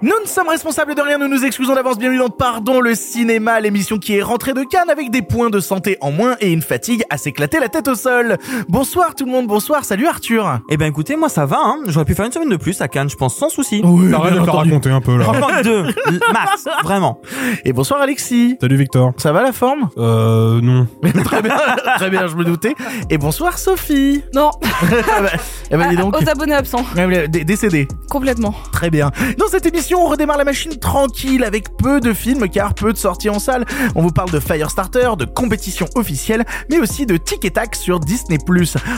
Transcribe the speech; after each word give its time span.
Nous 0.00 0.12
ne 0.22 0.28
sommes 0.28 0.48
responsables 0.48 0.94
de 0.94 1.00
rien, 1.02 1.18
nous 1.18 1.26
nous 1.26 1.44
excusons 1.44 1.74
d'avance, 1.74 1.98
bienvenue 1.98 2.20
dans 2.20 2.28
Pardon 2.28 2.80
le 2.80 2.94
cinéma, 2.94 3.58
l'émission 3.58 3.98
qui 3.98 4.16
est 4.16 4.22
rentrée 4.22 4.52
de 4.54 4.62
Cannes 4.62 4.90
avec 4.90 5.10
des 5.10 5.22
points 5.22 5.50
de 5.50 5.58
santé 5.58 5.98
en 6.00 6.12
moins 6.12 6.36
et 6.40 6.52
une 6.52 6.62
fatigue 6.62 7.02
à 7.10 7.18
s'éclater 7.18 7.58
la 7.58 7.68
tête 7.68 7.88
au 7.88 7.96
sol. 7.96 8.36
Bonsoir 8.68 9.16
tout 9.16 9.24
le 9.24 9.32
monde, 9.32 9.48
bonsoir, 9.48 9.84
salut 9.84 10.06
Arthur. 10.06 10.60
Eh 10.70 10.76
ben 10.76 10.86
écoutez, 10.86 11.16
moi 11.16 11.28
ça 11.28 11.46
va, 11.46 11.58
hein. 11.64 11.78
j'aurais 11.88 12.04
pu 12.04 12.14
faire 12.14 12.26
une 12.26 12.30
semaine 12.30 12.48
de 12.48 12.56
plus 12.56 12.80
à 12.80 12.86
Cannes, 12.86 13.10
je 13.10 13.16
pense, 13.16 13.34
sans 13.36 13.48
souci. 13.48 13.80
Oui, 13.82 14.14
Arrête 14.14 14.34
de 14.34 14.44
te 14.44 14.50
raconter 14.50 14.90
un 14.90 15.00
peu 15.00 15.16
là. 15.16 15.24
Franchement, 15.24 15.48
deux, 15.64 15.86
l- 15.86 16.20
max, 16.32 16.68
vraiment. 16.84 17.20
Et 17.64 17.72
bonsoir 17.72 18.00
Alexis. 18.00 18.56
Salut 18.60 18.76
Victor. 18.76 19.14
Ça 19.16 19.32
va 19.32 19.42
la 19.42 19.52
forme? 19.52 19.88
Euh, 19.98 20.60
non. 20.60 20.86
Très 21.24 21.42
bien, 21.42 21.56
très 21.96 22.08
bien, 22.10 22.28
je 22.28 22.36
me 22.36 22.44
doutais. 22.44 22.74
Et 23.10 23.18
bonsoir 23.18 23.58
Sophie. 23.58 24.22
Non, 24.32 24.50
Ah 24.62 24.68
bah, 25.22 25.28
eh 25.72 25.76
ben, 25.76 25.88
dis 25.90 25.96
donc. 25.96 26.14
aux 26.22 26.28
abonnés 26.28 26.54
absents, 26.54 26.84
dé- 26.94 27.42
Décédé. 27.44 27.88
complètement. 28.08 28.54
Très 28.72 28.90
bien. 28.90 29.10
Dans 29.38 29.48
cette 29.48 29.66
émission, 29.66 29.87
on 29.94 30.06
redémarre 30.06 30.38
la 30.38 30.44
machine 30.44 30.76
tranquille 30.78 31.44
avec 31.44 31.76
peu 31.76 32.00
de 32.00 32.12
films 32.12 32.48
car 32.48 32.74
peu 32.74 32.92
de 32.92 32.98
sorties 32.98 33.30
en 33.30 33.38
salle. 33.38 33.64
On 33.94 34.02
vous 34.02 34.10
parle 34.10 34.30
de 34.30 34.40
Firestarter, 34.40 35.10
de 35.18 35.24
compétition 35.24 35.86
officielle, 35.94 36.44
mais 36.70 36.78
aussi 36.78 37.06
de 37.06 37.16
Tic 37.16 37.44
et 37.44 37.50
Tac 37.50 37.74
sur 37.74 38.00
Disney+. 38.00 38.38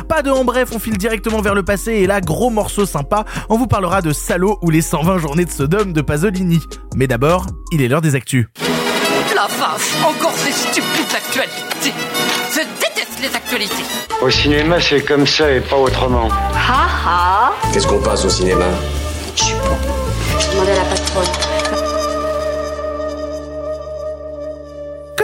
Pas 0.09 0.23
de 0.23 0.31
en 0.31 0.45
bref, 0.45 0.71
on 0.75 0.79
file 0.79 0.99
directement 0.99 1.41
vers 1.41 1.55
le 1.55 1.63
passé 1.63 1.93
et 1.93 2.07
là, 2.07 2.21
gros 2.21 2.51
morceau 2.51 2.87
sympa, 2.87 3.25
on 3.49 3.57
vous 3.57 3.67
parlera 3.67 4.03
de 4.03 4.13
Salo 4.13 4.59
ou 4.63 4.71
les 4.71 4.83
120 4.83 5.19
journées 5.19 5.45
de 5.45 5.51
Sodome 5.51 5.93
de 5.93 6.01
Pasolini. 6.01 6.61
Mais 6.95 7.07
d'abord, 7.07 7.47
il 7.73 7.83
est 7.83 7.89
l'heure 7.89 8.01
des 8.01 8.15
actus. 8.15 8.47
La 9.35 9.47
vache, 9.47 9.95
encore 10.05 10.35
ces 10.35 10.53
stupides 10.53 11.15
actualités. 11.17 11.95
Je 12.53 12.61
déteste 12.61 13.21
les 13.21 13.35
actualités. 13.35 13.85
Au 14.21 14.29
cinéma, 14.29 14.81
c'est 14.81 15.03
comme 15.03 15.27
ça 15.27 15.51
et 15.51 15.61
pas 15.61 15.77
autrement. 15.77 16.29
Qu'est-ce 17.73 17.87
qu'on 17.87 18.01
passe 18.01 18.25
au 18.25 18.31
cinéma? 18.31 18.67
Je 19.37 20.00
demandais 20.49 20.73
à 20.73 20.77
la 20.77 20.85
patronne. 20.85 21.60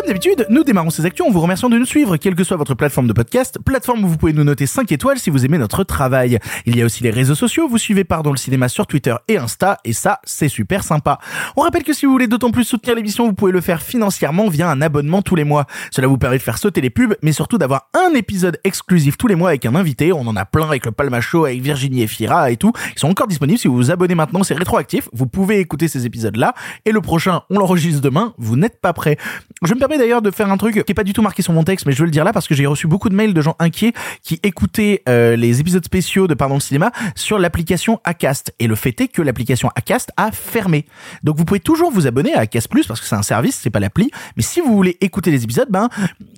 D'habitude, 0.07 0.47
nous 0.51 0.63
démarrons 0.63 0.91
ces 0.91 1.05
actions 1.05 1.27
en 1.27 1.33
vous 1.33 1.41
remerciant 1.41 1.69
de 1.69 1.77
nous 1.77 1.85
suivre, 1.85 2.17
quelle 2.17 2.37
que 2.37 2.45
soit 2.45 2.57
votre 2.57 2.77
plateforme 2.77 3.09
de 3.09 3.13
podcast, 3.13 3.59
plateforme 3.65 4.05
où 4.05 4.07
vous 4.07 4.17
pouvez 4.17 4.33
nous 4.33 4.45
noter 4.45 4.65
5 4.65 4.93
étoiles 4.93 5.19
si 5.19 5.31
vous 5.31 5.45
aimez 5.45 5.59
notre 5.59 5.83
travail. 5.83 6.39
Il 6.65 6.77
y 6.77 6.83
a 6.83 6.85
aussi 6.85 7.03
les 7.03 7.11
réseaux 7.11 7.35
sociaux, 7.35 7.67
vous 7.67 7.77
suivez 7.77 8.05
Pardon 8.05 8.31
le 8.31 8.37
cinéma 8.37 8.69
sur 8.69 8.87
Twitter 8.87 9.17
et 9.27 9.37
Insta, 9.37 9.79
et 9.85 9.93
ça, 9.93 10.21
c'est 10.23 10.49
super 10.49 10.85
sympa. 10.85 11.19
On 11.57 11.63
rappelle 11.63 11.83
que 11.83 11.93
si 11.93 12.07
vous 12.07 12.13
voulez 12.13 12.29
d'autant 12.29 12.53
plus 12.53 12.63
soutenir 12.63 12.95
l'émission, 12.95 13.27
vous 13.27 13.33
pouvez 13.33 13.51
le 13.51 13.61
faire 13.61 13.83
financièrement 13.83 14.49
via 14.49 14.71
un 14.71 14.81
abonnement 14.81 15.23
tous 15.23 15.35
les 15.35 15.43
mois. 15.43 15.67
Cela 15.91 16.07
vous 16.07 16.19
permet 16.19 16.39
de 16.39 16.43
faire 16.43 16.59
sauter 16.59 16.81
les 16.81 16.91
pubs, 16.91 17.17
mais 17.23 17.33
surtout 17.33 17.59
d'avoir 17.59 17.89
un 17.93 18.15
épisode 18.15 18.61
exclusif 18.63 19.17
tous 19.17 19.27
les 19.27 19.35
mois 19.35 19.49
avec 19.49 19.67
un 19.67 19.75
invité. 19.75 20.13
On 20.13 20.21
en 20.29 20.37
a 20.37 20.45
plein 20.45 20.69
avec 20.69 20.87
le 20.87 20.93
Palma 20.93 21.21
Show, 21.21 21.47
avec 21.47 21.61
Virginie 21.63 22.03
et 22.03 22.07
Fira 22.07 22.53
et 22.53 22.57
tout. 22.57 22.71
Ils 22.95 23.01
sont 23.01 23.09
encore 23.09 23.27
disponibles 23.27 23.59
si 23.59 23.67
vous 23.67 23.75
vous 23.75 23.91
abonnez 23.91 24.15
maintenant, 24.15 24.45
c'est 24.45 24.55
rétroactif. 24.55 25.09
Vous 25.13 25.27
pouvez 25.27 25.59
écouter 25.59 25.89
ces 25.89 26.07
épisodes-là, 26.07 26.55
et 26.85 26.93
le 26.93 27.01
prochain, 27.01 27.43
on 27.51 27.59
l'enregistre 27.59 28.01
demain, 28.01 28.35
vous 28.39 28.55
n'êtes 28.55 28.81
pas 28.81 28.93
prêt. 28.93 29.17
Je 29.65 29.75
me 29.75 29.81
permets 29.81 29.96
d'ailleurs 29.99 30.23
de 30.23 30.31
faire 30.31 30.51
un 30.51 30.57
truc 30.57 30.75
qui 30.85 30.93
est 30.93 30.95
pas 30.95 31.05
du 31.05 31.13
tout 31.13 31.23
marqué 31.23 31.43
sur 31.43 31.53
mon 31.53 31.65
texte, 31.65 31.87
mais 31.87 31.93
je 31.93 31.99
veux 31.99 32.05
le 32.05 32.11
dire 32.11 32.25
là 32.25 32.33
parce 32.33 32.49
que 32.49 32.55
j'ai 32.55 32.67
reçu 32.67 32.87
beaucoup 32.87 33.09
de 33.09 33.15
mails 33.15 33.35
de 33.35 33.41
gens 33.41 33.57
inquiets 33.59 33.93
qui 34.23 34.41
écoutaient 34.43 35.03
euh, 35.09 35.37
les 35.37 35.61
épisodes 35.61 35.85
spéciaux 35.85 36.27
de 36.27 36.35
Pardon 36.35 36.55
le 36.55 36.61
cinéma 36.61 36.91
sur 37.15 37.39
l'application 37.39 38.01
Acast. 38.05 38.55
Et 38.59 38.67
le 38.67 38.75
fait 38.75 39.01
est 39.01 39.09
que 39.09 39.23
l'application 39.23 39.71
Acast 39.75 40.11
a 40.17 40.33
fermé. 40.33 40.87
Donc 41.23 41.37
vous 41.37 41.45
pouvez 41.45 41.61
toujours 41.61 41.91
vous 41.91 42.07
abonner 42.07 42.35
à 42.35 42.41
Acast 42.41 42.69
Plus 42.69 42.87
parce 42.87 43.01
que 43.01 43.07
c'est 43.07 43.15
un 43.15 43.23
service, 43.23 43.59
c'est 43.63 43.71
pas 43.71 43.81
l'appli. 43.81 44.11
Mais 44.37 44.43
si 44.43 44.61
vous 44.61 44.75
voulez 44.75 44.97
écouter 45.01 45.31
les 45.31 45.45
épisodes, 45.45 45.69
ben 45.71 45.89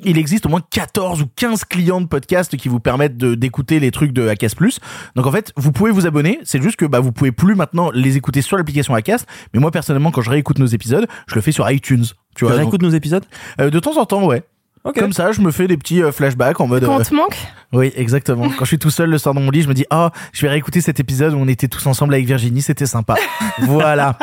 il 0.04 0.18
existe 0.18 0.46
au 0.46 0.48
moins 0.48 0.62
14 0.70 1.22
ou 1.22 1.26
15 1.36 1.64
clients 1.64 2.00
de 2.00 2.06
podcast 2.06 2.56
qui 2.56 2.68
vous 2.68 2.80
permettent 2.80 3.16
d'écouter 3.16 3.80
les 3.80 3.90
trucs 3.90 4.12
de 4.12 4.28
Acast 4.28 4.56
Plus. 4.56 4.80
Donc 5.16 5.26
en 5.26 5.32
fait, 5.32 5.52
vous 5.56 5.72
pouvez 5.72 5.90
vous 5.90 6.06
abonner. 6.06 6.38
C'est 6.44 6.62
juste 6.62 6.76
que 6.76 6.86
bah 6.86 7.00
vous 7.00 7.12
pouvez 7.12 7.32
plus 7.32 7.54
maintenant 7.54 7.90
les 7.92 8.16
écouter 8.16 8.42
sur 8.42 8.56
l'application 8.56 8.94
Acast. 8.94 9.26
Mais 9.54 9.60
moi 9.60 9.70
personnellement, 9.70 10.10
quand 10.10 10.22
je 10.22 10.30
réécoute 10.30 10.58
nos 10.58 10.66
épisodes, 10.66 11.06
je 11.26 11.34
le 11.34 11.40
fais 11.40 11.52
sur 11.52 11.70
iTunes. 11.70 12.04
Tu 12.38 12.44
Tu 12.44 12.44
vois, 12.44 12.52
donc- 12.52 12.60
réécoutes 12.60 12.82
nos 12.82 12.90
épisodes? 12.90 13.24
Euh, 13.60 13.68
de 13.68 13.80
temps 13.80 13.96
en 13.96 14.06
temps, 14.06 14.24
ouais. 14.24 14.44
Comme 14.96 15.12
ça, 15.12 15.32
je 15.32 15.40
me 15.40 15.50
fais 15.50 15.66
des 15.66 15.76
petits 15.76 16.02
euh, 16.02 16.12
flashbacks 16.12 16.60
en 16.60 16.66
mode. 16.66 16.84
Quand 16.84 16.96
euh, 16.96 17.00
on 17.00 17.04
te 17.04 17.14
manque, 17.14 17.36
oui, 17.72 17.92
exactement. 17.96 18.48
Quand 18.48 18.64
je 18.64 18.68
suis 18.68 18.78
tout 18.78 18.88
seul 18.88 19.10
le 19.10 19.18
soir 19.18 19.34
dans 19.34 19.42
mon 19.42 19.50
lit, 19.50 19.60
je 19.60 19.68
me 19.68 19.74
dis, 19.74 19.84
oh, 19.92 20.08
je 20.32 20.40
vais 20.40 20.48
réécouter 20.48 20.80
cet 20.80 21.00
épisode 21.00 21.34
où 21.34 21.36
on 21.36 21.48
était 21.48 21.68
tous 21.68 21.86
ensemble 21.86 22.14
avec 22.14 22.26
Virginie, 22.26 22.62
c'était 22.62 22.86
sympa. 22.86 23.16
voilà. 23.58 24.16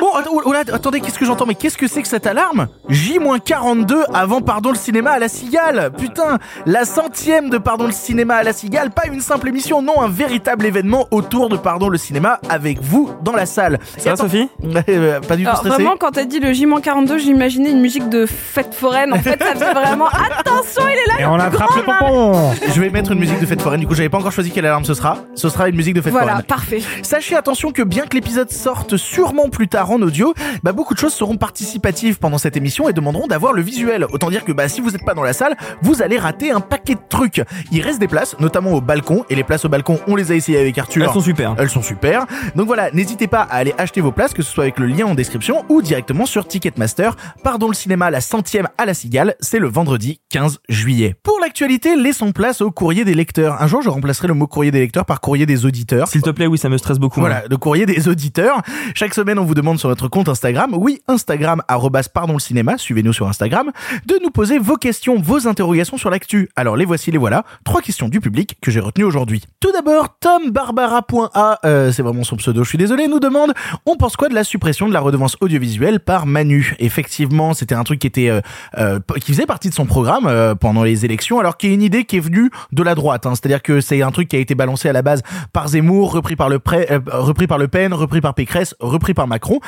Bon, 0.00 0.08
oh, 0.28 0.42
oh 0.44 0.52
attendez, 0.52 1.00
qu'est-ce 1.00 1.18
que 1.18 1.24
j'entends? 1.24 1.46
Mais 1.46 1.54
qu'est-ce 1.54 1.78
que 1.78 1.86
c'est 1.86 2.02
que 2.02 2.08
cette 2.08 2.26
alarme? 2.26 2.66
J-42 2.88 3.94
avant 4.12 4.40
Pardon 4.40 4.70
le 4.70 4.76
cinéma 4.76 5.12
à 5.12 5.18
la 5.20 5.28
cigale. 5.28 5.92
Putain, 5.96 6.38
la 6.66 6.84
centième 6.84 7.48
de 7.48 7.58
Pardon 7.58 7.86
le 7.86 7.92
cinéma 7.92 8.34
à 8.34 8.42
la 8.42 8.52
cigale, 8.52 8.90
pas 8.90 9.06
une 9.06 9.20
simple 9.20 9.48
émission, 9.48 9.80
non, 9.80 10.02
un 10.02 10.08
véritable 10.08 10.66
événement 10.66 11.06
autour 11.12 11.48
de 11.48 11.56
Pardon 11.56 11.88
le 11.88 11.96
cinéma 11.96 12.40
avec 12.48 12.82
vous 12.82 13.08
dans 13.22 13.34
la 13.34 13.46
salle. 13.46 13.78
Ça 13.98 14.10
va, 14.10 14.16
Sophie? 14.16 14.48
Euh, 14.88 15.20
Pas 15.20 15.36
du 15.36 15.44
tout 15.44 15.48
alors 15.48 15.60
stressé. 15.60 15.76
vraiment 15.76 15.96
quand 15.98 16.10
t'as 16.10 16.24
dit 16.24 16.40
le 16.40 16.52
J-42, 16.52 17.18
j'imaginais 17.18 17.70
une 17.70 17.80
musique 17.80 18.08
de 18.08 18.26
fête 18.26 18.74
foraine. 18.74 19.12
En 19.12 19.18
fait, 19.18 19.42
ça 19.42 19.54
faisait 19.54 19.72
vraiment 19.86 20.08
attention, 20.08 20.82
il 20.88 20.96
est 20.98 21.06
là. 21.14 21.20
Et 21.20 21.26
on 21.26 21.34
attrape 21.34 21.70
le 21.76 21.82
pompon 21.82 22.52
Je 22.72 22.80
vais 22.80 22.90
mettre 22.90 23.12
une 23.12 23.18
musique 23.18 23.40
de 23.40 23.46
fête 23.46 23.60
foraine. 23.62 23.80
Du 23.80 23.86
coup, 23.86 23.94
j'avais 23.94 24.08
pas 24.08 24.18
encore 24.18 24.32
choisi 24.32 24.50
quelle 24.50 24.66
alarme 24.66 24.84
ce 24.84 24.94
sera. 24.94 25.18
Ce 25.34 25.48
sera 25.48 25.68
une 25.68 25.76
musique 25.76 25.94
de 25.94 26.00
fête 26.00 26.12
Voilà, 26.12 26.32
foraine. 26.32 26.46
parfait. 26.46 26.82
Sachez 27.02 27.36
attention 27.36 27.72
que 27.72 27.82
bien 27.82 28.06
que 28.06 28.14
l'épisode 28.14 28.50
sorte 28.50 28.96
sûrement 28.96 29.48
plus 29.48 29.68
tard 29.68 29.90
en 29.90 30.00
audio, 30.02 30.34
bah 30.62 30.72
beaucoup 30.72 30.94
de 30.94 30.98
choses 30.98 31.14
seront 31.14 31.36
participatives 31.36 32.18
pendant 32.18 32.38
cette 32.38 32.56
émission 32.56 32.88
et 32.88 32.92
demanderont 32.92 33.26
d'avoir 33.26 33.52
le 33.52 33.62
visuel. 33.62 34.06
Autant 34.12 34.30
dire 34.30 34.44
que 34.44 34.52
bah 34.52 34.68
si 34.68 34.80
vous 34.80 34.90
n'êtes 34.90 35.04
pas 35.04 35.14
dans 35.14 35.22
la 35.22 35.32
salle, 35.32 35.56
vous 35.82 36.02
allez 36.02 36.18
rater 36.18 36.50
un 36.50 36.60
paquet 36.60 36.94
de 36.94 37.00
trucs. 37.08 37.42
Il 37.72 37.80
reste 37.82 37.98
des 37.98 38.08
places, 38.08 38.36
notamment 38.40 38.72
au 38.72 38.80
balcon, 38.80 39.24
et 39.30 39.34
les 39.34 39.44
places 39.44 39.64
au 39.64 39.68
balcon, 39.68 39.98
on 40.06 40.16
les 40.16 40.32
a 40.32 40.34
essayées 40.34 40.58
avec 40.58 40.76
Arthur. 40.78 41.04
Elles 41.04 41.12
sont 41.12 41.20
super. 41.20 41.54
Elles 41.58 41.70
sont 41.70 41.82
super. 41.82 42.26
Donc 42.56 42.66
voilà, 42.66 42.90
n'hésitez 42.92 43.26
pas 43.26 43.42
à 43.42 43.56
aller 43.56 43.74
acheter 43.78 44.00
vos 44.00 44.12
places, 44.12 44.34
que 44.34 44.42
ce 44.42 44.50
soit 44.50 44.64
avec 44.64 44.78
le 44.78 44.86
lien 44.86 45.06
en 45.06 45.14
description 45.14 45.64
ou 45.68 45.82
directement 45.82 46.26
sur 46.26 46.46
Ticketmaster. 46.46 47.16
Pardon 47.42 47.68
le 47.68 47.74
cinéma, 47.74 48.10
la 48.10 48.20
centième 48.20 48.68
à 48.78 48.84
la 48.86 48.94
cigale, 48.94 49.34
c'est 49.40 49.58
le 49.58 49.63
vendredi 49.66 50.20
15 50.30 50.60
juillet. 50.68 51.14
Pour 51.22 51.38
l'actualité, 51.40 51.96
laissons 51.96 52.32
place 52.32 52.60
au 52.60 52.70
courrier 52.70 53.04
des 53.04 53.14
lecteurs. 53.14 53.60
Un 53.62 53.66
jour, 53.66 53.82
je 53.82 53.88
remplacerai 53.88 54.28
le 54.28 54.34
mot 54.34 54.46
courrier 54.46 54.70
des 54.70 54.80
lecteurs 54.80 55.04
par 55.04 55.20
courrier 55.20 55.46
des 55.46 55.66
auditeurs. 55.66 56.08
S'il 56.08 56.22
te 56.22 56.30
plaît, 56.30 56.46
oui, 56.46 56.58
ça 56.58 56.68
me 56.68 56.78
stresse 56.78 56.98
beaucoup. 56.98 57.20
hein. 57.20 57.24
Voilà, 57.24 57.44
le 57.48 57.56
courrier 57.56 57.86
des 57.86 58.08
auditeurs. 58.08 58.62
Chaque 58.94 59.14
semaine, 59.14 59.38
on 59.38 59.44
vous 59.44 59.54
demande 59.54 59.78
sur 59.78 59.88
notre 59.88 60.08
compte 60.08 60.28
Instagram, 60.28 60.74
oui, 60.74 61.00
Instagram, 61.08 61.62
arrobas, 61.68 62.08
pardon 62.12 62.34
le 62.34 62.38
cinéma, 62.38 62.78
suivez-nous 62.78 63.12
sur 63.12 63.28
Instagram, 63.28 63.70
de 64.06 64.18
nous 64.22 64.30
poser 64.30 64.58
vos 64.58 64.76
questions, 64.76 65.20
vos 65.20 65.46
interrogations 65.48 65.96
sur 65.96 66.10
l'actu. 66.10 66.48
Alors, 66.56 66.76
les 66.76 66.84
voici, 66.84 67.10
les 67.10 67.18
voilà. 67.18 67.44
Trois 67.64 67.80
questions 67.80 68.08
du 68.08 68.20
public 68.20 68.56
que 68.60 68.70
j'ai 68.70 68.80
retenues 68.80 69.04
aujourd'hui. 69.04 69.42
Tout 69.60 69.72
d'abord, 69.72 70.18
Tom 70.20 70.50
Barbara.a, 70.50 71.58
euh, 71.64 71.92
c'est 71.92 72.02
vraiment 72.02 72.24
son 72.24 72.36
pseudo, 72.36 72.64
je 72.64 72.68
suis 72.68 72.78
désolé, 72.78 73.08
nous 73.08 73.20
demande, 73.20 73.52
on 73.86 73.96
pense 73.96 74.16
quoi 74.16 74.28
de 74.28 74.34
la 74.34 74.44
suppression 74.44 74.88
de 74.88 74.92
la 74.92 75.00
redevance 75.00 75.36
audiovisuelle 75.40 76.00
par 76.00 76.26
Manu? 76.26 76.74
Effectivement, 76.78 77.54
c'était 77.54 77.74
un 77.74 77.84
truc 77.84 78.00
qui 78.00 78.06
était, 78.06 78.28
euh, 78.28 78.40
euh, 78.78 78.98
qui 79.20 79.32
faisait 79.32 79.46
partie 79.54 79.68
de 79.68 79.74
son 79.74 79.86
programme, 79.86 80.26
euh, 80.26 80.56
pendant 80.56 80.82
les 80.82 81.04
élections, 81.04 81.38
alors 81.38 81.56
qu'il 81.56 81.68
y 81.68 81.72
a 81.72 81.74
une 81.76 81.82
idée 81.82 82.02
qui 82.02 82.16
est 82.16 82.20
venue 82.20 82.50
de 82.72 82.82
la 82.82 82.96
droite, 82.96 83.24
hein. 83.24 83.34
C'est-à-dire 83.36 83.62
que 83.62 83.80
c'est 83.80 84.02
un 84.02 84.10
truc 84.10 84.26
qui 84.26 84.34
a 84.34 84.40
été 84.40 84.56
balancé 84.56 84.88
à 84.88 84.92
la 84.92 85.02
base 85.02 85.22
par 85.52 85.68
Zemmour, 85.68 86.10
repris 86.10 86.34
par 86.34 86.48
le 86.48 86.58
Pré- 86.58 86.88
euh, 86.90 86.98
repris 87.06 87.46
par 87.46 87.58
Le 87.58 87.68
Pen, 87.68 87.94
repris 87.94 88.20
par 88.20 88.34
Pécresse, 88.34 88.74
repris 88.80 89.14
par 89.14 89.28
Macron. 89.28 89.60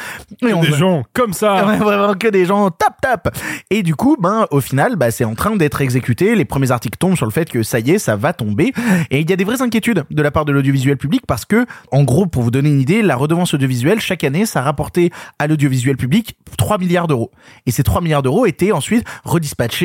Et 0.45 0.53
on 0.53 0.61
Des 0.63 0.73
gens 0.73 1.05
comme 1.13 1.33
ça 1.33 1.65
Ouais, 1.69 1.77
vraiment 1.77 2.15
que 2.15 2.27
des 2.27 2.47
gens 2.47 2.69
tap 2.71 3.01
tap. 3.01 3.33
Et 3.71 3.85
du 3.85 3.95
coup, 3.95 4.17
ben 4.21 4.49
au 4.51 4.61
final, 4.61 4.97
bah 4.97 5.13
c'est 5.13 5.25
en 5.25 5.37
train 5.37 5.55
d'être 5.55 5.81
exécuté. 5.81 6.35
Les 6.35 6.45
premiers 6.45 6.73
articles 6.73 6.99
tombent 6.99 7.15
sur 7.17 7.27
le 7.27 7.31
fait 7.31 7.49
que 7.49 7.63
ça 7.63 7.79
y 7.79 7.93
est, 7.93 8.01
ça 8.01 8.17
va 8.17 8.33
tomber. 8.33 8.73
Et 9.13 9.21
il 9.21 9.31
y 9.31 9.33
a 9.33 9.37
des 9.37 9.45
vraies 9.45 9.63
inquiétudes 9.63 10.03
de 10.11 10.23
la 10.23 10.33
part 10.33 10.47
de 10.47 10.51
l'audiovisuel 10.51 10.97
public 10.97 11.23
parce 11.29 11.45
que, 11.45 11.65
en 11.93 12.03
gros, 12.03 12.27
pour 12.27 12.43
vous 12.43 12.51
donner 12.51 12.71
une 12.71 12.81
idée, 12.81 13.03
la 13.03 13.15
redevance 13.15 13.55
audiovisuelle 13.55 14.01
chaque 14.01 14.25
année, 14.25 14.47
ça 14.47 14.63
rapportait 14.63 15.11
à 15.39 15.47
l'audiovisuel 15.47 15.97
public 15.97 16.37
3 16.59 16.79
milliards 16.79 17.07
d'euros. 17.07 17.31
Et 17.67 17.71
ces 17.71 17.85
3 17.85 18.01
milliards 18.01 18.25
d'euros 18.25 18.47
étaient 18.47 18.73
ensuite 18.73 19.07
redispatchés 19.23 19.76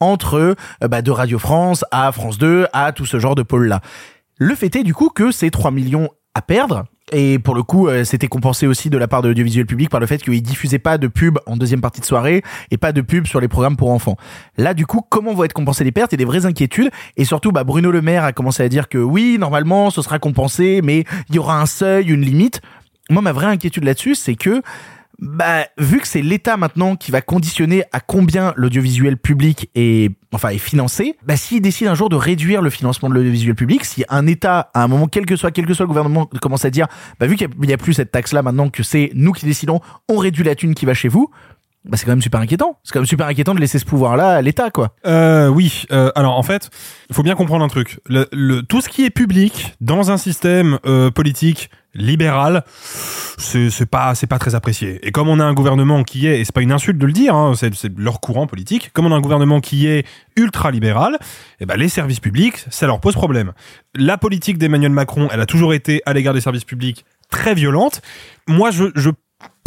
entre 0.00 0.34
euh, 0.34 0.88
bah, 0.88 1.02
de 1.02 1.10
Radio 1.10 1.38
France 1.38 1.84
à 1.90 2.10
France 2.12 2.38
2 2.38 2.66
à 2.72 2.92
tout 2.92 3.06
ce 3.06 3.18
genre 3.18 3.34
de 3.34 3.42
pôle 3.42 3.66
là. 3.66 3.80
Le 4.38 4.54
fait 4.54 4.74
est 4.76 4.82
du 4.82 4.94
coup 4.94 5.10
que 5.10 5.32
ces 5.32 5.50
3 5.50 5.70
millions 5.70 6.08
à 6.34 6.42
perdre, 6.42 6.84
et 7.12 7.38
pour 7.38 7.54
le 7.54 7.62
coup, 7.62 7.88
euh, 7.88 8.04
c'était 8.04 8.28
compensé 8.28 8.66
aussi 8.66 8.88
de 8.88 8.96
la 8.96 9.08
part 9.08 9.22
de 9.22 9.28
l'audiovisuel 9.28 9.66
public 9.66 9.90
par 9.90 10.00
le 10.00 10.06
fait 10.06 10.22
qu'ils 10.22 10.42
diffusaient 10.42 10.78
pas 10.78 10.96
de 10.96 11.08
pub 11.08 11.38
en 11.46 11.56
deuxième 11.56 11.80
partie 11.80 12.00
de 12.00 12.06
soirée 12.06 12.42
et 12.70 12.76
pas 12.76 12.92
de 12.92 13.00
pub 13.00 13.26
sur 13.26 13.40
les 13.40 13.48
programmes 13.48 13.76
pour 13.76 13.90
enfants. 13.90 14.16
Là, 14.56 14.74
du 14.74 14.86
coup, 14.86 15.00
comment 15.08 15.34
vont 15.34 15.44
être 15.44 15.52
compensées 15.52 15.84
les 15.84 15.92
pertes? 15.92 16.12
Et 16.12 16.16
des 16.16 16.24
vraies 16.24 16.46
inquiétudes 16.46 16.90
Et 17.16 17.24
surtout, 17.24 17.50
bah, 17.50 17.64
Bruno 17.64 17.90
Le 17.90 18.00
Maire 18.00 18.24
a 18.24 18.32
commencé 18.32 18.62
à 18.62 18.68
dire 18.68 18.88
que 18.88 18.98
oui, 18.98 19.38
normalement, 19.38 19.90
ce 19.90 20.02
sera 20.02 20.18
compensé, 20.18 20.80
mais 20.84 21.04
il 21.28 21.36
y 21.36 21.38
aura 21.38 21.60
un 21.60 21.66
seuil, 21.66 22.06
une 22.10 22.22
limite. 22.22 22.60
Moi, 23.10 23.22
ma 23.22 23.32
vraie 23.32 23.46
inquiétude 23.46 23.84
là-dessus, 23.84 24.14
c'est 24.14 24.36
que 24.36 24.62
Bah, 25.20 25.66
vu 25.76 26.00
que 26.00 26.08
c'est 26.08 26.22
l'État 26.22 26.56
maintenant 26.56 26.96
qui 26.96 27.10
va 27.10 27.20
conditionner 27.20 27.84
à 27.92 28.00
combien 28.00 28.54
l'audiovisuel 28.56 29.18
public 29.18 29.68
est, 29.74 30.16
enfin, 30.32 30.48
est 30.48 30.58
financé, 30.58 31.16
bah, 31.26 31.36
s'il 31.36 31.60
décide 31.60 31.88
un 31.88 31.94
jour 31.94 32.08
de 32.08 32.16
réduire 32.16 32.62
le 32.62 32.70
financement 32.70 33.10
de 33.10 33.14
l'audiovisuel 33.14 33.54
public, 33.54 33.84
si 33.84 34.02
un 34.08 34.26
État, 34.26 34.70
à 34.72 34.82
un 34.82 34.88
moment, 34.88 35.08
quel 35.08 35.26
que 35.26 35.36
soit, 35.36 35.50
quel 35.50 35.66
que 35.66 35.74
soit 35.74 35.84
le 35.84 35.88
gouvernement, 35.88 36.26
commence 36.40 36.64
à 36.64 36.70
dire, 36.70 36.86
bah, 37.18 37.26
vu 37.26 37.36
qu'il 37.36 37.48
n'y 37.60 37.72
a, 37.72 37.76
plus 37.76 37.92
cette 37.92 38.12
taxe-là 38.12 38.42
maintenant, 38.42 38.70
que 38.70 38.82
c'est 38.82 39.10
nous 39.14 39.32
qui 39.32 39.44
décidons, 39.44 39.80
on 40.08 40.16
réduit 40.16 40.44
la 40.44 40.54
thune 40.54 40.74
qui 40.74 40.86
va 40.86 40.94
chez 40.94 41.08
vous, 41.08 41.30
bah, 41.84 41.96
c'est 41.96 42.04
quand 42.04 42.12
même 42.12 42.22
super 42.22 42.40
inquiétant. 42.40 42.78
C'est 42.84 42.92
quand 42.92 43.00
même 43.00 43.06
super 43.06 43.26
inquiétant 43.26 43.54
de 43.54 43.60
laisser 43.60 43.78
ce 43.78 43.86
pouvoir-là 43.86 44.36
à 44.36 44.42
l'État, 44.42 44.70
quoi. 44.70 44.94
Euh, 45.06 45.48
oui. 45.48 45.84
Euh, 45.92 46.10
alors 46.14 46.36
en 46.36 46.42
fait, 46.42 46.70
il 47.08 47.14
faut 47.14 47.22
bien 47.22 47.34
comprendre 47.34 47.64
un 47.64 47.68
truc. 47.68 48.00
Le, 48.06 48.26
le, 48.32 48.62
tout 48.62 48.80
ce 48.80 48.88
qui 48.88 49.04
est 49.04 49.10
public 49.10 49.74
dans 49.80 50.10
un 50.10 50.18
système 50.18 50.78
euh, 50.84 51.10
politique 51.10 51.70
libéral, 51.94 52.64
c'est 53.38 53.86
pas 53.86 54.14
c'est 54.14 54.26
pas 54.28 54.38
très 54.38 54.54
apprécié. 54.54 55.04
Et 55.04 55.10
comme 55.10 55.28
on 55.28 55.40
a 55.40 55.44
un 55.44 55.54
gouvernement 55.54 56.04
qui 56.04 56.26
est, 56.26 56.40
et 56.40 56.44
c'est 56.44 56.54
pas 56.54 56.60
une 56.60 56.70
insulte 56.70 56.98
de 56.98 57.06
le 57.06 57.12
dire, 57.12 57.34
hein, 57.34 57.54
c'est 57.56 57.98
leur 57.98 58.20
courant 58.20 58.46
politique. 58.46 58.90
Comme 58.92 59.06
on 59.06 59.12
a 59.12 59.16
un 59.16 59.20
gouvernement 59.20 59.60
qui 59.60 59.88
est 59.88 60.06
ultra 60.36 60.70
libéral, 60.70 61.18
eh 61.58 61.66
ben 61.66 61.76
les 61.76 61.88
services 61.88 62.20
publics, 62.20 62.64
ça 62.68 62.86
leur 62.86 63.00
pose 63.00 63.14
problème. 63.14 63.52
La 63.94 64.18
politique 64.18 64.58
d'Emmanuel 64.58 64.92
Macron, 64.92 65.28
elle 65.32 65.40
a 65.40 65.46
toujours 65.46 65.74
été 65.74 66.02
à 66.06 66.12
l'égard 66.12 66.34
des 66.34 66.40
services 66.40 66.64
publics 66.64 67.04
très 67.30 67.54
violente. 67.54 68.02
Moi, 68.46 68.70
je, 68.70 68.84
je 68.94 69.10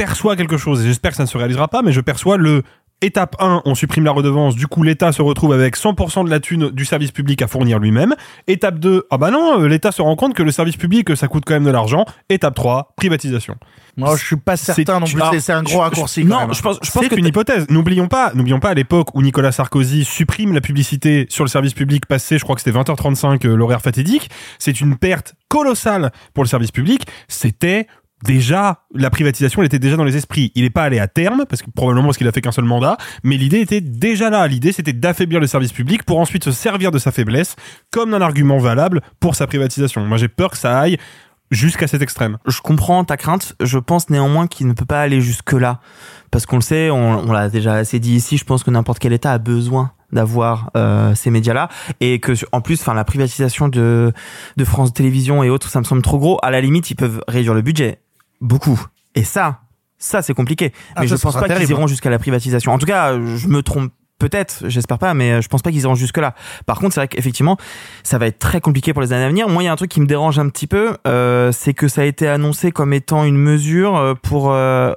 perçois 0.06 0.36
quelque 0.36 0.58
chose, 0.58 0.82
et 0.84 0.88
j'espère 0.88 1.12
que 1.12 1.18
ça 1.18 1.24
ne 1.24 1.28
se 1.30 1.38
réalisera 1.38 1.68
pas, 1.68 1.82
mais 1.82 1.92
je 1.92 2.02
perçois 2.02 2.38
le 2.38 2.64
Étape 3.02 3.36
1, 3.40 3.64
on 3.66 3.76
supprime 3.76 4.06
la 4.06 4.12
redevance, 4.12 4.56
du 4.56 4.66
coup 4.66 4.82
l'État 4.82 5.12
se 5.12 5.22
retrouve 5.22 5.52
avec 5.52 5.76
100% 5.76 6.24
de 6.24 6.30
la 6.30 6.40
thune 6.40 6.70
du 6.70 6.86
service 6.86 7.12
public 7.12 7.42
à 7.42 7.48
fournir 7.50 7.78
lui-même. 7.80 8.16
Étape 8.48 8.80
2, 8.80 9.08
ah 9.10 9.18
bah 9.18 9.30
non, 9.30 9.60
euh, 9.62 9.68
l'État 9.68 9.92
se 9.92 10.02
rend 10.02 10.16
compte 10.16 10.34
que 10.34 10.42
le 10.44 10.52
service 10.52 10.78
public, 10.78 11.14
ça 11.18 11.28
coûte 11.28 11.44
quand 11.46 11.54
même 11.54 11.66
de 11.66 11.70
l'argent. 11.72 12.06
Étape 12.30 12.56
3, 12.56 12.94
privatisation. 12.96 13.58
Moi, 13.98 14.16
je 14.16 14.24
suis 14.26 14.38
pas 14.38 14.56
certain 14.56 15.02
non 15.02 15.06
plus, 15.06 15.20
c'est- 15.42 15.52
un 15.52 15.64
gros 15.64 15.80
raccourci. 15.80 16.24
je- 16.24 16.28
quand 16.30 16.34
Non, 16.40 16.42
même. 16.48 16.54
je 16.54 16.62
pense, 16.62 16.78
je 16.82 16.90
pense 16.92 17.04
c'est 17.10 17.18
une 17.18 17.26
hypothèse. 17.26 17.66
N'oublions 17.70 18.08
pas, 18.08 18.32
n'oublions 18.36 18.62
pas 18.62 18.70
à 18.70 18.74
l'époque 18.74 19.10
où 19.16 19.22
Nicolas 19.22 19.52
Sarkozy 19.52 20.06
supprime 20.06 20.54
la 20.54 20.62
publicité 20.62 21.26
sur 21.30 21.44
le 21.44 21.50
service 21.50 21.74
public 21.74 22.06
passé, 22.06 22.38
je 22.38 22.44
crois 22.44 22.56
que 22.56 22.62
c'était 22.62 22.72
20h35 22.78 23.44
euh, 23.46 23.56
l'horaire 23.56 23.82
fatidique. 23.82 24.30
C'est 24.60 24.80
une 24.80 24.96
perte 24.98 25.36
colossale 25.50 26.12
pour 26.34 26.46
le 26.46 26.48
service 26.48 26.72
public. 26.72 27.06
C'était 27.28 27.88
déjà 28.24 28.84
la 28.96 29.10
privatisation 29.10 29.62
elle 29.62 29.68
était 29.68 29.80
déjà 29.80 29.98
dans 29.98 30.04
les 30.04 30.18
esprits. 30.18 30.52
Il 30.56 30.64
n'est 30.64 30.70
pas 30.70 30.84
allé 30.84 31.00
à 31.00 31.08
terme 31.08 31.46
parce 31.48 31.62
que 31.62 31.70
probablement 31.70 32.08
parce 32.08 32.18
qu'il 32.18 32.28
a 32.28 32.32
fait 32.32 32.42
qu'un 32.42 32.52
seul 32.52 32.66
mandat 32.66 32.98
mais 33.24 33.38
l'idée 33.38 33.60
était 33.60 33.82
déjà 33.82 34.30
là. 34.30 34.48
L'idée 34.48 34.72
c'était 34.72 34.94
d'affaiblir 34.94 35.40
le 35.40 35.48
service 35.48 35.72
public 35.72 36.04
pour 36.04 36.20
ensuite 36.20 36.44
se 36.44 36.52
servir 36.52 36.92
de 36.92 36.98
sa 36.98 37.12
faiblesse 37.12 37.56
comme 37.92 38.12
d'un 38.12 38.22
argument 38.22 38.58
valable 38.58 39.02
pour 39.20 39.36
sa 39.36 39.48
privatisation. 39.48 40.06
Moi 40.06 40.18
j'ai 40.18 40.30
peur 40.30 40.52
que 40.52 40.58
ça 40.58 40.80
aille 40.80 40.98
jusqu'à 41.54 41.88
cet 41.88 42.02
extrême. 42.02 42.38
Je 42.48 42.60
comprends 42.62 43.04
ta 43.04 43.18
crainte. 43.18 43.56
Je 43.62 43.78
pense 43.78 44.10
néanmoins 44.10 44.48
qu'il 44.48 44.68
ne 44.68 44.74
peut 44.74 44.86
pas 44.86 45.02
aller 45.02 45.22
jusque-là. 45.22 45.80
Parce 46.32 46.46
qu'on 46.46 46.58
le 46.58 46.62
sait, 46.62 46.90
on, 46.90 47.32
l'a 47.32 47.50
déjà 47.50 47.76
assez 47.76 48.00
dit 48.00 48.16
ici, 48.16 48.38
je 48.38 48.44
pense 48.44 48.64
que 48.64 48.72
n'importe 48.72 49.00
quel 49.00 49.14
État 49.14 49.32
a 49.32 49.38
besoin 49.38 49.92
d'avoir 50.12 50.72
euh, 50.76 51.16
ces 51.16 51.30
médias-là. 51.30 51.70
Et 52.00 52.20
que 52.20 52.34
en 52.52 52.62
plus 52.62 52.82
enfin 52.82 52.94
la 52.94 53.04
privatisation 53.04 53.68
de 53.68 54.12
de 54.58 54.66
France 54.66 54.94
Télévisions 54.94 55.44
et 55.44 55.50
autres 55.50 55.70
ça 55.70 55.80
me 55.80 55.86
semble 55.86 56.02
trop 56.02 56.20
gros. 56.20 56.40
À 56.42 56.52
la 56.52 56.62
limite 56.62 56.90
ils 56.92 56.96
peuvent 56.96 57.24
réduire 57.28 57.54
le 57.54 57.62
budget 57.62 58.00
beaucoup. 58.42 58.80
Et 59.16 59.24
ça 59.24 59.60
ça 59.98 60.22
c'est 60.22 60.34
compliqué. 60.34 60.74
Ah, 60.96 61.02
mais 61.02 61.08
ça, 61.08 61.16
je 61.16 61.22
pense 61.22 61.36
pas 61.36 61.48
qu'ils 61.48 61.70
iront 61.70 61.88
jusqu'à 61.88 62.10
la 62.10 62.20
privatisation. 62.20 62.74
En 62.74 62.78
tout 62.78 62.86
cas 62.86 63.14
je 63.14 63.48
me 63.48 63.62
trompe 63.64 63.94
peut-être 64.20 64.64
j'espère 64.68 65.00
pas 65.00 65.14
mais 65.14 65.42
je 65.42 65.48
pense 65.50 65.62
pas 65.62 65.72
qu'ils 65.72 65.82
iront 65.82 65.96
jusque 65.96 66.18
là 66.18 66.34
par 66.66 66.80
contre 66.80 66.94
c'est 66.94 67.00
vrai 67.02 67.08
qu'effectivement 67.10 67.58
ça 68.04 68.18
va 68.18 68.28
être 68.28 68.40
très 68.40 68.62
compliqué 68.62 68.94
pour 68.94 69.02
les 69.02 69.12
années 69.12 69.26
à 69.26 69.28
venir 69.28 69.50
moi 69.50 69.64
il 69.64 69.66
y 69.66 69.70
a 69.70 69.72
un 69.74 69.76
truc 69.76 69.92
qui 69.92 70.00
me 70.00 70.06
dérange 70.06 70.40
un 70.40 70.48
petit 70.50 70.68
peu 70.68 70.96
euh, 71.08 71.52
c'est 71.52 71.74
que 71.74 71.88
ça 71.90 72.02
a 72.02 72.06
été 72.06 72.28
annoncé 72.28 72.72
comme 72.72 72.94
étant 72.94 73.26
une 73.26 73.38
mesure 73.38 73.98
euh, 73.98 74.14
pour 74.14 74.52
euh, 74.52 74.94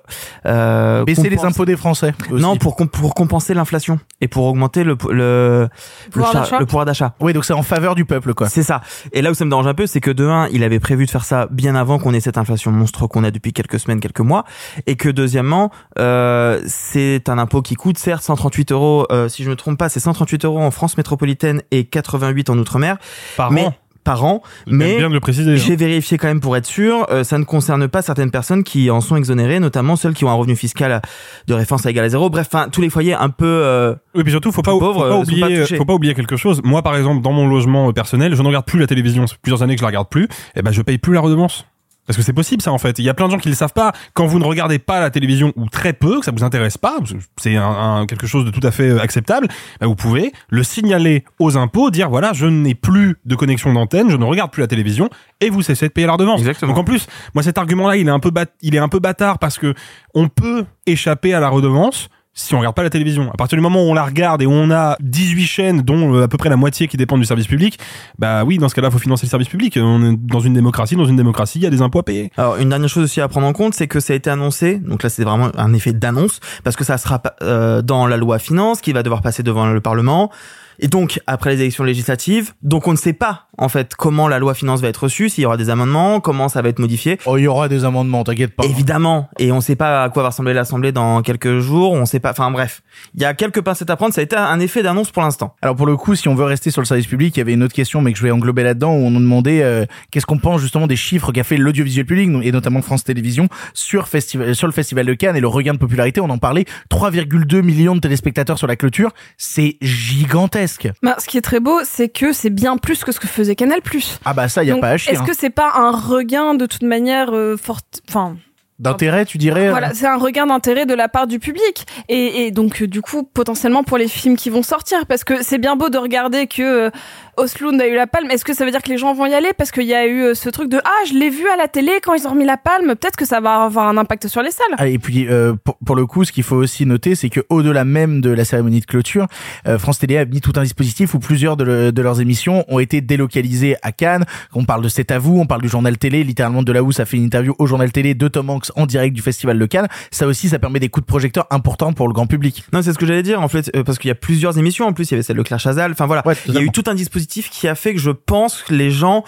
euh, 0.47 1.05
Baisser 1.05 1.29
les 1.29 1.45
impôts 1.45 1.65
des 1.65 1.77
Français. 1.77 2.15
aussi. 2.31 2.43
non 2.43 2.57
pour 2.57 2.77
com- 2.77 2.89
pour 2.89 3.15
compenser 3.15 3.55
l'inflation 3.55 3.99
et 4.21 4.29
pour 4.29 4.45
augmenter 4.47 4.85
le 4.85 4.97
le 5.11 5.69
Pouvoir 6.11 6.33
le, 6.35 6.39
d'achat. 6.41 6.59
le 6.61 6.67
pouvoir 6.67 6.85
d'achat 6.85 7.15
Oui, 7.21 7.33
donc 7.33 7.45
c'est 7.45 7.53
en 7.53 7.63
faveur 7.63 7.95
du 7.95 8.05
peuple, 8.05 8.33
quoi. 8.35 8.49
c'est 8.49 8.63
ça. 8.63 8.81
Et 9.13 9.23
là 9.23 9.31
où 9.31 9.35
ça 9.35 9.45
me 9.45 9.51
dérange 9.51 9.67
un 9.67 9.75
peu, 9.75 9.87
c'est 9.87 10.01
que 10.01 10.11
de 10.11 10.27
un, 10.27 10.49
il 10.49 10.63
avait 10.65 10.79
prévu 10.81 11.05
de 11.07 11.11
faire 11.11 11.25
ça 11.25 11.49
bien 11.51 11.75
avant 11.75 11.99
qu'on 11.99 12.15
ait 12.15 12.21
cette 12.21 12.39
inflation 12.39 12.71
monstre 12.71 13.07
qu'on 13.07 13.25
a 13.25 13.31
depuis 13.31 13.53
quelques 13.53 13.79
semaines, 13.79 14.01
quelques 14.01 14.21
mois, 14.21 14.45
et 14.87 14.97
que 14.97 15.09
deuxièmement, 15.09 15.71
euh, 15.99 16.61
c'est 16.67 17.29
un 17.29 17.39
impôt 17.39 17.63
qui 17.63 17.75
coûte 17.75 17.99
certes 17.99 18.23
138 18.23 18.73
euros, 18.73 19.06
euh, 19.11 19.29
si 19.29 19.43
je 19.45 19.51
me 19.51 19.57
trompe 19.57 19.79
pas, 19.79 19.89
c'est 19.89 20.01
138 20.01 20.45
euros 20.45 20.61
en 20.61 20.71
France 20.71 20.97
métropolitaine 20.97 21.63
et 21.71 21.85
88 21.85 22.51
en 22.51 22.59
outre-mer. 22.59 22.97
Par 23.37 23.51
mais, 23.51 23.67
an. 23.67 23.75
Par 24.07 24.25
an, 24.25 24.41
C'est 24.67 24.73
mais 24.73 25.03
hein. 25.03 25.57
j'ai 25.57 25.75
vérifié 25.75 26.17
quand 26.17 26.29
même 26.29 26.41
pour 26.41 26.57
être 26.57 26.65
sûr, 26.65 27.09
euh, 27.11 27.25
ça 27.25 27.39
ne 27.39 27.45
concerne 27.45 27.89
pas 27.89 28.03
certaines 28.03 28.31
personnes 28.31 28.63
qui 28.63 28.89
en 28.89 29.01
sont 29.01 29.17
exonérées, 29.17 29.59
notamment 29.59 29.97
celles 29.97 30.15
qui 30.15 30.25
ont 30.25 30.31
un 30.31 30.35
revenu 30.35 30.55
fiscal 30.55 31.03
de 31.49 31.55
référence 31.55 31.87
à 31.87 31.91
égal 31.91 32.05
à 32.05 32.09
zéro. 32.09 32.31
Bref, 32.31 32.47
enfin, 32.49 32.69
tous 32.71 32.81
les 32.81 32.89
foyers 32.89 33.15
un 33.15 33.31
peu 33.31 33.45
euh, 33.45 33.97
Oui, 34.15 34.23
puis 34.23 34.31
surtout, 34.31 34.53
faut 34.53 34.63
pas, 34.63 34.71
faut 34.71 34.79
pauvres, 34.79 35.09
pas 35.09 35.17
euh, 35.17 35.23
oublier, 35.23 35.67
faut 35.77 35.85
pas 35.85 35.95
oublier 35.95 36.15
quelque 36.15 36.37
chose. 36.37 36.61
Moi, 36.63 36.83
par 36.83 36.97
exemple, 36.97 37.21
dans 37.21 37.33
mon 37.33 37.49
logement 37.49 37.89
euh, 37.89 37.93
personnel, 37.93 38.37
je 38.37 38.43
ne 38.43 38.47
regarde 38.47 38.65
plus 38.65 38.79
la 38.79 38.87
télévision. 38.87 39.27
Ça 39.27 39.35
fait 39.35 39.41
plusieurs 39.43 39.65
années 39.65 39.75
que 39.75 39.81
je 39.81 39.85
la 39.85 39.89
regarde 39.89 40.09
plus. 40.09 40.29
Et 40.55 40.63
ben, 40.63 40.71
je 40.71 40.83
paye 40.83 40.99
plus 40.99 41.13
la 41.13 41.21
redevance. 41.21 41.67
Parce 42.07 42.17
que 42.17 42.23
c'est 42.23 42.33
possible, 42.33 42.63
ça, 42.63 42.73
en 42.73 42.79
fait. 42.79 42.99
Il 42.99 43.05
y 43.05 43.09
a 43.09 43.15
plein 43.15 43.27
de 43.27 43.33
gens 43.33 43.39
qui 43.39 43.49
le 43.49 43.55
savent 43.55 43.73
pas. 43.73 43.93
Quand 44.15 44.27
vous 44.27 44.39
ne 44.39 44.45
regardez 44.45 44.79
pas 44.79 45.01
la 45.01 45.11
télévision 45.11 45.53
ou 45.57 45.69
très 45.69 45.93
peu, 45.93 46.21
que 46.21 46.25
ça 46.25 46.31
vous 46.31 46.45
intéresse 46.45 46.79
pas, 46.79 46.99
c'est 47.37 47.57
un, 47.57 47.65
un- 47.69 48.07
quelque 48.07 48.27
chose 48.27 48.45
de 48.45 48.51
tout 48.51 48.65
à 48.65 48.71
fait 48.71 48.89
euh, 48.91 49.01
acceptable, 49.01 49.49
bah, 49.81 49.87
vous 49.87 49.97
pouvez 49.97 50.33
le 50.49 50.63
signaler 50.63 51.25
aux 51.39 51.57
impôts, 51.57 51.91
dire 51.91 52.09
voilà, 52.09 52.33
je 52.33 52.47
n'ai 52.47 52.75
plus 52.75 53.17
de 53.25 53.35
connexion 53.35 53.73
d'antenne, 53.73 54.09
je 54.11 54.17
ne 54.17 54.25
regarde 54.25 54.51
plus 54.53 54.61
la 54.61 54.69
télévision, 54.69 55.11
et 55.41 55.51
vous 55.51 55.63
cessez 55.63 55.89
de 55.89 55.93
payer 55.93 56.07
la 56.07 56.13
redevance. 56.13 56.43
Donc 56.43 56.79
en 56.79 56.85
plus, 56.85 57.07
moi, 57.35 57.43
cet 57.43 57.59
argument-là, 57.59 57.97
il 57.97 58.07
est 58.07 58.11
un 58.11 58.21
peu 58.21 58.31
il 58.63 58.75
est 58.75 58.79
un 58.79 58.89
peu 58.89 58.99
bâtard 59.01 59.39
parce 59.39 59.59
que 59.59 59.75
on 60.15 60.29
peut 60.29 60.65
échapper 60.87 61.35
à 61.35 61.41
la 61.41 61.49
redevance 61.49 62.09
si 62.37 62.55
on 62.55 62.59
regarde 62.59 62.77
pas 62.77 62.83
la 62.83 62.91
télévision. 62.91 63.31
À 63.33 63.37
partir 63.37 63.57
du 63.57 63.63
moment 63.63 63.83
où 63.83 63.87
on 63.87 63.95
la 63.95 64.05
regarde 64.05 64.43
et 64.43 64.47
où 64.47 64.53
on 64.53 64.71
a 64.71 64.97
18 65.01 65.47
chaînes, 65.47 65.81
dont 65.81 66.15
euh, 66.15 66.25
à 66.25 66.29
peu 66.29 66.37
près 66.37 66.51
la 66.51 66.57
moitié 66.57 66.87
qui 66.87 66.97
dépendent 66.97 67.21
du 67.21 67.27
service 67.27 67.47
public, 67.47 67.79
bah 68.19 68.45
oui, 68.45 68.59
dans 68.59 68.69
ce 68.69 68.75
cas-là, 68.75 68.91
faut 68.91 68.99
financer 68.99 69.27
le 69.27 69.31
service 69.31 69.49
public. 69.49 69.79
On 69.81 70.13
est 70.13 70.17
dans 70.17 70.41
une 70.41 70.53
démocratie, 70.53 70.97
dans 70.97 71.07
une 71.07 71.17
démocratie, 71.17 71.59
il 71.59 71.63
y 71.63 71.67
a 71.67 71.71
des 71.71 71.81
impôts 71.81 71.99
à 71.99 72.05
payer. 72.05 72.31
Alors 72.37 72.57
une 72.57 72.69
dernière 72.69 72.91
chose 72.91 73.05
aussi 73.05 73.21
à 73.21 73.29
prendre 73.29 73.47
en 73.47 73.55
compte, 73.55 73.75
c'est 73.75 73.89
que 73.89 74.01
ça 74.01 74.13
a 74.13 74.17
été 74.17 74.29
annoncé, 74.29 74.77
donc 74.77 75.03
là 75.03 75.09
c'est 75.09 75.25
vraiment 75.25 75.51
un 75.57 75.73
effet 75.73 75.95
d'annonce, 75.95 76.41
parce 76.63 76.77
que 76.77 76.85
ça 76.85 76.99
sera 76.99 77.23
euh, 77.43 77.81
dans 77.81 78.07
la 78.07 78.19
loi 78.19 78.39
finance 78.39 78.83
qui 78.83 78.93
va 78.93 79.03
devoir 79.03 79.23
passer 79.23 79.43
devant 79.43 79.67
le 79.67 79.81
Parlement. 79.81 80.31
Et 80.79 80.89
donc, 80.89 81.21
après 81.27 81.55
les 81.55 81.63
élections 81.63 81.85
législatives, 81.85 82.53
donc 82.63 82.87
on 82.87 82.93
ne 82.93 82.99
sait 82.99 83.15
pas, 83.15 83.46
en 83.59 83.69
fait, 83.69 83.95
comment 83.95 84.29
la 84.29 84.39
loi 84.39 84.55
finance 84.55 84.81
va 84.81 84.89
être 84.89 85.05
reçue, 85.05 85.29
s'il 85.29 85.43
y 85.43 85.47
aura 85.47 85.57
des 85.57 85.71
amendements, 85.71 86.21
comment 86.21 86.49
ça 86.49 86.63
va 86.63 86.69
être 86.69 86.79
modifié. 86.79 87.19
Oh, 87.27 87.39
il 87.39 87.43
y 87.43 87.47
aura 87.47 87.69
des 87.69 87.85
amendements, 87.85 88.25
t'inquiète 88.25 88.55
pas. 88.55 88.65
Évidemment. 88.65 89.29
Et 89.39 89.53
on 89.53 89.57
ne 89.57 89.61
sait 89.61 89.77
pas 89.77 90.05
à 90.05 90.09
quoi 90.11 90.23
va 90.23 90.29
ressembler 90.31 90.55
l'Assemblée 90.55 90.93
dans 90.93 91.23
quelques 91.23 91.59
jours, 91.59 91.93
on 91.93 92.05
sait 92.07 92.21
pas, 92.21 92.31
enfin 92.31 92.51
bref. 92.51 92.83
Il 93.15 93.23
y 93.23 93.25
a 93.25 93.35
quelques 93.35 93.63
pincettes 93.63 93.91
à 93.91 93.97
prendre, 93.97 94.15
ça 94.15 94.21
a 94.21 94.25
été 94.25 94.37
un 94.37 94.61
effet 94.61 94.83
d'annonce 94.83 95.11
pour 95.11 95.23
l'instant. 95.23 95.55
Alors 95.63 95.77
pour 95.77 95.87
le 95.87 95.97
coup, 95.97 96.15
si 96.15 96.29
on 96.29 96.35
veut 96.35 96.45
rester 96.45 96.71
sur 96.71 96.81
le 96.81 96.87
service 96.87 97.07
public, 97.07 97.37
il 97.37 97.41
y 97.41 97.43
avait 97.43 97.55
une 97.55 97.63
autre 97.63 97.75
question, 97.75 98.03
mais 98.03 98.13
que 98.13 98.19
je 98.19 98.23
vais 98.23 98.31
englober 98.31 98.63
là-dedans, 98.63 98.93
où 98.93 99.07
on 99.07 99.11
nous 99.11 99.21
demandait 99.21 99.63
euh, 99.63 99.87
qu'est-ce 100.11 100.27
qu'on 100.27 100.39
pense 100.39 100.61
justement 100.61 100.87
des 100.87 100.97
chiffres 100.97 101.33
qu'a 101.33 101.45
fait 101.45 101.57
l'audiovisuel 101.57 102.07
public, 102.07 102.31
et 102.43 102.53
notamment 102.53 102.83
France 102.83 103.05
Télévisions, 103.05 103.49
sur, 103.75 104.09
festival, 104.09 104.55
sur 104.55 104.67
le 104.67 104.73
festival 104.73 105.07
de 105.07 105.15
Cannes 105.15 105.37
et 105.37 105.41
le 105.41 105.49
regain 105.49 105.73
de 105.73 105.79
popularité. 105.79 106.21
On 106.21 106.31
en 106.31 106.39
parlait, 106.39 106.65
3,2 106.91 107.63
millions 107.63 107.95
de 107.95 108.01
téléspectateurs 108.01 108.59
sur 108.59 108.67
la 108.67 108.77
clôture, 108.77 109.13
c'est 109.37 109.77
gigantesque. 109.81 110.89
Bah, 111.03 111.17
ce 111.19 111.27
qui 111.27 111.39
est 111.39 111.43
très 111.43 111.61
beau, 111.61 111.81
c'est 111.85 112.09
que 112.09 112.33
c'est 112.33 112.51
bien 112.51 112.77
plus 112.77 113.05
que 113.05 113.13
ce 113.13 113.21
que 113.21 113.27
faisait 113.27 113.46
Canal+. 113.55 113.81
Ah 114.25 114.33
bah 114.35 114.49
ça, 114.49 114.65
il 114.65 114.69
y 114.69 114.71
a 114.71 114.75
Donc, 114.75 114.83
pas 114.83 114.91
à 114.91 114.97
chier. 114.97 115.13
Est-ce 115.13 115.23
hein. 115.23 115.27
que 115.27 115.37
c'est 115.37 115.51
pas 115.51 115.73
un 115.77 115.91
regain 115.91 116.55
de 116.55 116.67
toute 116.67 116.83
manière 116.83 117.35
euh, 117.35 117.57
forte, 117.57 118.03
enfin. 118.09 118.37
D'intérêt, 118.79 119.25
tu 119.25 119.39
dirais 119.39 119.69
euh, 119.69 119.71
Voilà, 119.71 119.95
c'est 119.95 120.07
un 120.07 120.19
regain 120.19 120.47
d'intérêt 120.47 120.85
de 120.85 120.93
la 120.93 121.09
part 121.09 121.27
du 121.27 121.39
public 121.39 121.87
et, 122.11 122.45
et 122.45 122.51
donc 122.51 122.83
euh, 122.83 122.87
du 122.87 123.01
coup 123.01 123.23
potentiellement 123.23 123.85
pour 123.85 123.97
les 123.97 124.07
films 124.07 124.37
qui 124.37 124.51
vont 124.51 124.63
sortir 124.63 125.07
parce 125.07 125.25
que 125.25 125.43
c'est 125.43 125.57
bien 125.57 125.77
beau 125.77 125.89
de 125.89 125.97
regarder 125.97 126.47
que 126.47 126.91
Osloon 127.37 127.79
a 127.81 127.87
eu 127.87 127.95
la 127.95 128.07
palme. 128.07 128.31
Est-ce 128.31 128.45
que 128.45 128.55
ça 128.55 128.65
veut 128.65 128.71
dire 128.71 128.83
que 128.83 128.89
les 128.89 128.99
gens 128.99 129.15
vont 129.15 129.27
y 129.27 129.35
aller? 129.35 129.53
Parce 129.57 129.71
qu'il 129.71 129.85
y 129.85 129.95
a 129.95 130.07
eu 130.07 130.23
euh, 130.23 130.35
ce 130.35 130.49
truc 130.49 130.69
de 130.71 130.79
ah 130.85 131.05
je 131.09 131.15
l'ai 131.15 131.31
vu 131.31 131.47
à 131.49 131.57
la 131.57 131.69
télé 131.69 131.93
quand 132.03 132.15
ils 132.15 132.27
ont 132.27 132.31
remis 132.31 132.45
la 132.45 132.57
palme. 132.57 132.95
Peut-être 132.97 133.17
que 133.17 133.25
ça 133.27 133.41
va 133.41 133.65
avoir 133.65 133.89
un 133.89 133.97
impact 133.97 134.29
sur 134.29 134.43
les 134.43 134.51
salles. 134.51 134.75
Ah, 134.79 134.89
et 134.89 134.99
puis 134.99 135.27
euh, 135.29 135.55
pour, 135.65 135.77
pour 135.85 135.97
le 135.97 136.07
coup, 136.07 136.25
ce 136.25 136.33
qu'il 136.33 136.43
faut 136.45 136.57
aussi 136.57 136.87
noter, 136.87 137.15
c'est 137.15 137.29
que 137.29 137.41
au-delà 137.49 137.85
même 137.85 138.21
de 138.21 138.31
la 138.31 138.45
cérémonie 138.45 138.81
de 138.81 138.87
clôture, 138.87 139.27
euh, 139.67 139.79
France 139.79 139.99
Télé 139.99 140.17
a 140.19 140.25
mis 140.25 140.41
tout 140.41 140.53
un 140.57 140.63
dispositif 140.63 141.15
où 141.15 141.19
plusieurs 141.19 141.57
de, 141.57 141.65
le- 141.65 141.93
de 141.93 142.03
leurs 142.03 142.21
émissions 142.21 142.65
ont 142.69 142.79
été 142.79 143.01
délocalisées 143.01 143.77
à 143.83 143.93
Cannes. 143.93 144.25
On 144.55 144.65
parle 144.65 144.83
de 144.83 144.89
C'est 144.89 145.11
à 145.11 145.19
vous, 145.19 145.39
on 145.39 145.47
parle 145.47 145.63
du 145.63 145.69
journal 145.69 145.99
télé, 145.99 146.25
littéralement 146.25 146.63
de 146.63 146.73
là 146.73 146.83
où 146.83 146.93
ça 146.93 147.05
fait 147.05 147.17
une 147.17 147.25
interview 147.25 147.55
au 147.59 147.67
journal 147.67 147.93
télé 147.93 148.15
de 148.15 148.29
Tom 148.29 148.49
Hanks 148.51 148.71
en 148.77 148.87
direct 148.87 149.15
du 149.15 149.23
festival 149.23 149.59
de 149.59 149.67
Cannes. 149.67 149.89
Ça 150.11 150.27
aussi, 150.27 150.49
ça 150.49 150.59
permet 150.59 150.81
des 150.81 150.89
coups 150.89 151.05
de 151.05 151.09
projecteur 151.11 151.47
importants 151.51 151.93
pour 151.93 152.09
le 152.09 152.15
grand 152.15 152.27
public. 152.27 152.65
Non, 152.73 152.83
c'est 152.83 152.93
ce 152.93 152.99
que 152.99 153.07
j'allais 153.07 153.23
dire 153.23 153.43
en 153.43 153.49
fait, 153.49 153.71
euh, 153.77 153.83
parce 153.85 153.99
qu'il 153.99 154.09
y 154.09 154.13
a 154.13 154.15
plusieurs 154.15 154.59
émissions 154.59 154.87
en 154.87 154.93
plus. 154.93 155.11
Il 155.11 155.13
y 155.13 155.15
avait 155.15 155.23
celle 155.23 155.37
de 155.37 155.43
Claire 155.43 155.61
Chazal. 155.61 155.93
Enfin 155.93 156.07
voilà, 156.07 156.23
il 156.49 156.55
y 156.55 156.59
a 156.59 156.63
eu 156.63 156.71
tout 156.71 156.85
un 156.87 156.95
dispositif 156.95 157.26
qui 157.27 157.69
a 157.69 157.75
fait 157.75 157.93
que 157.95 158.01
je 158.01 158.11
pense 158.11 158.63
que 158.63 158.75
les 158.75 158.91
gens. 158.91 159.25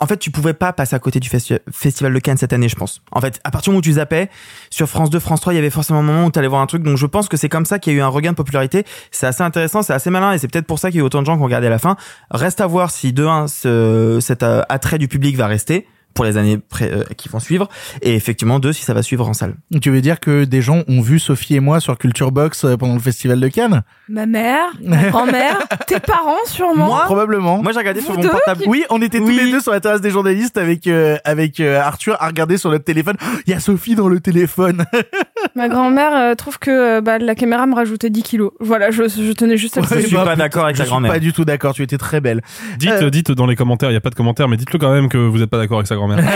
En 0.00 0.06
fait, 0.06 0.16
tu 0.18 0.30
pouvais 0.30 0.54
pas 0.54 0.72
passer 0.72 0.94
à 0.94 1.00
côté 1.00 1.18
du 1.18 1.28
festi- 1.28 1.58
festival 1.72 2.14
de 2.14 2.18
Cannes 2.20 2.36
cette 2.36 2.52
année, 2.52 2.68
je 2.68 2.76
pense. 2.76 3.02
En 3.10 3.20
fait, 3.20 3.40
à 3.42 3.50
partir 3.50 3.70
du 3.70 3.74
moment 3.74 3.78
où 3.80 3.82
tu 3.82 3.94
zappais, 3.94 4.30
sur 4.70 4.88
France 4.88 5.10
2, 5.10 5.18
France 5.18 5.40
3, 5.40 5.52
il 5.54 5.56
y 5.56 5.58
avait 5.58 5.70
forcément 5.70 5.98
un 5.98 6.02
moment 6.02 6.26
où 6.26 6.30
tu 6.30 6.38
allais 6.38 6.46
voir 6.46 6.60
un 6.62 6.66
truc. 6.66 6.84
Donc, 6.84 6.96
je 6.96 7.06
pense 7.06 7.28
que 7.28 7.36
c'est 7.36 7.48
comme 7.48 7.64
ça 7.66 7.80
qu'il 7.80 7.92
y 7.92 7.96
a 7.96 7.98
eu 7.98 8.02
un 8.02 8.06
regain 8.06 8.30
de 8.30 8.36
popularité. 8.36 8.84
C'est 9.10 9.26
assez 9.26 9.42
intéressant, 9.42 9.82
c'est 9.82 9.92
assez 9.92 10.10
malin, 10.10 10.30
et 10.32 10.38
c'est 10.38 10.46
peut-être 10.46 10.68
pour 10.68 10.78
ça 10.78 10.90
qu'il 10.90 10.98
y 10.98 11.00
a 11.00 11.02
eu 11.02 11.06
autant 11.06 11.20
de 11.20 11.26
gens 11.26 11.34
qui 11.34 11.40
ont 11.42 11.46
regardé 11.46 11.66
à 11.66 11.70
la 11.70 11.80
fin. 11.80 11.96
Reste 12.30 12.60
à 12.60 12.68
voir 12.68 12.92
si 12.92 13.12
de 13.12 13.26
un, 13.26 13.48
ce, 13.48 14.18
cet 14.20 14.44
euh, 14.44 14.62
attrait 14.68 14.98
du 14.98 15.08
public 15.08 15.36
va 15.36 15.48
rester 15.48 15.88
pour 16.18 16.24
les 16.24 16.36
années 16.36 16.58
pré- 16.58 16.90
euh, 16.92 17.04
qui 17.16 17.28
vont 17.28 17.38
suivre. 17.38 17.68
Et 18.02 18.16
effectivement, 18.16 18.58
deux, 18.58 18.72
si 18.72 18.82
ça 18.82 18.92
va 18.92 19.04
suivre 19.04 19.28
en 19.28 19.34
salle. 19.34 19.54
Tu 19.80 19.88
veux 19.90 20.00
dire 20.00 20.18
que 20.18 20.42
des 20.42 20.62
gens 20.62 20.82
ont 20.88 21.00
vu 21.00 21.20
Sophie 21.20 21.54
et 21.54 21.60
moi 21.60 21.78
sur 21.78 21.96
Culture 21.96 22.32
Box 22.32 22.64
euh, 22.64 22.76
pendant 22.76 22.94
le 22.94 22.98
festival 23.00 23.38
de 23.38 23.46
Cannes? 23.46 23.82
Ma 24.08 24.26
mère, 24.26 24.64
ma 24.82 24.96
grand-mère, 25.10 25.58
tes 25.86 26.00
parents 26.00 26.44
sûrement. 26.46 26.86
Moi 26.86 27.02
Probablement. 27.04 27.62
Moi, 27.62 27.70
j'ai 27.70 27.78
regardé 27.78 28.00
sur 28.00 28.14
mon 28.18 28.22
portable. 28.28 28.64
Oui, 28.66 28.84
on 28.90 29.00
était 29.00 29.18
tous 29.20 29.28
les 29.28 29.48
deux 29.48 29.60
sur 29.60 29.70
la 29.70 29.78
terrasse 29.78 30.00
des 30.00 30.10
journalistes 30.10 30.58
avec 30.58 30.88
euh, 30.88 31.18
avec 31.24 31.60
euh, 31.60 31.80
Arthur 31.80 32.16
à 32.20 32.26
regarder 32.26 32.58
sur 32.58 32.70
notre 32.72 32.84
téléphone. 32.84 33.14
Il 33.46 33.52
y 33.52 33.54
a 33.54 33.60
Sophie 33.60 33.94
dans 33.94 34.08
le 34.08 34.18
téléphone. 34.18 34.84
Ma 35.58 35.68
grand-mère 35.68 36.14
euh, 36.14 36.34
trouve 36.36 36.60
que 36.60 36.70
euh, 36.70 37.00
bah, 37.00 37.18
la 37.18 37.34
caméra 37.34 37.66
me 37.66 37.74
rajoutait 37.74 38.10
10 38.10 38.22
kilos. 38.22 38.52
Voilà, 38.60 38.92
je, 38.92 39.08
je 39.08 39.32
tenais 39.32 39.56
juste 39.56 39.76
à 39.76 39.80
le 39.80 39.86
Je 39.88 40.06
suis 40.06 40.14
bah, 40.14 40.24
pas 40.24 40.36
d'accord 40.36 40.64
avec 40.64 40.76
Je 40.76 40.82
ta 40.82 40.84
suis 40.84 40.90
grand-mère. 40.90 41.10
pas 41.12 41.18
du 41.18 41.32
tout 41.32 41.44
d'accord. 41.44 41.74
Tu 41.74 41.82
étais 41.82 41.98
très 41.98 42.20
belle. 42.20 42.42
Dites, 42.78 42.90
Euh. 42.92 43.10
dites 43.10 43.32
dans 43.32 43.44
les 43.46 43.56
commentaires, 43.56 43.90
il 43.90 43.94
y 43.94 43.96
a 43.96 44.00
pas 44.00 44.10
de 44.10 44.14
commentaires, 44.14 44.46
mais 44.48 44.56
dites-le 44.56 44.78
quand 44.78 44.92
même 44.92 45.08
que 45.08 45.18
vous 45.18 45.42
êtes 45.42 45.50
pas 45.50 45.58
d'accord 45.58 45.78
avec 45.78 45.88
sa 45.88 45.96
grand-mère. 45.96 46.18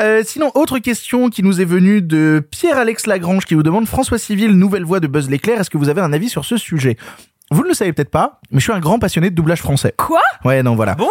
Euh, 0.00 0.22
sinon, 0.24 0.50
autre 0.54 0.78
question 0.80 1.30
qui 1.30 1.42
nous 1.42 1.60
est 1.60 1.64
venue 1.64 2.02
de 2.02 2.46
Pierre-Alex 2.50 3.06
Lagrange 3.06 3.46
qui 3.46 3.54
vous 3.54 3.62
demande 3.62 3.86
François 3.86 4.18
Civil, 4.18 4.50
nouvelle 4.52 4.84
voix 4.84 5.00
de 5.00 5.06
Buzz 5.06 5.30
l'éclair. 5.30 5.60
Est-ce 5.60 5.70
que 5.70 5.78
vous 5.78 5.88
avez 5.88 6.00
un 6.00 6.12
avis 6.12 6.28
sur 6.28 6.44
ce 6.44 6.56
sujet? 6.56 6.96
Vous 7.50 7.62
ne 7.62 7.68
le 7.68 7.74
savez 7.74 7.92
peut-être 7.92 8.10
pas, 8.10 8.40
mais 8.50 8.58
je 8.58 8.64
suis 8.64 8.72
un 8.72 8.80
grand 8.80 8.98
passionné 8.98 9.30
de 9.30 9.34
doublage 9.34 9.60
français. 9.60 9.94
Quoi? 9.96 10.20
Ouais, 10.44 10.62
non, 10.62 10.74
voilà. 10.74 10.94
Bon? 10.94 11.08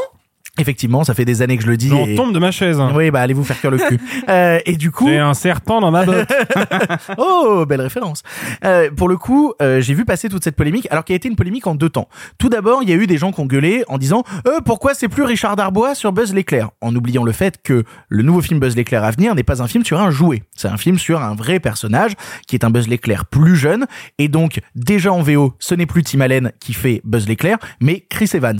Effectivement, 0.60 1.04
ça 1.04 1.16
fait 1.16 1.26
des 1.26 1.42
années 1.42 1.58
que 1.58 1.64
je 1.64 1.68
le 1.68 1.78
dis. 1.78 1.92
Et- 2.08 2.16
tombe 2.16 2.32
de 2.32 2.38
ma 2.38 2.52
chaise. 2.52 2.80
hein. 2.80 2.92
Oui, 2.94 3.10
bah 3.10 3.22
allez 3.22 3.34
vous 3.34 3.44
faire 3.44 3.60
cuire 3.60 3.72
le 3.72 3.78
cul. 3.80 4.00
Euh, 4.30 4.60
et 4.66 4.78
du 4.78 4.90
coup, 4.92 5.08
J'ai 5.08 5.18
un 5.20 5.34
serpent 5.34 5.82
dans 5.82 5.92
ma 5.92 6.06
botte. 6.06 6.32
oh, 7.18 7.66
belle 7.68 7.82
référence. 7.82 8.24
Euh, 8.64 8.90
pour 8.92 9.10
le 9.10 9.18
coup, 9.18 9.54
euh, 9.62 9.82
j'ai 9.82 9.94
vu 9.94 10.06
passer 10.06 10.30
toute 10.30 10.44
cette 10.44 10.56
polémique, 10.56 10.88
alors 10.92 11.04
qu'il 11.04 11.14
y 11.14 11.16
a 11.16 11.18
été 11.18 11.28
une 11.28 11.36
polémique 11.36 11.68
en 11.68 11.76
deux 11.76 11.90
temps. 11.90 12.08
Tout 12.38 12.50
d'abord, 12.50 12.84
il 12.84 12.90
y 12.90 12.94
a 12.94 12.96
eu 12.96 13.06
des 13.08 13.18
gens 13.18 13.32
qui 13.32 13.40
ont 13.42 13.46
gueulé 13.46 13.84
en 13.88 13.98
disant 13.98 14.24
euh, 14.48 14.60
pourquoi 14.64 14.94
c'est 14.94 15.10
plus 15.10 15.24
Richard 15.24 15.56
Darbois 15.56 15.96
sur 15.96 16.14
Buzz 16.14 16.34
l'éclair, 16.34 16.70
en 16.82 16.96
oubliant 16.96 17.24
le 17.24 17.32
fait 17.32 17.62
que 17.62 17.84
le 18.08 18.24
nouveau 18.24 18.42
film 18.42 18.60
Buzz 18.60 18.76
l'éclair 18.76 19.04
à 19.04 19.12
venir 19.12 19.36
n'est 19.36 19.44
pas 19.44 19.62
un 19.62 19.68
film 19.68 19.84
sur 19.84 20.00
un 20.00 20.12
jouet, 20.12 20.44
c'est 20.56 20.68
un 20.70 20.78
film 20.78 20.98
sur 20.98 21.22
un 21.22 21.36
vrai 21.36 21.60
personnage 21.60 22.14
qui 22.48 22.56
est 22.56 22.64
un 22.64 22.70
Buzz 22.70 22.88
l'éclair 22.88 23.26
plus 23.26 23.56
jeune, 23.56 23.86
et 24.20 24.28
donc 24.30 24.62
déjà 24.76 25.12
en 25.12 25.22
VO, 25.22 25.54
ce 25.60 25.76
n'est 25.76 25.86
plus 25.88 26.04
Tim 26.04 26.22
Allen 26.22 26.52
qui 26.60 26.74
fait 26.74 27.02
Buzz 27.04 27.28
l'éclair, 27.28 27.58
mais 27.82 28.06
Chris 28.10 28.30
Evans. 28.34 28.60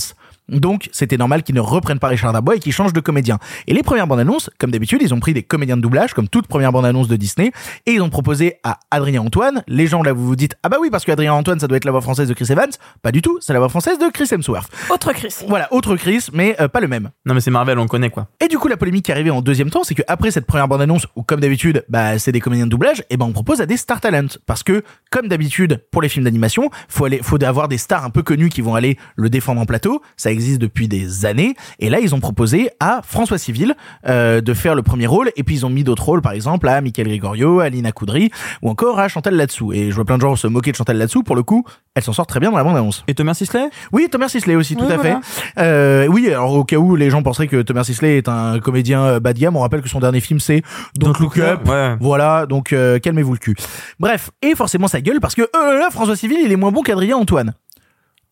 Donc, 0.50 0.90
c'était 0.92 1.18
normal 1.18 1.44
qu'ils 1.44 1.56
ne 1.56 1.62
reprennent 1.62 2.00
pas 2.00 2.08
Richard 2.08 2.34
Darbois 2.34 2.56
et 2.56 2.60
qu'ils 2.60 2.74
changent 2.74 2.94
de 2.94 3.00
comédien. 3.00 3.40
Et 3.68 3.74
les 3.74 3.84
premières 3.84 4.08
bandes 4.08 4.20
annonces, 4.20 4.50
comme 4.60 4.72
d'habitude, 4.72 5.02
ils 5.02 5.14
ont 5.14 5.20
pris 5.20 5.34
des 5.34 5.44
comédiens 5.44 5.78
de 5.78 5.82
doublage, 5.82 6.14
comme 6.14 6.28
toute 6.28 6.48
première 6.48 6.72
bande 6.72 6.86
annonce 6.86 7.08
de 7.08 7.16
Disney, 7.16 7.52
et 7.86 7.94
ils 7.94 8.02
ont 8.02 8.10
proposé 8.10 8.58
à 8.64 8.80
Adrien 8.92 9.22
Antoine. 9.22 9.64
Les 9.68 9.88
gens, 9.88 10.04
là, 10.04 10.14
vous 10.14 10.26
vous 10.26 10.36
dites, 10.36 10.56
ah 10.64 10.70
bah 10.70 10.78
oui, 10.80 10.90
parce 10.90 11.06
qu'Adrien 11.06 11.34
Antoine, 11.34 11.60
ça 11.60 11.68
doit 11.68 11.78
être 11.78 11.86
la 11.86 11.92
voix 11.92 12.02
française 12.02 12.28
de 12.28 12.34
Chris 12.34 12.48
Evans. 12.50 12.72
Pas 13.02 13.12
du 13.12 13.22
tout, 13.22 13.38
c'est 13.42 13.54
la 13.54 13.60
voix 13.60 13.70
française 13.70 13.98
de 13.98 14.10
Chris 14.12 14.28
Hemsworth. 14.32 14.70
Autre 14.90 15.14
Chris. 15.14 15.36
Voilà, 15.48 15.72
autre 15.72 15.96
Chris, 15.96 16.28
mais 16.34 16.56
euh, 16.60 16.68
pas 16.68 16.80
le 16.80 16.88
même. 16.88 17.12
Non, 17.26 17.34
mais 17.34 17.42
c'est 17.42 17.52
Marvel, 17.52 17.80
on 17.80 17.84
le 17.84 17.88
connaît, 17.88 18.10
quoi. 18.10 18.28
Et 18.42 18.48
du 18.48 18.58
coup, 18.58 18.68
la 18.68 18.78
polémique 18.78 19.06
qui 19.06 19.12
est 19.12 19.14
arrivée 19.14 19.32
en 19.32 19.42
deuxième 19.42 19.70
temps, 19.70 19.84
c'est 19.84 19.96
que 19.96 20.04
après 20.08 20.32
cette 20.32 20.46
première 20.46 20.68
bande-annonce, 20.68 21.08
où 21.16 21.24
comme 21.24 21.40
d'habitude, 21.40 21.86
bah, 21.90 22.20
c'est 22.20 22.32
des 22.32 22.40
comédiens 22.40 22.66
de 22.66 22.72
doublage, 22.72 23.04
et 23.10 23.18
ben 23.18 23.26
on 23.26 23.32
propose 23.32 23.62
à 23.62 23.66
des 23.66 23.78
star 23.78 24.02
talents. 24.02 24.28
Parce 24.46 24.64
que, 24.64 24.84
comme 25.10 25.28
d'habitude, 25.28 25.84
pour 25.92 26.02
les 26.02 26.10
films 26.10 26.26
d'animation, 26.26 26.70
faut 26.90 27.06
aller, 27.06 27.20
faut 27.22 27.42
avoir 27.44 27.68
des 27.68 27.78
stars 27.78 28.04
un 28.04 28.10
peu 28.10 28.24
connues 28.24 28.50
qui 28.50 28.62
vont 28.62 28.76
aller 28.76 28.98
le 29.16 29.30
défendre 29.30 29.62
en 29.62 29.66
plateau. 29.66 30.02
Ça 30.18 30.32
existe 30.34 30.60
depuis 30.60 30.88
des 30.88 31.26
années. 31.26 31.56
Et 31.80 31.90
là, 31.90 32.00
ils 32.00 32.14
ont 32.14 32.20
proposé 32.20 32.70
à 32.80 33.02
François 33.04 33.38
Civil 33.38 33.76
euh, 34.08 34.42
de 34.42 34.54
faire 34.54 34.76
le 34.76 34.84
premier 34.84 35.08
rôle. 35.08 35.32
Et 35.36 35.44
puis 35.44 35.56
ils 35.56 35.66
ont 35.66 35.70
mis 35.70 35.84
d'autres 35.84 36.04
rôles, 36.04 36.22
par 36.22 36.34
exemple 36.34 36.68
à 36.68 36.82
Michael 36.82 37.08
Gregorio, 37.08 37.60
à 37.60 37.70
Lina 37.70 37.92
Coudry, 37.92 38.30
ou 38.62 38.70
encore 38.70 39.00
à 39.00 39.08
Chantal 39.08 39.36
Latsou. 39.36 39.74
Et 39.74 39.90
je 39.90 39.96
vois 39.96 40.06
plein 40.06 40.18
de 40.18 40.22
gens 40.22 40.36
se 40.36 40.48
moquer 40.48 40.72
de 40.72 40.76
Chantal 40.76 40.98
Latsou. 40.98 41.24
Pour 41.24 41.36
le 41.36 41.44
coup, 41.44 41.64
elle 41.96 42.04
s'en 42.04 42.14
sort 42.14 42.28
très 42.28 42.40
bien 42.40 42.52
dans 42.52 42.58
la 42.58 42.64
bande-annonce. 42.64 43.04
Et 43.08 43.14
Thomas 43.14 43.34
Sisley? 43.34 43.70
Oui, 43.92 44.08
Thomas 44.12 44.28
Sisley 44.28 44.56
aussi, 44.56 44.76
tout 44.76 44.84
à 44.86 44.98
voilà. 44.98 45.22
fait. 45.22 45.60
Euh, 45.60 46.08
oui, 46.08 46.28
alors 46.28 46.54
au 46.54 46.64
cas 46.64 46.78
où 46.78 46.96
les 46.96 47.10
gens 47.10 47.24
penseraient 47.24 47.48
que 47.48 47.62
Thomas 47.62 47.84
Sisley 47.84 48.18
est 48.18 48.28
un 48.28 48.60
comédien 48.60 49.04
euh, 49.04 49.20
bas 49.20 49.34
de 49.34 49.40
gamme, 49.40 49.56
on 49.56 49.62
rappelle 49.62 49.82
que 49.82 49.90
son 49.90 50.00
dernier 50.00 50.20
film 50.20 50.40
c'est 50.40 50.64
Don't, 50.98 51.14
Look 51.20 51.38
Up. 51.38 51.68
Ouais. 51.68 51.96
Voilà, 52.00 52.46
donc 52.46 52.74
euh, 52.74 53.00
calmez-vous 53.00 53.34
le 53.34 53.40
cul. 53.40 53.56
Bref, 54.00 54.32
et 54.42 54.56
forcément 54.56 54.88
ça 54.88 55.02
gueule 55.02 55.20
parce 55.20 55.36
que 55.36 55.42
euh, 55.42 55.80
là, 55.80 55.90
François 55.92 56.16
Civil, 56.16 56.38
il 56.44 56.52
est 56.52 56.56
moins 56.56 56.72
bon 56.72 56.82
qu'Adrien 56.82 57.18
Antoine. 57.18 57.54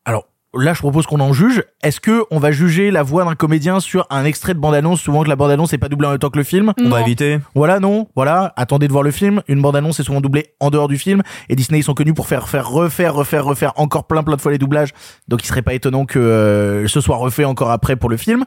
Alors 0.05 0.25
là, 0.53 0.73
je 0.73 0.79
propose 0.79 1.05
qu'on 1.05 1.19
en 1.19 1.33
juge. 1.33 1.63
Est-ce 1.83 1.99
que 1.99 2.23
on 2.31 2.39
va 2.39 2.51
juger 2.51 2.91
la 2.91 3.03
voix 3.03 3.23
d'un 3.25 3.35
comédien 3.35 3.79
sur 3.79 4.05
un 4.09 4.25
extrait 4.25 4.53
de 4.53 4.59
bande-annonce, 4.59 4.99
souvent 5.01 5.23
que 5.23 5.29
la 5.29 5.35
bande-annonce 5.35 5.71
n'est 5.71 5.77
pas 5.77 5.89
doublée 5.89 6.07
en 6.07 6.11
même 6.11 6.19
temps 6.19 6.29
que 6.29 6.37
le 6.37 6.43
film? 6.43 6.73
On 6.79 6.83
Non. 6.83 6.89
va 6.89 7.01
éviter. 7.01 7.39
voilà, 7.55 7.79
non, 7.79 8.07
voilà, 8.15 8.53
attendez 8.57 8.87
de 8.87 8.91
voir 8.91 9.03
le 9.03 9.11
film. 9.11 9.41
Une 9.47 9.61
bande-annonce 9.61 9.99
est 9.99 10.03
souvent 10.03 10.21
doublée 10.21 10.53
en 10.59 10.69
dehors 10.69 10.87
du 10.87 10.97
film. 10.97 11.21
Et 11.49 11.55
Disney, 11.55 11.79
ils 11.79 11.83
sont 11.83 11.93
connus 11.93 12.13
pour 12.13 12.27
faire, 12.27 12.49
faire, 12.49 12.69
refaire, 12.69 13.13
refaire, 13.13 13.45
refaire 13.45 13.73
encore 13.77 14.07
plein, 14.07 14.23
plein 14.23 14.35
de 14.35 14.41
fois 14.41 14.51
les 14.51 14.57
doublages. 14.57 14.93
Donc 15.27 15.43
il 15.43 15.47
serait 15.47 15.61
pas 15.61 15.73
étonnant 15.73 16.05
que 16.05 16.19
euh, 16.19 16.87
ce 16.87 17.01
soit 17.01 17.17
refait 17.17 17.45
encore 17.45 17.71
après 17.71 17.95
pour 17.95 18.09
le 18.09 18.17
film. 18.17 18.45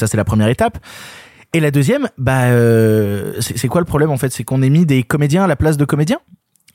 Ça, 0.00 0.06
c'est 0.06 0.16
la 0.16 0.24
première 0.24 0.48
étape. 0.48 0.78
Et 1.52 1.60
la 1.60 1.70
deuxième, 1.70 2.08
bah, 2.18 2.44
euh, 2.46 3.34
c'est 3.40 3.56
c'est 3.56 3.68
quoi 3.68 3.80
le 3.80 3.86
problème 3.86 4.10
en 4.10 4.16
fait? 4.16 4.30
C'est 4.32 4.42
qu'on 4.44 4.62
ait 4.62 4.68
mis 4.68 4.84
des 4.84 5.02
comédiens 5.04 5.44
à 5.44 5.46
la 5.46 5.56
place 5.56 5.76
de 5.76 5.84
comédiens? 5.84 6.18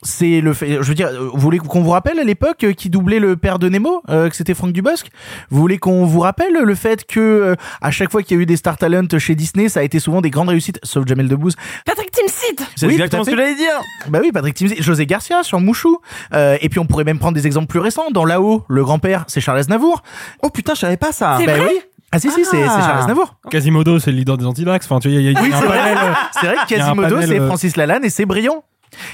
C'est 0.02 0.40
le 0.40 0.52
fait, 0.52 0.74
je 0.82 0.88
veux 0.88 0.94
dire, 0.94 1.08
euh, 1.08 1.28
vous 1.32 1.38
voulez 1.40 1.58
qu'on 1.58 1.82
vous 1.82 1.90
rappelle 1.90 2.18
à 2.18 2.24
l'époque 2.24 2.64
euh, 2.64 2.72
qui 2.72 2.90
doublait 2.90 3.18
le 3.20 3.36
père 3.36 3.58
de 3.58 3.68
Nemo, 3.68 4.02
euh, 4.08 4.28
que 4.28 4.36
c'était 4.36 4.54
Franck 4.54 4.72
Dubosc? 4.72 5.08
Vous 5.50 5.60
voulez 5.60 5.78
qu'on 5.78 6.04
vous 6.04 6.20
rappelle 6.20 6.52
le 6.54 6.74
fait 6.74 7.06
que 7.06 7.20
euh, 7.20 7.54
à 7.80 7.90
chaque 7.90 8.10
fois 8.10 8.22
qu'il 8.22 8.36
y 8.36 8.40
a 8.40 8.42
eu 8.42 8.46
des 8.46 8.56
star 8.56 8.76
talent 8.76 9.06
chez 9.18 9.34
Disney, 9.34 9.68
ça 9.68 9.80
a 9.80 9.82
été 9.82 9.98
souvent 10.00 10.20
des 10.20 10.30
grandes 10.30 10.48
réussites, 10.48 10.80
sauf 10.82 11.06
Jamel 11.06 11.28
Debbouze, 11.28 11.56
Patrick 11.86 12.10
Timsit 12.10 12.64
C'est 12.76 12.86
Oui, 12.86 12.92
exactement 12.94 13.24
ce 13.24 13.30
que 13.30 13.36
j'allais 13.36 13.54
dire. 13.54 13.80
bah 14.08 14.18
oui, 14.22 14.32
Patrick 14.32 14.54
Timsit, 14.54 14.82
José 14.82 15.06
Garcia 15.06 15.42
sur 15.42 15.60
Mouchou. 15.60 15.98
Euh, 16.34 16.56
et 16.60 16.68
puis 16.68 16.78
on 16.80 16.86
pourrait 16.86 17.04
même 17.04 17.18
prendre 17.18 17.34
des 17.34 17.46
exemples 17.46 17.66
plus 17.68 17.80
récents. 17.80 18.10
Dans 18.10 18.24
là-haut, 18.24 18.64
le 18.68 18.82
grand-père, 18.84 19.24
c'est 19.28 19.40
Charles 19.40 19.58
Aznavour. 19.58 20.02
Oh 20.42 20.50
putain, 20.50 20.74
je 20.74 20.80
savais 20.80 20.96
pas 20.96 21.12
ça. 21.12 21.36
C'est 21.38 21.46
bah 21.46 21.56
vrai? 21.56 21.68
oui. 21.70 21.80
Ah 22.14 22.18
si 22.18 22.30
si, 22.30 22.44
c'est 22.44 22.62
Ah. 22.64 22.80
Charles 22.80 22.98
Aznavour. 22.98 23.36
Quasimodo, 23.50 23.98
c'est 23.98 24.10
le 24.10 24.18
leader 24.18 24.36
des 24.36 24.44
antivax. 24.44 24.84
Enfin, 24.86 24.98
tu 25.00 25.08
vois, 25.08 25.18
il 25.18 25.24
y 25.24 25.28
a, 25.28 25.30
y 25.30 25.36
a 25.36 25.40
Oui, 25.42 25.50
un 25.52 25.60
c'est 25.60 25.66
vrai. 25.66 25.78
panel. 25.78 25.96
euh, 25.96 26.12
C'est 26.40 26.46
vrai 26.46 26.56
que 26.56 26.74
Quasimodo, 26.74 27.20
c'est 27.22 27.38
Francis 27.46 27.76
Lalanne 27.76 28.04
et 28.04 28.10
c'est 28.10 28.26
brillant. 28.26 28.64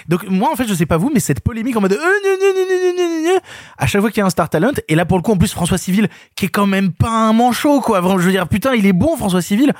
Donc 0.08 0.24
moi 0.28 0.50
en 0.52 0.56
fait 0.56 0.66
je 0.66 0.74
sais 0.74 0.86
pas 0.86 0.96
vous 0.96 1.10
mais 1.12 1.20
cette 1.20 1.40
polémique 1.40 1.76
en 1.76 1.80
mode 1.80 1.92
euh, 1.92 3.38
à 3.76 3.86
chaque 3.86 4.00
fois 4.00 4.10
qu'il 4.10 4.20
y 4.20 4.22
a 4.22 4.26
un 4.26 4.30
star 4.30 4.48
talent 4.48 4.72
et 4.88 4.94
là 4.94 5.04
pour 5.04 5.18
le 5.18 5.22
coup 5.22 5.32
en 5.32 5.36
plus 5.36 5.52
François 5.52 5.78
Civil 5.78 6.08
qui 6.34 6.46
est 6.46 6.48
quand 6.48 6.66
même 6.66 6.92
pas 6.92 7.10
un 7.10 7.32
manchot 7.32 7.80
quoi. 7.80 8.00
Je 8.00 8.24
veux 8.24 8.32
dire 8.32 8.48
putain 8.48 8.74
il 8.74 8.86
est 8.86 8.92
bon 8.92 9.16
François 9.16 9.42
Civil 9.42 9.72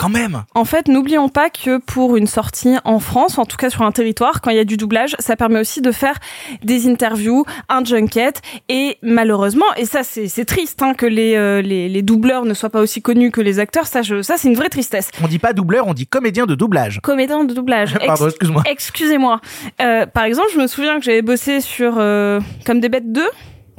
quand 0.00 0.08
même 0.08 0.44
En 0.54 0.64
fait, 0.64 0.88
n'oublions 0.88 1.28
pas 1.28 1.50
que 1.50 1.76
pour 1.78 2.16
une 2.16 2.26
sortie 2.26 2.76
en 2.84 3.00
France, 3.00 3.36
en 3.36 3.44
tout 3.44 3.58
cas 3.58 3.68
sur 3.68 3.82
un 3.82 3.92
territoire, 3.92 4.40
quand 4.40 4.50
il 4.50 4.56
y 4.56 4.60
a 4.60 4.64
du 4.64 4.78
doublage, 4.78 5.14
ça 5.18 5.36
permet 5.36 5.60
aussi 5.60 5.82
de 5.82 5.92
faire 5.92 6.18
des 6.64 6.88
interviews, 6.88 7.44
un 7.68 7.84
junket, 7.84 8.40
et 8.70 8.96
malheureusement, 9.02 9.66
et 9.76 9.84
ça 9.84 10.02
c'est 10.02 10.44
triste 10.46 10.82
hein, 10.82 10.94
que 10.94 11.06
les, 11.06 11.34
euh, 11.36 11.60
les 11.60 11.88
les 11.90 12.02
doubleurs 12.02 12.46
ne 12.46 12.54
soient 12.54 12.70
pas 12.70 12.80
aussi 12.80 13.02
connus 13.02 13.30
que 13.30 13.42
les 13.42 13.58
acteurs, 13.58 13.86
ça 13.86 14.00
je, 14.00 14.22
ça 14.22 14.38
c'est 14.38 14.48
une 14.48 14.56
vraie 14.56 14.70
tristesse. 14.70 15.10
on 15.22 15.28
dit 15.28 15.38
pas 15.38 15.52
doubleur 15.52 15.86
on 15.86 15.92
dit 15.92 16.06
comédien 16.06 16.46
de 16.46 16.54
doublage 16.54 17.00
Comédien 17.02 17.44
de 17.44 17.52
doublage. 17.52 17.98
Pardon, 18.06 18.28
excuse-moi. 18.28 18.62
Excusez-moi. 18.66 19.40
Euh, 19.82 20.06
par 20.06 20.24
exemple, 20.24 20.48
je 20.54 20.58
me 20.58 20.66
souviens 20.66 20.98
que 20.98 21.04
j'avais 21.04 21.22
bossé 21.22 21.60
sur 21.60 21.96
euh, 21.98 22.40
Comme 22.64 22.80
des 22.80 22.88
bêtes 22.88 23.12
2. 23.12 23.22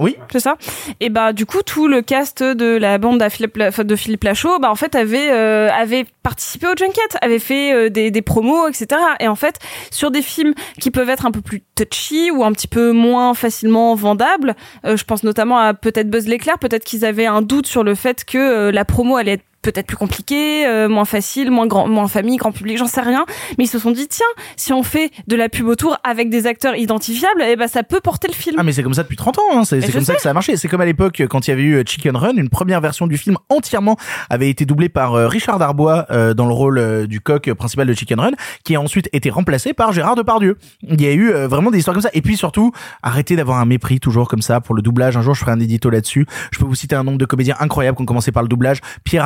Oui. 0.02 0.18
C'est 0.32 0.40
ça. 0.40 0.56
Et 1.00 1.10
bah 1.10 1.32
du 1.32 1.46
coup 1.46 1.62
tout 1.62 1.88
le 1.88 2.02
cast 2.02 2.42
de 2.42 2.76
la 2.76 2.98
bande 2.98 3.20
de 3.22 3.96
Philippe 3.96 4.24
Lachaud, 4.24 4.58
bah 4.60 4.72
en 4.72 4.76
fait 4.76 4.96
avait 4.96 5.32
euh, 5.32 5.70
avait 5.72 6.06
participé 6.24 6.66
au 6.66 6.76
junket, 6.76 7.18
avait 7.22 7.38
fait 7.38 7.72
euh, 7.72 7.90
des, 7.90 8.10
des 8.10 8.22
promos, 8.24 8.68
etc. 8.68 9.00
Et 9.20 9.28
en 9.28 9.36
fait 9.36 9.60
sur 9.92 10.10
des 10.10 10.24
films 10.24 10.56
qui 10.80 10.90
peuvent 10.90 11.10
être 11.10 11.28
un 11.28 11.32
peu 11.32 11.42
plus 11.42 11.62
touchy 11.76 12.32
ou 12.32 12.44
un 12.44 12.52
petit 12.52 12.68
peu 12.68 12.92
moins 12.92 13.36
facilement 13.36 13.94
vendables, 13.94 14.56
euh, 14.86 14.98
je 14.98 15.06
pense 15.06 15.24
notamment 15.24 15.60
à 15.60 15.76
peut-être 15.76 16.10
Buzz 16.10 16.28
l'éclair, 16.28 16.58
peut-être 16.58 16.84
qu'ils 16.84 17.06
avaient 17.06 17.28
un 17.28 17.44
doute 17.44 17.68
sur 17.68 17.84
le 17.84 17.94
fait 17.94 18.26
que 18.26 18.38
euh, 18.38 18.72
la 18.72 18.86
promo 18.86 19.18
allait 19.18 19.34
être 19.34 19.46
peut-être 19.62 19.88
plus 19.88 19.98
compliquée, 19.98 20.66
euh, 20.66 20.90
moins 20.90 21.06
facile, 21.06 21.52
moins 21.52 21.68
grand, 21.68 21.88
moins 21.88 22.08
famille, 22.08 22.38
grand 22.38 22.52
public, 22.52 22.78
j'en 22.78 22.88
sais 22.88 23.02
rien. 23.02 23.26
Mais 23.58 23.66
ils 23.66 23.68
se 23.68 23.80
sont 23.80 23.92
dit 23.92 24.08
tiens, 24.08 24.26
si 24.56 24.74
on 24.74 24.84
fait 24.84 25.12
de 25.28 25.36
la 25.36 25.50
pub 25.50 25.68
autour 25.68 25.98
avec 26.04 26.30
des 26.30 26.48
acteurs 26.48 26.76
identifiables, 26.76 27.44
eh 27.48 27.56
ben 27.56 27.68
ça 27.68 27.84
peut 27.84 28.02
porter 28.02 28.28
le 28.28 28.34
film. 28.34 28.56
Ah 28.60 28.64
mais 28.64 28.72
c'est 28.72 28.84
comme 28.84 28.94
ça 28.94 29.04
depuis 29.04 29.18
30 29.18 29.40
ans, 29.40 29.42
hein. 29.54 29.64
c'est 29.64 29.92
comme 29.92 30.04
ça 30.04 30.16
que 30.16 30.22
ça 30.22 30.30
a 30.30 30.34
marché. 30.34 30.58
C'est 30.58 30.68
comme 30.68 30.82
à 30.82 30.86
l'époque 30.86 31.24
quand 31.30 31.48
il 31.48 31.52
y 31.52 31.54
avait 31.54 31.64
eu 31.64 31.84
Chicken 31.86 32.16
Run, 32.16 32.36
une 32.38 32.50
première 32.50 32.82
version 32.82 33.08
du 33.08 33.18
film 33.18 33.38
entièrement 33.50 33.98
avait 34.30 34.50
été 34.50 34.66
doublée 34.66 34.90
par 34.90 35.14
euh, 35.14 35.28
Richard 35.28 35.60
Darbois 35.60 36.06
euh, 36.12 36.34
dans 36.34 36.48
le 36.48 36.54
rôle 36.54 36.78
euh, 36.78 37.08
du 37.08 37.22
coq 37.22 37.52
principal 37.54 37.88
de 37.88 37.94
Chicken 37.94 38.20
Run, 38.20 38.32
qui 38.64 38.76
a 38.76 38.82
ensuite 38.82 39.10
été 39.14 39.30
remplacé 39.30 39.74
par 39.74 39.92
Gérard 39.92 40.16
Depardieu. 40.16 40.58
Il 40.84 41.02
y 41.02 41.08
a 41.08 41.14
eu 41.14 41.32
euh, 41.32 41.48
vraiment 41.48 41.72
des 41.72 41.80
histoires 41.80 41.94
comme 41.94 42.02
ça. 42.02 42.10
Et 42.14 42.22
puis 42.22 42.38
surtout, 42.38 42.72
arrêtez 43.04 43.36
d'avoir 43.36 43.60
un 43.60 43.66
mépris 43.66 44.00
toujours 44.00 44.28
comme 44.28 44.42
ça 44.42 44.62
pour 44.62 44.76
le 44.76 44.82
doublage. 44.82 45.18
Un 45.18 45.22
jour, 45.22 45.34
je 45.34 45.42
ferai 45.42 45.52
un 45.52 45.60
édito 45.60 45.90
là-dessus. 45.90 46.26
Je 46.52 46.60
peux 46.60 46.66
vous 46.66 46.76
citer 46.76 46.96
un 46.96 47.04
nombre 47.04 47.18
de 47.18 47.26
comédiens 47.26 47.56
incroyables 47.60 47.98
qui 47.98 48.04
ont 48.04 48.06
commencé 48.06 48.32
par 48.32 48.44
le 48.44 48.50
doublage. 48.50 48.80
Pierre 49.04 49.26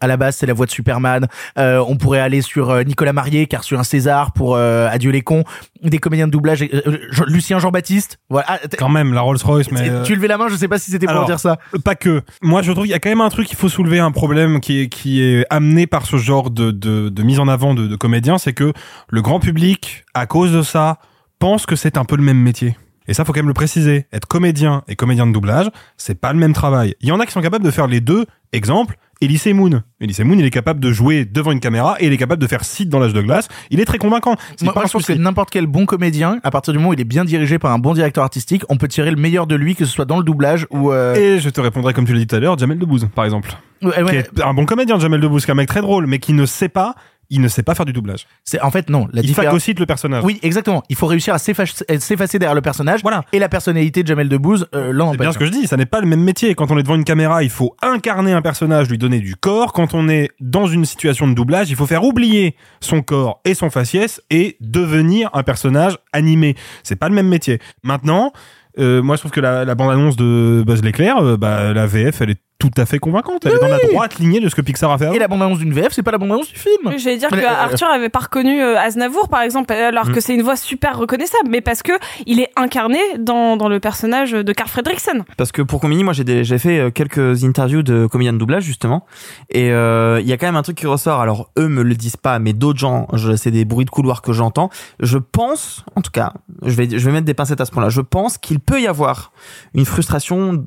À 0.00 0.06
la 0.06 0.16
base, 0.16 0.36
c'est 0.36 0.46
la 0.46 0.52
voix 0.54 0.66
de 0.66 0.70
Superman. 0.70 1.26
Euh, 1.58 1.84
on 1.86 1.96
pourrait 1.96 2.20
aller 2.20 2.40
sur 2.42 2.70
euh, 2.70 2.82
Nicolas 2.82 3.12
Marié, 3.12 3.46
car 3.46 3.64
sur 3.64 3.78
un 3.78 3.84
César 3.84 4.32
pour 4.32 4.56
euh, 4.56 4.88
Adieu 4.90 5.10
les 5.10 5.22
cons. 5.22 5.44
Des 5.82 5.98
comédiens 5.98 6.26
de 6.26 6.32
doublage. 6.32 6.62
euh, 6.62 6.98
Jean- 7.10 7.24
Lucien 7.26 7.58
Jean-Baptiste. 7.58 8.18
Voilà. 8.30 8.46
Ah, 8.48 8.58
Quand 8.78 8.88
même, 8.88 9.12
la 9.12 9.20
Rolls-Royce, 9.20 9.70
mais. 9.70 10.02
tu 10.04 10.14
levais 10.14 10.28
la 10.28 10.38
main, 10.38 10.48
je 10.48 10.56
sais 10.56 10.68
pas 10.68 10.78
si 10.78 10.90
c'était 10.90 11.06
pour 11.06 11.14
alors, 11.16 11.26
dire 11.26 11.40
ça. 11.40 11.58
Pas 11.84 11.94
que. 11.94 12.22
Moi, 12.42 12.62
je 12.62 12.72
trouve 12.72 12.84
qu'il 12.84 12.92
y 12.92 12.94
a 12.94 12.98
quand 13.00 13.10
même 13.10 13.20
un 13.20 13.28
truc 13.28 13.46
qu'il 13.46 13.56
faut 13.58 13.68
soulever, 13.68 13.98
un 13.98 14.12
problème 14.12 14.60
qui 14.60 14.80
est, 14.82 14.88
qui 14.88 15.22
est 15.22 15.44
amené 15.50 15.86
par 15.86 16.06
ce 16.06 16.16
genre 16.16 16.50
de, 16.50 16.70
de, 16.70 17.08
de 17.08 17.22
mise 17.22 17.40
en 17.40 17.48
avant 17.48 17.74
de, 17.74 17.86
de 17.86 17.96
comédiens, 17.96 18.38
c'est 18.38 18.52
que 18.54 18.72
le 19.08 19.22
grand 19.22 19.40
public, 19.40 20.04
à 20.14 20.26
cause 20.26 20.52
de 20.52 20.62
ça, 20.62 20.98
pense 21.38 21.66
que 21.66 21.76
c'est 21.76 21.98
un 21.98 22.04
peu 22.04 22.16
le 22.16 22.22
même 22.22 22.38
métier. 22.38 22.76
Et 23.06 23.14
ça, 23.14 23.24
faut 23.24 23.32
quand 23.32 23.40
même 23.40 23.48
le 23.48 23.54
préciser. 23.54 24.06
Être 24.12 24.26
comédien 24.26 24.82
et 24.88 24.96
comédien 24.96 25.26
de 25.26 25.32
doublage, 25.32 25.70
c'est 25.96 26.18
pas 26.20 26.32
le 26.32 26.38
même 26.38 26.52
travail. 26.54 26.94
Il 27.00 27.08
y 27.08 27.12
en 27.12 27.20
a 27.20 27.26
qui 27.26 27.32
sont 27.32 27.42
capables 27.42 27.64
de 27.64 27.70
faire 27.70 27.86
les 27.86 28.00
deux. 28.00 28.24
Exemple, 28.52 28.96
Elise 29.20 29.46
Moon. 29.48 29.82
Elise 30.00 30.20
Moon, 30.20 30.38
il 30.38 30.44
est 30.44 30.50
capable 30.50 30.78
de 30.80 30.92
jouer 30.92 31.24
devant 31.24 31.50
une 31.52 31.60
caméra 31.60 31.96
et 32.00 32.06
il 32.06 32.12
est 32.12 32.16
capable 32.16 32.40
de 32.40 32.46
faire 32.46 32.64
site 32.64 32.88
dans 32.88 33.00
l'âge 33.00 33.12
de 33.12 33.20
glace. 33.20 33.48
Il 33.70 33.80
est 33.80 33.84
très 33.84 33.98
convaincant. 33.98 34.36
C'est 34.56 34.64
Moi, 34.64 34.72
pas 34.72 34.80
moi, 34.80 34.86
je 34.86 34.92
pense 34.92 35.06
que 35.06 35.12
n'importe 35.12 35.50
quel 35.50 35.66
bon 35.66 35.86
comédien, 35.86 36.38
à 36.44 36.50
partir 36.50 36.72
du 36.72 36.78
moment 36.78 36.90
où 36.90 36.92
il 36.94 37.00
est 37.00 37.04
bien 37.04 37.24
dirigé 37.24 37.58
par 37.58 37.72
un 37.72 37.78
bon 37.78 37.94
directeur 37.94 38.22
artistique, 38.24 38.62
on 38.68 38.76
peut 38.76 38.88
tirer 38.88 39.10
le 39.10 39.16
meilleur 39.16 39.46
de 39.46 39.54
lui, 39.56 39.74
que 39.74 39.84
ce 39.84 39.92
soit 39.92 40.04
dans 40.04 40.18
le 40.18 40.24
doublage 40.24 40.66
ou. 40.70 40.92
euh, 40.92 41.14
Et 41.14 41.40
je 41.40 41.50
te 41.50 41.60
répondrai, 41.60 41.92
comme 41.94 42.06
tu 42.06 42.12
l'as 42.12 42.20
dit 42.20 42.26
tout 42.26 42.36
à 42.36 42.40
l'heure, 42.40 42.56
Jamel 42.56 42.78
Debbouze, 42.78 43.08
par 43.14 43.24
exemple. 43.24 43.50
ouais, 43.82 44.02
ouais. 44.02 44.10
Qui 44.10 44.40
est 44.40 44.42
un 44.44 44.54
bon 44.54 44.66
comédien, 44.66 44.98
Jamel 44.98 45.20
Debbouze, 45.20 45.44
qui 45.44 45.50
est 45.50 45.52
un 45.52 45.56
mec 45.56 45.68
très 45.68 45.82
drôle, 45.82 46.06
mais 46.06 46.18
qui 46.20 46.32
ne 46.32 46.46
sait 46.46 46.68
pas, 46.68 46.94
il 47.30 47.40
ne 47.40 47.48
sait 47.48 47.62
pas 47.62 47.74
faire 47.74 47.86
du 47.86 47.92
doublage. 47.92 48.26
C'est 48.44 48.60
en 48.60 48.70
fait 48.70 48.90
non. 48.90 49.08
La 49.12 49.22
Il 49.22 49.34
phagocyte 49.34 49.78
le 49.80 49.86
personnage. 49.86 50.24
Oui, 50.24 50.38
exactement. 50.42 50.82
Il 50.88 50.96
faut 50.96 51.06
réussir 51.06 51.34
à 51.34 51.38
s'effacer 51.38 52.38
derrière 52.38 52.54
le 52.54 52.60
personnage. 52.60 53.00
Voilà. 53.02 53.24
Et 53.32 53.38
la 53.38 53.48
personnalité 53.48 54.02
de 54.02 54.08
Jamel 54.08 54.28
Debbouze 54.28 54.68
euh, 54.74 54.92
C'est 55.12 55.18
bien 55.18 55.32
ce 55.32 55.38
que 55.38 55.46
je 55.46 55.50
dis, 55.50 55.66
ça 55.66 55.76
n'est 55.76 55.86
pas 55.86 56.00
le 56.00 56.06
même 56.06 56.22
métier. 56.22 56.54
Quand 56.54 56.70
on 56.70 56.78
est 56.78 56.82
devant 56.82 56.96
une 56.96 57.04
caméra, 57.04 57.42
il 57.42 57.50
faut 57.50 57.76
incarner 57.82 58.32
un 58.32 58.42
personnage, 58.42 58.88
lui 58.88 58.98
donner 58.98 59.20
du 59.20 59.36
corps. 59.36 59.72
Quand 59.72 59.94
on 59.94 60.08
est 60.08 60.30
dans 60.40 60.66
une 60.66 60.84
situation 60.84 61.26
de 61.26 61.34
doublage, 61.34 61.70
il 61.70 61.76
faut 61.76 61.86
faire 61.86 62.04
oublier 62.04 62.56
son 62.80 63.02
corps 63.02 63.40
et 63.44 63.54
son 63.54 63.70
faciès 63.70 64.20
et 64.30 64.56
devenir 64.60 65.30
un 65.32 65.42
personnage 65.42 65.98
animé. 66.12 66.54
C'est 66.82 66.96
pas 66.96 67.08
le 67.08 67.14
même 67.14 67.28
métier. 67.28 67.60
Maintenant, 67.82 68.32
euh, 68.78 69.02
moi 69.02 69.16
je 69.16 69.20
trouve 69.20 69.30
que 69.30 69.40
la, 69.40 69.64
la 69.64 69.74
bande-annonce 69.74 70.16
de 70.16 70.64
Buzz 70.66 70.82
l'éclair, 70.82 71.18
euh, 71.18 71.36
bah, 71.36 71.72
la 71.72 71.86
VF, 71.86 72.20
elle 72.20 72.30
est 72.30 72.40
tout 72.70 72.80
à 72.80 72.86
fait 72.86 72.98
convaincante. 72.98 73.44
Elle 73.46 73.52
est 73.52 73.58
dans 73.58 73.68
la 73.68 73.78
droite 73.78 74.18
lignée 74.18 74.40
de 74.40 74.48
ce 74.48 74.54
que 74.54 74.60
Pixar 74.60 74.90
a 74.90 74.98
fait 74.98 75.06
avant. 75.06 75.14
Et 75.14 75.18
la 75.18 75.28
bande-annonce 75.28 75.58
d'une 75.58 75.72
VF, 75.72 75.88
c'est 75.92 76.02
pas 76.02 76.10
la 76.12 76.18
bande-annonce 76.18 76.48
du 76.48 76.58
film. 76.58 76.96
J'allais 76.96 77.16
dire 77.18 77.28
que 77.28 77.36
euh, 77.36 77.48
Arthur 77.48 77.88
avait 77.88 78.08
pas 78.08 78.20
reconnu 78.20 78.62
euh, 78.62 78.78
Aznavour 78.78 79.28
par 79.28 79.42
exemple 79.42 79.72
alors 79.72 80.08
Mm. 80.08 80.12
que 80.12 80.20
c'est 80.20 80.34
une 80.34 80.42
voix 80.42 80.56
super 80.56 80.98
reconnaissable 80.98 81.48
mais 81.48 81.60
parce 81.60 81.82
que 81.82 81.92
il 82.26 82.40
est 82.40 82.50
incarné 82.56 82.98
dans, 83.18 83.56
dans 83.56 83.68
le 83.68 83.80
personnage 83.80 84.32
de 84.32 84.52
Carl 84.52 84.68
Fredricksen. 84.68 85.24
Parce 85.36 85.52
que 85.52 85.62
pour 85.62 85.80
Comini, 85.80 86.04
moi 86.04 86.12
j'ai 86.12 86.58
fait 86.58 86.78
euh, 86.78 86.90
quelques 86.90 87.44
interviews 87.44 87.82
de 87.82 88.06
comédiens 88.06 88.32
de 88.32 88.38
doublage 88.38 88.64
justement, 88.64 89.04
et 89.50 89.70
euh, 89.70 90.20
il 90.20 90.26
y 90.26 90.32
a 90.32 90.36
quand 90.36 90.46
même 90.46 90.56
un 90.56 90.62
truc 90.62 90.76
qui 90.76 90.86
ressort. 90.86 91.20
Alors 91.20 91.50
eux 91.58 91.68
me 91.68 91.82
le 91.82 91.94
disent 91.94 92.16
pas, 92.16 92.38
mais 92.38 92.52
d'autres 92.52 92.78
gens, 92.78 93.08
c'est 93.36 93.50
des 93.50 93.64
bruits 93.64 93.84
de 93.84 93.90
couloir 93.90 94.22
que 94.22 94.32
j'entends. 94.32 94.70
Je 95.00 95.18
pense, 95.18 95.84
en 95.96 96.00
tout 96.02 96.10
cas, 96.10 96.32
je 96.62 96.74
vais 96.74 96.88
je 96.90 97.04
vais 97.04 97.12
mettre 97.12 97.26
des 97.26 97.34
pincettes 97.34 97.60
à 97.60 97.64
ce 97.64 97.70
point-là. 97.70 97.88
Je 97.88 98.00
pense 98.00 98.38
qu'il 98.38 98.60
peut 98.60 98.80
y 98.80 98.86
avoir 98.86 99.32
une 99.74 99.84
frustration 99.84 100.64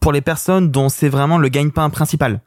pour 0.00 0.12
les 0.12 0.20
personnes 0.20 0.70
dont 0.70 0.88
c'est 0.88 1.08
vraiment 1.08 1.38
le 1.38 1.48
gagne-pain 1.48 1.90
principal. 1.90 2.40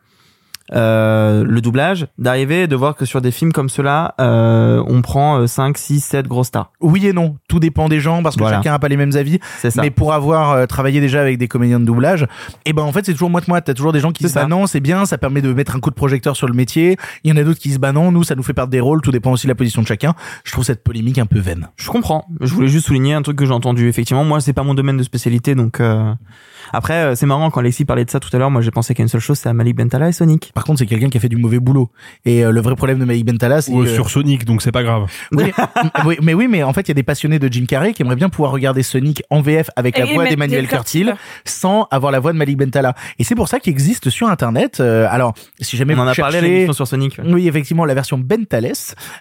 Euh, 0.74 1.44
le 1.46 1.60
doublage, 1.62 2.08
d'arriver 2.18 2.64
et 2.64 2.68
de 2.68 2.76
voir 2.76 2.96
que 2.96 3.06
sur 3.06 3.22
des 3.22 3.32
films 3.32 3.52
comme 3.52 3.68
cela, 3.70 4.16
euh, 4.22 4.82
on 4.88 5.02
prend 5.02 5.40
euh, 5.40 5.48
5, 5.48 5.78
6, 5.78 6.00
7 6.00 6.28
grosses 6.28 6.48
stars. 6.48 6.72
Oui 6.80 7.06
et 7.08 7.14
non. 7.14 7.36
Tout 7.50 7.60
dépend 7.60 7.90
des 7.90 8.00
gens 8.00 8.24
parce 8.24 8.36
que 8.38 8.42
Voilà. 8.42 8.58
chacun 8.58 8.74
a 8.74 8.80
pas 8.80 8.88
les 8.88 8.96
mêmes 8.98 9.16
avis. 9.16 9.40
C'est 9.60 9.70
ça. 9.72 9.82
Mais 9.82 9.92
pour 9.92 10.14
avoir 10.14 10.52
euh, 10.52 10.66
travaillé 10.68 11.02
déjà 11.02 11.20
avec 11.22 11.38
des 11.38 11.48
comédiens 11.50 11.80
de 11.80 11.86
doublage, 11.86 12.26
et 12.66 12.74
ben 12.74 12.84
en 12.84 12.92
fait 12.92 13.06
c'est 13.06 13.12
toujours 13.14 13.30
moite-moite. 13.30 13.66
T'as 13.66 13.74
toujours 13.74 13.92
des 13.92 14.00
gens 14.00 14.12
qui 14.12 14.24
disent 14.24 14.34
bah 14.34 14.48
non 14.48 14.66
c'est 14.66 14.80
bien, 14.80 15.06
ça 15.06 15.18
permet 15.18 15.42
de 15.42 15.52
mettre 15.54 15.76
un 15.76 15.80
coup 15.80 15.90
de 15.90 15.96
projecteur 15.96 16.36
sur 16.36 16.48
le 16.48 16.54
métier. 16.54 16.98
Il 17.24 17.30
y 17.30 17.34
en 17.34 17.38
a 17.38 17.44
d'autres 17.44 17.60
qui 17.60 17.68
disent 17.70 17.80
bah 17.80 17.92
non, 17.92 18.12
nous 18.12 18.24
ça 18.24 18.36
nous 18.36 18.44
fait 18.44 18.54
perdre 18.54 18.72
des 18.72 18.80
rôles. 18.80 19.02
Tout 19.02 19.12
dépend 19.12 19.32
aussi 19.32 19.48
de 19.48 19.52
la 19.52 19.56
position 19.56 19.82
de 19.82 19.88
chacun. 19.88 20.14
Je 20.46 20.52
trouve 20.54 20.64
cette 20.64 20.84
polémique 20.84 21.18
un 21.18 21.26
peu 21.26 21.40
vaine. 21.40 21.68
Je 21.76 21.90
comprends. 21.90 22.26
Je 22.40 22.54
voulais 22.54 22.68
juste 22.70 22.88
souligner 22.88 23.14
un 23.14 23.22
truc 23.22 23.38
que 23.38 23.46
j'ai 23.46 23.52
entendu. 23.54 23.90
Effectivement, 23.90 24.24
moi, 24.24 24.40
c'est 24.40 24.54
pas 24.54 24.64
mon 24.64 24.74
domaine 24.74 24.98
de 24.98 25.04
spécialité, 25.04 25.54
donc. 25.56 25.80
euh, 25.82 26.14
Après, 26.74 27.16
c'est 27.16 27.26
marrant 27.26 27.50
quand 27.50 27.60
Alexis 27.60 27.84
parlait 27.86 28.06
de 28.06 28.10
ça 28.10 28.20
tout 28.20 28.30
à 28.34 28.38
l'heure. 28.40 28.52
Moi, 28.52 28.62
j'ai 28.62 28.72
pensé 28.72 28.94
qu'à 28.94 29.04
une 29.04 29.10
seule 29.10 29.20
chose, 29.22 29.38
c'est 29.38 29.50
à 29.50 29.54
Malik 29.54 29.76
Bentala 29.76 30.08
et 30.10 30.12
Sonic. 30.14 30.52
Par 30.62 30.68
contre 30.68 30.78
c'est 30.78 30.86
quelqu'un 30.86 31.10
qui 31.10 31.18
a 31.18 31.20
fait 31.20 31.28
du 31.28 31.38
mauvais 31.38 31.58
boulot. 31.60 31.90
Et 32.24 32.46
euh, 32.46 32.52
le 32.52 32.62
vrai 32.62 32.76
problème 32.76 33.00
de 33.00 33.06
Malik 33.06 33.26
Bentala 33.26 33.64
c'est 33.64 33.72
Ou 33.72 33.82
euh, 33.82 33.86
que- 33.86 33.90
sur 33.90 34.12
Sonic, 34.12 34.46
donc 34.46 34.62
c'est 34.62 34.72
pas 34.72 34.84
grave. 34.84 35.08
Oui, 35.32 35.46
oui, 36.06 36.18
mais 36.22 36.36
oui, 36.36 36.48
mais 36.48 36.62
en 36.62 36.72
fait, 36.72 36.82
il 36.82 36.88
y 36.90 36.92
a 36.92 36.94
des 36.94 37.02
passionnés 37.02 37.40
de 37.40 37.52
Jim 37.52 37.66
Carrey 37.68 37.94
qui 37.94 38.04
aimeraient 38.04 38.16
bien 38.16 38.30
pouvoir 38.30 38.52
regarder 38.52 38.84
Sonic 38.84 39.24
en 39.32 39.42
VF 39.42 39.72
avec 39.76 39.98
la 39.98 40.06
Et 40.06 40.14
voix 40.14 40.26
Emmanuel 40.28 40.38
d'Emmanuel 40.50 40.68
Curtil 40.68 41.14
sans 41.46 41.88
avoir 41.90 42.12
la 42.12 42.20
voix 42.20 42.32
de 42.32 42.38
Malik 42.38 42.58
Bentala. 42.60 42.94
Et 43.18 43.24
c'est 43.24 43.34
pour 43.34 43.48
ça 43.48 43.60
qu'il 43.60 43.72
existe 43.72 44.12
sur 44.12 44.30
Internet. 44.30 44.80
euh, 44.82 45.08
alors, 45.10 45.34
si 45.60 45.78
jamais 45.78 45.96
On 45.96 46.00
en 46.02 46.08
a 46.08 46.14
parlé 46.14 46.34
cherchez- 46.38 46.48
l'émission 46.48 46.74
sur 46.74 46.86
Sonic. 46.88 47.18
ouais. 47.18 47.24
Oui, 47.34 47.48
effectivement, 47.48 47.86
la 47.86 47.96
version 47.96 48.20
Bentales, 48.20 48.74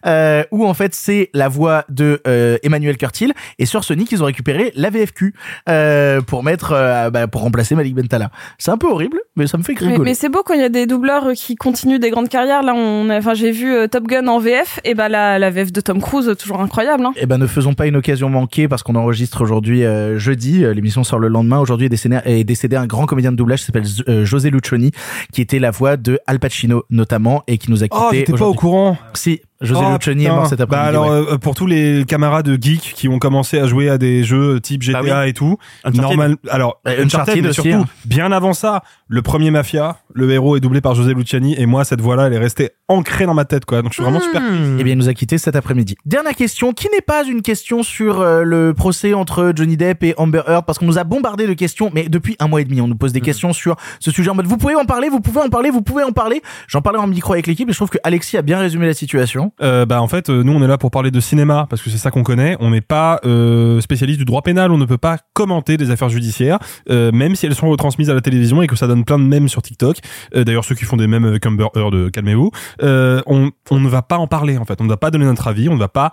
euh, 0.07 0.45
où 0.51 0.67
en 0.67 0.75
fait 0.75 0.95
c'est 0.95 1.31
la 1.33 1.49
voix 1.49 1.85
de 1.89 2.21
euh, 2.27 2.59
Emmanuel 2.63 2.99
Curtil, 2.99 3.33
et 3.59 3.65
sur 3.65 3.83
Sonic 3.83 4.13
ils 4.13 4.23
ont 4.23 4.27
récupéré 4.27 4.73
la 4.75 4.91
VFQ 4.91 5.35
euh, 5.71 6.21
pour 6.21 6.43
mettre, 6.45 6.73
euh, 6.73 7.09
bah, 7.09 7.27
pour 7.29 7.41
remplacer 7.41 7.75
Malik 7.75 7.95
Bentala. 7.95 8.31
C'est 8.59 8.71
un 8.71 8.77
peu 8.79 8.89
horrible, 8.89 9.21
mais 9.37 9.47
ça 9.47 9.57
me 9.57 9.63
fait 9.63 9.73
Mais, 9.81 9.89
rigoler. 9.93 10.11
mais 10.11 10.15
c'est 10.15 10.29
beau 10.29 10.43
quand 10.45 10.53
il 10.55 10.61
y 10.61 10.65
a 10.65 10.69
des 10.69 10.87
doubleurs 10.87 11.30
euh, 11.31 11.35
qui 11.35 11.57
continuent 11.57 11.99
des 11.99 12.11
grandes 12.11 12.29
carrières. 12.29 12.63
Là, 12.63 12.75
on, 12.75 13.09
a- 13.11 13.19
enfin, 13.19 13.35
j'ai 13.35 13.51
vu 13.51 13.73
euh, 13.73 13.87
Top 13.87 14.07
Gun 14.07 14.27
en 14.27 14.39
VF, 14.39 14.81
et 14.85 14.95
bah 14.95 15.09
la, 15.09 15.39
la 15.39 15.51
VF 15.51 15.73
de 15.73 15.81
Tom 15.81 16.01
Cruise, 16.01 16.31
toujours 16.39 16.61
incroyable. 16.61 17.05
Hein. 17.07 17.13
Eh 17.17 17.27
ben, 17.27 17.39
ne 17.39 17.47
faisons 17.47 17.75
pas 17.75 17.87
une 17.87 17.97
occasion 17.97 18.29
manquée 18.29 18.69
parce 18.69 18.83
qu'on 18.83 18.95
enregistre 18.95 19.41
aujourd'hui 19.43 19.85
euh, 19.85 20.19
jeudi. 20.19 20.61
L'émission 20.75 21.05
sort 21.05 21.19
le 21.19 21.29
lendemain. 21.29 21.59
Aujourd'hui 21.59 21.87
est 21.87 21.91
décédé, 21.91 22.19
est 22.25 22.45
décédé 22.45 22.77
un 22.77 22.87
grand 22.87 23.07
comédien 23.07 23.33
de 23.33 23.37
doublage 23.37 23.61
qui 23.61 23.67
s'appelle 23.67 23.85
euh, 24.09 24.25
José 24.25 24.51
Lucioni, 24.51 24.91
qui 25.33 25.41
était 25.41 25.59
la 25.59 25.71
voix 25.71 25.97
de 25.97 26.19
Al 26.27 26.39
Pacino 26.41 26.85
notamment 26.91 27.43
et 27.47 27.59
qui 27.59 27.71
nous 27.71 27.83
a 27.83 27.89
quitté. 27.89 27.97
Oh, 28.01 28.09
j'étais 28.13 28.33
pas 28.33 28.47
au 28.47 28.55
courant. 28.55 28.97
Si, 29.15 29.41
José 29.61 29.81
Oh, 29.85 29.93
Lucioni 29.95 30.23
est 30.23 30.27
putain. 30.27 30.37
mort 30.37 30.47
cet 30.47 30.61
après-midi. 30.61 30.83
Bah 30.83 30.89
alors, 30.89 31.07
ouais. 31.11 31.33
euh, 31.35 31.39
pour 31.39 31.55
tous 31.55 31.67
les 31.67 32.05
camarades 32.07 32.49
geeks 32.63 32.93
qui 32.95 33.09
ont 33.09 33.19
commencé 33.19 33.59
à 33.59 33.67
jouer 33.67 33.91
à 33.91 33.99
des 33.99 34.25
jeux 34.25 34.59
type 34.61 34.83
GTA 34.83 35.03
Bah 35.03 35.21
oui. 35.25 35.29
et 35.29 35.33
tout, 35.35 35.59
Uncharted. 35.85 36.01
normal. 36.03 36.37
Alors, 36.49 36.81
Euh, 36.87 37.05
Uncharted, 37.05 37.05
Uncharted 37.05 37.43
mais 37.43 37.49
aussi, 37.51 37.61
surtout, 37.63 37.83
hein. 37.83 37.89
bien 38.07 38.33
avant 38.33 38.53
ça, 38.55 38.83
le 39.09 39.21
premier 39.23 39.51
Mafia, 39.51 39.99
le 40.15 40.31
héros 40.31 40.57
est 40.57 40.61
doublé 40.61 40.81
par 40.81 40.95
José 40.95 41.13
Luciani 41.15 41.55
et 41.61 41.67
moi, 41.67 41.85
cette 41.85 42.01
voix-là, 42.01 42.27
elle 42.29 42.33
est 42.33 42.39
restée 42.39 42.71
ancrée 42.89 43.27
dans 43.27 43.35
ma 43.35 43.45
tête, 43.45 43.65
quoi. 43.67 43.83
Donc, 43.83 43.93
je 43.93 43.97
suis 43.97 44.03
vraiment 44.03 44.21
super. 44.21 44.41
Hmm. 44.41 44.79
Eh 44.81 44.85
bien, 44.85 44.95
il 44.95 44.99
nous 44.99 45.09
a 45.09 45.15
quitté 45.15 45.37
cet 45.39 45.55
après-midi. 45.57 45.95
Dernière 46.07 46.35
question, 46.35 46.73
qui 46.73 46.89
n'est 46.93 47.01
pas 47.03 47.25
une 47.25 47.43
question 47.43 47.83
sur 47.83 48.21
euh, 48.21 48.43
le 48.43 48.73
procès 48.75 49.13
entre 49.15 49.53
Johnny 49.55 49.77
Depp 49.77 50.03
et 50.05 50.15
Amber 50.17 50.43
Heard, 50.49 50.65
parce 50.65 50.79
qu'on 50.79 50.87
nous 50.87 50.99
a 50.99 51.05
bombardé 51.05 51.47
de 51.47 51.53
questions, 51.53 51.91
mais 51.95 52.09
depuis 52.09 52.35
un 52.41 52.49
mois 52.49 52.63
et 52.63 52.65
demi, 52.65 52.81
on 52.81 52.89
nous 52.89 52.97
pose 52.97 53.13
des 53.13 53.21
questions 53.21 53.53
sur 53.53 53.77
ce 54.01 54.11
sujet 54.11 54.31
en 54.31 54.35
mode 54.35 54.47
vous 54.47 54.57
pouvez 54.57 54.75
en 54.75 54.85
parler, 54.87 55.09
vous 55.09 55.21
pouvez 55.21 55.41
en 55.41 55.49
parler, 55.49 55.71
vous 55.71 55.83
pouvez 55.83 56.03
en 56.03 56.13
parler. 56.13 56.41
J'en 56.67 56.81
parlais 56.81 56.99
en 56.99 57.07
micro 57.07 57.35
avec 57.35 57.47
l'équipe 57.47 57.69
et 57.69 57.73
je 57.73 57.79
trouve 57.79 57.91
que 57.91 57.99
Alexis 58.05 58.37
a 58.37 58.43
bien 58.43 58.59
résumé 58.59 58.87
la 58.87 58.95
situation. 58.95 59.50
Euh, 59.63 59.87
bah 59.87 60.03
en 60.03 60.09
fait 60.09 60.31
euh, 60.31 60.43
nous 60.43 60.53
on 60.53 60.63
est 60.63 60.67
là 60.67 60.79
pour 60.79 60.91
parler 60.91 61.11
de 61.11 61.21
cinéma 61.21 61.67
parce 61.69 61.83
que 61.83 61.91
c'est 61.91 61.99
ça 61.99 62.11
qu'on 62.11 62.23
connaît. 62.23 62.57
On 62.61 62.71
n'est 62.71 62.81
pas 62.81 63.21
euh, 63.25 63.81
spécialiste 63.81 64.19
du 64.19 64.25
droit 64.25 64.43
pénal. 64.43 64.71
On 64.71 64.79
ne 64.79 64.85
peut 64.85 64.99
pas 64.99 65.19
commenter 65.33 65.77
des 65.77 65.91
affaires 65.91 66.09
judiciaires 66.09 66.59
même 66.89 67.35
si 67.35 67.47
elles 67.47 67.55
sont 67.55 67.69
retransmises 67.69 68.11
à 68.11 68.15
la 68.15 68.21
télévision 68.21 68.63
et 68.63 68.67
que 68.67 68.77
ça 68.77 68.87
donne 68.87 69.05
plein 69.05 69.19
de 69.19 69.25
mèmes 69.25 69.49
sur 69.49 69.63
TikTok. 69.63 69.99
D'ailleurs 70.35 70.65
ceux 70.65 70.75
qui 70.75 70.85
font 70.85 70.97
des 70.97 71.07
mèmes 71.07 71.25
avec 71.25 71.45
Amber 71.47 71.69
Heard 71.75 72.11
calmez-vous. 72.11 72.51
On, 72.83 73.51
on 73.71 73.81
ne 73.81 73.89
va 73.89 74.03
pas 74.03 74.19
en 74.19 74.27
parler 74.27 74.59
en 74.59 74.65
fait. 74.65 74.81
On 74.81 74.85
ne 74.85 74.89
va 74.89 74.97
pas 74.97 75.11
donner 75.11 75.25
notre 75.25 75.49
avis. 75.49 75.69
On 75.69 75.75
ne 75.75 75.79
va 75.79 75.89
pas 75.89 76.13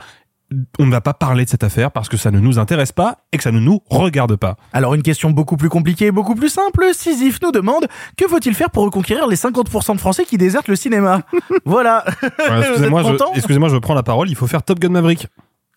on 0.80 0.86
ne 0.86 0.92
va 0.92 1.02
pas 1.02 1.14
parler 1.14 1.46
de 1.46 1.50
cette 1.50 1.64
affaire 1.64 1.92
parce 1.92 2.10
que 2.10 2.18
ça 2.18 2.32
ne 2.32 2.40
nous 2.40 2.60
intéresse 2.60 2.92
pas 2.92 3.18
et 3.32 3.38
que 3.38 3.44
ça 3.44 3.52
ne 3.52 3.60
nous 3.60 3.82
regarde 3.90 4.36
pas. 4.36 4.56
Alors 4.74 4.94
une 4.94 5.04
question 5.04 5.32
beaucoup 5.32 5.58
plus 5.58 5.70
compliquée, 5.70 6.12
beaucoup 6.12 6.36
plus 6.36 6.50
simple, 6.50 6.86
Sisyphe 6.94 7.42
nous 7.42 7.52
demande 7.52 7.88
que 8.16 8.28
faut-il 8.28 8.54
faire 8.54 8.70
pour 8.70 8.84
reconquérir 8.84 9.28
les 9.28 9.36
50% 9.36 9.96
de 9.96 10.00
Français 10.00 10.26
qui 10.26 10.38
désertent 10.38 10.70
le 10.70 10.76
cinéma 10.76 11.22
Voilà. 11.66 12.06
Ouais, 12.24 12.62
excusez-moi, 13.36 13.70
je, 13.70 13.78
prends 13.78 13.94
la 13.94 14.04
parole. 14.04 14.30
Il 14.30 14.36
faut 14.36 14.48
faire 14.48 14.64
Top 14.64 14.80
Gun 14.80 14.90
Maverick. 14.90 15.28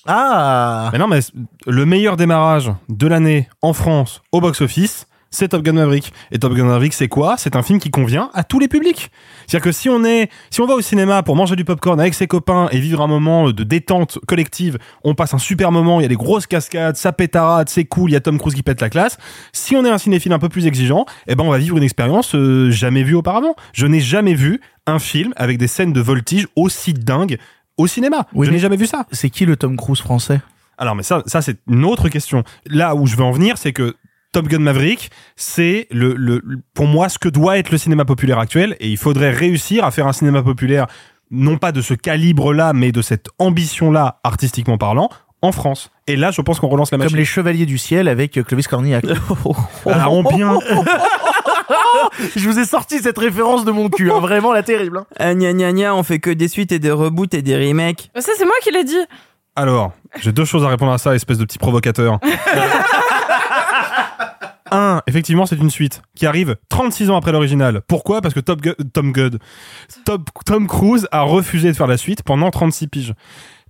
Ah 0.06 0.88
Mais 0.92 0.98
non, 0.98 1.08
mais 1.08 1.20
le 1.66 1.84
meilleur 1.84 2.16
démarrage 2.16 2.72
de 2.88 3.06
l'année 3.06 3.48
en 3.60 3.72
France 3.72 4.22
au 4.32 4.40
box-office, 4.40 5.06
c'est 5.30 5.48
Top 5.48 5.62
Gun 5.62 5.74
Maverick. 5.74 6.12
Et 6.32 6.38
Top 6.38 6.52
Gun 6.54 6.64
Maverick, 6.64 6.92
c'est 6.92 7.08
quoi? 7.08 7.36
C'est 7.38 7.54
un 7.56 7.62
film 7.62 7.78
qui 7.78 7.90
convient 7.90 8.30
à 8.34 8.42
tous 8.42 8.58
les 8.58 8.68
publics. 8.68 9.10
C'est-à-dire 9.46 9.64
que 9.64 9.72
si 9.72 9.88
on 9.88 10.04
est, 10.04 10.28
si 10.50 10.60
on 10.60 10.66
va 10.66 10.74
au 10.74 10.80
cinéma 10.80 11.22
pour 11.22 11.36
manger 11.36 11.56
du 11.56 11.64
popcorn 11.64 12.00
avec 12.00 12.14
ses 12.14 12.26
copains 12.26 12.68
et 12.72 12.80
vivre 12.80 13.00
un 13.00 13.06
moment 13.06 13.50
de 13.50 13.64
détente 13.64 14.18
collective, 14.26 14.78
on 15.04 15.14
passe 15.14 15.32
un 15.32 15.38
super 15.38 15.70
moment. 15.70 16.00
Il 16.00 16.02
y 16.02 16.06
a 16.06 16.08
des 16.08 16.16
grosses 16.16 16.46
cascades, 16.46 16.96
ça 16.96 17.12
pétarade, 17.12 17.68
c'est 17.68 17.84
cool. 17.84 18.10
Il 18.10 18.14
y 18.14 18.16
a 18.16 18.20
Tom 18.20 18.38
Cruise 18.38 18.54
qui 18.54 18.62
pète 18.62 18.80
la 18.80 18.90
classe. 18.90 19.18
Si 19.52 19.76
on 19.76 19.84
est 19.84 19.90
un 19.90 19.98
cinéphile 19.98 20.32
un 20.32 20.38
peu 20.40 20.48
plus 20.48 20.66
exigeant, 20.66 21.06
eh 21.28 21.36
ben 21.36 21.44
on 21.44 21.50
va 21.50 21.58
vivre 21.58 21.76
une 21.76 21.84
expérience 21.84 22.34
euh, 22.34 22.70
jamais 22.70 23.04
vue 23.04 23.14
auparavant. 23.14 23.54
Je 23.72 23.86
n'ai 23.86 24.00
jamais 24.00 24.34
vu 24.34 24.60
un 24.86 24.98
film 24.98 25.32
avec 25.36 25.58
des 25.58 25.68
scènes 25.68 25.92
de 25.92 26.00
voltige 26.00 26.48
aussi 26.56 26.92
dingues 26.92 27.38
au 27.76 27.86
cinéma. 27.86 28.26
Oui, 28.34 28.46
je 28.46 28.52
n'ai 28.52 28.58
jamais 28.58 28.76
vu 28.76 28.86
ça. 28.86 29.06
C'est 29.12 29.30
qui 29.30 29.46
le 29.46 29.56
Tom 29.56 29.76
Cruise 29.76 30.00
français? 30.00 30.40
Alors, 30.76 30.96
mais 30.96 31.02
ça, 31.02 31.22
ça 31.26 31.40
c'est 31.40 31.58
une 31.68 31.84
autre 31.84 32.08
question. 32.08 32.42
Là 32.66 32.94
où 32.94 33.06
je 33.06 33.14
veux 33.14 33.22
en 33.22 33.32
venir, 33.32 33.58
c'est 33.58 33.72
que 33.72 33.94
Top 34.32 34.46
Gun 34.48 34.60
Maverick, 34.60 35.10
c'est 35.36 35.86
le, 35.90 36.14
le, 36.14 36.40
pour 36.74 36.86
moi 36.86 37.08
ce 37.08 37.18
que 37.18 37.28
doit 37.28 37.58
être 37.58 37.70
le 37.70 37.78
cinéma 37.78 38.04
populaire 38.04 38.38
actuel, 38.38 38.76
et 38.80 38.88
il 38.88 38.96
faudrait 38.96 39.30
réussir 39.30 39.84
à 39.84 39.90
faire 39.90 40.06
un 40.06 40.12
cinéma 40.12 40.42
populaire 40.42 40.86
non 41.32 41.58
pas 41.58 41.72
de 41.72 41.80
ce 41.80 41.94
calibre-là, 41.94 42.72
mais 42.72 42.92
de 42.92 43.02
cette 43.02 43.28
ambition-là, 43.38 44.20
artistiquement 44.24 44.78
parlant, 44.78 45.08
en 45.42 45.52
France. 45.52 45.90
Et 46.06 46.16
là, 46.16 46.30
je 46.32 46.42
pense 46.42 46.60
qu'on 46.60 46.68
relance 46.68 46.90
la 46.92 46.98
machine. 46.98 47.10
Comme 47.10 47.18
les 47.18 47.24
Chevaliers 47.24 47.66
du 47.66 47.78
Ciel 47.78 48.08
avec 48.08 48.36
euh, 48.36 48.42
Clovis 48.42 48.68
Cornillac. 48.68 49.04
Ah, 49.86 50.10
on 50.10 50.22
bien. 50.22 50.58
Je 52.36 52.48
vous 52.48 52.58
ai 52.58 52.64
sorti 52.64 52.98
cette 52.98 53.18
référence 53.18 53.64
de 53.64 53.70
mon 53.70 53.88
cul, 53.88 54.10
hein, 54.10 54.18
vraiment 54.20 54.52
la 54.52 54.62
terrible. 54.62 54.98
hein. 54.98 55.06
Ah, 55.18 55.34
gna 55.34 55.52
gna 55.52 55.72
gna, 55.72 55.94
on 55.94 56.02
fait 56.02 56.18
que 56.18 56.30
des 56.30 56.48
suites 56.48 56.72
et 56.72 56.78
des 56.78 56.90
reboots 56.90 57.32
et 57.34 57.42
des 57.42 57.56
remakes. 57.56 58.10
Ça, 58.16 58.32
c'est 58.36 58.44
moi 58.44 58.54
qui 58.62 58.70
l'ai 58.72 58.84
dit. 58.84 58.98
Alors, 59.56 59.92
j'ai 60.20 60.32
deux 60.32 60.44
choses 60.44 60.64
à 60.64 60.68
répondre 60.68 60.92
à 60.92 60.98
ça, 60.98 61.14
espèce 61.14 61.38
de 61.38 61.44
petit 61.44 61.58
provocateur. 61.58 62.18
Un, 64.70 65.02
effectivement, 65.06 65.46
c'est 65.46 65.56
une 65.56 65.70
suite 65.70 66.02
qui 66.14 66.26
arrive 66.26 66.56
36 66.68 67.10
ans 67.10 67.16
après 67.16 67.32
l'original. 67.32 67.82
Pourquoi? 67.88 68.20
Parce 68.20 68.34
que 68.34 68.40
Tom 68.40 68.60
Top, 70.04 70.30
Tom 70.44 70.66
Cruise 70.66 71.08
a 71.10 71.22
refusé 71.22 71.68
de 71.68 71.76
faire 71.76 71.86
la 71.86 71.96
suite 71.96 72.22
pendant 72.22 72.50
36 72.50 72.88
piges. 72.88 73.14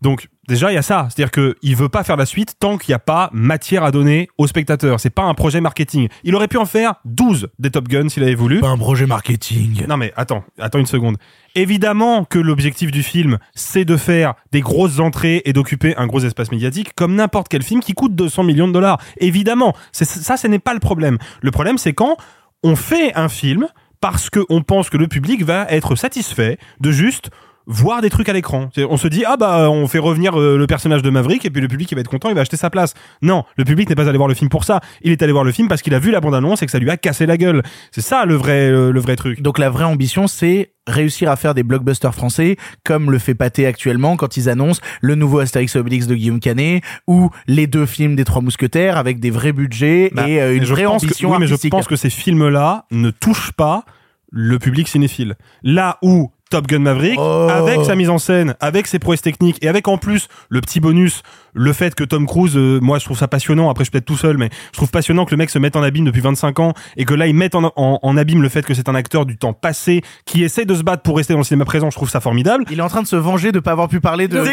Donc 0.03 0.29
déjà 0.49 0.73
il 0.73 0.75
y 0.75 0.79
a 0.79 0.83
ça, 0.83 1.09
c'est-à-dire 1.11 1.31
que 1.31 1.57
il 1.63 1.77
veut 1.77 1.89
pas 1.89 2.05
faire 2.05 2.17
la 2.17 2.27
suite 2.27 2.55
tant 2.59 2.79
qu'il 2.79 2.93
n'y 2.93 2.97
a 2.97 3.01
pas 3.01 3.31
matière 3.33 3.85
à 3.85 3.91
donner 3.91 4.29
aux 4.39 4.47
spectateurs. 4.47 4.99
C'est 5.01 5.11
pas 5.11 5.25
un 5.25 5.35
projet 5.35 5.61
marketing. 5.61 6.09
Il 6.25 6.35
aurait 6.35 6.49
pu 6.49 6.57
en 6.57 6.65
faire 6.65 6.95
12 7.05 7.49
des 7.59 7.71
Top 7.71 7.89
Gun 7.89 8.09
s'il 8.09 8.23
avait 8.23 8.35
voulu. 8.35 8.61
Pas 8.61 8.69
un 8.69 8.79
projet 8.79 9.07
marketing. 9.07 9.87
Non 9.89 9.97
mais 9.97 10.13
attends, 10.17 10.45
attends 10.59 10.79
une 10.79 10.87
seconde. 10.87 11.17
Évidemment 11.55 12.25
que 12.25 12.39
l'objectif 12.39 12.91
du 12.91 13.03
film, 13.03 13.39
c'est 13.55 13.85
de 13.85 13.97
faire 13.97 14.35
des 14.53 14.61
grosses 14.61 15.01
entrées 15.01 15.43
et 15.45 15.53
d'occuper 15.53 15.97
un 15.97 16.07
gros 16.07 16.21
espace 16.21 16.51
médiatique, 16.53 16.95
comme 16.95 17.15
n'importe 17.15 17.49
quel 17.49 17.63
film 17.63 17.81
qui 17.81 17.93
coûte 17.93 18.15
200 18.15 18.45
millions 18.45 18.69
de 18.69 18.73
dollars. 18.73 19.01
Évidemment, 19.19 19.75
c'est 19.93 20.05
ça, 20.05 20.37
ce 20.37 20.47
n'est 20.47 20.59
pas 20.59 20.75
le 20.75 20.81
problème. 20.81 21.19
Le 21.43 21.51
problème, 21.51 21.77
c'est 21.77 21.93
quand 21.93 22.17
on 22.63 22.77
fait 22.77 23.15
un 23.17 23.29
film 23.29 23.67
parce 24.01 24.31
qu'on 24.31 24.63
pense 24.63 24.91
que 24.91 24.97
le 24.97 25.09
public 25.09 25.45
va 25.45 25.67
être 25.69 25.95
satisfait 25.95 26.59
de 26.81 26.91
juste 26.91 27.31
voir 27.73 28.03
des 28.03 28.11
trucs 28.11 28.29
à 28.29 28.33
l'écran. 28.33 28.69
On 28.91 28.97
se 28.97 29.07
dit 29.09 29.25
ah 29.25 29.37
bah 29.39 29.71
on 29.71 29.87
fait 29.87 30.01
revenir 30.01 30.39
euh, 30.39 30.59
le 30.59 30.67
personnage 30.67 31.03
de 31.03 31.09
Maverick 31.11 31.45
et 31.47 31.51
puis 31.51 31.63
le 31.63 31.69
public 31.69 31.91
il 31.93 31.95
va 31.95 32.01
être 32.01 32.11
content, 32.11 32.29
il 32.29 32.35
va 32.35 32.41
acheter 32.43 32.57
sa 32.57 32.69
place. 32.69 32.95
Non, 33.23 33.45
le 33.57 33.65
public 33.65 33.89
n'est 33.89 33.95
pas 33.95 34.09
allé 34.09 34.19
voir 34.19 34.29
le 34.29 34.35
film 34.35 34.51
pour 34.51 34.65
ça. 34.65 34.81
Il 35.03 35.13
est 35.13 35.23
allé 35.23 35.33
voir 35.33 35.45
le 35.45 35.53
film 35.53 35.69
parce 35.69 35.81
qu'il 35.81 35.95
a 35.95 35.99
vu 36.01 36.11
la 36.11 36.21
bande 36.21 36.35
annonce 36.35 36.63
et 36.63 36.67
que 36.67 36.73
ça 36.73 36.79
lui 36.81 36.91
a 36.91 36.97
cassé 36.97 37.27
la 37.27 37.37
gueule. 37.37 37.63
C'est 37.93 38.01
ça 38.01 38.25
le 38.27 38.35
vrai 38.35 38.69
euh, 38.69 38.91
le 38.93 39.01
vrai 39.01 39.15
truc. 39.17 39.41
Donc 39.41 39.59
la 39.59 39.71
vraie 39.71 39.85
ambition, 39.85 40.27
c'est 40.27 40.73
réussir 40.87 41.31
à 41.31 41.37
faire 41.37 41.55
des 41.55 41.63
blockbusters 41.63 42.15
français 42.15 42.57
comme 42.85 43.13
le 43.13 43.19
fait 43.21 43.35
Pathé 43.35 43.65
actuellement 43.67 44.17
quand 44.17 44.37
ils 44.37 44.49
annoncent 44.49 44.81
le 45.01 45.15
nouveau 45.15 45.39
Astérix 45.39 45.77
et 45.77 45.79
Obélix 45.79 46.09
de 46.09 46.17
Guillaume 46.17 46.41
Canet 46.41 46.83
ou 47.07 47.31
les 47.47 47.69
deux 47.69 47.87
films 47.87 48.17
des 48.17 48.25
Trois 48.25 48.43
Mousquetaires 48.43 48.97
avec 48.97 49.21
des 49.21 49.31
vrais 49.31 49.53
budgets 49.53 50.11
Bah, 50.13 50.29
et 50.29 50.41
euh, 50.41 50.57
une 50.57 50.65
vraie 50.65 50.83
que- 50.83 50.89
ambition 50.89 51.31
oui, 51.31 51.37
mais 51.39 51.47
je 51.47 51.55
pense 51.69 51.87
que 51.87 51.95
ces 51.97 52.11
films-là 52.11 52.87
ne 52.91 53.11
touchent 53.11 53.53
pas 53.53 53.85
le 54.33 54.59
public 54.59 54.89
cinéphile. 54.89 55.37
Là 55.63 55.99
où 56.03 56.31
Top 56.51 56.67
Gun 56.67 56.81
Maverick, 56.81 57.19
Oh. 57.19 57.49
avec 57.51 57.85
sa 57.85 57.95
mise 57.95 58.11
en 58.11 58.19
scène, 58.19 58.55
avec 58.61 58.87
ses 58.87 58.99
prouesses 58.99 59.23
techniques 59.23 59.59
et 59.63 59.69
avec 59.69 59.89
en 59.89 59.97
plus 59.99 60.29
le 60.49 60.61
petit 60.61 60.81
bonus, 60.81 61.23
le 61.55 61.73
fait 61.73 61.95
que 61.95 62.05
Tom 62.05 62.27
Cruise, 62.27 62.57
euh, 62.57 62.79
moi 62.81 62.99
je 62.99 63.05
trouve 63.05 63.19
ça 63.19 63.29
passionnant, 63.29 63.71
après 63.71 63.83
je 63.85 63.87
suis 63.87 63.91
peut-être 63.93 64.05
tout 64.05 64.17
seul, 64.17 64.37
mais 64.39 64.51
je 64.73 64.77
trouve 64.77 64.91
passionnant 64.91 65.25
que 65.25 65.31
le 65.33 65.37
mec 65.37 65.51
se 65.51 65.59
mette 65.59 65.77
en 65.77 65.83
abîme 65.83 66.05
depuis 66.05 66.21
25 66.21 66.59
ans 66.61 66.75
et 66.97 67.05
que 67.05 67.15
là 67.15 67.27
il 67.27 67.35
mette 67.35 67.55
en, 67.55 67.73
en, 67.77 67.99
en 68.03 68.17
abîme 68.17 68.43
le 68.43 68.49
fait 68.49 68.65
que 68.65 68.75
c'est 68.75 68.89
un 68.89 68.95
acteur 68.95 69.27
du 69.27 69.37
temps 69.37 69.53
passé 69.53 70.03
qui 70.25 70.43
essaie 70.45 70.65
de 70.65 70.75
se 70.75 70.83
battre 70.83 71.03
pour 71.03 71.17
rester 71.17 71.33
dans 71.35 71.41
le 71.41 71.45
cinéma 71.45 71.65
présent, 71.65 71.91
je 71.91 71.97
trouve 71.97 72.11
ça 72.11 72.21
formidable. 72.21 72.65
Il 72.71 72.79
est 72.79 72.83
en 72.83 72.89
train 72.89 73.03
de 73.03 73.07
se 73.07 73.17
venger 73.17 73.53
de 73.53 73.61
pas 73.61 73.73
avoir 73.73 73.89
pu 73.89 74.01
parler 74.01 74.29
de 74.29 74.39
de 74.39 74.45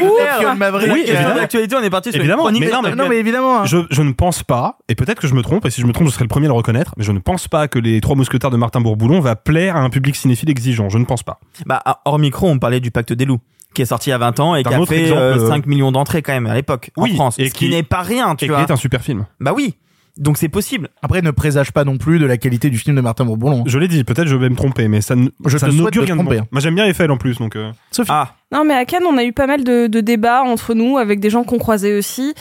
Gun 0.43 0.55
Maverick. 0.55 0.91
Oui, 0.91 1.03
évidemment. 1.05 1.35
L'actualité, 1.35 1.75
on 1.75 1.83
est 1.83 1.89
parti 1.89 2.11
sur 2.11 2.19
Évidemment, 2.19 2.43
mais 2.51 2.69
non, 2.71 2.81
mais- 2.83 2.95
non 2.95 3.07
mais 3.09 3.17
évidemment. 3.17 3.61
hein. 3.61 3.65
Je, 3.65 3.77
je 3.89 4.01
ne 4.01 4.11
pense 4.11 4.43
pas, 4.43 4.77
et 4.89 4.95
peut-être 4.95 5.19
que 5.21 5.27
je 5.27 5.33
me 5.35 5.41
trompe, 5.41 5.65
et 5.65 5.69
si 5.69 5.81
je 5.81 5.85
me 5.87 5.93
trompe, 5.93 6.07
je 6.07 6.13
serai 6.13 6.23
le 6.23 6.29
premier 6.29 6.45
à 6.47 6.49
le 6.49 6.53
reconnaître, 6.53 6.93
mais 6.97 7.03
je 7.03 7.11
ne 7.11 7.19
pense 7.19 7.47
pas 7.47 7.67
que 7.67 7.79
les 7.79 8.01
trois 8.01 8.15
mousquetaires 8.15 8.49
de 8.51 8.57
Martin 8.57 8.81
Bourboulon 8.81 9.19
va 9.19 9.35
plaire 9.35 9.75
à 9.75 9.79
un 9.81 9.89
public 9.89 10.15
cinéphile 10.15 10.49
exigeant. 10.49 10.89
Je 10.89 10.97
ne 10.97 11.05
pense 11.05 11.23
pas. 11.23 11.39
Bah, 11.65 11.83
hors 12.05 12.19
micro, 12.19 12.47
on 12.49 12.59
parlait 12.59 12.79
du 12.79 12.91
Pacte 12.91 13.13
des 13.13 13.25
loups, 13.25 13.39
qui 13.77 13.81
est 13.83 13.85
sorti 13.85 14.09
il 14.09 14.11
y 14.11 14.13
a 14.13 14.17
20 14.17 14.39
ans 14.41 14.55
et 14.55 14.63
qui 14.63 14.73
a 14.73 14.85
fait 14.85 15.01
exemple, 15.03 15.21
euh, 15.21 15.35
euh, 15.39 15.47
5 15.49 15.65
millions 15.67 15.91
d'entrées 15.91 16.21
quand 16.21 16.33
même 16.33 16.47
à 16.47 16.53
l'époque 16.55 16.89
Oui, 16.97 17.11
en 17.13 17.15
France. 17.15 17.39
et 17.39 17.47
ce 17.49 17.53
qui, 17.53 17.65
qui- 17.67 17.71
n'est 17.71 17.83
pas 17.83 18.01
rien, 18.01 18.35
tu 18.35 18.45
Et 18.45 18.47
qui 18.47 18.53
vois. 18.53 18.61
est 18.63 18.71
un 18.71 18.75
super 18.75 19.01
film. 19.01 19.25
Bah 19.39 19.53
oui. 19.55 19.75
Donc 20.17 20.37
c'est 20.37 20.49
possible. 20.49 20.89
Après, 21.01 21.21
ne 21.21 21.31
présage 21.31 21.71
pas 21.71 21.83
non 21.83 21.97
plus 21.97 22.19
de 22.19 22.25
la 22.25 22.37
qualité 22.37 22.69
du 22.69 22.77
film 22.77 22.95
de 22.95 23.01
Martin 23.01 23.25
Bourboulon. 23.25 23.63
Je 23.67 23.77
l'ai 23.77 23.87
dit, 23.87 24.03
peut-être 24.03 24.27
je 24.27 24.35
vais 24.35 24.49
me 24.49 24.55
tromper, 24.55 24.87
mais 24.87 25.01
ça, 25.01 25.15
ne- 25.15 25.29
Je 25.45 25.57
ça 25.57 25.67
te 25.67 25.71
souhaite 25.71 25.83
n'augure 25.83 26.03
rien 26.03 26.15
de 26.15 26.21
bon. 26.21 26.29
tromper. 26.31 26.47
Moi 26.51 26.61
j'aime 26.61 26.75
bien 26.75 26.85
Eiffel 26.85 27.11
en 27.11 27.17
plus, 27.17 27.37
donc. 27.37 27.55
euh, 27.55 27.71
Sophie. 27.91 28.09
Ah, 28.13 28.33
Non, 28.51 28.63
mais 28.63 28.73
à 28.73 28.85
Cannes, 28.85 29.03
on 29.07 29.17
a 29.17 29.23
eu 29.23 29.33
pas 29.33 29.45
mal 29.47 29.63
de, 29.63 29.87
de 29.87 29.99
débats 30.01 30.41
entre 30.43 30.73
nous, 30.73 30.97
avec 30.97 31.19
des 31.19 31.29
gens 31.29 31.43
qu'on 31.43 31.57
croisait 31.57 31.97
aussi, 31.97 32.33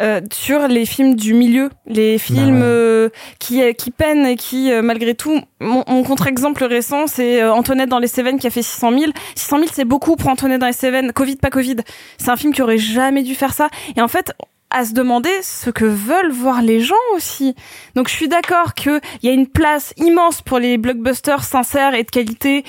euh, 0.00 0.20
sur 0.32 0.66
les 0.68 0.84
films 0.86 1.14
du 1.14 1.34
milieu, 1.34 1.70
les 1.86 2.18
films 2.18 2.58
Bah 2.58 2.66
ouais. 2.66 2.70
euh, 2.72 3.08
qui, 3.38 3.62
qui 3.74 3.90
peinent 3.92 4.26
et 4.26 4.36
qui, 4.36 4.72
euh, 4.72 4.82
malgré 4.82 5.14
tout, 5.14 5.40
mon, 5.60 5.84
mon 5.88 6.02
contre-exemple 6.02 6.64
récent, 6.64 7.06
c'est 7.06 7.42
euh, 7.42 7.52
Antoinette 7.52 7.88
dans 7.88 7.98
les 8.00 8.08
Cévennes 8.08 8.38
qui 8.38 8.46
a 8.46 8.50
fait 8.50 8.62
600 8.62 8.90
000. 8.98 9.12
600 9.36 9.58
000, 9.58 9.70
c'est 9.72 9.84
beaucoup 9.84 10.16
pour 10.16 10.28
Antoinette 10.30 10.60
dans 10.60 10.66
les 10.66 10.72
Cévennes. 10.72 11.12
Covid, 11.12 11.36
pas 11.36 11.50
Covid. 11.50 11.76
C'est 12.18 12.30
un 12.30 12.36
film 12.36 12.52
qui 12.52 12.60
aurait 12.62 12.78
jamais 12.78 13.22
dû 13.22 13.34
faire 13.34 13.52
ça. 13.54 13.68
Et 13.96 14.00
en 14.02 14.08
fait, 14.08 14.32
à 14.72 14.84
se 14.84 14.92
demander 14.92 15.30
ce 15.42 15.70
que 15.70 15.84
veulent 15.84 16.32
voir 16.32 16.62
les 16.62 16.80
gens 16.80 16.94
aussi. 17.14 17.54
Donc 17.94 18.08
je 18.08 18.14
suis 18.14 18.28
d'accord 18.28 18.74
qu'il 18.74 19.00
y 19.22 19.28
a 19.28 19.32
une 19.32 19.46
place 19.46 19.92
immense 19.96 20.42
pour 20.42 20.58
les 20.58 20.78
blockbusters 20.78 21.44
sincères 21.44 21.94
et 21.94 22.04
de 22.04 22.10
qualité 22.10 22.64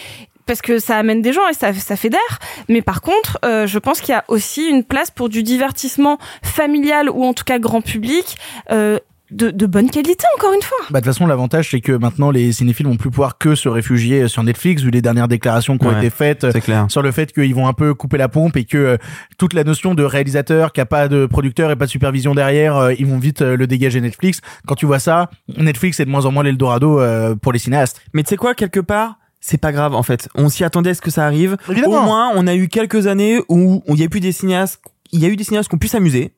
parce 0.46 0.62
que 0.62 0.80
ça 0.80 0.98
amène 0.98 1.22
des 1.22 1.34
gens 1.34 1.48
et 1.48 1.54
ça, 1.54 1.74
ça 1.74 1.96
fait 1.96 2.10
d'air. 2.10 2.40
Mais 2.68 2.82
par 2.82 3.02
contre, 3.02 3.40
euh, 3.46 3.66
je 3.66 3.80
pense 3.80 4.02
qu'il 4.02 4.10
y 4.10 4.18
a 4.18 4.26
aussi 4.28 4.68
une 4.68 4.84
place 4.84 5.12
pour 5.12 5.30
du 5.30 5.44
divertissement 5.44 6.18
familial 6.44 7.10
ou 7.10 7.24
en 7.24 7.34
tout 7.34 7.46
cas 7.46 7.60
grand 7.60 7.82
public. 7.82 8.36
Euh, 8.72 9.00
de, 9.34 9.50
de 9.52 9.66
bonne 9.66 9.90
qualité 9.90 10.26
encore 10.38 10.54
une 10.54 10.62
fois. 10.62 10.78
Bah, 10.90 11.00
de 11.02 11.06
toute 11.06 11.14
façon, 11.14 11.26
l'avantage, 11.28 11.70
c'est 11.72 11.82
que 11.82 11.92
maintenant, 11.92 12.32
les 12.32 12.52
cinéphiles 12.52 12.86
vont 12.86 12.96
plus 12.98 13.10
pouvoir 13.10 13.38
que 13.38 13.56
se 13.56 13.68
réfugier 13.70 14.28
sur 14.28 14.44
Netflix, 14.44 14.82
vu 14.84 14.92
les 14.92 15.02
dernières 15.02 15.28
déclarations 15.28 15.78
qui 15.78 15.86
ont 15.86 15.90
Ouais, 15.90 15.98
été 15.98 16.10
faites 16.10 16.50
c'est 16.52 16.62
clair. 16.62 16.86
sur 16.90 17.02
le 17.02 17.12
fait 17.12 17.32
qu'ils 17.34 17.54
vont 17.56 17.68
un 17.68 17.74
peu 17.74 17.94
couper 17.94 18.18
la 18.18 18.30
pompe 18.30 18.56
et 18.58 18.66
que 18.66 18.78
euh, 18.78 18.98
toute 19.38 19.54
la 19.54 19.64
notion 19.64 19.96
de 19.96 20.04
réalisateur 20.04 20.72
qui 20.72 20.82
a 20.82 20.86
pas 20.86 21.08
de 21.08 21.26
producteur 21.26 21.72
et 21.72 21.76
pas 21.76 21.86
de 21.86 21.90
supervision 21.92 22.34
derrière, 22.36 22.78
euh, 22.78 22.94
ils 22.98 23.06
vont 23.08 23.20
vite 23.20 23.42
euh, 23.42 23.58
le 23.58 23.68
dégager 23.68 24.00
Netflix. 24.02 24.42
Quand 24.68 24.76
tu 24.76 24.86
vois 24.86 25.00
ça, 25.00 25.30
Netflix 25.58 26.00
est 26.00 26.06
de 26.06 26.10
moins 26.12 26.26
en 26.26 26.32
moins 26.32 26.44
l'Eldorado 26.44 27.00
euh, 27.00 27.36
pour 27.36 27.52
les 27.54 27.60
cinéastes. 27.60 28.00
Mais 28.14 28.24
tu 28.24 28.30
sais 28.30 28.38
quoi, 28.38 28.54
quelque 28.54 28.80
part, 28.80 29.18
c'est 29.42 29.58
pas 29.60 29.72
grave 29.72 29.94
en 29.96 30.04
fait. 30.04 30.30
On 30.36 30.48
s'y 30.50 30.64
attendait 30.64 30.92
à 30.92 30.94
ce 30.94 31.02
que 31.02 31.12
ça 31.12 31.26
arrive. 31.26 31.58
Évidemment. 31.70 32.02
Au 32.02 32.06
moins, 32.06 32.32
on 32.36 32.48
a 32.48 32.56
eu 32.56 32.68
quelques 32.70 33.08
années 33.08 33.42
où 33.50 33.84
il 33.90 33.96
y 34.00 34.04
a 34.04 34.06
eu 34.06 34.20
des 34.20 34.32
cinéastes, 34.32 34.80
il 35.12 35.20
y 35.20 35.26
a 35.26 35.30
eu 35.30 35.36
des 35.36 35.44
cinéastes 35.44 35.70
qui 35.70 35.76
ont 35.76 35.80
pu 35.80 35.88
s'amuser 35.88 36.34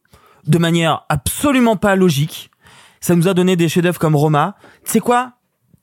de 0.47 0.57
manière 0.57 1.03
absolument 1.09 1.75
pas 1.75 1.95
logique. 1.95 2.49
Ça 3.01 3.15
nous 3.15 3.27
a 3.27 3.33
donné 3.33 3.55
des 3.55 3.69
chefs-d'œuvre 3.69 3.99
comme 3.99 4.15
Roma. 4.15 4.55
Tu 4.85 4.91
sais 4.93 4.99
quoi 4.99 5.33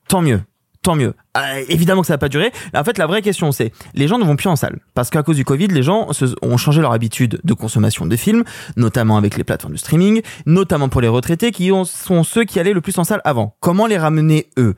Tant 0.07 0.21
mieux. 0.21 0.41
Tant 0.81 0.95
mieux. 0.95 1.13
Euh, 1.37 1.63
évidemment 1.69 2.01
que 2.01 2.07
ça 2.07 2.15
va 2.15 2.17
pas 2.17 2.27
durer. 2.27 2.51
En 2.75 2.83
fait, 2.83 2.97
la 2.97 3.07
vraie 3.07 3.21
question, 3.21 3.53
c'est 3.53 3.71
les 3.93 4.09
gens 4.09 4.17
ne 4.19 4.25
vont 4.25 4.35
plus 4.35 4.49
en 4.49 4.57
salle 4.57 4.79
parce 4.93 5.09
qu'à 5.09 5.23
cause 5.23 5.37
du 5.37 5.45
Covid, 5.45 5.67
les 5.67 5.81
gens 5.81 6.09
ont 6.41 6.57
changé 6.57 6.81
leur 6.81 6.91
habitude 6.91 7.39
de 7.41 7.53
consommation 7.53 8.05
de 8.05 8.15
films, 8.17 8.43
notamment 8.75 9.15
avec 9.15 9.37
les 9.37 9.45
plateformes 9.45 9.73
de 9.73 9.79
streaming, 9.79 10.21
notamment 10.45 10.89
pour 10.89 10.99
les 10.99 11.07
retraités 11.07 11.51
qui 11.51 11.71
ont- 11.71 11.85
sont 11.85 12.23
ceux 12.23 12.43
qui 12.43 12.59
allaient 12.59 12.73
le 12.73 12.81
plus 12.81 12.97
en 12.97 13.05
salle 13.05 13.21
avant. 13.23 13.55
Comment 13.61 13.87
les 13.87 13.97
ramener 13.97 14.49
eux? 14.57 14.75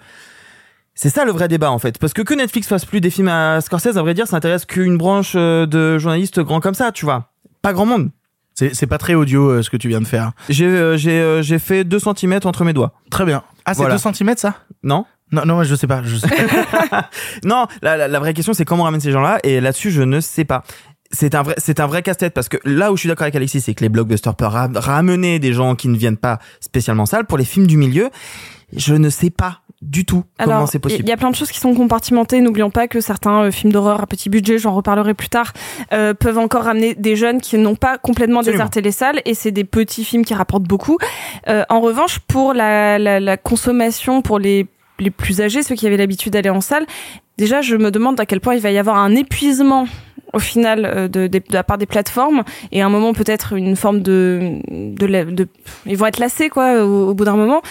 C'est 0.93 1.09
ça 1.09 1.25
le 1.25 1.31
vrai 1.31 1.47
débat 1.47 1.71
en 1.71 1.79
fait, 1.79 1.97
parce 1.97 2.13
que 2.13 2.21
que 2.21 2.33
Netflix 2.35 2.67
fasse 2.67 2.85
plus 2.85 3.01
des 3.01 3.09
films 3.09 3.27
à 3.27 3.59
Scorsese, 3.61 3.97
à 3.97 4.01
vrai 4.03 4.13
dire, 4.13 4.27
ça 4.27 4.37
intéresse 4.37 4.65
qu'une 4.65 4.97
branche 4.97 5.33
euh, 5.35 5.65
de 5.65 5.97
journalistes 5.97 6.39
grands 6.39 6.61
comme 6.61 6.75
ça, 6.75 6.91
tu 6.91 7.03
vois. 7.03 7.33
Pas 7.63 7.73
grand 7.73 7.85
monde. 7.87 8.11
C'est 8.57 8.73
c'est 8.73 8.87
pas 8.87 8.97
très 8.97 9.13
audio 9.15 9.49
euh, 9.49 9.61
ce 9.61 9.69
que 9.69 9.77
tu 9.77 9.87
viens 9.89 9.99
de 10.01 10.07
faire. 10.07 10.31
J'ai 10.49 10.65
euh, 10.65 10.95
j'ai 10.97 11.19
euh, 11.19 11.41
j'ai 11.41 11.59
fait 11.59 11.83
2 11.83 11.99
cm 11.99 12.39
entre 12.45 12.63
mes 12.63 12.73
doigts. 12.73 12.93
Très 13.11 13.25
bien. 13.25 13.43
Ah, 13.65 13.73
c'est 13.73 13.81
Voilà. 13.81 13.97
2 13.97 14.13
cm 14.13 14.33
ça? 14.37 14.55
Non 14.83 15.05
Non, 15.31 15.45
non, 15.45 15.63
je 15.63 15.75
sais 15.75 15.87
pas. 15.87 16.01
Je 16.03 16.15
sais 16.15 16.27
pas. 16.89 17.09
Non, 17.43 17.67
la, 17.81 17.97
la, 17.97 18.07
la 18.07 18.19
vraie 18.19 18.33
question 18.33 18.53
c'est 18.53 18.63
comment 18.65 18.83
on 18.83 18.85
ramène 18.85 19.01
ces 19.01 19.11
gens-là 19.11 19.39
et 19.43 19.59
là-dessus 19.59 19.91
je 19.91 20.01
ne 20.03 20.19
sais 20.21 20.45
pas. 20.45 20.63
C'est 21.11 21.35
un 21.35 21.43
vrai 21.43 21.55
c'est 21.57 21.79
un 21.79 21.87
vrai 21.87 22.01
casse-tête 22.01 22.33
parce 22.33 22.49
que 22.49 22.57
là 22.65 22.91
où 22.91 22.95
je 22.95 23.01
suis 23.01 23.09
d'accord 23.09 23.23
avec 23.23 23.35
Alexis, 23.35 23.61
c'est 23.61 23.73
que 23.73 23.81
les 23.83 23.89
blockbusters 23.89 24.35
peuvent 24.35 24.49
ra- 24.49 24.69
ramener 24.73 25.39
des 25.39 25.53
gens 25.53 25.75
qui 25.75 25.87
ne 25.89 25.97
viennent 25.97 26.17
pas 26.17 26.39
spécialement 26.61 27.03
en 27.03 27.07
salle 27.07 27.25
pour 27.25 27.37
les 27.37 27.45
films 27.45 27.67
du 27.67 27.77
milieu. 27.77 28.09
Je 28.75 28.95
ne 28.95 29.09
sais 29.09 29.29
pas 29.29 29.59
du 29.81 30.05
tout 30.05 30.23
comment 30.39 30.55
Alors, 30.55 30.67
c'est 30.69 30.77
il 30.77 30.81
possible. 30.81 31.09
y 31.09 31.11
a 31.11 31.17
plein 31.17 31.29
de 31.29 31.35
choses 31.35 31.51
qui 31.51 31.59
sont 31.59 31.73
compartimentées. 31.75 32.41
N'oublions 32.41 32.69
pas 32.71 32.87
que 32.87 33.01
certains 33.01 33.43
euh, 33.43 33.51
films 33.51 33.71
d'horreur 33.73 34.01
à 34.01 34.07
petit 34.07 34.29
budget, 34.29 34.57
j'en 34.57 34.73
reparlerai 34.73 35.13
plus 35.13 35.29
tard, 35.29 35.53
euh, 35.93 36.13
peuvent 36.13 36.37
encore 36.37 36.63
ramener 36.63 36.95
des 36.95 37.15
jeunes 37.15 37.41
qui 37.41 37.57
n'ont 37.57 37.75
pas 37.75 37.97
complètement 37.97 38.39
Absolument. 38.39 38.63
déserté 38.63 38.81
les 38.81 38.91
salles. 38.91 39.21
Et 39.25 39.33
c'est 39.33 39.51
des 39.51 39.63
petits 39.65 40.03
films 40.05 40.25
qui 40.25 40.33
rapportent 40.33 40.63
beaucoup. 40.63 40.97
Euh, 41.47 41.63
en 41.69 41.81
revanche, 41.81 42.19
pour 42.19 42.53
la, 42.53 42.97
la, 42.97 43.19
la 43.19 43.37
consommation, 43.37 44.21
pour 44.21 44.39
les 44.39 44.67
les 44.97 45.11
plus 45.11 45.41
âgés, 45.41 45.61
ceux 45.61 45.75
qui 45.75 45.85
avaient 45.87 45.97
l'habitude 45.97 46.31
d'aller 46.31 46.49
en 46.49 46.61
salle, 46.61 46.85
déjà 47.37 47.59
je 47.59 47.75
me 47.75 47.91
demande 47.91 48.17
à 48.17 48.25
quel 48.25 48.39
point 48.39 48.55
il 48.55 48.61
va 48.61 48.71
y 48.71 48.77
avoir 48.77 48.95
un 48.95 49.13
épuisement 49.13 49.87
au 50.31 50.39
final 50.39 51.09
de, 51.11 51.27
de, 51.27 51.37
de 51.39 51.41
la 51.51 51.65
part 51.65 51.77
des 51.77 51.85
plateformes 51.85 52.43
et 52.71 52.81
à 52.81 52.85
un 52.85 52.89
moment 52.89 53.13
peut-être 53.13 53.53
une 53.57 53.75
forme 53.75 54.01
de, 54.01 54.59
de, 54.69 55.23
de 55.31 55.47
ils 55.85 55.97
vont 55.97 56.05
être 56.05 56.19
lassés 56.19 56.47
quoi 56.49 56.81
au, 56.83 57.09
au 57.09 57.13
bout 57.13 57.25
d'un 57.25 57.35
moment 57.35 57.61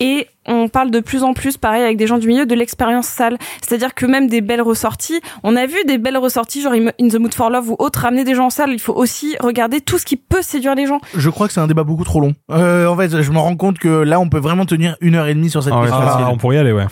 et 0.00 0.26
on 0.46 0.68
parle 0.68 0.90
de 0.90 1.00
plus 1.00 1.22
en 1.22 1.34
plus 1.34 1.56
pareil 1.56 1.82
avec 1.82 1.96
des 1.96 2.06
gens 2.06 2.18
du 2.18 2.26
milieu 2.26 2.46
de 2.46 2.54
l'expérience 2.54 3.06
salle 3.06 3.36
c'est-à-dire 3.62 3.94
que 3.94 4.06
même 4.06 4.28
des 4.28 4.40
belles 4.40 4.62
ressorties 4.62 5.20
on 5.42 5.56
a 5.56 5.66
vu 5.66 5.76
des 5.86 5.98
belles 5.98 6.18
ressorties 6.18 6.62
genre 6.62 6.72
In 6.72 7.08
the 7.08 7.18
Mood 7.18 7.34
for 7.34 7.50
Love 7.50 7.70
ou 7.70 7.76
autres 7.78 8.00
ramener 8.00 8.24
des 8.24 8.34
gens 8.34 8.46
en 8.46 8.50
salle 8.50 8.70
il 8.72 8.80
faut 8.80 8.94
aussi 8.94 9.36
regarder 9.40 9.80
tout 9.80 9.98
ce 9.98 10.04
qui 10.04 10.16
peut 10.16 10.42
séduire 10.42 10.74
les 10.74 10.86
gens 10.86 11.00
Je 11.14 11.30
crois 11.30 11.46
que 11.46 11.52
c'est 11.52 11.60
un 11.60 11.66
débat 11.66 11.84
beaucoup 11.84 12.04
trop 12.04 12.20
long. 12.20 12.34
Euh, 12.50 12.86
en 12.86 12.96
fait, 12.96 13.22
je 13.22 13.30
me 13.30 13.38
rends 13.38 13.56
compte 13.56 13.78
que 13.78 13.88
là, 13.88 14.20
on 14.20 14.28
peut 14.28 14.38
vraiment 14.38 14.64
tenir 14.64 14.96
une 15.00 15.14
heure 15.14 15.26
et 15.26 15.34
demie 15.34 15.50
sur 15.50 15.62
cette 15.62 15.72
Ah 15.74 15.80
question. 15.82 15.98
Ah, 16.00 16.28
on 16.30 16.36
pourrait 16.36 16.56
y 16.56 16.58
aller, 16.58 16.72
ouais. 16.72 16.86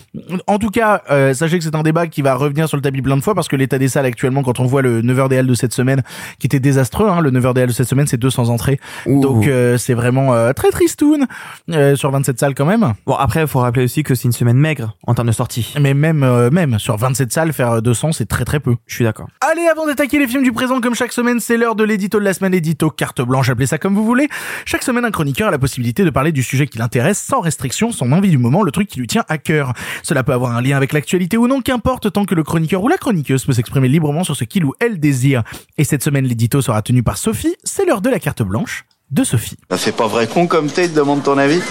En 0.46 0.58
tout 0.58 0.70
cas, 0.70 1.02
euh, 1.10 1.34
sachez 1.34 1.58
que 1.58 1.64
c'est 1.64 1.74
un 1.74 1.82
débat 1.82 2.06
qui 2.06 2.22
va 2.22 2.34
revenir 2.34 2.68
sur 2.68 2.76
le 2.76 2.82
tapis 2.82 3.02
plein 3.02 3.16
de 3.16 3.22
fois 3.22 3.34
parce 3.34 3.48
que 3.48 3.56
l'état 3.56 3.78
des 3.78 3.88
salles 3.88 4.06
actuellement, 4.06 4.42
quand 4.42 4.60
on 4.60 4.66
voit 4.66 4.82
le 4.82 5.02
9h 5.02 5.28
des 5.28 5.38
Halles 5.38 5.46
de 5.46 5.54
cette 5.54 5.72
semaine, 5.72 6.02
qui 6.38 6.46
était 6.46 6.60
désastreux, 6.60 7.08
hein, 7.08 7.20
le 7.20 7.30
9h 7.30 7.54
des 7.54 7.62
Halles 7.62 7.68
de 7.68 7.72
cette 7.72 7.88
semaine, 7.88 8.06
c'est 8.06 8.16
200 8.16 8.48
entrées. 8.48 8.78
Ouh. 9.06 9.20
Donc 9.20 9.46
euh, 9.46 9.78
c'est 9.78 9.94
vraiment 9.94 10.34
euh, 10.34 10.52
très 10.52 10.70
tristoun 10.70 11.26
euh, 11.70 11.96
sur 11.96 12.10
27 12.10 12.38
salles 12.38 12.54
quand 12.54 12.66
même. 12.66 12.94
Bon 13.06 13.14
après, 13.14 13.37
il 13.42 13.48
faut 13.48 13.60
rappeler 13.60 13.84
aussi 13.84 14.02
que 14.02 14.14
c'est 14.14 14.24
une 14.24 14.32
semaine 14.32 14.56
maigre 14.56 14.96
en 15.06 15.14
termes 15.14 15.28
de 15.28 15.32
sortie. 15.32 15.74
Mais 15.80 15.94
même, 15.94 16.22
euh, 16.22 16.50
même 16.50 16.78
sur 16.78 16.96
27 16.96 17.32
salles, 17.32 17.52
faire 17.52 17.82
200, 17.82 18.12
c'est 18.12 18.26
très 18.26 18.44
très 18.44 18.60
peu. 18.60 18.76
Je 18.86 18.94
suis 18.94 19.04
d'accord. 19.04 19.28
Allez, 19.40 19.66
avant 19.66 19.86
d'attaquer 19.86 20.18
les 20.18 20.26
films 20.26 20.42
du 20.42 20.52
présent, 20.52 20.80
comme 20.80 20.94
chaque 20.94 21.12
semaine, 21.12 21.40
c'est 21.40 21.56
l'heure 21.56 21.74
de 21.74 21.84
l'édito 21.84 22.18
de 22.18 22.24
la 22.24 22.34
semaine, 22.34 22.54
édito 22.54 22.90
carte 22.90 23.20
blanche, 23.22 23.48
appelez 23.48 23.66
ça 23.66 23.78
comme 23.78 23.94
vous 23.94 24.04
voulez. 24.04 24.28
Chaque 24.64 24.82
semaine, 24.82 25.04
un 25.04 25.10
chroniqueur 25.10 25.48
a 25.48 25.50
la 25.50 25.58
possibilité 25.58 26.04
de 26.04 26.10
parler 26.10 26.32
du 26.32 26.42
sujet 26.42 26.66
qui 26.66 26.78
l'intéresse, 26.78 27.18
sans 27.18 27.40
restriction, 27.40 27.92
son 27.92 28.12
envie 28.12 28.30
du 28.30 28.38
moment, 28.38 28.62
le 28.62 28.70
truc 28.70 28.88
qui 28.88 29.00
lui 29.00 29.06
tient 29.06 29.24
à 29.28 29.38
cœur. 29.38 29.72
Cela 30.02 30.22
peut 30.22 30.32
avoir 30.32 30.56
un 30.56 30.62
lien 30.62 30.76
avec 30.76 30.92
l'actualité 30.92 31.36
ou 31.36 31.46
non, 31.46 31.60
qu'importe, 31.60 32.12
tant 32.12 32.24
que 32.24 32.34
le 32.34 32.42
chroniqueur 32.42 32.82
ou 32.82 32.88
la 32.88 32.96
chroniqueuse 32.96 33.44
peut 33.44 33.52
s'exprimer 33.52 33.88
librement 33.88 34.24
sur 34.24 34.36
ce 34.36 34.44
qu'il 34.44 34.64
ou 34.64 34.74
elle 34.80 35.00
désire. 35.00 35.42
Et 35.76 35.84
cette 35.84 36.02
semaine, 36.02 36.24
l'édito 36.24 36.60
sera 36.60 36.82
tenu 36.82 37.02
par 37.02 37.18
Sophie. 37.18 37.56
c'est 37.64 37.86
l'heure 37.86 38.00
de 38.00 38.10
la 38.10 38.18
carte 38.18 38.42
blanche 38.42 38.84
de 39.10 39.24
Sophie. 39.24 39.56
Ça 39.70 39.78
fait 39.78 39.92
pas 39.92 40.06
vrai 40.06 40.26
con 40.26 40.46
comme 40.46 40.70
t'es, 40.70 40.88
te 40.88 40.94
demande 40.94 41.22
ton 41.22 41.38
avis 41.38 41.62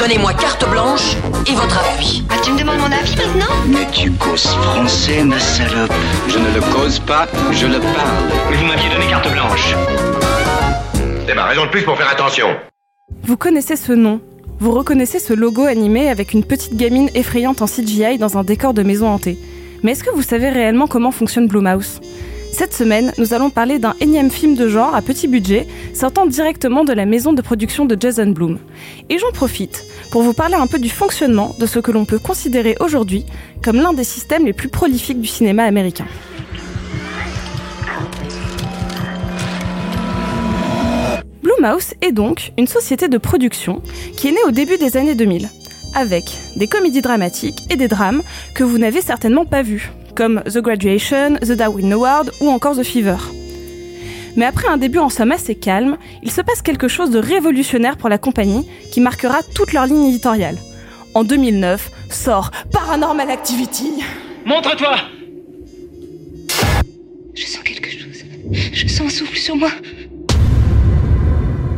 Donnez-moi 0.00 0.32
carte 0.32 0.66
blanche 0.70 1.14
et 1.46 1.52
votre 1.52 1.78
appui. 1.78 2.24
Ah, 2.30 2.36
tu 2.42 2.52
me 2.52 2.58
demandes 2.58 2.78
mon 2.78 2.90
avis 2.90 3.14
maintenant 3.16 3.54
Mais 3.68 3.86
tu 3.92 4.10
causes 4.12 4.46
français, 4.46 5.22
ma 5.22 5.38
salope. 5.38 5.92
Je 6.26 6.38
ne 6.38 6.54
le 6.54 6.60
cause 6.74 6.98
pas, 7.00 7.28
je 7.52 7.66
le 7.66 7.78
parle. 7.78 8.30
Mais 8.50 8.56
vous 8.56 8.64
m'aviez 8.64 8.88
donné 8.88 9.06
carte 9.08 9.30
blanche. 9.30 9.74
C'est 11.26 11.34
ma 11.34 11.44
raison 11.44 11.66
de 11.66 11.70
plus 11.70 11.82
pour 11.82 11.98
faire 11.98 12.08
attention. 12.10 12.46
Vous 13.24 13.36
connaissez 13.36 13.76
ce 13.76 13.92
nom 13.92 14.22
Vous 14.58 14.72
reconnaissez 14.72 15.18
ce 15.18 15.34
logo 15.34 15.64
animé 15.66 16.08
avec 16.08 16.32
une 16.32 16.44
petite 16.44 16.76
gamine 16.78 17.10
effrayante 17.14 17.60
en 17.60 17.66
CGI 17.66 18.16
dans 18.16 18.38
un 18.38 18.42
décor 18.42 18.72
de 18.72 18.82
maison 18.82 19.06
hantée. 19.06 19.36
Mais 19.82 19.92
est-ce 19.92 20.02
que 20.02 20.14
vous 20.14 20.22
savez 20.22 20.48
réellement 20.48 20.86
comment 20.86 21.10
fonctionne 21.10 21.46
Blumhouse? 21.46 22.00
Cette 22.52 22.74
semaine, 22.74 23.12
nous 23.16 23.32
allons 23.32 23.50
parler 23.50 23.78
d'un 23.78 23.94
énième 24.00 24.30
film 24.30 24.54
de 24.54 24.68
genre 24.68 24.94
à 24.94 25.02
petit 25.02 25.28
budget, 25.28 25.66
sortant 25.94 26.26
directement 26.26 26.84
de 26.84 26.92
la 26.92 27.06
maison 27.06 27.32
de 27.32 27.40
production 27.42 27.86
de 27.86 27.96
Jason 27.98 28.28
Blum. 28.28 28.58
Et 29.08 29.18
j'en 29.18 29.30
profite 29.30 29.84
pour 30.10 30.22
vous 30.22 30.34
parler 30.34 30.56
un 30.56 30.66
peu 30.66 30.78
du 30.78 30.90
fonctionnement 30.90 31.54
de 31.58 31.66
ce 31.66 31.78
que 31.78 31.90
l'on 31.90 32.04
peut 32.04 32.18
considérer 32.18 32.76
aujourd'hui 32.80 33.24
comme 33.62 33.76
l'un 33.76 33.92
des 33.92 34.04
systèmes 34.04 34.44
les 34.44 34.52
plus 34.52 34.68
prolifiques 34.68 35.20
du 35.20 35.28
cinéma 35.28 35.64
américain. 35.64 36.06
Blumhouse 41.42 41.94
est 42.02 42.12
donc 42.12 42.52
une 42.58 42.66
société 42.66 43.08
de 43.08 43.18
production 43.18 43.80
qui 44.16 44.28
est 44.28 44.32
née 44.32 44.44
au 44.46 44.50
début 44.50 44.76
des 44.76 44.96
années 44.96 45.14
2000, 45.14 45.48
avec 45.94 46.24
des 46.56 46.66
comédies 46.66 47.02
dramatiques 47.02 47.58
et 47.70 47.76
des 47.76 47.88
drames 47.88 48.22
que 48.54 48.64
vous 48.64 48.78
n'avez 48.78 49.00
certainement 49.00 49.46
pas 49.46 49.62
vus, 49.62 49.92
comme 50.14 50.42
The 50.44 50.58
Graduation, 50.58 51.36
The 51.36 51.52
Darwin 51.52 51.92
Award 51.92 52.32
ou 52.40 52.48
encore 52.48 52.76
The 52.76 52.82
Fever. 52.82 53.16
Mais 54.36 54.44
après 54.44 54.68
un 54.68 54.76
début 54.76 54.98
en 54.98 55.08
somme 55.08 55.32
assez 55.32 55.54
calme, 55.54 55.96
il 56.22 56.30
se 56.30 56.40
passe 56.40 56.62
quelque 56.62 56.88
chose 56.88 57.10
de 57.10 57.18
révolutionnaire 57.18 57.96
pour 57.96 58.08
la 58.08 58.18
compagnie 58.18 58.68
qui 58.92 59.00
marquera 59.00 59.42
toute 59.54 59.72
leur 59.72 59.86
ligne 59.86 60.06
éditoriale. 60.06 60.58
En 61.14 61.24
2009, 61.24 61.90
sort 62.10 62.50
Paranormal 62.72 63.30
Activity. 63.30 64.02
Montre-toi 64.46 64.96
Je 67.34 67.46
sens 67.46 67.62
quelque 67.62 67.90
chose. 67.90 68.24
Je 68.72 68.86
sens 68.88 69.06
un 69.06 69.08
souffle 69.08 69.36
sur 69.36 69.56
moi. 69.56 69.70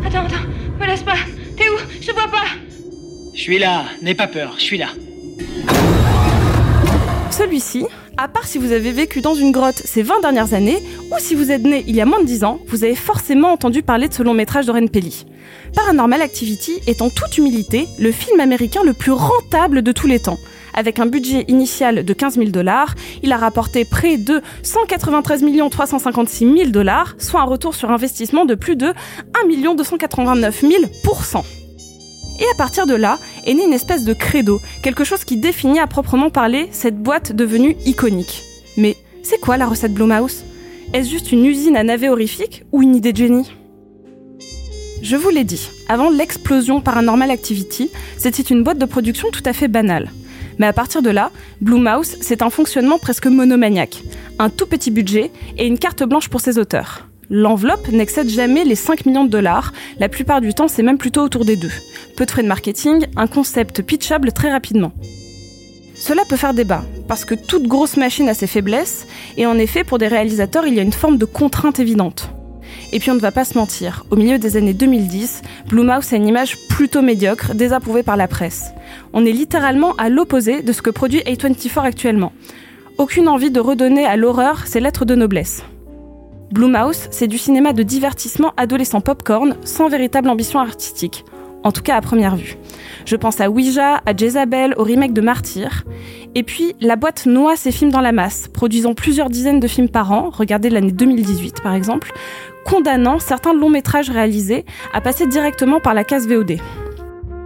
Attends, 0.06 0.26
attends, 0.26 0.46
me 0.78 0.86
laisse 0.86 1.02
pas. 1.02 1.16
T'es 1.56 1.68
où? 1.68 1.78
Je 2.00 2.06
te 2.06 2.12
vois 2.12 2.28
pas. 2.28 2.44
Je 3.34 3.40
suis 3.40 3.58
là, 3.58 3.84
n'aie 4.02 4.14
pas 4.14 4.26
peur, 4.26 4.54
je 4.58 4.62
suis 4.62 4.78
là. 4.78 4.88
Celui-ci, 7.30 7.86
à 8.16 8.28
part 8.28 8.46
si 8.46 8.58
vous 8.58 8.72
avez 8.72 8.92
vécu 8.92 9.20
dans 9.20 9.34
une 9.34 9.52
grotte 9.52 9.82
ces 9.84 10.02
20 10.02 10.20
dernières 10.20 10.54
années, 10.54 10.78
ou 11.10 11.14
si 11.18 11.34
vous 11.34 11.50
êtes 11.50 11.62
né 11.62 11.84
il 11.86 11.94
y 11.94 12.00
a 12.00 12.06
moins 12.06 12.20
de 12.20 12.26
10 12.26 12.44
ans, 12.44 12.58
vous 12.66 12.84
avez 12.84 12.94
forcément 12.94 13.52
entendu 13.52 13.82
parler 13.82 14.08
de 14.08 14.14
ce 14.14 14.22
long 14.22 14.34
métrage 14.34 14.66
d'Oren 14.66 14.88
Pelli. 14.88 15.26
Paranormal 15.74 16.22
Activity 16.22 16.80
est 16.86 17.02
en 17.02 17.10
toute 17.10 17.38
humilité 17.38 17.88
le 17.98 18.12
film 18.12 18.40
américain 18.40 18.82
le 18.84 18.92
plus 18.92 19.12
rentable 19.12 19.82
de 19.82 19.92
tous 19.92 20.06
les 20.06 20.20
temps. 20.20 20.38
Avec 20.74 20.98
un 20.98 21.06
budget 21.06 21.44
initial 21.48 22.04
de 22.04 22.12
15 22.12 22.36
000 22.36 22.50
dollars, 22.50 22.94
il 23.22 23.32
a 23.32 23.36
rapporté 23.36 23.84
près 23.84 24.16
de 24.16 24.40
193 24.62 25.44
356 25.70 26.38
000 26.38 26.70
dollars, 26.70 27.14
soit 27.18 27.40
un 27.40 27.44
retour 27.44 27.74
sur 27.74 27.90
investissement 27.90 28.44
de 28.44 28.54
plus 28.54 28.76
de 28.76 28.92
1 29.34 29.74
289 29.74 30.60
000 30.60 30.72
et 32.42 32.46
à 32.52 32.56
partir 32.56 32.86
de 32.86 32.94
là 32.94 33.18
est 33.46 33.54
née 33.54 33.64
une 33.64 33.72
espèce 33.72 34.04
de 34.04 34.12
credo, 34.12 34.60
quelque 34.82 35.04
chose 35.04 35.24
qui 35.24 35.36
définit 35.36 35.78
à 35.78 35.86
proprement 35.86 36.28
parler 36.28 36.68
cette 36.72 37.00
boîte 37.00 37.32
devenue 37.32 37.76
iconique. 37.86 38.42
Mais 38.76 38.96
c'est 39.22 39.40
quoi 39.40 39.56
la 39.56 39.66
recette 39.66 39.94
Blumhouse? 39.94 40.42
Est-ce 40.92 41.08
juste 41.08 41.30
une 41.30 41.46
usine 41.46 41.76
à 41.76 41.84
navets 41.84 42.08
horrifiques 42.08 42.64
ou 42.72 42.82
une 42.82 42.96
idée 42.96 43.12
de 43.12 43.18
génie? 43.18 43.52
Je 45.02 45.16
vous 45.16 45.30
l'ai 45.30 45.44
dit, 45.44 45.68
avant 45.88 46.10
l'explosion 46.10 46.80
Paranormal 46.80 47.30
Activity, 47.30 47.90
c'était 48.18 48.42
une 48.42 48.64
boîte 48.64 48.78
de 48.78 48.86
production 48.86 49.30
tout 49.30 49.42
à 49.44 49.52
fait 49.52 49.68
banale. 49.68 50.10
Mais 50.58 50.66
à 50.66 50.72
partir 50.72 51.00
de 51.00 51.10
là, 51.10 51.30
Blumhouse, 51.60 52.16
c'est 52.20 52.42
un 52.42 52.50
fonctionnement 52.50 52.98
presque 52.98 53.26
monomaniaque. 53.26 54.02
Un 54.38 54.50
tout 54.50 54.66
petit 54.66 54.90
budget 54.90 55.30
et 55.58 55.66
une 55.66 55.78
carte 55.78 56.02
blanche 56.02 56.28
pour 56.28 56.40
ses 56.40 56.58
auteurs. 56.58 57.08
L'enveloppe 57.34 57.88
n'excède 57.88 58.28
jamais 58.28 58.62
les 58.62 58.74
5 58.74 59.06
millions 59.06 59.24
de 59.24 59.30
dollars, 59.30 59.72
la 59.98 60.10
plupart 60.10 60.42
du 60.42 60.52
temps 60.52 60.68
c'est 60.68 60.82
même 60.82 60.98
plutôt 60.98 61.22
autour 61.22 61.46
des 61.46 61.56
deux. 61.56 61.72
Peu 62.14 62.26
de 62.26 62.30
frais 62.30 62.42
de 62.42 62.46
marketing, 62.46 63.06
un 63.16 63.26
concept 63.26 63.80
pitchable 63.80 64.32
très 64.32 64.52
rapidement. 64.52 64.92
Cela 65.94 66.24
peut 66.28 66.36
faire 66.36 66.52
débat, 66.52 66.84
parce 67.08 67.24
que 67.24 67.34
toute 67.34 67.66
grosse 67.66 67.96
machine 67.96 68.28
a 68.28 68.34
ses 68.34 68.46
faiblesses, 68.46 69.06
et 69.38 69.46
en 69.46 69.56
effet 69.56 69.82
pour 69.82 69.96
des 69.96 70.08
réalisateurs 70.08 70.66
il 70.66 70.74
y 70.74 70.78
a 70.78 70.82
une 70.82 70.92
forme 70.92 71.16
de 71.16 71.24
contrainte 71.24 71.80
évidente. 71.80 72.28
Et 72.92 72.98
puis 72.98 73.10
on 73.10 73.14
ne 73.14 73.20
va 73.20 73.32
pas 73.32 73.46
se 73.46 73.56
mentir, 73.56 74.04
au 74.10 74.16
milieu 74.16 74.38
des 74.38 74.58
années 74.58 74.74
2010, 74.74 75.40
Blumhouse 75.70 76.12
a 76.12 76.16
une 76.16 76.28
image 76.28 76.58
plutôt 76.68 77.00
médiocre, 77.00 77.54
désapprouvée 77.54 78.02
par 78.02 78.18
la 78.18 78.28
presse. 78.28 78.72
On 79.14 79.24
est 79.24 79.32
littéralement 79.32 79.94
à 79.96 80.10
l'opposé 80.10 80.60
de 80.60 80.72
ce 80.74 80.82
que 80.82 80.90
produit 80.90 81.20
A24 81.20 81.80
actuellement. 81.80 82.34
Aucune 82.98 83.26
envie 83.26 83.50
de 83.50 83.58
redonner 83.58 84.04
à 84.04 84.18
l'horreur 84.18 84.66
ses 84.66 84.80
lettres 84.80 85.06
de 85.06 85.14
noblesse. 85.14 85.62
Blumhouse, 86.52 87.08
c'est 87.10 87.28
du 87.28 87.38
cinéma 87.38 87.72
de 87.72 87.82
divertissement 87.82 88.52
adolescent 88.58 89.00
popcorn 89.00 89.56
sans 89.64 89.88
véritable 89.88 90.28
ambition 90.28 90.60
artistique, 90.60 91.24
en 91.64 91.72
tout 91.72 91.80
cas 91.80 91.96
à 91.96 92.02
première 92.02 92.36
vue. 92.36 92.58
Je 93.06 93.16
pense 93.16 93.40
à 93.40 93.48
Ouija, 93.48 94.02
à 94.04 94.14
Jezabel, 94.14 94.74
au 94.76 94.84
remake 94.84 95.14
de 95.14 95.22
Martyr. 95.22 95.84
Et 96.34 96.42
puis, 96.42 96.74
la 96.80 96.96
boîte 96.96 97.24
noie 97.24 97.56
ses 97.56 97.72
films 97.72 97.90
dans 97.90 98.02
la 98.02 98.12
masse, 98.12 98.48
produisant 98.48 98.92
plusieurs 98.92 99.30
dizaines 99.30 99.60
de 99.60 99.66
films 99.66 99.88
par 99.88 100.12
an, 100.12 100.30
regardez 100.30 100.68
l'année 100.68 100.92
2018 100.92 101.62
par 101.62 101.72
exemple, 101.72 102.12
condamnant 102.66 103.18
certains 103.18 103.54
longs 103.54 103.70
métrages 103.70 104.10
réalisés 104.10 104.66
à 104.92 105.00
passer 105.00 105.26
directement 105.26 105.80
par 105.80 105.94
la 105.94 106.04
case 106.04 106.28
VOD. 106.28 106.58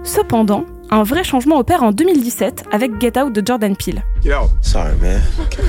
Cependant, 0.03 0.64
un 0.90 1.05
vrai 1.05 1.23
changement 1.23 1.59
opère 1.59 1.85
en 1.85 1.92
2017 1.92 2.64
avec 2.73 3.01
Get 3.01 3.21
Out 3.21 3.33
de 3.33 3.42
Jordan 3.45 3.77
Peele. 3.77 4.03
Get 4.23 4.35
out. 4.35 4.51
Sorry, 4.62 4.95
man. 5.01 5.21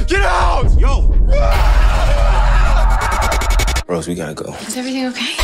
Get 0.07 0.21
out! 0.21 0.79
Yo! 0.79 1.11
Rose, 3.89 4.09
we 4.09 4.15
gotta 4.15 4.33
go. 4.33 4.53
Is 4.67 4.77
everything 4.77 5.07
okay? 5.07 5.37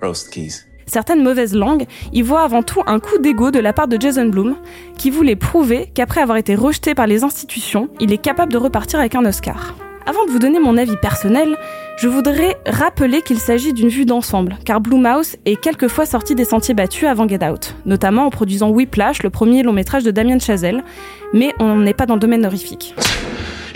Rose, 0.00 0.24
the 0.24 0.30
keys. 0.30 0.64
Certaines 0.86 1.24
mauvaises 1.24 1.54
langues 1.54 1.86
y 2.12 2.22
voient 2.22 2.42
avant 2.42 2.62
tout 2.62 2.82
un 2.86 3.00
coup 3.00 3.18
d'ego 3.18 3.50
de 3.50 3.58
la 3.58 3.72
part 3.72 3.88
de 3.88 4.00
Jason 4.00 4.26
Blum, 4.26 4.54
qui 4.96 5.10
voulait 5.10 5.34
prouver 5.34 5.90
qu'après 5.92 6.20
avoir 6.20 6.38
été 6.38 6.54
rejeté 6.54 6.94
par 6.94 7.08
les 7.08 7.24
institutions, 7.24 7.88
il 7.98 8.12
est 8.12 8.18
capable 8.18 8.52
de 8.52 8.58
repartir 8.58 9.00
avec 9.00 9.16
un 9.16 9.24
Oscar. 9.24 9.74
Avant 10.06 10.24
de 10.24 10.30
vous 10.30 10.38
donner 10.38 10.60
mon 10.60 10.76
avis 10.76 10.96
personnel, 10.96 11.56
je 11.96 12.06
voudrais 12.06 12.56
rappeler 12.64 13.22
qu'il 13.22 13.40
s'agit 13.40 13.72
d'une 13.72 13.88
vue 13.88 14.04
d'ensemble, 14.04 14.56
car 14.64 14.80
Blumhouse 14.80 15.34
est 15.44 15.60
quelquefois 15.60 16.06
sorti 16.06 16.36
des 16.36 16.44
sentiers 16.44 16.74
battus 16.74 17.08
avant 17.08 17.26
Get 17.26 17.44
Out, 17.44 17.74
notamment 17.86 18.26
en 18.26 18.30
produisant 18.30 18.70
Whiplash, 18.70 19.24
le 19.24 19.30
premier 19.30 19.64
long 19.64 19.72
métrage 19.72 20.04
de 20.04 20.12
Damien 20.12 20.38
Chazelle, 20.38 20.84
mais 21.32 21.52
on 21.58 21.78
n'est 21.78 21.94
pas 21.94 22.06
dans 22.06 22.14
le 22.14 22.20
domaine 22.20 22.46
horrifique. 22.46 22.94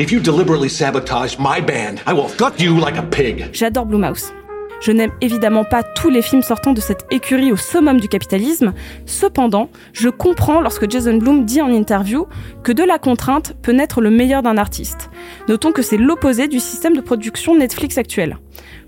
If 0.00 0.10
you 0.10 0.18
deliberately 0.18 0.70
sabotage 0.70 1.36
my 1.38 1.60
band, 1.60 2.00
I 2.06 2.14
will 2.14 2.30
gut 2.38 2.58
you 2.58 2.80
like 2.80 2.96
a 2.96 3.02
pig. 3.02 3.50
J'adore 3.52 3.84
Blumhouse. 3.84 4.32
Je 4.80 4.92
n'aime 4.92 5.10
évidemment 5.20 5.62
pas 5.62 5.82
tous 5.82 6.08
les 6.08 6.22
films 6.22 6.40
sortant 6.40 6.72
de 6.72 6.80
cette 6.80 7.04
écurie 7.10 7.52
au 7.52 7.56
summum 7.56 8.00
du 8.00 8.08
capitalisme. 8.08 8.72
Cependant, 9.04 9.68
je 9.92 10.08
comprends 10.08 10.62
lorsque 10.62 10.90
Jason 10.90 11.18
Blum 11.18 11.44
dit 11.44 11.60
en 11.60 11.70
interview 11.70 12.26
que 12.62 12.72
de 12.72 12.82
la 12.82 12.98
contrainte 12.98 13.52
peut 13.60 13.72
naître 13.72 14.00
le 14.00 14.08
meilleur 14.08 14.40
d'un 14.40 14.56
artiste. 14.56 15.10
Notons 15.48 15.72
que 15.72 15.82
c'est 15.82 15.98
l'opposé 15.98 16.48
du 16.48 16.60
système 16.60 16.96
de 16.96 17.02
production 17.02 17.54
Netflix 17.54 17.98
actuel. 17.98 18.38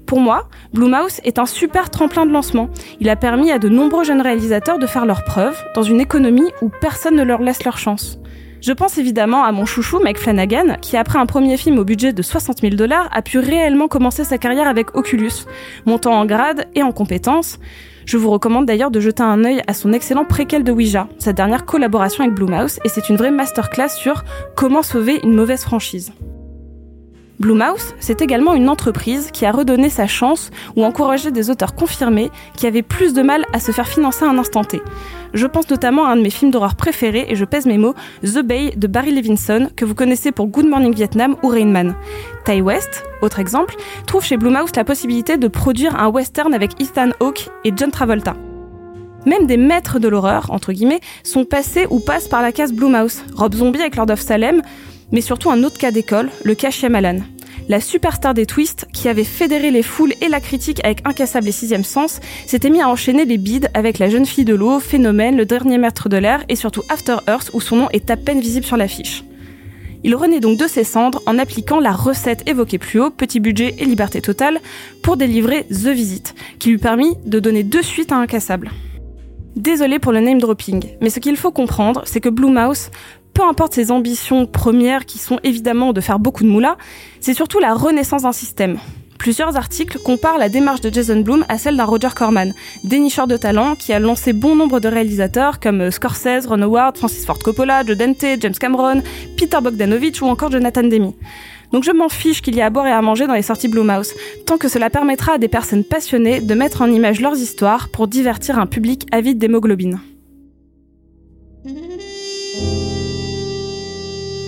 Pour 0.06 0.18
moi, 0.18 0.48
Blumhouse 0.72 1.20
est 1.24 1.38
un 1.38 1.44
super 1.44 1.90
tremplin 1.90 2.24
de 2.24 2.32
lancement. 2.32 2.70
Il 3.00 3.10
a 3.10 3.16
permis 3.16 3.52
à 3.52 3.58
de 3.58 3.68
nombreux 3.68 4.04
jeunes 4.04 4.22
réalisateurs 4.22 4.78
de 4.78 4.86
faire 4.86 5.04
leurs 5.04 5.24
preuves 5.24 5.62
dans 5.74 5.82
une 5.82 6.00
économie 6.00 6.50
où 6.62 6.70
personne 6.80 7.16
ne 7.16 7.22
leur 7.22 7.42
laisse 7.42 7.64
leur 7.64 7.76
chance. 7.76 8.18
Je 8.62 8.72
pense 8.72 8.96
évidemment 8.96 9.42
à 9.42 9.50
mon 9.50 9.66
chouchou 9.66 9.98
Mike 9.98 10.18
Flanagan, 10.18 10.76
qui 10.80 10.96
après 10.96 11.18
un 11.18 11.26
premier 11.26 11.56
film 11.56 11.80
au 11.80 11.84
budget 11.84 12.12
de 12.12 12.22
60 12.22 12.60
000 12.60 12.76
dollars 12.76 13.08
a 13.10 13.20
pu 13.20 13.40
réellement 13.40 13.88
commencer 13.88 14.22
sa 14.22 14.38
carrière 14.38 14.68
avec 14.68 14.94
Oculus, 14.94 15.32
montant 15.84 16.12
en 16.12 16.24
grade 16.26 16.68
et 16.76 16.84
en 16.84 16.92
compétences. 16.92 17.58
Je 18.06 18.16
vous 18.16 18.30
recommande 18.30 18.66
d'ailleurs 18.66 18.92
de 18.92 19.00
jeter 19.00 19.24
un 19.24 19.44
œil 19.44 19.62
à 19.66 19.74
son 19.74 19.92
excellent 19.92 20.24
préquel 20.24 20.62
de 20.62 20.70
Ouija, 20.70 21.08
sa 21.18 21.32
dernière 21.32 21.66
collaboration 21.66 22.22
avec 22.22 22.36
Blumhouse, 22.36 22.78
et 22.84 22.88
c'est 22.88 23.08
une 23.08 23.16
vraie 23.16 23.32
masterclass 23.32 23.88
sur 23.88 24.22
comment 24.54 24.84
sauver 24.84 25.18
une 25.24 25.34
mauvaise 25.34 25.62
franchise. 25.62 26.12
Blumhouse, 27.42 27.96
c'est 27.98 28.22
également 28.22 28.54
une 28.54 28.68
entreprise 28.68 29.32
qui 29.32 29.44
a 29.44 29.50
redonné 29.50 29.90
sa 29.90 30.06
chance 30.06 30.50
ou 30.76 30.84
encouragé 30.84 31.32
des 31.32 31.50
auteurs 31.50 31.74
confirmés 31.74 32.30
qui 32.56 32.68
avaient 32.68 32.82
plus 32.82 33.14
de 33.14 33.20
mal 33.20 33.44
à 33.52 33.58
se 33.58 33.72
faire 33.72 33.88
financer 33.88 34.24
à 34.24 34.28
un 34.28 34.38
instant 34.38 34.62
T. 34.62 34.80
Je 35.34 35.48
pense 35.48 35.68
notamment 35.68 36.04
à 36.04 36.10
un 36.10 36.16
de 36.16 36.22
mes 36.22 36.30
films 36.30 36.52
d'horreur 36.52 36.76
préférés, 36.76 37.26
et 37.28 37.34
je 37.34 37.44
pèse 37.44 37.66
mes 37.66 37.78
mots, 37.78 37.96
The 38.22 38.42
Bay 38.44 38.74
de 38.76 38.86
Barry 38.86 39.10
Levinson, 39.10 39.70
que 39.74 39.84
vous 39.84 39.96
connaissez 39.96 40.30
pour 40.30 40.46
Good 40.46 40.68
Morning 40.68 40.94
Vietnam 40.94 41.34
ou 41.42 41.48
Rain 41.48 41.66
Man. 41.66 41.96
Ty 42.44 42.60
West, 42.60 43.02
autre 43.22 43.40
exemple, 43.40 43.74
trouve 44.06 44.24
chez 44.24 44.36
Blumhouse 44.36 44.70
la 44.76 44.84
possibilité 44.84 45.36
de 45.36 45.48
produire 45.48 46.00
un 46.00 46.10
western 46.10 46.54
avec 46.54 46.80
Ethan 46.80 47.10
Hawke 47.18 47.50
et 47.64 47.72
John 47.74 47.90
Travolta. 47.90 48.36
Même 49.26 49.46
des 49.46 49.56
maîtres 49.56 49.98
de 49.98 50.06
l'horreur, 50.06 50.46
entre 50.50 50.72
guillemets, 50.72 51.00
sont 51.24 51.44
passés 51.44 51.88
ou 51.90 51.98
passent 51.98 52.28
par 52.28 52.40
la 52.40 52.52
case 52.52 52.72
Blumhouse. 52.72 53.24
Rob 53.34 53.52
Zombie 53.56 53.80
avec 53.80 53.96
Lord 53.96 54.10
of 54.10 54.20
Salem, 54.20 54.62
mais 55.10 55.20
surtout 55.20 55.50
un 55.50 55.64
autre 55.64 55.78
cas 55.78 55.90
d'école, 55.90 56.30
le 56.44 56.54
cas 56.54 56.70
Shyamalan. 56.70 57.18
La 57.68 57.80
superstar 57.80 58.34
des 58.34 58.46
twists, 58.46 58.86
qui 58.92 59.08
avait 59.08 59.24
fédéré 59.24 59.70
les 59.70 59.82
foules 59.82 60.14
et 60.20 60.28
la 60.28 60.40
critique 60.40 60.84
avec 60.84 61.06
Incassable 61.06 61.48
et 61.48 61.52
Sixième 61.52 61.84
Sens, 61.84 62.20
s'était 62.46 62.70
mis 62.70 62.82
à 62.82 62.88
enchaîner 62.88 63.24
les 63.24 63.38
bides 63.38 63.70
avec 63.74 63.98
La 63.98 64.08
Jeune 64.08 64.26
Fille 64.26 64.44
de 64.44 64.54
l'eau, 64.54 64.80
Phénomène, 64.80 65.36
Le 65.36 65.44
Dernier 65.44 65.78
Maître 65.78 66.08
de 66.08 66.16
l'air 66.16 66.44
et 66.48 66.56
surtout 66.56 66.82
After 66.88 67.16
Earth 67.28 67.50
où 67.52 67.60
son 67.60 67.76
nom 67.76 67.88
est 67.90 68.10
à 68.10 68.16
peine 68.16 68.40
visible 68.40 68.66
sur 68.66 68.76
l'affiche. 68.76 69.24
Il 70.04 70.16
renaît 70.16 70.40
donc 70.40 70.58
de 70.58 70.66
ses 70.66 70.82
cendres 70.82 71.22
en 71.26 71.38
appliquant 71.38 71.78
la 71.78 71.92
recette 71.92 72.48
évoquée 72.48 72.78
plus 72.78 73.00
haut, 73.00 73.10
petit 73.10 73.38
budget 73.38 73.76
et 73.78 73.84
liberté 73.84 74.20
totale, 74.20 74.60
pour 75.02 75.16
délivrer 75.16 75.64
The 75.70 75.88
Visit, 75.88 76.34
qui 76.58 76.70
lui 76.70 76.78
permit 76.78 77.14
de 77.24 77.38
donner 77.38 77.62
deux 77.62 77.82
suites 77.82 78.10
à 78.10 78.16
Incassable. 78.16 78.72
Désolé 79.54 79.98
pour 79.98 80.12
le 80.12 80.20
name 80.20 80.40
dropping, 80.40 80.82
mais 81.00 81.10
ce 81.10 81.20
qu'il 81.20 81.36
faut 81.36 81.52
comprendre, 81.52 82.02
c'est 82.06 82.20
que 82.20 82.30
Blumhouse, 82.30 82.90
peu 83.34 83.42
importe 83.42 83.74
ses 83.74 83.90
ambitions 83.90 84.46
premières 84.46 85.06
qui 85.06 85.18
sont 85.18 85.38
évidemment 85.42 85.92
de 85.92 86.00
faire 86.00 86.18
beaucoup 86.18 86.44
de 86.44 86.48
moula, 86.48 86.76
c'est 87.20 87.34
surtout 87.34 87.58
la 87.58 87.74
renaissance 87.74 88.22
d'un 88.22 88.32
système. 88.32 88.78
Plusieurs 89.18 89.56
articles 89.56 89.98
comparent 90.04 90.38
la 90.38 90.48
démarche 90.48 90.80
de 90.80 90.92
Jason 90.92 91.20
Blum 91.20 91.44
à 91.48 91.56
celle 91.56 91.76
d'un 91.76 91.84
Roger 91.84 92.08
Corman, 92.12 92.52
dénicheur 92.82 93.28
de 93.28 93.36
talent 93.36 93.76
qui 93.76 93.92
a 93.92 94.00
lancé 94.00 94.32
bon 94.32 94.56
nombre 94.56 94.80
de 94.80 94.88
réalisateurs 94.88 95.60
comme 95.60 95.92
Scorsese, 95.92 96.46
Ron 96.48 96.62
Howard, 96.62 96.96
Francis 96.96 97.24
Ford 97.24 97.38
Coppola, 97.38 97.84
Joe 97.86 97.96
Dante, 97.96 98.24
James 98.40 98.54
Cameron, 98.58 99.00
Peter 99.36 99.58
Bogdanovich 99.62 100.20
ou 100.22 100.26
encore 100.26 100.50
Jonathan 100.50 100.82
Demi. 100.82 101.14
Donc 101.72 101.84
je 101.84 101.92
m'en 101.92 102.08
fiche 102.08 102.42
qu'il 102.42 102.56
y 102.56 102.58
ait 102.58 102.62
à 102.62 102.70
boire 102.70 102.88
et 102.88 102.92
à 102.92 103.00
manger 103.00 103.28
dans 103.28 103.34
les 103.34 103.42
sorties 103.42 103.68
Blumhouse, 103.68 104.12
tant 104.44 104.58
que 104.58 104.68
cela 104.68 104.90
permettra 104.90 105.34
à 105.34 105.38
des 105.38 105.48
personnes 105.48 105.84
passionnées 105.84 106.40
de 106.40 106.54
mettre 106.54 106.82
en 106.82 106.86
image 106.86 107.20
leurs 107.20 107.38
histoires 107.38 107.90
pour 107.90 108.08
divertir 108.08 108.58
un 108.58 108.66
public 108.66 109.06
avide 109.12 109.38
d'hémoglobine. 109.38 110.00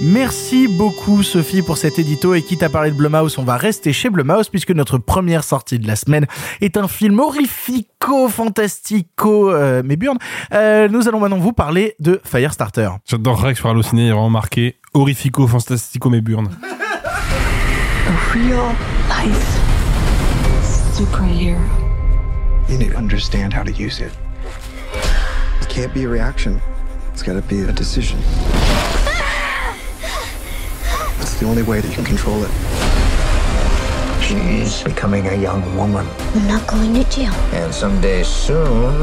Merci 0.02 0.68
beaucoup 0.68 1.22
Sophie 1.22 1.62
pour 1.62 1.78
cet 1.78 1.98
édito 1.98 2.34
et 2.34 2.42
quitte 2.42 2.62
à 2.62 2.68
parler 2.68 2.90
de 2.90 2.96
Blumhouse, 2.96 3.38
on 3.38 3.44
va 3.44 3.56
rester 3.56 3.92
chez 3.92 4.10
Blumhouse 4.10 4.48
puisque 4.48 4.70
notre 4.70 4.98
première 4.98 5.44
sortie 5.44 5.78
de 5.78 5.86
la 5.86 5.96
semaine 5.96 6.26
est 6.60 6.76
un 6.76 6.88
film 6.88 7.20
horrifico, 7.20 8.28
fantastico, 8.28 9.50
euh, 9.50 9.82
mais 9.84 9.96
burn. 9.96 10.18
Euh, 10.52 10.88
nous 10.88 11.08
allons 11.08 11.20
maintenant 11.20 11.38
vous 11.38 11.52
parler 11.52 11.94
de 12.00 12.20
Firestarter. 12.24 12.90
J'adorerais 13.06 13.52
que 13.52 13.58
sur 13.58 13.68
Allociné, 13.68 14.02
il 14.02 14.08
y 14.08 14.10
a 14.10 14.14
vraiment 14.14 14.30
marqué 14.30 14.76
horrifico, 14.92 15.46
fantastico, 15.46 16.10
mais 16.10 16.20
burn. 16.20 16.48
A 18.06 18.32
real 18.32 18.74
life 19.08 19.60
superhero. 20.94 21.58
You 22.68 22.78
need 22.78 22.92
to 22.92 22.96
understand 22.96 23.52
how 23.52 23.64
to 23.64 23.72
use 23.72 24.00
it. 24.00 24.12
It 25.60 25.68
can't 25.68 25.92
be 25.92 26.04
a 26.04 26.08
reaction. 26.08 26.60
It's 27.12 27.22
gotta 27.22 27.42
be 27.42 27.62
a 27.62 27.72
decision. 27.72 28.18
It's 31.34 31.40
the 31.40 31.48
only 31.48 31.64
way 31.64 31.80
that 31.80 31.88
you 31.88 31.94
can 31.96 32.04
control 32.04 32.44
it. 32.44 32.50
She's 34.22 34.84
becoming 34.84 35.26
a 35.26 35.34
young 35.34 35.62
woman. 35.76 36.06
I'm 36.32 36.46
not 36.46 36.64
going 36.68 36.94
to 36.94 37.02
jail. 37.10 37.32
And 37.52 37.74
someday 37.74 38.22
soon, 38.22 38.94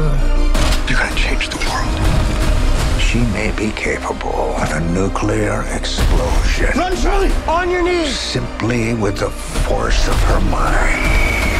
You're 0.88 0.96
gonna 0.98 1.14
change 1.14 1.50
the 1.50 1.58
world. 1.68 1.92
she 2.98 3.18
may 3.36 3.52
be 3.54 3.70
capable 3.72 4.56
of 4.56 4.72
a 4.72 4.80
nuclear 4.80 5.62
explosion. 5.76 6.70
Run, 6.74 6.96
Charlie! 6.96 7.30
On 7.46 7.68
your 7.70 7.82
knees! 7.82 8.18
Simply 8.18 8.94
with 8.94 9.18
the 9.18 9.28
force 9.68 10.08
of 10.08 10.18
her 10.22 10.40
mind. 10.40 11.51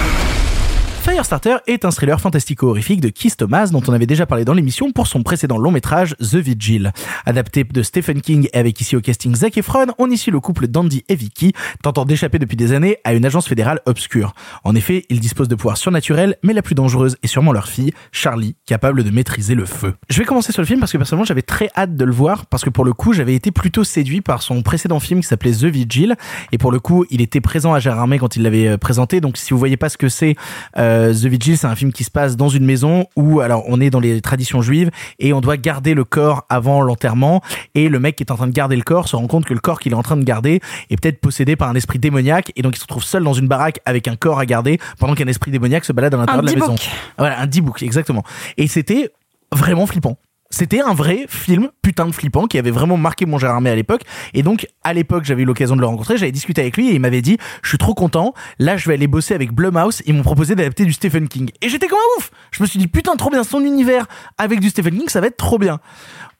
Firestarter 1.02 1.56
est 1.66 1.84
un 1.84 1.90
thriller 1.90 2.20
fantastico-horrifique 2.20 3.00
de 3.00 3.08
Keith 3.08 3.36
Thomas 3.36 3.66
dont 3.72 3.82
on 3.88 3.92
avait 3.92 4.06
déjà 4.06 4.24
parlé 4.24 4.44
dans 4.44 4.54
l'émission 4.54 4.92
pour 4.92 5.08
son 5.08 5.24
précédent 5.24 5.58
long 5.58 5.72
métrage 5.72 6.14
The 6.18 6.36
Vigil. 6.36 6.92
Adapté 7.26 7.64
de 7.64 7.82
Stephen 7.82 8.20
King 8.20 8.48
avec 8.54 8.80
ici 8.80 8.94
au 8.94 9.00
casting 9.00 9.34
Zac 9.34 9.58
Efron, 9.58 9.86
on 9.98 10.08
y 10.08 10.16
suit 10.16 10.30
le 10.30 10.38
couple 10.38 10.68
d'Andy 10.68 11.04
et 11.08 11.16
Vicky 11.16 11.54
tentant 11.82 12.04
d'échapper 12.04 12.38
depuis 12.38 12.56
des 12.56 12.72
années 12.72 12.98
à 13.02 13.14
une 13.14 13.24
agence 13.24 13.48
fédérale 13.48 13.80
obscure. 13.84 14.32
En 14.62 14.76
effet, 14.76 15.04
ils 15.08 15.18
disposent 15.18 15.48
de 15.48 15.56
pouvoirs 15.56 15.76
surnaturels, 15.76 16.36
mais 16.44 16.52
la 16.52 16.62
plus 16.62 16.76
dangereuse 16.76 17.16
est 17.24 17.26
sûrement 17.26 17.50
leur 17.50 17.66
fille, 17.66 17.92
Charlie, 18.12 18.54
capable 18.64 19.02
de 19.02 19.10
maîtriser 19.10 19.56
le 19.56 19.66
feu. 19.66 19.94
Je 20.08 20.20
vais 20.20 20.24
commencer 20.24 20.52
sur 20.52 20.62
le 20.62 20.66
film 20.66 20.78
parce 20.78 20.92
que 20.92 20.98
personnellement 20.98 21.24
j'avais 21.24 21.42
très 21.42 21.68
hâte 21.76 21.96
de 21.96 22.04
le 22.04 22.12
voir 22.12 22.46
parce 22.46 22.62
que 22.62 22.70
pour 22.70 22.84
le 22.84 22.92
coup 22.92 23.12
j'avais 23.12 23.34
été 23.34 23.50
plutôt 23.50 23.82
séduit 23.82 24.20
par 24.20 24.40
son 24.40 24.62
précédent 24.62 25.00
film 25.00 25.20
qui 25.20 25.26
s'appelait 25.26 25.50
The 25.50 25.64
Vigil 25.64 26.14
et 26.52 26.58
pour 26.58 26.70
le 26.70 26.78
coup 26.78 27.06
il 27.10 27.20
était 27.22 27.40
présent 27.40 27.74
à 27.74 27.80
Gérardmer 27.80 28.20
quand 28.20 28.36
il 28.36 28.44
l'avait 28.44 28.68
euh, 28.68 28.78
présenté 28.78 29.20
donc 29.20 29.36
si 29.36 29.50
vous 29.50 29.58
voyez 29.58 29.76
pas 29.76 29.88
ce 29.88 29.98
que 29.98 30.08
c'est 30.08 30.36
euh, 30.76 30.91
The 31.12 31.26
Vigil, 31.26 31.56
c'est 31.56 31.66
un 31.66 31.76
film 31.76 31.92
qui 31.92 32.04
se 32.04 32.10
passe 32.10 32.36
dans 32.36 32.48
une 32.48 32.64
maison 32.64 33.06
où, 33.16 33.40
alors, 33.40 33.64
on 33.68 33.80
est 33.80 33.90
dans 33.90 34.00
les 34.00 34.20
traditions 34.20 34.62
juives 34.62 34.90
et 35.18 35.32
on 35.32 35.40
doit 35.40 35.56
garder 35.56 35.94
le 35.94 36.04
corps 36.04 36.44
avant 36.48 36.82
l'enterrement. 36.82 37.42
Et 37.74 37.88
le 37.88 37.98
mec 38.00 38.16
qui 38.16 38.22
est 38.22 38.32
en 38.32 38.36
train 38.36 38.46
de 38.46 38.52
garder 38.52 38.76
le 38.76 38.82
corps 38.82 39.08
se 39.08 39.16
rend 39.16 39.26
compte 39.26 39.44
que 39.44 39.54
le 39.54 39.60
corps 39.60 39.80
qu'il 39.80 39.92
est 39.92 39.96
en 39.96 40.02
train 40.02 40.16
de 40.16 40.24
garder 40.24 40.60
est 40.90 41.00
peut-être 41.00 41.20
possédé 41.20 41.56
par 41.56 41.68
un 41.68 41.74
esprit 41.74 41.98
démoniaque 41.98 42.52
et 42.56 42.62
donc 42.62 42.76
il 42.76 42.78
se 42.78 42.84
retrouve 42.84 43.04
seul 43.04 43.24
dans 43.24 43.32
une 43.32 43.48
baraque 43.48 43.80
avec 43.84 44.08
un 44.08 44.16
corps 44.16 44.38
à 44.38 44.46
garder 44.46 44.78
pendant 44.98 45.14
qu'un 45.14 45.26
esprit 45.26 45.50
démoniaque 45.50 45.84
se 45.84 45.92
balade 45.92 46.14
à 46.14 46.16
l'intérieur 46.18 46.42
de 46.42 46.48
la 46.48 46.54
maison. 46.54 46.74
Voilà, 47.18 47.40
un 47.40 47.46
D-book, 47.46 47.82
exactement. 47.82 48.24
Et 48.56 48.66
c'était 48.66 49.10
vraiment 49.52 49.86
flippant. 49.86 50.16
C'était 50.52 50.82
un 50.82 50.92
vrai 50.92 51.24
film 51.28 51.70
putain 51.80 52.06
de 52.06 52.12
flippant 52.12 52.46
qui 52.46 52.58
avait 52.58 52.70
vraiment 52.70 52.98
marqué 52.98 53.24
mon 53.24 53.38
Gérard 53.38 53.64
à 53.64 53.74
l'époque. 53.74 54.02
Et 54.34 54.42
donc, 54.42 54.66
à 54.84 54.92
l'époque, 54.92 55.24
j'avais 55.24 55.42
eu 55.42 55.44
l'occasion 55.46 55.76
de 55.76 55.80
le 55.80 55.86
rencontrer, 55.86 56.18
j'avais 56.18 56.30
discuté 56.30 56.60
avec 56.60 56.76
lui 56.76 56.90
et 56.90 56.94
il 56.94 57.00
m'avait 57.00 57.22
dit, 57.22 57.38
je 57.62 57.70
suis 57.70 57.78
trop 57.78 57.94
content, 57.94 58.34
là, 58.58 58.76
je 58.76 58.86
vais 58.86 58.94
aller 58.94 59.06
bosser 59.06 59.34
avec 59.34 59.50
Blumhouse. 59.50 60.02
Ils 60.04 60.14
m'ont 60.14 60.22
proposé 60.22 60.54
d'adapter 60.54 60.84
du 60.84 60.92
Stephen 60.92 61.26
King. 61.26 61.50
Et 61.62 61.70
j'étais 61.70 61.88
comme 61.88 61.98
un 61.98 62.18
ouf! 62.18 62.30
Je 62.50 62.62
me 62.62 62.68
suis 62.68 62.78
dit, 62.78 62.86
putain, 62.86 63.16
trop 63.16 63.30
bien, 63.30 63.44
son 63.44 63.64
univers 63.64 64.06
avec 64.36 64.60
du 64.60 64.68
Stephen 64.68 64.98
King, 64.98 65.08
ça 65.08 65.22
va 65.22 65.28
être 65.28 65.38
trop 65.38 65.58
bien. 65.58 65.80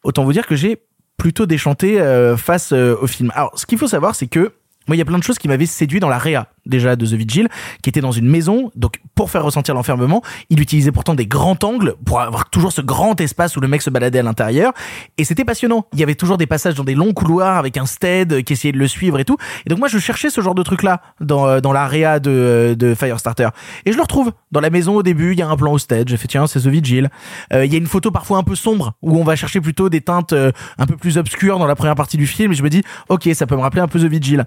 Autant 0.04 0.24
vous 0.24 0.32
dire 0.32 0.46
que 0.46 0.56
j'ai 0.56 0.82
plutôt 1.16 1.46
déchanté 1.46 1.98
euh, 1.98 2.36
face 2.36 2.72
euh, 2.72 2.96
au 3.00 3.06
film. 3.06 3.32
Alors, 3.34 3.58
ce 3.58 3.64
qu'il 3.64 3.78
faut 3.78 3.88
savoir, 3.88 4.14
c'est 4.14 4.26
que 4.26 4.52
moi, 4.88 4.96
il 4.96 4.98
y 4.98 5.02
a 5.02 5.04
plein 5.04 5.18
de 5.18 5.22
choses 5.22 5.38
qui 5.38 5.48
m'avaient 5.48 5.66
séduit 5.66 6.00
dans 6.00 6.08
la 6.08 6.18
réa, 6.18 6.48
déjà, 6.66 6.96
de 6.96 7.06
The 7.06 7.12
Vigil, 7.12 7.48
qui 7.82 7.90
était 7.90 8.00
dans 8.00 8.12
une 8.12 8.28
maison. 8.28 8.70
Donc, 8.76 9.00
pour 9.14 9.30
faire 9.30 9.44
ressentir 9.44 9.74
l'enfermement, 9.74 10.22
il 10.50 10.60
utilisait 10.60 10.92
pourtant 10.92 11.14
des 11.14 11.26
grands 11.26 11.58
angles 11.62 11.94
pour 12.04 12.20
avoir 12.20 12.50
toujours 12.50 12.72
ce 12.72 12.80
grand 12.80 13.20
espace 13.20 13.56
où 13.56 13.60
le 13.60 13.68
mec 13.68 13.82
se 13.82 13.90
baladait 13.90 14.20
à 14.20 14.22
l'intérieur. 14.22 14.72
Et 15.18 15.24
c'était 15.24 15.44
passionnant. 15.44 15.86
Il 15.92 16.00
y 16.00 16.02
avait 16.02 16.14
toujours 16.14 16.38
des 16.38 16.46
passages 16.46 16.74
dans 16.74 16.84
des 16.84 16.94
longs 16.94 17.12
couloirs 17.12 17.58
avec 17.58 17.76
un 17.76 17.86
stead 17.86 18.44
qui 18.44 18.52
essayait 18.52 18.72
de 18.72 18.78
le 18.78 18.88
suivre 18.88 19.18
et 19.18 19.24
tout. 19.24 19.36
Et 19.66 19.70
donc, 19.70 19.78
moi, 19.78 19.88
je 19.88 19.98
cherchais 19.98 20.30
ce 20.30 20.40
genre 20.40 20.54
de 20.54 20.62
truc-là 20.62 21.00
dans, 21.20 21.46
euh, 21.46 21.60
dans 21.60 21.72
la 21.72 21.86
réa 21.86 22.20
de, 22.20 22.30
euh, 22.30 22.74
de 22.74 22.94
Firestarter. 22.94 23.48
Et 23.84 23.92
je 23.92 23.96
le 23.96 24.02
retrouve. 24.02 24.32
Dans 24.50 24.60
la 24.60 24.70
maison, 24.70 24.96
au 24.96 25.02
début, 25.02 25.32
il 25.32 25.38
y 25.38 25.42
a 25.42 25.48
un 25.48 25.56
plan 25.56 25.72
au 25.72 25.78
stead. 25.78 26.08
J'ai 26.08 26.16
fait, 26.16 26.28
tiens, 26.28 26.46
c'est 26.46 26.60
The 26.60 26.66
Vigil. 26.66 27.08
Euh, 27.52 27.64
il 27.64 27.72
y 27.72 27.74
a 27.74 27.78
une 27.78 27.86
photo 27.86 28.10
parfois 28.10 28.38
un 28.38 28.42
peu 28.42 28.54
sombre 28.54 28.94
où 29.02 29.18
on 29.18 29.24
va 29.24 29.36
chercher 29.36 29.60
plutôt 29.60 29.88
des 29.88 30.00
teintes 30.00 30.32
euh, 30.32 30.52
un 30.78 30.86
peu 30.86 30.96
plus 30.96 31.18
obscures 31.18 31.58
dans 31.58 31.66
la 31.66 31.74
première 31.74 31.94
partie 31.94 32.16
du 32.16 32.26
film. 32.26 32.52
Et 32.52 32.54
je 32.54 32.62
me 32.62 32.70
dis, 32.70 32.82
ok, 33.08 33.28
ça 33.34 33.46
peut 33.46 33.56
me 33.56 33.60
rappeler 33.60 33.82
un 33.82 33.88
peu 33.88 33.98
The 33.98 34.04
Vigil. 34.04 34.44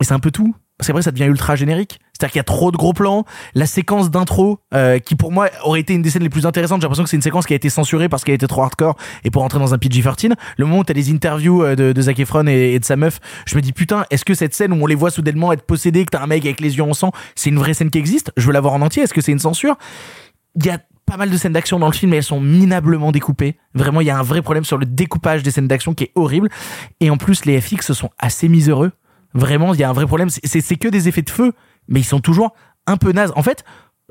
Et 0.00 0.04
c'est 0.04 0.14
un 0.14 0.20
peu 0.20 0.30
tout. 0.30 0.54
Parce 0.80 0.86
qu'après, 0.86 1.02
ça 1.02 1.10
devient 1.10 1.26
ultra 1.26 1.56
générique. 1.56 2.00
C'est-à-dire 2.14 2.32
qu'il 2.32 2.38
y 2.38 2.40
a 2.40 2.44
trop 2.44 2.72
de 2.72 2.78
gros 2.78 2.94
plans. 2.94 3.26
La 3.54 3.66
séquence 3.66 4.10
d'intro, 4.10 4.60
euh, 4.72 4.98
qui 4.98 5.14
pour 5.14 5.30
moi 5.30 5.50
aurait 5.62 5.80
été 5.80 5.92
une 5.92 6.00
des 6.00 6.08
scènes 6.08 6.22
les 6.22 6.30
plus 6.30 6.46
intéressantes, 6.46 6.80
j'ai 6.80 6.86
l'impression 6.86 7.04
que 7.04 7.10
c'est 7.10 7.18
une 7.18 7.22
séquence 7.22 7.44
qui 7.44 7.52
a 7.52 7.56
été 7.56 7.68
censurée 7.68 8.08
parce 8.08 8.24
qu'elle 8.24 8.34
était 8.34 8.46
trop 8.46 8.62
hardcore 8.62 8.96
et 9.22 9.30
pour 9.30 9.42
entrer 9.42 9.58
dans 9.58 9.74
un 9.74 9.76
PG-13. 9.76 10.32
Le 10.56 10.64
moment 10.64 10.78
où 10.78 10.84
t'as 10.84 10.94
les 10.94 11.10
interviews 11.10 11.62
euh, 11.62 11.76
de, 11.76 11.92
de 11.92 12.00
Zac 12.00 12.18
Efron 12.18 12.46
et, 12.46 12.78
de 12.78 12.84
sa 12.86 12.96
meuf, 12.96 13.20
je 13.44 13.56
me 13.56 13.60
dis 13.60 13.74
putain, 13.74 14.06
est-ce 14.10 14.24
que 14.24 14.32
cette 14.32 14.54
scène 14.54 14.72
où 14.72 14.82
on 14.82 14.86
les 14.86 14.94
voit 14.94 15.10
soudainement 15.10 15.52
être 15.52 15.66
possédés, 15.66 16.06
que 16.06 16.12
t'as 16.12 16.22
un 16.22 16.26
mec 16.26 16.46
avec 16.46 16.62
les 16.62 16.78
yeux 16.78 16.82
en 16.82 16.94
sang, 16.94 17.12
c'est 17.34 17.50
une 17.50 17.58
vraie 17.58 17.74
scène 17.74 17.90
qui 17.90 17.98
existe? 17.98 18.32
Je 18.38 18.46
veux 18.46 18.54
la 18.54 18.62
voir 18.62 18.72
en 18.72 18.80
entier. 18.80 19.02
Est-ce 19.02 19.12
que 19.12 19.20
c'est 19.20 19.32
une 19.32 19.38
censure? 19.38 19.76
Il 20.56 20.64
y 20.64 20.70
a 20.70 20.78
pas 21.10 21.16
mal 21.16 21.28
de 21.28 21.36
scènes 21.36 21.52
d'action 21.52 21.78
dans 21.78 21.88
le 21.88 21.92
film 21.92 22.14
et 22.14 22.18
elles 22.18 22.22
sont 22.22 22.40
minablement 22.40 23.10
découpées. 23.10 23.56
Vraiment, 23.74 24.00
il 24.00 24.06
y 24.06 24.10
a 24.10 24.18
un 24.18 24.22
vrai 24.22 24.42
problème 24.42 24.64
sur 24.64 24.78
le 24.78 24.86
découpage 24.86 25.42
des 25.42 25.50
scènes 25.50 25.66
d'action 25.66 25.92
qui 25.92 26.04
est 26.04 26.12
horrible. 26.14 26.48
Et 27.00 27.10
en 27.10 27.16
plus, 27.16 27.44
les 27.44 27.60
FX 27.60 27.92
sont 27.92 28.10
assez 28.18 28.48
miséreux. 28.48 28.92
Vraiment, 29.34 29.74
il 29.74 29.80
y 29.80 29.84
a 29.84 29.88
un 29.90 29.92
vrai 29.92 30.06
problème. 30.06 30.30
C'est- 30.30 30.76
que 30.76 30.88
des 30.88 31.08
effets 31.08 31.22
de 31.22 31.30
feu, 31.30 31.52
mais 31.88 32.00
ils 32.00 32.04
sont 32.04 32.20
toujours 32.20 32.52
un 32.86 32.96
peu 32.96 33.12
nazes. 33.12 33.32
En 33.36 33.42
fait, 33.42 33.64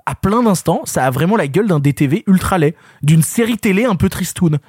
à 0.06 0.16
plein 0.16 0.44
d'instants, 0.44 0.82
ça 0.86 1.06
a 1.06 1.10
vraiment 1.12 1.36
la 1.36 1.48
gueule 1.48 1.68
d'un 1.68 1.80
DTV 1.80 2.24
ultra 2.28 2.58
laid, 2.58 2.76
d'une 3.02 3.22
série 3.22 3.58
télé 3.58 3.86
un 3.86 3.96
peu 3.96 4.10
tristoun. 4.10 4.60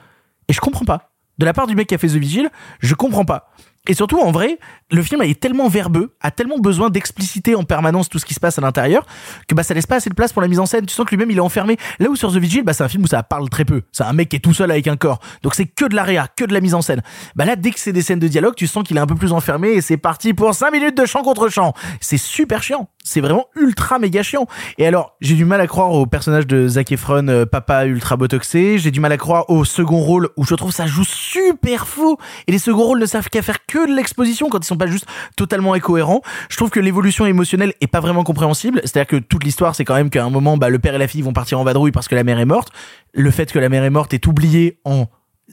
Et 0.49 0.53
je 0.53 0.61
comprends 0.61 0.85
pas. 0.85 1.13
De 1.39 1.45
la 1.47 1.53
part 1.53 1.67
du 1.67 1.75
mec 1.75 1.89
qui 1.89 1.95
a 1.95 1.99
fait 1.99 2.09
The 2.09 2.17
Vigil, 2.17 2.51
je 2.81 2.95
comprends 2.95 3.25
pas. 3.25 3.51
Et 3.89 3.95
surtout, 3.95 4.19
en 4.19 4.31
vrai, 4.31 4.59
le 4.91 5.03
film 5.03 5.23
est 5.23 5.41
tellement 5.41 5.69
verbeux, 5.69 6.15
a 6.21 6.31
tellement 6.31 6.59
besoin 6.59 6.91
d'expliciter 6.91 7.55
en 7.55 7.65
permanence 7.65 8.11
tout 8.11 8.19
ce 8.19 8.27
qui 8.27 8.35
se 8.35 8.41
passe 8.41 8.59
à 8.59 8.61
l'intérieur, 8.61 9.07
que 9.49 9.55
bah 9.55 9.63
ça 9.63 9.73
laisse 9.73 9.87
pas 9.87 9.97
assez 9.97 10.11
de 10.11 10.15
place 10.15 10.35
pour 10.35 10.43
la 10.43 10.49
mise 10.49 10.61
en 10.61 10.67
scène. 10.67 10.85
Tu 10.85 10.95
sens 10.95 11.07
que 11.07 11.11
lui-même 11.11 11.31
il 11.31 11.39
est 11.39 11.41
enfermé. 11.41 11.79
Là 11.99 12.11
où 12.11 12.15
sur 12.15 12.31
The 12.31 12.37
Vigil, 12.37 12.63
bah 12.63 12.75
c'est 12.75 12.85
un 12.85 12.89
film 12.89 13.05
où 13.05 13.07
ça 13.07 13.23
parle 13.23 13.49
très 13.49 13.65
peu. 13.65 13.83
C'est 13.91 14.05
un 14.05 14.13
mec 14.13 14.29
qui 14.29 14.37
est 14.37 14.41
tout 14.41 14.53
seul 14.53 14.71
avec 14.71 14.87
un 14.87 14.97
corps. 14.97 15.21
Donc 15.43 15.55
c'est 15.55 15.65
que 15.65 15.87
de 15.87 15.97
la 15.97 16.05
réa, 16.05 16.29
que 16.29 16.45
de 16.45 16.53
la 16.53 16.61
mise 16.61 16.75
en 16.75 16.83
scène. 16.83 17.03
Bah 17.37 17.47
là, 17.47 17.57
dès 17.57 17.71
que 17.71 17.81
c'est 17.81 17.93
des 17.93 18.03
scènes 18.03 18.19
de 18.19 18.29
dialogue, 18.29 18.55
tu 18.55 18.67
sens 18.67 18.85
qu'il 18.85 18.99
est 18.99 19.01
un 19.01 19.07
peu 19.07 19.15
plus 19.15 19.33
enfermé 19.33 19.71
et 19.71 19.81
c'est 19.81 19.97
parti 19.97 20.35
pour 20.35 20.55
5 20.55 20.71
minutes 20.71 20.97
de 20.97 21.07
chant 21.07 21.23
contre 21.23 21.49
chant. 21.49 21.73
C'est 22.03 22.19
super 22.19 22.63
chiant. 22.63 22.91
C'est 23.03 23.21
vraiment 23.21 23.47
ultra 23.57 23.99
méga 23.99 24.23
chiant. 24.23 24.47
Et 24.77 24.87
alors, 24.87 25.17
j'ai 25.21 25.35
du 25.35 25.47
mal 25.47 25.61
à 25.61 25.67
croire 25.67 25.93
au 25.93 26.05
personnage 26.07 26.47
de 26.47 26.69
Zac 26.69 26.93
Efron, 26.93 27.29
euh, 27.29 27.47
papa 27.47 27.87
ultra 27.87 28.17
botoxé. 28.17 28.79
J'ai 28.79 28.91
du 28.91 29.01
mal 29.01 29.11
à 29.11 29.17
croire 29.17 29.49
au 29.49 29.65
second 29.65 29.99
rôle 29.99 30.29
où 30.37 30.45
je 30.45 30.55
trouve 30.55 30.71
ça 30.71 30.87
joue 30.87 31.05
super 31.05 31.87
faux. 31.87 32.19
Et 32.47 32.53
les 32.53 32.59
seconds 32.59 32.85
rôles 32.85 33.01
ne 33.01 33.07
savent 33.07 33.29
qu'à 33.31 33.41
faire 33.41 33.65
que 33.67 33.89
de 33.89 33.95
l'exposition 33.95 34.51
quand 34.51 34.59
ils 34.59 34.67
sont 34.67 34.77
pas 34.77 34.87
juste 34.87 35.07
totalement 35.35 35.73
incohérents. 35.73 36.21
Je 36.51 36.57
trouve 36.57 36.71
que 36.71 36.81
l'évolution 36.81 37.25
émotionnelle 37.25 37.73
est 37.81 37.87
pas 37.87 38.01
vraiment 38.01 38.23
compréhensible. 38.23 38.81
C'est-à-dire 38.85 39.07
que 39.07 39.17
toute 39.17 39.45
l'histoire, 39.45 39.75
c'est 39.75 39.85
quand 39.85 39.95
même 39.95 40.11
qu'à 40.11 40.25
un 40.25 40.31
moment, 40.31 40.59
bah, 40.59 40.69
le 40.69 40.79
père 40.79 40.95
et 40.95 40.99
la 40.99 41.09
fille 41.09 41.23
vont 41.23 41.33
partir 41.33 41.59
en 41.59 41.65
vadrouille 41.65 41.93
parce 41.93 42.07
que 42.07 42.15
la 42.15 42.25
mère 42.25 42.39
est 42.39 42.45
morte. 42.45 42.71
Le 43.15 43.31
fait 43.31 43.51
que 43.51 43.59
la 43.59 43.71
mère 43.71 43.85
est 43.85 43.91
morte 43.91 44.13
est 44.13 44.27
oublié 44.27 44.79
en 44.85 45.07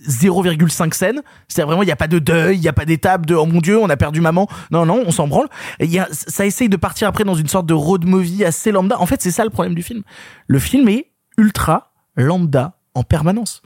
0,5 0.07 0.93
scènes. 0.93 1.21
C'est-à-dire 1.47 1.67
vraiment, 1.67 1.83
il 1.83 1.87
n'y 1.87 1.91
a 1.91 1.97
pas 1.97 2.07
de 2.07 2.19
deuil, 2.19 2.57
il 2.57 2.61
n'y 2.61 2.67
a 2.67 2.73
pas 2.73 2.85
d'étape 2.85 3.25
de 3.25 3.35
oh 3.35 3.45
mon 3.45 3.59
dieu, 3.59 3.77
on 3.77 3.89
a 3.89 3.97
perdu 3.97 4.21
maman. 4.21 4.47
Non, 4.71 4.85
non, 4.85 5.03
on 5.05 5.11
s'en 5.11 5.27
branle. 5.27 5.47
Ça 6.11 6.45
essaye 6.45 6.69
de 6.69 6.77
partir 6.77 7.07
après 7.07 7.23
dans 7.23 7.35
une 7.35 7.47
sorte 7.47 7.65
de 7.65 7.73
road 7.73 8.05
movie 8.05 8.45
assez 8.45 8.71
lambda. 8.71 8.99
En 8.99 9.05
fait, 9.05 9.21
c'est 9.21 9.31
ça 9.31 9.43
le 9.43 9.49
problème 9.49 9.75
du 9.75 9.83
film. 9.83 10.03
Le 10.47 10.59
film 10.59 10.87
est 10.89 11.11
ultra 11.37 11.93
lambda 12.15 12.79
en 12.93 13.03
permanence. 13.03 13.61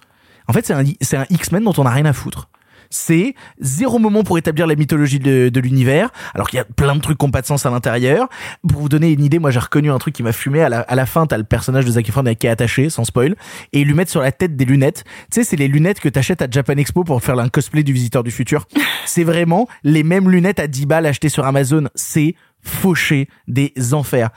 En 0.48 0.54
fait, 0.54 0.66
c'est 0.66 0.74
un, 0.74 1.22
un 1.22 1.26
X-Men 1.30 1.64
dont 1.64 1.74
on 1.78 1.84
n'a 1.84 1.92
rien 1.92 2.06
à 2.06 2.14
foutre. 2.14 2.50
C'est 2.92 3.34
zéro 3.60 3.98
moment 3.98 4.24
pour 4.24 4.38
établir 4.38 4.68
la 4.68 4.76
mythologie 4.76 5.20
de, 5.20 5.50
de 5.50 5.60
l'univers, 5.60 6.12
alors 6.36 6.50
qu'il 6.50 6.58
y 6.58 6.60
a 6.60 6.66
plein 6.66 6.96
de 6.96 7.02
trucs 7.02 7.18
qui 7.18 7.26
n'ont 7.26 7.32
pas 7.32 7.42
de 7.42 7.48
sens 7.48 7.66
à 7.66 7.72
l'intérieur. 7.72 8.28
Pour 8.68 8.82
vous 8.82 8.90
donner 8.90 9.12
une 9.12 9.24
idée, 9.24 9.40
moi 9.40 9.50
j'ai 9.50 9.60
reconnu 9.60 9.90
un 9.90 9.98
truc 9.98 10.14
qui 10.14 10.22
m'a 10.22 10.34
fumé. 10.34 10.62
À 10.62 10.70
la, 10.70 10.82
à 10.82 10.96
la 10.96 11.06
fin, 11.06 11.26
t'as 11.26 11.38
le 11.38 11.44
personnage 11.44 11.86
de 11.86 11.92
Zac 11.92 12.08
Efron 12.08 12.24
qui 12.38 12.48
est 12.48 12.50
attaché, 12.50 12.90
sans 12.90 13.06
spoil, 13.06 13.36
et 13.74 13.82
ils 13.82 13.88
lui 13.88 13.94
mettent 13.94 14.10
sur 14.10 14.22
la 14.22 14.32
tête 14.32 14.56
des 14.56 14.66
lunettes. 14.66 15.04
Tu 15.32 15.40
sais, 15.40 15.44
c'est 15.44 15.56
les 15.56 15.68
lunettes 15.68 16.00
que 16.00 16.10
t'achètes 16.10 16.42
à 16.42 16.48
Japan 16.52 16.74
Expo 16.74 17.04
pour 17.04 17.24
faire 17.24 17.40
un 17.40 17.50
cosplay 17.50 17.84
du 17.84 17.94
Visiteur 17.94 18.24
du 18.24 18.32
Futur. 18.32 18.68
c'est 19.06 19.24
vraiment 19.24 19.68
les 19.84 20.04
mêmes 20.04 20.30
lunettes 20.30 20.60
à 20.60 20.68
10 20.68 20.86
balles 20.86 21.06
achetées 21.06 21.30
sur 21.30 21.46
Amazon. 21.46 21.86
C'est 21.96 22.36
fauché 22.62 23.28
des 23.48 23.74
enfers. 23.94 24.30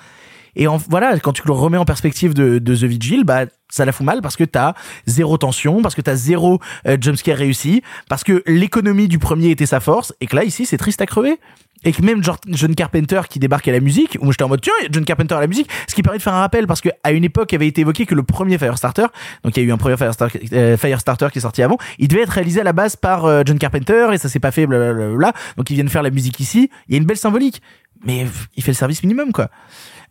Et 0.57 0.67
en, 0.67 0.77
voilà, 0.77 1.19
quand 1.19 1.33
tu 1.33 1.43
le 1.47 1.53
remets 1.53 1.79
en 1.79 1.85
perspective 1.85 2.35
de, 2.35 2.59
de 2.59 2.75
The 2.75 2.85
Vigil, 2.85 3.25
bah, 3.25 3.47
ça 3.71 3.85
la 3.85 3.93
fout 3.93 4.07
mal 4.07 4.21
parce 4.23 4.37
que 4.37 4.45
t'as 4.45 4.75
zéro 5.07 5.37
tension, 5.39 5.83
parce 5.83 5.95
que 5.95 6.01
t'as 6.01 6.15
zéro 6.15 6.61
euh, 6.87 6.97
jumpscare 7.01 7.37
réussi, 7.37 7.83
parce 8.09 8.25
que 8.25 8.43
l'économie 8.47 9.09
du 9.09 9.19
premier 9.19 9.51
était 9.51 9.67
sa 9.67 9.81
force, 9.81 10.15
et 10.21 10.27
que 10.27 10.37
là, 10.37 10.45
ici, 10.45 10.67
c'est 10.67 10.79
triste 10.79 11.01
à 11.01 11.07
crever. 11.07 11.39
Et 11.87 11.93
que 11.93 12.01
même 12.01 12.25
genre 12.25 12.39
John 12.49 12.75
Carpenter 12.75 13.21
qui 13.29 13.39
débarque 13.39 13.69
à 13.69 13.73
la 13.73 13.81
musique, 13.81 14.17
où 14.21 14.33
j'étais 14.33 14.45
en 14.45 14.49
mode 14.49 14.63
tiens, 14.63 14.73
il 14.81 14.85
y 14.85 14.87
a 14.87 14.89
John 14.91 15.05
Carpenter 15.05 15.35
à 15.35 15.41
la 15.41 15.47
musique, 15.47 15.69
ce 15.87 15.95
qui 15.95 16.03
permet 16.03 16.17
de 16.17 16.23
faire 16.23 16.33
un 16.33 16.41
rappel 16.41 16.67
parce 16.67 16.81
que 16.81 16.89
à 17.03 17.13
une 17.13 17.25
époque, 17.25 17.53
il 17.53 17.57
avait 17.57 17.67
été 17.67 17.83
évoqué 17.83 18.07
que 18.07 18.15
le 18.15 18.23
premier 18.23 18.57
Firestarter, 18.57 19.07
donc 19.43 19.55
il 19.57 19.63
y 19.63 19.67
a 19.67 19.69
eu 19.69 19.73
un 19.73 19.77
premier 19.77 19.99
Firestarter, 19.99 20.41
euh, 20.55 20.79
Firestarter 20.79 21.29
qui 21.31 21.39
est 21.39 21.43
sorti 21.43 21.63
avant, 21.63 21.77
il 21.99 22.09
devait 22.09 22.23
être 22.23 22.31
réalisé 22.31 22.63
à 22.63 22.65
la 22.65 22.73
base 22.73 22.97
par 22.97 23.27
euh, 23.27 23.43
John 23.45 23.59
Carpenter 23.59 24.09
et 24.15 24.19
ça 24.19 24.31
s'est 24.31 24.41
pas 24.41 24.51
fait, 24.51 24.67
blablabla. 24.67 25.35
Donc 25.59 25.69
ils 25.69 25.75
viennent 25.75 25.91
faire 25.91 26.03
la 26.03 26.11
musique 26.11 26.41
ici. 26.41 26.71
Il 26.89 26.95
y 26.95 26.97
a 26.97 26.99
une 26.99 27.07
belle 27.07 27.19
symbolique, 27.19 27.61
mais 28.03 28.27
il 28.57 28.63
fait 28.63 28.73
le 28.73 28.77
service 28.77 29.03
minimum 29.03 29.33
quoi. 29.33 29.51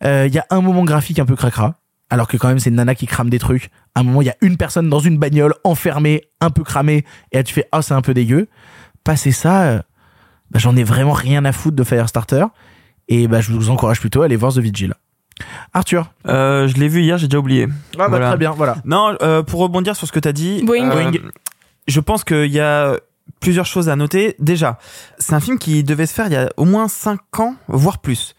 Euh, 0.02 0.26
Il 0.26 0.34
y 0.34 0.38
a 0.38 0.46
un 0.50 0.60
moment 0.60 0.84
graphique 0.84 1.18
un 1.18 1.26
peu 1.26 1.36
cracra, 1.36 1.74
alors 2.10 2.26
que 2.28 2.36
quand 2.36 2.48
même 2.48 2.58
c'est 2.58 2.70
une 2.70 2.76
nana 2.76 2.94
qui 2.94 3.06
crame 3.06 3.30
des 3.30 3.38
trucs. 3.38 3.70
À 3.94 4.00
un 4.00 4.02
moment, 4.02 4.22
il 4.22 4.26
y 4.26 4.30
a 4.30 4.36
une 4.40 4.56
personne 4.56 4.88
dans 4.88 4.98
une 5.00 5.18
bagnole 5.18 5.54
enfermée, 5.64 6.22
un 6.40 6.50
peu 6.50 6.64
cramée, 6.64 7.04
et 7.32 7.36
là 7.38 7.42
tu 7.44 7.54
fais 7.54 7.68
ah 7.72 7.82
c'est 7.82 7.94
un 7.94 8.02
peu 8.02 8.14
dégueu. 8.14 8.48
Passer 9.04 9.32
ça, 9.32 9.62
euh, 9.64 9.78
bah, 10.50 10.58
j'en 10.58 10.74
ai 10.76 10.84
vraiment 10.84 11.12
rien 11.12 11.44
à 11.44 11.52
foutre 11.52 11.76
de 11.76 11.84
Firestarter, 11.84 12.44
et 13.08 13.28
bah 13.28 13.40
je 13.40 13.52
vous 13.52 13.70
encourage 13.70 14.00
plutôt 14.00 14.22
à 14.22 14.24
aller 14.26 14.36
voir 14.36 14.52
The 14.52 14.58
Vigil. 14.58 14.94
Arthur. 15.72 16.12
Euh, 16.28 16.68
je 16.68 16.74
l'ai 16.76 16.88
vu 16.88 17.02
hier, 17.02 17.18
j'ai 17.18 17.26
déjà 17.26 17.38
oublié. 17.38 17.66
Ah 17.98 18.08
bah 18.08 18.18
très 18.20 18.36
bien, 18.36 18.52
voilà. 18.52 18.76
Non, 18.84 19.16
euh, 19.20 19.42
pour 19.42 19.60
rebondir 19.60 19.96
sur 19.96 20.06
ce 20.06 20.12
que 20.12 20.20
t'as 20.20 20.32
dit, 20.32 20.62
Boing. 20.62 20.88
euh, 20.90 21.10
Boing. 21.10 21.12
je 21.88 22.00
pense 22.00 22.22
qu'il 22.24 22.52
y 22.52 22.60
a 22.60 22.96
plusieurs 23.40 23.66
choses 23.66 23.88
à 23.88 23.96
noter. 23.96 24.36
Déjà, 24.38 24.78
c'est 25.18 25.34
un 25.34 25.40
film 25.40 25.58
qui 25.58 25.82
devait 25.82 26.06
se 26.06 26.14
faire 26.14 26.26
il 26.26 26.32
y 26.32 26.36
a 26.36 26.50
au 26.56 26.64
moins 26.64 26.86
5 26.88 27.40
ans, 27.40 27.56
voire 27.68 27.98
plus. 27.98 28.34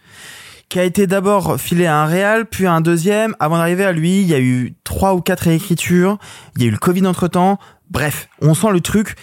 Qui 0.76 0.82
a 0.82 0.84
été 0.84 1.08
d'abord 1.08 1.58
filé 1.58 1.86
à 1.86 2.02
un 2.02 2.06
réal, 2.06 2.48
puis 2.48 2.66
à 2.66 2.74
un 2.74 2.82
deuxième. 2.82 3.34
Avant 3.40 3.56
d'arriver 3.56 3.86
à 3.86 3.94
lui, 3.94 4.20
il 4.20 4.28
y 4.28 4.34
a 4.34 4.42
eu 4.42 4.76
trois 4.84 5.14
ou 5.14 5.22
quatre 5.22 5.44
réécritures. 5.44 6.18
Il 6.58 6.64
y 6.64 6.66
a 6.66 6.68
eu 6.68 6.72
le 6.72 6.78
Covid 6.78 7.08
entre 7.08 7.30
temps. 7.30 7.60
Bref, 7.90 8.28
on 8.42 8.54
sent 8.54 8.72
le 8.74 8.82
truc 8.82 9.16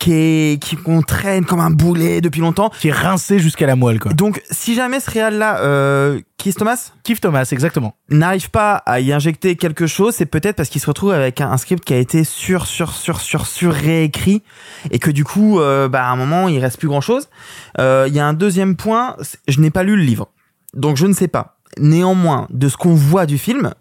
qui 0.00 0.12
est, 0.12 0.60
qui, 0.60 0.74
qu'on 0.74 1.02
traîne 1.02 1.44
comme 1.44 1.60
un 1.60 1.70
boulet 1.70 2.20
depuis 2.20 2.40
longtemps. 2.40 2.72
Qui 2.80 2.88
est 2.88 2.92
rincé 2.92 3.38
jusqu'à 3.38 3.66
la 3.66 3.76
moelle 3.76 4.00
quoi. 4.00 4.14
Donc, 4.14 4.42
si 4.50 4.74
jamais 4.74 4.98
ce 4.98 5.08
réal-là, 5.08 5.60
euh, 5.60 6.20
Keith 6.38 6.56
Thomas, 6.56 6.90
Keith 7.04 7.20
Thomas, 7.20 7.48
exactement. 7.52 7.94
n'arrive 8.10 8.50
pas 8.50 8.74
à 8.74 8.98
y 8.98 9.12
injecter 9.12 9.54
quelque 9.54 9.86
chose, 9.86 10.12
c'est 10.12 10.26
peut-être 10.26 10.56
parce 10.56 10.70
qu'il 10.70 10.80
se 10.80 10.88
retrouve 10.88 11.12
avec 11.12 11.40
un, 11.40 11.52
un 11.52 11.56
script 11.56 11.84
qui 11.84 11.94
a 11.94 11.98
été 11.98 12.24
sur, 12.24 12.66
sur, 12.66 12.90
sur, 12.90 13.20
sur, 13.20 13.46
sur 13.46 13.72
réécrit 13.72 14.42
et 14.90 14.98
que 14.98 15.12
du 15.12 15.22
coup, 15.22 15.60
euh, 15.60 15.88
bah, 15.88 16.02
à 16.02 16.08
un 16.08 16.16
moment, 16.16 16.48
il 16.48 16.58
reste 16.58 16.80
plus 16.80 16.88
grand 16.88 17.00
chose. 17.00 17.28
Il 17.78 18.12
y 18.12 18.18
a 18.18 18.26
un 18.26 18.34
deuxième 18.34 18.74
point, 18.74 19.14
je 19.46 19.60
n'ai 19.60 19.70
pas 19.70 19.84
lu 19.84 19.94
le 19.94 20.02
livre, 20.02 20.30
donc 20.76 20.96
je 20.96 21.06
ne 21.06 21.12
sais 21.12 21.28
pas. 21.28 21.58
Néanmoins, 21.78 22.46
de 22.50 22.68
ce 22.68 22.76
qu'on 22.76 22.94
voit 22.94 23.26
du 23.26 23.38
film, 23.38 23.72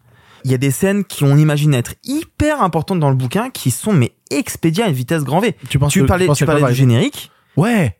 il 0.44 0.52
y 0.52 0.54
a 0.54 0.58
des 0.58 0.72
scènes 0.72 1.04
qui 1.06 1.24
on 1.24 1.38
imagine 1.38 1.74
être 1.74 1.94
hyper 2.04 2.62
importantes 2.62 3.00
dans 3.00 3.10
le 3.10 3.16
bouquin 3.16 3.50
qui 3.50 3.72
sont 3.72 3.94
mais 3.94 4.14
expédiées 4.32 4.84
à 4.84 4.88
une 4.88 4.94
vitesse 4.94 5.24
grand 5.24 5.40
V. 5.40 5.56
Tu 5.70 5.80
penses 5.80 5.94
Tu 5.94 6.02
que- 6.02 6.06
parlais, 6.08 6.28
tu 6.34 6.46
du 6.46 6.74
générique. 6.74 7.32
Ouais. 7.58 7.98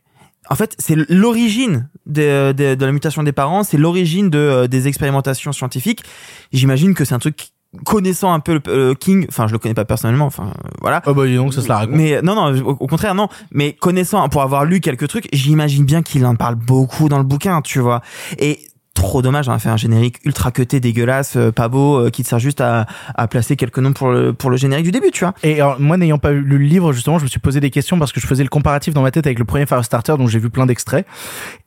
En 0.48 0.54
fait, 0.54 0.76
c'est 0.78 0.96
l'origine 1.08 1.88
de, 2.06 2.52
de, 2.52 2.74
de 2.76 2.86
la 2.86 2.92
mutation 2.92 3.22
des 3.24 3.32
parents, 3.32 3.64
c'est 3.64 3.78
l'origine 3.78 4.30
de, 4.30 4.38
euh, 4.38 4.66
des 4.68 4.86
expérimentations 4.86 5.52
scientifiques. 5.52 6.04
J'imagine 6.52 6.94
que 6.94 7.04
c'est 7.04 7.14
un 7.14 7.18
truc 7.18 7.48
connaissant 7.84 8.32
un 8.32 8.38
peu 8.40 8.60
le 8.64 8.94
King, 8.94 9.26
enfin 9.28 9.48
je 9.48 9.52
le 9.52 9.58
connais 9.58 9.74
pas 9.74 9.84
personnellement, 9.84 10.26
enfin 10.26 10.52
euh, 10.64 10.68
voilà. 10.80 11.02
Oh 11.06 11.14
bah 11.14 11.26
dis 11.26 11.34
donc, 11.34 11.52
ça 11.52 11.62
se 11.62 11.68
la 11.68 11.78
raconte. 11.78 11.96
Mais 11.96 12.22
non 12.22 12.34
non, 12.36 12.56
au, 12.64 12.70
au 12.78 12.86
contraire 12.86 13.14
non, 13.16 13.28
mais 13.50 13.72
connaissant 13.72 14.26
pour 14.28 14.40
avoir 14.42 14.64
lu 14.64 14.80
quelques 14.80 15.08
trucs, 15.08 15.28
j'imagine 15.32 15.84
bien 15.84 16.02
qu'il 16.02 16.24
en 16.26 16.36
parle 16.36 16.54
beaucoup 16.54 17.08
dans 17.08 17.18
le 17.18 17.24
bouquin, 17.24 17.60
tu 17.60 17.80
vois. 17.80 18.00
Et 18.38 18.60
trop 18.96 19.22
dommage, 19.22 19.48
on 19.48 19.52
a 19.52 19.58
fait 19.60 19.68
un 19.68 19.76
générique 19.76 20.18
ultra 20.24 20.50
cuté, 20.50 20.80
dégueulasse, 20.80 21.36
euh, 21.36 21.52
pas 21.52 21.68
beau, 21.68 21.98
euh, 21.98 22.10
qui 22.10 22.24
te 22.24 22.28
sert 22.28 22.40
juste 22.40 22.60
à, 22.60 22.86
à 23.14 23.28
placer 23.28 23.54
quelques 23.54 23.78
noms 23.78 23.92
pour 23.92 24.10
le 24.10 24.32
pour 24.32 24.50
le 24.50 24.56
générique 24.56 24.86
du 24.86 24.90
début, 24.90 25.12
tu 25.12 25.24
vois. 25.24 25.34
Et 25.44 25.60
alors, 25.60 25.78
moi, 25.78 25.96
n'ayant 25.96 26.18
pas 26.18 26.32
lu 26.32 26.42
le 26.42 26.56
livre, 26.64 26.92
justement, 26.92 27.18
je 27.18 27.24
me 27.24 27.28
suis 27.28 27.38
posé 27.38 27.60
des 27.60 27.70
questions 27.70 27.98
parce 27.98 28.12
que 28.12 28.20
je 28.20 28.26
faisais 28.26 28.42
le 28.42 28.48
comparatif 28.48 28.94
dans 28.94 29.02
ma 29.02 29.12
tête 29.12 29.26
avec 29.26 29.38
le 29.38 29.44
premier 29.44 29.66
Firestarter, 29.66 30.16
dont 30.18 30.26
j'ai 30.26 30.40
vu 30.40 30.50
plein 30.50 30.66
d'extraits. 30.66 31.06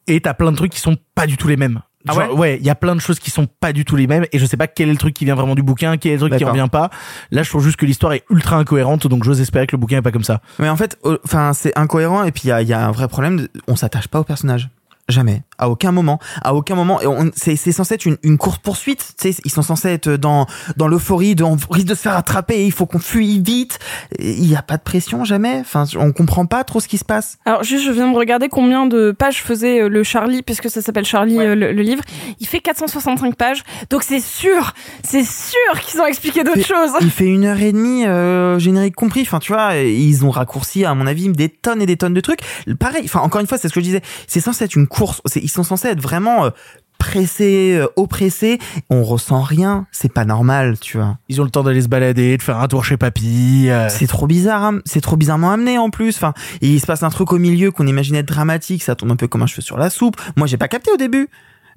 Et 0.07 0.19
t'as 0.19 0.33
plein 0.33 0.51
de 0.51 0.57
trucs 0.57 0.71
qui 0.71 0.81
sont 0.81 0.97
pas 1.15 1.27
du 1.27 1.37
tout 1.37 1.47
les 1.47 1.57
mêmes. 1.57 1.81
Ah 2.07 2.33
ouais, 2.33 2.57
il 2.59 2.65
y 2.65 2.69
a 2.69 2.75
plein 2.75 2.95
de 2.95 3.01
choses 3.01 3.19
qui 3.19 3.29
sont 3.29 3.45
pas 3.45 3.73
du 3.73 3.83
tout 3.83 3.97
les 3.97 4.07
mêmes 4.07 4.25
et 4.31 4.39
je 4.39 4.45
sais 4.45 4.55
pas 4.55 4.67
quel 4.67 4.87
est 4.87 4.93
le 4.93 4.97
truc 4.97 5.13
qui 5.13 5.25
vient 5.25 5.35
vraiment 5.35 5.53
du 5.53 5.63
bouquin, 5.63 5.97
quel 5.97 6.13
est 6.13 6.15
le 6.15 6.21
truc 6.21 6.37
qui 6.37 6.45
revient 6.45 6.69
pas. 6.71 6.89
Là, 7.29 7.43
je 7.43 7.49
trouve 7.49 7.61
juste 7.63 7.75
que 7.75 7.85
l'histoire 7.85 8.13
est 8.13 8.23
ultra 8.29 8.55
incohérente, 8.55 9.05
donc 9.07 9.25
j'ose 9.25 9.41
espérer 9.41 9.67
que 9.67 9.75
le 9.75 9.81
bouquin 9.81 9.97
est 9.97 10.01
pas 10.01 10.13
comme 10.13 10.23
ça. 10.23 10.41
Mais 10.59 10.69
en 10.69 10.77
fait, 10.77 10.97
enfin, 11.25 11.51
c'est 11.53 11.77
incohérent 11.77 12.23
et 12.23 12.31
puis 12.31 12.43
il 12.45 12.47
y 12.47 12.51
a, 12.53 12.61
y 12.61 12.71
a 12.71 12.87
un 12.87 12.91
vrai 12.91 13.09
problème. 13.09 13.47
on 13.67 13.75
s'attache 13.75 14.07
pas 14.07 14.21
au 14.21 14.23
personnage. 14.23 14.69
Jamais. 15.09 15.41
À 15.57 15.69
aucun 15.69 15.91
moment. 15.91 16.19
À 16.41 16.53
aucun 16.53 16.75
moment. 16.75 17.01
Et 17.01 17.07
on- 17.07 17.31
c'est, 17.35 17.55
c'est 17.55 17.71
censé 17.71 17.95
être 17.95 18.05
une, 18.05 18.17
une 18.23 18.37
course 18.37 18.59
poursuite. 18.59 19.13
Tu 19.19 19.33
sais, 19.33 19.41
ils 19.43 19.51
sont 19.51 19.61
censés 19.61 19.89
être 19.89 20.09
dans, 20.11 20.45
dans 20.77 20.87
l'euphorie 20.87 21.35
de, 21.35 21.43
on 21.43 21.57
risque 21.69 21.87
de 21.87 21.95
se 21.95 22.01
faire 22.01 22.15
attraper, 22.15 22.65
il 22.65 22.71
faut 22.71 22.85
qu'on 22.85 22.99
fuit 22.99 23.41
vite. 23.41 23.79
Il 24.19 24.45
y 24.45 24.55
a 24.55 24.61
pas 24.61 24.77
de 24.77 24.83
pression, 24.83 25.25
jamais. 25.25 25.57
Enfin, 25.59 25.85
on 25.97 26.11
comprend 26.13 26.45
pas 26.45 26.63
trop 26.63 26.79
ce 26.79 26.87
qui 26.87 26.97
se 26.97 27.03
passe. 27.05 27.37
Alors 27.45 27.63
juste, 27.63 27.83
je 27.85 27.91
viens 27.91 28.09
de 28.11 28.15
regarder 28.15 28.47
combien 28.49 28.85
de 28.85 29.11
pages 29.11 29.41
faisait 29.43 29.81
euh, 29.81 29.89
le 29.89 30.03
Charlie, 30.03 30.43
puisque 30.43 30.69
ça 30.69 30.81
s'appelle 30.81 31.05
Charlie 31.05 31.39
euh, 31.39 31.55
le, 31.55 31.71
le 31.73 31.81
livre. 31.81 32.03
Il 32.39 32.47
fait 32.47 32.59
465 32.59 33.35
pages, 33.35 33.63
donc 33.89 34.03
c'est 34.03 34.19
sûr, 34.21 34.73
c'est 35.03 35.23
sûr 35.25 35.79
qu'ils 35.81 35.99
ont 35.99 36.05
expliqué 36.05 36.43
d'autres 36.43 36.65
choses. 36.65 36.91
Il 37.01 37.09
fait 37.11 37.25
une 37.27 37.45
heure 37.45 37.59
et 37.59 37.71
demie, 37.71 38.05
euh, 38.05 38.59
générique 38.59 38.95
compris. 38.95 39.21
Enfin, 39.21 39.39
tu 39.39 39.51
vois, 39.51 39.75
ils 39.75 40.23
ont 40.23 40.29
raccourci, 40.29 40.85
à 40.85 40.93
mon 40.93 41.07
avis, 41.07 41.29
des 41.29 41.49
tonnes 41.49 41.81
et 41.81 41.85
des 41.87 41.97
tonnes 41.97 42.13
de 42.13 42.21
trucs. 42.21 42.41
Pareil. 42.79 43.01
Enfin, 43.05 43.21
encore 43.21 43.41
une 43.41 43.47
fois, 43.47 43.57
c'est 43.57 43.67
ce 43.69 43.73
que 43.73 43.79
je 43.79 43.85
disais. 43.85 44.01
C'est 44.27 44.39
censé 44.41 44.63
être 44.65 44.75
une 44.75 44.85
course. 44.87 44.98
Ils 45.35 45.49
sont 45.49 45.63
censés 45.63 45.87
être 45.89 46.01
vraiment 46.01 46.45
euh, 46.45 46.49
pressés, 46.97 47.77
euh, 47.79 47.87
oppressés. 47.95 48.59
On 48.89 49.03
ressent 49.03 49.41
rien. 49.41 49.87
C'est 49.91 50.11
pas 50.13 50.25
normal, 50.25 50.77
tu 50.79 50.97
vois. 50.97 51.17
Ils 51.29 51.39
ont 51.41 51.43
le 51.43 51.49
temps 51.49 51.63
d'aller 51.63 51.81
se 51.81 51.87
balader, 51.87 52.37
de 52.37 52.41
faire 52.41 52.57
un 52.59 52.67
tour 52.67 52.83
chez 52.85 52.97
papy. 52.97 53.67
euh, 53.69 53.87
C'est 53.89 54.07
trop 54.07 54.27
bizarre, 54.27 54.63
hein. 54.63 54.79
c'est 54.85 55.01
trop 55.01 55.15
bizarrement 55.15 55.51
amené 55.51 55.77
en 55.77 55.89
plus. 55.89 56.15
Enfin, 56.17 56.33
et 56.61 56.67
il 56.67 56.79
se 56.79 56.85
passe 56.85 57.03
un 57.03 57.09
truc 57.09 57.31
au 57.31 57.37
milieu 57.37 57.71
qu'on 57.71 57.87
imaginait 57.87 58.19
être 58.19 58.27
dramatique, 58.27 58.83
ça 58.83 58.95
tombe 58.95 59.11
un 59.11 59.15
peu 59.15 59.27
comme 59.27 59.41
un 59.41 59.47
cheveu 59.47 59.61
sur 59.61 59.77
la 59.77 59.89
soupe. 59.89 60.17
Moi, 60.35 60.47
j'ai 60.47 60.57
pas 60.57 60.67
capté 60.67 60.91
au 60.91 60.97
début. 60.97 61.29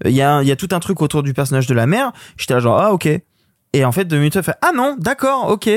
Il 0.04 0.10
y 0.12 0.22
a, 0.22 0.42
il 0.42 0.48
y 0.48 0.52
a 0.52 0.56
tout 0.56 0.68
un 0.72 0.80
truc 0.80 1.00
autour 1.00 1.22
du 1.22 1.32
personnage 1.32 1.66
de 1.68 1.74
la 1.74 1.86
mère. 1.86 2.12
J'étais 2.36 2.54
là 2.54 2.60
genre 2.60 2.78
ah 2.80 2.92
ok. 2.92 3.08
Et 3.74 3.84
en 3.86 3.92
fait, 3.92 4.04
deux 4.04 4.18
minutes, 4.18 4.40
fait 4.42 4.54
ah 4.60 4.72
non, 4.74 4.96
d'accord, 4.98 5.48
ok. 5.48 5.70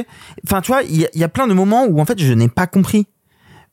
Enfin, 0.46 0.60
tu 0.62 0.72
vois, 0.72 0.82
il 0.84 0.98
y, 0.98 1.06
a- 1.06 1.10
il 1.14 1.22
y 1.22 1.24
a 1.24 1.30
plein 1.30 1.48
de 1.48 1.54
moments 1.54 1.86
où 1.86 2.02
en 2.02 2.06
fait 2.06 2.20
je 2.20 2.34
n'ai 2.34 2.50
pas 2.50 2.68
compris 2.68 3.08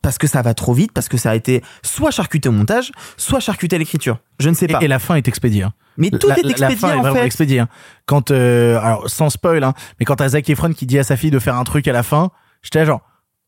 parce 0.03 0.19
que 0.19 0.27
ça 0.27 0.43
va 0.43 0.53
trop 0.55 0.75
vite, 0.75 0.93
parce 0.93 1.09
que 1.09 1.17
ça 1.17 1.31
a 1.31 1.35
été 1.35 1.63
soit 1.83 2.11
charcuté 2.11 2.49
au 2.49 2.53
montage, 2.53 2.93
soit 3.17 3.41
charcuté 3.41 3.77
à 3.77 3.79
l'écriture. 3.79 4.19
Je 4.41 4.49
ne 4.49 4.55
sais 4.55 4.67
pas. 4.67 4.81
Et, 4.81 4.85
et 4.85 4.89
la 4.89 4.99
fin 4.99 5.15
est 5.15 5.29
expédiée. 5.29 5.63
hein. 5.63 5.73
Mais 5.97 6.11
tout 6.11 6.29
la, 6.29 6.39
est 6.39 6.43
la- 6.43 6.49
La 6.49 6.51
expédié 6.51 6.77
fin 6.77 6.89
est 6.95 6.99
en 6.99 7.03
vraiment 7.03 7.17
fait. 7.21 7.27
expédiée. 7.27 7.61
hein. 7.61 7.69
Quand, 8.07 8.31
euh, 8.31 8.79
alors 8.81 9.09
sans 9.09 9.31
spoil, 9.31 9.63
hein, 9.65 9.75
mais 10.01 10.05
quand 10.07 10.17
t'as 10.17 10.29
Zac 10.31 10.49
Efron 10.51 10.73
qui 10.73 10.87
dit 10.87 10.99
à 10.99 11.05
sa 11.05 11.17
fille 11.17 11.31
de 11.31 11.39
faire 11.39 11.57
un 11.57 11.65
truc 11.65 11.87
à 11.89 11.93
la 11.93 12.03
fin, 12.03 12.31
j'étais 12.63 12.85
genre 12.85 13.01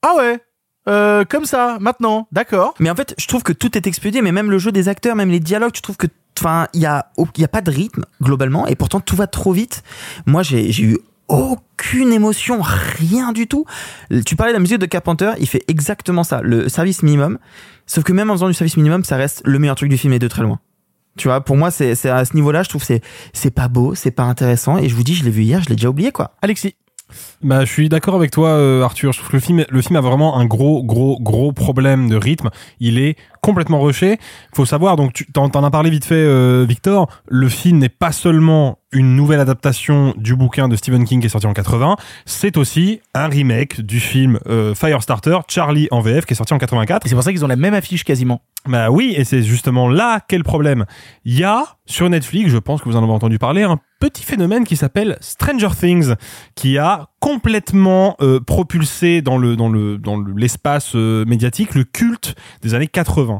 ah 0.02 0.12
ouais, 0.18 0.38
euh, 0.86 1.24
comme 1.24 1.46
ça, 1.46 1.78
maintenant, 1.80 2.28
d'accord. 2.30 2.74
Mais 2.78 2.90
en 2.90 2.94
fait, 2.94 3.14
je 3.18 3.26
trouve 3.26 3.42
que 3.42 3.54
tout 3.54 3.76
est 3.76 3.86
expédié, 3.86 4.20
mais 4.20 4.32
même 4.32 4.50
le 4.50 4.58
jeu 4.58 4.70
des 4.70 4.88
acteurs, 4.90 5.16
même 5.16 5.30
les 5.30 5.40
dialogues, 5.40 5.72
tu 5.72 5.80
trouves 5.80 5.96
que, 5.96 6.06
enfin, 6.38 6.68
il 6.74 6.80
y 6.82 6.86
a, 6.86 7.06
y 7.38 7.44
a 7.44 7.48
pas 7.48 7.62
de 7.62 7.70
rythme 7.70 8.04
globalement, 8.22 8.66
et 8.66 8.74
pourtant 8.76 9.00
tout 9.00 9.16
va 9.16 9.26
trop 9.26 9.52
vite. 9.52 9.82
Moi, 10.26 10.42
j'ai 10.42 10.70
eu 10.82 10.98
aucune 11.28 12.12
émotion, 12.12 12.60
rien 12.62 13.32
du 13.32 13.46
tout. 13.46 13.64
Tu 14.26 14.36
parlais 14.36 14.52
de 14.52 14.56
la 14.56 14.60
musique 14.60 14.78
de 14.78 14.86
Carpenter, 14.86 15.32
il 15.38 15.48
fait 15.48 15.64
exactement 15.68 16.24
ça, 16.24 16.40
le 16.42 16.68
service 16.68 17.02
minimum. 17.02 17.38
Sauf 17.86 18.04
que 18.04 18.12
même 18.12 18.30
en 18.30 18.34
faisant 18.34 18.48
du 18.48 18.54
service 18.54 18.76
minimum, 18.76 19.04
ça 19.04 19.16
reste 19.16 19.42
le 19.44 19.58
meilleur 19.58 19.76
truc 19.76 19.90
du 19.90 19.98
film 19.98 20.12
et 20.12 20.18
de 20.18 20.28
très 20.28 20.42
loin. 20.42 20.60
Tu 21.16 21.28
vois, 21.28 21.42
pour 21.42 21.56
moi, 21.56 21.70
c'est, 21.70 21.92
à 22.06 22.24
ce 22.24 22.34
niveau-là, 22.34 22.62
je 22.62 22.68
trouve 22.68 22.82
c'est, 22.82 23.00
c'est 23.32 23.52
pas 23.52 23.68
beau, 23.68 23.94
c'est 23.94 24.10
pas 24.10 24.24
intéressant, 24.24 24.78
et 24.78 24.88
je 24.88 24.94
vous 24.94 25.04
dis, 25.04 25.14
je 25.14 25.24
l'ai 25.24 25.30
vu 25.30 25.42
hier, 25.42 25.62
je 25.62 25.68
l'ai 25.68 25.76
déjà 25.76 25.88
oublié, 25.88 26.10
quoi. 26.12 26.32
Alexis. 26.42 26.74
Bah, 27.42 27.64
je 27.64 27.70
suis 27.70 27.88
d'accord 27.88 28.14
avec 28.14 28.30
toi, 28.30 28.48
euh, 28.50 28.82
Arthur. 28.82 29.12
Je 29.12 29.18
trouve 29.18 29.30
que 29.30 29.36
le 29.36 29.40
film, 29.40 29.64
le 29.68 29.82
film 29.82 29.96
a 29.96 30.00
vraiment 30.00 30.38
un 30.38 30.46
gros, 30.46 30.82
gros, 30.82 31.18
gros 31.20 31.52
problème 31.52 32.08
de 32.08 32.16
rythme. 32.16 32.50
Il 32.80 32.98
est 32.98 33.16
complètement 33.44 33.80
rushé. 33.80 34.18
Faut 34.54 34.64
savoir, 34.64 34.96
donc 34.96 35.12
tu 35.12 35.26
t'en, 35.30 35.48
as 35.48 35.70
parlé 35.70 35.90
vite 35.90 36.06
fait, 36.06 36.14
euh, 36.14 36.64
Victor. 36.66 37.08
Le 37.28 37.48
film 37.48 37.78
n'est 37.78 37.90
pas 37.90 38.10
seulement 38.10 38.78
une 38.90 39.16
nouvelle 39.16 39.40
adaptation 39.40 40.14
du 40.16 40.36
bouquin 40.36 40.68
de 40.68 40.76
Stephen 40.76 41.04
King 41.04 41.20
qui 41.20 41.26
est 41.26 41.30
sorti 41.30 41.46
en 41.48 41.52
80, 41.52 41.96
c'est 42.26 42.56
aussi 42.56 43.00
un 43.12 43.26
remake 43.26 43.80
du 43.80 43.98
film 43.98 44.38
euh, 44.46 44.72
Firestarter, 44.74 45.36
Charlie 45.48 45.88
en 45.90 46.00
VF, 46.00 46.24
qui 46.26 46.32
est 46.32 46.36
sorti 46.36 46.54
en 46.54 46.58
84. 46.58 47.04
Et 47.04 47.08
c'est 47.08 47.16
pour 47.16 47.24
ça 47.24 47.32
qu'ils 47.32 47.44
ont 47.44 47.48
la 47.48 47.56
même 47.56 47.74
affiche 47.74 48.04
quasiment. 48.04 48.40
Bah 48.68 48.90
oui, 48.90 49.14
et 49.16 49.24
c'est 49.24 49.42
justement 49.42 49.88
là 49.88 50.20
quel 50.26 50.44
problème. 50.44 50.86
Il 51.24 51.36
y 51.36 51.42
a 51.44 51.64
sur 51.86 52.08
Netflix, 52.08 52.50
je 52.50 52.56
pense 52.56 52.80
que 52.82 52.88
vous 52.88 52.96
en 52.96 53.02
avez 53.02 53.12
entendu 53.12 53.38
parler, 53.38 53.64
un 53.64 53.78
petit 54.00 54.22
phénomène 54.22 54.64
qui 54.64 54.76
s'appelle 54.76 55.18
Stranger 55.20 55.68
Things, 55.78 56.14
qui 56.54 56.78
a 56.78 57.08
complètement 57.20 58.16
euh, 58.22 58.38
propulsé 58.40 59.22
dans 59.22 59.38
le 59.38 59.56
dans 59.56 59.68
le 59.68 59.98
dans 59.98 60.16
le- 60.16 60.32
l'espace 60.36 60.92
euh, 60.94 61.24
médiatique 61.26 61.74
le 61.74 61.84
culte 61.84 62.36
des 62.62 62.74
années 62.74 62.86
80. 62.86 63.33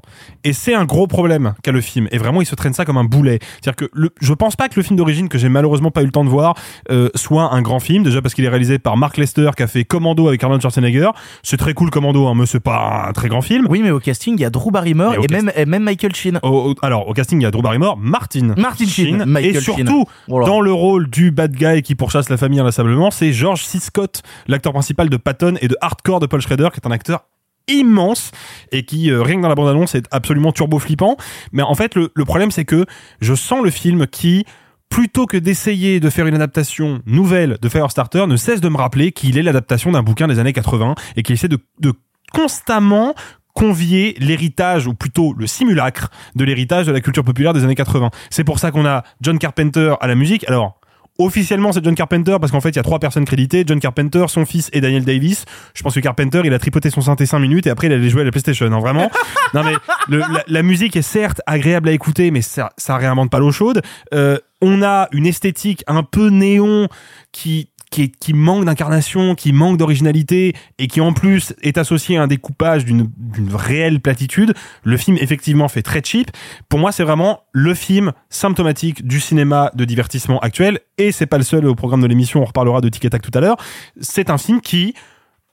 Et 0.44 0.52
c'est 0.52 0.74
un 0.74 0.84
gros 0.84 1.06
problème 1.06 1.54
qu'a 1.62 1.72
le 1.72 1.80
film. 1.80 2.08
Et 2.12 2.18
vraiment, 2.18 2.40
il 2.42 2.46
se 2.46 2.54
traîne 2.54 2.72
ça 2.74 2.84
comme 2.84 2.96
un 2.96 3.04
boulet. 3.04 3.38
C'est-à-dire 3.62 3.76
que 3.76 3.90
le, 3.92 4.10
je 4.20 4.32
pense 4.34 4.56
pas 4.56 4.68
que 4.68 4.74
le 4.76 4.82
film 4.82 4.96
d'origine 4.96 5.28
que 5.28 5.38
j'ai 5.38 5.48
malheureusement 5.48 5.90
pas 5.90 6.02
eu 6.02 6.06
le 6.06 6.10
temps 6.12 6.24
de 6.24 6.28
voir 6.30 6.54
euh, 6.90 7.08
soit 7.14 7.52
un 7.54 7.62
grand 7.62 7.80
film. 7.80 8.02
Déjà 8.04 8.20
parce 8.22 8.34
qu'il 8.34 8.44
est 8.44 8.48
réalisé 8.48 8.78
par 8.78 8.96
Mark 8.96 9.16
Lester 9.16 9.50
qui 9.56 9.62
a 9.62 9.66
fait 9.66 9.84
Commando 9.84 10.28
avec 10.28 10.42
Arnold 10.42 10.60
Schwarzenegger. 10.62 11.10
C'est 11.42 11.56
très 11.56 11.74
cool 11.74 11.90
Commando, 11.90 12.26
hein, 12.26 12.34
mais 12.36 12.46
c'est 12.46 12.60
pas 12.60 13.06
un 13.08 13.12
très 13.12 13.28
grand 13.28 13.42
film. 13.42 13.66
Oui, 13.68 13.80
mais 13.82 13.90
au 13.90 14.00
casting, 14.00 14.34
il 14.36 14.40
y 14.40 14.44
a 14.44 14.50
Drew 14.50 14.70
Barrymore 14.70 15.14
et 15.14 15.32
même, 15.32 15.50
et 15.56 15.66
même 15.66 15.82
Michael 15.84 16.14
Sheen. 16.14 16.38
Au- 16.42 16.70
au- 16.70 16.74
alors, 16.82 17.08
au 17.08 17.12
casting, 17.12 17.40
il 17.40 17.44
y 17.44 17.46
a 17.46 17.50
Drew 17.50 17.62
Barrymore, 17.62 17.96
Martin. 17.98 18.54
Martin 18.56 18.86
Sheen, 18.86 19.24
Michael 19.24 19.56
et 19.56 19.60
Sheen. 19.60 19.74
surtout, 19.76 20.04
Voilà. 20.28 20.46
dans 20.46 20.60
le 20.60 20.72
rôle 20.72 21.08
du 21.10 21.30
bad 21.30 21.52
guy 21.56 21.82
qui 21.82 21.94
pourchasse 21.94 22.28
la 22.28 22.36
famille 22.36 22.60
inlassablement, 22.60 23.10
c'est 23.10 23.32
George 23.32 23.64
C. 23.64 23.78
Scott, 23.80 24.22
l'acteur 24.48 24.72
principal 24.72 25.08
de 25.08 25.16
Patton 25.16 25.54
et 25.60 25.68
de 25.68 25.76
Hardcore 25.80 26.20
de 26.20 26.26
Paul 26.26 26.40
Schrader, 26.40 26.68
qui 26.72 26.80
est 26.80 26.86
un 26.86 26.90
acteur 26.90 27.24
immense 27.68 28.30
et 28.72 28.84
qui 28.84 29.10
euh, 29.10 29.22
rien 29.22 29.36
que 29.36 29.42
dans 29.42 29.48
la 29.48 29.54
bande 29.54 29.68
annonce 29.68 29.94
est 29.94 30.06
absolument 30.10 30.52
turbo 30.52 30.78
flippant 30.78 31.16
mais 31.52 31.62
en 31.62 31.74
fait 31.74 31.94
le, 31.94 32.10
le 32.14 32.24
problème 32.24 32.50
c'est 32.50 32.64
que 32.64 32.84
je 33.20 33.34
sens 33.34 33.62
le 33.62 33.70
film 33.70 34.06
qui 34.06 34.44
plutôt 34.88 35.26
que 35.26 35.36
d'essayer 35.36 35.98
de 35.98 36.08
faire 36.10 36.26
une 36.26 36.34
adaptation 36.34 37.02
nouvelle 37.06 37.58
de 37.60 37.68
Firestarter 37.68 38.26
ne 38.26 38.36
cesse 38.36 38.60
de 38.60 38.68
me 38.68 38.76
rappeler 38.76 39.12
qu'il 39.12 39.38
est 39.38 39.42
l'adaptation 39.42 39.90
d'un 39.90 40.02
bouquin 40.02 40.28
des 40.28 40.38
années 40.38 40.52
80 40.52 40.94
et 41.16 41.22
qu'il 41.22 41.34
essaie 41.34 41.48
de, 41.48 41.58
de 41.80 41.94
constamment 42.32 43.14
convier 43.54 44.16
l'héritage, 44.18 44.86
ou 44.86 44.94
plutôt 44.94 45.32
le 45.32 45.46
simulacre 45.46 46.10
de 46.34 46.44
l'héritage 46.44 46.86
de 46.86 46.92
la 46.92 47.00
culture 47.00 47.24
populaire 47.24 47.52
des 47.52 47.64
années 47.64 47.76
80. 47.76 48.10
C'est 48.30 48.44
pour 48.44 48.58
ça 48.58 48.70
qu'on 48.70 48.84
a 48.84 49.04
John 49.20 49.38
Carpenter 49.38 49.94
à 50.00 50.06
la 50.06 50.16
musique. 50.16 50.44
Alors, 50.48 50.80
officiellement, 51.18 51.72
c'est 51.72 51.84
John 51.84 51.94
Carpenter 51.94 52.36
parce 52.40 52.50
qu'en 52.52 52.60
fait, 52.60 52.70
il 52.70 52.76
y 52.76 52.78
a 52.78 52.82
trois 52.82 52.98
personnes 52.98 53.24
créditées. 53.24 53.64
John 53.66 53.78
Carpenter, 53.80 54.24
son 54.28 54.44
fils 54.44 54.68
et 54.72 54.80
Daniel 54.80 55.04
Davis. 55.04 55.44
Je 55.74 55.82
pense 55.82 55.94
que 55.94 56.00
Carpenter, 56.00 56.42
il 56.44 56.52
a 56.54 56.58
tripoté 56.58 56.90
son 56.90 57.00
synthé 57.02 57.26
5 57.26 57.38
minutes 57.38 57.66
et 57.66 57.70
après, 57.70 57.86
il 57.86 57.92
allait 57.92 58.08
jouer 58.08 58.22
à 58.22 58.24
la 58.24 58.30
PlayStation. 58.30 58.68
Non, 58.68 58.80
vraiment. 58.80 59.10
non, 59.54 59.62
mais 59.62 59.74
le- 60.08 60.18
la, 60.18 60.44
la 60.46 60.62
musique 60.62 60.96
est 60.96 61.02
certes 61.02 61.40
agréable 61.46 61.88
à 61.88 61.92
écouter, 61.92 62.30
mais 62.30 62.42
ça, 62.42 62.70
ça 62.76 62.96
réinvente 62.96 63.30
pas 63.30 63.38
l'eau 63.38 63.52
chaude. 63.52 63.82
Euh, 64.12 64.38
on 64.60 64.82
a 64.82 65.08
une 65.12 65.26
esthétique 65.26 65.84
un 65.86 66.02
peu 66.02 66.28
néon 66.30 66.88
qui 67.32 67.68
qui, 67.94 68.34
manque 68.34 68.64
d'incarnation, 68.64 69.34
qui 69.34 69.52
manque 69.52 69.78
d'originalité 69.78 70.54
et 70.78 70.86
qui 70.88 71.00
en 71.00 71.12
plus 71.12 71.54
est 71.62 71.78
associé 71.78 72.16
à 72.16 72.22
un 72.22 72.26
découpage 72.26 72.84
d'une 72.84 73.08
réelle 73.54 74.00
platitude. 74.00 74.54
Le 74.82 74.96
film 74.96 75.16
effectivement 75.20 75.68
fait 75.68 75.82
très 75.82 76.02
cheap. 76.02 76.30
Pour 76.68 76.78
moi, 76.78 76.92
c'est 76.92 77.04
vraiment 77.04 77.40
le 77.52 77.74
film 77.74 78.12
symptomatique 78.30 79.06
du 79.06 79.20
cinéma 79.20 79.70
de 79.74 79.84
divertissement 79.84 80.40
actuel 80.40 80.80
et 80.98 81.12
c'est 81.12 81.26
pas 81.26 81.38
le 81.38 81.44
seul 81.44 81.66
au 81.66 81.74
programme 81.74 82.02
de 82.02 82.06
l'émission. 82.06 82.42
On 82.42 82.46
reparlera 82.46 82.80
de 82.80 82.88
Tic 82.88 83.04
et 83.04 83.10
Tac 83.10 83.22
tout 83.22 83.36
à 83.36 83.40
l'heure. 83.40 83.56
C'est 84.00 84.30
un 84.30 84.38
film 84.38 84.60
qui 84.60 84.94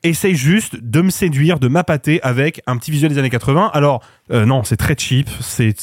essaye 0.04 0.36
juste 0.36 0.76
de 0.76 1.02
me 1.02 1.10
séduire, 1.10 1.60
de 1.60 1.68
m'appâter 1.68 2.22
avec 2.24 2.62
un 2.68 2.78
petit 2.78 2.92
visuel 2.92 3.12
des 3.12 3.18
années 3.18 3.30
80. 3.30 3.72
Alors 3.74 4.04
euh, 4.32 4.46
non, 4.46 4.64
c'est 4.64 4.78
très 4.78 4.96
cheap, 4.98 5.30
c'est 5.40 5.76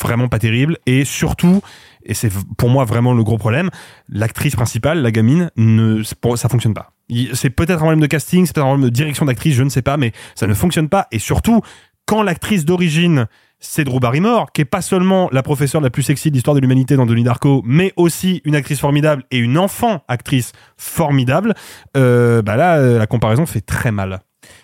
vraiment 0.00 0.28
pas 0.28 0.38
terrible 0.38 0.78
et 0.86 1.04
surtout 1.04 1.62
et 2.04 2.14
c'est 2.14 2.30
pour 2.56 2.68
moi 2.68 2.84
vraiment 2.84 3.12
le 3.12 3.24
gros 3.24 3.36
problème, 3.38 3.70
l'actrice 4.08 4.54
principale, 4.54 5.02
la 5.02 5.10
gamine, 5.10 5.50
ne 5.56 6.02
ça 6.02 6.48
fonctionne 6.48 6.74
pas. 6.74 6.92
C'est 7.34 7.50
peut-être 7.50 7.78
un 7.78 7.78
problème 7.78 8.00
de 8.00 8.06
casting, 8.06 8.46
c'est 8.46 8.54
peut-être 8.54 8.64
un 8.64 8.70
problème 8.70 8.88
de 8.88 8.94
direction 8.94 9.26
d'actrice, 9.26 9.54
je 9.54 9.62
ne 9.62 9.68
sais 9.68 9.82
pas, 9.82 9.96
mais 9.96 10.12
ça 10.34 10.46
ne 10.46 10.54
fonctionne 10.54 10.88
pas 10.88 11.08
et 11.10 11.18
surtout 11.18 11.62
quand 12.06 12.22
l'actrice 12.22 12.64
d'origine 12.64 13.26
c'est 13.58 13.84
Drew 13.84 14.00
Barrymore, 14.00 14.52
qui 14.52 14.60
est 14.60 14.66
pas 14.66 14.82
seulement 14.82 15.28
la 15.32 15.42
professeure 15.42 15.80
la 15.80 15.90
plus 15.90 16.02
sexy 16.02 16.30
de 16.30 16.34
l'histoire 16.34 16.54
de 16.54 16.60
l'humanité 16.60 16.96
dans 16.96 17.06
Donnie 17.06 17.24
Darko, 17.24 17.62
mais 17.64 17.92
aussi 17.96 18.42
une 18.44 18.54
actrice 18.54 18.80
formidable 18.80 19.24
et 19.30 19.38
une 19.38 19.58
enfant 19.58 20.02
actrice 20.08 20.52
formidable. 20.76 21.54
Euh, 21.96 22.42
bah 22.42 22.56
là, 22.56 22.76
euh, 22.78 22.98
la 22.98 23.06
comparaison 23.06 23.46
fait 23.46 23.60
très 23.62 23.92
mal. 23.92 24.20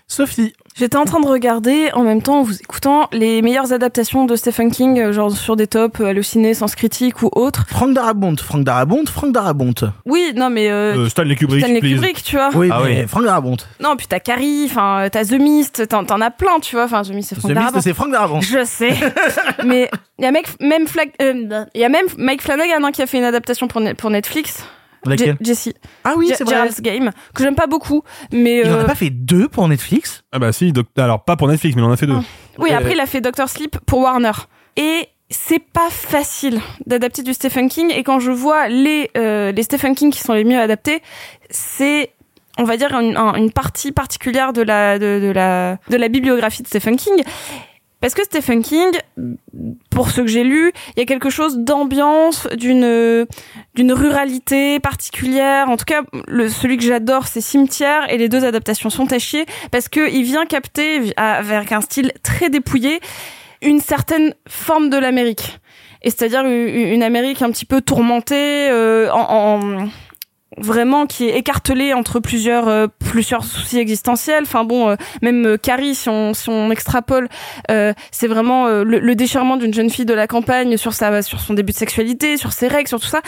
Sophie. 0.06 0.52
J'étais 0.74 0.96
en 0.96 1.04
train 1.04 1.20
de 1.20 1.26
regarder 1.26 1.90
en 1.92 2.02
même 2.02 2.22
temps 2.22 2.38
en 2.40 2.42
vous 2.42 2.58
écoutant 2.58 3.08
les 3.12 3.42
meilleures 3.42 3.72
adaptations 3.74 4.24
de 4.24 4.36
Stephen 4.36 4.70
King, 4.70 4.98
euh, 4.98 5.12
genre 5.12 5.30
sur 5.30 5.54
des 5.54 5.66
tops, 5.66 6.00
euh, 6.00 6.06
Allociné, 6.06 6.54
Sens 6.54 6.74
Critique 6.74 7.22
ou 7.22 7.28
autre. 7.32 7.64
Franck 7.68 7.92
Darabont, 7.94 8.34
Franck 8.38 8.64
Darabont, 8.64 9.04
Franck 9.06 9.32
Darabont. 9.32 9.74
Oui, 10.06 10.32
non 10.34 10.48
mais 10.48 10.70
euh, 10.70 10.96
Euh, 11.04 11.08
Stanley 11.10 11.36
Kubrick, 11.36 11.62
Stanley 11.64 11.80
please. 11.80 11.94
Kubrick, 11.96 12.22
tu 12.24 12.36
vois. 12.36 12.50
Oui, 12.54 12.68
Ah 12.72 12.80
mais 12.84 13.00
oui. 13.02 13.06
Franck 13.08 13.24
Darabont. 13.24 13.56
Non, 13.80 13.96
puis 13.96 14.06
t'as 14.08 14.20
Carrie, 14.20 14.64
enfin 14.64 15.08
t'as 15.12 15.24
The 15.26 15.32
Mist, 15.32 15.86
t'en 15.88 16.04
t'en 16.04 16.20
as 16.22 16.30
plein, 16.30 16.58
tu 16.60 16.76
vois. 16.76 16.84
Enfin 16.86 17.02
The 17.02 17.10
Mist, 17.10 17.28
c'est 17.30 17.34
Frank 17.34 17.52
The 17.52 17.54
Mist, 17.54 17.60
Darabont. 17.66 17.80
c'est 17.82 17.94
Franck 17.94 18.12
Darabont. 18.12 18.40
Je 18.40 18.64
sais, 18.64 18.94
mais 19.64 19.90
il 20.18 20.24
y 20.24 20.26
a 20.26 20.30
mec, 20.32 20.46
même 20.60 20.86
euh, 21.20 21.64
y 21.74 21.84
a 21.84 21.88
même 21.90 22.06
Mike 22.16 22.40
Flanagan 22.42 22.82
hein, 22.84 22.92
qui 22.92 23.02
a 23.02 23.06
fait 23.06 23.18
une 23.18 23.24
adaptation 23.24 23.68
pour 23.68 24.10
Netflix. 24.10 24.64
Laquelle 25.04 25.36
Jessie. 25.40 25.74
Ah 26.04 26.14
oui, 26.16 26.32
c'est 26.36 26.44
vrai. 26.44 26.68
Game 26.80 27.10
que 27.34 27.42
j'aime 27.42 27.54
pas 27.56 27.66
beaucoup, 27.66 28.02
mais 28.32 28.60
Il 28.64 28.70
en 28.70 28.74
a 28.74 28.82
euh, 28.82 28.84
pas 28.84 28.94
fait 28.94 29.10
deux 29.10 29.48
pour 29.48 29.66
Netflix? 29.68 30.22
Ah 30.32 30.38
bah 30.38 30.52
si, 30.52 30.72
doc- 30.72 30.86
alors 30.96 31.24
pas 31.24 31.36
pour 31.36 31.48
Netflix, 31.48 31.74
mais 31.76 31.82
il 31.82 31.84
en 31.84 31.92
a 31.92 31.96
fait 31.96 32.06
deux. 32.06 32.16
oui. 32.58 32.70
Euh, 32.72 32.76
Après, 32.78 32.92
il 32.92 33.00
a 33.00 33.06
fait 33.06 33.20
Doctor 33.20 33.48
Sleep 33.48 33.78
pour 33.86 34.00
Warner 34.00 34.32
et 34.76 35.08
c'est 35.30 35.58
pas 35.60 35.88
facile 35.90 36.60
d'adapter 36.86 37.22
du 37.22 37.32
Stephen 37.34 37.68
King. 37.68 37.90
Et 37.94 38.02
quand 38.04 38.20
je 38.20 38.30
vois 38.30 38.68
les 38.68 39.10
euh, 39.16 39.50
les 39.52 39.62
Stephen 39.62 39.94
King 39.94 40.12
qui 40.12 40.20
sont 40.20 40.34
les 40.34 40.44
mieux 40.44 40.58
adaptés, 40.60 41.02
c'est 41.50 42.10
on 42.58 42.64
va 42.64 42.76
dire 42.76 42.92
une, 42.92 43.16
un- 43.16 43.34
une 43.34 43.50
partie 43.50 43.92
particulière 43.92 44.52
de 44.52 44.62
la 44.62 44.98
de, 44.98 45.20
de 45.22 45.30
la 45.32 45.78
de 45.88 45.96
la 45.96 46.08
bibliographie 46.08 46.62
de 46.62 46.68
Stephen 46.68 46.96
King. 46.96 47.22
Parce 48.02 48.12
que 48.14 48.22
Stephen 48.24 48.62
King, 48.62 48.90
pour 49.90 50.10
ce 50.10 50.20
que 50.20 50.26
j'ai 50.26 50.44
lu, 50.44 50.72
il 50.96 50.98
y 51.00 51.02
a 51.02 51.06
quelque 51.06 51.30
chose 51.30 51.56
d'ambiance, 51.58 52.46
d'une 52.54 53.26
d'une 53.74 53.92
ruralité 53.92 54.80
particulière. 54.80 55.70
En 55.70 55.76
tout 55.78 55.84
cas, 55.86 56.02
le, 56.26 56.48
celui 56.48 56.76
que 56.76 56.82
j'adore, 56.84 57.26
c'est 57.28 57.40
Cimetière, 57.40 58.12
et 58.12 58.18
les 58.18 58.28
deux 58.28 58.44
adaptations 58.44 58.90
sont 58.90 59.10
à 59.12 59.18
chier 59.18 59.46
parce 59.70 59.88
que 59.88 60.10
il 60.12 60.24
vient 60.24 60.44
capter 60.44 61.14
avec 61.16 61.72
un 61.72 61.80
style 61.80 62.12
très 62.22 62.50
dépouillé 62.50 63.00
une 63.62 63.80
certaine 63.80 64.34
forme 64.48 64.90
de 64.90 64.98
l'Amérique. 64.98 65.58
Et 66.02 66.10
c'est-à-dire 66.10 66.40
une, 66.44 66.50
une 66.68 67.02
Amérique 67.04 67.40
un 67.42 67.50
petit 67.52 67.64
peu 67.64 67.80
tourmentée, 67.80 68.68
euh, 68.68 69.08
en, 69.12 69.60
en- 69.62 69.88
vraiment 70.58 71.06
qui 71.06 71.28
est 71.28 71.36
écartelée 71.38 71.92
entre 71.94 72.20
plusieurs 72.20 72.68
euh, 72.68 72.86
plusieurs 73.10 73.44
soucis 73.44 73.78
existentiels. 73.78 74.42
Enfin 74.44 74.64
bon, 74.64 74.88
euh, 74.90 74.96
même 75.22 75.46
euh, 75.46 75.56
Carrie, 75.56 75.94
si 75.94 76.08
on 76.08 76.34
si 76.34 76.48
on 76.48 76.70
extrapole, 76.70 77.28
euh, 77.70 77.92
c'est 78.10 78.28
vraiment 78.28 78.66
euh, 78.66 78.84
le, 78.84 78.98
le 78.98 79.14
déchirement 79.14 79.56
d'une 79.56 79.72
jeune 79.74 79.90
fille 79.90 80.04
de 80.04 80.14
la 80.14 80.26
campagne 80.26 80.76
sur 80.76 80.92
sa 80.92 81.22
sur 81.22 81.40
son 81.40 81.54
début 81.54 81.72
de 81.72 81.78
sexualité, 81.78 82.36
sur 82.36 82.52
ses 82.52 82.68
règles, 82.68 82.88
sur 82.88 83.00
tout 83.00 83.06
ça. 83.06 83.20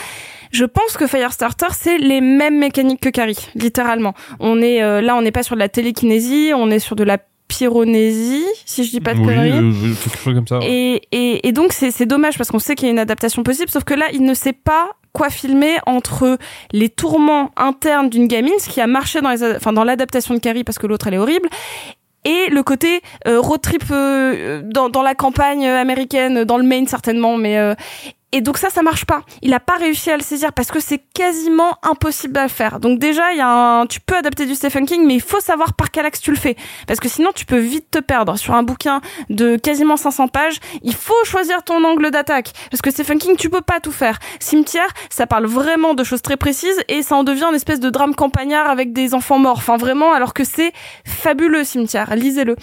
Je 0.51 0.63
pense 0.65 0.95
que 0.97 1.07
Firestarter, 1.07 1.67
c'est 1.77 1.97
les 1.97 2.21
mêmes 2.21 2.57
mécaniques 2.59 3.01
que 3.01 3.09
Carrie, 3.09 3.49
littéralement. 3.55 4.13
On 4.39 4.61
est 4.61 4.81
euh, 4.83 5.01
là, 5.01 5.15
on 5.15 5.21
n'est 5.21 5.31
pas 5.31 5.43
sur 5.43 5.55
de 5.55 5.59
la 5.59 5.69
télékinésie, 5.69 6.51
on 6.55 6.69
est 6.71 6.79
sur 6.79 6.95
de 6.95 7.03
la 7.03 7.17
pyronésie, 7.47 8.45
si 8.65 8.83
je 8.85 8.89
dis 8.91 9.01
pas 9.01 9.13
de 9.13 9.19
oui, 9.19 9.25
conneries. 9.25 9.51
euh, 9.51 9.93
quelque 10.03 10.17
chose 10.17 10.33
comme 10.35 10.47
ça. 10.47 10.59
ouais. 10.59 10.65
Et, 10.67 11.01
et, 11.11 11.47
et 11.47 11.51
donc 11.51 11.73
c'est 11.73 11.91
c'est 11.91 12.05
dommage 12.05 12.37
parce 12.37 12.49
qu'on 12.51 12.59
sait 12.59 12.75
qu'il 12.75 12.87
y 12.87 12.89
a 12.89 12.91
une 12.91 12.99
adaptation 12.99 13.43
possible, 13.43 13.69
sauf 13.69 13.83
que 13.83 13.93
là 13.93 14.05
il 14.13 14.23
ne 14.23 14.33
sait 14.33 14.53
pas 14.53 14.91
quoi 15.15 15.29
filmer 15.29 15.77
entre 15.85 16.37
les 16.73 16.89
tourments 16.89 17.49
internes 17.55 18.09
d'une 18.09 18.27
gamine, 18.27 18.53
ce 18.59 18.69
qui 18.69 18.81
a 18.81 18.87
marché 18.87 19.21
dans 19.21 19.31
les, 19.31 19.55
enfin 19.55 19.71
dans 19.71 19.85
l'adaptation 19.85 20.33
de 20.33 20.39
Carrie 20.39 20.63
parce 20.65 20.77
que 20.77 20.85
l'autre 20.87 21.07
elle 21.07 21.15
est 21.15 21.17
horrible, 21.17 21.49
et 22.25 22.49
le 22.49 22.63
côté 22.63 23.01
euh, 23.27 23.39
road 23.39 23.61
trip 23.61 23.83
euh, 23.91 24.61
dans, 24.63 24.89
dans 24.89 25.03
la 25.03 25.15
campagne 25.15 25.65
américaine, 25.65 26.43
dans 26.43 26.57
le 26.57 26.63
Maine 26.63 26.87
certainement, 26.87 27.37
mais 27.37 27.57
euh, 27.57 27.75
et 28.35 28.41
donc 28.41 28.57
ça, 28.57 28.69
ça 28.69 28.81
marche 28.81 29.05
pas. 29.05 29.21
Il 29.41 29.53
a 29.53 29.61
pas 29.61 29.77
réussi 29.77 30.11
à 30.11 30.17
le 30.17 30.21
saisir 30.21 30.51
parce 30.51 30.69
que 30.69 30.81
c'est 30.81 30.97
quasiment 31.13 31.77
impossible 31.83 32.37
à 32.37 32.49
faire. 32.49 32.81
Donc 32.81 32.99
déjà, 32.99 33.31
il 33.31 33.37
y 33.37 33.41
a 33.41 33.47
un, 33.47 33.85
tu 33.85 34.01
peux 34.01 34.17
adapter 34.17 34.45
du 34.45 34.55
Stephen 34.55 34.85
King, 34.85 35.05
mais 35.07 35.13
il 35.13 35.21
faut 35.21 35.39
savoir 35.39 35.73
par 35.73 35.89
quel 35.89 36.05
axe 36.05 36.19
tu 36.19 36.31
le 36.31 36.37
fais, 36.37 36.57
parce 36.85 36.99
que 36.99 37.07
sinon 37.07 37.29
tu 37.33 37.45
peux 37.45 37.59
vite 37.59 37.89
te 37.89 37.99
perdre 37.99 38.37
sur 38.37 38.53
un 38.53 38.63
bouquin 38.63 38.99
de 39.29 39.55
quasiment 39.55 39.95
500 39.95 40.27
pages. 40.27 40.59
Il 40.83 40.95
faut 40.95 41.13
choisir 41.23 41.63
ton 41.63 41.81
angle 41.85 42.11
d'attaque, 42.11 42.51
parce 42.69 42.81
que 42.81 42.91
Stephen 42.91 43.19
King, 43.19 43.37
tu 43.37 43.49
peux 43.49 43.61
pas 43.61 43.79
tout 43.79 43.93
faire. 43.93 44.19
Cimetière, 44.41 44.89
ça 45.09 45.27
parle 45.27 45.45
vraiment 45.45 45.93
de 45.93 46.03
choses 46.03 46.21
très 46.21 46.35
précises 46.35 46.83
et 46.89 47.03
ça 47.03 47.15
en 47.15 47.23
devient 47.23 47.45
une 47.47 47.55
espèce 47.55 47.79
de 47.79 47.89
drame 47.89 48.15
campagnard 48.15 48.69
avec 48.69 48.91
des 48.91 49.13
enfants 49.13 49.39
morts. 49.39 49.59
Enfin 49.59 49.77
vraiment, 49.77 50.11
alors 50.11 50.33
que 50.33 50.43
c'est 50.43 50.73
fabuleux 51.05 51.63
Cimetière. 51.63 52.13
Lisez-le. 52.13 52.57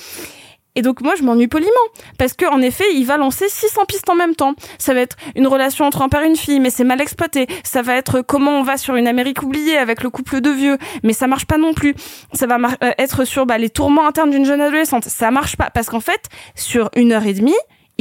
Et 0.75 0.83
donc 0.83 1.03
moi 1.03 1.15
je 1.17 1.23
m'ennuie 1.23 1.49
poliment 1.49 1.71
parce 2.19 2.33
que 2.33 2.47
en 2.47 2.63
effet 2.63 2.85
il 2.95 3.05
va 3.05 3.19
lancer 3.19 3.49
600 3.49 3.85
pistes 3.87 4.09
en 4.09 4.15
même 4.15 4.35
temps. 4.35 4.55
Ça 4.79 4.95
va 4.95 5.01
être 5.01 5.17
une 5.37 5.47
relation 5.47 5.85
entre 5.85 6.03
un 6.03 6.09
père 6.09 6.23
et 6.23 6.29
une 6.29 6.37
fille 6.37 6.61
mais 6.61 6.71
c'est 6.71 6.85
mal 6.85 7.01
exploité. 7.01 7.47
Ça 7.63 7.83
va 7.83 7.97
être 7.97 8.23
comment 8.23 8.59
on 8.59 8.63
va 8.63 8.79
sur 8.79 8.97
une 8.97 9.07
Amérique 9.07 9.43
oubliée 9.43 9.77
avec 9.77 10.03
le 10.03 10.09
couple 10.09 10.41
de 10.41 10.51
vieux 10.51 10.79
mais 11.03 11.13
ça 11.13 11.27
marche 11.27 11.45
pas 11.45 11.59
non 11.59 11.75
plus. 11.75 11.95
Ça 12.33 12.47
va 12.47 12.57
euh, 12.57 12.93
être 12.99 13.25
sur 13.25 13.45
bah, 13.45 13.59
les 13.59 13.71
tourments 13.71 14.07
internes 14.07 14.31
d'une 14.31 14.47
jeune 14.47 14.61
adolescente. 14.61 15.05
Ça 15.05 15.31
marche 15.31 15.57
pas 15.57 15.71
parce 15.71 15.89
qu'en 15.89 16.01
fait 16.01 16.29
sur 16.55 16.91
une 16.97 17.13
heure 17.13 17.27
et 17.27 17.35
demie 17.35 17.53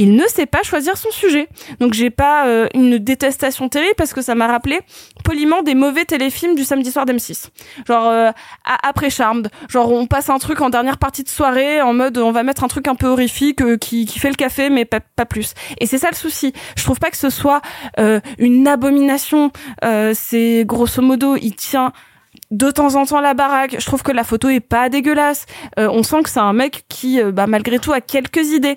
il 0.02 0.16
ne 0.16 0.26
sait 0.26 0.46
pas 0.46 0.62
choisir 0.64 0.96
son 0.96 1.10
sujet. 1.12 1.48
Donc 1.78 1.92
j'ai 1.92 2.10
pas 2.10 2.46
euh, 2.48 2.66
une 2.74 2.98
détestation 2.98 3.68
terrible 3.68 3.94
parce 3.96 4.12
que 4.12 4.20
ça 4.20 4.34
m'a 4.34 4.48
rappelé 4.48 4.80
poliment 5.22 5.62
des 5.62 5.76
mauvais 5.76 6.04
téléfilms 6.04 6.56
du 6.56 6.64
samedi 6.64 6.90
soir 6.90 7.06
d'M6. 7.06 7.50
Genre 7.86 8.08
euh, 8.08 8.30
après 8.64 9.10
Charmed, 9.10 9.48
genre 9.68 9.92
on 9.92 10.06
passe 10.06 10.28
un 10.28 10.38
truc 10.38 10.60
en 10.60 10.70
dernière 10.70 10.98
partie 10.98 11.22
de 11.22 11.28
soirée 11.28 11.80
en 11.80 11.92
mode 11.94 12.18
on 12.18 12.32
va 12.32 12.42
mettre 12.42 12.64
un 12.64 12.68
truc 12.68 12.88
un 12.88 12.96
peu 12.96 13.06
horrifique 13.06 13.62
euh, 13.62 13.76
qui, 13.76 14.06
qui 14.06 14.18
fait 14.18 14.30
le 14.30 14.34
café 14.34 14.70
mais 14.70 14.84
pas, 14.84 14.98
pas 15.00 15.24
plus. 15.26 15.54
Et 15.78 15.86
c'est 15.86 15.98
ça 15.98 16.08
le 16.10 16.16
souci. 16.16 16.52
Je 16.76 16.82
trouve 16.82 16.98
pas 16.98 17.10
que 17.10 17.16
ce 17.16 17.30
soit 17.30 17.62
euh, 18.00 18.18
une 18.38 18.66
abomination. 18.66 19.52
Euh, 19.84 20.12
c'est 20.16 20.64
grosso 20.66 21.00
modo 21.00 21.36
il 21.36 21.54
tient 21.54 21.92
de 22.50 22.70
temps 22.70 22.94
en 22.94 23.04
temps 23.04 23.20
la 23.20 23.34
baraque. 23.34 23.76
Je 23.78 23.86
trouve 23.86 24.02
que 24.02 24.12
la 24.12 24.24
photo 24.24 24.48
est 24.48 24.60
pas 24.60 24.88
dégueulasse. 24.88 25.46
Euh, 25.78 25.88
on 25.90 26.02
sent 26.02 26.22
que 26.22 26.30
c'est 26.30 26.40
un 26.40 26.52
mec 26.52 26.84
qui, 26.88 27.20
euh, 27.20 27.32
bah, 27.32 27.46
malgré 27.46 27.78
tout, 27.78 27.92
a 27.92 28.00
quelques 28.00 28.50
idées. 28.52 28.76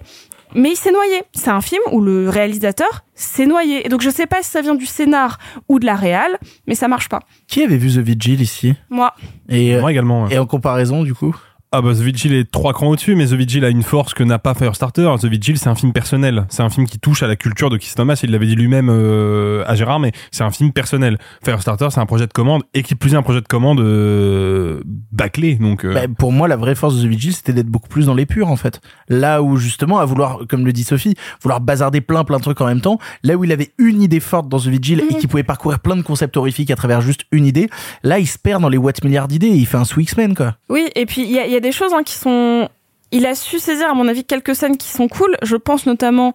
Mais 0.55 0.71
il 0.71 0.75
s'est 0.75 0.91
noyé. 0.91 1.21
C'est 1.33 1.49
un 1.51 1.61
film 1.61 1.81
où 1.91 2.01
le 2.01 2.29
réalisateur 2.29 3.03
s'est 3.13 3.45
noyé. 3.45 3.85
Et 3.85 3.89
donc 3.89 4.01
je 4.01 4.09
sais 4.09 4.25
pas 4.25 4.41
si 4.41 4.49
ça 4.49 4.61
vient 4.61 4.75
du 4.75 4.85
scénar 4.85 5.37
ou 5.69 5.79
de 5.79 5.85
la 5.85 5.95
réal, 5.95 6.37
mais 6.67 6.75
ça 6.75 6.87
marche 6.87 7.09
pas. 7.09 7.19
Qui 7.47 7.61
avait 7.61 7.77
vu 7.77 7.89
The 7.89 7.97
Vigil 8.05 8.41
ici? 8.41 8.73
Moi. 8.89 9.13
et, 9.49 9.75
euh, 9.75 9.81
Moi 9.81 9.91
également. 9.91 10.23
ouais. 10.23 10.33
et 10.33 10.39
en 10.39 10.45
comparaison, 10.45 11.03
du 11.03 11.13
coup? 11.13 11.35
Ah 11.77 11.81
bah 11.81 11.93
The 11.93 11.97
Vigil 11.97 12.33
est 12.33 12.49
trois 12.49 12.71
crans 12.71 12.87
au-dessus, 12.87 13.15
mais 13.15 13.25
The 13.25 13.33
Vigil 13.33 13.65
a 13.65 13.69
une 13.69 13.83
force 13.83 14.13
que 14.13 14.23
n'a 14.23 14.39
pas 14.39 14.53
Firestarter. 14.53 15.13
The 15.19 15.25
Vigil, 15.25 15.57
c'est 15.57 15.67
un 15.67 15.75
film 15.75 15.91
personnel. 15.91 16.45
C'est 16.47 16.63
un 16.63 16.69
film 16.69 16.87
qui 16.87 16.99
touche 16.99 17.21
à 17.21 17.27
la 17.27 17.35
culture 17.35 17.69
de 17.69 17.75
Keith 17.75 17.95
Thomas. 17.95 18.17
Il 18.23 18.31
l'avait 18.31 18.45
dit 18.45 18.55
lui-même 18.55 18.87
euh, 18.89 19.61
à 19.67 19.75
Gérard, 19.75 19.99
mais 19.99 20.13
c'est 20.31 20.45
un 20.45 20.51
film 20.51 20.71
personnel. 20.71 21.17
Firestarter, 21.43 21.87
c'est 21.91 21.99
un 21.99 22.05
projet 22.05 22.27
de 22.27 22.31
commande, 22.31 22.63
et 22.73 22.81
qui 22.81 22.95
plus 22.95 23.13
est 23.13 23.17
un 23.17 23.23
projet 23.23 23.41
de 23.41 23.47
commande 23.47 23.81
euh, 23.81 24.83
bâclé. 25.11 25.55
Donc, 25.55 25.83
euh, 25.83 25.93
Bah, 25.93 26.03
pour 26.17 26.31
moi, 26.31 26.47
la 26.47 26.55
vraie 26.55 26.75
force 26.75 26.95
de 26.95 27.03
The 27.03 27.09
Vigil, 27.09 27.33
c'était 27.33 27.51
d'être 27.51 27.67
beaucoup 27.67 27.89
plus 27.89 28.05
dans 28.05 28.13
l'épure, 28.13 28.47
en 28.47 28.55
fait. 28.55 28.79
Là 29.09 29.43
où, 29.43 29.57
justement, 29.57 29.99
à 29.99 30.05
vouloir, 30.05 30.43
comme 30.47 30.65
le 30.65 30.71
dit 30.71 30.85
Sophie, 30.85 31.15
vouloir 31.41 31.59
bazarder 31.59 31.99
plein, 31.99 32.23
plein 32.23 32.37
de 32.37 32.43
trucs 32.43 32.61
en 32.61 32.67
même 32.67 32.79
temps, 32.79 32.99
là 33.21 33.35
où 33.35 33.43
il 33.43 33.51
avait 33.51 33.73
une 33.79 34.01
idée 34.01 34.21
forte 34.21 34.47
dans 34.47 34.59
The 34.59 34.67
Vigil 34.67 35.01
et 35.01 35.15
qui 35.15 35.27
pouvait 35.27 35.43
parcourir 35.43 35.81
plein 35.81 35.97
de 35.97 36.03
concepts 36.03 36.37
horrifiques 36.37 36.71
à 36.71 36.77
travers 36.77 37.01
juste 37.01 37.25
une 37.33 37.45
idée, 37.45 37.69
là, 38.01 38.17
il 38.19 38.27
se 38.27 38.39
perd 38.39 38.61
dans 38.61 38.69
les 38.69 38.77
watts 38.77 39.03
milliards 39.03 39.27
d'idées 39.27 39.47
et 39.47 39.57
il 39.57 39.65
fait 39.65 39.75
un 39.75 39.83
sous 39.83 39.99
X-Men, 39.99 40.35
quoi. 40.35 40.55
Oui, 40.69 40.87
et 40.95 41.05
puis 41.05 41.23
il 41.23 41.31
y 41.31 41.39
a, 41.39 41.45
il 41.45 41.51
y 41.51 41.57
a 41.57 41.64
des 41.65 41.71
choses 41.71 41.93
hein, 41.93 42.03
qui 42.03 42.13
sont. 42.15 42.69
Il 43.11 43.25
a 43.25 43.35
su 43.35 43.59
saisir, 43.59 43.89
à 43.89 43.93
mon 43.93 44.07
avis, 44.07 44.23
quelques 44.23 44.55
scènes 44.55 44.77
qui 44.77 44.87
sont 44.89 45.07
cool. 45.07 45.37
Je 45.43 45.55
pense 45.55 45.85
notamment 45.85 46.33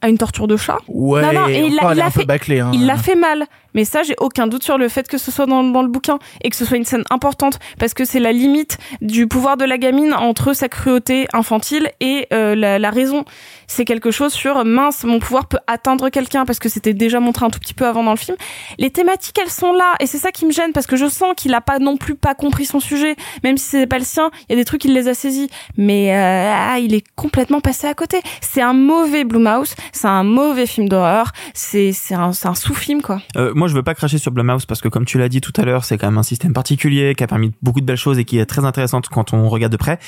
à 0.00 0.08
une 0.08 0.16
torture 0.18 0.46
de 0.46 0.56
chat. 0.56 0.78
Ouais, 0.88 1.22
Non, 1.22 1.32
non, 1.32 1.48
et 1.48 1.58
il 1.66 1.74
l'a- 1.74 1.82
fait- 2.10 2.24
hein. 2.60 2.70
Il 2.72 2.86
l'a 2.86 2.96
fait 2.96 3.14
mal. 3.16 3.46
Mais 3.78 3.84
ça, 3.84 4.02
j'ai 4.02 4.16
aucun 4.18 4.48
doute 4.48 4.64
sur 4.64 4.76
le 4.76 4.88
fait 4.88 5.06
que 5.06 5.18
ce 5.18 5.30
soit 5.30 5.46
dans, 5.46 5.62
le 5.62 5.86
bouquin 5.86 6.18
et 6.42 6.50
que 6.50 6.56
ce 6.56 6.64
soit 6.64 6.78
une 6.78 6.84
scène 6.84 7.04
importante 7.10 7.60
parce 7.78 7.94
que 7.94 8.04
c'est 8.04 8.18
la 8.18 8.32
limite 8.32 8.76
du 9.02 9.28
pouvoir 9.28 9.56
de 9.56 9.64
la 9.64 9.78
gamine 9.78 10.14
entre 10.14 10.52
sa 10.52 10.68
cruauté 10.68 11.28
infantile 11.32 11.92
et 12.00 12.26
euh, 12.32 12.56
la, 12.56 12.90
raison. 12.90 13.24
C'est 13.68 13.84
quelque 13.84 14.10
chose 14.10 14.32
sur 14.32 14.64
mince, 14.64 15.04
mon 15.04 15.20
pouvoir 15.20 15.46
peut 15.46 15.60
atteindre 15.68 16.08
quelqu'un 16.08 16.44
parce 16.44 16.58
que 16.58 16.68
c'était 16.68 16.92
déjà 16.92 17.20
montré 17.20 17.46
un 17.46 17.50
tout 17.50 17.60
petit 17.60 17.72
peu 17.72 17.86
avant 17.86 18.02
dans 18.02 18.10
le 18.10 18.16
film. 18.16 18.36
Les 18.78 18.90
thématiques, 18.90 19.38
elles 19.40 19.48
sont 19.48 19.72
là 19.72 19.94
et 20.00 20.08
c'est 20.08 20.18
ça 20.18 20.32
qui 20.32 20.44
me 20.44 20.50
gêne 20.50 20.72
parce 20.72 20.88
que 20.88 20.96
je 20.96 21.08
sens 21.08 21.34
qu'il 21.36 21.54
a 21.54 21.60
pas 21.60 21.78
non 21.78 21.96
plus 21.96 22.16
pas 22.16 22.34
compris 22.34 22.64
son 22.64 22.80
sujet, 22.80 23.14
même 23.44 23.58
si 23.58 23.66
c'est 23.66 23.86
pas 23.86 24.00
le 24.00 24.04
sien. 24.04 24.32
Il 24.48 24.54
y 24.54 24.58
a 24.58 24.60
des 24.60 24.64
trucs 24.64 24.84
il 24.86 24.92
les 24.92 25.06
a 25.06 25.14
saisis, 25.14 25.50
mais 25.76 26.16
euh, 26.16 26.52
ah, 26.52 26.80
il 26.80 26.96
est 26.96 27.04
complètement 27.14 27.60
passé 27.60 27.86
à 27.86 27.94
côté. 27.94 28.22
C'est 28.40 28.60
un 28.60 28.72
mauvais 28.72 29.22
Blumhouse, 29.22 29.76
c'est 29.92 30.08
un 30.08 30.24
mauvais 30.24 30.66
film 30.66 30.88
d'horreur, 30.88 31.30
c'est 31.54 31.92
c'est 31.92 32.14
un, 32.14 32.32
un 32.42 32.54
sous-film 32.56 33.02
quoi. 33.02 33.22
Euh, 33.36 33.52
je 33.68 33.74
veux 33.74 33.82
pas 33.82 33.94
cracher 33.94 34.18
sur 34.18 34.32
Blumhouse 34.32 34.66
parce 34.66 34.80
que, 34.80 34.88
comme 34.88 35.04
tu 35.04 35.18
l'as 35.18 35.28
dit 35.28 35.40
tout 35.40 35.52
à 35.56 35.64
l'heure, 35.64 35.84
c'est 35.84 35.98
quand 35.98 36.06
même 36.08 36.18
un 36.18 36.22
système 36.22 36.52
particulier 36.52 37.14
qui 37.14 37.24
a 37.24 37.26
permis 37.26 37.52
beaucoup 37.62 37.80
de 37.80 37.86
belles 37.86 37.96
choses 37.96 38.18
et 38.18 38.24
qui 38.24 38.38
est 38.38 38.46
très 38.46 38.64
intéressante 38.64 39.08
quand 39.08 39.32
on 39.32 39.48
regarde 39.48 39.72
de 39.72 39.76
près. 39.76 39.98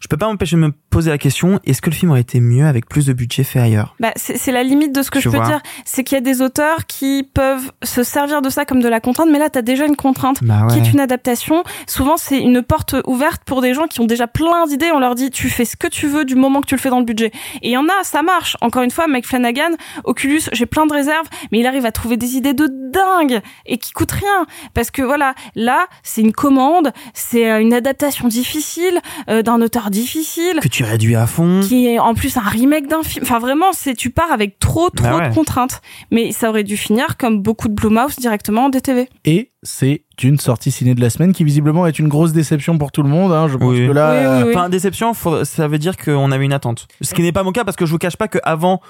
Je 0.00 0.08
peux 0.08 0.16
pas 0.16 0.26
m'empêcher 0.26 0.56
de 0.56 0.62
me 0.62 0.72
poser 0.90 1.10
la 1.10 1.18
question 1.18 1.60
est-ce 1.64 1.80
que 1.82 1.90
le 1.90 1.94
film 1.94 2.10
aurait 2.10 2.20
été 2.20 2.40
mieux 2.40 2.66
avec 2.66 2.88
plus 2.88 3.06
de 3.06 3.12
budget 3.12 3.44
fait 3.44 3.58
ailleurs? 3.60 3.94
Bah, 4.00 4.12
c'est 4.16 4.52
la 4.52 4.62
limite 4.62 4.94
de 4.94 5.02
ce 5.02 5.10
que 5.10 5.18
Tu 5.18 5.24
je 5.24 5.30
peux 5.30 5.36
vois. 5.36 5.46
dire. 5.46 5.60
C'est 5.84 6.04
qu'il 6.04 6.16
y 6.16 6.18
a 6.18 6.22
des 6.22 6.42
auteurs 6.42 6.86
qui 6.86 7.28
peuvent 7.34 7.70
se 7.82 8.02
servir 8.02 8.42
de 8.42 8.50
ça 8.50 8.64
comme 8.64 8.80
de 8.80 8.88
la 8.88 9.00
contrainte, 9.00 9.28
mais 9.30 9.38
là, 9.38 9.50
t'as 9.50 9.62
déjà 9.62 9.86
une 9.86 9.96
contrainte 9.96 10.42
Bah 10.42 10.66
qui 10.70 10.78
est 10.78 10.92
une 10.92 11.00
adaptation. 11.00 11.62
Souvent, 11.86 12.16
c'est 12.16 12.38
une 12.38 12.62
porte 12.62 12.94
ouverte 13.06 13.42
pour 13.44 13.62
des 13.62 13.74
gens 13.74 13.86
qui 13.86 14.00
ont 14.00 14.06
déjà 14.06 14.26
plein 14.26 14.66
d'idées. 14.66 14.90
On 14.94 14.98
leur 15.00 15.14
dit, 15.14 15.30
tu 15.30 15.48
fais 15.48 15.64
ce 15.64 15.76
que 15.76 15.86
tu 15.86 16.06
veux 16.06 16.24
du 16.24 16.34
moment 16.34 16.60
que 16.60 16.66
tu 16.66 16.74
le 16.74 16.80
fais 16.80 16.90
dans 16.90 16.98
le 16.98 17.04
budget. 17.04 17.30
Et 17.62 17.68
il 17.68 17.72
y 17.72 17.76
en 17.76 17.84
a, 17.86 18.04
ça 18.04 18.22
marche. 18.22 18.56
Encore 18.60 18.82
une 18.82 18.90
fois, 18.90 19.06
Mike 19.06 19.26
Flanagan, 19.26 19.70
Oculus, 20.04 20.42
j'ai 20.52 20.66
plein 20.66 20.86
de 20.86 20.92
réserves, 20.92 21.26
mais 21.50 21.58
il 21.60 21.66
arrive 21.66 21.86
à 21.86 21.92
trouver 21.92 22.16
des 22.16 22.36
idées 22.36 22.54
de 22.54 22.66
dingue 22.92 23.40
et 23.66 23.78
qui 23.78 23.92
coûtent 23.92 24.12
rien. 24.12 24.46
Parce 24.74 24.90
que 24.90 25.02
voilà, 25.02 25.34
là, 25.54 25.86
c'est 26.02 26.20
une 26.20 26.32
commande, 26.32 26.92
c'est 27.14 27.50
euh, 27.50 27.60
une 27.60 27.72
adaptation 27.74 28.28
difficile 28.28 29.00
euh, 29.28 29.42
d'un 29.42 29.60
auteur 29.62 29.90
difficile 29.90 30.60
Que 30.62 30.68
tu 30.68 30.84
réduis 30.84 31.16
à 31.16 31.26
fond 31.26 31.60
qui 31.62 31.86
est 31.86 31.98
en 31.98 32.14
plus 32.14 32.36
un 32.36 32.40
remake 32.40 32.86
d'un 32.88 33.02
film. 33.02 33.24
Enfin 33.24 33.38
vraiment, 33.38 33.72
c'est 33.72 33.94
tu 33.94 34.10
pars 34.10 34.30
avec 34.32 34.58
trop 34.58 34.90
trop 34.90 35.04
Bah 35.06 35.16
ouais. 35.18 35.28
de 35.30 35.34
contraintes. 35.34 35.80
Mais 36.10 36.32
ça 36.32 36.48
aurait 36.50 36.64
dû 36.64 36.76
finir 36.76 37.16
comme 37.16 37.42
beaucoup 37.42 37.68
de 37.68 37.74
Blumhouse 37.74 38.16
directement 38.18 38.66
en 38.66 38.68
DTV. 38.68 39.08
Et 39.24 39.50
c'est 39.62 40.02
une 40.22 40.38
sortie 40.38 40.70
ciné 40.70 40.94
de 40.94 41.00
la 41.00 41.10
semaine 41.10 41.32
qui 41.32 41.42
visiblement 41.44 41.86
est 41.86 41.98
une 41.98 42.08
grosse 42.08 42.32
déception 42.32 42.78
pour 42.78 42.92
tout 42.92 43.02
le 43.02 43.08
monde. 43.08 43.32
Hein. 43.32 43.48
Je 43.48 43.56
pense 43.56 43.70
Oui. 43.72 43.86
que 43.86 43.92
là, 43.92 44.10
euh, 44.12 44.50
Enfin, 44.50 44.68
déception, 44.68 45.12
ça 45.44 45.68
veut 45.68 45.78
dire 45.78 45.96
qu'on 45.96 46.30
avait 46.30 46.44
une 46.44 46.52
attente. 46.52 46.86
Ce 47.00 47.14
qui 47.14 47.22
n'est 47.22 47.32
pas 47.32 47.42
mon 47.42 47.52
cas 47.52 47.64
parce 47.64 47.76
que 47.76 47.86
je 47.86 47.90
vous 47.92 47.98
cache 47.98 48.16
pas 48.16 48.28
que 48.28 48.38
avant 48.44 48.80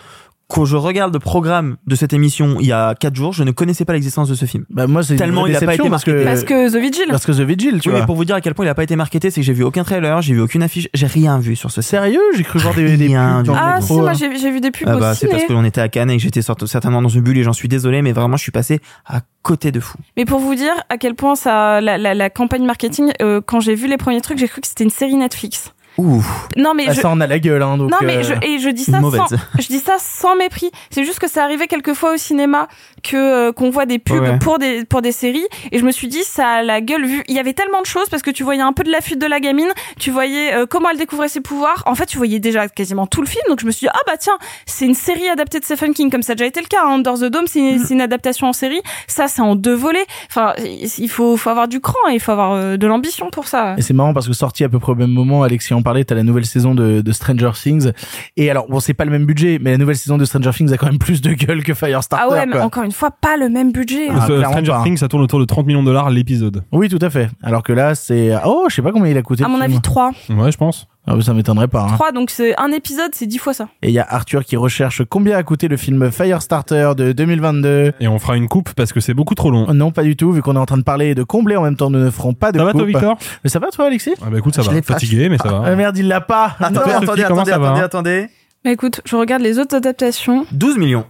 que 0.53 0.65
je 0.65 0.77
regarde 0.77 1.13
le 1.13 1.19
programme 1.19 1.77
de 1.87 1.95
cette 1.95 2.13
émission 2.13 2.57
il 2.61 2.67
y 2.67 2.73
a 2.73 2.95
4 2.95 3.15
jours, 3.15 3.33
je 3.33 3.43
ne 3.45 3.51
connaissais 3.51 3.85
pas 3.85 3.93
l'existence 3.93 4.29
de 4.29 4.35
ce 4.35 4.45
film. 4.45 4.65
bah 4.71 4.87
moi 4.87 5.03
c'est 5.03 5.15
une 5.15 5.19
Tellement 5.19 5.47
il 5.47 5.57
a 5.57 5.61
pas 5.61 5.75
été 5.75 5.89
parce 5.89 6.05
que 6.05 6.25
Parce 6.25 6.45
que 6.45 6.71
The 6.71 6.77
Vigil. 6.77 7.05
parce 7.11 7.25
que 7.27 7.33
The 7.33 7.41
Vigil, 7.41 7.81
tu 7.81 7.89
Oui, 7.89 7.93
vois. 7.93 8.01
mais 8.01 8.07
pour 8.07 8.17
vous 8.17 8.25
dire 8.25 8.35
à 8.37 8.41
quel 8.41 8.55
point 8.55 8.65
il 8.65 8.69
a 8.69 8.75
pas 8.75 8.83
été 8.85 8.97
marketé, 8.97 9.31
c'est 9.31 9.41
que 9.41 9.47
j'ai 9.47 9.53
vu 9.53 9.63
aucun 9.65 9.85
trailer, 9.85 10.21
j'ai 10.23 10.35
vu 10.35 10.41
aucune 10.41 10.63
affiche, 10.63 10.89
j'ai 10.95 11.07
rien 11.07 11.39
vu 11.39 11.57
sur 11.57 11.71
ce. 11.71 11.83
Sérieux, 11.83 12.21
j'ai 12.37 12.43
cru 12.45 12.59
voir 12.59 12.75
des, 12.75 12.97
des 12.97 13.09
pubs 13.09 13.17
Ah 13.57 13.75
métro, 13.77 13.87
si, 13.87 13.93
moi 14.01 14.11
hein. 14.11 14.13
j'ai 14.15 14.37
j'ai 14.37 14.51
vu 14.51 14.61
des 14.61 14.71
pubs 14.71 14.89
Ah 14.89 14.97
bah, 14.97 15.15
c'est 15.15 15.29
parce 15.29 15.45
que 15.45 15.53
l'on 15.53 15.65
était 15.65 15.81
à 15.81 15.89
Cannes 15.89 16.11
et 16.11 16.17
que 16.17 16.23
j'étais 16.23 16.43
certainement 16.43 17.03
dans 17.03 17.09
une 17.09 17.23
bulle 17.23 17.39
et 17.39 17.43
j'en 17.43 17.53
suis 17.53 17.69
désolé, 17.69 18.03
mais 18.03 18.13
vraiment 18.13 18.37
je 18.37 18.43
suis 18.43 18.53
passé 18.53 18.81
à 19.07 19.21
côté 19.43 19.73
de 19.73 19.81
fou. 19.81 19.99
Mais 20.17 20.25
pour 20.25 20.39
vous 20.41 20.55
dire 20.55 20.73
à 20.89 20.99
quel 20.99 21.15
point 21.15 21.35
ça, 21.35 21.81
la, 21.81 21.99
la, 21.99 22.15
la 22.15 22.31
campagne 22.31 22.65
marketing, 22.65 23.11
euh, 23.23 23.41
quand 23.45 23.61
j'ai 23.61 23.75
vu 23.75 23.89
les 23.89 23.97
premiers 23.97 24.21
trucs, 24.21 24.39
j'ai 24.39 24.49
cru 24.49 24.61
que 24.61 24.67
c'était 24.69 24.85
une 24.85 24.91
série 24.91 25.15
Netflix. 25.17 25.73
Ouh. 25.99 26.25
Non 26.57 26.75
mais 26.75 26.87
je... 26.87 27.01
ça 27.01 27.09
en 27.11 27.21
a 27.21 27.27
la 27.27 27.39
gueule, 27.39 27.63
hein, 27.63 27.77
donc. 27.77 27.91
non 27.91 27.97
mais 28.03 28.19
euh, 28.19 28.23
je, 28.23 28.35
et 28.47 28.59
je 28.59 28.69
dis 28.69 28.85
ça 28.85 29.01
mauvaise. 29.01 29.21
sans, 29.29 29.37
je 29.59 29.67
dis 29.67 29.79
ça 29.79 29.97
sans 29.99 30.37
mépris. 30.37 30.71
C'est 30.91 31.05
juste 31.05 31.19
que 31.19 31.29
ça 31.29 31.45
arrivait 31.45 31.67
quelquefois 31.67 32.15
au 32.15 32.17
cinéma 32.17 32.69
que 33.03 33.17
euh, 33.17 33.53
qu'on 33.53 33.71
voit 33.71 33.87
des 33.87 33.99
pubs 33.99 34.21
Ouais, 34.23 34.39
pour 34.39 34.59
des 34.59 34.85
pour 34.85 35.03
des 35.03 35.13
séries 35.13 35.47
et 35.71 35.79
je 35.79 35.85
me 35.85 35.91
suis 35.91 36.09
dit 36.09 36.23
ça 36.25 36.47
a 36.49 36.63
la 36.63 36.81
gueule 36.81 37.05
vu. 37.07 37.25
Il 37.29 37.35
y 37.35 37.39
avait 37.39 37.53
tellement 37.55 37.81
de 37.81 37.87
choses 37.87 38.09
parce 38.09 38.23
que 38.23 38.31
tu 38.31 38.43
voyais 38.45 38.63
un 38.63 38.73
peu 38.73 38.85
de 38.85 38.91
la 38.91 39.01
fuite 39.01 39.21
de 39.21 39.27
la 39.27 39.41
gamine, 39.41 39.69
tu 39.99 40.11
voyais 40.11 40.55
euh, 40.55 40.67
comment 40.67 40.91
elle 40.91 40.99
découvrait 40.99 41.29
ses 41.29 41.41
pouvoirs. 41.41 41.83
En 41.87 41.95
fait, 41.95 42.07
tu 42.07 42.17
voyais 42.19 42.39
déjà 42.39 42.69
quasiment 42.69 43.07
tout 43.07 43.21
le 43.23 43.27
film. 43.29 43.43
Donc 43.49 43.61
je 43.61 43.67
me 43.67 43.71
suis 43.71 43.87
dit 43.87 43.91
ah 43.93 43.99
bah 44.07 44.17
tiens, 44.19 44.39
c'est 44.67 44.85
une 44.87 44.95
série 44.95 45.29
adaptée 45.29 45.59
de 45.61 45.65
Stephen 45.65 45.95
King 45.95 46.11
comme 46.11 46.23
ça 46.23 46.33
a 46.33 46.35
déjà 46.37 46.47
été 46.47 46.61
le 46.61 46.67
cas. 46.67 46.79
Hein. 46.85 46.95
Under 46.95 47.15
the 47.15 47.25
Dome, 47.25 47.47
c'est 47.47 47.61
Mm. 47.63 47.67
une, 47.77 47.79
c'est 47.85 47.95
une 47.95 48.01
adaptation 48.01 48.47
en 48.49 48.53
série. 48.53 48.81
Ça, 49.07 49.29
c'est 49.29 49.43
en 49.43 49.55
deux 49.57 49.75
volets. 49.75 50.05
Enfin, 50.29 50.55
il 50.59 51.09
faut 51.09 51.37
faut 51.37 51.51
avoir 51.51 51.69
du 51.69 51.81
cran 51.81 51.99
et 52.11 52.15
il 52.15 52.21
faut 52.21 52.33
avoir 52.33 52.53
euh, 52.53 52.77
de 52.77 52.87
l'ambition 52.87 53.31
pour 53.31 53.47
ça. 53.49 53.75
Et 53.79 53.83
c'est 53.83 53.95
marrant 53.95 54.13
parce 54.15 54.27
que 54.27 54.33
sorti 54.33 54.65
à 54.65 54.69
peu 54.69 54.79
près 54.79 54.93
au 54.93 54.97
même 54.97 55.11
moment, 55.13 55.43
Alexis 55.43 55.75
en 55.83 55.85
parlait, 55.85 56.05
t'as 56.05 56.15
la 56.15 56.23
nouvelle 56.23 56.47
saison 56.47 56.75
de, 56.75 57.01
de 57.01 57.13
Stranger 57.13 57.51
Things. 57.55 57.91
Et 58.37 58.51
alors, 58.51 58.69
bon, 58.69 58.81
c'est 58.81 58.95
pas 58.95 59.05
le 59.05 59.11
même 59.11 59.27
budget, 59.27 59.59
mais 59.61 59.73
la 59.73 59.79
nouvelle 59.79 59.97
saison 59.97 60.17
de 60.17 60.25
Stranger 60.25 60.51
Things 60.53 60.73
a 60.73 60.77
quand 60.77 60.87
même 60.87 60.99
plus 60.99 61.21
de 61.21 61.33
gueule 61.33 61.63
que 61.63 61.75
Firestarter. 61.75 62.25
Ah 62.29 62.33
ouais, 62.33 62.47
mais 62.47 62.53
quoi. 62.53 62.63
encore 62.63 62.85
une 62.85 62.93
fois, 62.93 63.11
pas 63.11 63.37
le 63.37 63.49
même 63.49 63.73
budget. 63.73 64.09
Ah, 64.11 64.25
clairement 64.27 64.51
Stranger 64.51 64.73
pas. 64.73 64.83
Things, 64.85 64.97
ça 64.99 65.09
tourne 65.09 65.23
autour 65.23 65.41
de 65.41 65.45
30 65.45 65.67
millions 65.67 65.83
de 65.83 65.87
dollars 65.87 66.11
l'épisode. 66.11 66.63
Oui, 66.73 66.89
tout 66.89 66.99
à 67.01 67.11
fait. 67.11 67.29
Alors 67.43 67.63
que 67.63 67.73
là, 67.73 67.95
c'est, 67.95 68.33
oh, 68.45 68.67
je 68.69 68.75
sais 68.77 68.83
pas 68.83 68.93
combien 68.93 69.11
il 69.11 69.19
a 69.19 69.23
coûté. 69.23 69.45
À 69.45 69.49
mon 69.49 69.55
film. 69.55 69.65
avis, 69.65 69.81
3. 69.81 70.13
Ouais, 70.31 70.53
je 70.53 70.57
pense. 70.57 70.87
Ah, 71.05 71.15
ça 71.21 71.35
m'étonnerait 71.35 71.67
pas. 71.67 71.83
Hein. 71.83 71.95
3, 71.95 72.13
donc 72.13 72.31
c'est 72.31 72.57
un 72.61 72.69
épisode, 72.71 73.11
c'est 73.13 73.27
10 73.27 73.39
fois 73.39 73.53
ça. 73.53 73.69
Et 73.83 73.89
il 73.89 73.93
y 73.93 73.99
a 73.99 74.07
Arthur 74.09 74.45
qui 74.45 74.57
recherche 74.57 75.03
combien 75.09 75.37
a 75.37 75.43
coûté 75.43 75.67
le 75.67 75.77
film 75.77 76.13
Firestarter 76.13 76.93
de 76.97 77.11
2022. 77.11 77.95
Et 77.99 78.07
on 78.07 78.21
fera 78.21 78.37
une 78.37 78.47
coupe 78.49 78.73
parce 78.75 78.93
que 78.93 79.01
c'est 79.01 79.13
beaucoup 79.13 79.35
trop 79.35 79.51
long. 79.51 79.73
Non, 79.75 79.91
pas 79.91 80.05
du 80.05 80.15
tout, 80.17 80.31
vu 80.31 80.43
qu'on 80.43 80.55
est 80.55 80.61
en 80.61 80.67
train 80.67 80.79
de 80.79 80.85
parler 80.85 81.09
et 81.09 81.15
de 81.17 81.25
combler 81.25 81.57
en 81.57 81.63
même 81.63 81.75
temps, 81.77 81.91
nous 81.91 81.99
ne 81.99 82.11
ferons 82.11 82.35
pas 82.35 82.53
de 82.53 82.59
Ça 82.59 82.65
va 82.65 82.71
coupe. 82.71 82.83
toi, 82.83 82.87
Victor? 82.87 83.17
Mais 83.43 83.51
ça 83.51 83.59
va 83.59 83.69
toi, 83.71 83.87
Alexis? 83.87 84.15
Ah 84.25 84.31
bah 84.31 84.39
écoute, 84.39 84.55
ça 84.55 84.63
Je 84.63 84.71
va. 84.71 84.81
Fatigué, 84.81 85.29
mais 85.29 85.39
ça 85.39 85.49
va. 85.51 85.63
Ah 85.67 85.75
merde, 85.75 85.97
il 85.99 86.07
l'a 86.07 86.21
pas. 86.21 86.55
Attendez, 86.61 86.75
Non. 86.79 86.81
attendez, 86.99 87.23
attendez, 87.25 87.51
ça 87.51 87.59
va, 87.59 87.67
attendez, 87.67 87.81
hein? 87.81 87.85
attendez. 87.85 88.29
Bah 88.65 88.71
écoute, 88.71 89.01
je 89.05 89.17
regarde 89.17 89.43
les 89.43 89.59
autres 89.59 89.75
adaptations. 89.75 90.47
12 90.53 90.79
millions. 90.79 91.05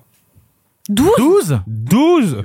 12 0.88 1.10
12 1.18 1.60
12 1.66 2.42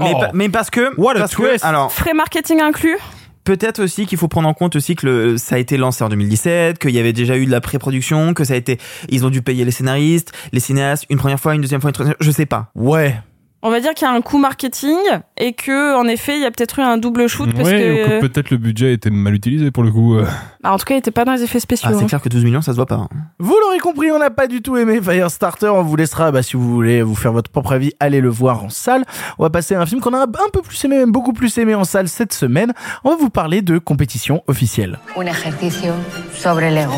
Mais, 0.00 0.12
Oh. 0.14 0.18
pa- 0.20 0.30
mais 0.34 0.48
parce 0.48 0.68
que, 0.70 0.92
What 1.00 1.12
a 1.12 1.18
parce 1.20 1.36
que, 1.36 1.42
twist. 1.48 1.64
alors, 1.64 1.92
Frais 1.92 2.12
marketing 2.14 2.60
inclus 2.60 2.98
peut-être 3.44 3.82
aussi 3.82 4.06
qu'il 4.06 4.18
faut 4.18 4.28
prendre 4.28 4.48
en 4.48 4.54
compte 4.54 4.76
aussi 4.76 4.96
que 4.96 5.36
ça 5.36 5.56
a 5.56 5.58
été 5.58 5.76
lancé 5.76 6.04
en 6.04 6.08
2017, 6.08 6.78
qu'il 6.78 6.90
y 6.90 6.98
avait 6.98 7.12
déjà 7.12 7.36
eu 7.36 7.46
de 7.46 7.50
la 7.50 7.60
pré-production, 7.60 8.34
que 8.34 8.44
ça 8.44 8.54
a 8.54 8.56
été, 8.56 8.78
ils 9.08 9.24
ont 9.24 9.30
dû 9.30 9.42
payer 9.42 9.64
les 9.64 9.70
scénaristes, 9.70 10.32
les 10.52 10.60
cinéastes, 10.60 11.06
une 11.10 11.18
première 11.18 11.40
fois, 11.40 11.54
une 11.54 11.60
deuxième 11.60 11.80
fois, 11.80 11.90
une 11.90 11.94
troisième, 11.94 12.16
je 12.20 12.30
sais 12.30 12.46
pas. 12.46 12.70
Ouais. 12.74 13.16
On 13.64 13.70
va 13.70 13.78
dire 13.78 13.94
qu'il 13.94 14.08
y 14.08 14.10
a 14.10 14.12
un 14.12 14.20
coût 14.22 14.38
marketing 14.38 14.96
et 15.36 15.52
que 15.52 15.96
en 15.96 16.08
effet, 16.08 16.34
il 16.36 16.42
y 16.42 16.44
a 16.44 16.50
peut-être 16.50 16.80
eu 16.80 16.82
un 16.82 16.98
double 16.98 17.28
shoot 17.28 17.48
parce 17.54 17.68
ouais, 17.68 17.78
que 17.78 18.16
ou 18.16 18.20
que 18.20 18.26
peut-être 18.26 18.50
le 18.50 18.56
budget 18.56 18.92
était 18.92 19.08
mal 19.08 19.34
utilisé 19.34 19.70
pour 19.70 19.84
le 19.84 19.92
coup. 19.92 20.16
euh. 20.16 20.26
Bah, 20.64 20.72
en 20.72 20.78
tout 20.78 20.84
cas, 20.84 20.94
il 20.94 20.98
était 20.98 21.12
pas 21.12 21.24
dans 21.24 21.32
les 21.32 21.44
effets 21.44 21.60
spéciaux. 21.60 21.88
Ah, 21.92 21.94
c'est 21.96 22.02
hein. 22.02 22.08
clair 22.08 22.20
que 22.20 22.28
12 22.28 22.44
millions, 22.44 22.60
ça 22.60 22.72
se 22.72 22.76
voit 22.76 22.86
pas. 22.86 22.96
hein. 22.96 23.08
Vous 23.38 23.54
l'aurez 23.62 23.78
compris, 23.78 24.10
on 24.10 24.18
n'a 24.18 24.30
pas 24.30 24.48
du 24.48 24.62
tout 24.62 24.76
aimé 24.76 25.00
Firestarter. 25.00 25.68
On 25.68 25.82
vous 25.84 25.94
laissera, 25.94 26.32
bah, 26.32 26.42
si 26.42 26.56
vous 26.56 26.72
voulez 26.72 27.02
vous 27.02 27.14
faire 27.14 27.32
votre 27.32 27.50
propre 27.52 27.70
avis, 27.72 27.92
allez 28.00 28.20
le 28.20 28.30
voir 28.30 28.64
en 28.64 28.68
salle. 28.68 29.04
On 29.38 29.44
va 29.44 29.50
passer 29.50 29.76
à 29.76 29.80
un 29.80 29.86
film 29.86 30.00
qu'on 30.00 30.14
a 30.14 30.22
un 30.22 30.50
peu 30.52 30.62
plus 30.62 30.84
aimé, 30.84 30.98
même 30.98 31.12
beaucoup 31.12 31.32
plus 31.32 31.56
aimé 31.58 31.76
en 31.76 31.84
salle 31.84 32.08
cette 32.08 32.32
semaine. 32.32 32.72
On 33.04 33.10
va 33.10 33.16
vous 33.16 33.30
parler 33.30 33.62
de 33.62 33.78
compétition 33.78 34.42
officielle. 34.48 34.98
Un 35.16 35.26
ejercicio 35.26 35.92
sobre 36.34 36.66
el 36.66 36.78
ego. 36.78 36.96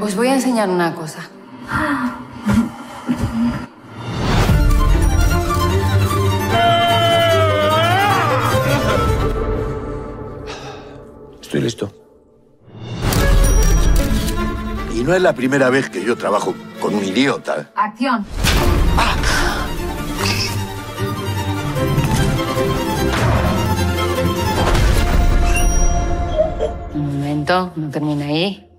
Os 0.00 0.14
voy 0.14 0.28
a 0.28 0.34
enseñar 0.34 0.68
una 0.68 0.94
cosa. 0.94 1.18
Estoy 11.52 11.64
listo. 11.64 11.92
Y 14.94 15.04
no 15.04 15.12
es 15.12 15.20
la 15.20 15.34
primera 15.34 15.68
vez 15.68 15.90
que 15.90 16.02
yo 16.02 16.16
trabajo 16.16 16.54
con 16.80 16.94
un 16.94 17.04
idiota. 17.04 17.70
Acción. 17.74 18.24
Un 26.94 27.18
momento, 27.18 27.70
no 27.76 27.90
termina 27.90 28.24
ahí. 28.24 28.71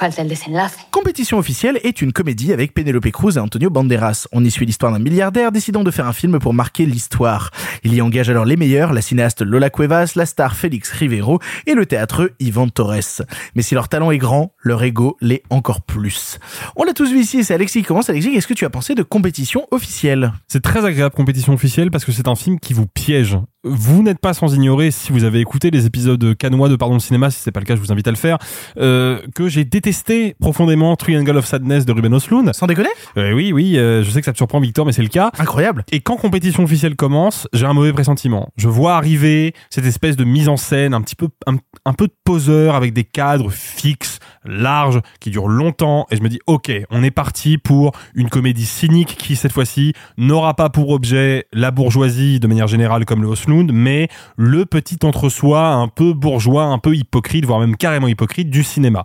Falta 0.00 0.22
el 0.22 0.28
desenlace. 0.28 0.78
Compétition 0.92 1.36
officielle 1.36 1.78
est 1.82 2.00
une 2.00 2.10
comédie 2.10 2.54
avec 2.54 2.72
Penelope 2.72 3.10
Cruz 3.10 3.36
et 3.36 3.38
Antonio 3.38 3.68
Banderas. 3.68 4.28
On 4.32 4.42
y 4.42 4.50
suit 4.50 4.64
l'histoire 4.64 4.92
d'un 4.92 4.98
milliardaire 4.98 5.52
décidant 5.52 5.84
de 5.84 5.90
faire 5.90 6.06
un 6.06 6.14
film 6.14 6.38
pour 6.38 6.54
marquer 6.54 6.86
l'histoire. 6.86 7.50
Il 7.84 7.92
y 7.92 8.00
engage 8.00 8.30
alors 8.30 8.46
les 8.46 8.56
meilleurs, 8.56 8.94
la 8.94 9.02
cinéaste 9.02 9.42
Lola 9.42 9.68
Cuevas, 9.68 10.12
la 10.16 10.24
star 10.24 10.56
Félix 10.56 10.90
Rivero 10.90 11.38
et 11.66 11.74
le 11.74 11.84
théâtreux 11.84 12.30
Ivan 12.40 12.70
Torres. 12.70 13.20
Mais 13.54 13.60
si 13.60 13.74
leur 13.74 13.90
talent 13.90 14.10
est 14.10 14.16
grand, 14.16 14.54
leur 14.62 14.82
ego 14.82 15.18
l'est 15.20 15.42
encore 15.50 15.82
plus. 15.82 16.38
On 16.76 16.84
l'a 16.84 16.94
tous 16.94 17.12
vu 17.12 17.20
ici, 17.20 17.44
c'est 17.44 17.52
Alexis 17.52 17.80
qui 17.80 17.86
commence. 17.86 18.08
Alexis, 18.08 18.32
qu'est-ce 18.32 18.46
que 18.46 18.54
tu 18.54 18.64
as 18.64 18.70
pensé 18.70 18.94
de 18.94 19.02
compétition 19.02 19.66
officielle? 19.70 20.32
C'est 20.48 20.62
très 20.62 20.82
agréable 20.82 21.14
compétition 21.14 21.52
officielle 21.52 21.90
parce 21.90 22.06
que 22.06 22.12
c'est 22.12 22.26
un 22.26 22.36
film 22.36 22.58
qui 22.58 22.72
vous 22.72 22.86
piège. 22.86 23.36
Vous 23.62 24.02
n'êtes 24.02 24.20
pas 24.20 24.32
sans 24.32 24.54
ignorer, 24.54 24.90
si 24.90 25.12
vous 25.12 25.24
avez 25.24 25.38
écouté 25.38 25.70
les 25.70 25.84
épisodes 25.84 26.34
canois 26.38 26.70
de 26.70 26.76
Pardon 26.76 26.94
le 26.94 27.00
cinéma, 27.00 27.30
si 27.30 27.40
c'est 27.40 27.52
pas 27.52 27.60
le 27.60 27.66
cas, 27.66 27.76
je 27.76 27.80
vous 27.82 27.92
invite 27.92 28.08
à 28.08 28.10
le 28.10 28.16
faire, 28.16 28.38
euh, 28.78 29.20
que 29.34 29.50
j'ai 29.50 29.66
détesté 29.66 30.34
profondément 30.40 30.96
Triangle 30.96 31.36
of 31.36 31.44
Sadness 31.44 31.84
de 31.84 31.92
Ruben 31.92 32.14
Östlund. 32.14 32.54
Sans 32.54 32.66
déconner 32.66 32.88
Euh, 33.18 33.32
Oui, 33.34 33.52
oui, 33.52 33.76
euh, 33.76 34.02
je 34.02 34.10
sais 34.10 34.20
que 34.20 34.24
ça 34.24 34.32
te 34.32 34.38
surprend 34.38 34.60
Victor, 34.60 34.86
mais 34.86 34.92
c'est 34.92 35.02
le 35.02 35.08
cas. 35.08 35.30
Incroyable. 35.38 35.84
Et 35.92 36.00
quand 36.00 36.16
compétition 36.16 36.62
officielle 36.64 36.96
commence, 36.96 37.48
j'ai 37.52 37.66
un 37.66 37.74
mauvais 37.74 37.92
pressentiment. 37.92 38.48
Je 38.56 38.68
vois 38.68 38.94
arriver 38.96 39.52
cette 39.68 39.84
espèce 39.84 40.16
de 40.16 40.24
mise 40.24 40.48
en 40.48 40.56
scène 40.56 40.94
un 40.94 41.02
petit 41.02 41.16
peu, 41.16 41.28
un, 41.46 41.56
un 41.84 41.92
peu 41.92 42.06
de 42.06 42.14
poseur 42.24 42.74
avec 42.74 42.94
des 42.94 43.04
cadres 43.04 43.50
fixes, 43.50 44.20
larges, 44.44 45.00
qui 45.20 45.30
durent 45.30 45.48
longtemps, 45.48 46.06
et 46.10 46.16
je 46.16 46.22
me 46.22 46.28
dis, 46.28 46.40
ok, 46.46 46.70
on 46.90 47.02
est 47.02 47.10
parti 47.10 47.58
pour 47.58 47.92
une 48.14 48.28
comédie 48.28 48.66
cynique 48.66 49.16
qui, 49.16 49.36
cette 49.36 49.52
fois-ci, 49.52 49.92
n'aura 50.16 50.54
pas 50.54 50.70
pour 50.70 50.90
objet 50.90 51.46
la 51.52 51.70
bourgeoisie 51.70 52.40
de 52.40 52.46
manière 52.46 52.66
générale 52.66 53.04
comme 53.04 53.22
le 53.22 53.28
Oslund, 53.28 53.70
mais 53.72 54.08
le 54.36 54.66
petit 54.66 54.98
entre-soi 55.02 55.68
un 55.68 55.88
peu 55.88 56.12
bourgeois, 56.12 56.64
un 56.64 56.78
peu 56.78 56.94
hypocrite, 56.94 57.44
voire 57.44 57.60
même 57.60 57.76
carrément 57.76 58.08
hypocrite 58.08 58.50
du 58.50 58.64
cinéma. 58.64 59.04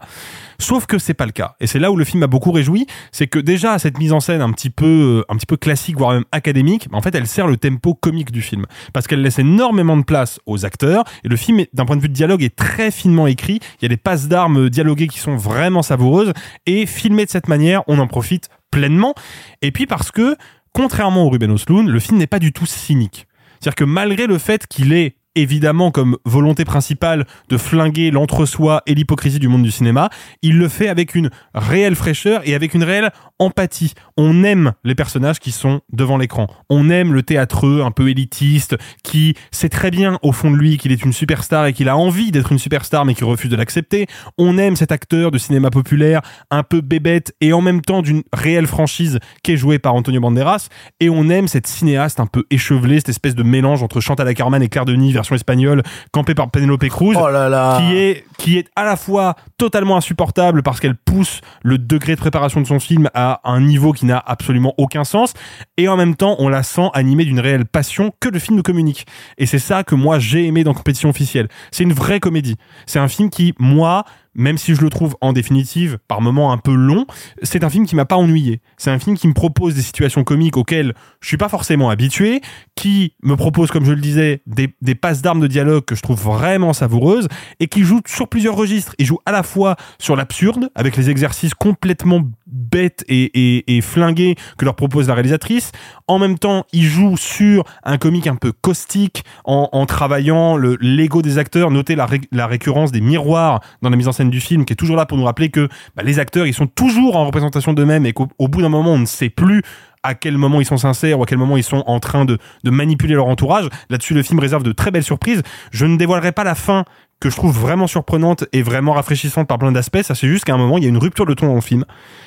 Sauf 0.59 0.85
que 0.85 0.97
c'est 0.97 1.13
pas 1.13 1.25
le 1.25 1.31
cas. 1.31 1.55
Et 1.59 1.67
c'est 1.67 1.79
là 1.79 1.91
où 1.91 1.97
le 1.97 2.05
film 2.05 2.21
m'a 2.21 2.27
beaucoup 2.27 2.51
réjoui, 2.51 2.87
c'est 3.11 3.27
que 3.27 3.39
déjà 3.39 3.77
cette 3.79 3.97
mise 3.97 4.13
en 4.13 4.19
scène 4.19 4.41
un 4.41 4.51
petit 4.51 4.69
peu, 4.69 5.23
un 5.29 5.35
petit 5.35 5.45
peu 5.45 5.57
classique, 5.57 5.97
voire 5.97 6.13
même 6.13 6.25
académique, 6.31 6.87
en 6.91 7.01
fait, 7.01 7.13
elle 7.15 7.27
sert 7.27 7.47
le 7.47 7.57
tempo 7.57 7.93
comique 7.93 8.31
du 8.31 8.41
film. 8.41 8.65
Parce 8.93 9.07
qu'elle 9.07 9.21
laisse 9.21 9.39
énormément 9.39 9.97
de 9.97 10.03
place 10.03 10.39
aux 10.45 10.65
acteurs, 10.65 11.03
et 11.23 11.27
le 11.27 11.35
film, 11.35 11.65
d'un 11.73 11.85
point 11.85 11.95
de 11.95 12.01
vue 12.01 12.09
de 12.09 12.13
dialogue, 12.13 12.43
est 12.43 12.55
très 12.55 12.91
finement 12.91 13.27
écrit. 13.27 13.59
Il 13.79 13.83
y 13.83 13.85
a 13.85 13.89
des 13.89 13.97
passes 13.97 14.27
d'armes 14.27 14.69
dialoguées 14.69 15.07
qui 15.07 15.19
sont 15.19 15.35
vraiment 15.35 15.81
savoureuses, 15.81 16.33
et 16.65 16.85
filmé 16.85 17.25
de 17.25 17.29
cette 17.29 17.47
manière, 17.47 17.83
on 17.87 17.99
en 17.99 18.07
profite 18.07 18.49
pleinement. 18.71 19.13
Et 19.61 19.71
puis 19.71 19.85
parce 19.85 20.11
que, 20.11 20.35
contrairement 20.73 21.25
au 21.25 21.29
Ruben 21.29 21.51
Östlund, 21.51 21.89
le 21.89 21.99
film 21.99 22.17
n'est 22.17 22.27
pas 22.27 22.39
du 22.39 22.51
tout 22.51 22.65
cynique. 22.65 23.27
C'est-à-dire 23.59 23.75
que 23.75 23.83
malgré 23.85 24.27
le 24.27 24.37
fait 24.37 24.67
qu'il 24.67 24.93
est 24.93 25.15
évidemment 25.35 25.91
comme 25.91 26.17
volonté 26.25 26.65
principale 26.65 27.25
de 27.49 27.57
flinguer 27.57 28.11
l'entre-soi 28.11 28.81
et 28.85 28.95
l'hypocrisie 28.95 29.39
du 29.39 29.47
monde 29.47 29.63
du 29.63 29.71
cinéma, 29.71 30.09
il 30.41 30.57
le 30.57 30.67
fait 30.67 30.87
avec 30.87 31.15
une 31.15 31.29
réelle 31.53 31.95
fraîcheur 31.95 32.41
et 32.45 32.55
avec 32.55 32.73
une 32.73 32.83
réelle 32.83 33.11
empathie. 33.39 33.93
On 34.17 34.43
aime 34.43 34.73
les 34.83 34.95
personnages 34.95 35.39
qui 35.39 35.51
sont 35.51 35.81
devant 35.91 36.17
l'écran. 36.17 36.47
On 36.69 36.89
aime 36.89 37.13
le 37.13 37.23
théâtreux 37.23 37.81
un 37.83 37.91
peu 37.91 38.09
élitiste 38.09 38.75
qui 39.03 39.35
sait 39.51 39.69
très 39.69 39.91
bien 39.91 40.19
au 40.21 40.31
fond 40.31 40.51
de 40.51 40.55
lui 40.55 40.77
qu'il 40.77 40.91
est 40.91 41.03
une 41.03 41.13
superstar 41.13 41.65
et 41.65 41.73
qu'il 41.73 41.89
a 41.89 41.97
envie 41.97 42.31
d'être 42.31 42.51
une 42.51 42.59
superstar 42.59 43.05
mais 43.05 43.13
qui 43.13 43.23
refuse 43.23 43.51
de 43.51 43.55
l'accepter. 43.55 44.07
On 44.37 44.57
aime 44.57 44.75
cet 44.75 44.91
acteur 44.91 45.31
de 45.31 45.37
cinéma 45.37 45.69
populaire 45.69 46.21
un 46.49 46.63
peu 46.63 46.81
bébête 46.81 47.33
et 47.41 47.53
en 47.53 47.61
même 47.61 47.81
temps 47.81 48.01
d'une 48.01 48.23
réelle 48.33 48.67
franchise 48.67 49.19
qui 49.43 49.53
est 49.53 49.57
jouée 49.57 49.79
par 49.79 49.95
Antonio 49.95 50.21
Banderas 50.21 50.69
et 50.99 51.09
on 51.09 51.29
aime 51.29 51.47
cette 51.47 51.67
cinéaste 51.67 52.19
un 52.19 52.27
peu 52.27 52.45
échevelée, 52.49 52.97
cette 52.97 53.09
espèce 53.09 53.35
de 53.35 53.43
mélange 53.43 53.83
entre 53.83 53.99
Chantal 53.99 54.27
Ackerman 54.27 54.61
et 54.61 54.69
Claire 54.69 54.85
Denis 54.85 55.11
version 55.25 55.35
espagnole 55.35 55.81
campée 56.11 56.35
par 56.35 56.51
Penelope 56.51 56.87
Cruz 56.87 57.15
Oh 57.19 57.29
là 57.29 57.49
là. 57.49 57.79
qui 57.79 57.97
est 57.97 58.25
qui 58.37 58.57
est 58.57 58.67
à 58.75 58.83
la 58.83 58.95
fois 58.95 59.35
totalement 59.57 59.97
insupportable 59.97 60.61
parce 60.61 60.79
qu'elle 60.79 60.95
pousse 60.95 61.41
le 61.63 61.77
degré 61.77 62.13
de 62.15 62.19
préparation 62.19 62.61
de 62.61 62.67
son 62.67 62.79
film 62.79 63.09
à 63.13 63.41
un 63.43 63.59
niveau 63.61 63.91
qui 63.91 64.05
n'a 64.05 64.21
absolument 64.25 64.73
aucun 64.77 65.03
sens 65.03 65.33
et 65.77 65.87
en 65.87 65.97
même 65.97 66.15
temps 66.15 66.35
on 66.39 66.47
la 66.49 66.61
sent 66.63 66.89
animée 66.93 67.25
d'une 67.25 67.39
réelle 67.39 67.65
passion 67.65 68.11
que 68.19 68.29
le 68.29 68.37
film 68.39 68.55
nous 68.57 68.63
communique. 68.63 69.05
Et 69.37 69.45
c'est 69.45 69.59
ça 69.59 69.83
que 69.83 69.95
moi 69.95 70.19
j'ai 70.19 70.45
aimé 70.45 70.63
dans 70.63 70.73
compétition 70.73 71.09
officielle. 71.09 71.47
C'est 71.71 71.83
une 71.83 71.93
vraie 71.93 72.19
comédie. 72.19 72.55
C'est 72.85 72.99
un 72.99 73.07
film 73.07 73.29
qui 73.29 73.53
moi 73.57 74.03
même 74.35 74.57
si 74.57 74.75
je 74.75 74.81
le 74.81 74.89
trouve 74.89 75.15
en 75.21 75.33
définitive 75.33 75.97
par 76.07 76.21
moments 76.21 76.51
un 76.51 76.57
peu 76.57 76.73
long, 76.73 77.05
c'est 77.41 77.63
un 77.63 77.69
film 77.69 77.85
qui 77.85 77.95
m'a 77.95 78.05
pas 78.05 78.17
ennuyé. 78.17 78.61
C'est 78.77 78.91
un 78.91 78.99
film 78.99 79.17
qui 79.17 79.27
me 79.27 79.33
propose 79.33 79.75
des 79.75 79.81
situations 79.81 80.23
comiques 80.23 80.57
auxquelles 80.57 80.93
je 81.21 81.27
suis 81.27 81.37
pas 81.37 81.49
forcément 81.49 81.89
habitué, 81.89 82.41
qui 82.75 83.13
me 83.23 83.35
propose, 83.35 83.71
comme 83.71 83.85
je 83.85 83.93
le 83.93 84.01
disais, 84.01 84.41
des, 84.45 84.75
des 84.81 84.95
passes 84.95 85.21
d'armes 85.21 85.39
de 85.39 85.47
dialogue 85.47 85.85
que 85.85 85.95
je 85.95 86.01
trouve 86.01 86.21
vraiment 86.21 86.73
savoureuses 86.73 87.27
et 87.59 87.67
qui 87.67 87.83
joue 87.83 88.01
sur 88.05 88.27
plusieurs 88.27 88.55
registres. 88.55 88.93
Il 88.99 89.05
joue 89.05 89.19
à 89.25 89.31
la 89.31 89.43
fois 89.43 89.75
sur 89.99 90.15
l'absurde, 90.15 90.69
avec 90.75 90.97
les 90.97 91.09
exercices 91.09 91.53
complètement 91.53 92.21
bêtes 92.47 93.03
et, 93.07 93.77
et, 93.77 93.81
flingués 93.81 94.35
que 94.57 94.65
leur 94.65 94.75
propose 94.75 95.07
la 95.07 95.13
réalisatrice. 95.13 95.71
En 96.07 96.19
même 96.19 96.37
temps, 96.37 96.65
il 96.73 96.83
joue 96.83 97.17
sur 97.17 97.63
un 97.83 97.97
comique 97.97 98.27
un 98.27 98.35
peu 98.35 98.51
caustique 98.51 99.23
en, 99.45 99.69
en 99.71 99.85
travaillant 99.85 100.57
le 100.57 100.77
l'ego 100.81 101.21
des 101.21 101.37
acteurs. 101.37 101.71
Notez 101.71 101.95
la, 101.95 102.07
la 102.31 102.47
récurrence 102.47 102.91
des 102.91 103.01
miroirs 103.01 103.61
dans 103.81 103.89
la 103.89 103.95
mise 103.95 104.07
en 104.07 104.11
scène 104.11 104.24
du 104.29 104.41
film 104.41 104.65
qui 104.65 104.73
est 104.73 104.75
toujours 104.75 104.95
là 104.95 105.05
pour 105.05 105.17
nous 105.17 105.25
rappeler 105.25 105.49
que 105.49 105.67
bah, 105.95 106.03
les 106.03 106.19
acteurs, 106.19 106.47
ils 106.47 106.53
sont 106.53 106.67
toujours 106.67 107.15
en 107.15 107.25
représentation 107.25 107.73
d'eux-mêmes 107.73 108.05
et 108.05 108.13
qu'au 108.13 108.27
au 108.37 108.47
bout 108.47 108.61
d'un 108.61 108.69
moment, 108.69 108.93
on 108.93 108.99
ne 108.99 109.05
sait 109.05 109.29
plus 109.29 109.61
à 110.03 110.13
quel 110.13 110.37
moment 110.37 110.61
ils 110.61 110.65
sont 110.65 110.77
sincères 110.77 111.19
ou 111.19 111.23
à 111.23 111.25
quel 111.25 111.37
moment 111.37 111.57
ils 111.57 111.63
sont 111.63 111.83
en 111.87 111.99
train 111.99 112.25
de, 112.25 112.37
de 112.63 112.69
manipuler 112.69 113.15
leur 113.15 113.27
entourage. 113.27 113.67
Là-dessus, 113.89 114.13
le 114.13 114.21
film 114.21 114.39
réserve 114.39 114.63
de 114.63 114.71
très 114.71 114.91
belles 114.91 115.03
surprises. 115.03 115.41
Je 115.71 115.85
ne 115.85 115.97
dévoilerai 115.97 116.31
pas 116.31 116.43
la 116.43 116.53
fin 116.53 116.85
que 117.19 117.29
je 117.29 117.35
trouve 117.35 117.57
vraiment 117.57 117.87
surprenante 117.87 118.45
et 118.53 118.61
vraiment 118.61 118.93
rafraîchissante 118.93 119.47
par 119.47 119.57
plein 119.57 119.71
d'aspects. 119.71 120.01
Ça, 120.03 120.13
c'est 120.13 120.27
juste 120.27 120.45
qu'à 120.45 120.53
un 120.53 120.57
moment, 120.57 120.77
il 120.77 120.83
y 120.83 120.87
a 120.87 120.89
une 120.89 120.97
rupture 120.97 121.25
de 121.25 121.33
ton 121.33 121.47
dans 121.47 121.55
le 121.55 121.61
film. 121.61 121.85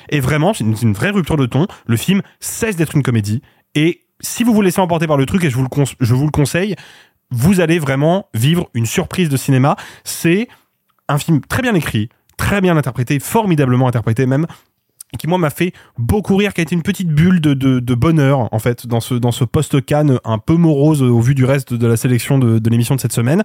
Et 0.09 0.19
vraiment, 0.19 0.53
c'est 0.53 0.63
une, 0.63 0.75
une 0.81 0.93
vraie 0.93 1.11
rupture 1.11 1.37
de 1.37 1.45
ton. 1.45 1.67
Le 1.85 1.95
film 1.95 2.21
cesse 2.39 2.75
d'être 2.75 2.95
une 2.95 3.03
comédie. 3.03 3.41
Et 3.75 4.01
si 4.19 4.43
vous 4.43 4.53
vous 4.53 4.61
laissez 4.61 4.81
emporter 4.81 5.07
par 5.07 5.17
le 5.17 5.25
truc, 5.25 5.43
et 5.45 5.49
je 5.49 5.55
vous 5.55 5.63
le, 5.63 5.85
je 5.99 6.13
vous 6.13 6.25
le 6.25 6.31
conseille, 6.31 6.75
vous 7.31 7.61
allez 7.61 7.79
vraiment 7.79 8.27
vivre 8.33 8.69
une 8.73 8.85
surprise 8.85 9.29
de 9.29 9.37
cinéma. 9.37 9.75
C'est 10.03 10.47
un 11.09 11.17
film 11.17 11.41
très 11.41 11.61
bien 11.61 11.75
écrit, 11.75 12.07
très 12.37 12.61
bien 12.61 12.77
interprété, 12.77 13.19
formidablement 13.19 13.87
interprété 13.87 14.25
même, 14.25 14.47
qui 15.17 15.27
moi 15.27 15.37
m'a 15.37 15.49
fait 15.49 15.73
beaucoup 15.97 16.35
rire, 16.37 16.53
qui 16.53 16.61
a 16.61 16.63
été 16.63 16.75
une 16.75 16.83
petite 16.83 17.09
bulle 17.09 17.41
de, 17.41 17.53
de, 17.53 17.79
de 17.79 17.95
bonheur 17.95 18.47
en 18.53 18.59
fait 18.59 18.85
dans 18.85 18.99
ce 18.99 19.15
dans 19.15 19.31
ce 19.31 19.43
post 19.43 19.83
Cannes 19.83 20.19
un 20.23 20.37
peu 20.37 20.53
morose 20.53 21.01
au 21.01 21.19
vu 21.19 21.35
du 21.35 21.45
reste 21.45 21.73
de 21.73 21.87
la 21.87 21.97
sélection 21.97 22.37
de, 22.37 22.59
de 22.59 22.69
l'émission 22.69 22.95
de 22.95 23.01
cette 23.01 23.13
semaine. 23.13 23.43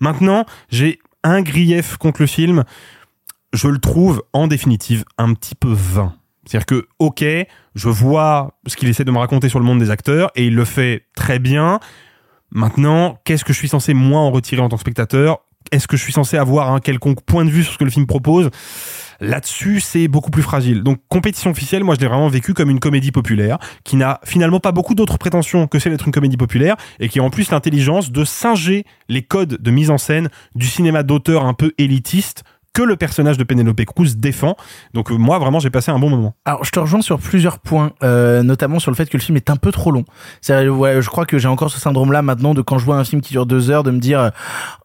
Maintenant, 0.00 0.46
j'ai 0.70 0.98
un 1.22 1.42
grief 1.42 1.98
contre 1.98 2.22
le 2.22 2.26
film. 2.26 2.64
Je 3.52 3.68
le 3.68 3.78
trouve 3.78 4.22
en 4.32 4.46
définitive 4.46 5.04
un 5.18 5.34
petit 5.34 5.54
peu 5.54 5.70
vain. 5.70 6.14
C'est-à-dire 6.46 6.66
que, 6.66 6.88
ok, 6.98 7.24
je 7.74 7.88
vois 7.88 8.54
ce 8.66 8.76
qu'il 8.76 8.88
essaie 8.88 9.04
de 9.04 9.10
me 9.10 9.18
raconter 9.18 9.50
sur 9.50 9.58
le 9.58 9.64
monde 9.64 9.78
des 9.78 9.90
acteurs 9.90 10.30
et 10.34 10.46
il 10.46 10.54
le 10.54 10.64
fait 10.64 11.04
très 11.14 11.38
bien. 11.38 11.78
Maintenant, 12.50 13.18
qu'est-ce 13.24 13.44
que 13.44 13.52
je 13.52 13.58
suis 13.58 13.68
censé 13.68 13.94
moi 13.94 14.20
en 14.20 14.30
retirer 14.30 14.62
en 14.62 14.68
tant 14.68 14.76
que 14.76 14.80
spectateur? 14.80 15.40
Est-ce 15.72 15.88
que 15.88 15.96
je 15.96 16.02
suis 16.02 16.12
censé 16.12 16.36
avoir 16.36 16.72
un 16.72 16.80
quelconque 16.80 17.22
point 17.22 17.44
de 17.44 17.50
vue 17.50 17.64
sur 17.64 17.72
ce 17.72 17.78
que 17.78 17.84
le 17.84 17.90
film 17.90 18.06
propose? 18.06 18.50
Là-dessus, 19.20 19.80
c'est 19.80 20.06
beaucoup 20.06 20.30
plus 20.30 20.42
fragile. 20.42 20.82
Donc, 20.82 20.98
compétition 21.08 21.50
officielle, 21.50 21.82
moi, 21.82 21.94
je 21.94 22.00
l'ai 22.00 22.08
vraiment 22.08 22.28
vécu 22.28 22.54
comme 22.54 22.70
une 22.70 22.80
comédie 22.80 23.12
populaire, 23.12 23.58
qui 23.84 23.96
n'a 23.96 24.20
finalement 24.24 24.60
pas 24.60 24.72
beaucoup 24.72 24.94
d'autres 24.94 25.16
prétentions 25.16 25.66
que 25.66 25.78
celle 25.78 25.92
d'être 25.92 26.06
une 26.06 26.12
comédie 26.12 26.36
populaire, 26.36 26.76
et 27.00 27.08
qui 27.08 27.20
a 27.20 27.22
en 27.22 27.30
plus 27.30 27.50
l'intelligence 27.50 28.12
de 28.12 28.24
singer 28.24 28.84
les 29.08 29.22
codes 29.22 29.62
de 29.62 29.70
mise 29.70 29.90
en 29.90 29.98
scène 29.98 30.28
du 30.54 30.66
cinéma 30.66 31.04
d'auteur 31.04 31.46
un 31.46 31.54
peu 31.54 31.72
élitiste 31.78 32.44
que 32.72 32.82
le 32.82 32.96
personnage 32.96 33.38
de 33.38 33.44
Penelope 33.44 33.84
Cruz 33.84 34.16
défend. 34.16 34.56
Donc 34.94 35.10
euh, 35.10 35.16
moi 35.16 35.38
vraiment 35.38 35.60
j'ai 35.60 35.70
passé 35.70 35.90
un 35.90 35.98
bon 35.98 36.10
moment. 36.10 36.34
Alors 36.44 36.64
je 36.64 36.70
te 36.70 36.80
rejoins 36.80 37.02
sur 37.02 37.18
plusieurs 37.18 37.58
points, 37.58 37.92
euh, 38.02 38.42
notamment 38.42 38.78
sur 38.78 38.90
le 38.90 38.96
fait 38.96 39.08
que 39.08 39.16
le 39.16 39.22
film 39.22 39.36
est 39.36 39.50
un 39.50 39.56
peu 39.56 39.72
trop 39.72 39.90
long. 39.90 40.04
Ouais, 40.48 41.02
je 41.02 41.08
crois 41.08 41.26
que 41.26 41.38
j'ai 41.38 41.48
encore 41.48 41.70
ce 41.70 41.78
syndrome-là 41.78 42.22
maintenant 42.22 42.54
de 42.54 42.62
quand 42.62 42.78
je 42.78 42.84
vois 42.84 42.96
un 42.96 43.04
film 43.04 43.20
qui 43.20 43.32
dure 43.32 43.46
deux 43.46 43.70
heures, 43.70 43.82
de 43.82 43.90
me 43.90 43.98
dire 43.98 44.20
euh, 44.20 44.30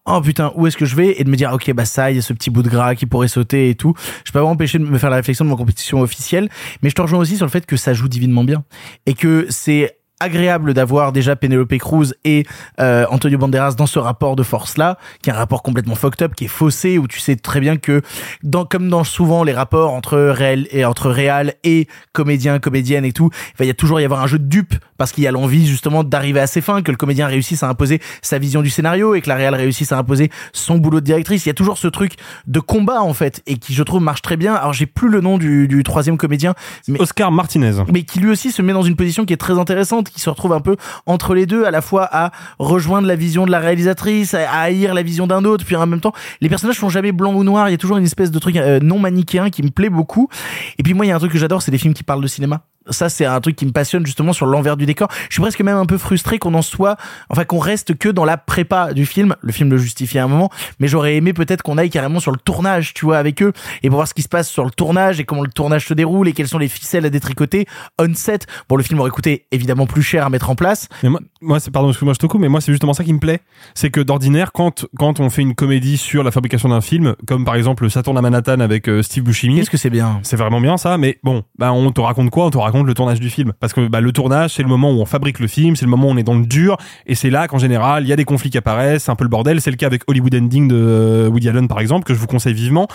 oh 0.06 0.22
putain 0.22 0.52
où 0.56 0.68
est-ce 0.68 0.78
que 0.78 0.86
je 0.86 0.96
vais? 0.96 1.20
Et 1.20 1.24
de 1.24 1.30
me 1.30 1.36
dire 1.36 1.52
ok 1.54 1.72
bah 1.74 1.86
ça 1.86 2.12
il 2.12 2.16
y 2.16 2.20
a 2.20 2.22
ce 2.22 2.34
petit 2.34 2.50
bout 2.50 2.64
de 2.64 2.70
gras 2.70 2.96
qui 2.96 3.06
pourrait 3.06 3.28
sauter 3.28 3.70
et 3.70 3.76
tout. 3.76 3.94
Je 4.26 4.32
peux 4.32 4.40
pas 4.40 4.46
m'empêcher 4.46 4.80
de 4.80 4.84
me 4.84 4.98
faire 4.98 5.10
la 5.10 5.18
réflexion 5.18 5.46
de 5.46 5.50
mon 5.50 5.56
compétition 5.56 6.02
officielle, 6.02 6.50
mais 6.82 6.90
je 6.90 6.96
te 6.96 7.02
rejoins 7.02 7.20
aussi 7.20 7.38
sur 7.38 7.46
le 7.46 7.52
fait 7.52 7.66
que 7.66 7.78
ça 7.78 7.94
joue 7.94 8.08
divinement 8.08 8.44
bien 8.44 8.64
et 9.06 9.14
que 9.14 9.48
c'est 9.50 9.97
agréable 10.20 10.74
d'avoir 10.74 11.12
déjà 11.12 11.36
Penelope 11.36 11.78
Cruz 11.78 12.14
et 12.24 12.46
euh, 12.80 13.06
Antonio 13.10 13.38
Banderas 13.38 13.74
dans 13.74 13.86
ce 13.86 14.00
rapport 14.00 14.36
de 14.36 14.44
force 14.44 14.78
là, 14.78 14.98
qui 15.22 15.30
est 15.30 15.34
un 15.34 15.38
rapport 15.38 15.64
complètement 15.64 15.96
fucked 15.96 16.22
up, 16.24 16.34
qui 16.36 16.46
est 16.46 16.50
faussé, 16.50 16.98
où 16.98 17.08
tu 17.08 17.20
sais 17.20 17.36
très 17.36 17.60
bien 17.60 17.78
que 17.78 18.02
dans 18.44 18.66
comme 18.66 18.90
dans 18.90 19.04
souvent 19.04 19.44
les 19.44 19.54
rapports 19.54 19.94
entre 19.94 20.18
réel 20.18 20.68
et 20.72 20.86
entre 20.86 21.10
réal 21.10 21.54
et 21.64 21.88
comédien, 22.14 22.60
comédienne 22.60 23.06
et 23.06 23.12
tout, 23.12 23.30
il 23.34 23.58
va 23.60 23.66
y 23.66 23.70
a 23.70 23.74
toujours 23.74 24.02
y 24.02 24.06
avoir 24.06 24.22
un 24.22 24.28
jeu 24.28 24.40
de 24.40 24.46
dupe 24.46 24.76
parce 24.98 25.12
qu'il 25.12 25.24
y 25.24 25.28
a 25.28 25.32
l'envie 25.32 25.68
justement 25.68 26.04
d'arriver 26.04 26.40
à 26.40 26.48
ses 26.48 26.62
fins, 26.62 26.82
que 26.82 26.92
le 26.92 26.98
comédien 26.98 27.28
réussisse 27.28 27.64
à 27.64 27.70
imposer 27.70 28.02
sa 28.22 28.40
vision 28.40 28.62
du 28.62 28.70
scénario 28.70 29.14
et 29.16 29.22
que 29.22 29.30
la 29.30 29.36
réal 29.36 29.54
réussisse 29.54 29.92
à 29.92 29.98
imposer 29.98 30.32
son 30.54 30.78
boulot 30.78 31.00
de 31.00 31.06
directrice. 31.06 31.46
Il 31.46 31.50
y 31.50 31.52
a 31.52 31.56
toujours 31.56 31.78
ce 31.78 31.88
truc 31.88 32.14
de 32.48 32.60
combat 32.60 33.02
en 33.02 33.14
fait 33.14 33.44
et 33.46 33.58
qui 33.58 33.74
je 33.74 33.84
trouve 33.84 34.02
marche 34.02 34.22
très 34.22 34.38
bien. 34.38 34.56
Alors 34.56 34.74
j'ai 34.74 34.88
plus 34.88 35.10
le 35.10 35.22
nom 35.22 35.38
du, 35.38 35.68
du 35.68 35.84
troisième 35.84 36.18
comédien, 36.18 36.56
mais 36.88 37.00
Oscar 37.00 37.32
Martinez. 37.32 37.84
mais 37.92 38.04
qui 38.04 38.20
lui 38.20 38.32
aussi 38.32 38.52
se 38.52 38.62
met 38.62 38.74
dans 38.74 38.82
une 38.82 38.96
position 38.96 39.26
qui 39.26 39.34
est 39.34 39.38
très 39.38 39.60
intéressante, 39.60 40.07
qui 40.10 40.22
se 40.22 40.30
retrouve 40.30 40.54
un 40.54 40.60
peu 40.60 40.76
entre 41.06 41.34
les 41.34 41.46
deux, 41.46 41.66
à 41.66 41.72
la 41.72 41.82
fois 41.82 42.08
à 42.12 42.32
rejoindre 42.60 43.08
la 43.08 43.16
vision 43.16 43.46
de 43.46 43.52
la 43.52 43.60
réalisatrice, 43.60 44.34
à 44.34 44.62
haïr 44.62 44.94
la 44.94 45.04
vision 45.04 45.28
d'un 45.28 45.44
autre, 45.46 45.66
puis 45.66 45.76
en 45.76 45.86
même 45.86 46.02
temps, 46.02 46.14
les 46.42 46.50
personnages 46.50 46.80
sont 46.80 46.90
jamais 46.90 47.12
blancs 47.12 47.36
ou 47.36 47.44
noirs, 47.44 47.70
il 47.70 47.72
y 47.72 47.76
a 47.76 47.78
toujours 47.78 47.98
une 47.98 48.06
espèce 48.06 48.32
de 48.32 48.40
truc 48.40 48.56
euh, 48.58 48.80
non 48.82 49.00
manichéen 49.00 49.50
qui 49.50 49.64
me 49.64 49.70
plaît 49.70 49.90
beaucoup. 49.90 50.30
Et 50.78 50.84
puis 50.84 50.94
moi, 50.94 51.06
il 51.06 51.10
y 51.10 51.12
a 51.12 51.16
un 51.16 51.20
truc 51.20 51.32
que 51.32 51.38
j'adore, 51.38 51.62
c'est 51.62 51.72
les 51.72 51.78
films 51.78 51.94
qui 51.94 52.04
parlent 52.04 52.22
de 52.22 52.28
cinéma. 52.28 52.64
Ça, 52.90 53.10
c'est 53.10 53.26
un 53.26 53.40
truc 53.42 53.56
qui 53.56 53.66
me 53.66 53.72
passionne 53.72 54.06
justement 54.06 54.34
sur 54.34 54.46
l'envers 54.46 54.78
du 54.78 54.86
décor. 54.86 55.08
Je 55.30 55.34
suis 55.34 55.42
presque 55.42 55.62
même 55.62 55.78
un 55.78 55.86
peu 55.86 55.98
frustré 55.98 56.40
qu'on 56.40 56.54
en 56.54 56.62
soit, 56.62 56.98
enfin 57.30 57.46
qu'on 57.46 57.60
reste 57.60 57.98
que 57.98 58.10
dans 58.10 58.26
la 58.26 58.38
prépa 58.38 58.94
du 58.94 59.06
film. 59.06 59.36
Le 59.42 59.52
film 59.52 59.70
le 59.70 59.78
justifie 59.78 60.20
à 60.20 60.24
un 60.24 60.28
moment, 60.28 60.50
mais 60.80 60.88
j'aurais 60.88 61.16
aimé 61.16 61.34
peut-être 61.34 61.62
qu'on 61.62 61.78
aille 61.78 61.90
carrément 61.90 62.20
sur 62.20 62.32
le 62.32 62.38
tournage, 62.38 62.94
tu 62.94 63.06
vois, 63.06 63.18
avec 63.18 63.42
eux, 63.42 63.54
et 63.84 63.90
pour 63.90 63.98
voir 63.98 64.08
ce 64.08 64.14
qui 64.14 64.22
se 64.22 64.30
passe 64.30 64.50
sur 64.50 64.66
le 64.66 64.72
tournage 64.72 65.20
et 65.20 65.26
comment 65.26 65.42
le 65.44 65.50
tournage 65.50 65.86
se 65.88 65.94
déroule 65.94 66.28
et 66.28 66.34
quelles 66.34 66.48
sont 66.48 66.58
les 66.58 66.68
ficelles 66.68 67.06
à 67.06 67.10
détricoter 67.10 67.66
on 68.00 68.14
set. 68.14 68.48
Bon, 68.70 68.76
le 68.76 68.84
film 68.84 69.00
aurait 69.00 69.12
coûté 69.12 69.46
évidemment 69.52 69.86
plus 69.86 70.02
cher 70.04 70.26
à 70.26 70.30
mettre 70.30 70.50
en 70.50 70.56
place. 70.56 70.88
Mais 71.04 71.10
moi, 71.10 71.20
moi 71.42 71.60
c'est 71.60 71.72
pardon, 71.72 71.90
excuse-moi, 71.90 72.14
je 72.14 72.20
te 72.20 72.26
coupe, 72.26 72.42
mais 72.42 72.50
moi 72.50 72.62
c'est 72.62 72.72
justement 72.72 72.94
ça 72.94 73.04
qui 73.04 73.14
me 73.14 73.20
plaît, 73.20 73.40
c'est 73.76 73.90
que 73.90 74.02
d'ordinaire, 74.02 74.52
quand 74.52 74.86
quand 74.98 75.20
on 75.20 75.30
fait 75.30 75.42
une 75.42 75.56
comédie 75.56 75.98
sur 75.98 76.24
la 76.24 76.32
fabrication 76.32 76.70
d'un 76.70 76.82
film, 76.82 77.16
comme 77.28 77.46
par 77.46 77.56
exemple 77.56 77.90
Ça 77.90 78.04
tourne 78.04 78.18
à 78.18 78.22
Manhattan 78.22 78.60
avec 78.60 78.90
euh, 78.90 79.02
Steve 79.02 79.24
Buscemi, 79.24 79.58
Qu'est-ce 79.58 79.70
que 79.70 79.78
c'est 79.78 79.90
bien? 79.90 80.20
c'est 80.24 80.36
vraiment 80.36 80.62
bien 80.62 80.78
ça, 80.78 80.98
mais 80.98 81.18
bon, 81.24 81.44
bah 81.58 81.72
on 81.72 81.92
te 81.92 82.02
raconte 82.02 82.30
quoi? 82.30 82.46
On 82.46 82.50
te 82.50 82.58
raconte 82.58 82.77
le 82.84 82.94
tournage 82.94 83.20
du 83.20 83.30
film, 83.30 83.54
parce 83.60 83.74
que 83.74 83.88
bah, 83.88 84.02
le 84.02 84.12
tournage 84.12 84.54
c'est 84.54 84.64
le 84.64 84.70
moment 84.70 84.92
où 84.92 85.00
on 85.02 85.06
fabrique 85.06 85.40
le 85.40 85.48
film, 85.48 85.76
c'est 85.76 85.86
le 85.86 85.92
moment 85.92 86.08
où 86.08 86.12
on 86.12 86.18
est 86.18 86.24
dans 86.24 86.38
le 86.38 86.46
dur, 86.46 86.78
et 87.06 87.16
c'est 87.16 87.30
là 87.30 87.48
qu'en 87.48 87.60
général 87.60 88.04
il 88.04 88.08
y 88.08 88.14
a 88.14 88.16
des 88.16 88.26
conflits 88.26 88.50
qui 88.50 88.58
apparaissent, 88.58 89.06
c'est 89.06 89.12
un 89.12 89.16
peu 89.16 89.24
le 89.24 89.30
bordel. 89.30 89.62
C'est 89.62 89.72
le 89.72 89.78
cas 89.78 89.88
avec 89.88 90.04
Hollywood 90.08 90.36
Ending 90.36 90.68
de 90.68 90.76
euh, 90.76 91.30
Woody 91.30 91.50
Allen 91.50 91.68
par 91.68 91.80
exemple, 91.80 92.06
que 92.06 92.14
je 92.14 92.20
vous 92.20 92.28
conseille 92.28 92.54
vivement. 92.54 92.88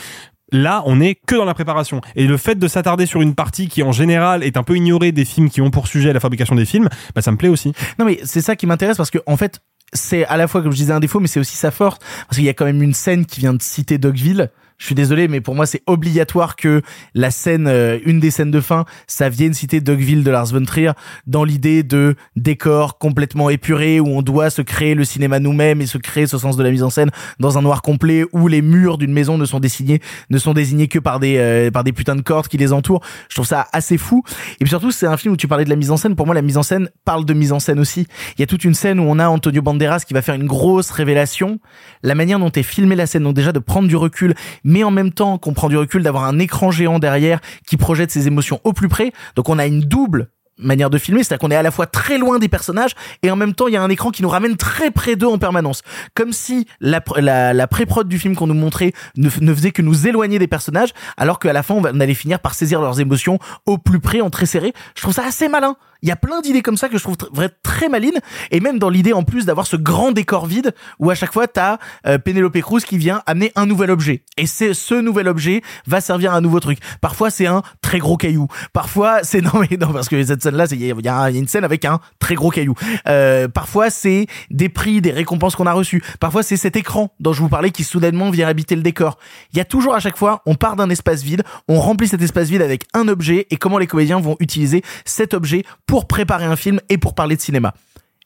Là, 0.53 0.83
on 0.85 1.01
est 1.01 1.15
que 1.15 1.35
dans 1.35 1.47
la 1.47 1.55
préparation. 1.55 2.03
Et 2.15 2.27
le 2.27 2.37
fait 2.37 2.57
de 2.57 2.69
s'attarder 2.69 3.07
sur 3.07 3.23
une 3.23 3.35
partie 3.35 3.69
qui, 3.69 3.83
en 3.83 3.93
général, 3.93 4.45
est 4.45 4.59
un 4.59 4.63
peu 4.63 4.77
ignorée 4.77 5.11
des 5.11 5.25
films 5.25 5.49
qui 5.49 5.63
ont 5.63 5.71
pour 5.71 5.87
sujet 5.87 6.13
la 6.13 6.21
fabrication 6.21 6.55
des 6.55 6.67
films, 6.67 6.91
bah, 7.15 7.23
ça 7.23 7.33
me 7.33 7.39
plaît 7.39 7.49
aussi. 7.49 7.73
Non 7.99 8.05
mais 8.05 8.21
c'est 8.25 8.43
ça 8.43 8.55
qui 8.55 8.67
m'intéresse 8.67 8.99
parce 8.99 9.11
que 9.11 9.19
en 9.27 9.37
fait 9.37 9.61
c'est 9.95 10.25
à 10.27 10.37
la 10.37 10.49
fois 10.49 10.63
comme 10.63 10.73
je 10.73 10.77
disais 10.77 10.93
un 10.93 11.01
défaut 11.01 11.21
mais 11.21 11.27
c'est 11.27 11.41
aussi 11.41 11.57
sa 11.57 11.71
force 11.71 11.99
parce 12.27 12.37
qu'il 12.37 12.45
y 12.45 12.49
a 12.49 12.55
quand 12.55 12.65
même 12.65 12.83
une 12.83 12.95
scène 12.95 13.27
qui 13.27 13.41
vient 13.41 13.55
de 13.55 13.63
citer 13.63 13.99
Dogville. 13.99 14.51
Je 14.79 14.87
suis 14.87 14.95
désolé 14.95 15.29
mais 15.29 15.41
pour 15.41 15.55
moi 15.55 15.67
c'est 15.67 15.83
obligatoire 15.87 16.57
que 16.57 16.83
la 17.15 17.31
scène 17.31 17.67
euh, 17.67 17.99
une 18.05 18.21
des 18.21 18.31
scènes 18.31 18.51
de 18.51 18.61
fin 18.61 18.85
ça 19.07 19.29
vienne 19.29 19.55
citer 19.55 19.81
Dogville 19.81 20.25
de 20.25 20.31
Lars 20.31 20.47
von 20.47 20.65
Trier 20.65 20.93
dans 21.27 21.45
l'idée 21.45 21.83
de 21.83 22.17
décor 22.37 22.99
complètement 22.99 23.51
épuré 23.51 24.01
où 24.01 24.07
on 24.07 24.23
doit 24.23 24.51
se 24.51 24.63
créer 24.63 24.95
le 24.95 25.05
cinéma 25.05 25.39
nous-mêmes 25.39 25.81
et 25.81 25.87
se 25.87 25.99
créer 25.99 26.27
ce 26.27 26.39
sens 26.39 26.57
de 26.57 26.63
la 26.63 26.71
mise 26.71 26.83
en 26.83 26.91
scène 26.91 27.11
dans 27.39 27.59
un 27.59 27.63
noir 27.63 27.83
complet 27.83 28.25
où 28.33 28.49
les 28.49 28.63
murs 28.63 28.99
d'une 28.99 29.13
maison 29.13 29.39
ne 29.39 29.45
sont 29.45 29.61
dessinés 29.61 30.01
ne 30.31 30.39
sont 30.39 30.55
désignés 30.55 30.89
que 30.89 30.99
par 30.99 31.21
des 31.21 31.39
euh, 31.39 31.71
par 31.71 31.85
des 31.85 31.93
putains 31.93 32.17
de 32.17 32.23
cordes 32.23 32.49
qui 32.49 32.59
les 32.59 32.73
entourent. 32.73 33.03
Je 33.29 33.37
trouve 33.37 33.47
ça 33.47 33.69
assez 33.73 33.99
fou 33.99 34.23
et 34.55 34.65
puis 34.65 34.69
surtout 34.69 34.91
c'est 34.91 35.07
un 35.07 35.17
film 35.17 35.35
où 35.35 35.37
tu 35.37 35.49
parlais 35.49 35.65
de 35.65 35.71
la 35.71 35.77
mise 35.77 35.91
en 35.91 35.97
scène 35.97 36.17
pour 36.17 36.27
moi 36.27 36.35
la 36.35 36.43
mise 36.43 36.57
en 36.57 36.63
scène 36.63 36.89
parle 37.05 37.25
de 37.25 37.35
mise 37.35 37.53
en 37.53 37.59
scène 37.59 37.79
aussi. 37.79 38.07
Il 38.37 38.41
y 38.41 38.45
a 38.45 38.47
toute 38.47 38.65
une 38.65 38.75
scène 38.75 39.01
où 39.01 39.05
on 39.05 39.19
a 39.19 39.29
Antonio 39.29 39.63
Banderas 39.63 40.05
qui 40.07 40.15
va 40.15 40.23
faire 40.23 40.35
une 40.35 40.47
grosse 40.47 40.91
révélation, 40.91 41.59
la 42.03 42.15
manière 42.15 42.39
dont 42.39 42.51
est 42.51 42.63
filmée 42.63 42.97
la 42.97 43.07
scène 43.07 43.25
donc 43.25 43.35
déjà 43.35 43.53
de 43.53 43.59
prendre 43.59 43.89
du 43.89 43.97
recul 43.97 44.35
mais 44.65 44.85
en 44.85 44.91
même 44.91 45.13
temps 45.13 45.39
qu'on 45.39 45.55
prend 45.55 45.69
du 45.69 45.77
recul 45.77 46.03
d'avoir 46.03 46.25
un 46.25 46.39
écran 46.39 46.71
géant 46.71 46.99
derrière 46.99 47.41
qui 47.67 47.77
projette 47.77 48.11
ses 48.11 48.27
émotions 48.27 48.61
au 48.65 48.73
plus 48.73 48.89
près. 48.89 49.13
Donc 49.37 49.49
on 49.49 49.59
a 49.59 49.67
une 49.67 49.81
double 49.81 50.29
manière 50.59 50.91
de 50.91 50.99
filmer, 50.99 51.25
c'est-à-dire 51.25 51.41
qu'on 51.41 51.51
est 51.51 51.57
à 51.57 51.63
la 51.63 51.71
fois 51.71 51.87
très 51.87 52.19
loin 52.19 52.39
des 52.39 52.49
personnages 52.49 52.93
et 53.23 53.31
en 53.31 53.37
même 53.37 53.55
temps 53.55 53.69
il 53.69 53.75
y 53.75 53.77
a 53.77 53.83
un 53.83 53.89
écran 53.89 54.11
qui 54.11 54.23
nous 54.23 54.29
ramène 54.29 54.57
très 54.57 54.91
près 54.91 55.17
d'eux 55.17 55.27
en 55.27 55.39
permanence. 55.39 55.83
Comme 56.15 56.33
si 56.33 56.67
la, 56.79 57.01
pr- 57.01 57.21
la, 57.21 57.53
la 57.53 57.67
pré-prod 57.67 58.07
du 58.07 58.19
film 58.19 58.37
qu'on 58.37 58.47
nous 58.47 58.55
montrait 58.55 58.93
ne, 59.17 59.29
faisait 59.31 59.73
que 59.73 59.83
nous 59.83 60.07
éloigner 60.07 60.39
des 60.39 60.47
personnages 60.47 60.91
alors 61.17 61.39
qu'à 61.39 61.53
la 61.53 61.63
fin 61.63 61.75
on, 61.75 61.83
on 61.83 62.01
allait 62.01 62.15
finir 62.15 62.39
par 62.39 62.55
saisir 62.55 62.81
leurs 62.81 63.01
émotions 63.01 63.39
au 63.67 63.79
plus 63.79 63.99
près, 63.99 64.21
en 64.21 64.31
très 64.31 64.47
serré. 64.47 64.73
Je 64.95 65.03
trouve 65.03 65.15
ça 65.15 65.25
assez 65.27 65.49
malin. 65.49 65.77
Il 66.03 66.09
y 66.09 66.13
a 66.13 66.17
plein 66.17 66.41
d'idées 66.41 66.63
comme 66.63 66.77
ça 66.77 66.89
que 66.89 66.99
je 66.99 67.03
trouve 67.03 67.15
tr- 67.17 67.29
vrai, 67.33 67.49
très 67.63 67.89
malines 67.89 68.19
et 68.51 68.61
même 68.61 68.79
dans 68.79 68.89
l'idée 68.89 69.13
en 69.13 69.23
plus 69.23 69.47
d'avoir 69.47 69.67
ce 69.67 69.77
grand 69.77 70.13
décor 70.13 70.47
vide 70.47 70.75
où 70.99 71.11
à 71.11 71.15
chaque 71.15 71.33
fois 71.33 71.47
t'as 71.47 71.79
euh, 72.07 72.19
Penelope 72.19 72.61
Cruz 72.61 72.81
qui 72.81 72.99
vient 72.99 73.23
amener 73.27 73.53
un 73.55 73.67
nouvel 73.67 73.91
objet 73.91 74.23
et 74.37 74.47
c'est 74.47 74.75
ce 74.75 74.95
nouvel 74.95 75.29
objet 75.29 75.63
va 75.87 76.01
servir 76.01 76.33
à 76.33 76.37
un 76.37 76.41
nouveau 76.41 76.61
truc. 76.61 76.79
Parfois 77.01 77.31
c'est 77.31 77.47
un 77.47 77.63
très 77.83 77.99
gros 77.99 78.17
caillou. 78.17 78.49
Parfois 78.73 79.21
c'est 79.23 79.41
non 79.41 79.61
mais 79.61 79.77
non 79.77 79.93
parce 79.93 80.09
que 80.09 80.23
cette 80.25 80.43
scène 80.43 80.57
là 80.57 80.67
il 80.71 80.83
y, 80.83 81.09
a- 81.09 81.31
une 81.31 81.47
scène 81.49 81.65
avec 81.65 81.85
un 81.85 82.01
très 82.19 82.35
gros 82.35 82.51
caillou. 82.51 82.75
Euh, 83.07 83.49
parfois 83.49 83.91
c'est 83.91 84.27
des 84.51 84.69
prix, 84.69 85.01
des 85.01 85.13
récompenses 85.13 85.55
qu'on 85.57 85.67
a 85.67 85.73
reçues. 85.73 86.03
Parfois 86.21 86.43
c'est 86.43 86.57
cet 86.57 86.77
écran 86.77 87.15
dont 87.21 87.33
je 87.33 87.41
vous 87.41 87.49
parlais 87.49 87.71
qui 87.71 87.85
soudainement 87.85 88.31
vient 88.31 88.49
habiter 88.49 88.75
le 88.75 88.83
décor. 88.83 89.19
Il 89.53 89.59
y 89.59 89.61
a 89.61 89.65
toujours 89.65 89.95
à 89.95 90.01
chaque 90.01 90.17
fois 90.17 90.43
on 90.47 90.55
part 90.57 90.75
d'un 90.77 90.91
espace 90.91 91.23
vide, 91.23 91.43
on 91.69 91.79
remplit 91.81 92.09
cet 92.09 92.23
espace 92.23 92.49
vide 92.49 92.63
avec 92.63 92.85
un 92.95 93.07
objet 93.09 93.47
et 93.51 93.57
comment 93.57 93.79
les 93.79 93.87
comédiens 93.87 94.19
vont 94.19 94.37
utiliser 94.41 94.83
cet 95.05 95.33
objet 95.35 95.63
préparer 96.01 96.45
un 96.45 96.57
film 96.57 96.81
et 96.89 96.99
pour 96.99 97.15
parler 97.15 97.37
de 97.37 97.41
cinéma. 97.41 97.75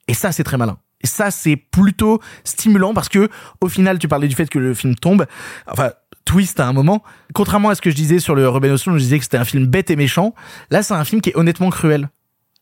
Et 0.08 0.14
ça 0.14 0.32
c'est 0.32 0.44
très 0.44 0.56
malin. 0.56 0.78
Et 1.02 1.06
ça, 1.06 1.30
c'est 1.30 1.56
plutôt 1.56 2.20
stimulant 2.44 2.94
parce 2.94 3.08
que, 3.08 3.28
au 3.60 3.68
final, 3.68 3.98
tu 3.98 4.08
parlais 4.08 4.28
du 4.28 4.34
fait 4.34 4.48
que 4.48 4.58
le 4.58 4.74
film 4.74 4.94
tombe. 4.94 5.26
Enfin, 5.66 5.92
twist 6.24 6.58
à 6.58 6.66
un 6.66 6.72
moment. 6.72 7.02
Contrairement 7.34 7.68
à 7.68 7.74
ce 7.74 7.82
que 7.82 7.90
je 7.90 7.96
disais 7.96 8.18
sur 8.18 8.34
le 8.34 8.48
Rebel 8.48 8.72
Ocean, 8.72 8.92
je 8.94 8.98
disais 8.98 9.18
que 9.18 9.24
c'était 9.24 9.36
un 9.36 9.44
film 9.44 9.66
bête 9.66 9.90
et 9.90 9.96
méchant. 9.96 10.34
Là, 10.70 10.82
c'est 10.82 10.94
un 10.94 11.04
film 11.04 11.20
qui 11.20 11.30
est 11.30 11.36
honnêtement 11.36 11.70
cruel. 11.70 12.08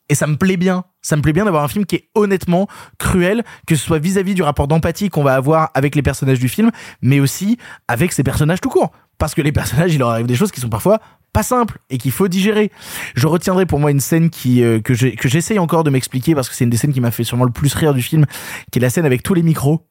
Et 0.09 0.15
ça 0.15 0.27
me 0.27 0.37
plaît 0.37 0.59
bien. 0.59 0.85
Ça 1.01 1.17
me 1.17 1.23
plaît 1.23 1.33
bien 1.33 1.45
d'avoir 1.45 1.65
un 1.65 1.69
film 1.69 1.87
qui 1.87 1.97
est 1.97 2.09
honnêtement 2.15 2.67
cruel, 2.99 3.45
que 3.67 3.75
ce 3.75 3.85
soit 3.85 3.99
vis-à-vis 3.99 4.35
du 4.35 4.43
rapport 4.43 4.69
d'empathie 4.69 5.09
qu'on 5.09 5.23
va 5.23 5.35
avoir 5.35 5.71
avec 5.75 5.95
les 5.95 6.03
personnages 6.03 6.39
du 6.39 6.49
film, 6.49 6.71
mais 7.01 7.21
aussi 7.21 7.57
avec 7.89 8.13
ces 8.13 8.23
personnages 8.23 8.61
tout 8.61 8.69
court. 8.69 8.91
Parce 9.17 9.35
que 9.35 9.41
les 9.41 9.53
personnages, 9.53 9.95
il 9.95 9.99
leur 9.99 10.11
arrive 10.11 10.27
des 10.27 10.35
choses 10.35 10.51
qui 10.51 10.61
sont 10.61 10.69
parfois 10.69 11.01
pas 11.35 11.43
simples 11.43 11.77
et 11.91 11.99
qu'il 11.99 12.13
faut 12.13 12.29
digérer. 12.29 12.71
Je 13.15 13.27
retiendrai 13.27 13.67
pour 13.67 13.79
moi 13.81 13.91
une 13.91 14.01
scène 14.01 14.31
qui 14.31 14.63
euh, 14.63 14.81
que 14.81 14.95
j'ai- 14.95 15.15
que 15.17 15.29
j'essaye 15.29 15.59
encore 15.59 15.85
de 15.85 15.91
m'expliquer 15.91 16.35
parce 16.35 16.49
que 16.49 16.55
c'est 16.55 16.65
une 16.65 16.71
des 16.71 16.79
scènes 16.79 16.95
qui 16.95 17.01
m'a 17.03 17.11
fait 17.11 17.25
sûrement 17.25 17.45
le 17.45 17.53
plus 17.53 17.75
rire 17.75 17.93
du 17.93 18.01
film, 18.03 18.25
qui 18.73 18.79
est 18.79 18.83
la 18.83 18.89
scène 18.89 19.05
avec 19.05 19.23
tous 19.23 19.35
les 19.35 19.43
micros. 19.43 19.83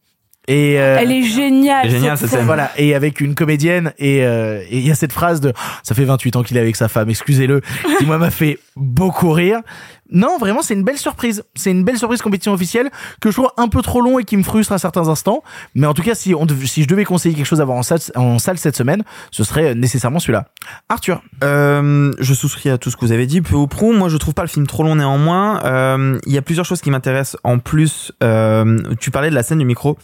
Et 0.49 0.77
euh, 0.77 0.97
Elle 0.99 1.11
est 1.13 1.23
géniale. 1.23 1.89
Génial, 1.89 2.17
cette 2.17 2.29
scène. 2.31 2.45
voilà, 2.45 2.69
et 2.75 2.95
avec 2.95 3.21
une 3.21 3.33
comédienne, 3.33 3.93
et 3.97 4.25
euh, 4.25 4.61
et 4.69 4.79
il 4.79 4.85
y 4.85 4.91
a 4.91 4.95
cette 4.95 5.13
phrase 5.13 5.39
de 5.39 5.53
ça 5.83 5.95
fait 5.95 6.03
28 6.03 6.35
ans 6.35 6.43
qu'il 6.43 6.57
est 6.57 6.59
avec 6.59 6.75
sa 6.75 6.89
femme, 6.89 7.09
excusez-le, 7.09 7.61
qui 7.99 8.05
moi 8.05 8.17
m'a 8.17 8.29
fait 8.31 8.57
beaucoup 8.75 9.31
rire. 9.31 9.59
Non, 10.13 10.37
vraiment, 10.37 10.61
c'est 10.61 10.75
une 10.75 10.83
belle 10.83 10.97
surprise. 10.97 11.43
C'est 11.55 11.71
une 11.71 11.83
belle 11.83 11.97
surprise 11.97 12.21
compétition 12.21 12.53
officielle 12.53 12.89
que 13.19 13.31
je 13.31 13.35
trouve 13.35 13.49
un 13.57 13.67
peu 13.67 13.81
trop 13.81 13.99
long 13.99 14.19
et 14.19 14.23
qui 14.23 14.37
me 14.37 14.43
frustre 14.43 14.71
à 14.71 14.77
certains 14.77 15.09
instants. 15.09 15.43
Mais 15.75 15.87
en 15.87 15.93
tout 15.93 16.03
cas, 16.03 16.15
si 16.15 16.33
on 16.33 16.47
si 16.65 16.83
je 16.83 16.87
devais 16.87 17.03
conseiller 17.03 17.35
quelque 17.35 17.45
chose 17.45 17.61
à 17.61 17.65
voir 17.65 17.77
en 17.77 17.83
salle, 18.39 18.57
cette 18.57 18.75
semaine, 18.77 19.03
ce 19.31 19.43
serait 19.43 19.75
nécessairement 19.75 20.19
celui-là. 20.19 20.45
Arthur. 20.87 21.23
Euh, 21.43 22.13
je 22.19 22.33
souscris 22.33 22.69
à 22.69 22.77
tout 22.77 22.91
ce 22.91 22.95
que 22.95 23.05
vous 23.05 23.11
avez 23.11 23.25
dit, 23.25 23.41
peu 23.41 23.55
ou 23.55 23.67
prou. 23.67 23.91
Moi, 23.91 24.07
je 24.07 24.17
trouve 24.17 24.33
pas 24.33 24.43
le 24.43 24.47
film 24.47 24.67
trop 24.67 24.83
long 24.83 24.95
néanmoins. 24.95 25.63
Euh, 25.65 26.19
Il 26.27 26.33
y 26.33 26.37
a 26.37 26.41
plusieurs 26.41 26.65
choses 26.65 26.81
qui 26.81 26.91
m'intéressent. 26.91 27.39
En 27.43 27.57
plus, 27.59 28.11
euh, 28.21 28.79
tu 28.99 29.09
parlais 29.11 29.29
de 29.29 29.35
la 29.35 29.43
scène 29.43 29.59
du 29.59 29.65
micro. 29.65 29.97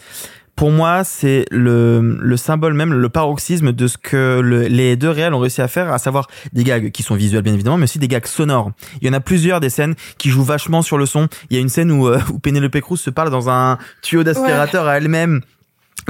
Pour 0.60 0.72
moi, 0.72 1.06
c'est 1.06 1.46
le, 1.52 2.18
le 2.22 2.36
symbole 2.36 2.74
même, 2.74 2.92
le 2.94 3.08
paroxysme 3.08 3.72
de 3.72 3.88
ce 3.88 3.98
que 3.98 4.42
le- 4.44 4.64
les 4.68 4.98
deux 4.98 5.10
réels 5.10 5.34
ont 5.34 5.40
réussi 5.40 5.62
à 5.62 5.70
faire, 5.70 5.90
à 5.94 6.00
savoir 6.00 6.28
des 6.52 6.66
gags 6.66 6.92
qui 6.92 7.02
sont 7.02 7.16
visuels 7.16 7.44
bien 7.44 7.54
évidemment, 7.54 7.78
mais 7.78 7.86
aussi 7.86 7.98
des 7.98 8.10
gags 8.10 8.26
sonores. 8.26 8.72
Il 9.02 9.08
y 9.08 9.10
en 9.10 9.14
a 9.14 9.22
plusieurs 9.22 9.62
des 9.62 9.70
scènes 9.70 9.96
qui 10.18 10.30
jouent 10.30 10.44
vachement 10.44 10.82
sur 10.82 10.98
le 10.98 11.06
son. 11.06 11.30
Il 11.50 11.56
y 11.56 11.60
a 11.60 11.62
une 11.62 11.70
scène 11.70 11.92
où, 11.92 12.10
euh, 12.10 12.20
où 12.30 12.40
Penelope 12.40 12.78
Cruz 12.82 12.98
se 12.98 13.10
parle 13.10 13.30
dans 13.30 13.50
un 13.50 13.78
tuyau 14.02 14.24
d'aspirateur 14.26 14.86
à 14.86 14.98
elle-même 14.98 15.40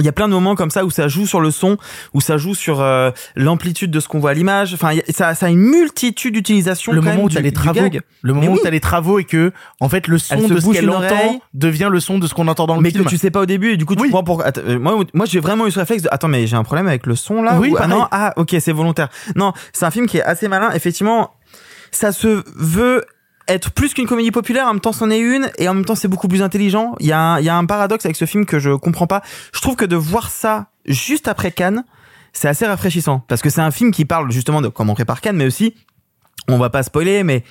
il 0.00 0.06
y 0.06 0.08
a 0.08 0.12
plein 0.12 0.26
de 0.28 0.32
moments 0.32 0.54
comme 0.54 0.70
ça 0.70 0.84
où 0.84 0.90
ça 0.90 1.08
joue 1.08 1.26
sur 1.26 1.40
le 1.40 1.50
son, 1.50 1.76
où 2.14 2.20
ça 2.20 2.36
joue 2.38 2.54
sur 2.54 2.80
euh, 2.80 3.10
l'amplitude 3.36 3.90
de 3.90 4.00
ce 4.00 4.08
qu'on 4.08 4.18
voit 4.18 4.30
à 4.30 4.34
l'image. 4.34 4.74
Enfin, 4.74 4.96
a- 4.96 5.12
ça, 5.12 5.34
ça 5.34 5.46
a 5.46 5.48
une 5.50 5.58
multitude 5.60 6.34
d'utilisations. 6.34 6.92
le 6.92 6.98
quand 7.00 7.04
moment 7.06 7.16
même 7.16 7.24
où 7.26 7.28
t'as 7.30 7.40
les 7.40 7.52
travaux, 7.52 7.80
le 7.80 8.34
Mais 8.34 8.40
moment 8.40 8.52
où 8.52 8.54
oui. 8.56 8.60
t'as 8.62 8.70
les 8.70 8.80
travaux 8.80 9.18
et 9.18 9.24
que 9.24 9.52
en 9.80 9.88
fait 9.88 10.06
le 10.08 10.18
son 10.18 10.48
de 10.48 10.58
ce 10.60 10.70
qu'elle 10.72 10.90
entend 10.90 11.40
devient 11.54 11.88
le 11.90 12.00
son 12.00 12.18
de 12.18 12.26
ce 12.26 12.34
qu'on 12.34 12.48
entend 12.48 12.66
dans 12.66 12.76
le 12.76 12.82
mais 12.82 12.90
film. 12.90 13.04
que 13.04 13.08
tu 13.08 13.16
sais 13.18 13.30
pas 13.30 13.40
au 13.40 13.46
début 13.46 13.72
et 13.72 13.76
du 13.76 13.84
coup 13.86 13.94
tu 13.96 14.08
prends 14.10 14.24
pour 14.24 14.42
Attends, 14.44 14.60
euh, 14.66 14.78
moi 14.78 14.96
moi 15.14 15.26
j'ai 15.26 15.40
vraiment 15.40 15.66
eu 15.66 15.70
ce 15.70 15.78
réflexe 15.78 16.02
de 16.02 16.08
attends 16.10 16.28
mais 16.28 16.46
j'ai 16.46 16.56
un 16.56 16.62
problème 16.64 16.86
avec 16.88 17.06
le 17.06 17.14
son 17.16 17.42
là 17.42 17.58
Oui, 17.58 17.70
ou- 17.70 17.76
ah 17.78 17.86
non 17.86 18.06
ah 18.10 18.32
ok 18.36 18.56
c'est 18.60 18.72
volontaire 18.72 19.08
non 19.36 19.52
c'est 19.72 19.84
un 19.84 19.90
film 19.90 20.06
qui 20.06 20.18
est 20.18 20.22
assez 20.22 20.48
malin 20.48 20.70
effectivement 20.72 21.32
ça 21.90 22.12
se 22.12 22.42
veut 22.56 23.04
être 23.48 23.70
plus 23.72 23.94
qu'une 23.94 24.06
comédie 24.06 24.30
populaire, 24.30 24.66
en 24.66 24.74
même 24.74 24.80
temps 24.80 24.92
c'en 24.92 25.10
est 25.10 25.18
une, 25.18 25.50
et 25.58 25.68
en 25.68 25.74
même 25.74 25.84
temps 25.84 25.94
c'est 25.94 26.08
beaucoup 26.08 26.28
plus 26.28 26.42
intelligent. 26.42 26.94
Il 27.00 27.06
y, 27.06 27.12
a 27.12 27.18
un, 27.20 27.38
il 27.40 27.44
y 27.44 27.48
a 27.48 27.56
un 27.56 27.64
paradoxe 27.66 28.04
avec 28.04 28.16
ce 28.16 28.24
film 28.24 28.46
que 28.46 28.58
je 28.58 28.70
comprends 28.70 29.06
pas. 29.06 29.22
Je 29.54 29.60
trouve 29.60 29.76
que 29.76 29.84
de 29.84 29.96
voir 29.96 30.30
ça 30.30 30.66
juste 30.86 31.26
après 31.28 31.50
Cannes, 31.50 31.84
c'est 32.32 32.48
assez 32.48 32.66
rafraîchissant. 32.66 33.24
Parce 33.28 33.42
que 33.42 33.50
c'est 33.50 33.60
un 33.60 33.70
film 33.72 33.90
qui 33.90 34.04
parle 34.04 34.30
justement 34.30 34.60
de 34.60 34.68
comment 34.68 34.92
on 34.92 34.94
prépare 34.94 35.20
Cannes, 35.20 35.36
mais 35.36 35.46
aussi, 35.46 35.74
on 36.48 36.58
va 36.58 36.70
pas 36.70 36.82
spoiler, 36.84 37.24
mais 37.24 37.42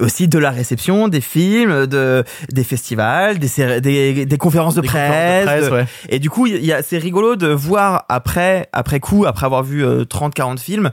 aussi 0.00 0.28
de 0.28 0.38
la 0.38 0.50
réception 0.52 1.08
des 1.08 1.20
films, 1.20 1.86
de 1.88 2.22
des 2.52 2.62
festivals, 2.62 3.40
des 3.40 3.80
des, 3.80 4.26
des 4.26 4.38
conférences 4.38 4.76
de 4.76 4.80
Des 4.80 4.86
presse. 4.86 5.08
conférences 5.08 5.40
de 5.42 5.46
presse, 5.46 5.66
de- 5.70 5.74
ouais. 5.74 5.86
Et 6.08 6.18
du 6.20 6.30
coup, 6.30 6.46
il 6.46 6.64
y 6.64 6.72
a 6.72 6.82
c'est 6.84 6.98
rigolo 6.98 7.34
de 7.34 7.48
voir 7.48 8.04
après 8.08 8.68
après 8.72 9.00
coup, 9.00 9.24
après 9.26 9.44
avoir 9.46 9.64
vu 9.64 9.84
30 10.08 10.34
40 10.34 10.60
films, 10.60 10.92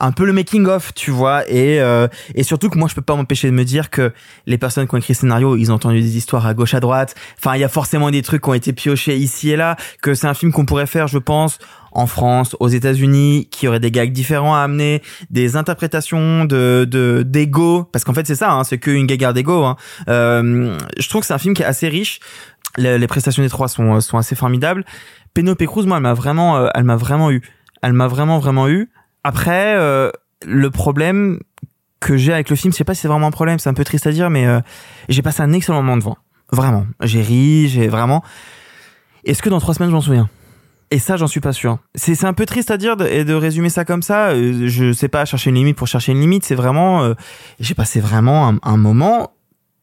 un 0.00 0.12
peu 0.12 0.24
le 0.24 0.32
making 0.32 0.66
of, 0.66 0.94
tu 0.94 1.10
vois, 1.10 1.48
et 1.50 1.80
euh, 1.80 2.08
et 2.34 2.42
surtout 2.42 2.70
que 2.70 2.78
moi 2.78 2.88
je 2.88 2.94
peux 2.94 3.02
pas 3.02 3.16
m'empêcher 3.16 3.48
de 3.48 3.54
me 3.54 3.64
dire 3.64 3.90
que 3.90 4.12
les 4.46 4.58
personnes 4.58 4.86
qui 4.86 4.94
ont 4.94 4.98
écrit 4.98 5.12
le 5.12 5.18
scénario, 5.18 5.56
ils 5.56 5.72
ont 5.72 5.74
entendu 5.74 6.00
des 6.00 6.16
histoires 6.16 6.46
à 6.46 6.54
gauche 6.54 6.74
à 6.74 6.80
droite. 6.80 7.14
Enfin, 7.38 7.56
il 7.56 7.60
y 7.60 7.64
a 7.64 7.68
forcément 7.68 8.10
des 8.10 8.22
trucs 8.22 8.42
qui 8.42 8.48
ont 8.48 8.54
été 8.54 8.72
piochés 8.72 9.16
ici 9.16 9.50
et 9.50 9.56
là, 9.56 9.76
que 10.02 10.14
c'est 10.14 10.26
un 10.26 10.34
film 10.34 10.52
qu'on 10.52 10.66
pourrait 10.66 10.86
faire, 10.86 11.08
je 11.08 11.18
pense, 11.18 11.58
en 11.90 12.06
France, 12.06 12.56
aux 12.60 12.68
États-Unis, 12.68 13.48
qui 13.50 13.66
aurait 13.66 13.80
des 13.80 13.90
gags 13.90 14.12
différents 14.12 14.54
à 14.54 14.60
amener, 14.60 15.02
des 15.30 15.56
interprétations 15.56 16.44
de 16.44 16.86
de 16.88 17.22
d'ego, 17.26 17.84
parce 17.84 18.04
qu'en 18.04 18.14
fait 18.14 18.26
c'est 18.26 18.36
ça, 18.36 18.52
hein, 18.52 18.64
c'est 18.64 18.78
qu'une 18.78 19.06
guéguerre 19.06 19.34
d'ego. 19.34 19.64
Hein. 19.64 19.76
Euh, 20.08 20.78
je 20.96 21.08
trouve 21.08 21.22
que 21.22 21.26
c'est 21.26 21.34
un 21.34 21.38
film 21.38 21.54
qui 21.54 21.62
est 21.62 21.66
assez 21.66 21.88
riche. 21.88 22.20
Les, 22.76 23.06
prestations 23.08 23.42
des 23.42 23.48
trois 23.48 23.66
sont 23.66 24.00
sont 24.00 24.18
assez 24.18 24.36
formidables. 24.36 24.84
Penelope 25.34 25.64
Cruz, 25.66 25.86
moi, 25.86 25.96
elle 25.96 26.02
m'a 26.02 26.14
vraiment, 26.14 26.56
euh, 26.56 26.68
elle 26.74 26.84
m'a 26.84 26.96
vraiment 26.96 27.30
eu. 27.30 27.42
Elle 27.82 27.92
m'a 27.92 28.08
vraiment 28.08 28.38
vraiment 28.38 28.68
eu. 28.68 28.90
Après, 29.24 29.74
euh, 29.76 30.10
le 30.46 30.70
problème 30.70 31.40
que 32.00 32.16
j'ai 32.16 32.32
avec 32.32 32.50
le 32.50 32.56
film, 32.56 32.72
je 32.72 32.78
sais 32.78 32.84
pas 32.84 32.94
si 32.94 33.02
c'est 33.02 33.08
vraiment 33.08 33.26
un 33.26 33.32
problème, 33.32 33.58
c'est 33.58 33.68
un 33.68 33.74
peu 33.74 33.84
triste 33.84 34.06
à 34.06 34.12
dire, 34.12 34.30
mais 34.30 34.46
euh, 34.46 34.60
j'ai 35.08 35.22
passé 35.22 35.42
un 35.42 35.52
excellent 35.52 35.82
moment 35.82 35.96
devant. 35.96 36.16
Vraiment, 36.50 36.86
j'ai 37.02 37.20
ri, 37.20 37.68
j'ai 37.68 37.88
vraiment. 37.88 38.22
Est-ce 39.24 39.42
que 39.42 39.48
dans 39.48 39.60
trois 39.60 39.74
semaines, 39.74 39.90
je 39.90 39.94
m'en 39.94 40.00
souviens? 40.00 40.28
Et 40.90 40.98
ça, 40.98 41.16
j'en 41.16 41.26
suis 41.26 41.40
pas 41.40 41.52
sûr. 41.52 41.78
C'est 41.94 42.24
un 42.24 42.32
peu 42.32 42.46
triste 42.46 42.70
à 42.70 42.78
dire 42.78 42.96
et 43.02 43.24
de 43.24 43.34
résumer 43.34 43.68
ça 43.68 43.84
comme 43.84 44.00
ça. 44.00 44.28
Euh, 44.28 44.66
Je 44.68 44.92
sais 44.92 45.08
pas 45.08 45.24
chercher 45.26 45.50
une 45.50 45.56
limite 45.56 45.76
pour 45.76 45.86
chercher 45.86 46.12
une 46.12 46.20
limite. 46.20 46.44
C'est 46.44 46.54
vraiment, 46.54 47.12
j'ai 47.60 47.74
passé 47.74 48.00
vraiment 48.00 48.48
un, 48.48 48.58
un 48.62 48.76
moment 48.78 49.32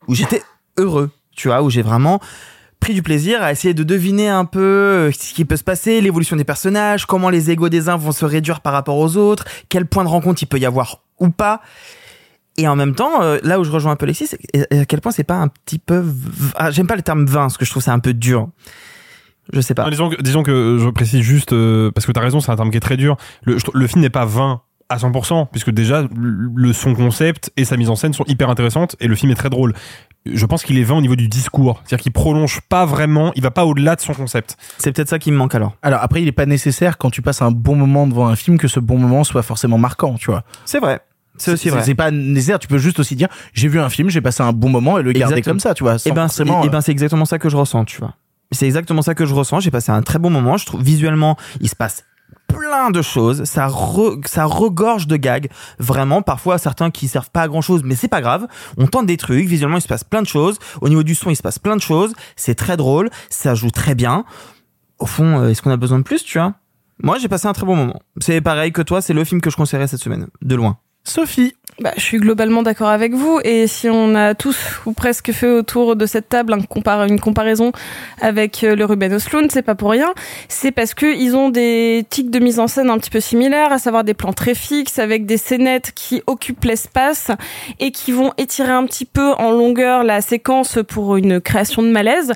où 0.07 0.15
j'étais 0.15 0.41
heureux, 0.77 1.11
tu 1.35 1.49
vois, 1.49 1.61
où 1.61 1.69
j'ai 1.69 1.83
vraiment 1.83 2.19
pris 2.85 2.93
du 2.93 3.01
plaisir 3.01 3.41
à 3.41 3.51
essayer 3.51 3.73
de 3.73 3.81
deviner 3.83 4.29
un 4.29 4.45
peu 4.45 4.59
euh, 4.61 5.11
ce 5.11 5.33
qui 5.33 5.43
peut 5.43 5.57
se 5.57 5.63
passer, 5.63 6.01
l'évolution 6.01 6.35
des 6.35 6.43
personnages, 6.43 7.07
comment 7.07 7.31
les 7.31 7.49
égos 7.49 7.67
des 7.67 7.89
uns 7.89 7.95
vont 7.97 8.11
se 8.11 8.25
réduire 8.25 8.61
par 8.61 8.73
rapport 8.73 8.97
aux 8.99 9.17
autres, 9.17 9.43
quel 9.69 9.87
point 9.87 10.03
de 10.03 10.09
rencontre 10.09 10.43
il 10.43 10.45
peut 10.45 10.59
y 10.59 10.67
avoir 10.67 11.01
ou 11.19 11.29
pas. 11.29 11.61
Et 12.57 12.67
en 12.67 12.75
même 12.75 12.93
temps, 12.93 13.23
euh, 13.23 13.39
là 13.41 13.59
où 13.59 13.63
je 13.63 13.71
rejoins 13.71 13.93
un 13.93 13.95
peu 13.95 14.03
Alexis, 14.05 14.27
c'est 14.27 14.71
à 14.71 14.85
quel 14.85 15.01
point 15.01 15.11
c'est 15.11 15.23
pas 15.23 15.33
un 15.33 15.47
petit 15.47 15.79
peu... 15.79 16.05
Ah, 16.55 16.69
J'aime 16.69 16.85
pas 16.85 16.95
le 16.95 17.01
terme 17.01 17.25
vain, 17.25 17.41
parce 17.41 17.57
que 17.57 17.65
je 17.65 17.71
trouve 17.71 17.81
ça 17.81 17.91
un 17.91 17.97
peu 17.99 18.13
dur. 18.13 18.49
Je 19.51 19.61
sais 19.61 19.73
pas. 19.73 19.89
Disons, 19.89 20.09
que, 20.11 20.21
disons 20.21 20.43
que 20.43 20.77
je 20.79 20.87
précise 20.89 21.21
juste, 21.21 21.53
euh, 21.53 21.89
parce 21.89 22.05
que 22.05 22.11
t'as 22.11 22.21
raison, 22.21 22.39
c'est 22.39 22.51
un 22.51 22.55
terme 22.55 22.69
qui 22.69 22.77
est 22.77 22.81
très 22.81 22.97
dur. 22.97 23.17
Le, 23.45 23.57
le 23.73 23.87
film 23.87 24.01
n'est 24.01 24.11
pas 24.11 24.25
vain 24.25 24.61
à 24.89 24.97
100%, 24.97 25.47
puisque 25.51 25.71
déjà, 25.71 26.03
le- 26.15 26.71
son 26.71 26.93
concept 26.93 27.51
et 27.57 27.65
sa 27.65 27.77
mise 27.77 27.89
en 27.89 27.95
scène 27.95 28.13
sont 28.13 28.25
hyper 28.27 28.47
intéressantes, 28.51 28.95
et 28.99 29.07
le 29.07 29.15
film 29.15 29.31
est 29.31 29.35
très 29.35 29.49
drôle. 29.49 29.73
Je 30.25 30.45
pense 30.45 30.63
qu'il 30.63 30.77
est 30.79 30.83
vain 30.83 30.95
au 30.95 31.01
niveau 31.01 31.15
du 31.15 31.27
discours. 31.27 31.81
C'est-à-dire 31.85 32.03
qu'il 32.03 32.11
prolonge 32.11 32.61
pas 32.61 32.85
vraiment, 32.85 33.31
il 33.35 33.43
va 33.43 33.51
pas 33.51 33.65
au-delà 33.65 33.95
de 33.95 34.01
son 34.01 34.13
concept. 34.13 34.57
C'est 34.79 34.91
peut-être 34.91 35.09
ça 35.09 35.19
qui 35.19 35.31
me 35.31 35.37
manque 35.37 35.53
alors. 35.53 35.75
Alors 35.83 35.99
après, 36.01 36.21
il 36.21 36.27
est 36.27 36.31
pas 36.31 36.45
nécessaire 36.47 36.97
quand 36.97 37.11
tu 37.11 37.21
passes 37.21 37.41
un 37.41 37.51
bon 37.51 37.75
moment 37.75 38.07
devant 38.07 38.27
un 38.27 38.35
film 38.35 38.57
que 38.57 38.67
ce 38.67 38.79
bon 38.79 38.97
moment 38.97 39.23
soit 39.23 39.43
forcément 39.43 39.77
marquant, 39.77 40.15
tu 40.15 40.31
vois. 40.31 40.43
C'est 40.65 40.79
vrai. 40.79 41.01
C'est 41.37 41.51
aussi 41.51 41.69
vrai. 41.69 41.83
C'est 41.83 41.95
pas 41.95 42.11
nécessaire. 42.11 42.59
Tu 42.59 42.67
peux 42.67 42.77
juste 42.77 42.99
aussi 42.99 43.15
dire, 43.15 43.27
j'ai 43.53 43.67
vu 43.67 43.79
un 43.79 43.89
film, 43.89 44.09
j'ai 44.09 44.21
passé 44.21 44.41
un 44.41 44.53
bon 44.53 44.69
moment 44.69 44.97
et 44.97 45.03
le 45.03 45.11
garder 45.11 45.35
Exactement. 45.35 45.53
comme 45.53 45.59
ça, 45.59 45.73
tu 45.73 45.83
vois. 45.83 45.97
Et 46.05 46.11
ben, 46.11 46.27
c'est 46.27 46.45
forcément, 46.45 46.63
eh 46.63 46.69
ben, 46.69 46.81
c'est 46.81 46.91
exactement 46.91 47.25
ça 47.25 47.37
que 47.39 47.49
je 47.49 47.57
ressens, 47.57 47.85
tu 47.85 47.99
vois. 47.99 48.15
C'est 48.51 48.65
exactement 48.65 49.01
ça 49.01 49.15
que 49.15 49.25
je 49.25 49.33
ressens. 49.33 49.59
J'ai 49.59 49.71
passé 49.71 49.91
un 49.91 50.01
très 50.01 50.17
bon 50.19 50.29
moment. 50.29 50.57
Je 50.57 50.65
trouve 50.65 50.81
visuellement, 50.81 51.35
il 51.61 51.69
se 51.69 51.75
passe 51.75 52.03
plein 52.47 52.89
de 52.91 53.01
choses. 53.01 53.43
Ça, 53.43 53.67
re- 53.67 54.25
ça 54.27 54.45
regorge 54.45 55.07
de 55.07 55.17
gags. 55.17 55.49
Vraiment, 55.79 56.21
parfois 56.21 56.57
certains 56.57 56.91
qui 56.91 57.07
servent 57.07 57.31
pas 57.31 57.41
à 57.43 57.47
grand 57.47 57.61
chose, 57.61 57.81
mais 57.83 57.95
c'est 57.95 58.07
pas 58.07 58.21
grave. 58.21 58.47
On 58.77 58.87
tente 58.87 59.05
des 59.05 59.17
trucs. 59.17 59.45
Visuellement, 59.47 59.77
il 59.77 59.81
se 59.81 59.87
passe 59.87 60.03
plein 60.03 60.21
de 60.21 60.27
choses. 60.27 60.57
Au 60.81 60.89
niveau 60.89 61.03
du 61.03 61.15
son, 61.15 61.29
il 61.29 61.35
se 61.35 61.43
passe 61.43 61.59
plein 61.59 61.75
de 61.75 61.81
choses. 61.81 62.13
C'est 62.35 62.55
très 62.55 62.77
drôle. 62.77 63.09
Ça 63.29 63.55
joue 63.55 63.71
très 63.71 63.95
bien. 63.95 64.25
Au 64.99 65.05
fond, 65.05 65.39
euh, 65.41 65.49
est-ce 65.49 65.61
qu'on 65.61 65.71
a 65.71 65.77
besoin 65.77 65.97
de 65.99 66.03
plus, 66.03 66.23
tu 66.23 66.37
vois? 66.37 66.53
Moi, 67.03 67.17
j'ai 67.17 67.27
passé 67.27 67.47
un 67.47 67.53
très 67.53 67.65
bon 67.65 67.75
moment. 67.75 67.99
C'est 68.21 68.39
pareil 68.39 68.71
que 68.71 68.81
toi. 68.81 69.01
C'est 69.01 69.13
le 69.13 69.23
film 69.25 69.41
que 69.41 69.49
je 69.49 69.57
conseillerais 69.57 69.87
cette 69.87 70.01
semaine, 70.01 70.27
de 70.41 70.55
loin. 70.55 70.77
Sophie. 71.05 71.53
Bah, 71.81 71.91
je 71.97 72.01
suis 72.01 72.19
globalement 72.19 72.63
d'accord 72.63 72.87
avec 72.87 73.13
vous 73.13 73.41
et 73.43 73.67
si 73.67 73.89
on 73.89 74.15
a 74.15 74.33
tous 74.33 74.57
ou 74.85 74.93
presque 74.93 75.33
fait 75.33 75.49
autour 75.49 75.97
de 75.97 76.05
cette 76.05 76.29
table 76.29 76.55
une 76.55 77.19
comparaison 77.19 77.73
avec 78.21 78.63
euh, 78.63 78.77
le 78.77 78.85
Ruben 78.85 79.11
Östlund, 79.11 79.51
c'est 79.51 79.61
pas 79.61 79.75
pour 79.75 79.91
rien. 79.91 80.13
C'est 80.47 80.71
parce 80.71 80.93
que 80.93 81.05
ils 81.05 81.35
ont 81.35 81.49
des 81.49 82.05
tics 82.09 82.31
de 82.31 82.39
mise 82.39 82.59
en 82.59 82.67
scène 82.67 82.89
un 82.89 82.97
petit 82.97 83.09
peu 83.09 83.19
similaires, 83.19 83.73
à 83.73 83.77
savoir 83.77 84.05
des 84.05 84.13
plans 84.13 84.31
très 84.31 84.55
fixes 84.55 84.99
avec 84.99 85.25
des 85.25 85.35
scénettes 85.35 85.91
qui 85.93 86.23
occupent 86.27 86.63
l'espace 86.63 87.29
et 87.81 87.91
qui 87.91 88.13
vont 88.13 88.31
étirer 88.37 88.71
un 88.71 88.85
petit 88.85 89.05
peu 89.05 89.33
en 89.33 89.51
longueur 89.51 90.05
la 90.05 90.21
séquence 90.21 90.79
pour 90.87 91.17
une 91.17 91.41
création 91.41 91.83
de 91.83 91.89
malaise. 91.89 92.31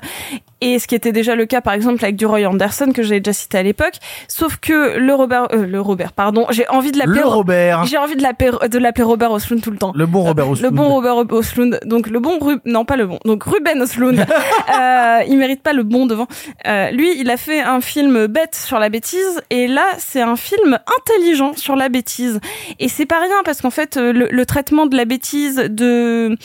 Et 0.60 0.78
ce 0.78 0.86
qui 0.86 0.94
était 0.94 1.12
déjà 1.12 1.34
le 1.34 1.46
cas, 1.46 1.60
par 1.60 1.72
exemple, 1.74 2.04
avec 2.04 2.16
du 2.16 2.26
Roy 2.26 2.44
Anderson 2.46 2.92
que 2.94 3.02
j'avais 3.02 3.20
déjà 3.20 3.32
cité 3.32 3.58
à 3.58 3.62
l'époque. 3.62 3.94
Sauf 4.28 4.56
que 4.56 4.98
le 4.98 5.14
Robert, 5.14 5.48
euh, 5.52 5.64
le 5.66 5.80
Robert, 5.80 6.12
pardon, 6.12 6.46
j'ai 6.50 6.68
envie 6.68 6.92
de 6.92 6.98
l'appeler 6.98 7.20
Le 7.20 7.26
Robert. 7.26 7.84
J'ai 7.86 7.96
envie 7.98 8.16
de 8.16 8.22
l'appeler 8.22 8.50
de 8.68 8.78
l'appeler 8.78 9.04
Robert 9.04 9.32
Oslund 9.32 9.62
tout 9.62 9.70
le 9.70 9.78
temps. 9.78 9.92
Le 9.94 10.06
bon 10.06 10.22
Robert 10.22 10.46
Le 10.46 10.52
Oslund. 10.52 10.74
bon 10.74 10.88
Robert 10.88 11.16
Oslund. 11.30 11.80
Donc 11.86 12.08
le 12.08 12.20
bon 12.20 12.38
Ru- 12.38 12.60
non 12.66 12.84
pas 12.84 12.96
le 12.96 13.06
bon. 13.06 13.18
Donc 13.24 13.44
Ruben 13.44 13.80
Oslund. 13.80 14.18
euh, 14.78 15.18
il 15.28 15.38
mérite 15.38 15.62
pas 15.62 15.72
le 15.72 15.82
bon 15.82 16.06
devant. 16.06 16.26
Euh, 16.66 16.90
lui, 16.90 17.18
il 17.18 17.30
a 17.30 17.36
fait 17.36 17.60
un 17.60 17.80
film 17.80 18.26
bête 18.26 18.54
sur 18.54 18.78
la 18.78 18.88
bêtise 18.90 19.40
et 19.50 19.66
là, 19.66 19.84
c'est 19.98 20.20
un 20.22 20.36
film 20.36 20.78
intelligent 20.98 21.52
sur 21.56 21.76
la 21.76 21.88
bêtise. 21.88 22.40
Et 22.78 22.88
c'est 22.88 23.06
pas 23.06 23.20
rien 23.20 23.36
parce 23.44 23.60
qu'en 23.62 23.70
fait, 23.70 23.96
euh, 23.96 24.12
le, 24.12 24.28
le 24.30 24.46
traitement 24.46 24.86
de 24.86 24.96
la 24.96 25.04
bêtise 25.04 25.56
de 25.56 26.36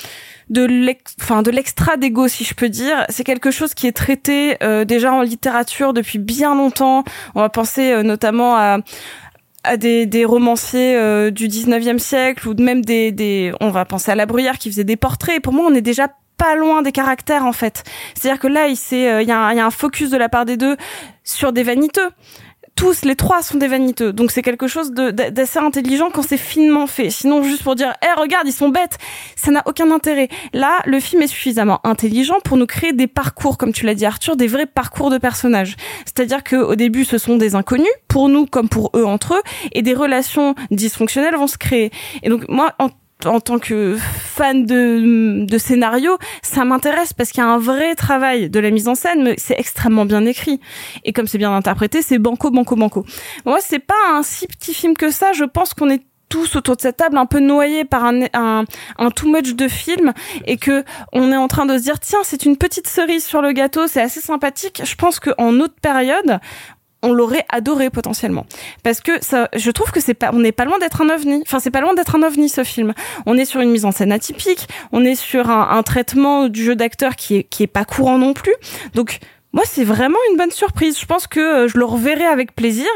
de 0.49 0.65
de 0.67 1.51
l'extra 1.51 1.97
d'ego 1.97 2.27
si 2.27 2.43
je 2.43 2.53
peux 2.53 2.69
dire, 2.69 3.05
c'est 3.09 3.23
quelque 3.23 3.51
chose 3.51 3.73
qui 3.73 3.87
est 3.87 3.95
traité 3.95 4.57
euh, 4.63 4.85
déjà 4.85 5.13
en 5.13 5.21
littérature 5.21 5.93
depuis 5.93 6.19
bien 6.19 6.55
longtemps. 6.55 7.03
On 7.33 7.41
va 7.41 7.49
penser 7.49 7.91
euh, 7.91 8.03
notamment 8.03 8.55
à 8.55 8.79
à 9.65 9.77
des, 9.77 10.05
des 10.05 10.25
romanciers 10.25 10.95
euh, 10.95 11.31
du 11.31 11.47
19e 11.47 11.97
siècle 11.97 12.47
ou 12.47 12.53
même 12.61 12.85
des, 12.85 13.11
des 13.11 13.51
on 13.59 13.69
va 13.69 13.83
penser 13.85 14.11
à 14.11 14.15
la 14.15 14.25
Bruyère 14.25 14.57
qui 14.57 14.69
faisait 14.69 14.83
des 14.83 14.95
portraits. 14.95 15.41
Pour 15.41 15.53
moi, 15.53 15.65
on 15.67 15.73
est 15.73 15.81
déjà 15.81 16.07
pas 16.37 16.55
loin 16.55 16.81
des 16.81 16.91
caractères 16.91 17.45
en 17.45 17.53
fait. 17.53 17.83
C'est-à-dire 18.13 18.39
que 18.39 18.47
là, 18.47 18.67
il 18.67 18.77
euh, 18.93 19.21
y, 19.23 19.31
a 19.31 19.53
il 19.53 19.57
y 19.57 19.59
a 19.59 19.65
un 19.65 19.71
focus 19.71 20.09
de 20.09 20.17
la 20.17 20.29
part 20.29 20.45
des 20.45 20.57
deux 20.57 20.77
sur 21.23 21.53
des 21.53 21.63
vaniteux. 21.63 22.09
Tous 22.75 23.05
les 23.05 23.15
trois 23.15 23.41
sont 23.41 23.57
des 23.57 23.69
vaniteux, 23.69 24.11
donc 24.11 24.31
c'est 24.31 24.41
quelque 24.41 24.67
chose 24.67 24.91
d'assez 24.91 25.59
intelligent 25.59 26.09
quand 26.11 26.23
c'est 26.23 26.35
finement 26.35 26.87
fait. 26.87 27.09
Sinon, 27.09 27.41
juste 27.41 27.63
pour 27.63 27.75
dire, 27.75 27.93
eh 28.03 28.19
regarde, 28.19 28.45
ils 28.47 28.53
sont 28.53 28.67
bêtes, 28.67 28.97
ça 29.37 29.49
n'a 29.51 29.63
aucun 29.65 29.91
intérêt. 29.91 30.27
Là, 30.51 30.79
le 30.85 30.99
film 30.99 31.21
est 31.21 31.27
suffisamment 31.27 31.79
intelligent 31.85 32.35
pour 32.43 32.57
nous 32.57 32.65
créer 32.65 32.91
des 32.91 33.07
parcours, 33.07 33.57
comme 33.57 33.71
tu 33.71 33.85
l'as 33.85 33.95
dit 33.95 34.05
Arthur, 34.05 34.35
des 34.35 34.47
vrais 34.47 34.65
parcours 34.65 35.09
de 35.09 35.17
personnages. 35.17 35.77
C'est-à-dire 36.03 36.43
que 36.43 36.57
au 36.57 36.75
début, 36.75 37.05
ce 37.05 37.17
sont 37.17 37.37
des 37.37 37.55
inconnus 37.55 37.87
pour 38.09 38.27
nous 38.27 38.45
comme 38.45 38.67
pour 38.67 38.91
eux 38.93 39.05
entre 39.05 39.35
eux, 39.35 39.41
et 39.71 39.81
des 39.81 39.93
relations 39.93 40.53
dysfonctionnelles 40.69 41.35
vont 41.35 41.47
se 41.47 41.57
créer. 41.57 41.91
Et 42.23 42.29
donc 42.29 42.47
moi, 42.49 42.73
en 42.79 42.89
en 43.23 43.39
tant 43.39 43.59
que 43.59 43.97
fan 43.97 44.65
de, 44.65 45.45
de 45.45 45.57
scénario, 45.57 46.17
ça 46.41 46.65
m'intéresse 46.65 47.13
parce 47.13 47.31
qu'il 47.31 47.43
y 47.43 47.45
a 47.45 47.49
un 47.49 47.57
vrai 47.57 47.95
travail 47.95 48.49
de 48.49 48.59
la 48.59 48.71
mise 48.71 48.87
en 48.87 48.95
scène, 48.95 49.23
mais 49.23 49.35
c'est 49.37 49.57
extrêmement 49.57 50.05
bien 50.05 50.25
écrit. 50.25 50.59
Et 51.03 51.13
comme 51.13 51.27
c'est 51.27 51.37
bien 51.37 51.55
interprété, 51.55 52.01
c'est 52.01 52.19
banco, 52.19 52.51
banco, 52.51 52.75
banco. 52.75 53.05
Moi, 53.45 53.59
c'est 53.61 53.79
pas 53.79 53.93
un 54.11 54.23
si 54.23 54.47
petit 54.47 54.73
film 54.73 54.95
que 54.95 55.09
ça. 55.09 55.31
Je 55.33 55.45
pense 55.45 55.73
qu'on 55.73 55.89
est 55.89 56.03
tous 56.29 56.55
autour 56.55 56.75
de 56.75 56.81
cette 56.81 56.97
table 56.97 57.17
un 57.17 57.25
peu 57.25 57.39
noyés 57.39 57.85
par 57.85 58.03
un, 58.03 58.23
un, 58.33 58.65
un 58.97 59.11
too 59.11 59.29
much 59.29 59.55
de 59.55 59.67
film 59.67 60.13
et 60.45 60.57
que 60.57 60.83
on 61.13 61.31
est 61.31 61.37
en 61.37 61.47
train 61.47 61.65
de 61.65 61.77
se 61.77 61.83
dire 61.83 61.99
tiens 61.99 62.19
c'est 62.23 62.45
une 62.45 62.57
petite 62.57 62.87
cerise 62.87 63.23
sur 63.23 63.41
le 63.43 63.51
gâteau 63.51 63.87
c'est 63.87 64.01
assez 64.01 64.21
sympathique 64.21 64.81
je 64.83 64.95
pense 64.95 65.19
qu'en 65.19 65.59
autre 65.59 65.75
période 65.81 66.39
on 67.01 67.13
l'aurait 67.13 67.45
adoré 67.49 67.89
potentiellement. 67.89 68.45
Parce 68.83 69.01
que 69.01 69.11
ça 69.23 69.49
je 69.55 69.71
trouve 69.71 69.91
que 69.91 69.99
c'est 69.99 70.13
pas 70.13 70.31
on 70.33 70.39
n'est 70.39 70.51
pas 70.51 70.65
loin 70.65 70.79
d'être 70.79 71.01
un 71.01 71.09
ovni. 71.09 71.41
Enfin 71.45 71.59
c'est 71.59 71.71
pas 71.71 71.81
loin 71.81 71.93
d'être 71.93 72.15
un 72.15 72.23
ovni 72.23 72.49
ce 72.49 72.63
film. 72.63 72.93
On 73.25 73.37
est 73.37 73.45
sur 73.45 73.61
une 73.61 73.71
mise 73.71 73.85
en 73.85 73.91
scène 73.91 74.11
atypique. 74.11 74.67
On 74.91 75.03
est 75.05 75.15
sur 75.15 75.49
un, 75.49 75.83
traitement 75.83 76.47
du 76.47 76.63
jeu 76.63 76.75
d'acteur 76.75 77.15
qui 77.15 77.35
est 77.35 77.43
qui 77.43 77.63
est 77.63 77.67
pas 77.67 77.85
courant 77.85 78.17
non 78.17 78.33
plus. 78.33 78.53
Donc 78.93 79.19
moi, 79.55 79.63
c'est 79.65 79.85
vraiment 79.85 80.17
une 80.31 80.37
bonne 80.37 80.51
surprise. 80.51 80.99
Je 80.99 81.05
pense 81.05 81.27
que 81.27 81.39
euh, 81.39 81.67
je 81.69 81.77
le 81.77 81.85
reverrai 81.85 82.25
avec 82.25 82.53
plaisir 82.53 82.89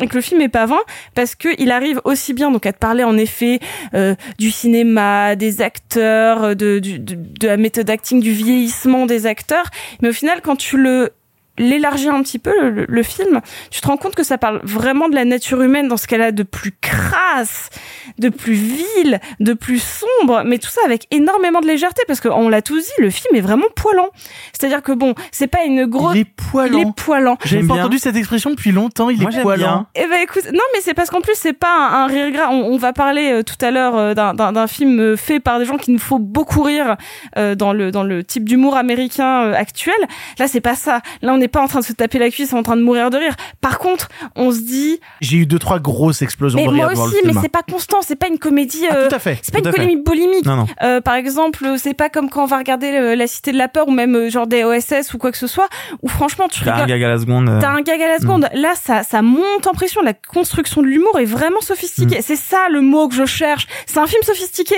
et 0.00 0.06
que 0.06 0.14
le 0.14 0.22
film 0.22 0.40
est 0.40 0.48
pas 0.48 0.64
vain 0.64 0.80
parce 1.14 1.34
que 1.34 1.48
il 1.60 1.70
arrive 1.70 2.00
aussi 2.04 2.32
bien 2.32 2.50
donc 2.50 2.64
à 2.64 2.72
te 2.72 2.78
parler 2.78 3.04
en 3.04 3.18
effet 3.18 3.60
euh, 3.92 4.14
du 4.38 4.50
cinéma, 4.50 5.36
des 5.36 5.60
acteurs, 5.60 6.42
euh, 6.42 6.54
de, 6.54 6.78
de, 6.78 6.96
de 6.96 7.46
la 7.46 7.58
méthode 7.58 7.90
acting, 7.90 8.20
du 8.20 8.32
vieillissement 8.32 9.04
des 9.04 9.26
acteurs. 9.26 9.66
Mais 10.00 10.08
au 10.08 10.14
final, 10.14 10.40
quand 10.40 10.56
tu 10.56 10.78
le 10.78 11.12
l'élargir 11.58 12.14
un 12.14 12.22
petit 12.22 12.38
peu 12.38 12.52
le, 12.70 12.86
le 12.88 13.02
film, 13.02 13.40
tu 13.70 13.80
te 13.80 13.86
rends 13.86 13.96
compte 13.96 14.14
que 14.14 14.22
ça 14.22 14.38
parle 14.38 14.60
vraiment 14.64 15.08
de 15.08 15.14
la 15.14 15.24
nature 15.24 15.60
humaine 15.62 15.88
dans 15.88 15.96
ce 15.96 16.06
qu'elle 16.06 16.22
a 16.22 16.32
de 16.32 16.42
plus 16.42 16.72
crasse, 16.80 17.70
de 18.18 18.28
plus 18.28 18.54
vil, 18.54 19.20
de 19.40 19.52
plus 19.52 19.82
sombre, 19.82 20.42
mais 20.44 20.58
tout 20.58 20.70
ça 20.70 20.80
avec 20.84 21.06
énormément 21.10 21.60
de 21.60 21.66
légèreté 21.66 22.02
parce 22.06 22.20
qu'on 22.20 22.48
l'a 22.48 22.62
tous 22.62 22.78
dit, 22.80 22.92
le 23.02 23.10
film 23.10 23.34
est 23.36 23.40
vraiment 23.40 23.66
poilant. 23.76 24.08
C'est-à-dire 24.52 24.82
que 24.82 24.92
bon, 24.92 25.14
c'est 25.32 25.46
pas 25.46 25.64
une 25.64 25.86
grosse 25.86 26.14
Il 26.14 26.20
est 26.20 26.24
poilant. 26.24 26.78
il 26.78 26.88
est 26.88 26.92
poilant. 26.96 27.38
J'avais 27.44 27.66
pas 27.66 27.74
entendu 27.74 27.98
cette 27.98 28.16
expression 28.16 28.50
depuis 28.50 28.72
longtemps, 28.72 29.10
il 29.10 29.20
Moi, 29.20 29.30
est 29.32 29.42
poilant. 29.42 29.86
bien. 29.94 30.04
Eh 30.04 30.06
ben 30.06 30.20
écoute, 30.22 30.44
non 30.52 30.62
mais 30.74 30.80
c'est 30.80 30.94
parce 30.94 31.10
qu'en 31.10 31.20
plus 31.20 31.34
c'est 31.36 31.52
pas 31.52 31.68
un, 31.74 32.04
un 32.04 32.06
rire 32.06 32.30
gras. 32.30 32.48
On, 32.50 32.72
on 32.72 32.76
va 32.76 32.92
parler 32.92 33.30
euh, 33.32 33.42
tout 33.42 33.62
à 33.64 33.70
l'heure 33.70 33.96
euh, 33.96 34.14
d'un- 34.14 34.66
film 34.66 35.00
euh, 35.00 35.16
fait 35.16 35.40
par 35.40 35.58
des 35.58 35.64
gens 35.64 35.76
qui 35.76 35.90
nous 35.90 35.98
faut 35.98 36.18
beaucoup 36.18 36.62
rire 36.62 36.96
euh, 37.36 37.54
dans 37.54 37.72
le 37.72 37.90
dans 37.90 38.02
le 38.02 38.24
type 38.24 38.44
d'humour 38.44 38.76
américain 38.76 39.44
euh, 39.44 39.54
actuel. 39.54 39.94
Là 40.38 40.48
c'est 40.48 40.60
pas 40.60 40.74
ça. 40.74 41.00
Là 41.22 41.32
on 41.34 41.40
n'est 41.48 41.50
pas 41.50 41.62
en 41.62 41.68
train 41.68 41.80
de 41.80 41.84
se 41.84 41.92
taper 41.92 42.18
la 42.18 42.30
cuisse, 42.30 42.52
en 42.52 42.62
train 42.62 42.76
de 42.76 42.82
mourir 42.82 43.10
de 43.10 43.16
rire. 43.16 43.34
Par 43.60 43.78
contre, 43.78 44.08
on 44.36 44.52
se 44.52 44.60
dit 44.60 45.00
J'ai 45.20 45.38
eu 45.38 45.46
deux 45.46 45.58
trois 45.58 45.78
grosses 45.78 46.22
explosions 46.22 46.58
mais 46.58 46.66
de 46.66 46.70
rire 46.70 46.84
moi 46.84 46.92
aussi, 47.06 47.16
le 47.24 47.32
mais 47.32 47.40
c'est 47.40 47.48
pas 47.48 47.62
constant, 47.62 47.98
c'est 48.02 48.16
pas 48.16 48.28
une 48.28 48.38
comédie. 48.38 48.84
Ah, 48.90 48.94
euh, 48.94 49.08
tout 49.08 49.14
à 49.14 49.18
fait, 49.18 49.38
C'est 49.42 49.52
pas 49.52 49.60
tout 49.60 49.68
une 49.68 49.72
comédie 49.72 50.02
bulimique. 50.02 50.44
Non, 50.44 50.56
non. 50.56 50.66
Euh, 50.82 51.00
par 51.00 51.14
exemple, 51.14 51.64
c'est 51.78 51.94
pas 51.94 52.08
comme 52.10 52.28
quand 52.30 52.44
on 52.44 52.46
va 52.46 52.58
regarder 52.58 52.92
euh, 52.92 53.16
La 53.16 53.26
Cité 53.26 53.52
de 53.52 53.58
la 53.58 53.68
peur 53.68 53.88
ou 53.88 53.90
même 53.92 54.14
euh, 54.14 54.30
genre 54.30 54.46
des 54.46 54.64
OSS 54.64 55.14
ou 55.14 55.18
quoi 55.18 55.32
que 55.32 55.38
ce 55.38 55.46
soit, 55.46 55.68
où 56.02 56.08
franchement 56.08 56.48
tu 56.48 56.64
T'as 56.64 56.82
un 56.82 56.86
gag 56.86 57.02
à 57.02 57.08
la 57.08 57.18
seconde. 57.18 57.48
euh. 57.48 57.60
T'as 57.60 57.70
un 57.70 57.80
gag 57.80 58.00
à 58.02 58.08
la 58.08 58.18
seconde. 58.18 58.48
Là, 58.54 58.72
ça, 58.74 59.02
ça 59.02 59.22
monte 59.22 59.66
en 59.66 59.72
pression. 59.72 60.02
La 60.02 60.14
construction 60.14 60.82
de 60.82 60.86
l'humour 60.86 61.18
est 61.18 61.24
vraiment 61.24 61.60
sophistiquée. 61.60 62.20
C'est 62.22 62.36
ça 62.36 62.68
le 62.70 62.80
mot 62.80 63.08
que 63.08 63.14
je 63.14 63.24
cherche. 63.24 63.66
C'est 63.86 63.98
un 63.98 64.06
film 64.06 64.22
sophistiqué. 64.22 64.76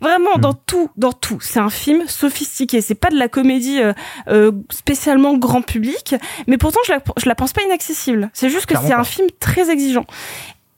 Vraiment, 0.00 0.36
dans 0.38 0.52
tout, 0.54 0.90
dans 0.96 1.12
tout. 1.12 1.38
C'est 1.40 1.60
un 1.60 1.70
film 1.70 2.04
sophistiqué. 2.06 2.80
C'est 2.80 2.94
pas 2.94 3.08
de 3.10 3.16
la 3.18 3.28
comédie 3.28 3.80
euh, 3.80 3.92
euh, 4.28 4.52
spécialement 4.70 5.36
grand 5.36 5.62
public, 5.62 6.09
mais 6.46 6.58
pourtant 6.58 6.80
je 6.86 6.92
la, 6.92 6.98
je 7.16 7.28
la 7.28 7.34
pense 7.34 7.52
pas 7.52 7.62
inaccessible. 7.62 8.30
C'est 8.32 8.50
juste 8.50 8.66
que 8.66 8.74
c'est 8.76 8.92
un 8.92 9.04
film 9.04 9.28
très 9.38 9.70
exigeant. 9.70 10.06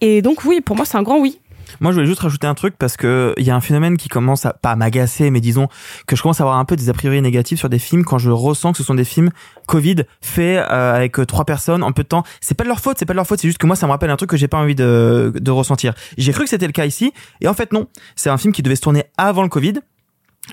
Et 0.01 0.21
donc 0.21 0.45
oui, 0.45 0.61
pour 0.61 0.77
moi, 0.77 0.85
c'est 0.85 0.99
un 0.99 1.03
grand 1.03 1.21
oui. 1.21 1.39
Moi, 1.81 1.91
je 1.91 1.97
voulais 1.97 2.07
juste 2.07 2.21
rajouter 2.21 2.47
un 2.47 2.55
truc 2.55 2.75
parce 2.79 2.97
que 2.97 3.35
il 3.39 3.45
y 3.45 3.51
a 3.51 3.57
un 3.57 3.61
phénomène 3.61 3.97
qui 3.97 4.09
commence 4.09 4.45
à 4.45 4.53
pas 4.53 4.77
m'agacer, 4.77 5.31
mais 5.31 5.41
disons 5.41 5.69
que 6.07 6.17
je 6.17 6.23
commence 6.23 6.41
à 6.41 6.45
avoir 6.45 6.59
un 6.59 6.65
peu 6.65 6.77
des 6.77 6.89
a 6.89 6.93
priori 6.93 7.21
négatifs 7.23 7.59
sur 7.59 7.69
des 7.69 7.79
films 7.79 8.05
quand 8.05 8.19
je 8.19 8.31
ressens 8.31 8.73
que 8.73 8.79
ce 8.79 8.85
sont 8.85 8.95
des 8.95 9.05
films 9.05 9.31
Covid 9.67 10.05
faits 10.21 10.59
euh, 10.59 10.95
avec 10.95 11.19
euh, 11.19 11.25
trois 11.25 11.45
personnes 11.45 11.83
en 11.83 11.93
peu 11.93 12.03
de 12.03 12.09
temps. 12.09 12.25
C'est 12.41 12.55
pas 12.55 12.65
de 12.65 12.69
leur 12.69 12.81
faute, 12.81 12.99
c'est 12.99 13.07
pas 13.07 13.15
de 13.15 13.17
leur 13.17 13.27
faute, 13.27 13.41
c'est 13.41 13.49
juste 13.49 13.59
que 13.59 13.67
moi 13.67 13.77
ça 13.77 13.87
me 13.87 13.93
rappelle 13.93 14.11
un 14.11 14.17
truc 14.17 14.31
que 14.31 14.37
j'ai 14.37 14.49
pas 14.49 14.59
envie 14.59 14.75
de, 14.75 15.33
de 15.35 15.51
ressentir. 15.51 15.95
J'ai 16.19 16.33
cru 16.33 16.45
que 16.45 16.51
c'était 16.51 16.67
le 16.67 16.73
cas 16.73 16.85
ici, 16.85 17.13
et 17.41 17.49
en 17.49 17.55
fait 17.55 17.73
non. 17.73 17.87
C'est 18.17 18.31
un 18.31 18.39
film 18.39 18.53
qui 18.53 18.63
devait 18.63 18.77
se 18.77 18.83
tourner 18.83 19.05
avant 19.17 19.43
le 19.43 19.49
Covid. 19.49 19.75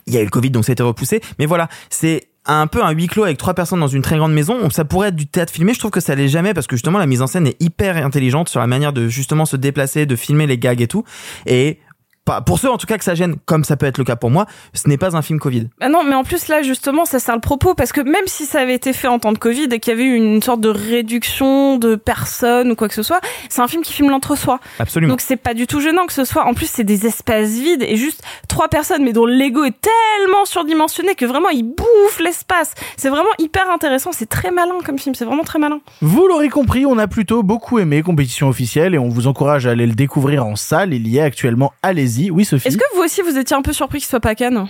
Il 0.05 0.13
y 0.13 0.17
a 0.17 0.21
eu 0.21 0.25
le 0.25 0.29
Covid, 0.29 0.51
donc 0.51 0.65
ça 0.65 0.71
a 0.71 0.73
été 0.73 0.83
repoussé. 0.83 1.21
Mais 1.39 1.47
voilà, 1.47 1.67
c'est 1.89 2.28
un 2.53 2.67
peu 2.67 2.83
un 2.83 2.91
huis 2.91 3.07
clos 3.07 3.23
avec 3.23 3.37
trois 3.37 3.53
personnes 3.53 3.79
dans 3.79 3.87
une 3.87 4.01
très 4.01 4.17
grande 4.17 4.33
maison. 4.33 4.69
Ça 4.69 4.85
pourrait 4.85 5.09
être 5.09 5.15
du 5.15 5.27
théâtre 5.27 5.53
filmé. 5.53 5.73
Je 5.73 5.79
trouve 5.79 5.91
que 5.91 5.99
ça 5.99 6.15
l'est 6.15 6.27
jamais 6.27 6.53
parce 6.53 6.67
que 6.67 6.75
justement 6.75 6.99
la 6.99 7.05
mise 7.05 7.21
en 7.21 7.27
scène 7.27 7.47
est 7.47 7.61
hyper 7.61 7.97
intelligente 8.03 8.49
sur 8.49 8.59
la 8.59 8.67
manière 8.67 8.93
de 8.93 9.07
justement 9.07 9.45
se 9.45 9.55
déplacer, 9.55 10.05
de 10.05 10.15
filmer 10.15 10.47
les 10.47 10.57
gags 10.57 10.81
et 10.81 10.87
tout. 10.87 11.03
Et 11.45 11.79
pour 12.45 12.59
ceux 12.59 12.69
en 12.69 12.77
tout 12.77 12.87
cas 12.87 12.97
que 12.97 13.03
ça 13.03 13.15
gêne, 13.15 13.35
comme 13.45 13.63
ça 13.63 13.77
peut 13.77 13.85
être 13.85 13.97
le 13.97 14.03
cas 14.03 14.15
pour 14.15 14.29
moi, 14.29 14.45
ce 14.73 14.87
n'est 14.87 14.97
pas 14.97 15.15
un 15.15 15.21
film 15.21 15.39
Covid. 15.39 15.67
Ah 15.81 15.89
non, 15.89 16.03
mais 16.03 16.15
en 16.15 16.23
plus 16.23 16.47
là 16.47 16.61
justement, 16.61 17.05
ça 17.05 17.19
sert 17.19 17.35
le 17.35 17.41
propos 17.41 17.73
parce 17.75 17.91
que 17.91 18.01
même 18.01 18.27
si 18.27 18.45
ça 18.45 18.59
avait 18.59 18.75
été 18.75 18.93
fait 18.93 19.07
en 19.07 19.19
temps 19.19 19.31
de 19.31 19.37
Covid 19.37 19.67
et 19.71 19.79
qu'il 19.79 19.91
y 19.91 19.95
avait 19.95 20.05
eu 20.05 20.15
une 20.15 20.41
sorte 20.41 20.61
de 20.61 20.69
réduction 20.69 21.77
de 21.77 21.95
personnes 21.95 22.71
ou 22.71 22.75
quoi 22.75 22.87
que 22.87 22.93
ce 22.93 23.03
soit, 23.03 23.21
c'est 23.49 23.61
un 23.61 23.67
film 23.67 23.83
qui 23.83 23.93
filme 23.93 24.09
l'entre-soi. 24.09 24.59
Absolument. 24.79 25.13
Donc 25.13 25.21
c'est 25.21 25.37
pas 25.37 25.53
du 25.53 25.67
tout 25.67 25.79
gênant 25.79 26.05
que 26.05 26.13
ce 26.13 26.25
soit. 26.25 26.45
En 26.45 26.53
plus, 26.53 26.69
c'est 26.69 26.83
des 26.83 27.05
espaces 27.05 27.51
vides 27.51 27.83
et 27.83 27.95
juste 27.95 28.23
trois 28.47 28.67
personnes, 28.67 29.03
mais 29.03 29.13
dont 29.13 29.25
l'ego 29.25 29.63
est 29.63 29.75
tellement 29.79 30.45
surdimensionné 30.45 31.15
que 31.15 31.25
vraiment 31.25 31.49
il 31.49 31.63
bouffe 31.63 32.19
l'espace. 32.19 32.73
C'est 32.97 33.09
vraiment 33.09 33.29
hyper 33.39 33.69
intéressant. 33.69 34.11
C'est 34.11 34.29
très 34.29 34.51
malin 34.51 34.75
comme 34.85 34.99
film. 34.99 35.15
C'est 35.15 35.25
vraiment 35.25 35.43
très 35.43 35.59
malin. 35.59 35.79
Vous 36.01 36.27
l'aurez 36.27 36.49
compris, 36.49 36.85
on 36.85 36.97
a 36.97 37.07
plutôt 37.07 37.43
beaucoup 37.43 37.79
aimé 37.79 38.01
Compétition 38.01 38.47
officielle 38.47 38.95
et 38.95 38.97
on 38.97 39.09
vous 39.09 39.27
encourage 39.27 39.67
à 39.67 39.71
aller 39.71 39.85
le 39.85 39.93
découvrir 39.93 40.45
en 40.45 40.55
salle. 40.55 40.93
Il 40.93 41.07
y 41.07 41.17
est 41.17 41.21
actuellement, 41.21 41.73
allez-y. 41.83 42.18
Oui, 42.29 42.45
Sophie. 42.45 42.67
Est-ce 42.67 42.77
que 42.77 42.95
vous 42.95 43.01
aussi 43.01 43.21
vous 43.21 43.37
étiez 43.37 43.55
un 43.55 43.61
peu 43.61 43.73
surpris 43.73 43.99
qu'il 43.99 44.07
soit 44.07 44.19
pas 44.19 44.35
Cannes? 44.35 44.67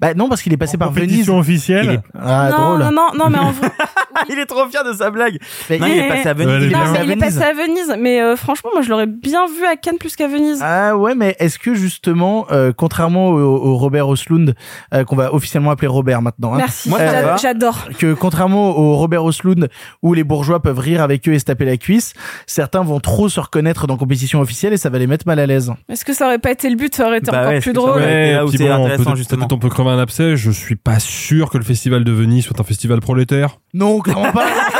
Bah 0.00 0.14
non, 0.14 0.28
parce 0.28 0.42
qu'il 0.42 0.52
est 0.52 0.56
passé 0.56 0.76
par 0.78 0.92
Venise. 0.92 1.28
Officielle. 1.28 1.88
Est- 1.90 2.00
Ah, 2.18 2.50
non, 2.50 2.56
drôle. 2.78 2.78
non, 2.80 2.90
non, 2.92 3.06
non, 3.18 3.30
mais 3.30 3.38
en 3.38 3.50
vrai. 3.52 3.68
il 4.28 4.38
est 4.38 4.46
trop 4.46 4.66
fier 4.68 4.84
de 4.84 4.92
sa 4.92 5.10
blague. 5.10 5.38
Mais- 5.70 5.78
non, 5.78 5.86
il 5.86 5.98
est 5.98 6.08
passé 6.08 6.28
à 6.28 6.34
Venise. 6.34 6.48
Ouais, 6.52 6.58
il 6.60 6.64
est 6.64 6.68
bien. 6.68 6.78
passé 6.78 6.90
Non, 6.90 6.94
à 6.94 6.98
mais 7.00 7.04
il 7.04 7.10
est 7.10 7.14
Venise. 7.16 7.34
passé 7.38 7.42
à 7.50 7.52
Venise. 7.54 7.96
Mais 7.98 8.20
euh, 8.22 8.36
franchement, 8.36 8.70
moi, 8.72 8.82
je 8.82 8.90
l'aurais 8.90 9.06
bien 9.06 9.46
vu 9.46 9.64
à 9.66 9.76
Cannes 9.76 9.98
plus 9.98 10.14
qu'à 10.16 10.28
Venise. 10.28 10.60
Ah 10.62 10.96
ouais, 10.96 11.14
mais 11.14 11.36
est-ce 11.40 11.58
que 11.58 11.74
justement, 11.74 12.46
euh, 12.52 12.72
contrairement 12.76 13.28
au, 13.30 13.38
au 13.40 13.76
Robert 13.76 14.08
Oslund, 14.08 14.54
euh, 14.94 15.04
qu'on 15.04 15.16
va 15.16 15.34
officiellement 15.34 15.70
appeler 15.70 15.88
Robert 15.88 16.22
maintenant, 16.22 16.54
hein, 16.54 16.58
Merci, 16.58 16.92
euh, 16.92 16.96
j'a- 16.98 17.36
j'adore. 17.36 17.88
que 17.98 18.14
contrairement 18.14 18.78
au 18.78 18.94
Robert 18.96 19.24
Oslund, 19.24 19.68
où 20.02 20.14
les 20.14 20.24
bourgeois 20.24 20.60
peuvent 20.62 20.78
rire 20.78 21.02
avec 21.02 21.28
eux 21.28 21.32
et 21.32 21.38
se 21.38 21.44
taper 21.44 21.64
la 21.64 21.76
cuisse, 21.76 22.14
certains 22.46 22.82
vont 22.82 23.00
trop 23.00 23.28
se 23.28 23.40
reconnaître 23.40 23.86
dans 23.86 23.96
compétition 23.96 24.40
officielle 24.40 24.72
et 24.72 24.76
ça 24.78 24.90
va 24.90 24.98
les 24.98 25.06
mettre 25.06 25.26
mal 25.26 25.38
à 25.40 25.46
l'aise. 25.46 25.72
Est-ce 25.88 26.04
que 26.04 26.12
ça 26.12 26.26
aurait 26.26 26.38
pas 26.38 26.50
été 26.52 26.70
le 26.70 26.76
but? 26.76 26.94
Ça 26.94 27.06
aurait 27.06 27.18
été 27.18 27.30
Bah 27.30 27.38
encore 27.40 27.50
ouais, 27.52 27.60
plus 27.60 27.72
drôle. 27.72 27.96
Ouais, 28.00 28.32
là 28.34 28.44
où 28.44 28.48
puis 28.48 28.58
c'est 28.58 28.68
bon, 28.68 28.84
intéressant, 28.86 29.14
justement. 29.16 29.40
peut-être 29.46 29.52
on 29.52 29.58
peut 29.58 29.68
crever 29.88 29.98
un 29.98 30.02
abcès. 30.02 30.36
Je 30.36 30.50
suis 30.50 30.76
pas 30.76 30.98
sûr 31.00 31.50
que 31.50 31.58
le 31.58 31.64
festival 31.64 32.04
de 32.04 32.12
Venise 32.12 32.44
soit 32.44 32.60
un 32.60 32.64
festival 32.64 33.00
prolétaire. 33.00 33.58
Non, 33.74 34.00
clairement 34.00 34.32
pas. 34.32 34.46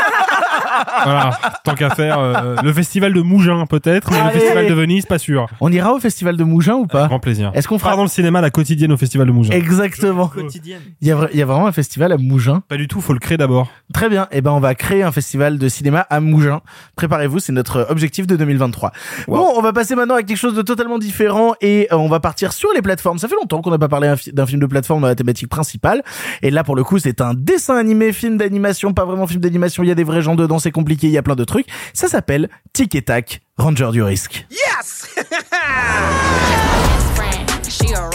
voilà, 1.03 1.31
tant 1.63 1.75
qu'à 1.75 1.89
faire. 1.91 2.19
euh, 2.19 2.55
le 2.63 2.73
festival 2.73 3.13
de 3.13 3.21
Mougins 3.21 3.65
peut-être, 3.67 4.11
mais 4.11 4.17
Allez. 4.19 4.33
le 4.35 4.39
festival 4.39 4.67
de 4.67 4.73
Venise 4.73 5.05
pas 5.05 5.17
sûr. 5.19 5.47
On 5.61 5.71
ira 5.71 5.93
au 5.93 5.99
festival 5.99 6.37
de 6.37 6.43
Mougins 6.43 6.75
ou 6.75 6.87
pas? 6.87 7.07
Grand 7.07 7.19
plaisir. 7.19 7.51
Est-ce 7.53 7.67
qu'on 7.67 7.79
fera 7.79 7.95
dans 7.95 8.03
le 8.03 8.07
cinéma 8.09 8.41
la 8.41 8.49
quotidienne 8.49 8.91
au 8.91 8.97
festival 8.97 9.27
de 9.27 9.31
Mougins 9.31 9.51
Exactement. 9.53 10.27
Quotidienne. 10.27 10.81
Il 11.01 11.07
y, 11.07 11.11
a, 11.11 11.15
vra- 11.15 11.29
il 11.33 11.39
y 11.39 11.41
a 11.41 11.45
vraiment 11.45 11.67
un 11.67 11.71
festival 11.71 12.11
à 12.11 12.17
Mougins. 12.17 12.61
Pas 12.67 12.77
du 12.77 12.87
tout, 12.87 13.01
faut 13.01 13.13
le 13.13 13.19
créer 13.19 13.37
d'abord. 13.37 13.67
Très 13.93 14.09
bien. 14.09 14.27
Eh 14.31 14.41
ben, 14.41 14.51
on 14.51 14.59
va 14.59 14.75
créer 14.75 15.03
un 15.03 15.11
festival 15.11 15.57
de 15.57 15.67
cinéma 15.69 16.01
à 16.09 16.19
Mougins. 16.19 16.61
Préparez-vous, 16.95 17.39
c'est 17.39 17.51
notre 17.53 17.87
objectif 17.89 18.27
de 18.27 18.35
2023. 18.35 18.91
Bon, 19.27 19.47
on 19.55 19.61
va 19.61 19.73
passer 19.73 19.95
maintenant 19.95 20.15
à 20.15 20.23
quelque 20.23 20.37
chose 20.37 20.55
de 20.55 20.61
totalement 20.61 20.97
différent 20.99 21.53
et 21.61 21.87
euh, 21.91 21.95
on 21.97 22.07
va 22.09 22.19
partir 22.19 22.53
sur 22.53 22.69
les 22.73 22.81
plateformes. 22.81 23.17
Ça 23.17 23.27
fait 23.27 23.35
longtemps 23.35 23.61
qu'on 23.61 23.71
n'a 23.71 23.79
pas 23.79 23.87
parlé 23.87 24.07
un 24.07 24.15
fi- 24.15 24.31
d'un 24.31 24.45
film 24.45 24.59
de 24.61 24.65
plateforme 24.65 25.01
dans 25.01 25.07
la 25.07 25.15
thématique 25.15 25.49
principale. 25.49 26.03
Et 26.41 26.51
là, 26.51 26.63
pour 26.63 26.75
le 26.75 26.83
coup, 26.83 26.99
c'est 26.99 27.21
un 27.21 27.33
dessin 27.33 27.77
animé, 27.77 28.13
film 28.13 28.37
d'animation, 28.37 28.93
pas 28.93 29.05
vraiment 29.05 29.27
film 29.27 29.41
d'animation. 29.41 29.83
Il 29.83 29.87
y 29.87 29.91
a 29.91 29.95
des 29.95 30.03
vrais 30.03 30.21
gens 30.21 30.35
dedans, 30.35 30.59
c'est 30.59 30.68
compliqué, 30.71 31.07
il 31.07 31.13
y 31.13 31.17
a 31.17 31.23
plein 31.23 31.35
de 31.35 31.43
trucs. 31.43 31.67
Ça 31.93 32.07
s'appelle 32.07 32.49
Tic 32.73 32.95
et 32.95 33.01
Tac, 33.01 33.41
Ranger 33.57 33.91
du 33.91 34.01
risque. 34.03 34.45
Yes! 34.49 35.07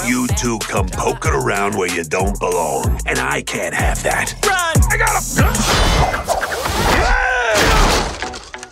You 0.07 0.27
two 0.37 0.59
come 0.61 0.87
poking 0.89 1.33
around 1.33 1.75
where 1.75 1.89
you 1.89 2.05
don't 2.05 2.39
belong, 2.39 3.01
and 3.07 3.19
I 3.19 3.43
can't 3.43 3.75
have 3.75 4.03
that. 4.03 4.35
Run! 4.45 4.75
I 4.91 4.97
got 4.97 5.23
him! 5.23 5.45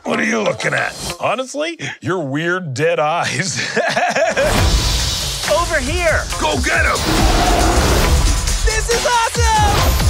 What 0.04 0.20
are 0.20 0.24
you 0.24 0.40
looking 0.42 0.74
at? 0.74 0.94
Honestly, 1.20 1.78
your 2.00 2.18
weird 2.20 2.74
dead 2.74 3.00
eyes. 3.00 3.58
Over 5.50 5.80
here! 5.80 6.22
Go 6.40 6.56
get 6.62 6.84
him! 6.84 6.98
this 8.66 8.88
is 8.90 9.06
awesome! 9.06 10.01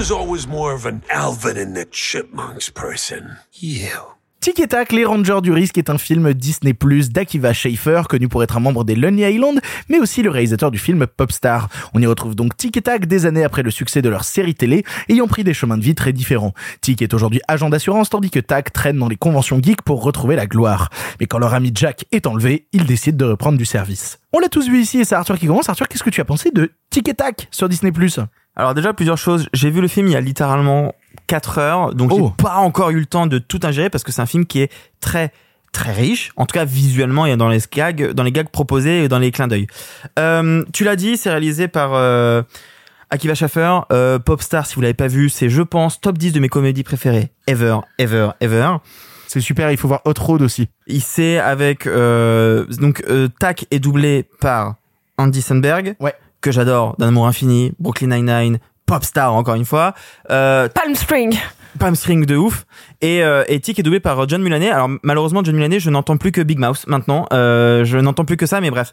Was 0.00 0.10
always 0.10 0.46
more 0.46 0.72
of 0.72 0.86
an 0.86 1.02
Alvin 1.10 1.58
and 1.58 1.74
the 1.74 1.84
Chipmunks 1.90 2.70
person. 2.70 3.36
You. 3.52 4.16
Tic 4.40 4.58
et 4.58 4.68
Tac, 4.68 4.92
les 4.92 5.04
Rangers 5.04 5.42
du 5.42 5.52
risque 5.52 5.76
est 5.76 5.90
un 5.90 5.98
film 5.98 6.32
Disney 6.32 6.72
Plus 6.72 7.10
d'Akiva 7.10 7.52
Schaffer, 7.52 8.04
connu 8.08 8.26
pour 8.26 8.42
être 8.42 8.56
un 8.56 8.60
membre 8.60 8.84
des 8.84 8.94
Lonely 8.94 9.30
Island, 9.30 9.60
mais 9.90 9.98
aussi 9.98 10.22
le 10.22 10.30
réalisateur 10.30 10.70
du 10.70 10.78
film 10.78 11.06
Popstar. 11.06 11.68
On 11.92 12.00
y 12.00 12.06
retrouve 12.06 12.34
donc 12.34 12.56
Tic 12.56 12.78
et 12.78 12.80
Tac 12.80 13.04
des 13.04 13.26
années 13.26 13.44
après 13.44 13.62
le 13.62 13.70
succès 13.70 14.00
de 14.00 14.08
leur 14.08 14.24
série 14.24 14.54
télé, 14.54 14.84
ayant 15.10 15.26
pris 15.26 15.44
des 15.44 15.52
chemins 15.52 15.76
de 15.76 15.82
vie 15.82 15.94
très 15.94 16.14
différents. 16.14 16.54
Tic 16.80 17.02
est 17.02 17.12
aujourd'hui 17.12 17.42
agent 17.46 17.68
d'assurance, 17.68 18.08
tandis 18.08 18.30
que 18.30 18.40
Tac 18.40 18.72
traîne 18.72 18.96
dans 18.96 19.08
les 19.08 19.16
conventions 19.16 19.60
geeks 19.62 19.82
pour 19.82 20.02
retrouver 20.02 20.34
la 20.34 20.46
gloire. 20.46 20.88
Mais 21.20 21.26
quand 21.26 21.38
leur 21.38 21.52
ami 21.52 21.72
Jack 21.74 22.06
est 22.10 22.26
enlevé, 22.26 22.68
ils 22.72 22.86
décident 22.86 23.18
de 23.18 23.30
reprendre 23.30 23.58
du 23.58 23.66
service. 23.66 24.18
On 24.32 24.38
l'a 24.38 24.48
tous 24.48 24.66
vu 24.66 24.80
ici 24.80 25.00
et 25.00 25.04
c'est 25.04 25.14
Arthur 25.14 25.38
qui 25.38 25.46
commence. 25.46 25.68
Arthur, 25.68 25.88
qu'est-ce 25.88 26.04
que 26.04 26.08
tu 26.08 26.22
as 26.22 26.24
pensé 26.24 26.50
de 26.50 26.70
Tic 26.88 27.06
et 27.10 27.14
Tac 27.14 27.48
sur 27.50 27.68
Disney 27.68 27.92
Plus? 27.92 28.18
Alors 28.56 28.74
déjà 28.74 28.92
plusieurs 28.92 29.18
choses. 29.18 29.48
J'ai 29.52 29.70
vu 29.70 29.80
le 29.80 29.88
film 29.88 30.06
il 30.08 30.12
y 30.12 30.16
a 30.16 30.20
littéralement 30.20 30.94
4 31.26 31.58
heures, 31.58 31.94
donc 31.94 32.10
Oh. 32.12 32.32
j'ai 32.38 32.44
pas 32.44 32.56
encore 32.56 32.90
eu 32.90 32.98
le 33.00 33.06
temps 33.06 33.26
de 33.26 33.38
tout 33.38 33.60
ingérer 33.62 33.90
parce 33.90 34.04
que 34.04 34.12
c'est 34.12 34.22
un 34.22 34.26
film 34.26 34.46
qui 34.46 34.60
est 34.60 34.70
très 35.00 35.32
très 35.72 35.92
riche, 35.92 36.32
en 36.34 36.46
tout 36.46 36.54
cas 36.54 36.64
visuellement 36.64 37.26
et 37.26 37.36
dans 37.36 37.48
les 37.48 37.60
gags, 37.70 38.10
dans 38.12 38.24
les 38.24 38.32
gags 38.32 38.48
proposés 38.48 39.04
et 39.04 39.08
dans 39.08 39.20
les 39.20 39.30
clins 39.30 39.46
d'œil. 39.46 39.68
Euh, 40.18 40.64
tu 40.72 40.82
l'as 40.82 40.96
dit, 40.96 41.16
c'est 41.16 41.30
réalisé 41.30 41.68
par 41.68 41.94
euh, 41.94 42.42
Akiva 43.10 43.34
Schaffer, 43.36 43.78
euh, 43.92 44.18
Popstar. 44.18 44.66
Si 44.66 44.74
vous 44.74 44.80
l'avez 44.80 44.94
pas 44.94 45.06
vu, 45.06 45.28
c'est 45.28 45.48
je 45.48 45.62
pense 45.62 46.00
top 46.00 46.18
10 46.18 46.32
de 46.32 46.40
mes 46.40 46.48
comédies 46.48 46.82
préférées 46.82 47.30
ever, 47.46 47.78
ever, 47.98 48.30
ever. 48.40 48.76
C'est 49.28 49.40
super, 49.40 49.70
il 49.70 49.76
faut 49.76 49.86
voir 49.86 50.00
Hot 50.06 50.14
Road 50.18 50.42
aussi. 50.42 50.68
Il 50.88 51.00
c'est 51.00 51.38
avec 51.38 51.86
euh, 51.86 52.66
donc 52.66 53.04
euh, 53.08 53.28
Tac 53.38 53.66
est 53.70 53.78
doublé 53.78 54.26
par 54.40 54.74
Andy 55.18 55.40
Samberg. 55.40 55.94
Ouais. 56.00 56.14
Que 56.40 56.52
j'adore, 56.52 56.96
d'un 56.98 57.08
amour 57.08 57.26
infini, 57.26 57.72
Brooklyn 57.78 58.08
Nine-Nine, 58.08 58.58
Popstar 58.86 59.34
encore 59.34 59.54
une 59.54 59.64
fois, 59.64 59.94
euh, 60.30 60.68
Palm 60.68 60.94
Spring. 60.94 61.38
Palm 61.78 61.94
Spring 61.94 62.26
de 62.26 62.36
ouf. 62.36 62.64
Et, 63.00 63.22
euh, 63.22 63.44
et 63.46 63.54
est 63.54 63.82
doublé 63.82 64.00
par 64.00 64.28
John 64.28 64.42
Mulaney. 64.42 64.68
Alors 64.68 64.88
malheureusement 65.02 65.44
John 65.44 65.54
Mulaney, 65.54 65.78
je 65.78 65.90
n'entends 65.90 66.16
plus 66.16 66.32
que 66.32 66.40
Big 66.40 66.58
Mouse 66.58 66.84
maintenant. 66.88 67.26
Euh, 67.32 67.84
je 67.84 67.98
n'entends 67.98 68.24
plus 68.24 68.36
que 68.36 68.46
ça, 68.46 68.60
mais 68.60 68.70
bref. 68.70 68.92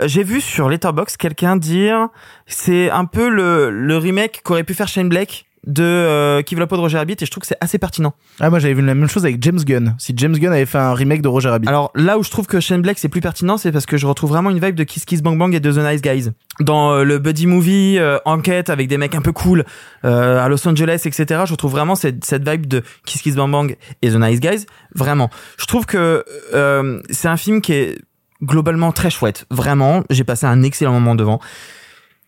Euh, 0.00 0.08
J'ai 0.08 0.22
vu 0.22 0.40
sur 0.40 0.68
Letterboxd 0.68 1.16
quelqu'un 1.16 1.56
dire 1.56 2.08
c'est 2.46 2.90
un 2.90 3.06
peu 3.06 3.28
le, 3.28 3.70
le 3.70 3.96
remake 3.96 4.42
qu'aurait 4.44 4.64
pu 4.64 4.74
faire 4.74 4.88
Shane 4.88 5.08
Black 5.08 5.46
de 5.68 5.84
euh, 5.84 6.42
Qui 6.42 6.54
veut 6.54 6.60
la 6.60 6.66
peau 6.66 6.76
de 6.76 6.80
Roger 6.80 6.98
Rabbit 6.98 7.16
et 7.20 7.26
je 7.26 7.30
trouve 7.30 7.42
que 7.42 7.46
c'est 7.46 7.58
assez 7.60 7.78
pertinent. 7.78 8.14
Ah, 8.40 8.50
moi 8.50 8.58
j'avais 8.58 8.74
vu 8.74 8.84
la 8.84 8.94
même 8.94 9.08
chose 9.08 9.24
avec 9.24 9.42
James 9.42 9.60
Gunn. 9.60 9.94
Si 9.98 10.14
James 10.16 10.36
Gunn 10.36 10.52
avait 10.52 10.66
fait 10.66 10.78
un 10.78 10.94
remake 10.94 11.22
de 11.22 11.28
Roger 11.28 11.50
Rabbit. 11.50 11.68
Alors 11.68 11.92
là 11.94 12.18
où 12.18 12.24
je 12.24 12.30
trouve 12.30 12.46
que 12.46 12.58
Shane 12.58 12.82
Black 12.82 12.98
c'est 12.98 13.08
plus 13.08 13.20
pertinent, 13.20 13.58
c'est 13.58 13.70
parce 13.70 13.86
que 13.86 13.96
je 13.96 14.06
retrouve 14.06 14.30
vraiment 14.30 14.50
une 14.50 14.58
vibe 14.58 14.74
de 14.74 14.84
Kiss 14.84 15.04
Kiss 15.04 15.22
Bang 15.22 15.38
Bang 15.38 15.54
et 15.54 15.60
de 15.60 15.70
The 15.70 15.78
Nice 15.78 16.02
Guys. 16.02 16.30
Dans 16.60 16.92
euh, 16.92 17.04
le 17.04 17.18
buddy 17.18 17.46
movie 17.46 17.98
euh, 17.98 18.18
enquête 18.24 18.70
avec 18.70 18.88
des 18.88 18.98
mecs 18.98 19.14
un 19.14 19.20
peu 19.20 19.32
cool 19.32 19.64
euh, 20.04 20.44
à 20.44 20.48
Los 20.48 20.66
Angeles, 20.66 21.02
etc. 21.04 21.42
Je 21.44 21.52
retrouve 21.52 21.72
vraiment 21.72 21.94
cette, 21.94 22.24
cette 22.24 22.48
vibe 22.48 22.66
de 22.66 22.82
Kiss 23.04 23.22
Kiss 23.22 23.34
Bang 23.34 23.50
Bang 23.50 23.76
et 24.02 24.10
The 24.10 24.16
Nice 24.16 24.40
Guys. 24.40 24.66
Vraiment. 24.94 25.30
Je 25.58 25.66
trouve 25.66 25.86
que 25.86 26.24
euh, 26.54 27.00
c'est 27.10 27.28
un 27.28 27.36
film 27.36 27.60
qui 27.60 27.74
est 27.74 27.98
globalement 28.42 28.92
très 28.92 29.10
chouette. 29.10 29.44
Vraiment. 29.50 30.02
J'ai 30.10 30.24
passé 30.24 30.46
un 30.46 30.62
excellent 30.62 30.92
moment 30.92 31.14
devant. 31.14 31.40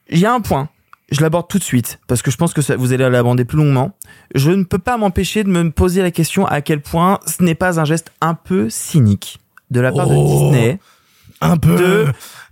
Il 0.09 0.19
y 0.19 0.27
a 0.27 0.33
un 0.33 0.41
point 0.41 0.69
je 1.11 1.21
l'aborde 1.21 1.49
tout 1.49 1.59
de 1.59 1.65
suite 1.65 2.01
parce 2.07 2.23
que 2.23 2.31
je 2.31 2.37
pense 2.37 2.53
que 2.55 2.63
ça, 2.63 2.77
vous 2.77 2.93
allez 2.93 3.09
l'aborder 3.09 3.45
plus 3.45 3.59
longuement. 3.59 3.93
Je 4.35 4.51
ne 4.51 4.65
peux 4.65 4.79
pas 4.79 4.97
m'empêcher 4.97 5.45
de 5.45 5.49
me 5.49 5.71
poser 5.71 6.03
la 6.03 6.11
question 6.11 6.47
à 6.47 6.61
quel 6.61 6.81
point 6.81 7.19
ce 7.27 7.43
n'est 7.43 7.55
pas 7.55 7.81
un 7.81 7.85
geste 7.85 8.13
un 8.21 8.35
peu 8.35 8.71
cynique 8.71 9.41
de 9.71 9.81
la 9.81 9.93
part 9.93 10.09
Oh, 10.11 10.13
de 10.13 10.29
Disney 10.29 10.79
un 11.41 11.57
peu 11.57 11.77
de 11.77 12.07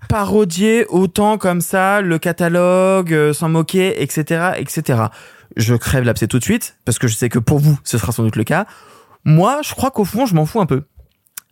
parodier 0.09 0.87
autant 0.89 1.39
comme 1.39 1.61
ça 1.61 2.01
le 2.01 2.19
catalogue, 2.19 3.13
euh, 3.13 3.33
s'en 3.33 3.49
moquer, 3.49 4.03
etc., 4.03 4.53
etc. 4.57 5.03
Je 5.57 5.75
crève 5.75 6.05
l'abcès 6.05 6.27
tout 6.27 6.39
de 6.39 6.45
suite 6.45 6.77
parce 6.85 6.99
que 6.99 7.09
je 7.09 7.15
sais 7.15 7.29
que 7.29 7.39
pour 7.39 7.59
vous 7.59 7.79
ce 7.85 7.99
sera 7.99 8.13
sans 8.13 8.23
doute 8.23 8.37
le 8.37 8.45
cas. 8.45 8.67
Moi, 9.25 9.61
je 9.63 9.75
crois 9.75 9.91
qu'au 9.91 10.05
fond, 10.05 10.27
je 10.27 10.35
m'en 10.35 10.47
fous 10.47 10.61
un 10.61 10.67
peu. 10.67 10.85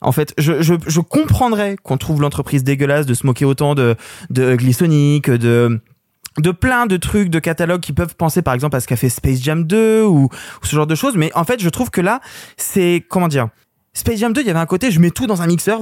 En 0.01 0.13
fait, 0.13 0.35
je, 0.39 0.63
je, 0.63 0.75
je 0.87 1.01
comprendrais 1.01 1.77
qu'on 1.83 1.99
trouve 1.99 2.21
l'entreprise 2.21 2.65
dégueulasse 2.65 3.07
de 3.07 3.15
se 3.15 3.27
moquer 3.27 3.45
autant 3.45 3.75
de, 3.75 3.97
de 4.31 4.55
Glissonic, 4.55 5.31
de, 5.31 5.81
de 6.39 6.51
plein 6.51 6.87
de 6.87 6.97
trucs 6.97 7.31
de 7.31 7.39
catalogue 7.39 7.81
qui 7.81 7.93
peuvent 7.93 8.15
penser 8.17 8.43
par 8.43 8.55
exemple 8.55 8.77
à 8.77 8.81
ce 8.81 8.87
qu'a 8.87 8.97
fait 8.97 9.09
Space 9.09 9.41
Jam 9.43 9.65
2 9.65 10.03
ou, 10.05 10.25
ou 10.25 10.31
ce 10.67 10.75
genre 10.77 10.87
de 10.87 10.95
choses. 10.95 11.17
Mais 11.17 11.31
en 11.35 11.45
fait 11.45 11.61
je 11.63 11.69
trouve 11.69 11.91
que 11.91 12.01
là 12.01 12.21
c'est 12.57 13.05
comment 13.09 13.29
dire 13.29 13.49
Space 13.95 14.19
Jam 14.19 14.33
2 14.33 14.43
il 14.43 14.47
y 14.47 14.51
avait 14.51 14.59
un 14.59 14.67
côté 14.67 14.91
je 14.91 15.01
mets 15.01 15.11
tout 15.11 15.27
dans 15.27 15.41
un 15.43 15.47
mixeur 15.47 15.81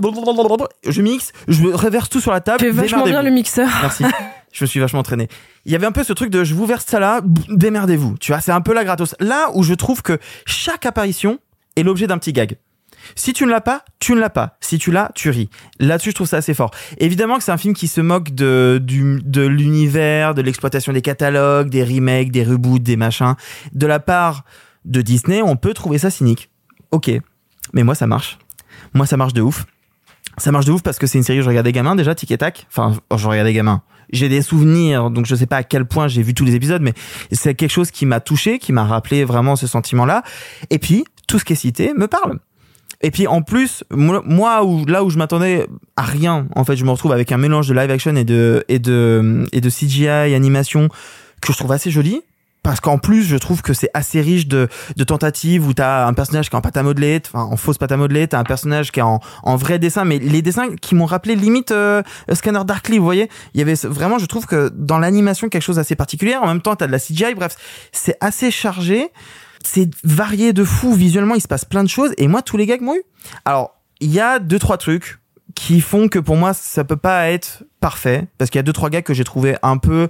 je 0.87 1.03
mixe 1.03 1.33
je 1.49 1.65
reverse 1.69 2.09
tout 2.09 2.21
sur 2.21 2.31
la 2.31 2.41
table 2.41 2.59
Tu 2.59 2.67
fais 2.67 2.71
vachement 2.73 3.05
bien 3.05 3.23
le 3.23 3.31
mixeur. 3.31 3.69
merci. 3.83 4.05
Je 4.53 4.63
me 4.63 4.67
suis 4.69 4.79
vachement 4.79 5.01
entraîné. 5.01 5.27
Il 5.65 5.73
y 5.73 5.75
avait 5.75 5.87
un 5.87 5.91
peu 5.91 6.05
ce 6.05 6.13
truc 6.13 6.31
de 6.31 6.45
je 6.45 6.55
vous 6.55 6.65
verse 6.65 6.85
ça 6.87 7.01
là 7.01 7.21
démerdez-vous. 7.49 8.17
Tu 8.19 8.31
vois 8.31 8.41
c'est 8.41 8.53
un 8.53 8.61
peu 8.61 8.73
la 8.73 8.85
gratos. 8.85 9.17
Là 9.19 9.51
où 9.55 9.65
je 9.65 9.75
trouve 9.75 10.01
que 10.03 10.21
chaque 10.47 10.87
apparition 10.87 11.41
est 11.75 11.83
l'objet 11.83 12.07
d'un 12.07 12.19
petit 12.19 12.33
gag 12.33 12.57
si 13.15 13.33
tu 13.33 13.45
ne 13.45 13.51
l'as 13.51 13.61
pas, 13.61 13.85
tu 14.01 14.13
ne 14.15 14.21
l'as 14.21 14.31
pas. 14.31 14.57
Si 14.61 14.79
tu 14.79 14.91
l'as, 14.91 15.11
tu 15.15 15.31
ris. 15.31 15.51
Là-dessus, 15.79 16.11
je 16.11 16.15
trouve 16.15 16.27
ça 16.27 16.39
assez 16.39 16.55
fort. 16.55 16.71
Évidemment 16.99 17.39
que 17.39 17.45
c'est 17.45 17.53
un 17.53 17.57
film 17.57 17.75
qui 17.75 17.89
se 17.89 18.01
moque 18.01 18.35
de, 18.35 18.81
du, 18.83 19.21
de 19.25 19.47
l'univers, 19.47 20.35
de 20.35 20.43
l'exploitation 20.43 20.93
des 20.93 21.03
catalogues, 21.03 21.69
des 21.69 21.85
remakes, 21.85 22.31
des 22.31 22.45
reboots, 22.45 22.83
des 22.83 22.97
machins. 22.97 23.35
De 23.73 23.87
la 23.87 24.01
part 24.01 24.45
de 24.85 25.03
Disney, 25.03 25.43
on 25.43 25.57
peut 25.57 25.75
trouver 25.75 25.99
ça 25.99 26.11
cynique. 26.11 26.51
Ok. 26.91 27.11
Mais 27.73 27.83
moi, 27.83 27.95
ça 27.95 28.07
marche. 28.07 28.39
Moi, 28.93 29.07
ça 29.07 29.17
marche 29.17 29.33
de 29.33 29.43
ouf. 29.43 29.65
Ça 30.39 30.51
marche 30.51 30.67
de 30.67 30.73
ouf 30.73 30.83
parce 30.83 30.99
que 30.99 31.07
c'est 31.07 31.19
une 31.19 31.25
série 31.25 31.39
que 31.39 31.45
je 31.45 31.49
regardais 31.49 31.73
gamin 31.73 31.95
déjà, 31.95 32.15
Tic 32.15 32.31
et 32.31 32.39
Tac. 32.39 32.67
Enfin, 32.69 32.95
je 33.17 33.29
regardais 33.29 33.53
gamin. 33.53 33.83
J'ai 34.13 34.29
des 34.29 34.43
souvenirs, 34.43 35.11
donc 35.11 35.27
je 35.27 35.35
sais 35.35 35.47
pas 35.47 35.57
à 35.59 35.63
quel 35.63 35.87
point 35.87 36.09
j'ai 36.09 36.23
vu 36.23 36.35
tous 36.35 36.45
les 36.45 36.55
épisodes, 36.55 36.83
mais 36.83 36.93
c'est 37.33 37.55
quelque 37.55 37.71
chose 37.71 37.91
qui 37.91 38.05
m'a 38.07 38.21
touché, 38.21 38.59
qui 38.59 38.73
m'a 38.73 38.85
rappelé 38.85 39.25
vraiment 39.25 39.57
ce 39.57 39.67
sentiment-là. 39.67 40.23
Et 40.71 40.79
puis, 40.79 41.05
tout 41.27 41.39
ce 41.39 41.45
qui 41.45 41.55
est 41.55 41.57
cité 41.57 41.95
me 41.95 42.07
parle. 42.07 42.39
Et 43.05 43.11
puis 43.11 43.27
en 43.27 43.43
plus, 43.43 43.85
moi, 43.91 44.63
là 44.89 45.05
où 45.05 45.11
je 45.11 45.19
m'attendais 45.19 45.67
à 45.95 46.03
rien, 46.03 46.49
en 46.57 46.65
fait, 46.65 46.75
je 46.75 46.87
me 46.87 46.91
retrouve 46.91 47.13
avec 47.13 47.33
un 47.33 47.37
mélange 47.37 47.69
de 47.69 47.75
live 47.75 47.91
action 47.91 48.17
et 48.17 48.25
de 48.25 48.65
et 48.69 48.79
de 48.79 49.45
et 49.53 49.61
de 49.61 49.69
CGI 49.69 50.09
animation 50.09 50.89
que 51.43 51.53
je 51.53 51.59
trouve 51.59 51.73
assez 51.73 51.91
joli. 51.91 52.23
Parce 52.63 52.81
qu'en 52.81 52.97
plus, 52.97 53.25
je 53.25 53.37
trouve 53.37 53.61
que 53.61 53.75
c'est 53.75 53.91
assez 53.93 54.23
riche 54.23 54.49
de, 54.49 54.69
de 54.97 55.05
tentatives 55.05 55.69
où 55.69 55.75
t'as 55.75 56.07
un 56.07 56.15
personnage 56.15 56.49
qui 56.49 56.57
est 56.57 56.59
en 56.59 56.63
pâte 56.63 56.79
à 56.79 56.83
modeler, 56.83 57.21
enfin 57.27 57.45
en 57.45 57.59
fausse 57.59 57.77
pâte 57.77 57.93
à 57.93 57.99
modeler, 57.99 58.27
t'as 58.27 58.39
un 58.39 58.45
personnage 58.45 58.91
qui 58.91 59.01
est 59.01 59.03
en, 59.03 59.21
en 59.43 59.57
vrai 59.57 59.79
dessin, 59.79 60.07
mais 60.07 60.19
les 60.19 60.41
dessins 60.41 60.75
qui 60.81 60.95
m'ont 60.95 61.05
rappelé 61.05 61.37
limite 61.37 61.73
euh, 61.73 62.03
Scanner 62.33 62.65
Darkly, 62.65 62.97
vous 62.97 63.05
voyez 63.05 63.29
Il 63.53 63.59
y 63.59 63.63
avait 63.63 63.75
vraiment, 63.75 64.19
je 64.19 64.25
trouve 64.25 64.47
que 64.47 64.71
dans 64.75 64.99
l'animation 64.99 65.51
quelque 65.51 65.61
chose 65.61 65.77
d'assez 65.77 65.95
particulier. 65.95 66.37
En 66.37 66.47
même 66.47 66.63
temps, 66.63 66.75
t'as 66.75 66.87
de 66.87 66.93
la 66.93 66.99
CGI, 66.99 67.35
bref, 67.35 67.55
c'est 67.93 68.17
assez 68.23 68.51
chargé 68.51 69.11
c'est 69.67 69.91
varié 70.05 70.53
de 70.53 70.65
fou. 70.65 70.95
Visuellement 70.95 71.35
il 71.35 71.41
se 71.41 71.49
passe 71.49 71.65
plein 71.65 71.83
de 71.83 71.89
choses. 71.89 72.13
Et 72.19 72.29
moi 72.29 72.43
tous 72.43 72.57
les 72.57 72.67
gags 72.67 72.81
m'ont 72.81 72.95
eu. 72.95 73.03
Alors 73.45 73.81
il 74.01 74.13
y 74.13 74.21
a 74.21 74.39
deux 74.39 74.59
trois 74.59 74.79
trucs 74.79 75.19
qui 75.55 75.81
font 75.81 76.09
que 76.09 76.19
pour 76.19 76.37
moi 76.37 76.55
ça 76.55 76.85
peut 76.85 76.97
pas 76.97 77.31
être 77.31 77.65
parfait. 77.81 78.27
Parce 78.39 78.51
qu'il 78.51 78.59
y 78.59 78.61
a 78.61 78.65
deux 78.65 78.73
trois 78.73 78.91
gags 78.91 79.05
que 79.05 79.15
j'ai 79.15 79.25
trouvé 79.25 79.57
un 79.63 79.79
peu 79.79 80.09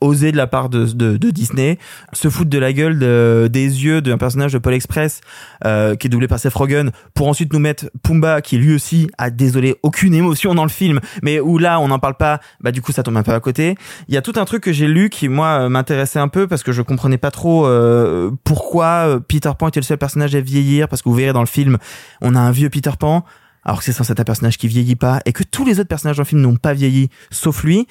osés 0.00 0.32
de 0.32 0.36
la 0.36 0.46
part 0.46 0.68
de, 0.68 0.84
de, 0.86 1.16
de 1.16 1.30
Disney 1.30 1.78
se 2.12 2.28
foutre 2.28 2.50
de 2.50 2.58
la 2.58 2.72
gueule 2.72 2.98
de- 2.98 3.48
des 3.50 3.84
yeux 3.84 4.00
d'un 4.02 4.18
personnage 4.18 4.52
de 4.52 4.58
Paul 4.58 4.74
Express 4.74 5.20
euh, 5.64 5.94
qui 5.96 6.06
est 6.06 6.10
doublé 6.10 6.28
par 6.28 6.38
Seth 6.38 6.52
Rogen 6.54 6.90
pour 7.14 7.28
ensuite 7.28 7.52
nous 7.52 7.58
mettre 7.58 7.86
Pumba 8.02 8.40
qui 8.42 8.58
lui 8.58 8.74
aussi 8.74 9.08
a 9.18 9.30
désolé 9.30 9.76
aucune 9.82 10.12
émotion 10.14 10.54
dans 10.54 10.64
le 10.64 10.70
film 10.70 11.00
mais 11.22 11.40
où 11.40 11.58
là 11.58 11.80
on 11.80 11.88
n'en 11.88 11.98
parle 11.98 12.16
pas 12.16 12.40
bah 12.60 12.72
du 12.72 12.82
coup 12.82 12.92
ça 12.92 13.02
tombe 13.02 13.16
un 13.16 13.22
peu 13.22 13.32
à 13.32 13.40
côté. 13.40 13.74
Il 14.08 14.14
y 14.14 14.16
a 14.18 14.22
tout 14.22 14.34
un 14.36 14.44
truc 14.44 14.62
que 14.62 14.72
j'ai 14.72 14.86
lu 14.88 15.08
qui 15.10 15.28
moi 15.28 15.60
euh, 15.62 15.68
m'intéressait 15.68 16.18
un 16.18 16.28
peu 16.28 16.46
parce 16.46 16.62
que 16.62 16.72
je 16.72 16.82
comprenais 16.82 17.18
pas 17.18 17.30
trop 17.30 17.66
euh, 17.66 18.30
pourquoi 18.44 18.86
euh, 19.08 19.20
Peter 19.20 19.50
Pan 19.58 19.68
était 19.68 19.80
le 19.80 19.84
seul 19.84 19.98
personnage 19.98 20.34
à 20.34 20.40
vieillir 20.40 20.88
parce 20.88 21.02
que 21.02 21.08
vous 21.08 21.14
verrez 21.14 21.32
dans 21.32 21.40
le 21.40 21.46
film 21.46 21.78
on 22.20 22.34
a 22.34 22.40
un 22.40 22.50
vieux 22.50 22.68
Peter 22.70 22.90
Pan 22.98 23.24
alors 23.64 23.78
que 23.80 23.84
c'est 23.84 23.92
censé 23.92 24.12
être 24.12 24.20
un 24.20 24.24
personnage 24.24 24.58
qui 24.58 24.68
vieillit 24.68 24.94
pas 24.94 25.20
et 25.26 25.32
que 25.32 25.42
tous 25.42 25.64
les 25.64 25.80
autres 25.80 25.88
personnages 25.88 26.16
dans 26.18 26.22
le 26.22 26.28
film 26.28 26.40
n'ont 26.40 26.56
pas 26.56 26.72
vieilli 26.72 27.08
sauf 27.30 27.64
lui 27.64 27.86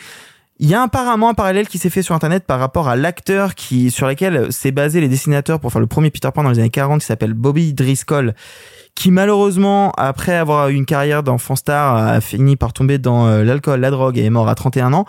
il 0.59 0.69
y 0.69 0.73
a 0.73 0.81
apparemment 0.83 1.29
un 1.29 1.33
parallèle 1.33 1.67
qui 1.67 1.77
s'est 1.77 1.89
fait 1.89 2.01
sur 2.01 2.15
internet 2.15 2.45
par 2.45 2.59
rapport 2.59 2.87
à 2.87 2.95
l'acteur 2.95 3.55
qui 3.55 3.91
sur 3.91 4.07
lequel 4.07 4.51
s'est 4.53 4.71
basé 4.71 5.01
les 5.01 5.09
dessinateurs 5.09 5.59
pour 5.59 5.71
faire 5.71 5.81
le 5.81 5.87
premier 5.87 6.09
Peter 6.11 6.29
Pan 6.33 6.43
dans 6.43 6.49
les 6.51 6.59
années 6.59 6.69
40 6.69 7.01
qui 7.01 7.05
s'appelle 7.07 7.33
Bobby 7.33 7.73
Driscoll 7.73 8.33
qui 8.95 9.11
malheureusement 9.11 9.91
après 9.97 10.35
avoir 10.35 10.69
eu 10.69 10.73
une 10.75 10.85
carrière 10.85 11.23
d'enfant 11.23 11.57
star 11.57 11.95
a 11.97 12.21
fini 12.21 12.55
par 12.55 12.71
tomber 12.71 12.97
dans 12.97 13.27
euh, 13.27 13.43
l'alcool, 13.43 13.81
la 13.81 13.91
drogue 13.91 14.17
et 14.17 14.23
est 14.23 14.29
mort 14.29 14.47
à 14.47 14.55
31 14.55 14.93
ans. 14.93 15.05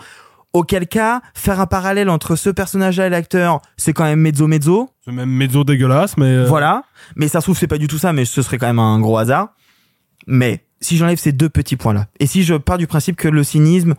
Auquel 0.52 0.88
cas, 0.88 1.20
faire 1.34 1.60
un 1.60 1.66
parallèle 1.66 2.08
entre 2.08 2.34
ce 2.34 2.48
personnage-là 2.50 3.06
et 3.06 3.10
l'acteur, 3.10 3.60
c'est 3.76 3.92
quand 3.92 4.04
même 4.04 4.20
mezzo 4.20 4.46
mezzo. 4.46 4.88
C'est 5.04 5.12
même 5.12 5.28
mezzo 5.28 5.64
dégueulasse, 5.64 6.16
mais. 6.16 6.24
euh, 6.24 6.46
Voilà. 6.46 6.82
Mais 7.14 7.28
ça 7.28 7.40
se 7.40 7.46
trouve, 7.46 7.58
c'est 7.58 7.66
pas 7.66 7.76
du 7.78 7.88
tout 7.88 7.98
ça, 7.98 8.12
mais 8.14 8.24
ce 8.24 8.40
serait 8.42 8.56
quand 8.56 8.66
même 8.66 8.78
un 8.78 8.98
gros 8.98 9.18
hasard. 9.18 9.50
Mais 10.26 10.64
si 10.80 10.96
j'enlève 10.96 11.18
ces 11.18 11.32
deux 11.32 11.50
petits 11.50 11.76
points-là, 11.76 12.06
et 12.20 12.26
si 12.26 12.42
je 12.42 12.54
pars 12.54 12.78
du 12.78 12.86
principe 12.86 13.16
que 13.16 13.28
le 13.28 13.44
cynisme 13.44 13.94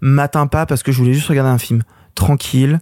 m'atteint 0.00 0.46
pas 0.46 0.66
parce 0.66 0.82
que 0.82 0.92
je 0.92 0.98
voulais 0.98 1.14
juste 1.14 1.28
regarder 1.28 1.50
un 1.50 1.58
film 1.58 1.82
tranquille, 2.14 2.80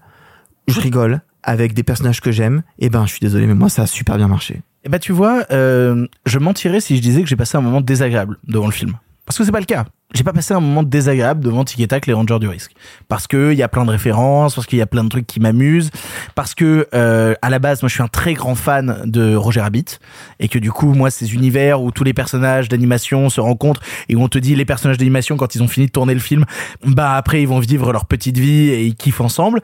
je 0.67 0.81
rigole 0.81 1.21
avec 1.43 1.73
des 1.73 1.83
personnages 1.83 2.21
que 2.21 2.31
j'aime, 2.31 2.63
et 2.79 2.91
ben 2.91 3.07
je 3.07 3.13
suis 3.13 3.21
désolé, 3.21 3.47
mais 3.47 3.55
moi 3.55 3.69
ça 3.69 3.83
a 3.83 3.87
super 3.87 4.17
bien 4.17 4.29
marché. 4.29 4.63
Et 4.85 4.89
bah 4.89 4.99
tu 4.99 5.13
vois, 5.13 5.45
euh, 5.51 6.07
je 6.27 6.39
mentirais 6.39 6.81
si 6.81 6.97
je 6.97 7.03
disais 7.03 7.23
que 7.23 7.29
j'ai 7.29 7.37
passé 7.37 7.57
un 7.57 7.61
moment 7.61 7.81
désagréable 7.81 8.39
devant 8.47 8.67
le 8.67 8.73
film. 8.73 8.95
Parce 9.29 9.37
que 9.37 9.45
c'est 9.45 9.53
pas 9.53 9.61
le 9.61 9.67
cas. 9.67 9.85
J'ai 10.15 10.25
pas 10.25 10.33
passé 10.33 10.55
un 10.55 10.61
moment 10.61 10.83
désagréable 10.83 11.45
devant 11.45 11.63
Tic 11.63 11.79
et 11.81 11.87
Tac, 11.87 12.07
les 12.07 12.15
Rangers 12.15 12.39
du 12.39 12.49
risque. 12.49 12.73
Parce 13.09 13.27
que 13.27 13.53
il 13.53 13.59
y 13.59 13.63
a 13.63 13.69
plein 13.69 13.85
de 13.85 13.91
références, 13.91 14.55
parce 14.55 14.67
qu'il 14.67 14.79
y 14.79 14.83
a 14.83 14.87
plein 14.87 15.05
de 15.05 15.11
trucs 15.11 15.27
qui 15.27 15.39
m'amusent, 15.39 15.91
parce 16.35 16.55
que 16.55 16.89
euh, 16.95 17.35
à 17.43 17.51
la 17.51 17.59
base, 17.59 17.83
moi 17.83 17.91
je 17.91 17.95
suis 17.95 18.03
un 18.03 18.09
très 18.09 18.33
grand 18.33 18.55
fan 18.55 19.03
de 19.05 19.35
Roger 19.35 19.61
Rabbit 19.61 19.99
et 20.41 20.49
que 20.49 20.59
du 20.59 20.73
coup, 20.73 20.95
moi 20.95 21.11
ces 21.11 21.35
univers 21.35 21.83
où 21.83 21.91
tous 21.91 22.05
les 22.05 22.15
personnages 22.15 22.71
d'animation 22.71 23.29
se 23.29 23.43
rencontrent 23.43 23.83
et 24.09 24.17
où 24.17 24.23
on 24.23 24.29
te 24.29 24.39
dit 24.39 24.57
les 24.57 24.65
personnages 24.65 24.97
d'animation 24.97 25.37
quand 25.37 25.55
ils 25.55 25.63
ont 25.63 25.69
fini 25.69 25.89
de 25.89 25.93
tourner 25.93 26.15
le 26.15 26.21
film, 26.21 26.47
bah 26.87 27.13
après 27.13 27.43
ils 27.43 27.49
vont 27.49 27.61
vivre 27.61 27.93
leur 27.93 28.07
petite 28.07 28.39
vie 28.39 28.71
et 28.71 28.87
ils 28.87 28.95
kiffent 28.95 29.21
ensemble. 29.21 29.61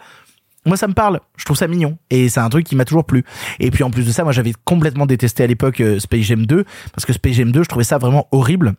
Moi, 0.66 0.76
ça 0.76 0.88
me 0.88 0.94
parle. 0.94 1.20
Je 1.36 1.44
trouve 1.46 1.56
ça 1.56 1.68
mignon. 1.68 1.98
Et 2.10 2.28
c'est 2.28 2.40
un 2.40 2.48
truc 2.48 2.66
qui 2.66 2.76
m'a 2.76 2.84
toujours 2.84 3.04
plu. 3.04 3.24
Et 3.60 3.70
puis, 3.70 3.82
en 3.82 3.90
plus 3.90 4.06
de 4.06 4.12
ça, 4.12 4.24
moi, 4.24 4.32
j'avais 4.32 4.54
complètement 4.64 5.04
détesté 5.04 5.44
à 5.44 5.46
l'époque 5.46 5.80
euh, 5.82 5.98
Space 5.98 6.22
Jam 6.22 6.46
2. 6.46 6.64
Parce 6.94 7.04
que 7.04 7.12
Space 7.12 7.34
Jam 7.34 7.52
2, 7.52 7.62
je 7.62 7.68
trouvais 7.68 7.84
ça 7.84 7.98
vraiment 7.98 8.28
horrible. 8.32 8.74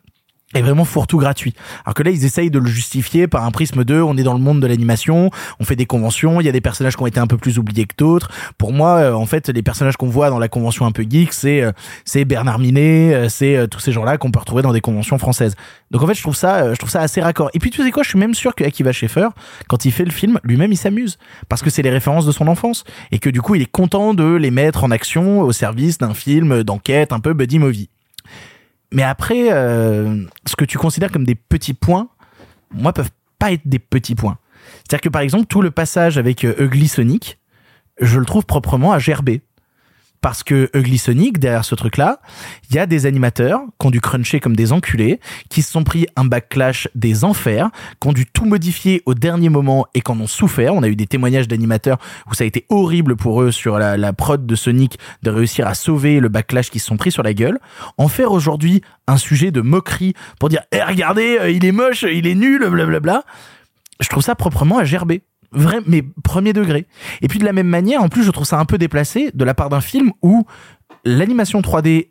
Et 0.54 0.62
vraiment 0.62 0.84
fourre-tout 0.84 1.18
gratuit. 1.18 1.54
Alors 1.84 1.94
que 1.94 2.04
là, 2.04 2.10
ils 2.10 2.24
essayent 2.24 2.52
de 2.52 2.60
le 2.60 2.68
justifier 2.68 3.26
par 3.26 3.44
un 3.44 3.50
prisme 3.50 3.82
de, 3.82 4.00
on 4.00 4.16
est 4.16 4.22
dans 4.22 4.32
le 4.32 4.38
monde 4.38 4.60
de 4.60 4.66
l'animation, 4.68 5.30
on 5.58 5.64
fait 5.64 5.74
des 5.74 5.86
conventions, 5.86 6.40
il 6.40 6.44
y 6.44 6.48
a 6.48 6.52
des 6.52 6.60
personnages 6.60 6.96
qui 6.96 7.02
ont 7.02 7.06
été 7.08 7.18
un 7.18 7.26
peu 7.26 7.36
plus 7.36 7.58
oubliés 7.58 7.84
que 7.84 7.96
d'autres. 7.98 8.30
Pour 8.56 8.72
moi, 8.72 8.98
euh, 8.98 9.12
en 9.12 9.26
fait, 9.26 9.48
les 9.48 9.62
personnages 9.64 9.96
qu'on 9.96 10.08
voit 10.08 10.30
dans 10.30 10.38
la 10.38 10.46
convention 10.46 10.86
un 10.86 10.92
peu 10.92 11.02
geek, 11.02 11.32
c'est 11.32 11.62
euh, 11.62 11.72
c'est 12.04 12.24
Bernard 12.24 12.60
Minet, 12.60 13.12
euh, 13.12 13.28
c'est 13.28 13.66
tous 13.68 13.80
ces 13.80 13.90
gens-là 13.90 14.18
qu'on 14.18 14.30
peut 14.30 14.38
retrouver 14.38 14.62
dans 14.62 14.72
des 14.72 14.80
conventions 14.80 15.18
françaises. 15.18 15.56
Donc 15.90 16.02
en 16.02 16.06
fait, 16.06 16.14
je 16.14 16.22
trouve 16.22 16.36
ça, 16.36 16.72
je 16.72 16.78
trouve 16.78 16.90
ça 16.90 17.00
assez 17.00 17.20
raccord. 17.20 17.50
Et 17.52 17.58
puis 17.58 17.70
tu 17.70 17.82
sais 17.82 17.90
quoi, 17.90 18.04
je 18.04 18.10
suis 18.10 18.18
même 18.18 18.34
sûr 18.34 18.54
que 18.54 18.62
Akiva 18.62 18.92
Scheffer, 18.92 19.30
quand 19.68 19.84
il 19.84 19.90
fait 19.90 20.04
le 20.04 20.12
film, 20.12 20.38
lui-même 20.44 20.70
il 20.70 20.76
s'amuse 20.76 21.18
parce 21.48 21.60
que 21.60 21.70
c'est 21.70 21.82
les 21.82 21.90
références 21.90 22.24
de 22.24 22.32
son 22.32 22.46
enfance 22.46 22.84
et 23.10 23.18
que 23.18 23.30
du 23.30 23.42
coup, 23.42 23.56
il 23.56 23.62
est 23.62 23.70
content 23.70 24.14
de 24.14 24.36
les 24.36 24.52
mettre 24.52 24.84
en 24.84 24.92
action 24.92 25.40
au 25.40 25.50
service 25.50 25.98
d'un 25.98 26.14
film 26.14 26.62
d'enquête 26.62 27.12
un 27.12 27.18
peu 27.18 27.32
buddy 27.32 27.58
movie. 27.58 27.90
Mais 28.92 29.02
après, 29.02 29.52
euh, 29.52 30.24
ce 30.46 30.56
que 30.56 30.64
tu 30.64 30.78
considères 30.78 31.10
comme 31.10 31.24
des 31.24 31.34
petits 31.34 31.74
points, 31.74 32.08
moi, 32.72 32.92
peuvent 32.92 33.10
pas 33.38 33.52
être 33.52 33.66
des 33.66 33.78
petits 33.78 34.14
points. 34.14 34.38
C'est-à-dire 34.78 35.02
que 35.02 35.08
par 35.08 35.22
exemple, 35.22 35.46
tout 35.46 35.62
le 35.62 35.70
passage 35.70 36.18
avec 36.18 36.44
euh, 36.44 36.54
Ugly 36.58 36.88
Sonic, 36.88 37.38
je 38.00 38.18
le 38.18 38.26
trouve 38.26 38.44
proprement 38.44 38.92
à 38.92 38.98
gerber. 38.98 39.42
Parce 40.20 40.42
que 40.42 40.70
Ugly 40.74 40.98
Sonic, 40.98 41.38
derrière 41.38 41.64
ce 41.64 41.74
truc-là, 41.74 42.20
il 42.68 42.76
y 42.76 42.78
a 42.78 42.86
des 42.86 43.06
animateurs 43.06 43.60
qui 43.78 43.86
ont 43.86 43.90
dû 43.90 44.00
cruncher 44.00 44.40
comme 44.40 44.56
des 44.56 44.72
enculés, 44.72 45.20
qui 45.48 45.62
se 45.62 45.70
sont 45.70 45.84
pris 45.84 46.06
un 46.16 46.24
backlash 46.24 46.88
des 46.94 47.24
enfers, 47.24 47.70
qui 48.00 48.08
ont 48.08 48.12
dû 48.12 48.26
tout 48.26 48.44
modifier 48.44 49.02
au 49.06 49.14
dernier 49.14 49.48
moment 49.48 49.86
et 49.94 50.00
qui 50.00 50.10
en 50.10 50.20
ont 50.20 50.26
souffert. 50.26 50.74
On 50.74 50.82
a 50.82 50.88
eu 50.88 50.96
des 50.96 51.06
témoignages 51.06 51.48
d'animateurs 51.48 51.98
où 52.30 52.34
ça 52.34 52.44
a 52.44 52.46
été 52.46 52.66
horrible 52.68 53.16
pour 53.16 53.42
eux 53.42 53.50
sur 53.50 53.78
la, 53.78 54.12
prod 54.12 54.46
de 54.46 54.54
Sonic 54.54 54.98
de 55.22 55.30
réussir 55.30 55.66
à 55.66 55.74
sauver 55.74 56.20
le 56.20 56.28
backlash 56.28 56.70
qu'ils 56.70 56.80
se 56.80 56.86
sont 56.86 56.96
pris 56.96 57.12
sur 57.12 57.22
la 57.22 57.34
gueule. 57.34 57.58
En 57.98 58.08
faire 58.08 58.32
aujourd'hui 58.32 58.82
un 59.06 59.16
sujet 59.16 59.50
de 59.50 59.60
moquerie 59.60 60.14
pour 60.40 60.48
dire, 60.48 60.62
eh, 60.72 60.82
regardez, 60.82 61.38
euh, 61.40 61.50
il 61.50 61.64
est 61.64 61.72
moche, 61.72 62.04
il 62.10 62.26
est 62.26 62.34
nul, 62.34 62.66
blablabla. 62.68 63.24
Je 64.00 64.08
trouve 64.08 64.22
ça 64.22 64.34
proprement 64.34 64.78
à 64.78 64.84
gerber 64.84 65.22
mais 65.86 66.02
premier 66.22 66.52
degré. 66.52 66.86
Et 67.22 67.28
puis 67.28 67.38
de 67.38 67.44
la 67.44 67.52
même 67.52 67.68
manière, 67.68 68.02
en 68.02 68.08
plus, 68.08 68.22
je 68.22 68.30
trouve 68.30 68.46
ça 68.46 68.58
un 68.58 68.64
peu 68.64 68.78
déplacé 68.78 69.30
de 69.34 69.44
la 69.44 69.54
part 69.54 69.68
d'un 69.68 69.80
film 69.80 70.12
où 70.22 70.46
l'animation 71.04 71.60
3D 71.60 72.10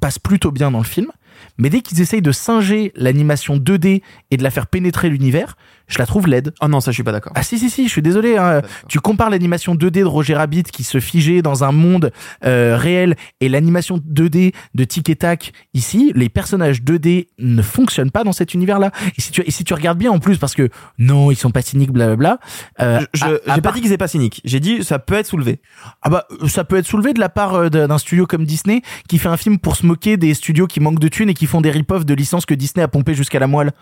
passe 0.00 0.18
plutôt 0.18 0.50
bien 0.50 0.70
dans 0.70 0.78
le 0.78 0.84
film, 0.84 1.10
mais 1.58 1.70
dès 1.70 1.80
qu'ils 1.80 2.00
essayent 2.00 2.22
de 2.22 2.32
singer 2.32 2.92
l'animation 2.94 3.56
2D 3.56 4.02
et 4.30 4.36
de 4.36 4.42
la 4.42 4.50
faire 4.50 4.66
pénétrer 4.66 5.08
l'univers, 5.08 5.56
je 5.88 5.98
la 5.98 6.06
trouve 6.06 6.26
laide. 6.28 6.52
Oh 6.60 6.68
non, 6.68 6.80
ça 6.80 6.90
je 6.90 6.94
suis 6.94 7.02
pas 7.02 7.12
d'accord. 7.12 7.32
Ah 7.34 7.42
si 7.42 7.58
si 7.58 7.70
si, 7.70 7.86
je 7.86 7.90
suis 7.90 8.02
désolé. 8.02 8.36
Hein. 8.36 8.62
Tu 8.88 9.00
compares 9.00 9.30
l'animation 9.30 9.74
2D 9.74 9.90
de 10.00 10.04
Roger 10.04 10.34
Rabbit 10.34 10.64
qui 10.64 10.84
se 10.84 11.00
figeait 11.00 11.42
dans 11.42 11.64
un 11.64 11.72
monde 11.72 12.12
euh, 12.44 12.76
réel 12.76 13.16
et 13.40 13.48
l'animation 13.48 13.98
2D 13.98 14.52
de 14.74 14.84
Tic 14.84 15.08
et 15.08 15.16
Tac 15.16 15.52
ici, 15.74 16.12
les 16.14 16.28
personnages 16.28 16.82
2D 16.82 17.28
ne 17.38 17.62
fonctionnent 17.62 18.10
pas 18.10 18.24
dans 18.24 18.32
cet 18.32 18.54
univers-là. 18.54 18.90
Et 19.16 19.20
si 19.20 19.32
tu 19.32 19.42
et 19.46 19.50
si 19.50 19.64
tu 19.64 19.74
regardes 19.74 19.98
bien 19.98 20.10
en 20.10 20.18
plus 20.18 20.38
parce 20.38 20.54
que 20.54 20.68
non, 20.98 21.30
ils 21.30 21.36
sont 21.36 21.50
pas 21.50 21.62
cyniques, 21.62 21.90
blablabla. 21.92 22.38
Euh, 22.80 23.00
Je 23.14 23.24
à 23.24 23.28
j'ai 23.30 23.38
pas 23.46 23.60
part- 23.60 23.72
dit 23.72 23.80
qu'ils 23.80 23.90
étaient 23.90 23.98
pas 23.98 24.08
cyniques. 24.08 24.40
J'ai 24.44 24.60
dit 24.60 24.84
ça 24.84 24.98
peut 24.98 25.14
être 25.14 25.26
soulevé. 25.26 25.60
ah 26.02 26.10
bah 26.10 26.26
ça 26.48 26.64
peut 26.64 26.76
être 26.76 26.86
soulevé 26.86 27.12
de 27.14 27.20
la 27.20 27.28
part 27.28 27.54
euh, 27.54 27.68
d'un 27.70 27.88
d'un 27.88 27.98
studio 27.98 28.26
comme 28.26 28.44
Disney 28.44 28.82
qui 29.08 29.18
fait 29.18 29.28
un 29.28 29.36
film 29.38 29.58
pour 29.58 29.76
se 29.76 29.86
moquer 29.86 30.16
des 30.16 30.34
studios 30.34 30.66
qui 30.66 30.80
manquent 30.80 31.00
de 31.00 31.08
thunes 31.08 31.30
et 31.30 31.34
qui 31.34 31.46
font 31.46 31.60
des 31.60 31.70
rip-offs 31.70 32.04
de 32.04 32.14
licences 32.14 32.44
que 32.46 32.54
Disney 32.54 32.82
a 32.84 32.88
pompé 32.88 33.14
jusqu'à 33.14 33.38
la 33.38 33.46
moelle. 33.46 33.72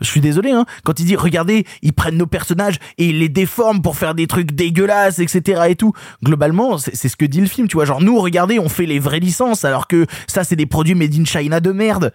Je 0.00 0.06
suis 0.06 0.20
désolé, 0.20 0.50
hein. 0.50 0.66
Quand 0.82 0.98
il 0.98 1.06
dit, 1.06 1.16
regardez, 1.16 1.64
ils 1.82 1.92
prennent 1.92 2.16
nos 2.16 2.26
personnages 2.26 2.78
et 2.98 3.06
ils 3.06 3.18
les 3.18 3.28
déforment 3.28 3.82
pour 3.82 3.96
faire 3.96 4.14
des 4.14 4.26
trucs 4.26 4.52
dégueulasses, 4.52 5.18
etc. 5.18 5.62
et 5.68 5.76
tout. 5.76 5.92
Globalement, 6.22 6.78
c'est 6.78 7.08
ce 7.08 7.16
que 7.16 7.24
dit 7.24 7.40
le 7.40 7.46
film, 7.46 7.68
tu 7.68 7.76
vois. 7.76 7.84
Genre, 7.84 8.00
nous, 8.00 8.18
regardez, 8.18 8.58
on 8.58 8.68
fait 8.68 8.86
les 8.86 8.98
vraies 8.98 9.20
licences 9.20 9.64
alors 9.64 9.86
que 9.86 10.06
ça, 10.26 10.44
c'est 10.44 10.56
des 10.56 10.66
produits 10.66 10.94
made 10.94 11.14
in 11.14 11.24
China 11.24 11.60
de 11.60 11.72
merde. 11.72 12.12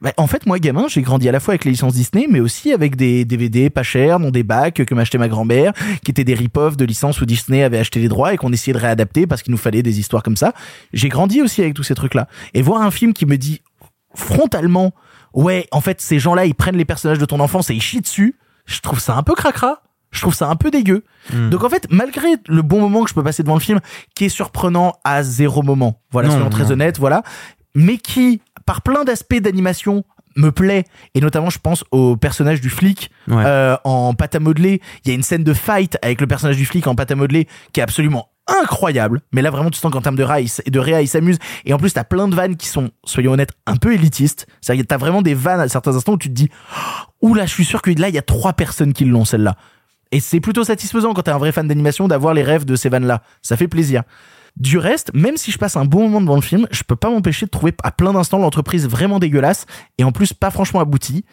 Bah, 0.00 0.12
en 0.16 0.28
fait, 0.28 0.46
moi, 0.46 0.60
gamin, 0.60 0.86
j'ai 0.86 1.02
grandi 1.02 1.28
à 1.28 1.32
la 1.32 1.40
fois 1.40 1.52
avec 1.52 1.64
les 1.64 1.72
licences 1.72 1.94
Disney, 1.94 2.26
mais 2.30 2.38
aussi 2.38 2.72
avec 2.72 2.94
des 2.94 3.24
DVD 3.24 3.68
pas 3.68 3.82
chers, 3.82 4.20
non 4.20 4.30
des 4.30 4.44
bacs 4.44 4.84
que 4.84 4.94
m'achetait 4.94 5.18
ma 5.18 5.26
grand-mère, 5.26 5.72
qui 6.04 6.12
étaient 6.12 6.24
des 6.24 6.34
rip-offs 6.34 6.76
de 6.76 6.84
licences 6.84 7.20
où 7.20 7.26
Disney 7.26 7.64
avait 7.64 7.78
acheté 7.78 7.98
les 7.98 8.08
droits 8.08 8.32
et 8.32 8.36
qu'on 8.36 8.52
essayait 8.52 8.74
de 8.74 8.78
réadapter 8.78 9.26
parce 9.26 9.42
qu'il 9.42 9.50
nous 9.50 9.58
fallait 9.58 9.82
des 9.82 9.98
histoires 9.98 10.22
comme 10.22 10.36
ça. 10.36 10.52
J'ai 10.92 11.08
grandi 11.08 11.42
aussi 11.42 11.62
avec 11.62 11.74
tous 11.74 11.82
ces 11.82 11.96
trucs-là. 11.96 12.28
Et 12.54 12.62
voir 12.62 12.82
un 12.82 12.92
film 12.92 13.12
qui 13.12 13.26
me 13.26 13.36
dit 13.36 13.60
frontalement, 14.14 14.92
ouais, 15.42 15.66
en 15.72 15.80
fait, 15.80 16.00
ces 16.00 16.18
gens-là, 16.18 16.44
ils 16.46 16.54
prennent 16.54 16.76
les 16.76 16.84
personnages 16.84 17.18
de 17.18 17.24
ton 17.24 17.40
enfance 17.40 17.70
et 17.70 17.74
ils 17.74 17.82
chient 17.82 18.00
dessus, 18.00 18.36
je 18.66 18.80
trouve 18.80 19.00
ça 19.00 19.16
un 19.16 19.22
peu 19.22 19.34
cracra. 19.34 19.82
Je 20.10 20.22
trouve 20.22 20.32
ça 20.34 20.48
un 20.48 20.56
peu 20.56 20.70
dégueu. 20.70 21.04
Donc 21.50 21.64
en 21.64 21.68
fait, 21.68 21.86
malgré 21.90 22.28
le 22.46 22.62
bon 22.62 22.80
moment 22.80 23.04
que 23.04 23.10
je 23.10 23.14
peux 23.14 23.22
passer 23.22 23.42
devant 23.42 23.56
le 23.56 23.60
film, 23.60 23.78
qui 24.14 24.24
est 24.24 24.30
surprenant 24.30 24.94
à 25.04 25.22
zéro 25.22 25.62
moment, 25.62 26.00
voilà, 26.12 26.30
soyons 26.30 26.48
très 26.48 26.64
non. 26.64 26.70
honnêtes, 26.70 26.98
voilà, 26.98 27.22
mais 27.74 27.98
qui, 27.98 28.40
par 28.64 28.80
plein 28.80 29.04
d'aspects 29.04 29.38
d'animation, 29.38 30.04
me 30.34 30.50
plaît, 30.50 30.84
et 31.14 31.20
notamment 31.20 31.50
je 31.50 31.58
pense 31.58 31.84
au 31.90 32.16
personnage 32.16 32.62
du 32.62 32.70
flic 32.70 33.10
Ouais. 33.28 33.42
euh, 33.44 33.76
en 33.84 34.14
pâte 34.14 34.34
à 34.34 34.40
modeler. 34.40 34.80
Il 35.04 35.08
y 35.08 35.12
a 35.12 35.14
une 35.14 35.22
scène 35.22 35.44
de 35.44 35.52
fight 35.52 35.98
avec 36.00 36.22
le 36.22 36.26
personnage 36.26 36.56
du 36.56 36.64
flic 36.64 36.86
en 36.86 36.94
pâte 36.94 37.10
à 37.10 37.14
modeler 37.14 37.46
qui 37.74 37.80
est 37.80 37.82
absolument 37.82 38.30
incroyable. 38.48 39.20
Mais 39.32 39.42
là 39.42 39.50
vraiment 39.50 39.70
tu 39.70 39.78
sens 39.78 39.92
qu'en 39.92 40.00
termes 40.00 40.16
de 40.16 40.22
réa, 40.22 40.40
il, 40.40 40.44
s- 40.46 40.62
de 40.66 40.78
réa, 40.78 41.02
il 41.02 41.08
s'amuse. 41.08 41.38
Et 41.64 41.72
en 41.72 41.78
plus 41.78 41.92
t'as 41.92 42.04
plein 42.04 42.28
de 42.28 42.34
vannes 42.34 42.56
qui 42.56 42.66
sont, 42.68 42.90
soyons 43.04 43.32
honnêtes, 43.32 43.52
un 43.66 43.76
peu 43.76 43.92
élitistes. 43.92 44.46
C'est-à-dire 44.60 44.84
t'as 44.88 44.96
vraiment 44.96 45.22
des 45.22 45.34
vannes 45.34 45.60
à 45.60 45.68
certains 45.68 45.94
instants 45.96 46.12
où 46.14 46.18
tu 46.18 46.28
te 46.28 46.34
dis, 46.34 46.48
ouh 47.22 47.34
là 47.34 47.46
je 47.46 47.52
suis 47.52 47.64
sûr 47.64 47.82
que 47.82 47.90
là 47.90 48.08
il 48.08 48.14
y 48.14 48.18
a 48.18 48.22
trois 48.22 48.52
personnes 48.54 48.92
qui 48.92 49.04
l'ont 49.04 49.24
celle-là. 49.24 49.56
Et 50.10 50.20
c'est 50.20 50.40
plutôt 50.40 50.64
satisfaisant 50.64 51.12
quand 51.12 51.22
t'es 51.22 51.30
un 51.30 51.38
vrai 51.38 51.52
fan 51.52 51.68
d'animation 51.68 52.08
d'avoir 52.08 52.32
les 52.32 52.42
rêves 52.42 52.64
de 52.64 52.76
ces 52.76 52.88
vannes-là. 52.88 53.22
Ça 53.42 53.56
fait 53.58 53.68
plaisir. 53.68 54.02
Du 54.56 54.78
reste, 54.78 55.12
même 55.14 55.36
si 55.36 55.52
je 55.52 55.58
passe 55.58 55.76
un 55.76 55.84
bon 55.84 56.04
moment 56.04 56.20
devant 56.20 56.34
le 56.34 56.40
film, 56.40 56.66
je 56.72 56.82
peux 56.82 56.96
pas 56.96 57.10
m'empêcher 57.10 57.46
de 57.46 57.50
trouver 57.50 57.74
à 57.84 57.92
plein 57.92 58.12
d'instants 58.12 58.38
l'entreprise 58.38 58.88
vraiment 58.88 59.18
dégueulasse 59.18 59.66
et 59.98 60.04
en 60.04 60.10
plus 60.10 60.32
pas 60.32 60.50
franchement 60.50 60.80
aboutie. 60.80 61.24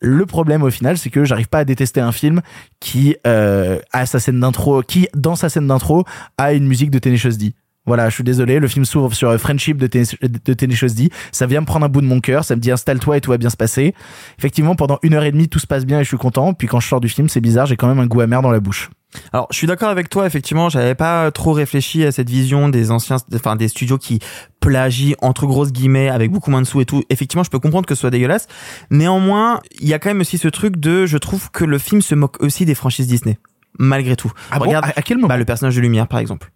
Le 0.00 0.26
problème 0.26 0.62
au 0.62 0.70
final, 0.70 0.96
c'est 0.96 1.10
que 1.10 1.24
j'arrive 1.24 1.48
pas 1.48 1.58
à 1.58 1.64
détester 1.64 2.00
un 2.00 2.12
film 2.12 2.40
qui 2.78 3.16
euh, 3.26 3.80
a 3.92 4.06
sa 4.06 4.20
scène 4.20 4.38
d'intro, 4.38 4.82
qui 4.82 5.08
dans 5.14 5.34
sa 5.34 5.48
scène 5.48 5.66
d'intro 5.66 6.04
a 6.36 6.52
une 6.52 6.66
musique 6.66 6.90
de 6.90 6.98
Tenacious 6.98 7.36
D. 7.36 7.54
Voilà, 7.84 8.08
je 8.10 8.14
suis 8.14 8.24
désolé, 8.24 8.58
le 8.60 8.68
film 8.68 8.84
s'ouvre 8.84 9.14
sur 9.14 9.30
euh, 9.30 9.38
Friendship 9.38 9.78
de, 9.78 9.86
de 9.88 10.52
Tenacious. 10.52 11.08
Ça 11.32 11.46
vient 11.46 11.62
me 11.62 11.66
prendre 11.66 11.86
un 11.86 11.88
bout 11.88 12.02
de 12.02 12.06
mon 12.06 12.20
cœur, 12.20 12.44
ça 12.44 12.54
me 12.54 12.60
dit 12.60 12.70
installe-toi 12.70 13.16
et 13.16 13.20
tout 13.20 13.30
va 13.30 13.38
bien 13.38 13.50
se 13.50 13.56
passer. 13.56 13.94
Effectivement, 14.38 14.76
pendant 14.76 14.98
une 15.02 15.14
heure 15.14 15.24
et 15.24 15.32
demie, 15.32 15.48
tout 15.48 15.58
se 15.58 15.66
passe 15.66 15.84
bien 15.84 15.98
et 15.98 16.04
je 16.04 16.08
suis 16.08 16.18
content. 16.18 16.52
Puis 16.52 16.68
quand 16.68 16.80
je 16.80 16.86
sors 16.86 17.00
du 17.00 17.08
film, 17.08 17.28
c'est 17.28 17.40
bizarre, 17.40 17.66
j'ai 17.66 17.76
quand 17.76 17.88
même 17.88 17.98
un 17.98 18.06
goût 18.06 18.20
amer 18.20 18.42
dans 18.42 18.50
la 18.50 18.60
bouche. 18.60 18.90
Alors, 19.32 19.46
je 19.50 19.56
suis 19.56 19.66
d'accord 19.66 19.88
avec 19.88 20.10
toi. 20.10 20.26
Effectivement, 20.26 20.68
j'avais 20.68 20.94
pas 20.94 21.30
trop 21.30 21.52
réfléchi 21.52 22.04
à 22.04 22.12
cette 22.12 22.28
vision 22.28 22.68
des 22.68 22.90
anciens, 22.90 23.16
enfin 23.34 23.56
des 23.56 23.68
studios 23.68 23.96
qui 23.98 24.18
plagient 24.60 25.14
entre 25.22 25.46
grosses 25.46 25.72
guillemets 25.72 26.08
avec 26.10 26.30
beaucoup 26.30 26.50
moins 26.50 26.60
de 26.60 26.66
sous 26.66 26.80
et 26.80 26.84
tout. 26.84 27.02
Effectivement, 27.08 27.42
je 27.42 27.50
peux 27.50 27.58
comprendre 27.58 27.86
que 27.86 27.94
ce 27.94 28.00
soit 28.02 28.10
dégueulasse. 28.10 28.48
Néanmoins, 28.90 29.60
il 29.80 29.88
y 29.88 29.94
a 29.94 29.98
quand 29.98 30.10
même 30.10 30.20
aussi 30.20 30.38
ce 30.38 30.48
truc 30.48 30.76
de, 30.78 31.06
je 31.06 31.16
trouve 31.18 31.50
que 31.50 31.64
le 31.64 31.78
film 31.78 32.02
se 32.02 32.14
moque 32.14 32.42
aussi 32.42 32.64
des 32.64 32.74
franchises 32.74 33.06
Disney, 33.06 33.38
malgré 33.78 34.16
tout. 34.16 34.32
Ah 34.50 34.58
bon? 34.58 34.74
À- 34.74 34.78
à 34.96 35.02
quel 35.02 35.16
moment? 35.18 35.28
bah, 35.28 35.36
Le 35.36 35.44
personnage 35.44 35.76
de 35.76 35.80
Lumière, 35.80 36.06
par 36.08 36.18
exemple. 36.20 36.50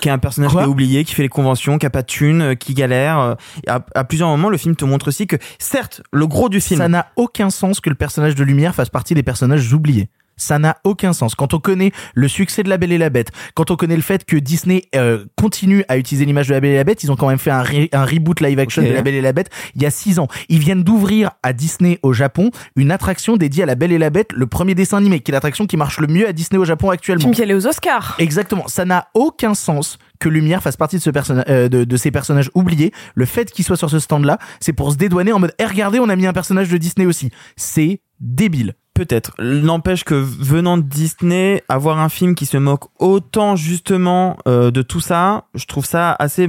Qui 0.00 0.08
est 0.08 0.12
un 0.12 0.18
personnage 0.18 0.52
Quoi? 0.52 0.62
qui 0.62 0.68
est 0.68 0.70
oublié, 0.70 1.04
qui 1.04 1.14
fait 1.14 1.22
les 1.22 1.28
conventions, 1.28 1.78
qui 1.78 1.86
a 1.86 1.90
pas 1.90 2.02
de 2.02 2.06
thunes, 2.06 2.42
euh, 2.42 2.54
qui 2.54 2.74
galère. 2.74 3.18
euh, 3.18 3.34
À, 3.66 3.84
à 3.94 4.04
plusieurs 4.04 4.28
moments, 4.28 4.48
le 4.50 4.56
film 4.58 4.76
te 4.76 4.84
montre 4.84 5.08
aussi 5.08 5.26
que, 5.26 5.36
certes, 5.58 6.02
le 6.12 6.26
gros 6.28 6.48
du 6.48 6.60
film. 6.60 6.78
Ça 6.78 6.88
n'a 6.88 7.08
aucun 7.16 7.50
sens 7.50 7.80
que 7.80 7.88
le 7.90 7.96
personnage 7.96 8.34
de 8.36 8.44
Lumière 8.44 8.74
fasse 8.74 8.90
partie 8.90 9.14
des 9.14 9.22
personnages 9.24 9.72
oubliés. 9.72 10.08
Ça 10.38 10.58
n'a 10.58 10.78
aucun 10.84 11.12
sens. 11.12 11.34
Quand 11.34 11.52
on 11.52 11.58
connaît 11.58 11.92
le 12.14 12.28
succès 12.28 12.62
de 12.62 12.70
La 12.70 12.78
Belle 12.78 12.92
et 12.92 12.98
la 12.98 13.10
Bête, 13.10 13.30
quand 13.54 13.70
on 13.70 13.76
connaît 13.76 13.96
le 13.96 14.02
fait 14.02 14.24
que 14.24 14.36
Disney 14.36 14.84
euh, 14.94 15.26
continue 15.36 15.84
à 15.88 15.98
utiliser 15.98 16.24
l'image 16.24 16.48
de 16.48 16.54
La 16.54 16.60
Belle 16.60 16.70
et 16.72 16.76
la 16.76 16.84
Bête, 16.84 17.02
ils 17.02 17.12
ont 17.12 17.16
quand 17.16 17.28
même 17.28 17.38
fait 17.38 17.50
un, 17.50 17.62
re- 17.62 17.88
un 17.92 18.04
reboot 18.06 18.40
live 18.40 18.58
action 18.58 18.80
de 18.82 18.88
La 18.88 19.02
Belle 19.02 19.14
et 19.14 19.20
la 19.20 19.32
Bête 19.34 19.50
il 19.74 19.82
y 19.82 19.86
a 19.86 19.90
six 19.90 20.18
ans. 20.18 20.28
Ils 20.48 20.58
viennent 20.60 20.82
d'ouvrir 20.82 21.32
à 21.42 21.52
Disney 21.52 21.98
au 22.02 22.12
Japon 22.12 22.50
une 22.76 22.90
attraction 22.90 23.36
dédiée 23.36 23.64
à 23.64 23.66
La 23.66 23.74
Belle 23.74 23.92
et 23.92 23.98
la 23.98 24.10
Bête, 24.10 24.32
le 24.32 24.46
premier 24.46 24.74
dessin 24.74 24.96
animé, 24.96 25.20
qui 25.20 25.30
est 25.30 25.34
l'attraction 25.34 25.66
qui 25.66 25.76
marche 25.76 25.98
le 25.98 26.06
mieux 26.06 26.26
à 26.28 26.32
Disney 26.32 26.58
au 26.58 26.64
Japon 26.64 26.90
actuellement. 26.90 27.22
Film 27.22 27.34
qui 27.34 27.42
allait 27.42 27.54
aux 27.54 27.66
Oscars. 27.66 28.14
Exactement. 28.18 28.68
Ça 28.68 28.84
n'a 28.84 29.08
aucun 29.14 29.54
sens 29.54 29.98
que 30.20 30.28
Lumière 30.28 30.62
fasse 30.62 30.76
partie 30.76 30.96
de, 30.96 31.02
ce 31.02 31.10
personnage, 31.10 31.44
euh, 31.48 31.68
de, 31.68 31.84
de 31.84 31.96
ces 31.96 32.10
personnages 32.10 32.50
oubliés. 32.54 32.92
Le 33.14 33.24
fait 33.24 33.50
qu'il 33.50 33.64
soit 33.64 33.76
sur 33.76 33.90
ce 33.90 33.98
stand-là, 33.98 34.38
c'est 34.60 34.72
pour 34.72 34.92
se 34.92 34.96
dédouaner 34.96 35.32
en 35.32 35.38
mode, 35.38 35.54
eh, 35.58 35.64
regardez, 35.64 35.98
on 36.00 36.08
a 36.08 36.16
mis 36.16 36.26
un 36.26 36.32
personnage 36.32 36.68
de 36.68 36.76
Disney 36.76 37.06
aussi. 37.06 37.30
C'est 37.56 38.00
débile. 38.20 38.74
Peut-être. 38.98 39.32
N'empêche 39.40 40.02
que 40.04 40.14
venant 40.14 40.76
de 40.76 40.82
Disney, 40.82 41.62
avoir 41.68 41.98
un 42.00 42.08
film 42.08 42.34
qui 42.34 42.46
se 42.46 42.56
moque 42.56 42.84
autant 42.98 43.54
justement 43.56 44.36
euh, 44.48 44.70
de 44.70 44.82
tout 44.82 45.00
ça, 45.00 45.44
je 45.54 45.66
trouve 45.66 45.84
ça 45.86 46.16
assez 46.18 46.48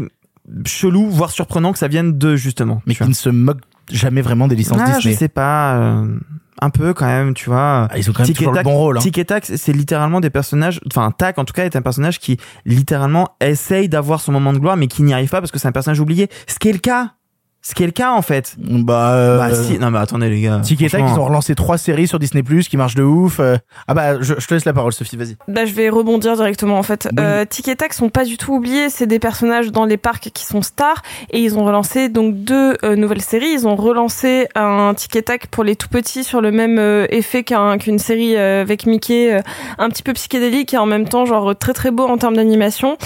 chelou, 0.66 1.10
voire 1.10 1.30
surprenant 1.32 1.72
que 1.74 1.78
ça 1.80 1.88
vienne 1.88 2.18
de 2.18 2.36
justement. 2.36 2.82
Mais 2.88 2.96
qui 2.96 3.08
ne 3.08 3.14
se 3.14 3.30
moque 3.30 3.60
jamais 3.92 4.22
vraiment 4.22 4.48
des 4.48 4.56
licences 4.56 4.80
Ah, 4.82 4.96
Disney. 4.96 5.14
Je 5.14 5.18
sais 5.20 5.30
pas. 5.30 5.76
euh, 5.78 6.18
un 6.62 6.72
peu 6.72 6.94
quand 6.94 7.06
même, 7.06 7.34
tu 7.36 7.50
vois. 7.50 7.88
Ah, 7.90 7.98
ils 7.98 8.10
ont 8.10 8.14
quand 8.14 8.24
même 8.24 8.34
toujours 8.34 8.52
le 8.52 8.58
Tac- 8.58 8.66
bon 8.66 8.74
rôle, 8.76 8.98
hein. 8.98 9.02
Tic 9.02 9.18
et 9.18 9.24
Tac, 9.24 9.46
c'est 9.46 9.72
littéralement 9.72 10.20
des 10.20 10.30
personnages. 10.30 10.82
Enfin, 10.88 11.10
Tac, 11.12 11.38
en 11.40 11.46
tout 11.46 11.54
cas, 11.54 11.64
est 11.64 11.76
un 11.78 11.82
personnage 11.82 12.20
qui 12.20 12.36
littéralement 12.66 13.30
essaye 13.40 13.88
d'avoir 13.88 14.20
son 14.20 14.34
moment 14.34 14.52
de 14.52 14.58
gloire, 14.60 14.76
mais 14.76 14.88
qui 14.88 15.04
n'y 15.04 15.14
arrive 15.14 15.30
pas 15.30 15.40
parce 15.40 15.52
que 15.52 15.60
c'est 15.60 15.70
un 15.70 15.72
personnage 15.72 16.02
oublié. 16.02 16.28
Ce 16.48 16.60
qui 16.60 16.68
est 16.68 16.74
le 16.74 16.80
cas. 16.80 17.14
Ce 17.62 17.76
qui 17.76 17.84
est 17.84 17.88
le 17.88 17.92
cas 17.92 18.12
en 18.14 18.22
fait. 18.22 18.56
Bah, 18.58 19.14
euh, 19.16 19.38
Bah 19.38 19.54
si. 19.54 19.78
Non 19.80 19.92
mais 19.92 20.00
attendez 20.00 20.30
les 20.30 20.40
gars. 20.42 20.60
Tic 20.64 20.82
et 20.82 20.90
Tac, 20.90 21.02
ils 21.06 21.20
ont 21.20 21.26
relancé 21.26 21.56
trois 21.56 21.78
séries 21.78 22.08
sur 22.08 22.18
Disney 22.18 22.42
Plus 22.42 22.70
qui 22.70 22.78
marchent 22.78 22.96
de 22.96 23.04
ouf. 23.04 23.40
euh. 23.42 23.58
Ah 23.88 23.94
bah, 23.94 24.22
je, 24.22 24.34
je 24.38 24.48
te 24.48 24.54
laisse 24.54 24.64
la 24.66 24.72
parole, 24.74 24.94
Sophie, 24.94 25.18
vas-y. 25.18 25.36
Bah, 25.50 25.66
je 25.66 25.74
vais 25.74 25.90
rebondir 25.90 26.36
directement 26.38 26.80
en 26.80 26.84
fait. 26.84 27.10
Oui. 27.12 27.18
Euh, 27.20 27.44
Tic 27.46 27.68
et 27.68 27.76
Tac 27.76 27.94
sont 27.94 28.10
pas 28.10 28.24
du 28.24 28.38
tout 28.38 28.54
oubliés, 28.54 28.90
c'est 28.90 29.08
des 29.08 29.20
personnages 29.20 29.72
dans 29.74 29.84
les 29.86 29.98
parcs 29.98 30.30
qui 30.34 30.46
sont 30.46 30.62
stars 30.62 31.02
et 31.32 31.40
ils 31.42 31.58
ont 31.58 31.66
relancé 31.66 32.08
donc 32.08 32.36
deux 32.36 32.78
euh, 32.84 32.96
nouvelles 32.96 33.22
séries. 33.22 33.52
Ils 33.52 33.68
ont 33.68 33.76
relancé 33.76 34.48
un 34.56 34.94
Tic 34.96 35.16
et 35.18 35.22
Tac 35.24 35.48
pour 35.48 35.66
les 35.66 35.76
tout 35.76 35.90
petits 35.90 36.24
sur 36.24 36.40
le 36.40 36.52
même 36.52 36.78
euh, 36.80 37.08
effet 37.10 37.44
qu'un- 37.44 37.78
qu'une 37.78 38.00
série 38.00 38.38
euh, 38.38 38.62
avec 38.62 38.86
Mickey, 38.86 39.34
euh, 39.34 39.42
un 39.78 39.90
petit 39.90 40.02
peu 40.04 40.14
psychédélique 40.14 40.74
et 40.74 40.78
en 40.78 40.86
même 40.86 41.08
temps 41.10 41.26
genre 41.26 41.54
très 41.58 41.74
très 41.74 41.92
beau 41.92 42.08
en 42.08 42.18
termes 42.18 42.38
d'animation. 42.38 42.98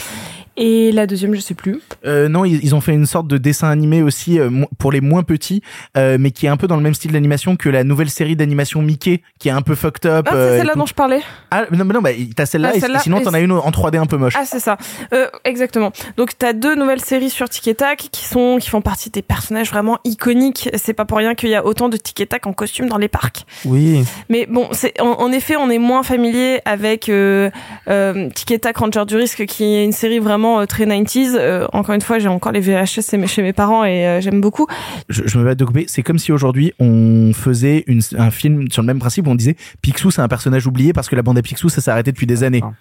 Et 0.56 0.92
la 0.92 1.08
deuxième, 1.08 1.34
je 1.34 1.40
sais 1.40 1.56
plus. 1.56 1.80
Euh, 2.06 2.30
non, 2.30 2.46
ils, 2.46 2.64
ils 2.64 2.76
ont 2.76 2.82
fait 2.82 2.94
une 2.94 3.06
sorte 3.08 3.28
de 3.28 3.38
dessin 3.38 3.70
animé 3.70 4.04
aussi 4.04 4.40
euh, 4.40 4.50
pour 4.78 4.92
les 4.92 5.02
moins 5.02 5.24
petits, 5.24 5.62
euh, 5.98 6.18
mais 6.20 6.32
qui 6.32 6.46
est 6.46 6.50
un 6.50 6.58
peu 6.58 6.68
dans 6.68 6.76
le 6.78 6.84
même 6.84 6.94
style 6.94 7.12
d'animation 7.12 7.56
que 7.56 7.70
la 7.70 7.84
nouvelle 7.84 8.10
série 8.10 8.36
d'animation 8.36 8.82
Mickey, 8.82 9.22
qui 9.40 9.48
est 9.50 9.52
un 9.52 9.62
peu 9.64 9.74
fucked 9.74 10.06
up. 10.06 10.28
Ah, 10.30 10.36
euh, 10.36 10.50
c'est 10.50 10.56
et 10.56 10.58
celle-là 10.60 10.76
dont 10.76 10.86
je 10.86 10.94
parlais. 10.94 11.22
Ah 11.50 11.66
non, 11.72 11.86
mais 11.86 11.94
non, 11.94 12.02
bah, 12.02 12.12
t'as 12.36 12.46
celle-là, 12.46 12.72
Ah, 12.76 12.80
celle-là, 12.80 13.00
sinon 13.00 13.22
t'en 13.22 13.34
as 13.34 13.40
une 13.40 13.52
en 13.52 13.72
3D 13.72 13.98
un 13.98 14.06
peu 14.06 14.18
moche. 14.18 14.36
Ah, 14.38 14.46
c'est 14.46 14.60
ça. 14.60 14.78
Euh, 15.14 15.28
exactement. 15.44 15.92
Donc, 16.18 16.38
t'as 16.38 16.54
deux 16.54 16.76
nouvelles 16.76 17.02
séries 17.02 17.30
sur 17.32 17.50
Tic 17.50 17.68
et 17.68 17.76
Tac 17.76 18.10
qui 18.12 18.26
sont, 18.26 18.58
qui 18.60 18.70
font 18.70 18.82
partie 18.82 19.10
des 19.10 19.22
personnages 19.22 19.72
vraiment 19.72 19.98
iconiques. 20.04 20.70
C'est 20.76 20.94
pas 20.94 21.06
pour 21.06 21.18
rien 21.18 21.34
qu'il 21.34 21.50
y 21.50 21.56
a 21.56 21.66
autant 21.66 21.90
de 21.90 21.98
Tic 21.98 22.20
et 22.22 22.28
Tac 22.28 22.46
en 22.46 22.54
costume 22.54 22.90
dans 22.90 22.98
les 22.98 23.08
parcs. 23.08 23.46
Oui. 23.66 24.04
Mais 24.30 24.46
bon, 24.48 24.68
c'est 24.72 25.00
en, 25.02 25.14
en 25.20 25.32
effet, 25.32 25.56
on 25.56 25.70
est 25.70 25.80
moins 25.80 26.04
familier 26.04 26.62
avec 26.66 27.10
euh, 27.10 27.50
euh, 27.88 28.30
Tic 28.30 28.52
et 28.52 28.60
Tac 28.60 28.78
Ranger 28.78 29.06
du 29.08 29.16
risque, 29.16 29.46
qui 29.46 29.64
est 29.64 29.84
une 29.84 29.92
série 29.92 30.20
vraiment 30.20 30.43
euh, 30.60 30.66
très 30.66 30.86
90s. 30.86 31.36
Euh, 31.36 31.68
encore 31.74 31.96
une 31.96 32.02
fois, 32.02 32.20
j'ai 32.20 32.28
encore 32.28 32.52
les 32.52 32.60
VHS 32.60 33.02
chez 33.10 33.18
mes- 33.18 33.28
chez 33.28 33.42
mes 33.42 33.54
parents 33.54 33.84
et 33.86 34.06
euh, 34.08 34.22
j'aime 34.22 34.42
beaucoup. 34.42 34.68
je, 35.10 35.24
je 35.26 35.38
me 35.40 35.44
bats 35.44 35.56
de 35.56 35.66
couper. 35.66 35.86
C'est 35.88 36.04
comme 36.04 36.20
si 36.20 36.32
aujourd'hui 36.32 36.74
on 36.80 37.32
faisait 37.34 37.84
une, 37.88 38.02
un 38.18 38.32
film 38.32 38.70
sur 38.72 38.82
le 38.82 38.88
même 38.88 39.00
principe 39.00 39.28
où 39.28 39.32
on 39.32 39.36
disait 39.36 39.56
Picsou 39.82 40.12
c'est 40.12 40.22
un 40.22 40.28
personnage 40.28 40.68
oublié 40.68 40.94
parce 40.94 41.10
que 41.10 41.16
la 41.16 41.22
bande 41.24 41.38
à 41.38 41.42
Picsou 41.42 41.70
ça 41.70 41.82
s'est 41.82 41.92
arrêté 41.92 42.12
depuis 42.12 42.28
des 42.28 42.44
années. 42.44 42.62
Ah 42.64 42.72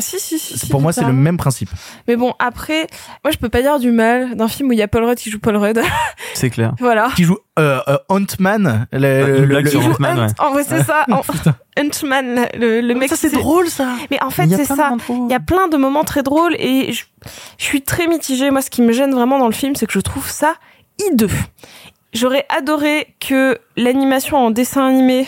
si 0.00 0.18
si 0.18 0.38
si. 0.38 0.58
si, 0.58 0.68
Pour 0.68 0.80
moi 0.80 0.92
c'est 0.92 1.04
le 1.04 1.12
même 1.12 1.36
principe. 1.36 1.68
Mais 2.08 2.16
bon, 2.16 2.34
après, 2.38 2.86
moi 3.24 3.30
je 3.30 3.36
peux 3.38 3.48
pas 3.48 3.60
dire 3.62 3.78
du 3.78 3.90
mal 3.90 4.34
d'un 4.36 4.48
film 4.48 4.68
où 4.70 4.72
il 4.72 4.78
y 4.78 4.82
a 4.82 4.88
Paul 4.88 5.04
Rudd 5.04 5.18
qui 5.18 5.30
joue 5.30 5.38
Paul 5.38 5.56
Rudd. 5.56 5.80
C'est 6.34 6.48
clair. 6.50 6.74
voilà. 6.78 7.10
Qui 7.14 7.24
joue 7.24 7.36
euh, 7.58 7.80
euh, 7.88 7.98
Ant-Man. 8.08 8.86
le- 8.92 9.38
Une 9.38 9.44
le- 9.44 9.60
le- 9.60 9.76
Ant-Man, 9.76 10.18
ouais. 10.20 10.26
En 10.38 10.52
vrai, 10.52 10.64
c'est 10.66 10.82
ça. 10.82 11.04
Ant-Man, 11.78 12.46
le, 12.54 12.80
le 12.80 12.94
mec. 12.94 13.08
Ça 13.10 13.16
c'est 13.16 13.30
drôle 13.30 13.68
ça. 13.68 13.94
Mais 14.10 14.22
en 14.22 14.30
fait, 14.30 14.48
c'est 14.48 14.64
ça. 14.64 14.94
Il 15.08 15.30
y 15.30 15.34
a 15.34 15.40
plein 15.40 15.68
de 15.68 15.76
moments 15.76 16.04
très 16.04 16.22
drôles 16.22 16.54
et 16.58 16.92
je, 16.92 17.04
je 17.58 17.64
suis 17.64 17.82
très 17.82 18.06
mitigée. 18.06 18.50
Moi, 18.50 18.62
ce 18.62 18.70
qui 18.70 18.80
me 18.82 18.92
gêne 18.92 19.12
vraiment 19.12 19.38
dans 19.38 19.46
le 19.48 19.52
film, 19.52 19.74
c'est 19.76 19.86
que 19.86 19.92
je 19.92 20.00
trouve 20.00 20.28
ça 20.30 20.54
hideux. 21.10 21.28
J'aurais 22.14 22.46
adoré 22.48 23.14
que 23.20 23.58
l'animation 23.76 24.36
en 24.38 24.50
dessin 24.50 24.86
animé, 24.86 25.26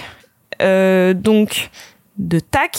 euh, 0.62 1.14
donc 1.14 1.70
de 2.18 2.38
Tac, 2.40 2.78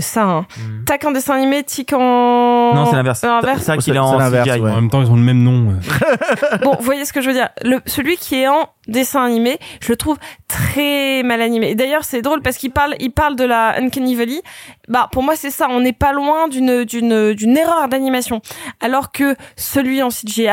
ça, 0.00 0.24
hein. 0.24 0.46
Tac 0.86 1.04
en 1.04 1.12
dessin 1.12 1.34
animé, 1.34 1.62
Tic 1.64 1.92
en. 1.92 2.74
Non, 2.74 2.86
c'est 2.86 2.96
l'inverse. 2.96 3.22
L'inverse. 3.22 3.62
C'est 3.62 3.72
vrai 3.72 3.78
qu'il 3.78 3.94
est 3.94 3.98
en 3.98 4.18
CGI. 4.18 4.60
ouais. 4.60 4.70
En 4.70 4.74
même 4.76 4.90
temps, 4.90 5.02
ils 5.02 5.10
ont 5.10 5.16
le 5.16 5.22
même 5.22 5.42
nom. 5.42 5.74
Bon, 6.62 6.74
vous 6.78 6.84
voyez 6.84 7.04
ce 7.04 7.12
que 7.12 7.20
je 7.20 7.28
veux 7.28 7.34
dire. 7.34 7.48
Le, 7.62 7.80
celui 7.86 8.16
qui 8.16 8.36
est 8.36 8.48
en 8.48 8.68
dessin 8.86 9.22
animé, 9.24 9.58
je 9.80 9.90
le 9.90 9.96
trouve 9.96 10.16
très 10.48 11.22
mal 11.22 11.40
animé. 11.42 11.70
Et 11.70 11.74
d'ailleurs, 11.74 12.04
c'est 12.04 12.22
drôle 12.22 12.42
parce 12.42 12.56
qu'il 12.56 12.70
parle, 12.70 12.94
il 13.00 13.10
parle 13.10 13.36
de 13.36 13.44
la 13.44 13.78
Uncanny 13.78 14.14
Valley. 14.14 14.42
Bah, 14.88 15.08
pour 15.12 15.22
moi, 15.22 15.34
c'est 15.36 15.50
ça. 15.50 15.68
On 15.70 15.80
n'est 15.80 15.92
pas 15.92 16.12
loin 16.12 16.48
d'une, 16.48 16.84
d'une, 16.84 17.34
d'une 17.34 17.56
erreur 17.56 17.88
d'animation. 17.88 18.40
Alors 18.80 19.12
que 19.12 19.36
celui 19.56 20.02
en 20.02 20.08
CGI, 20.08 20.48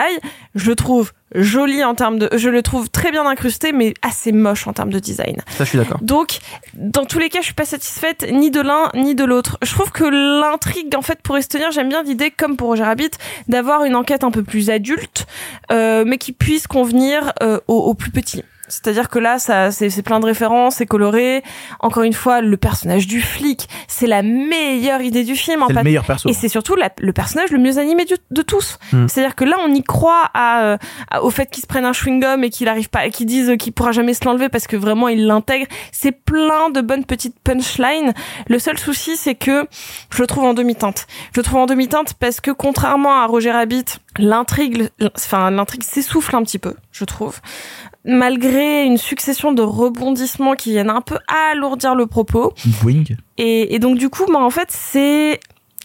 je 0.54 0.70
le 0.70 0.76
trouve 0.76 1.12
joli 1.36 1.84
en 1.84 1.96
termes 1.96 2.20
de, 2.20 2.30
je 2.36 2.50
le 2.50 2.62
trouve 2.62 2.90
très 2.90 3.12
bien 3.12 3.26
incrusté, 3.26 3.72
mais 3.72 3.94
assez 4.02 4.32
moche 4.32 4.68
en 4.68 4.74
termes 4.74 4.92
de 4.92 5.00
design. 5.00 5.38
Ça, 5.50 5.64
je 5.64 5.70
suis 5.70 5.78
d'accord. 5.78 6.00
Donc, 6.02 6.40
dans 6.74 7.06
tous 7.06 7.20
les 7.20 7.30
cas, 7.30 7.40
je 7.40 7.46
suis 7.46 7.54
pas 7.54 7.66
satisfaite 7.66 8.26
ni 8.32 8.52
de 8.52 8.62
l'un 8.62 8.90
ni 8.94 9.16
de 9.16 9.24
l'autre. 9.24 9.58
Je 9.62 9.72
trouve 9.72 9.92
que 9.92 10.04
l'intrigue, 10.04 10.96
en 10.96 11.02
fait, 11.02 11.22
pourrait 11.22 11.42
se 11.42 11.50
tenir. 11.50 11.72
J'aime 11.72 11.90
bien 11.90 12.04
l'idée, 12.04 12.32
comme 12.32 12.58
pour 12.58 12.68
Roger 12.68 12.84
Rabbit, 12.84 13.12
d'avoir 13.48 13.84
une 13.84 13.96
enquête 13.96 14.24
un 14.24 14.32
peu 14.32 14.44
plus 14.44 14.70
adulte, 14.70 15.26
euh, 15.72 16.04
mais 16.06 16.18
qui 16.18 16.32
puisse 16.32 16.68
convenir 16.68 17.34
euh, 17.42 17.60
aux, 17.68 17.80
aux 17.80 17.94
plus 17.94 18.12
petits. 18.12 18.44
C'est-à-dire 18.68 19.10
que 19.10 19.20
là, 19.20 19.38
ça, 19.40 19.72
c'est 19.72 20.02
plein 20.02 20.20
de 20.20 20.26
références, 20.26 20.76
c'est 20.76 20.86
coloré. 20.86 21.44
Encore 21.80 22.04
une 22.04 22.14
fois, 22.14 22.42
le 22.42 22.58
personnage 22.58 23.08
du 23.08 23.22
flic, 23.22 23.68
c'est 23.88 24.08
la 24.08 24.22
meilleure 24.24 25.02
idée 25.02 25.24
du 25.24 25.36
film. 25.36 25.62
en 25.64 25.68
C'est 25.68 25.74
le 25.74 25.84
meilleur 25.84 26.04
perso. 26.06 26.30
Et 26.30 26.34
c'est 26.34 26.48
surtout 26.50 26.76
la- 26.76 26.90
le 27.00 27.14
personnage 27.14 27.52
le 27.52 27.60
mieux 27.60 27.78
animé 27.78 28.06
du- 28.06 28.16
de 28.32 28.42
tous. 28.42 28.78
Mm. 28.92 29.08
C'est-à-dire 29.08 29.36
que 29.36 29.46
là, 29.46 29.58
on 29.66 29.72
y 29.74 29.84
croit 29.84 30.30
à, 30.34 30.64
euh, 30.64 30.78
à- 31.12 31.24
au 31.24 31.30
fait 31.30 31.50
qu'il 31.50 31.62
se 31.62 31.68
prenne 31.68 31.86
un 31.86 31.92
chewing-gum 31.92 32.44
et 32.44 32.50
qu'il 32.50 32.68
arrive 32.68 32.90
pas, 32.90 33.10
qu'ils 33.10 33.28
disent 33.28 33.54
qu'il 33.60 33.74
pourra 33.74 33.92
jamais 33.92 34.14
se 34.14 34.26
l'enlever 34.26 34.50
parce 34.50 34.68
que 34.68 34.76
vraiment 34.76 35.08
il 35.08 35.26
l'intègre. 35.28 35.68
C'est 35.92 36.12
plein 36.12 36.70
de 36.72 36.82
bonnes 36.82 37.06
petites 37.06 37.40
punchlines. 37.44 38.14
Le 38.48 38.60
seul 38.60 38.78
souci, 38.78 39.16
c'est 39.18 39.36
que 39.36 39.68
je 40.12 40.22
le 40.22 40.28
trouve 40.28 40.44
en 40.46 40.54
demi-teinte. 40.54 41.06
Je 41.34 41.40
le 41.40 41.44
trouve 41.44 41.60
en 41.60 41.66
demi-teinte 41.66 42.14
parce 42.20 42.42
que 42.42 42.52
contrairement 42.52 43.22
à 43.22 43.26
Roger 43.28 43.52
Rabbit, 43.52 43.86
l'intrigue, 44.18 44.90
enfin 45.16 45.52
l'intrigue 45.52 45.84
s'essouffle 45.84 46.36
un 46.36 46.44
petit 46.44 46.60
peu, 46.60 46.74
je 46.92 47.06
trouve. 47.06 47.40
Malgré 48.04 48.84
une 48.84 48.98
succession 48.98 49.52
de 49.52 49.62
rebondissements 49.62 50.54
qui 50.54 50.72
viennent 50.72 50.90
un 50.90 51.02
peu 51.02 51.18
alourdir 51.52 51.96
le 51.96 52.06
propos. 52.06 52.54
Boing. 52.82 53.04
Et, 53.38 53.74
et 53.76 53.80
donc 53.80 53.98
du 53.98 54.10
coup, 54.10 54.26
moi 54.30 54.44
en 54.44 54.50
fait, 54.50 54.68
c'est 54.70 55.40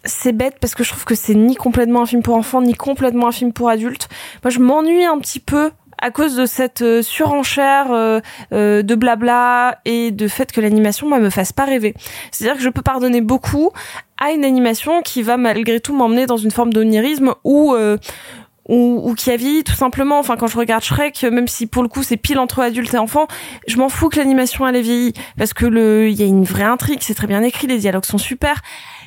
c'est 0.04 0.32
bête 0.32 0.56
parce 0.60 0.74
que 0.74 0.84
je 0.84 0.90
trouve 0.90 1.04
que 1.04 1.14
c'est 1.14 1.34
ni 1.34 1.56
complètement 1.56 2.02
un 2.02 2.06
film 2.06 2.22
pour 2.22 2.34
enfants 2.34 2.62
ni 2.62 2.74
complètement 2.74 3.28
un 3.28 3.32
film 3.32 3.52
pour 3.52 3.68
adultes. 3.68 4.08
Moi, 4.42 4.50
je 4.50 4.58
m'ennuie 4.58 5.04
un 5.04 5.18
petit 5.18 5.40
peu 5.40 5.70
à 6.00 6.10
cause 6.10 6.34
de 6.34 6.46
cette 6.46 6.82
euh, 6.82 7.02
surenchère 7.02 7.92
euh, 7.92 8.20
euh, 8.52 8.82
de 8.82 8.94
blabla 8.94 9.78
et 9.84 10.10
de 10.10 10.28
fait 10.28 10.50
que 10.50 10.60
l'animation 10.60 11.08
moi 11.08 11.18
me 11.18 11.30
fasse 11.30 11.52
pas 11.52 11.64
rêver. 11.64 11.94
C'est-à-dire 12.30 12.56
que 12.56 12.62
je 12.62 12.70
peux 12.70 12.82
pardonner 12.82 13.20
beaucoup 13.20 13.70
à 14.20 14.30
une 14.32 14.44
animation 14.44 15.02
qui 15.02 15.22
va 15.22 15.36
malgré 15.36 15.80
tout 15.80 15.94
m'emmener 15.96 16.26
dans 16.26 16.36
une 16.36 16.50
forme 16.50 16.72
d'onirisme 16.72 17.34
euh, 17.46 17.96
ou, 18.68 19.00
ou 19.02 19.14
qui 19.14 19.30
a 19.30 19.36
vieilli 19.36 19.64
tout 19.64 19.74
simplement. 19.74 20.18
Enfin, 20.18 20.36
quand 20.36 20.46
je 20.46 20.56
regarde 20.56 20.84
Shrek, 20.84 21.22
même 21.24 21.48
si 21.48 21.66
pour 21.66 21.82
le 21.82 21.88
coup 21.88 22.02
c'est 22.02 22.18
pile 22.18 22.38
entre 22.38 22.60
adultes 22.60 22.94
et 22.94 22.98
enfants, 22.98 23.26
je 23.66 23.76
m'en 23.78 23.88
fous 23.88 24.10
que 24.10 24.18
l'animation 24.18 24.68
elle 24.68 24.76
ait 24.76 24.82
vieilli 24.82 25.14
parce 25.36 25.54
que 25.54 25.66
le, 25.66 26.08
il 26.10 26.14
y 26.14 26.22
a 26.22 26.26
une 26.26 26.44
vraie 26.44 26.64
intrigue, 26.64 27.00
c'est 27.00 27.14
très 27.14 27.26
bien 27.26 27.42
écrit, 27.42 27.66
les 27.66 27.78
dialogues 27.78 28.04
sont 28.04 28.18
super. 28.18 28.60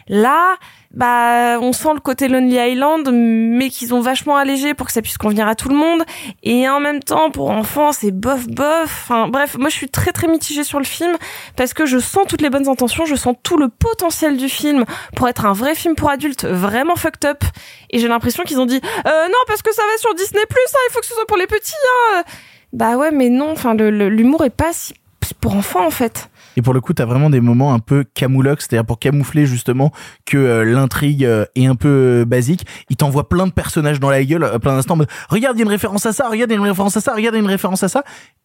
Là, 0.08 0.58
bah, 0.94 1.58
on 1.60 1.74
sent 1.74 1.90
le 1.96 2.00
côté 2.00 2.28
Lonely 2.28 2.56
Island, 2.56 3.10
mais 3.12 3.70
qu'ils 3.70 3.94
ont 3.94 4.02
vachement 4.02 4.36
allégé 4.36 4.74
pour 4.74 4.86
que 4.86 4.94
ça 4.94 5.02
puisse 5.02 5.18
convenir 5.18 5.48
à 5.48 5.56
tout 5.56 5.70
le 5.70 5.76
monde. 5.76 6.04
Et 6.44 6.70
en 6.70 6.80
même 6.80 7.02
temps, 7.02 7.32
pour 7.32 7.50
enfants, 7.50 7.92
c'est 7.92 8.12
bof 8.12 8.48
bof. 8.48 8.84
Enfin, 8.84 9.28
bref, 9.28 9.58
moi 9.58 9.70
je 9.70 9.76
suis 9.76 9.90
très 9.90 10.12
très 10.12 10.28
mitigée 10.28 10.64
sur 10.64 10.80
le 10.80 10.86
film 10.86 11.16
parce 11.56 11.74
que 11.74 11.86
je 11.86 11.98
sens 11.98 12.28
toutes 12.28 12.42
les 12.42 12.50
bonnes 12.50 12.70
intentions, 12.70 13.06
je 13.06 13.16
sens 13.16 13.36
tout 13.42 13.58
le 13.58 13.70
potentiel 13.70 14.38
du 14.38 14.50
film 14.50 14.86
pour 15.16 15.28
être 15.28 15.46
un 15.46 15.54
vrai 15.54 15.74
film 15.74 15.96
pour 15.96 16.10
adultes, 16.10 16.46
vraiment 16.46 16.96
fucked 16.96 17.26
up. 17.26 17.44
Et 17.90 18.00
j'ai 18.00 18.08
l'impression 18.08 18.44
qu'ils 18.44 18.60
ont 18.60 18.66
dit, 18.66 18.82
euh, 19.08 19.28
non, 19.28 19.40
parce 19.48 19.62
que 19.62 19.74
ça 19.74 19.82
va 19.82 19.98
sur 19.98 20.14
Disney 20.16 20.46
Plus, 20.48 20.60
hein, 20.74 20.80
il 20.90 20.94
faut 20.94 21.00
que 21.00 21.06
ce 21.06 21.14
soit 21.14 21.28
pour 21.28 21.38
les 21.38 21.48
petits. 21.48 21.74
Hein. 22.16 22.24
Bah 22.72 22.98
ouais, 22.98 23.12
mais 23.12 23.30
non. 23.30 23.52
Enfin, 23.52 23.74
l'humour 23.76 24.44
est 24.44 24.50
pas 24.50 24.74
si 24.74 24.94
pour 25.40 25.56
enfants 25.56 25.86
en 25.86 25.92
fait. 25.92 26.30
Et 26.58 26.62
pour 26.62 26.74
le 26.74 26.82
coup, 26.82 26.94
t'as 26.94 27.06
vraiment 27.06 27.30
des 27.30 27.42
moments 27.42 27.74
un 27.74 27.80
peu 27.80 28.04
camoulox, 28.14 28.68
c'est-à-dire 28.68 28.86
pour 28.86 29.00
camoufler 29.00 29.46
justement 29.46 29.92
que 30.26 30.38
euh, 30.38 30.64
l'intrigue 30.64 31.26
euh, 31.26 31.46
est 31.56 31.66
un 31.66 31.76
peu 31.76 32.22
euh, 32.22 32.26
basique. 32.26 32.66
Il 32.90 32.96
t'envoie 32.96 33.30
plein 33.30 33.48
de 33.48 33.52
personnages 33.52 34.00
dans 34.00 34.10
la 34.10 34.24
gueule, 34.24 34.44
à 34.44 34.60
plein 34.60 34.76
d'instants. 34.76 34.98
Regarde, 35.30 35.58
il 35.58 35.60
y 35.60 35.64
a 35.64 35.66
une 35.66 35.72
référence 35.72 36.06
à 36.06 36.14
ça. 36.14 36.30
Regarde, 36.30 36.52
il 36.52 36.54
y 36.54 36.58
a 36.58 36.60
une 36.60 36.68
référence 36.68 36.98
à 36.98 37.02
ça. 37.02 37.14
Regarde, 37.14 37.36
il 37.36 37.38
y 37.38 37.42
a 37.42 37.44
une 37.44 37.50
référence 37.50 37.84
à 37.84 37.88
ça. 37.88 38.04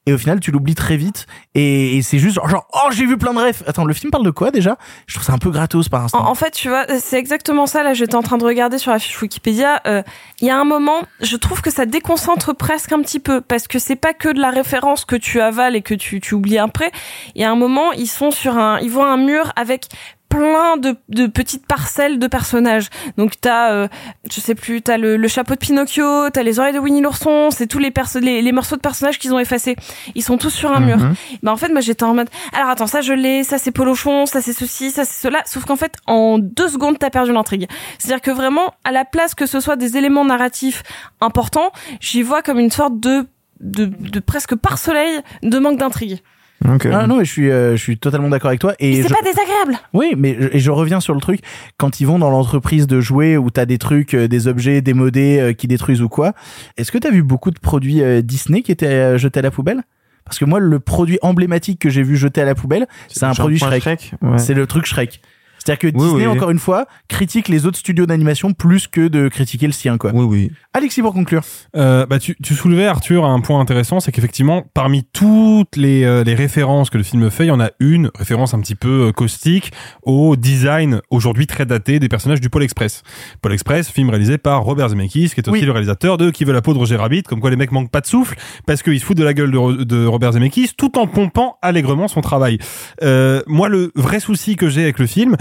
Et 0.09 0.13
au 0.15 0.17
final, 0.17 0.41
tu 0.41 0.51
l'oublies 0.51 0.75
très 0.75 0.97
vite. 0.97 1.27
Et, 1.55 2.01
c'est 2.01 2.19
juste 2.19 2.37
genre, 2.37 2.67
oh, 2.73 2.91
j'ai 2.93 3.05
vu 3.05 3.19
plein 3.19 3.35
de 3.35 3.41
refs. 3.41 3.63
Attends, 3.67 3.85
le 3.85 3.93
film 3.93 4.11
parle 4.11 4.25
de 4.25 4.31
quoi 4.31 4.51
déjà? 4.51 4.79
Je 5.07 5.13
trouve 5.13 5.27
ça 5.27 5.35
un 5.35 5.39
peu 5.39 5.51
gratos 5.51 5.91
par 5.91 6.05
instant. 6.05 6.27
En, 6.27 6.35
fait, 6.35 6.53
tu 6.53 6.71
vois, 6.71 6.87
c'est 6.99 7.19
exactement 7.19 7.67
ça. 7.67 7.83
Là, 7.83 7.93
j'étais 7.93 8.15
en 8.15 8.23
train 8.23 8.39
de 8.39 8.45
regarder 8.45 8.79
sur 8.79 8.91
la 8.91 8.99
fiche 8.99 9.21
Wikipédia. 9.21 9.83
Euh, 9.87 10.03
Il 10.41 10.47
y 10.47 10.51
a 10.51 10.59
un 10.59 10.65
moment, 10.65 11.03
je 11.21 11.37
trouve 11.37 11.61
que 11.61 11.71
ça 11.71 11.85
déconcentre 11.85 12.55
presque 12.55 12.91
un 12.93 13.03
petit 13.03 13.21
peu 13.21 13.43
parce 13.43 13.69
que 13.69 13.79
c'est 13.79 13.97
pas 13.97 14.15
que 14.15 14.31
de 14.31 14.41
la 14.41 14.49
référence 14.49 15.05
que 15.05 15.17
tu 15.17 15.43
avales 15.43 15.77
et 15.77 15.83
que 15.83 15.93
tu, 15.93 16.21
tu 16.21 16.33
oublies 16.33 16.57
après. 16.57 16.91
Il 17.35 17.43
y 17.43 17.45
a 17.45 17.51
un 17.51 17.57
moment, 17.57 17.93
ils 17.93 18.07
sont 18.07 18.31
sur 18.31 18.57
un, 18.57 18.79
ils 18.81 18.91
voient 18.91 19.13
un 19.13 19.19
mur 19.19 19.53
avec 19.57 19.89
plein 20.29 20.77
de, 20.77 20.97
de 21.09 21.27
petites 21.27 21.67
parcelles 21.67 22.19
de 22.19 22.27
personnages. 22.27 22.89
Donc 23.17 23.41
t'as, 23.41 23.73
euh, 23.73 23.89
je 24.31 24.41
sais 24.41 24.55
plus, 24.55 24.83
t'as 24.83 24.97
le, 24.97 25.17
le 25.17 25.29
chapeau 25.29 25.55
de 25.55 25.59
Pinocchio, 25.59 26.31
t'as 26.31 26.43
les 26.43 26.59
oreilles 26.59 26.75
de 26.75 26.79
Winnie 26.79 27.01
l'ourson, 27.01 27.51
c'est 27.51 27.67
tous 27.67 27.79
les, 27.79 27.93
les, 28.21 28.43
les 28.43 28.53
morceaux 28.53 28.77
de 28.77 28.81
personnages 28.81 29.19
qu'ils 29.19 29.33
ont 29.35 29.39
effacés. 29.39 29.77
Ils 30.15 30.23
sont 30.23 30.39
tous 30.39 30.51
sur 30.51 30.71
un 30.73 30.81
mur. 30.81 30.99
Bah 31.43 31.53
en 31.53 31.57
fait 31.57 31.69
moi 31.69 31.81
j'étais 31.81 32.05
en 32.05 32.15
mode 32.15 32.29
alors 32.53 32.69
attends 32.69 32.87
ça 32.87 33.01
je 33.01 33.13
l'ai 33.13 33.45
ça 33.45 33.59
c'est 33.59 33.71
Polochon 33.71 34.27
ça 34.27 34.41
c'est 34.41 34.53
ceci 34.53 34.91
ça 34.91 35.05
c'est 35.05 35.21
cela 35.21 35.43
sauf 35.47 35.65
qu'en 35.65 35.77
fait 35.77 35.97
en 36.07 36.39
deux 36.39 36.69
secondes 36.69 36.99
t'as 36.99 37.11
perdu 37.11 37.33
l'intrigue 37.33 37.69
c'est 37.99 38.09
à 38.09 38.17
dire 38.17 38.21
que 38.21 38.31
vraiment 38.31 38.75
à 38.85 38.93
la 38.93 39.05
place 39.05 39.35
que 39.35 39.47
ce 39.47 39.61
soit 39.61 39.77
des 39.77 39.97
éléments 39.97 40.25
narratifs 40.25 40.83
importants 41.21 41.71
j'y 42.01 42.23
vois 42.23 42.43
comme 42.43 42.59
une 42.59 42.71
sorte 42.71 42.99
de 43.01 43.27
de, 43.61 43.87
de 43.87 44.21
presque 44.21 44.55
par 44.55 44.79
soleil 44.79 45.21
de 45.43 45.59
manque 45.59 45.79
d'intrigue 45.79 46.21
Ah 46.65 47.07
non, 47.07 47.19
mais 47.19 47.25
je 47.25 47.31
suis, 47.31 47.51
euh, 47.51 47.73
je 47.77 47.83
suis 47.83 47.99
totalement 47.99 48.29
d'accord 48.29 48.49
avec 48.49 48.61
toi. 48.61 48.75
Et 48.81 49.03
c'est 49.03 49.09
je- 49.09 49.15
pas 49.15 49.23
désagréable 49.25 49.79
Oui, 49.95 50.15
mais 50.17 50.37
je- 50.41 50.49
et 50.53 50.59
je 50.59 50.71
reviens 50.71 51.01
sur 51.01 51.15
le 51.15 51.21
truc 51.21 51.41
quand 51.77 52.01
ils 52.01 52.05
vont 52.07 52.19
dans 52.19 52.31
l'entreprise 52.31 52.87
de 52.87 53.01
jouets 53.01 53.37
où 53.37 53.51
t'as 53.51 53.65
des 53.67 53.79
trucs, 53.79 54.15
euh, 54.15 54.27
des 54.29 54.49
objets 54.49 54.81
démodés 54.81 55.39
euh, 55.39 55.53
qui 55.53 55.69
détruisent 55.69 56.03
ou 56.03 56.09
quoi. 56.09 56.33
Est-ce 56.77 56.91
que 56.91 56.99
t'as 56.99 57.11
vu 57.11 57.23
beaucoup 57.23 57.51
de 57.53 57.59
produits 57.61 58.03
euh, 58.03 58.23
Disney 58.23 58.63
qui 58.63 58.73
étaient 58.73 58.87
euh, 58.87 59.19
jetés 59.19 59.39
à 59.39 59.43
la 59.43 59.51
poubelle? 59.51 59.83
Parce 60.25 60.39
que 60.39 60.45
moi, 60.45 60.59
le 60.59 60.79
produit 60.81 61.19
emblématique 61.23 61.79
que 61.81 61.89
j'ai 61.91 62.03
vu 62.03 62.17
jeté 62.17 62.43
à 62.43 62.45
la 62.45 62.55
poubelle, 62.55 62.87
c'est 63.09 63.25
un 63.25 63.33
produit 63.35 63.59
Shrek. 63.59 63.81
Shrek, 63.83 64.13
ouais. 64.21 64.39
C'est 64.39 64.53
le 64.55 64.67
truc 64.67 64.85
Shrek. 64.85 65.21
C'est-à-dire 65.69 65.91
que 65.93 65.97
Disney, 65.99 66.27
oui. 66.27 66.37
encore 66.39 66.51
une 66.51 66.59
fois, 66.59 66.87
critique 67.09 67.49
les 67.49 67.67
autres 67.67 67.77
studios 67.77 68.07
d'animation 68.07 68.55
plus 68.55 68.87
que 68.87 69.09
de 69.09 69.29
critiquer 69.29 69.67
le 69.67 69.73
sien, 69.73 69.99
quoi. 69.99 70.13
Oui, 70.15 70.25
oui. 70.25 70.51
Alexis, 70.73 71.03
pour 71.03 71.13
conclure. 71.13 71.43
Euh, 71.77 72.07
bah, 72.07 72.19
tu, 72.19 72.37
tu 72.43 72.55
soulevais, 72.55 72.87
Arthur, 72.87 73.27
un 73.27 73.41
point 73.41 73.61
intéressant, 73.61 74.01
c'est 74.01 74.11
qu'effectivement, 74.11 74.65
parmi 74.73 75.05
toutes 75.05 75.77
les, 75.77 76.05
euh, 76.05 76.25
les 76.25 76.35
références 76.35 76.89
que 76.89 76.97
le 76.97 77.05
film 77.05 77.31
fait, 77.31 77.45
il 77.45 77.49
y 77.49 77.51
en 77.51 77.61
a 77.61 77.71
une, 77.81 78.11
référence 78.15 78.55
un 78.55 78.61
petit 78.61 78.77
peu 78.77 79.09
euh, 79.09 79.13
caustique, 79.13 79.73
au 80.05 80.37
design 80.37 81.03
aujourd'hui 81.11 81.47
très 81.47 81.67
daté 81.67 81.99
des 81.99 82.09
personnages 82.09 82.41
du 82.41 82.49
Pôle 82.49 82.63
Express. 82.63 83.03
Pôle 83.43 83.53
Express, 83.53 83.91
film 83.91 84.09
réalisé 84.09 84.39
par 84.39 84.63
Robert 84.63 84.89
Zemeckis, 84.89 85.31
qui 85.35 85.41
est 85.41 85.49
aussi 85.49 85.61
Oui. 85.61 85.67
le 85.67 85.73
réalisateur 85.73 86.17
de 86.17 86.31
Qui 86.31 86.45
veut 86.45 86.55
la 86.55 86.63
peau 86.63 86.73
de 86.73 86.79
Roger 86.79 86.97
Rabbit, 86.97 87.25
comme 87.25 87.41
quoi 87.41 87.51
les 87.51 87.57
mecs 87.57 87.73
manquent 87.73 87.91
pas 87.91 88.01
de 88.01 88.07
souffle, 88.07 88.39
parce 88.67 88.83
qu'ils 88.83 89.01
se 89.01 89.05
foutent 89.05 89.19
de 89.19 89.25
la 89.25 89.35
gueule 89.35 89.51
de, 89.51 89.85
de 89.85 90.07
Robert 90.07 90.33
Zemeckis, 90.33 90.71
tout 90.79 90.99
en 90.99 91.07
pompant 91.07 91.59
allègrement 91.61 92.09
son 92.09 92.23
travail. 92.23 92.59
Euh, 93.03 93.43
moi, 93.47 93.69
le 93.69 93.93
vrai 93.95 94.21
souci 94.21 94.57
que 94.57 94.71
j'ai 94.71 94.83
avec 94.83 94.99
le 94.99 95.07
film, 95.07 95.37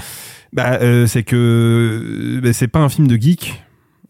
bah, 0.54 0.80
euh, 0.82 1.06
c'est 1.08 1.24
que 1.24 2.40
bah, 2.44 2.54
c'est 2.54 2.68
pas 2.68 2.80
un 2.80 2.90
film 2.90 3.08
de 3.08 3.16
geek. 3.16 3.64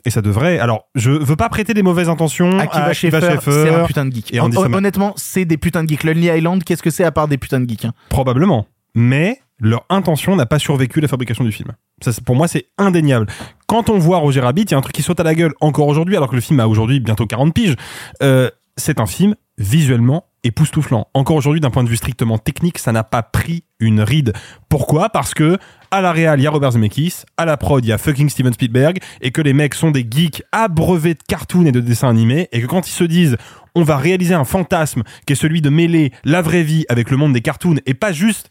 Et 0.05 0.09
ça 0.09 0.21
devrait. 0.21 0.57
Alors, 0.59 0.87
je 0.95 1.11
veux 1.11 1.35
pas 1.35 1.49
prêter 1.49 1.73
des 1.73 1.83
mauvaises 1.83 2.07
intentions 2.07 2.59
à 2.59 2.93
Scheffer, 2.93 3.19
c'est 3.51 3.69
un 3.69 3.85
putain 3.85 4.05
de 4.05 4.13
geek. 4.15 4.33
Et 4.33 4.39
Hon- 4.39 4.49
honnêtement, 4.73 5.13
c'est 5.17 5.43
des 5.43 5.57
putains 5.57 5.83
de 5.83 5.89
geeks. 5.89 6.03
Lonely 6.05 6.27
Island, 6.27 6.63
qu'est-ce 6.63 6.81
que 6.83 6.89
c'est 6.91 7.03
à 7.03 7.11
part 7.11 7.27
des 7.27 7.37
putains 7.37 7.59
de 7.59 7.67
geeks 7.67 7.83
hein? 7.85 7.93
Probablement. 8.09 8.67
Mais 8.95 9.39
leur 9.59 9.85
intention 9.89 10.35
n'a 10.37 10.45
pas 10.45 10.59
survécu 10.59 11.01
la 11.01 11.07
fabrication 11.09 11.43
du 11.43 11.51
film. 11.51 11.73
Ça, 12.01 12.13
c'est- 12.13 12.23
pour 12.23 12.35
moi, 12.35 12.47
c'est 12.47 12.67
indéniable. 12.77 13.25
Quand 13.65 13.89
on 13.89 13.97
voit 13.97 14.19
Roger 14.19 14.39
Rabbit, 14.39 14.61
il 14.61 14.71
y 14.71 14.73
a 14.75 14.77
un 14.77 14.81
truc 14.81 14.93
qui 14.95 15.01
saute 15.01 15.19
à 15.19 15.23
la 15.23 15.35
gueule 15.35 15.53
encore 15.59 15.87
aujourd'hui, 15.87 16.15
alors 16.15 16.29
que 16.29 16.35
le 16.35 16.41
film 16.41 16.59
a 16.61 16.67
aujourd'hui 16.67 16.99
bientôt 17.01 17.25
40 17.25 17.53
piges. 17.53 17.75
Euh, 18.23 18.49
c'est 18.77 18.99
un 19.01 19.07
film 19.07 19.35
visuellement 19.57 20.25
époustouflant. 20.43 21.07
Encore 21.13 21.35
aujourd'hui, 21.35 21.59
d'un 21.59 21.69
point 21.69 21.83
de 21.83 21.89
vue 21.89 21.97
strictement 21.97 22.37
technique, 22.37 22.77
ça 22.77 22.91
n'a 22.91 23.03
pas 23.03 23.23
pris 23.23 23.63
une 23.79 24.01
ride. 24.01 24.33
Pourquoi? 24.69 25.09
Parce 25.09 25.33
que 25.33 25.57
à 25.91 26.01
la 26.01 26.11
réal, 26.11 26.39
il 26.39 26.43
y 26.43 26.47
a 26.47 26.51
Robert 26.51 26.71
Zemeckis, 26.71 27.23
à 27.37 27.45
la 27.45 27.57
prod, 27.57 27.83
il 27.83 27.87
y 27.87 27.91
a 27.91 27.97
fucking 27.97 28.29
Steven 28.29 28.53
Spielberg, 28.53 28.99
et 29.21 29.31
que 29.31 29.41
les 29.41 29.53
mecs 29.53 29.73
sont 29.73 29.91
des 29.91 30.05
geeks 30.09 30.43
abreuvés 30.51 31.13
de 31.13 31.23
cartoons 31.27 31.65
et 31.65 31.71
de 31.71 31.79
dessins 31.79 32.09
animés, 32.09 32.49
et 32.51 32.61
que 32.61 32.67
quand 32.67 32.87
ils 32.87 32.93
se 32.93 33.03
disent 33.03 33.37
on 33.75 33.83
va 33.83 33.97
réaliser 33.97 34.33
un 34.33 34.43
fantasme 34.43 35.03
qui 35.27 35.33
est 35.33 35.35
celui 35.35 35.61
de 35.61 35.69
mêler 35.69 36.11
la 36.23 36.41
vraie 36.41 36.63
vie 36.63 36.85
avec 36.89 37.11
le 37.11 37.17
monde 37.17 37.33
des 37.33 37.41
cartoons, 37.41 37.75
et 37.85 37.93
pas 37.93 38.11
juste 38.11 38.49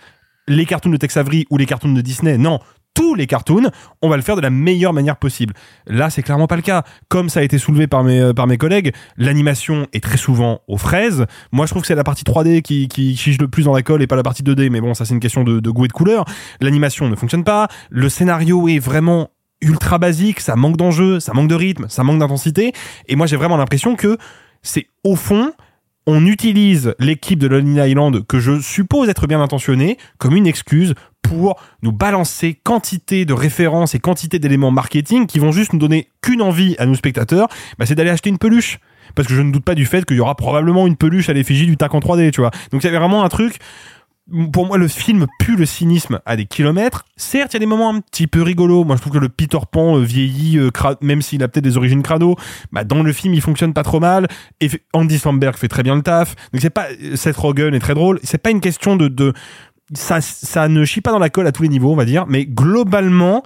les 0.48 0.66
cartoons 0.66 0.90
de 0.90 0.96
Tex 0.96 1.16
Avery 1.16 1.46
ou 1.50 1.56
les 1.56 1.66
cartoons 1.66 1.92
de 1.92 2.00
Disney, 2.00 2.38
non, 2.38 2.60
tous 2.96 3.14
les 3.14 3.26
cartoons, 3.26 3.70
on 4.02 4.08
va 4.08 4.16
le 4.16 4.22
faire 4.22 4.34
de 4.34 4.40
la 4.40 4.50
meilleure 4.50 4.92
manière 4.92 5.16
possible. 5.16 5.54
Là, 5.86 6.10
c'est 6.10 6.22
clairement 6.22 6.48
pas 6.48 6.56
le 6.56 6.62
cas. 6.62 6.82
Comme 7.08 7.28
ça 7.28 7.40
a 7.40 7.42
été 7.42 7.58
soulevé 7.58 7.86
par 7.86 8.02
mes, 8.02 8.20
euh, 8.20 8.32
par 8.32 8.46
mes 8.46 8.56
collègues, 8.56 8.92
l'animation 9.18 9.86
est 9.92 10.02
très 10.02 10.16
souvent 10.16 10.60
aux 10.66 10.78
fraises. 10.78 11.26
Moi, 11.52 11.66
je 11.66 11.72
trouve 11.72 11.82
que 11.82 11.88
c'est 11.88 11.94
la 11.94 12.04
partie 12.04 12.24
3D 12.24 12.62
qui, 12.62 12.88
qui 12.88 13.14
le 13.38 13.48
plus 13.48 13.64
dans 13.64 13.74
la 13.74 13.82
colle 13.82 14.02
et 14.02 14.06
pas 14.06 14.16
la 14.16 14.22
partie 14.22 14.42
2D, 14.42 14.70
mais 14.70 14.80
bon, 14.80 14.94
ça 14.94 15.04
c'est 15.04 15.14
une 15.14 15.20
question 15.20 15.44
de, 15.44 15.60
de 15.60 15.70
goût 15.70 15.84
et 15.84 15.88
de 15.88 15.92
couleur. 15.92 16.24
L'animation 16.60 17.08
ne 17.08 17.14
fonctionne 17.14 17.44
pas, 17.44 17.68
le 17.90 18.08
scénario 18.08 18.66
est 18.68 18.78
vraiment 18.78 19.30
ultra 19.60 19.98
basique, 19.98 20.40
ça 20.40 20.56
manque 20.56 20.76
d'enjeu, 20.76 21.20
ça 21.20 21.32
manque 21.34 21.48
de 21.48 21.54
rythme, 21.54 21.86
ça 21.88 22.02
manque 22.02 22.18
d'intensité, 22.18 22.72
et 23.08 23.16
moi 23.16 23.26
j'ai 23.26 23.36
vraiment 23.36 23.56
l'impression 23.56 23.96
que 23.96 24.16
c'est 24.62 24.86
au 25.04 25.16
fond, 25.16 25.52
on 26.06 26.24
utilise 26.24 26.94
l'équipe 26.98 27.38
de 27.38 27.48
Lonely 27.48 27.90
Island, 27.90 28.26
que 28.26 28.38
je 28.38 28.60
suppose 28.60 29.08
être 29.08 29.26
bien 29.26 29.40
intentionnée, 29.40 29.98
comme 30.18 30.36
une 30.36 30.46
excuse 30.46 30.94
pour 31.22 31.60
nous 31.82 31.90
balancer 31.90 32.58
quantité 32.62 33.24
de 33.24 33.32
références 33.32 33.96
et 33.96 33.98
quantité 33.98 34.38
d'éléments 34.38 34.70
marketing 34.70 35.26
qui 35.26 35.40
vont 35.40 35.50
juste 35.50 35.72
nous 35.72 35.78
donner 35.80 36.08
qu'une 36.22 36.42
envie 36.42 36.76
à 36.78 36.86
nos 36.86 36.94
spectateurs, 36.94 37.48
bah, 37.78 37.86
c'est 37.86 37.96
d'aller 37.96 38.10
acheter 38.10 38.30
une 38.30 38.38
peluche. 38.38 38.78
Parce 39.14 39.28
que 39.28 39.34
je 39.34 39.42
ne 39.42 39.50
doute 39.50 39.64
pas 39.64 39.74
du 39.74 39.86
fait 39.86 40.04
qu'il 40.04 40.16
y 40.16 40.20
aura 40.20 40.34
probablement 40.34 40.86
une 40.86 40.96
peluche 40.96 41.28
à 41.28 41.32
l'effigie 41.32 41.66
du 41.66 41.76
tac 41.76 41.94
en 41.94 42.00
3D, 42.00 42.30
tu 42.32 42.40
vois. 42.40 42.50
Donc 42.70 42.82
il 42.82 42.86
y 42.86 42.88
avait 42.88 42.98
vraiment 42.98 43.24
un 43.24 43.28
truc. 43.28 43.58
Pour 44.52 44.66
moi, 44.66 44.76
le 44.76 44.88
film 44.88 45.26
pue 45.38 45.54
le 45.54 45.66
cynisme 45.66 46.20
à 46.26 46.34
des 46.34 46.46
kilomètres. 46.46 47.04
Certes, 47.16 47.52
il 47.52 47.56
y 47.56 47.58
a 47.58 47.60
des 47.60 47.66
moments 47.66 47.90
un 47.90 48.00
petit 48.00 48.26
peu 48.26 48.42
rigolos. 48.42 48.82
Moi, 48.82 48.96
je 48.96 49.00
trouve 49.00 49.12
que 49.12 49.18
le 49.18 49.28
Peter 49.28 49.58
Pan 49.70 49.96
euh, 49.96 50.02
vieillit, 50.02 50.58
euh, 50.58 50.70
même 51.00 51.22
s'il 51.22 51.44
a 51.44 51.48
peut-être 51.48 51.64
des 51.64 51.76
origines 51.76 52.02
crado, 52.02 52.34
bah, 52.72 52.82
dans 52.82 53.04
le 53.04 53.12
film, 53.12 53.34
il 53.34 53.40
fonctionne 53.40 53.72
pas 53.72 53.84
trop 53.84 54.00
mal. 54.00 54.26
Et 54.60 54.68
Andy 54.92 55.20
Samberg 55.20 55.56
fait 55.56 55.68
très 55.68 55.84
bien 55.84 55.94
le 55.94 56.02
taf. 56.02 56.34
Donc 56.52 56.60
c'est 56.60 56.70
pas, 56.70 56.86
Seth 57.14 57.36
Rogen 57.36 57.72
est 57.72 57.78
très 57.78 57.94
drôle. 57.94 58.18
C'est 58.24 58.38
pas 58.38 58.50
une 58.50 58.60
question 58.60 58.96
de, 58.96 59.06
de, 59.06 59.32
ça, 59.94 60.20
ça 60.20 60.66
ne 60.66 60.84
chie 60.84 61.00
pas 61.00 61.12
dans 61.12 61.20
la 61.20 61.30
colle 61.30 61.46
à 61.46 61.52
tous 61.52 61.62
les 61.62 61.68
niveaux, 61.68 61.92
on 61.92 61.96
va 61.96 62.04
dire. 62.04 62.26
Mais 62.26 62.46
globalement, 62.46 63.44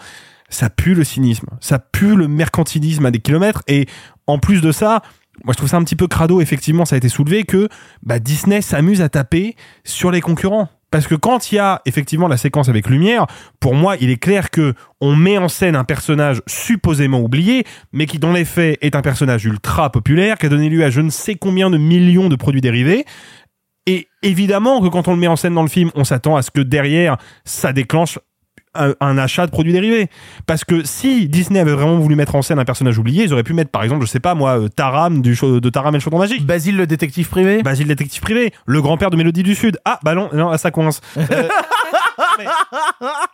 ça 0.49 0.71
pue 0.71 0.95
le 0.95 1.05
cynisme. 1.05 1.49
Ça 1.61 1.79
pue 1.79 2.17
le 2.17 2.27
mercantilisme 2.27 3.05
à 3.05 3.11
des 3.11 3.21
kilomètres. 3.21 3.63
Et 3.69 3.87
en 4.27 4.39
plus 4.39 4.63
de 4.63 4.73
ça, 4.73 5.03
moi, 5.45 5.53
je 5.53 5.57
trouve 5.57 5.69
ça 5.69 5.77
un 5.77 5.85
petit 5.85 5.97
peu 5.97 6.07
crado, 6.07 6.41
effectivement, 6.41 6.85
ça 6.85 6.97
a 6.97 6.99
été 6.99 7.09
soulevé, 7.09 7.45
que 7.45 7.69
bah, 8.03 8.19
Disney 8.19 8.61
s'amuse 8.63 9.01
à 9.03 9.09
taper 9.09 9.57
sur 9.85 10.11
les 10.11 10.21
concurrents. 10.21 10.69
Parce 10.91 11.07
que 11.07 11.15
quand 11.15 11.53
il 11.53 11.55
y 11.55 11.59
a 11.59 11.83
effectivement 11.87 12.27
la 12.27 12.37
séquence 12.37 12.69
avec 12.69 12.89
Lumière, 12.89 13.27
pour 13.61 13.75
moi, 13.75 13.97
il 14.01 14.11
est 14.11 14.17
clair 14.17 14.51
que 14.51 14.75
on 15.01 15.15
met 15.15 15.39
en 15.39 15.49
scène 15.49 15.77
un 15.77 15.85
personnage 15.85 16.43
supposément 16.49 17.21
oublié, 17.21 17.65
mais 17.93 18.07
qui 18.07 18.19
dans 18.19 18.33
les 18.33 18.45
faits 18.45 18.77
est 18.81 18.97
un 18.97 19.03
personnage 19.03 19.45
ultra 19.45 19.91
populaire, 19.91 20.37
qui 20.37 20.47
a 20.47 20.49
donné 20.49 20.69
lieu 20.69 20.85
à 20.85 20.91
je 20.91 21.01
ne 21.01 21.11
sais 21.11 21.37
combien 21.37 21.71
de 21.71 21.79
millions 21.79 22.29
de 22.29 22.35
produits 22.35 22.61
dérivés. 22.61 23.05
Et 23.87 24.09
évidemment 24.23 24.81
que 24.83 24.89
quand 24.89 25.07
on 25.07 25.13
le 25.13 25.19
met 25.19 25.29
en 25.29 25.37
scène 25.37 25.55
dans 25.55 25.63
le 25.63 25.69
film, 25.69 25.91
on 25.95 26.05
s'attend 26.05 26.37
à 26.37 26.43
ce 26.43 26.51
que 26.51 26.61
derrière, 26.61 27.19
ça 27.45 27.73
déclenche 27.73 28.19
un, 28.75 28.95
un 29.01 29.19
achat 29.19 29.47
de 29.47 29.51
produits 29.51 29.73
dérivés. 29.73 30.09
Parce 30.47 30.65
que 30.65 30.85
si 30.85 31.29
Disney 31.29 31.61
avait 31.61 31.73
vraiment 31.73 31.99
voulu 31.99 32.15
mettre 32.17 32.35
en 32.35 32.43
scène 32.43 32.59
un 32.59 32.65
personnage 32.65 32.99
oublié, 32.99 33.25
ils 33.25 33.33
auraient 33.33 33.43
pu 33.43 33.55
mettre 33.55 33.71
par 33.71 33.83
exemple, 33.83 34.05
je 34.07 34.11
sais 34.11 34.21
pas 34.21 34.35
moi, 34.35 34.61
euh, 34.61 34.69
Taram 34.69 35.23
du 35.23 35.35
show, 35.35 35.61
de 35.61 35.71
Taram 35.71 35.95
et 35.95 35.99
le 35.99 36.03
chaudron 36.03 36.19
magique. 36.19 36.45
Basile 36.47 36.77
le 36.77 36.87
détective 36.87 37.29
privé. 37.29 37.63
Basile 37.63 37.89
le 37.89 37.95
détective 37.95 38.21
privé. 38.23 38.53
Le 38.67 38.83
grand-père 38.83 39.11
de 39.11 39.17
Mélodie 39.17 39.43
du 39.43 39.55
Sud. 39.55 39.79
Ah, 39.85 39.99
bah 40.03 40.15
non, 40.15 40.29
non, 40.33 40.57
ça 40.57 40.71
coince. 40.71 41.01
Euh, 41.17 41.25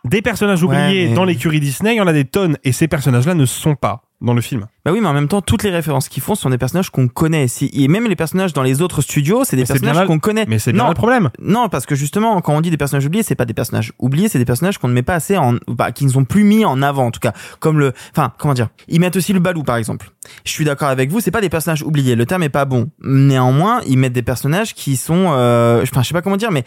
des 0.05 0.21
personnages 0.21 0.63
oubliés 0.63 0.81
Ouais, 0.81 1.07
mais- 1.09 1.13
dans 1.13 1.25
l'écurie 1.25 1.59
Disney, 1.59 1.95
il 1.95 1.97
y 1.97 2.01
en 2.01 2.07
a 2.07 2.13
des 2.13 2.25
tonnes. 2.25 2.57
Et 2.63 2.71
ces 2.71 2.87
personnages-là 2.87 3.33
ne 3.33 3.45
sont 3.45 3.75
pas 3.75 4.01
dans 4.19 4.33
le 4.33 4.41
film. 4.41 4.65
Bah 4.83 4.91
oui, 4.91 4.99
mais 5.01 5.07
en 5.07 5.13
même 5.13 5.27
temps, 5.27 5.41
toutes 5.41 5.63
les 5.63 5.69
références 5.69 6.09
qu'ils 6.09 6.23
font 6.23 6.33
sont 6.33 6.49
des 6.49 6.57
personnages 6.57 6.89
qu'on 6.89 7.07
connaît. 7.07 7.45
Et 7.73 7.87
même 7.87 8.07
les 8.07 8.15
personnages 8.15 8.53
dans 8.53 8.63
les 8.63 8.81
autres 8.81 9.01
studios, 9.01 9.43
c'est 9.43 9.55
des 9.55 9.63
Mais 9.63 9.67
personnages 9.67 10.07
qu'on 10.07 10.17
connaît. 10.19 10.45
mais 10.47 10.59
c'est 10.59 10.73
bien 10.73 10.83
non, 10.83 10.89
le 10.89 10.95
problème. 10.95 11.29
Non, 11.39 11.69
parce 11.69 11.85
que 11.85 11.93
justement, 11.93 12.41
quand 12.41 12.55
on 12.55 12.61
dit 12.61 12.71
des 12.71 12.77
personnages 12.77 13.05
oubliés, 13.05 13.23
c'est 13.23 13.35
pas 13.35 13.45
des 13.45 13.53
personnages 13.53 13.93
oubliés, 13.99 14.27
c'est 14.27 14.39
des 14.39 14.45
personnages 14.45 14.79
qu'on 14.79 14.87
ne 14.87 14.93
met 14.93 15.03
pas 15.03 15.13
assez 15.15 15.37
en, 15.37 15.55
bah, 15.67 15.91
qui 15.91 16.05
ne 16.05 16.09
sont 16.09 16.25
plus 16.25 16.43
mis 16.43 16.65
en 16.65 16.81
avant, 16.81 17.05
en 17.05 17.11
tout 17.11 17.19
cas. 17.19 17.33
Comme 17.59 17.79
le, 17.79 17.93
enfin, 18.11 18.33
comment 18.39 18.53
dire? 18.55 18.69
Ils 18.87 18.99
mettent 18.99 19.15
aussi 19.15 19.33
le 19.33 19.39
balou, 19.39 19.63
par 19.63 19.75
exemple. 19.75 20.09
Je 20.45 20.51
suis 20.51 20.65
d'accord 20.65 20.89
avec 20.89 21.11
vous, 21.11 21.19
c'est 21.19 21.31
pas 21.31 21.41
des 21.41 21.49
personnages 21.49 21.83
oubliés. 21.83 22.15
Le 22.15 22.25
terme 22.25 22.43
est 22.43 22.49
pas 22.49 22.65
bon. 22.65 22.89
Néanmoins, 23.03 23.81
ils 23.87 23.97
mettent 23.97 24.13
des 24.13 24.23
personnages 24.23 24.73
qui 24.73 24.97
sont, 24.97 25.27
euh, 25.29 25.83
enfin, 25.83 26.01
je 26.01 26.07
sais 26.07 26.13
pas 26.13 26.21
comment 26.21 26.37
dire, 26.37 26.51
mais 26.51 26.63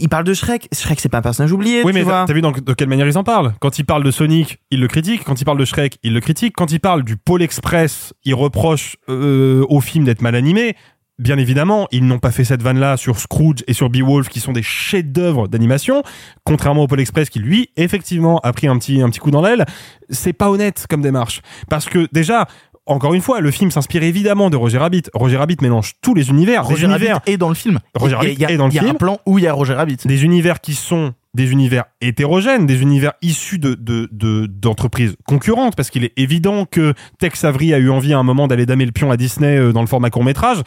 ils 0.00 0.08
parlent 0.08 0.24
de 0.24 0.34
Shrek. 0.34 0.68
Shrek, 0.72 1.00
c'est 1.00 1.08
pas 1.08 1.18
un 1.18 1.22
personnage 1.22 1.52
oublié, 1.52 1.82
Oui, 1.84 1.92
tu 1.92 1.98
mais 1.98 2.04
t'as 2.04 2.32
vu 2.32 2.40
dans, 2.40 2.52
de 2.52 2.72
quelle 2.72 2.88
manière 2.88 3.06
ils 3.06 3.18
en 3.18 3.24
parlent? 3.24 3.54
Quand 3.60 3.78
ils 3.78 3.84
parlent 3.84 4.04
de 4.04 4.10
Sonic, 4.10 4.58
ils 4.70 4.80
le 4.80 4.88
critiquent. 4.88 5.24
Quand 5.24 5.40
ils 5.40 5.44
parlent 5.44 5.58
de 5.58 5.64
Shrek, 5.64 5.98
ils 6.02 6.12
le 6.12 6.20
critiquent. 6.20 6.54
Quand 6.56 6.70
ils 6.72 6.80
parlent 6.80 7.04
du 7.04 7.16
Pôle 7.16 7.42
Express, 7.42 8.12
ils 8.24 8.34
reprochent 8.34 8.96
euh, 9.08 9.64
au 9.68 9.80
film 9.80 10.04
d'être 10.04 10.22
mal 10.22 10.34
animé. 10.34 10.76
Bien 11.18 11.38
évidemment, 11.38 11.88
ils 11.92 12.06
n'ont 12.06 12.18
pas 12.18 12.30
fait 12.30 12.44
cette 12.44 12.62
vanne-là 12.62 12.98
sur 12.98 13.18
Scrooge 13.18 13.64
et 13.66 13.72
sur 13.72 13.88
Beowulf, 13.88 14.28
qui 14.28 14.38
sont 14.38 14.52
des 14.52 14.62
chefs-d'œuvre 14.62 15.48
d'animation, 15.48 16.02
contrairement 16.44 16.82
au 16.82 16.86
Pôle 16.86 17.00
Express, 17.00 17.30
qui 17.30 17.38
lui, 17.38 17.70
effectivement, 17.76 18.38
a 18.40 18.52
pris 18.52 18.66
un 18.66 18.76
petit 18.78 19.00
un 19.00 19.08
petit 19.08 19.20
coup 19.20 19.30
dans 19.30 19.40
l'aile. 19.40 19.64
C'est 20.10 20.34
pas 20.34 20.50
honnête 20.50 20.86
comme 20.88 21.02
démarche, 21.02 21.40
parce 21.68 21.86
que 21.86 22.06
déjà. 22.12 22.46
Encore 22.88 23.14
une 23.14 23.20
fois, 23.20 23.40
le 23.40 23.50
film 23.50 23.70
s'inspire 23.72 24.04
évidemment 24.04 24.48
de 24.48 24.56
Roger 24.56 24.78
Rabbit. 24.78 25.02
Roger 25.12 25.36
Rabbit 25.38 25.56
mélange 25.60 25.94
tous 26.02 26.14
les 26.14 26.28
univers. 26.30 26.64
Roger 26.64 26.84
univers 26.86 27.14
Rabbit 27.16 27.32
est 27.32 27.36
dans 27.36 27.48
le 27.48 27.54
film. 27.56 27.80
Roger 27.96 28.14
Rabbit 28.14 28.32
il 28.34 28.38
y 28.40 28.44
a- 28.44 28.50
est 28.52 28.56
dans 28.56 28.66
le 28.66 28.72
Il 28.72 28.76
y 28.76 28.78
a 28.78 28.82
film. 28.82 28.92
un 28.92 28.98
plan 28.98 29.18
où 29.26 29.38
il 29.38 29.44
y 29.44 29.48
a 29.48 29.52
Roger 29.52 29.74
Rabbit. 29.74 29.96
des 30.04 30.24
univers 30.24 30.60
qui 30.60 30.74
sont 30.74 31.12
des 31.34 31.50
univers 31.50 31.84
hétérogènes, 32.00 32.64
des 32.64 32.80
univers 32.80 33.12
issus 33.22 33.58
de 33.58 33.74
de- 33.74 34.08
de- 34.12 34.46
d'entreprises 34.46 35.16
concurrentes, 35.26 35.74
parce 35.76 35.90
qu'il 35.90 36.04
est 36.04 36.12
évident 36.16 36.64
que 36.64 36.94
Tex 37.18 37.44
Avery 37.44 37.74
a 37.74 37.78
eu 37.78 37.90
envie 37.90 38.12
à 38.14 38.18
un 38.18 38.22
moment 38.22 38.46
d'aller 38.46 38.66
damer 38.66 38.86
le 38.86 38.92
pion 38.92 39.10
à 39.10 39.16
Disney 39.16 39.58
euh, 39.58 39.72
dans 39.72 39.80
le 39.82 39.86
format 39.88 40.08
court 40.10 40.24
métrage, 40.24 40.62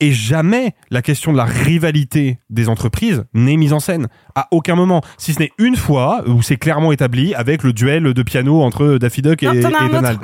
et 0.00 0.10
jamais 0.12 0.74
la 0.90 1.02
question 1.02 1.32
de 1.32 1.36
la 1.36 1.44
rivalité 1.44 2.38
des 2.50 2.68
entreprises 2.68 3.24
n'est 3.34 3.56
mise 3.56 3.72
en 3.72 3.80
scène 3.80 4.08
à 4.34 4.48
aucun 4.52 4.74
moment, 4.74 5.02
si 5.18 5.34
ce 5.34 5.38
n'est 5.40 5.50
une 5.58 5.76
fois 5.76 6.22
où 6.26 6.40
c'est 6.42 6.56
clairement 6.56 6.92
établi 6.92 7.34
avec 7.34 7.62
le 7.62 7.72
duel 7.72 8.12
de 8.14 8.22
piano 8.22 8.62
entre 8.62 8.96
Daffy 8.98 9.22
Duck 9.22 9.42
et, 9.42 9.46
Non, 9.46 9.88
Donald. 9.92 10.18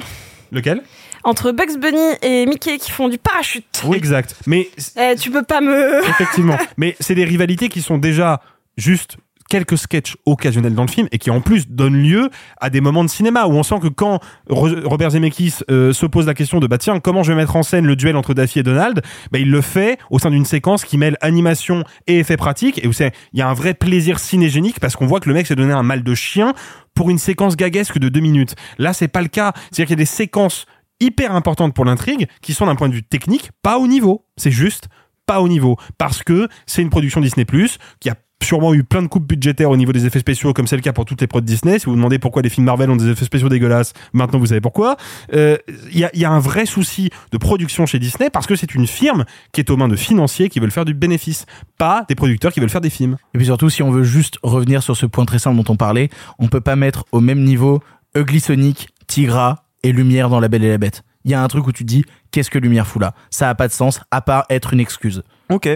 Lequel? 0.50 0.82
Entre 1.24 1.52
Bugs 1.52 1.78
Bunny 1.80 1.98
et 2.22 2.46
Mickey 2.46 2.78
qui 2.78 2.90
font 2.90 3.08
du 3.08 3.18
parachute. 3.18 3.64
Exact. 3.94 4.34
Mais 4.46 4.68
Eh, 4.96 5.14
tu 5.16 5.30
peux 5.30 5.42
pas 5.42 5.60
me. 5.60 6.00
Effectivement. 6.08 6.56
Mais 6.76 6.96
c'est 7.00 7.14
des 7.14 7.24
rivalités 7.24 7.68
qui 7.68 7.80
sont 7.82 7.98
déjà 7.98 8.40
juste 8.76 9.16
quelques 9.50 9.76
sketchs 9.76 10.16
occasionnels 10.24 10.74
dans 10.74 10.82
le 10.84 10.88
film 10.90 11.06
et 11.12 11.18
qui 11.18 11.30
en 11.30 11.40
plus 11.42 11.68
donnent 11.68 12.02
lieu 12.02 12.30
à 12.60 12.70
des 12.70 12.80
moments 12.80 13.04
de 13.04 13.10
cinéma 13.10 13.44
où 13.46 13.52
on 13.52 13.62
sent 13.62 13.76
que 13.80 13.88
quand 13.88 14.18
Ro- 14.48 14.70
Robert 14.84 15.10
Zemeckis 15.10 15.56
euh, 15.70 15.92
se 15.92 16.06
pose 16.06 16.26
la 16.26 16.32
question 16.34 16.60
de 16.60 16.66
bah 16.66 16.78
tiens 16.78 16.98
comment 16.98 17.22
je 17.22 17.30
vais 17.30 17.36
mettre 17.36 17.54
en 17.54 17.62
scène 17.62 17.86
le 17.86 17.94
duel 17.94 18.16
entre 18.16 18.32
Daffy 18.32 18.60
et 18.60 18.62
Donald 18.62 19.02
bah 19.32 19.38
il 19.38 19.50
le 19.50 19.60
fait 19.60 19.98
au 20.10 20.18
sein 20.18 20.30
d'une 20.30 20.46
séquence 20.46 20.84
qui 20.86 20.96
mêle 20.96 21.18
animation 21.20 21.84
et 22.06 22.20
effets 22.20 22.38
pratiques 22.38 22.82
et 22.82 22.88
où 22.88 22.92
c'est 22.94 23.12
il 23.34 23.38
y 23.38 23.42
a 23.42 23.48
un 23.48 23.52
vrai 23.54 23.74
plaisir 23.74 24.18
cinégénique 24.18 24.80
parce 24.80 24.96
qu'on 24.96 25.06
voit 25.06 25.20
que 25.20 25.28
le 25.28 25.34
mec 25.34 25.46
s'est 25.46 25.54
donné 25.56 25.74
un 25.74 25.82
mal 25.84 26.02
de 26.02 26.14
chien 26.14 26.54
pour 26.94 27.10
une 27.10 27.18
séquence 27.18 27.54
gaguesque 27.54 27.98
de 27.98 28.08
deux 28.08 28.20
minutes 28.20 28.54
là 28.78 28.94
c'est 28.94 29.08
pas 29.08 29.20
le 29.22 29.28
cas 29.28 29.52
c'est-à-dire 29.70 29.86
qu'il 29.86 29.90
y 29.92 30.00
a 30.00 30.02
des 30.02 30.04
séquences 30.06 30.64
hyper 31.00 31.34
importantes 31.34 31.74
pour 31.74 31.84
l'intrigue 31.84 32.28
qui 32.42 32.54
sont 32.54 32.66
d'un 32.66 32.76
point 32.76 32.88
de 32.88 32.94
vue 32.94 33.02
technique 33.02 33.50
pas 33.62 33.78
au 33.78 33.86
niveau 33.86 34.26
c'est 34.36 34.50
juste 34.50 34.88
pas 35.26 35.40
au 35.40 35.48
niveau 35.48 35.76
parce 35.98 36.22
que 36.22 36.48
c'est 36.66 36.82
une 36.82 36.90
production 36.90 37.20
Disney 37.20 37.44
Plus 37.44 37.78
qui 38.00 38.10
a 38.10 38.14
sûrement 38.42 38.74
eu 38.74 38.84
plein 38.84 39.02
de 39.02 39.06
coupes 39.06 39.26
budgétaires 39.26 39.70
au 39.70 39.76
niveau 39.76 39.92
des 39.92 40.04
effets 40.06 40.18
spéciaux, 40.18 40.52
comme 40.52 40.66
c'est 40.66 40.76
le 40.76 40.82
cas 40.82 40.92
pour 40.92 41.04
toutes 41.04 41.20
les 41.20 41.26
prods 41.26 41.40
Disney. 41.40 41.78
Si 41.78 41.86
vous 41.86 41.92
vous 41.92 41.96
demandez 41.96 42.18
pourquoi 42.18 42.42
les 42.42 42.50
films 42.50 42.66
Marvel 42.66 42.90
ont 42.90 42.96
des 42.96 43.08
effets 43.08 43.24
spéciaux 43.24 43.48
dégueulasses, 43.48 43.94
maintenant 44.12 44.38
vous 44.38 44.46
savez 44.46 44.60
pourquoi. 44.60 44.96
Euh, 45.32 45.56
Il 45.90 45.98
y, 45.98 46.04
a, 46.04 46.10
y 46.14 46.24
a 46.24 46.30
un 46.30 46.40
vrai 46.40 46.66
souci 46.66 47.10
de 47.32 47.38
production 47.38 47.86
chez 47.86 47.98
Disney 47.98 48.30
parce 48.30 48.46
que 48.46 48.54
c'est 48.54 48.74
une 48.74 48.86
firme 48.86 49.24
qui 49.52 49.60
est 49.60 49.70
aux 49.70 49.76
mains 49.76 49.88
de 49.88 49.96
financiers 49.96 50.48
qui 50.48 50.60
veulent 50.60 50.70
faire 50.70 50.84
du 50.84 50.94
bénéfice, 50.94 51.46
pas 51.78 52.04
des 52.08 52.14
producteurs 52.14 52.52
qui 52.52 52.60
veulent 52.60 52.68
faire 52.68 52.80
des 52.82 52.90
films. 52.90 53.16
Et 53.34 53.38
puis 53.38 53.46
surtout, 53.46 53.70
si 53.70 53.82
on 53.82 53.90
veut 53.90 54.04
juste 54.04 54.36
revenir 54.42 54.82
sur 54.82 54.96
ce 54.96 55.06
point 55.06 55.24
très 55.24 55.38
simple 55.38 55.56
dont 55.56 55.72
on 55.72 55.76
parlait, 55.76 56.10
on 56.38 56.48
peut 56.48 56.60
pas 56.60 56.76
mettre 56.76 57.06
au 57.12 57.20
même 57.20 57.42
niveau 57.42 57.80
Ugly 58.14 58.40
Sonic, 58.40 58.88
Tigra 59.06 59.63
et 59.84 59.92
Lumière 59.92 60.28
dans 60.28 60.40
La 60.40 60.48
Belle 60.48 60.64
et 60.64 60.70
la 60.70 60.78
Bête. 60.78 61.04
Il 61.24 61.30
y 61.30 61.34
a 61.34 61.42
un 61.42 61.46
truc 61.46 61.66
où 61.66 61.72
tu 61.72 61.84
te 61.84 61.88
dis, 61.88 62.04
qu'est-ce 62.32 62.50
que 62.50 62.58
Lumière 62.58 62.86
fout 62.86 63.00
là? 63.00 63.14
Ça 63.30 63.48
a 63.48 63.54
pas 63.54 63.68
de 63.68 63.72
sens, 63.72 64.00
à 64.10 64.20
part 64.20 64.46
être 64.50 64.72
une 64.72 64.80
excuse. 64.80 65.22
Ok. 65.50 65.68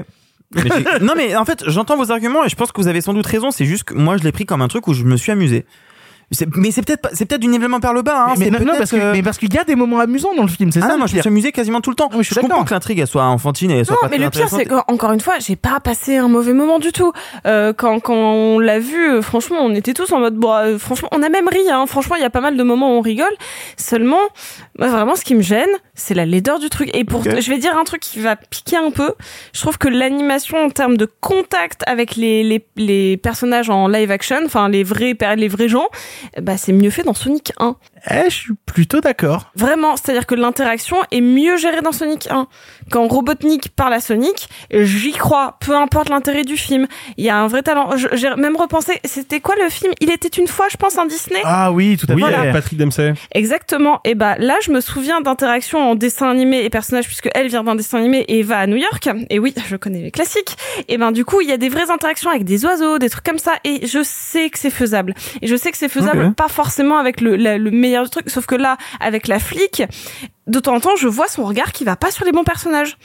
non 1.02 1.12
mais 1.14 1.36
en 1.36 1.44
fait 1.44 1.62
j'entends 1.66 1.98
vos 1.98 2.10
arguments 2.10 2.42
et 2.42 2.48
je 2.48 2.56
pense 2.56 2.72
que 2.72 2.80
vous 2.80 2.88
avez 2.88 3.02
sans 3.02 3.12
doute 3.12 3.26
raison 3.26 3.50
c'est 3.50 3.66
juste 3.66 3.84
que 3.84 3.92
moi 3.92 4.16
je 4.16 4.24
l'ai 4.24 4.32
pris 4.32 4.46
comme 4.46 4.62
un 4.62 4.68
truc 4.68 4.88
où 4.88 4.94
je 4.94 5.04
me 5.04 5.18
suis 5.18 5.30
amusé 5.30 5.66
mais 6.56 6.70
c'est 6.70 6.82
peut-être 6.82 7.08
c'est 7.14 7.24
peut-être 7.24 7.40
du 7.40 7.48
nivellement 7.48 7.80
par 7.80 7.94
le 7.94 8.02
bas 8.02 8.26
hein. 8.28 8.34
mais, 8.38 8.50
non, 8.50 8.58
non, 8.60 8.74
parce 8.76 8.90
que- 8.90 9.12
mais 9.12 9.22
parce 9.22 9.38
qu'il 9.38 9.52
y 9.52 9.58
a 9.58 9.64
des 9.64 9.74
moments 9.76 9.98
amusants 10.00 10.34
dans 10.34 10.42
le 10.42 10.48
film, 10.48 10.70
c'est 10.70 10.80
Ah 10.80 10.86
ça 10.86 10.92
non, 10.92 10.98
moi 10.98 11.06
je 11.06 11.16
me 11.16 11.20
suis 11.20 11.28
amusé 11.28 11.52
quasiment 11.52 11.80
tout 11.80 11.90
le 11.90 11.96
temps. 11.96 12.10
je 12.16 12.22
suis 12.22 12.34
comprends 12.34 12.64
que 12.64 12.74
l'intrigue 12.74 12.98
elle 12.98 13.06
soit 13.06 13.24
enfantine 13.24 13.70
et 13.70 13.78
elle 13.78 13.86
soit 13.86 13.94
Non, 13.94 14.00
pas 14.02 14.08
mais 14.08 14.18
le 14.18 14.30
pire, 14.30 14.48
c'est 14.48 14.66
qu'encore 14.66 15.12
une 15.12 15.20
fois, 15.20 15.38
j'ai 15.38 15.56
pas 15.56 15.80
passé 15.80 16.16
un 16.16 16.28
mauvais 16.28 16.52
moment 16.52 16.78
du 16.78 16.92
tout. 16.92 17.12
Euh, 17.46 17.72
quand, 17.72 18.00
quand 18.00 18.14
on 18.14 18.58
l'a 18.58 18.78
vu, 18.78 19.10
euh, 19.10 19.22
franchement, 19.22 19.56
on 19.62 19.74
était 19.74 19.94
tous 19.94 20.12
en 20.12 20.20
mode, 20.20 20.34
bon, 20.36 20.52
euh, 20.52 20.78
franchement, 20.78 21.08
on 21.12 21.22
a 21.22 21.28
même 21.28 21.48
ri, 21.48 21.60
hein. 21.70 21.86
Franchement, 21.86 22.16
il 22.16 22.22
y 22.22 22.24
a 22.26 22.30
pas 22.30 22.40
mal 22.40 22.56
de 22.56 22.62
moments 22.62 22.94
où 22.94 22.98
on 22.98 23.00
rigole. 23.00 23.26
Seulement, 23.76 24.20
moi, 24.78 24.88
vraiment, 24.88 25.16
ce 25.16 25.24
qui 25.24 25.34
me 25.34 25.42
gêne, 25.42 25.68
c'est 25.94 26.14
la 26.14 26.26
laideur 26.26 26.58
du 26.58 26.68
truc. 26.68 26.90
Et 26.94 27.04
pour, 27.04 27.22
je 27.24 27.50
vais 27.50 27.58
dire 27.58 27.76
un 27.76 27.84
truc 27.84 28.00
qui 28.00 28.20
va 28.20 28.36
piquer 28.36 28.76
un 28.76 28.90
peu. 28.90 29.12
Je 29.52 29.60
trouve 29.60 29.78
que 29.78 29.88
l'animation 29.88 30.58
en 30.58 30.70
termes 30.70 30.96
de 30.96 31.08
contact 31.20 31.82
avec 31.86 32.16
les, 32.16 32.42
les, 32.44 32.64
les 32.76 33.16
personnages 33.16 33.70
en 33.70 33.88
live 33.88 34.10
action, 34.10 34.40
enfin, 34.44 34.68
les 34.68 34.82
vrais, 34.84 35.16
les 35.36 35.48
vrais 35.48 35.68
gens, 35.68 35.86
bah, 36.40 36.56
c'est 36.56 36.72
mieux 36.72 36.90
fait 36.90 37.02
dans 37.02 37.14
Sonic 37.14 37.52
1. 37.58 37.76
Eh, 38.10 38.24
je 38.30 38.34
suis 38.34 38.54
plutôt 38.66 39.00
d'accord. 39.00 39.50
Vraiment, 39.54 39.96
c'est-à-dire 39.96 40.26
que 40.26 40.34
l'interaction 40.34 40.96
est 41.10 41.20
mieux 41.20 41.56
gérée 41.56 41.80
dans 41.82 41.92
Sonic 41.92 42.28
1. 42.30 42.46
Quand 42.90 43.06
Robotnik 43.06 43.68
parle 43.74 43.94
à 43.94 44.00
Sonic, 44.00 44.48
j'y 44.72 45.12
crois, 45.12 45.56
peu 45.60 45.74
importe 45.76 46.08
l'intérêt 46.08 46.44
du 46.44 46.56
film. 46.56 46.86
Il 47.16 47.24
y 47.24 47.30
a 47.30 47.36
un 47.36 47.46
vrai 47.46 47.62
talent. 47.62 47.90
J'ai 48.12 48.34
même 48.36 48.56
repensé, 48.56 49.00
c'était 49.04 49.40
quoi 49.40 49.54
le 49.62 49.68
film? 49.68 49.92
Il 50.00 50.10
était 50.10 50.28
une 50.28 50.46
fois, 50.48 50.66
je 50.70 50.76
pense, 50.76 50.96
un 50.98 51.06
Disney 51.06 51.40
Ah 51.44 51.72
oui, 51.72 51.96
tout 51.96 52.06
à 52.10 52.14
Oui, 52.14 52.22
fait. 52.22 52.34
avec 52.34 52.52
Patrick 52.52 52.78
Dempsey. 52.78 53.14
Exactement. 53.32 54.00
Et 54.04 54.14
bah 54.14 54.36
là, 54.38 54.56
je 54.62 54.70
me 54.70 54.80
souviens 54.80 55.20
d'interactions 55.20 55.90
en 55.90 55.94
dessin 55.94 56.28
animé 56.30 56.64
et 56.64 56.70
personnage 56.70 57.06
puisque 57.06 57.28
elle 57.34 57.48
vient 57.48 57.64
d'un 57.64 57.74
dessin 57.74 57.98
animé 57.98 58.24
et 58.28 58.42
va 58.42 58.58
à 58.58 58.66
New 58.66 58.76
York. 58.76 59.08
Et 59.30 59.38
oui, 59.38 59.54
je 59.66 59.76
connais 59.76 60.00
les 60.00 60.10
classiques. 60.10 60.56
Et 60.88 60.98
ben 60.98 61.12
du 61.12 61.24
coup, 61.24 61.40
il 61.40 61.48
y 61.48 61.52
a 61.52 61.56
des 61.56 61.68
vraies 61.68 61.90
interactions 61.90 62.30
avec 62.30 62.44
des 62.44 62.64
oiseaux, 62.64 62.98
des 62.98 63.10
trucs 63.10 63.24
comme 63.24 63.38
ça. 63.38 63.52
Et 63.64 63.86
je 63.86 64.02
sais 64.02 64.50
que 64.50 64.58
c'est 64.58 64.70
faisable. 64.70 65.14
Et 65.42 65.46
je 65.46 65.56
sais 65.56 65.70
que 65.70 65.76
c'est 65.78 65.88
faisable, 65.88 66.32
pas 66.34 66.48
forcément 66.48 66.98
avec 66.98 67.20
le, 67.20 67.36
la- 67.36 67.58
le 67.58 67.70
truc. 68.10 68.30
Sauf 68.30 68.46
que 68.46 68.54
là, 68.54 68.76
avec 69.00 69.28
la 69.28 69.38
flic, 69.38 69.82
de 70.46 70.60
temps 70.60 70.74
en 70.74 70.80
temps, 70.80 70.96
je 70.96 71.08
vois 71.08 71.28
son 71.28 71.44
regard 71.44 71.72
qui 71.72 71.84
va 71.84 71.96
pas 71.96 72.10
sur 72.10 72.24
les 72.24 72.32
bons 72.32 72.44
personnages. 72.44 72.96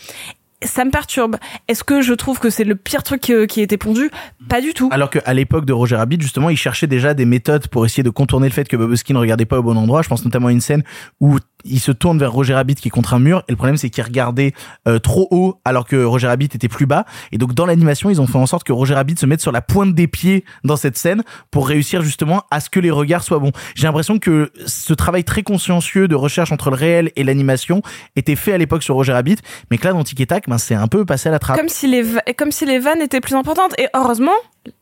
Ça 0.61 0.85
me 0.85 0.91
perturbe. 0.91 1.35
Est-ce 1.67 1.83
que 1.83 2.01
je 2.01 2.13
trouve 2.13 2.39
que 2.39 2.49
c'est 2.49 2.63
le 2.63 2.75
pire 2.75 3.03
truc 3.03 3.19
qui 3.19 3.33
a 3.33 3.63
été 3.63 3.77
pondu? 3.77 4.09
Pas 4.47 4.61
du 4.61 4.73
tout. 4.73 4.87
Alors 4.93 5.09
qu'à 5.09 5.33
l'époque 5.33 5.65
de 5.65 5.73
Roger 5.73 5.97
Rabbit, 5.97 6.21
justement, 6.21 6.49
il 6.49 6.55
cherchait 6.55 6.87
déjà 6.87 7.13
des 7.13 7.25
méthodes 7.25 7.67
pour 7.67 7.85
essayer 7.85 8.03
de 8.03 8.09
contourner 8.09 8.47
le 8.47 8.53
fait 8.53 8.67
que 8.69 8.77
Bob 8.77 8.91
Hoskins 8.91 9.13
ne 9.13 9.19
regardait 9.19 9.45
pas 9.45 9.59
au 9.59 9.63
bon 9.63 9.75
endroit. 9.75 10.01
Je 10.03 10.07
pense 10.07 10.23
notamment 10.23 10.47
à 10.47 10.51
une 10.53 10.61
scène 10.61 10.83
où 11.19 11.37
il 11.63 11.79
se 11.79 11.91
tourne 11.91 12.17
vers 12.17 12.31
Roger 12.31 12.53
Rabbit 12.53 12.75
qui 12.75 12.87
est 12.87 12.91
contre 12.91 13.13
un 13.13 13.19
mur. 13.19 13.43
Et 13.47 13.51
le 13.51 13.55
problème, 13.55 13.77
c'est 13.77 13.89
qu'il 13.89 14.03
regardait 14.03 14.53
euh, 14.87 14.99
trop 14.99 15.27
haut 15.31 15.59
alors 15.65 15.85
que 15.85 16.03
Roger 16.03 16.27
Rabbit 16.27 16.45
était 16.45 16.67
plus 16.67 16.85
bas. 16.85 17.05
Et 17.31 17.37
donc, 17.37 17.53
dans 17.53 17.65
l'animation, 17.65 18.09
ils 18.09 18.21
ont 18.21 18.27
fait 18.27 18.37
en 18.37 18.45
sorte 18.45 18.63
que 18.63 18.73
Roger 18.73 18.95
Rabbit 18.95 19.17
se 19.17 19.25
mette 19.25 19.41
sur 19.41 19.51
la 19.51 19.61
pointe 19.61 19.93
des 19.93 20.07
pieds 20.07 20.43
dans 20.63 20.75
cette 20.75 20.97
scène 20.97 21.23
pour 21.51 21.67
réussir 21.67 22.01
justement 22.01 22.43
à 22.51 22.59
ce 22.59 22.69
que 22.69 22.79
les 22.79 22.91
regards 22.91 23.23
soient 23.23 23.39
bons. 23.39 23.51
J'ai 23.75 23.87
l'impression 23.87 24.19
que 24.19 24.51
ce 24.65 24.93
travail 24.93 25.23
très 25.23 25.43
consciencieux 25.43 26.07
de 26.07 26.15
recherche 26.15 26.51
entre 26.51 26.69
le 26.69 26.75
réel 26.75 27.11
et 27.15 27.23
l'animation 27.23 27.81
était 28.15 28.35
fait 28.35 28.53
à 28.53 28.57
l'époque 28.57 28.83
sur 28.83 28.95
Roger 28.95 29.13
Rabbit, 29.13 29.37
mais 29.71 29.77
que 29.77 29.85
là, 29.85 29.93
dans 29.93 30.03
Tic 30.03 30.19
et 30.21 30.25
Tac, 30.25 30.49
ben, 30.49 30.57
c'est 30.57 30.75
un 30.75 30.87
peu 30.87 31.05
passé 31.05 31.29
à 31.29 31.31
la 31.31 31.39
trappe. 31.39 31.57
Comme 31.57 31.69
si 31.69 31.87
les 31.87 32.03
comme 32.37 32.51
si 32.51 32.65
les 32.65 32.79
vannes 32.79 33.01
étaient 33.01 33.21
plus 33.21 33.35
importantes. 33.35 33.73
Et 33.77 33.87
heureusement, 33.93 34.31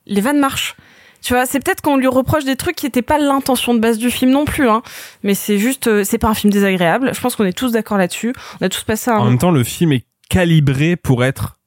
les 0.05 0.21
vannes 0.21 0.39
marchent. 0.39 0.75
Tu 1.21 1.33
vois, 1.33 1.45
c'est 1.45 1.59
peut-être 1.63 1.81
qu'on 1.81 1.97
lui 1.97 2.07
reproche 2.07 2.45
des 2.45 2.55
trucs 2.55 2.75
qui 2.75 2.85
n'étaient 2.85 3.01
pas 3.01 3.17
l'intention 3.19 3.73
de 3.73 3.79
base 3.79 3.97
du 3.97 4.09
film 4.09 4.31
non 4.31 4.45
plus, 4.45 4.67
hein. 4.67 4.81
Mais 5.23 5.35
c'est 5.35 5.57
juste, 5.57 5.87
euh, 5.87 6.03
c'est 6.03 6.17
pas 6.17 6.29
un 6.29 6.33
film 6.33 6.51
désagréable. 6.51 7.11
Je 7.13 7.21
pense 7.21 7.35
qu'on 7.35 7.45
est 7.45 7.57
tous 7.57 7.71
d'accord 7.71 7.97
là-dessus. 7.97 8.33
On 8.59 8.65
a 8.65 8.69
tous 8.69 8.83
passé 8.83 9.11
un. 9.11 9.17
En 9.17 9.25
même 9.25 9.37
temps, 9.37 9.51
le 9.51 9.63
film 9.63 9.91
est 9.91 10.05
calibré 10.29 10.95
pour 10.95 11.23
être 11.23 11.57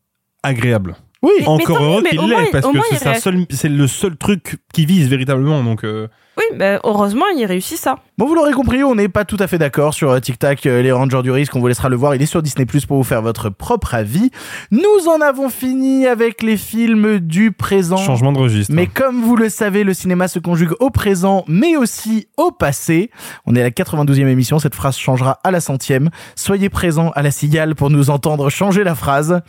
agréable. 0.43 0.97
Oui, 1.23 1.33
Mais- 1.41 1.47
encore 1.47 1.81
mais 1.81 1.87
heureux 1.87 2.03
qu'il 2.03 2.21
l'est, 2.29 2.51
parce 2.51 2.67
que 2.67 2.79
c'est 2.99 3.55
c'est 3.55 3.69
le 3.69 3.87
seul 3.87 4.17
truc 4.17 4.59
qui 4.75 4.85
vise 4.85 5.09
véritablement. 5.09 5.63
Donc, 5.65 5.85
euh, 5.85 6.09
Oui, 6.37 6.45
bah, 6.59 6.81
heureusement, 6.85 7.25
il 7.37 7.45
réussit 7.47 7.79
ça. 7.79 7.97
Bon, 8.19 8.27
vous 8.27 8.35
l'aurez 8.35 8.53
compris, 8.53 8.85
on 8.85 8.95
n'est 8.95 9.09
pas 9.09 9.25
tout 9.25 9.37
à 9.41 9.47
fait 9.47 9.59
d'accord 9.59 9.93
sur 9.95 10.11
euh, 10.11 10.21
Tic 10.21 10.39
Tac, 10.39 10.67
euh, 10.67 10.83
les 10.83 10.93
Rangers 10.93 11.23
du 11.23 11.31
risque. 11.31 11.55
On 11.57 11.61
vous 11.61 11.67
laissera 11.67 11.89
le 11.89 11.97
voir. 11.97 12.15
Il 12.15 12.23
est 12.23 12.27
sur 12.27 12.43
Disney 12.43 12.65
Plus 12.67 12.87
pour 12.87 12.97
vous 12.97 13.03
faire 13.05 13.23
votre 13.23 13.51
propre 13.51 13.95
avis. 13.95 14.31
Nous 14.71 15.09
en 15.09 15.21
avons 15.21 15.49
fini 15.49 16.07
avec 16.07 16.43
les 16.43 16.57
films 16.57 17.19
du 17.19 17.51
présent. 17.53 17.97
changement 17.97 18.33
de 18.33 18.39
registre. 18.39 18.73
Mais 18.75 18.87
comme 18.87 19.21
vous 19.23 19.35
le 19.37 19.49
savez, 19.49 19.83
le 19.85 19.95
cinéma 19.95 20.29
se 20.29 20.39
conjugue 20.39 20.73
au 20.81 20.91
présent, 20.91 21.45
mais 21.49 21.77
aussi 21.77 22.29
au 22.37 22.51
passé. 22.53 23.11
On 23.47 23.55
est 23.57 23.61
à 23.61 23.65
la 23.65 23.71
92e 23.71 24.27
émission. 24.29 24.59
Cette 24.61 24.75
phrase 24.77 24.97
changera 24.97 25.41
à 25.43 25.51
la 25.51 25.61
centième. 25.61 26.11
Soyez 26.37 26.69
présents 26.69 27.11
à 27.17 27.23
la 27.23 27.31
cigale 27.33 27.75
pour 27.75 27.91
nous 27.91 28.11
entendre 28.11 28.49
changer 28.51 28.85
la 28.85 28.95
phrase. 28.95 29.41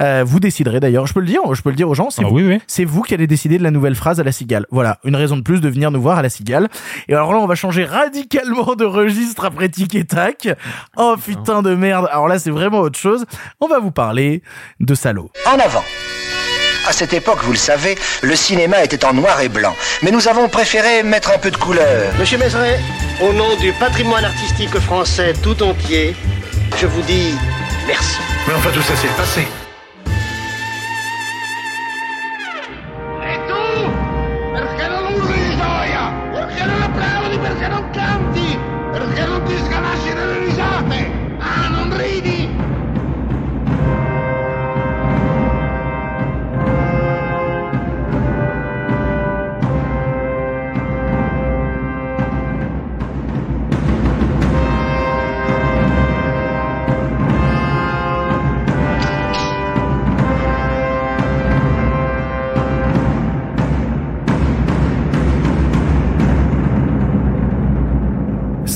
Euh, 0.00 0.24
vous 0.26 0.40
déciderez 0.40 0.80
d'ailleurs. 0.80 1.06
Je 1.06 1.14
peux 1.14 1.20
le 1.20 1.26
dire. 1.26 1.40
Je 1.52 1.62
peux 1.62 1.70
le 1.70 1.76
dire 1.76 1.88
aux 1.88 1.94
gens. 1.94 2.10
C'est 2.10 2.22
Ah 2.24 2.28
vous. 2.28 2.34
oui, 2.36 2.44
oui. 2.46 2.58
C'est 2.66 2.84
vous 2.84 3.02
qui 3.02 3.14
allez 3.14 3.26
décider 3.28 3.58
de 3.58 3.62
la 3.62 3.70
nouvelle 3.70 3.94
phrase 3.94 4.18
à 4.18 4.24
la 4.24 4.32
cigale. 4.32 4.66
Voilà, 4.72 4.98
une 5.04 5.14
raison 5.16 5.36
de 5.36 5.42
plus 5.42 5.60
de 5.60 5.68
venir 5.68 5.90
nous 5.92 6.00
voir 6.02 6.18
à 6.18 6.22
la 6.22 6.27
cigale. 6.28 6.68
Et 7.08 7.14
alors 7.14 7.32
là, 7.32 7.38
on 7.38 7.46
va 7.46 7.54
changer 7.54 7.84
radicalement 7.84 8.74
de 8.74 8.84
registre 8.84 9.44
après 9.44 9.68
tic 9.68 9.94
et 9.94 10.04
tac. 10.04 10.48
Oh 10.96 11.16
putain 11.22 11.62
de 11.62 11.74
merde. 11.74 12.08
Alors 12.10 12.28
là, 12.28 12.38
c'est 12.38 12.50
vraiment 12.50 12.80
autre 12.80 12.98
chose. 12.98 13.24
On 13.60 13.68
va 13.68 13.78
vous 13.78 13.90
parler 13.90 14.42
de 14.80 14.94
salaud. 14.94 15.30
En 15.46 15.58
avant. 15.58 15.84
À 16.88 16.92
cette 16.92 17.12
époque, 17.12 17.40
vous 17.42 17.52
le 17.52 17.58
savez, 17.58 17.98
le 18.22 18.34
cinéma 18.34 18.82
était 18.82 19.04
en 19.04 19.12
noir 19.12 19.40
et 19.42 19.50
blanc. 19.50 19.74
Mais 20.02 20.10
nous 20.10 20.26
avons 20.26 20.48
préféré 20.48 21.02
mettre 21.02 21.30
un 21.34 21.38
peu 21.38 21.50
de 21.50 21.56
couleur. 21.56 22.12
Monsieur 22.18 22.38
Mézeret, 22.38 22.80
au 23.20 23.34
nom 23.34 23.56
du 23.56 23.72
patrimoine 23.72 24.24
artistique 24.24 24.78
français 24.78 25.34
tout 25.42 25.62
entier, 25.62 26.16
je 26.78 26.86
vous 26.86 27.02
dis 27.02 27.34
merci. 27.86 28.16
Mais 28.46 28.54
enfin, 28.54 28.70
tout 28.72 28.80
ça, 28.80 28.94
c'est 28.96 29.08
le 29.08 29.14
passé. 29.14 29.46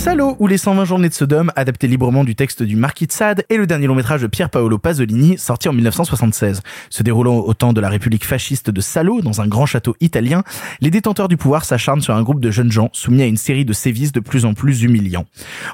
Salaud 0.03 0.35
ou 0.41 0.49
les 0.49 0.59
120 0.59 0.85
journées 0.85 1.09
de 1.09 1.15
Sodome, 1.15 1.53
adapté 1.55 1.87
librement 1.87 2.25
du 2.25 2.35
texte 2.35 2.65
du 2.65 2.75
Marquis 2.75 3.07
de 3.07 3.13
Sade, 3.13 3.45
est 3.49 3.57
le 3.57 3.69
dernier 3.69 3.87
long 3.87 3.95
métrage 3.95 4.21
de 4.21 4.27
Pier 4.27 4.49
Paolo 4.51 4.77
Pasolini, 4.77 5.39
sorti 5.39 5.69
en 5.69 5.73
1976. 5.73 6.61
Se 6.91 7.05
déroulant 7.05 7.37
au 7.37 7.55
temps 7.55 7.73
de 7.73 7.81
la 7.81 7.89
République 7.89 8.25
fasciste 8.25 8.69
de 8.69 8.81
Salo, 8.81 9.21
dans 9.21 9.41
un 9.41 9.47
grand 9.47 9.65
château 9.65 9.95
italien, 10.01 10.43
les 10.81 10.91
détenteurs 10.91 11.29
du 11.29 11.37
pouvoir 11.37 11.65
s'acharnent 11.65 12.01
sur 12.01 12.17
un 12.17 12.23
groupe 12.25 12.41
de 12.41 12.51
jeunes 12.51 12.73
gens 12.73 12.91
soumis 12.93 13.23
à 13.23 13.27
une 13.27 13.37
série 13.37 13.65
de 13.65 13.73
sévices 13.73 14.11
de 14.11 14.19
plus 14.19 14.45
en 14.45 14.55
plus 14.55 14.83
humiliants. 14.83 15.27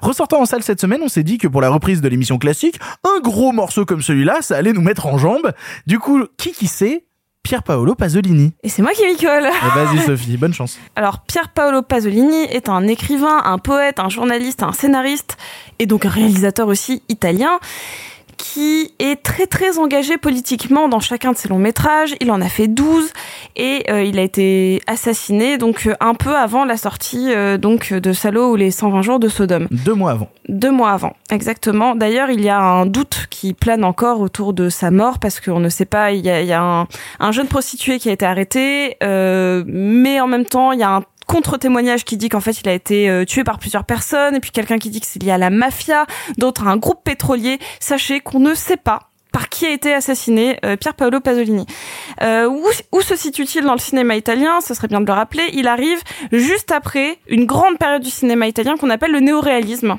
Ressortant 0.03 0.43
en 0.43 0.45
salle 0.45 0.63
cette 0.63 0.83
semaine, 0.83 1.01
on 1.03 1.09
s'est 1.09 1.23
dit 1.23 1.39
que 1.39 1.49
pour 1.49 1.63
la 1.63 1.71
reprise 1.71 2.03
de 2.03 2.09
l'émission 2.09 2.37
classique, 2.37 2.79
un 3.05 3.21
gros 3.23 3.53
morceau 3.53 3.87
comme 3.87 4.03
celui-là, 4.03 4.43
ça 4.43 4.59
allait 4.59 4.75
nous 4.75 4.83
mettre 4.83 5.07
en 5.07 5.17
jambes. 5.17 5.53
Du 5.87 5.99
coup, 5.99 6.27
qui 6.37 6.53
qui 6.53 6.67
sait 6.67 7.08
Pier 7.49 7.63
Paolo 7.65 7.95
Pasolini. 7.95 8.53
Et 8.63 8.69
c'est 8.69 8.83
moi 8.83 8.93
qui 8.93 9.07
m'y 9.07 9.17
colle. 9.17 9.47
Eh, 9.47 9.75
Vas-y 9.75 9.99
Sophie, 10.07 10.37
bonne 10.37 10.53
chance. 10.53 10.79
Alors, 10.95 11.21
Pier 11.21 11.41
Paolo 11.55 11.81
Pasolini 11.81 12.43
est 12.43 12.69
un 12.69 12.87
écrivain, 12.87 13.41
un 13.43 13.57
poète, 13.57 14.01
un 14.01 14.11
journaliste, 14.11 14.63
un 14.63 14.73
scénariste 14.73 15.39
et 15.79 15.87
donc 15.87 16.05
un 16.05 16.11
réalisateur 16.11 16.69
aussi 16.69 17.03
italien 17.09 17.59
qui 18.39 18.95
est 18.99 19.23
très 19.23 19.47
très 19.47 19.79
engagé 19.79 20.17
politiquement 20.17 20.89
dans 20.89 21.01
chacun 21.01 21.33
de 21.33 21.37
ses 21.37 21.49
longs 21.49 21.59
métrages. 21.59 22.15
Il 22.21 22.31
en 22.31 22.41
a 22.41 22.49
fait 22.49 22.69
12 22.69 23.13
et 23.57 23.85
euh, 23.91 24.03
il 24.03 24.19
a 24.19 24.23
été 24.23 24.81
assassiné 24.87 25.59
donc 25.59 25.87
euh, 25.87 25.95
un 26.01 26.15
peu 26.15 26.35
avant 26.37 26.65
la 26.65 26.77
sortie 26.77 27.35
euh, 27.35 27.59
donc 27.59 27.93
de 27.93 28.13
Salo 28.13 28.53
ou 28.53 28.57
les 28.57 28.71
120 28.71 29.03
jours 29.03 29.19
de 29.19 29.29
Sodome. 29.29 29.67
Deux 29.71 29.95
mois 29.95 30.13
avant. 30.13 30.31
Deux 30.49 30.71
mois 30.71 30.93
avant, 30.93 31.15
exactement. 31.31 31.95
D'ailleurs, 31.95 32.31
il 32.31 32.41
y 32.41 32.49
a 32.49 32.59
un 32.59 32.87
doute 32.87 33.27
qui 33.29 33.53
plane 33.53 33.85
encore 33.85 34.21
autour 34.21 34.53
de 34.53 34.69
sa 34.69 34.91
mort 34.91 35.19
parce 35.19 35.41
qu'on 35.41 35.61
ne 35.61 35.69
sait 35.69 35.85
pas. 35.85 36.13
Il 36.13 36.25
y 36.25 36.31
a, 36.31 36.41
il 36.41 36.47
y 36.47 36.53
a 36.53 36.63
un, 36.63 36.89
un, 37.21 37.33
jeune 37.33 37.49
prostitué 37.49 37.99
qui 37.99 38.09
a 38.09 38.13
été 38.13 38.25
arrêté, 38.25 38.97
euh, 39.03 39.65
mais 39.67 40.21
en 40.21 40.27
même 40.27 40.47
temps, 40.47 40.73
il 40.73 40.81
y 40.81 40.83
a 40.83 40.97
un 40.97 41.03
contre-témoignage 41.29 42.05
qui 42.05 42.17
dit 42.17 42.29
qu'en 42.29 42.41
fait 42.41 42.61
il 42.61 42.69
a 42.69 42.73
été 42.73 43.09
euh, 43.09 43.25
tué 43.25 43.45
par 43.45 43.59
plusieurs 43.59 43.85
personnes 43.85 44.35
et 44.35 44.41
puis 44.41 44.51
quelqu'un 44.51 44.79
qui 44.79 44.91
dit 44.91 45.01
que 45.01 45.07
c'est 45.07 45.23
lié 45.23 45.31
à 45.31 45.39
la 45.39 45.51
mafia, 45.51 46.07
d'autres 46.39 46.67
à 46.67 46.71
un 46.71 46.77
groupe 46.77 47.05
pétrolier. 47.05 47.61
Sachez 47.79 48.21
qu'on 48.21 48.41
ne 48.41 48.55
sait 48.55 48.77
pas 48.77 49.09
par 49.33 49.49
qui 49.49 49.67
a 49.67 49.71
été 49.71 49.93
assassiné 49.93 50.59
euh, 50.65 50.77
Paolo 50.97 51.21
Pasolini. 51.21 51.67
Euh, 52.23 52.49
où, 52.49 52.65
où, 52.93 53.01
se 53.01 53.15
situe-t-il 53.15 53.65
dans 53.65 53.75
le 53.75 53.79
cinéma 53.79 54.17
italien? 54.17 54.61
Ce 54.61 54.75
serait 54.75 54.89
bien 54.89 55.01
de 55.01 55.07
le 55.07 55.13
rappeler. 55.13 55.45
Il 55.53 55.69
arrive 55.69 56.01
juste 56.33 56.73
après 56.73 57.19
une 57.29 57.45
grande 57.45 57.79
période 57.79 58.03
du 58.03 58.11
cinéma 58.11 58.49
italien 58.49 58.77
qu'on 58.77 58.91
appelle 58.91 59.13
le 59.13 59.21
néoréalisme, 59.21 59.99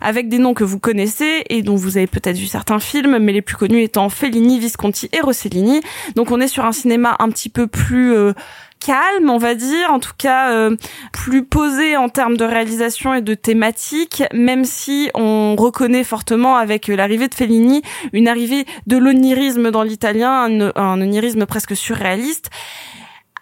avec 0.00 0.28
des 0.28 0.38
noms 0.38 0.54
que 0.54 0.64
vous 0.64 0.78
connaissez 0.78 1.44
et 1.48 1.62
dont 1.62 1.74
vous 1.74 1.96
avez 1.96 2.06
peut-être 2.06 2.36
vu 2.36 2.46
certains 2.46 2.78
films, 2.78 3.18
mais 3.18 3.32
les 3.32 3.42
plus 3.42 3.56
connus 3.56 3.82
étant 3.82 4.08
Fellini, 4.08 4.58
Visconti 4.58 5.08
et 5.12 5.20
Rossellini. 5.20 5.80
Donc 6.14 6.30
on 6.30 6.40
est 6.40 6.48
sur 6.48 6.64
un 6.64 6.72
cinéma 6.72 7.16
un 7.18 7.30
petit 7.30 7.48
peu 7.48 7.66
plus 7.66 8.14
euh, 8.14 8.34
calme, 8.80 9.30
on 9.30 9.38
va 9.38 9.54
dire, 9.54 9.90
en 9.90 9.98
tout 9.98 10.12
cas 10.16 10.52
euh, 10.52 10.76
plus 11.12 11.44
posé 11.44 11.96
en 11.96 12.08
termes 12.08 12.36
de 12.36 12.44
réalisation 12.44 13.14
et 13.14 13.22
de 13.22 13.34
thématique, 13.34 14.22
même 14.32 14.64
si 14.64 15.10
on 15.14 15.56
reconnaît 15.56 16.04
fortement 16.04 16.56
avec 16.56 16.88
l'arrivée 16.88 17.28
de 17.28 17.34
Fellini 17.34 17.82
une 18.12 18.28
arrivée 18.28 18.64
de 18.86 18.96
l'onirisme 18.96 19.70
dans 19.70 19.82
l'italien, 19.82 20.72
un, 20.76 21.00
onirisme 21.00 21.46
presque 21.46 21.76
surréaliste. 21.76 22.50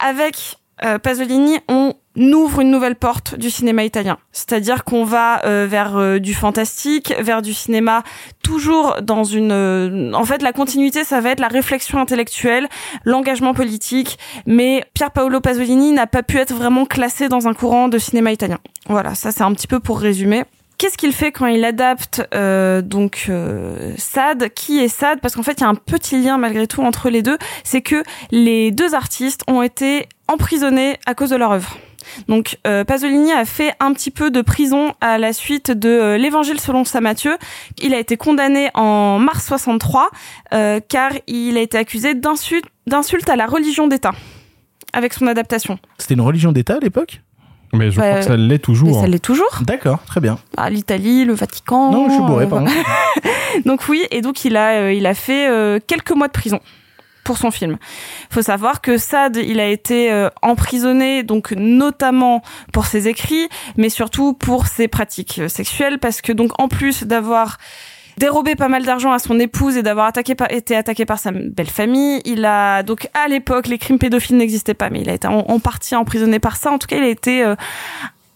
Avec 0.01 0.59
euh, 0.85 0.99
Pasolini, 0.99 1.59
on 1.69 1.95
ouvre 2.17 2.61
une 2.61 2.71
nouvelle 2.71 2.97
porte 2.97 3.37
du 3.37 3.51
cinéma 3.51 3.85
italien. 3.85 4.19
C'est-à-dire 4.33 4.85
qu'on 4.85 5.05
va 5.05 5.45
euh, 5.45 5.67
vers 5.69 5.97
euh, 5.97 6.19
du 6.19 6.35
fantastique, 6.35 7.15
vers 7.21 7.43
du 7.43 7.53
cinéma 7.55 8.03
toujours 8.43 8.97
dans 9.03 9.25
une... 9.25 9.53
Euh, 9.53 10.13
en 10.13 10.25
fait, 10.25 10.43
la 10.43 10.53
continuité, 10.53 11.05
ça 11.05 11.21
va 11.21 11.31
être 11.31 11.41
la 11.41 11.49
réflexion 11.49 11.99
intellectuelle, 11.99 12.69
l'engagement 13.05 13.55
politique, 13.55 14.19
mais 14.47 14.85
Pier 14.95 15.09
Paolo 15.13 15.41
Pasolini 15.41 15.93
n'a 15.93 16.07
pas 16.07 16.23
pu 16.23 16.39
être 16.39 16.55
vraiment 16.55 16.87
classé 16.87 17.29
dans 17.29 17.49
un 17.49 17.55
courant 17.55 17.89
de 17.89 17.99
cinéma 17.99 18.33
italien. 18.33 18.59
Voilà, 18.89 19.15
ça 19.15 19.33
c'est 19.33 19.43
un 19.43 19.53
petit 19.53 19.67
peu 19.67 19.81
pour 19.81 19.99
résumer. 19.99 20.45
Qu'est-ce 20.77 20.99
qu'il 20.99 21.13
fait 21.13 21.31
quand 21.31 21.47
il 21.47 21.65
adapte 21.65 22.27
euh, 22.35 22.83
donc 22.83 23.27
euh, 23.29 23.95
Sade? 23.97 24.51
Qui 24.55 24.81
est 24.81 24.89
Sade? 24.89 25.21
Parce 25.21 25.35
qu'en 25.35 25.43
fait, 25.43 25.53
il 25.53 25.61
y 25.61 25.65
a 25.65 25.69
un 25.69 25.77
petit 25.77 26.21
lien 26.21 26.37
malgré 26.37 26.67
tout 26.67 26.83
entre 26.83 27.11
les 27.11 27.23
deux. 27.23 27.39
C'est 27.63 27.81
que 27.81 28.03
les 28.33 28.71
deux 28.73 28.95
artistes 28.95 29.43
ont 29.47 29.63
été 29.63 30.09
emprisonnés 30.29 30.97
à 31.07 31.15
cause 31.15 31.31
de 31.31 31.37
leur 31.37 31.53
œuvre. 31.53 31.77
Donc 32.29 32.59
euh, 32.67 32.85
Pasolini 32.85 33.33
a 33.33 33.45
fait 33.45 33.75
un 33.81 33.93
petit 33.95 34.11
peu 34.11 34.31
de 34.31 34.43
prison 34.43 34.93
à 35.01 35.17
la 35.17 35.33
suite 35.33 35.71
de 35.71 35.89
euh, 35.89 36.19
l'Évangile 36.19 36.61
selon 36.61 36.85
saint 36.85 37.01
Matthieu. 37.01 37.37
Il 37.83 37.95
a 37.95 37.99
été 37.99 38.17
condamné 38.17 38.71
en 38.75 39.19
mars 39.19 39.47
63 39.47 40.11
euh, 40.53 40.81
car 40.87 41.13
il 41.27 41.57
a 41.57 41.61
été 41.61 41.79
accusé 41.79 42.15
d'insulte 42.15 43.29
à 43.29 43.37
la 43.37 43.47
religion 43.47 43.87
d'État 43.87 44.13
avec 44.93 45.13
son 45.15 45.27
adaptation. 45.27 45.79
C'était 45.99 46.15
une 46.15 46.21
religion 46.21 46.53
d'État 46.53 46.77
à 46.77 46.81
l'époque? 46.81 47.21
Mais 47.75 47.91
je 47.91 47.99
Bah, 47.99 48.09
crois 48.09 48.21
que 48.21 48.27
ça 48.27 48.37
l'est 48.37 48.59
toujours. 48.59 48.89
Mais 48.89 48.95
ça 48.95 49.01
hein. 49.01 49.09
l'est 49.09 49.19
toujours. 49.19 49.59
D'accord, 49.63 50.03
très 50.05 50.21
bien. 50.21 50.39
Ah, 50.57 50.71
L'Italie, 50.71 51.25
le 51.25 51.35
Vatican. 51.35 51.91
Non, 51.91 52.09
je 52.09 52.15
suis 52.15 52.23
bourré, 52.23 52.45
euh, 52.45 52.49
pardon. 52.49 52.71
donc 53.67 53.89
oui, 53.89 54.05
et 54.11 54.21
donc 54.21 54.45
il 54.45 54.57
a, 54.57 54.83
euh, 54.83 54.93
il 54.93 55.07
a 55.07 55.15
fait 55.15 55.49
euh, 55.49 55.79
quelques 55.85 56.13
mois 56.13 56.29
de 56.29 56.33
prison 56.33 56.61
pour 57.25 57.39
son 57.39 57.51
film. 57.51 57.79
Faut 58.31 58.43
savoir 58.43 58.81
que 58.81 58.99
Sade, 58.99 59.37
il 59.37 59.59
a 59.59 59.67
été 59.67 60.13
euh, 60.13 60.29
emprisonné 60.43 61.23
donc 61.23 61.53
notamment 61.53 62.43
pour 62.73 62.87
ses 62.87 63.09
écrits, 63.09 63.49
mais 63.77 63.89
surtout 63.89 64.35
pour 64.35 64.67
ses 64.67 64.89
pratiques 64.89 65.41
euh, 65.41 65.49
sexuelles 65.49 65.99
parce 65.99 66.21
que 66.21 66.33
donc 66.33 66.53
en 66.61 66.69
plus 66.69 67.05
d'avoir 67.05 67.59
dérobé 68.17 68.55
pas 68.55 68.69
mal 68.69 68.85
d'argent 68.85 69.13
à 69.13 69.19
son 69.19 69.41
épouse 69.41 69.77
et 69.77 69.83
d'avoir 69.83 70.07
attaqué 70.07 70.35
par, 70.35 70.53
été 70.53 70.77
attaqué 70.77 71.05
par 71.05 71.19
sa 71.19 71.33
belle 71.33 71.71
famille. 71.71 72.21
Il 72.25 72.45
a 72.45 72.83
donc 72.83 73.09
à 73.15 73.29
l'époque 73.29 73.67
les 73.67 73.79
crimes 73.79 73.99
pédophiles 73.99 74.37
n'existaient 74.37 74.75
pas, 74.75 74.91
mais 74.91 75.01
il 75.01 75.11
a 75.11 75.15
été 75.15 75.27
en, 75.27 75.39
en 75.39 75.59
partie 75.59 75.97
emprisonné 75.97 76.39
par 76.39 76.57
ça. 76.57 76.71
En 76.71 76.79
tout 76.79 76.87
cas, 76.87 76.97
il 76.97 77.05
a 77.05 77.09
été 77.09 77.43
euh, 77.43 77.57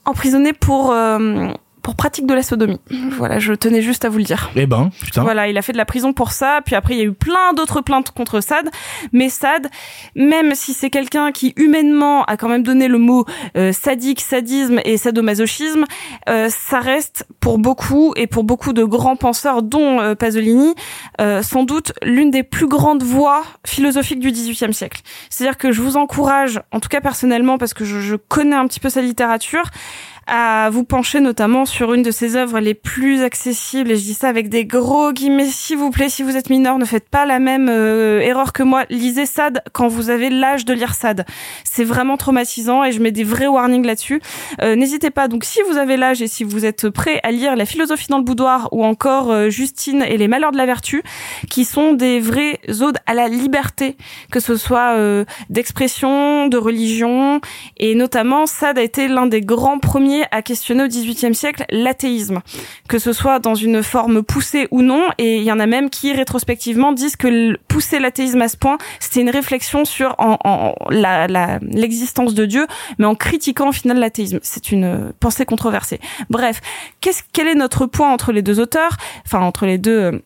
emprisonné 0.05 0.53
pour 0.53 0.91
euh, 0.91 1.49
pour 1.89 1.97
pratique 1.97 2.27
de 2.27 2.35
la 2.35 2.43
sodomie. 2.43 2.79
Voilà, 3.13 3.39
je 3.39 3.55
tenais 3.55 3.81
juste 3.81 4.05
à 4.05 4.11
vous 4.11 4.19
le 4.19 4.25
dire. 4.25 4.51
Eh 4.57 4.67
ben, 4.67 4.91
putain. 5.01 5.23
Voilà, 5.23 5.49
il 5.49 5.57
a 5.57 5.63
fait 5.63 5.73
de 5.73 5.79
la 5.79 5.87
prison 5.87 6.13
pour 6.13 6.33
ça. 6.33 6.61
Puis 6.63 6.75
après, 6.75 6.93
il 6.93 6.99
y 6.99 7.01
a 7.01 7.05
eu 7.05 7.15
plein 7.15 7.55
d'autres 7.55 7.81
plaintes 7.81 8.11
contre 8.11 8.43
Sade. 8.43 8.69
Mais 9.15 9.31
Sade, 9.31 9.69
même 10.15 10.55
si 10.55 10.75
c'est 10.75 10.91
quelqu'un 10.91 11.33
qui 11.33 11.55
humainement 11.57 12.25
a 12.27 12.37
quand 12.37 12.51
même 12.51 12.63
donné 12.63 12.89
le 12.89 12.99
mot 12.99 13.25
euh, 13.57 13.73
sadique, 13.73 14.21
sadisme 14.21 14.83
et 14.85 14.99
sadomasochisme, 14.99 15.87
euh, 16.29 16.51
ça 16.51 16.81
reste 16.81 17.27
pour 17.41 17.57
beaucoup 17.57 18.13
et 18.17 18.27
pour 18.27 18.45
beaucoup 18.45 18.75
de 18.75 18.85
grands 18.85 19.17
penseurs, 19.17 19.63
dont 19.63 19.99
euh, 19.99 20.15
Pasolini, 20.15 20.75
euh, 21.23 21.41
sans 21.41 21.65
doute 21.65 21.95
l'une 22.03 22.31
des 22.31 22.43
plus 22.43 22.69
grandes 22.69 23.03
voix 23.03 23.45
philosophiques 23.65 24.21
du 24.21 24.31
XVIIIe 24.31 24.75
siècle. 24.75 25.01
C'est-à-dire 25.31 25.57
que 25.57 25.73
je 25.73 25.81
vous 25.81 25.97
encourage, 25.97 26.61
en 26.71 26.81
tout 26.81 26.91
cas 26.91 27.01
personnellement, 27.01 27.57
parce 27.57 27.73
que 27.73 27.87
je, 27.87 27.99
je 28.01 28.17
connais 28.17 28.57
un 28.57 28.67
petit 28.67 28.79
peu 28.79 28.91
sa 28.91 29.01
littérature, 29.01 29.71
à 30.29 30.69
vous 30.71 30.85
pencher 30.85 31.21
notamment 31.21 31.65
sur 31.65 31.95
une 31.95 32.03
de 32.03 32.11
ses 32.11 32.37
œuvres 32.37 32.61
les 32.61 32.75
plus 32.75 33.23
accessibles 33.23 33.91
et 33.91 33.97
je 33.97 34.03
dis 34.03 34.15
ça 34.15 34.29
avec 34.29 34.49
des 34.49 34.67
gros 34.67 35.13
guillemets 35.13 35.47
s'il 35.47 35.79
vous 35.79 35.91
plaît 35.91 36.11
si 36.11 36.23
vous 36.23 36.37
êtes 36.37 36.51
mineur 36.51 36.79
ne 36.79 36.85
faites 36.85 37.09
pas 37.09 37.25
la 37.25 37.39
même 37.39 37.69
euh, 37.71 38.21
erreur 38.21 38.53
que 38.53 38.63
moi. 38.63 38.85
Lisez 38.91 39.25
Sade 39.25 39.63
quand 39.73 39.89
vous 39.89 40.11
avez 40.11 40.29
l'âge 40.29 40.65
de 40.67 40.75
lire 40.75 40.95
Sade 40.95 41.25
c'est 41.65 41.85
vraiment 41.85 42.17
traumatisant 42.17 42.85
et 42.85 42.93
je 42.93 43.01
mets 43.01 43.11
des 43.11 43.25
vrais 43.25 43.47
warnings 43.47 43.87
là-dessus. 43.87 44.21
Euh, 44.61 44.77
n'hésitez 44.77 45.11
pas 45.11 45.29
donc 45.29 45.45
si 45.45 45.61
vous 45.69 45.79
avez 45.79 45.97
l'âge 45.97 46.21
et 46.21 46.29
si 46.29 46.45
vous 46.45 46.67
êtes 46.67 46.91
prêt 46.91 47.21
à 47.23 47.31
lire 47.31 47.57
la 47.57 47.65
philosophie 47.65 48.09
dans 48.09 48.19
le 48.19 48.25
boudoir 48.25 48.69
ou 48.73 48.85
encore 48.85 49.31
euh, 49.31 49.49
Justine 49.49 50.05
et 50.07 50.19
les 50.19 50.29
malheurs 50.29 50.53
de 50.53 50.59
la 50.59 50.67
vertu 50.67 51.03
qui 51.49 51.65
sont 51.65 51.95
des 51.95 52.21
vraies 52.21 52.61
odes 52.81 52.99
à 53.07 53.15
la 53.15 53.29
liberté 53.29 53.97
que 54.31 54.41
ce 54.41 54.57
soit 54.57 54.95
euh, 54.97 55.25
d'expression 55.49 56.49
de 56.49 56.57
religion. 56.57 57.41
Et 57.79 57.95
notamment 57.95 58.47
Sade 58.47 58.79
a 58.79 58.83
été 58.83 59.09
l'un 59.09 59.27
des 59.27 59.41
grands 59.41 59.79
premiers 59.79 60.18
à 60.31 60.43
questionner 60.43 60.85
au 60.85 60.89
XVIIIe 60.89 61.35
siècle 61.35 61.65
l'athéisme, 61.71 62.41
que 62.89 62.99
ce 62.99 63.13
soit 63.13 63.39
dans 63.39 63.55
une 63.55 63.83
forme 63.83 64.23
poussée 64.23 64.69
ou 64.71 64.83
non. 64.83 65.09
Et 65.19 65.39
il 65.39 65.45
y 65.45 65.53
en 65.53 65.61
a 65.61 65.67
même 65.67 65.91
qui 65.91 66.13
rétrospectivement 66.13 66.93
disent 66.93 67.17
que 67.17 67.57
pousser 67.69 67.99
l'athéisme 67.99 68.43
à 68.43 68.49
ce 68.49 68.57
point, 68.57 68.79
c'était 69.01 69.21
une 69.21 69.31
réflexion 69.31 69.85
sur 69.85 70.17
l'existence 70.91 72.35
de 72.35 72.47
Dieu, 72.47 72.67
mais 72.99 73.07
en 73.07 73.15
critiquant 73.15 73.69
au 73.69 73.73
final 73.73 73.99
l'athéisme. 73.99 74.39
C'est 74.43 74.73
une 74.73 74.85
euh, 74.85 75.13
pensée 75.21 75.45
controversée. 75.45 76.01
Bref, 76.31 76.61
quel 77.33 77.49
est 77.49 77.55
notre 77.55 77.87
point 77.87 78.13
entre 78.13 78.33
les 78.33 78.43
deux 78.43 78.61
auteurs, 78.61 78.97
enfin 79.25 79.41
entre 79.41 79.67
les 79.67 79.79
deux 79.79 79.99
euh, 79.99 80.23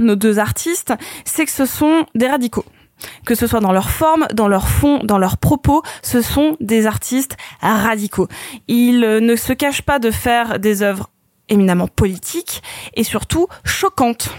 nos 0.00 0.16
deux 0.16 0.38
artistes, 0.38 0.92
c'est 1.24 1.44
que 1.44 1.52
ce 1.52 1.66
sont 1.66 2.06
des 2.14 2.26
radicaux 2.26 2.64
que 3.24 3.34
ce 3.34 3.46
soit 3.46 3.60
dans 3.60 3.72
leur 3.72 3.90
forme, 3.90 4.26
dans 4.32 4.48
leur 4.48 4.68
fond, 4.68 5.00
dans 5.02 5.18
leurs 5.18 5.38
propos, 5.38 5.82
ce 6.02 6.22
sont 6.22 6.56
des 6.60 6.86
artistes 6.86 7.36
radicaux. 7.60 8.28
Ils 8.68 9.04
euh, 9.04 9.20
ne 9.20 9.36
se 9.36 9.52
cachent 9.52 9.82
pas 9.82 9.98
de 9.98 10.10
faire 10.10 10.58
des 10.58 10.82
œuvres 10.82 11.10
éminemment 11.48 11.88
politiques 11.88 12.62
et 12.94 13.04
surtout 13.04 13.48
choquantes. 13.64 14.30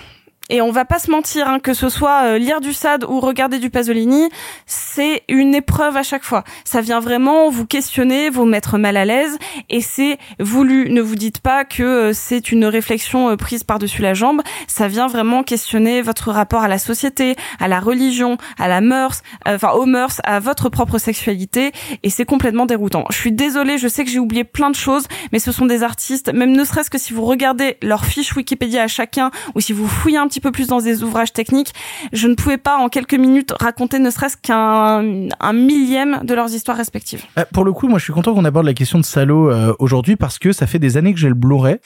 Et 0.50 0.62
on 0.62 0.72
va 0.72 0.86
pas 0.86 1.00
se 1.00 1.10
mentir, 1.10 1.48
hein, 1.48 1.60
que 1.60 1.74
ce 1.74 1.90
soit 1.90 2.26
euh, 2.26 2.38
lire 2.38 2.62
du 2.62 2.72
Sade 2.72 3.04
ou 3.04 3.20
regarder 3.20 3.58
du 3.58 3.72
Pasolini, 3.72 4.30
c'est 4.68 5.24
une 5.28 5.56
épreuve 5.56 5.98
à 5.98 6.04
chaque 6.04 6.24
fois. 6.24 6.44
Ça 6.64 6.82
vient 6.82 7.00
vraiment 7.00 7.50
vous 7.50 7.66
questionner, 7.66 8.30
vous 8.30 8.46
mettre 8.46 8.78
mal 8.78 8.96
à 8.96 9.06
l'aise, 9.06 9.38
et 9.70 9.82
c'est 9.82 10.18
voulu. 10.40 10.90
Ne 10.92 11.02
vous 11.02 11.16
dites 11.16 11.40
pas 11.40 11.66
que 11.66 11.84
euh, 11.84 12.14
c'est 12.14 12.52
une 12.52 12.66
réflexion 12.66 13.30
euh, 13.30 13.36
prise 13.38 13.64
par-dessus 13.64 14.02
la 14.02 14.14
jambe. 14.14 14.42
Ça 14.68 14.88
vient 14.88 15.08
vraiment 15.08 15.42
questionner 15.42 16.02
votre 16.04 16.32
rapport 16.32 16.62
à 16.62 16.68
la 16.68 16.78
société, 16.78 17.36
à 17.60 17.68
la 17.68 17.80
religion, 17.80 18.38
à 18.60 18.68
la 18.68 18.82
mœurs, 18.82 19.24
euh, 19.48 19.56
enfin 19.56 19.72
aux 19.72 19.86
mœurs, 19.86 20.22
à 20.26 20.40
votre 20.40 20.70
propre 20.70 21.00
sexualité, 21.00 21.72
et 22.04 22.10
c'est 22.12 22.26
complètement 22.26 22.68
déroutant. 22.68 23.06
Je 23.10 23.18
suis 23.18 23.32
désolée, 23.32 23.78
je 23.78 23.88
sais 23.88 24.06
que 24.06 24.12
j'ai 24.12 24.20
oublié 24.20 24.44
plein 24.44 24.70
de 24.70 24.76
choses, 24.76 25.08
mais 25.32 25.40
ce 25.40 25.52
sont 25.52 25.66
des 25.66 25.82
artistes, 25.82 26.32
même 26.32 26.52
ne 26.52 26.64
serait-ce 26.64 26.90
que 26.90 26.98
si 27.00 27.14
vous 27.14 27.26
regardez 27.26 27.78
leur 27.82 28.06
fiche 28.06 28.36
Wikipédia 28.36 28.84
à 28.84 28.88
chacun, 28.88 29.32
ou 29.56 29.60
si 29.60 29.74
vous 29.74 29.88
fouillez 29.88 30.18
un 30.18 30.28
petit 30.28 30.35
peu 30.40 30.52
plus 30.52 30.68
dans 30.68 30.80
des 30.80 31.04
ouvrages 31.04 31.34
techniques, 31.34 31.74
je 32.14 32.28
ne 32.28 32.36
pouvais 32.36 32.58
pas 32.58 32.78
en 32.78 32.90
quelques 32.90 33.16
minutes 33.16 33.54
raconter 33.60 34.00
ne 34.00 34.10
serait-ce 34.10 34.38
qu'un 34.38 35.30
un 35.40 35.54
millième 35.54 36.22
de 36.24 36.34
leurs 36.34 36.54
histoires 36.54 36.78
respectives. 36.78 37.24
Euh, 37.38 37.46
pour 37.54 37.64
le 37.64 37.74
coup, 37.74 37.88
moi, 37.88 38.00
je 38.00 38.04
suis 38.04 38.14
content 38.14 38.34
qu'on 38.34 38.46
aborde 38.46 38.66
la 38.66 38.74
question 38.74 39.00
de 39.00 39.06
Salo 39.06 39.50
euh, 39.50 39.74
aujourd'hui 39.80 40.16
parce 40.16 40.40
que 40.40 40.52
ça 40.52 40.68
fait 40.68 40.80
des 40.80 40.98
années 40.98 41.14
que 41.14 41.20
j'ai 41.20 41.30
le 41.30 41.36
Blu-ray 41.36 41.78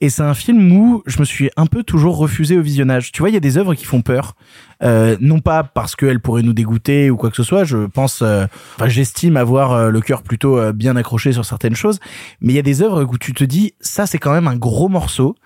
et 0.00 0.10
c'est 0.10 0.22
un 0.22 0.34
film 0.34 0.72
où 0.72 1.02
je 1.06 1.18
me 1.20 1.24
suis 1.24 1.50
un 1.56 1.66
peu 1.66 1.82
toujours 1.82 2.16
refusé 2.16 2.56
au 2.56 2.62
visionnage. 2.62 3.12
Tu 3.12 3.20
vois, 3.20 3.30
il 3.30 3.34
y 3.34 3.36
a 3.36 3.40
des 3.40 3.56
œuvres 3.58 3.74
qui 3.74 3.84
font 3.84 4.02
peur. 4.02 4.34
Euh, 4.82 5.16
non 5.20 5.40
pas 5.40 5.62
parce 5.62 5.96
qu'elle 5.96 6.20
pourrait 6.20 6.42
nous 6.42 6.52
dégoûter 6.52 7.10
ou 7.10 7.16
quoi 7.16 7.30
que 7.30 7.36
ce 7.36 7.42
soit. 7.42 7.64
Je 7.64 7.86
pense, 7.86 8.22
euh, 8.22 8.46
enfin, 8.76 8.88
j'estime 8.88 9.36
avoir 9.36 9.72
euh, 9.72 9.90
le 9.90 10.00
cœur 10.00 10.22
plutôt 10.22 10.58
euh, 10.58 10.72
bien 10.72 10.96
accroché 10.96 11.32
sur 11.32 11.44
certaines 11.44 11.76
choses. 11.76 12.00
Mais 12.40 12.52
il 12.52 12.56
y 12.56 12.58
a 12.58 12.62
des 12.62 12.82
œuvres 12.82 13.04
où 13.04 13.18
tu 13.18 13.32
te 13.32 13.44
dis, 13.44 13.74
ça 13.80 14.06
c'est 14.06 14.18
quand 14.18 14.32
même 14.32 14.48
un 14.48 14.56
gros 14.56 14.88
morceau 14.88 15.36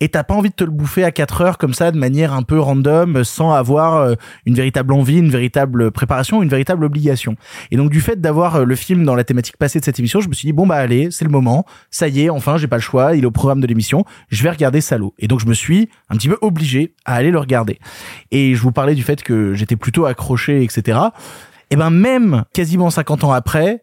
et 0.00 0.08
t'as 0.08 0.24
pas 0.24 0.34
envie 0.34 0.50
de 0.50 0.54
te 0.54 0.64
le 0.64 0.70
bouffer 0.70 1.04
à 1.04 1.12
4 1.12 1.40
heures 1.40 1.58
comme 1.58 1.72
ça 1.72 1.90
de 1.90 1.98
manière 1.98 2.32
un 2.32 2.42
peu 2.42 2.58
random 2.58 3.24
sans 3.24 3.52
avoir 3.52 3.96
euh, 3.96 4.14
une 4.44 4.54
véritable 4.54 4.92
envie, 4.92 5.18
une 5.18 5.30
véritable 5.30 5.90
préparation, 5.92 6.42
une 6.42 6.48
véritable 6.48 6.84
obligation. 6.84 7.36
Et 7.70 7.76
donc 7.76 7.90
du 7.90 8.00
fait 8.00 8.20
d'avoir 8.20 8.64
le 8.64 8.74
film 8.74 9.04
dans 9.04 9.14
la 9.14 9.24
thématique 9.24 9.56
passée 9.56 9.80
de 9.80 9.84
cette 9.84 9.98
émission, 9.98 10.20
je 10.20 10.28
me 10.28 10.34
suis 10.34 10.46
dit 10.46 10.52
bon 10.52 10.66
bah 10.66 10.76
allez, 10.76 11.10
c'est 11.10 11.24
le 11.24 11.30
moment, 11.30 11.64
ça 11.90 12.08
y 12.08 12.22
est, 12.22 12.30
enfin 12.30 12.56
j'ai 12.56 12.66
pas 12.66 12.76
le 12.76 12.82
choix, 12.82 13.14
il 13.14 13.22
est 13.22 13.26
au 13.26 13.30
programme 13.30 13.60
de 13.60 13.66
l'émission, 13.66 14.04
je 14.28 14.42
vais 14.42 14.50
regarder 14.50 14.80
Salo. 14.80 15.14
Et 15.18 15.28
donc 15.28 15.40
je 15.40 15.46
me 15.46 15.54
suis 15.54 15.88
un 16.10 16.16
petit 16.16 16.28
peu 16.28 16.38
obligé 16.40 16.94
à 17.04 17.14
aller 17.14 17.30
le 17.30 17.38
regarder. 17.38 17.78
Et 18.30 18.54
je 18.54 18.60
vous 18.60 18.72
parlais 18.74 18.94
du 18.94 19.02
fait 19.02 19.22
que 19.22 19.54
j'étais 19.54 19.76
plutôt 19.76 20.04
accroché, 20.04 20.62
etc. 20.62 20.98
Et 21.70 21.76
ben 21.76 21.90
même 21.90 22.44
quasiment 22.52 22.90
50 22.90 23.24
ans 23.24 23.32
après, 23.32 23.82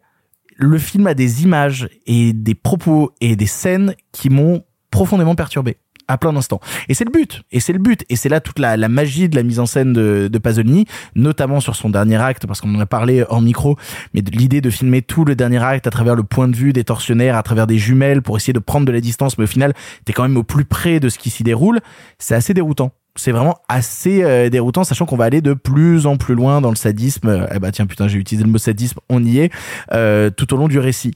le 0.56 0.78
film 0.78 1.06
a 1.06 1.14
des 1.14 1.42
images 1.42 1.88
et 2.06 2.32
des 2.32 2.54
propos 2.54 3.12
et 3.20 3.36
des 3.36 3.46
scènes 3.46 3.94
qui 4.12 4.30
m'ont 4.30 4.62
profondément 4.90 5.34
perturbé 5.34 5.78
à 6.08 6.18
plein 6.18 6.32
d'instants. 6.32 6.60
Et 6.88 6.94
c'est 6.94 7.04
le 7.04 7.10
but. 7.10 7.42
Et 7.50 7.60
c'est 7.60 7.72
le 7.72 7.78
but. 7.78 8.04
Et 8.08 8.16
c'est 8.16 8.28
là 8.28 8.40
toute 8.40 8.58
la, 8.58 8.76
magie 8.88 9.28
de 9.28 9.36
la 9.36 9.42
mise 9.42 9.58
en 9.60 9.66
scène 9.66 9.92
de, 9.92 10.28
de 10.30 10.38
Pasolini, 10.38 10.86
notamment 11.14 11.60
sur 11.60 11.76
son 11.76 11.90
dernier 11.90 12.16
acte, 12.16 12.46
parce 12.46 12.60
qu'on 12.60 12.74
en 12.74 12.80
a 12.80 12.86
parlé 12.86 13.24
hors 13.28 13.40
micro, 13.40 13.76
mais 14.14 14.20
l'idée 14.20 14.60
de 14.60 14.70
filmer 14.70 15.02
tout 15.02 15.24
le 15.24 15.34
dernier 15.34 15.62
acte 15.62 15.86
à 15.86 15.90
travers 15.90 16.14
le 16.14 16.22
point 16.22 16.48
de 16.48 16.56
vue 16.56 16.72
des 16.72 16.84
tortionnaires, 16.84 17.36
à 17.36 17.42
travers 17.42 17.66
des 17.66 17.78
jumelles, 17.78 18.22
pour 18.22 18.36
essayer 18.36 18.52
de 18.52 18.58
prendre 18.58 18.86
de 18.86 18.92
la 18.92 19.00
distance, 19.00 19.38
mais 19.38 19.44
au 19.44 19.48
final, 19.48 19.72
t'es 20.04 20.12
quand 20.12 20.22
même 20.22 20.36
au 20.36 20.44
plus 20.44 20.64
près 20.64 21.00
de 21.00 21.08
ce 21.08 21.18
qui 21.18 21.30
s'y 21.30 21.42
déroule. 21.42 21.80
C'est 22.18 22.34
assez 22.34 22.54
déroutant 22.54 22.92
c'est 23.14 23.32
vraiment 23.32 23.58
assez 23.68 24.22
euh, 24.22 24.48
déroutant, 24.48 24.84
sachant 24.84 25.04
qu'on 25.04 25.16
va 25.16 25.24
aller 25.24 25.42
de 25.42 25.52
plus 25.52 26.06
en 26.06 26.16
plus 26.16 26.34
loin 26.34 26.60
dans 26.60 26.70
le 26.70 26.76
sadisme. 26.76 27.46
Eh 27.54 27.58
bah 27.58 27.70
tiens, 27.70 27.86
putain, 27.86 28.08
j'ai 28.08 28.18
utilisé 28.18 28.44
le 28.44 28.50
mot 28.50 28.58
sadisme, 28.58 29.00
on 29.10 29.22
y 29.22 29.38
est, 29.38 29.52
euh, 29.92 30.30
tout 30.30 30.54
au 30.54 30.56
long 30.56 30.68
du 30.68 30.78
récit. 30.78 31.12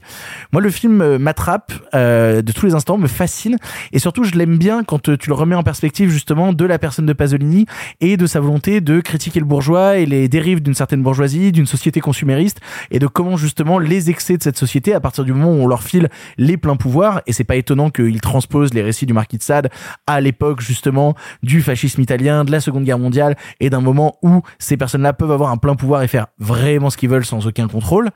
Moi, 0.51 0.61
le 0.61 0.69
film 0.69 1.01
euh, 1.01 1.17
m'attrape 1.17 1.73
euh, 1.95 2.41
de 2.41 2.51
tous 2.51 2.67
les 2.67 2.75
instants, 2.75 2.97
me 2.97 3.07
fascine, 3.07 3.57
et 3.91 3.99
surtout, 3.99 4.23
je 4.23 4.35
l'aime 4.35 4.57
bien 4.57 4.83
quand 4.83 5.09
euh, 5.09 5.17
tu 5.17 5.29
le 5.29 5.35
remets 5.35 5.55
en 5.55 5.63
perspective 5.63 6.09
justement 6.09 6.53
de 6.53 6.65
la 6.65 6.77
personne 6.77 7.05
de 7.05 7.13
Pasolini 7.13 7.65
et 7.99 8.15
de 8.15 8.27
sa 8.27 8.39
volonté 8.39 8.79
de 8.79 8.99
critiquer 8.99 9.39
le 9.39 9.45
bourgeois 9.45 9.97
et 9.97 10.05
les 10.05 10.27
dérives 10.27 10.61
d'une 10.61 10.75
certaine 10.75 11.01
bourgeoisie, 11.01 11.51
d'une 11.51 11.65
société 11.65 11.99
consumériste, 11.99 12.59
et 12.91 12.99
de 12.99 13.07
comment 13.07 13.37
justement 13.37 13.79
les 13.79 14.11
excès 14.11 14.37
de 14.37 14.43
cette 14.43 14.57
société, 14.57 14.93
à 14.93 14.99
partir 14.99 15.23
du 15.23 15.33
moment 15.33 15.51
où 15.51 15.63
on 15.63 15.67
leur 15.67 15.81
file 15.81 16.09
les 16.37 16.57
pleins 16.57 16.75
pouvoirs, 16.75 17.21
et 17.25 17.33
c'est 17.33 17.43
pas 17.43 17.55
étonnant 17.55 17.89
qu'il 17.89 18.21
transpose 18.21 18.73
les 18.73 18.83
récits 18.83 19.07
du 19.07 19.13
marquis 19.13 19.37
de 19.37 19.43
Sade 19.43 19.69
à 20.05 20.21
l'époque 20.21 20.61
justement 20.61 21.15
du 21.41 21.61
fascisme 21.61 21.86
italien, 21.95 22.43
de 22.43 22.51
la 22.51 22.59
Seconde 22.59 22.83
Guerre 22.83 22.99
mondiale, 22.99 23.35
et 23.59 23.69
d'un 23.69 23.81
moment 23.81 24.17
où 24.21 24.41
ces 24.59 24.77
personnes-là 24.77 25.13
peuvent 25.13 25.31
avoir 25.31 25.51
un 25.51 25.57
plein 25.57 25.75
pouvoir 25.75 26.03
et 26.03 26.07
faire 26.07 26.27
vraiment 26.39 26.89
ce 26.89 26.97
qu'ils 26.97 27.09
veulent 27.09 27.25
sans 27.25 27.47
aucun 27.47 27.67
contrôle, 27.67 28.09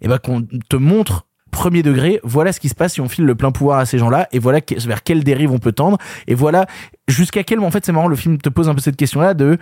et 0.00 0.08
ben 0.08 0.18
qu'on 0.18 0.46
te 0.68 0.76
montre 0.76 1.26
premier 1.50 1.82
degré, 1.82 2.20
voilà 2.22 2.52
ce 2.52 2.60
qui 2.60 2.68
se 2.68 2.74
passe 2.74 2.92
si 2.94 3.00
on 3.00 3.08
file 3.08 3.24
le 3.24 3.34
plein 3.34 3.50
pouvoir 3.50 3.78
à 3.78 3.86
ces 3.86 3.98
gens-là, 3.98 4.28
et 4.32 4.38
voilà 4.38 4.60
vers 4.68 5.02
quelle 5.02 5.24
dérive 5.24 5.50
on 5.50 5.58
peut 5.58 5.72
tendre, 5.72 5.98
et 6.26 6.34
voilà 6.34 6.66
jusqu'à 7.08 7.42
quel 7.42 7.58
moment, 7.58 7.68
en 7.68 7.70
fait 7.72 7.84
c'est 7.84 7.92
marrant, 7.92 8.08
le 8.08 8.16
film 8.16 8.38
te 8.38 8.48
pose 8.48 8.68
un 8.68 8.74
peu 8.74 8.80
cette 8.80 8.96
question-là 8.96 9.34
de 9.34 9.58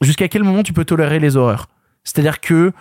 jusqu'à 0.00 0.28
quel 0.28 0.44
moment 0.44 0.62
tu 0.62 0.72
peux 0.72 0.84
tolérer 0.84 1.18
les 1.18 1.36
horreurs. 1.36 1.68
C'est-à-dire 2.04 2.40
que 2.40 2.72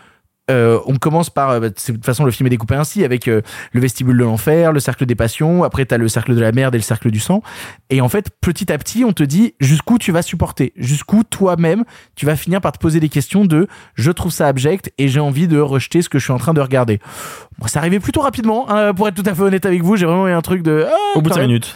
euh, 0.52 0.80
on 0.86 0.96
commence 0.98 1.30
par, 1.30 1.50
euh, 1.50 1.60
bah, 1.60 1.70
de 1.70 1.74
toute 1.76 2.06
façon 2.06 2.26
le 2.26 2.32
film 2.32 2.48
est 2.48 2.52
découpé 2.52 2.76
ainsi, 2.76 3.04
avec 3.04 3.28
euh, 3.28 3.42
le 3.72 3.80
vestibule 3.82 4.18
de 4.18 4.24
l'enfer, 4.24 4.72
le 4.72 4.80
cercle 4.80 5.06
des 5.06 5.16
passions, 5.16 5.64
après 5.64 5.86
t'as 5.86 5.98
le 5.98 6.08
cercle 6.08 6.36
de 6.36 6.40
la 6.42 6.52
merde 6.52 6.76
et 6.76 6.78
le 6.78 6.84
cercle 6.84 7.10
du 7.12 7.20
sang, 7.20 7.42
et 7.90 8.02
en 8.02 8.10
fait 8.10 8.30
petit 8.42 8.72
à 8.72 8.78
petit 8.78 9.04
on 9.06 9.14
te 9.14 9.24
dit 9.24 9.54
jusqu'où 9.60 9.98
tu 9.98 10.12
vas 10.12 10.22
supporter, 10.22 10.74
jusqu'où 10.76 11.24
toi-même 11.24 11.84
tu 12.16 12.26
vas 12.26 12.36
finir 12.36 12.62
par 12.62 12.72
te 12.74 12.78
poser 12.80 13.00
des 13.00 13.10
questions 13.10 13.46
de 13.46 13.68
je 13.96 14.12
trouve 14.12 14.32
ça 14.32 14.48
abject 14.48 14.92
et 14.98 15.08
j'ai 15.08 15.20
envie 15.20 15.48
de 15.48 15.60
rejeter 15.60 16.02
ce 16.02 16.10
que 16.10 16.20
je 16.20 16.24
suis 16.26 16.34
en 16.34 16.38
train 16.38 16.54
de 16.54 16.62
regarder. 16.62 17.00
Bon, 17.60 17.68
ça 17.68 17.80
arrivait 17.80 18.00
plutôt 18.00 18.22
rapidement, 18.22 18.70
hein, 18.70 18.94
pour 18.94 19.08
être 19.08 19.16
tout 19.16 19.24
à 19.30 19.34
fait 19.34 19.42
honnête 19.42 19.66
avec 19.66 19.82
vous, 19.84 19.96
j'ai 19.96 20.06
vraiment 20.06 20.28
eu 20.28 20.32
un 20.34 20.42
truc 20.42 20.62
de... 20.64 20.86
ah, 20.88 20.94
Au 21.18 21.22
bout 21.22 21.30
de 21.30 21.30
quand 21.30 21.36
5 21.36 21.42
même. 21.42 21.48
minutes. 21.50 21.76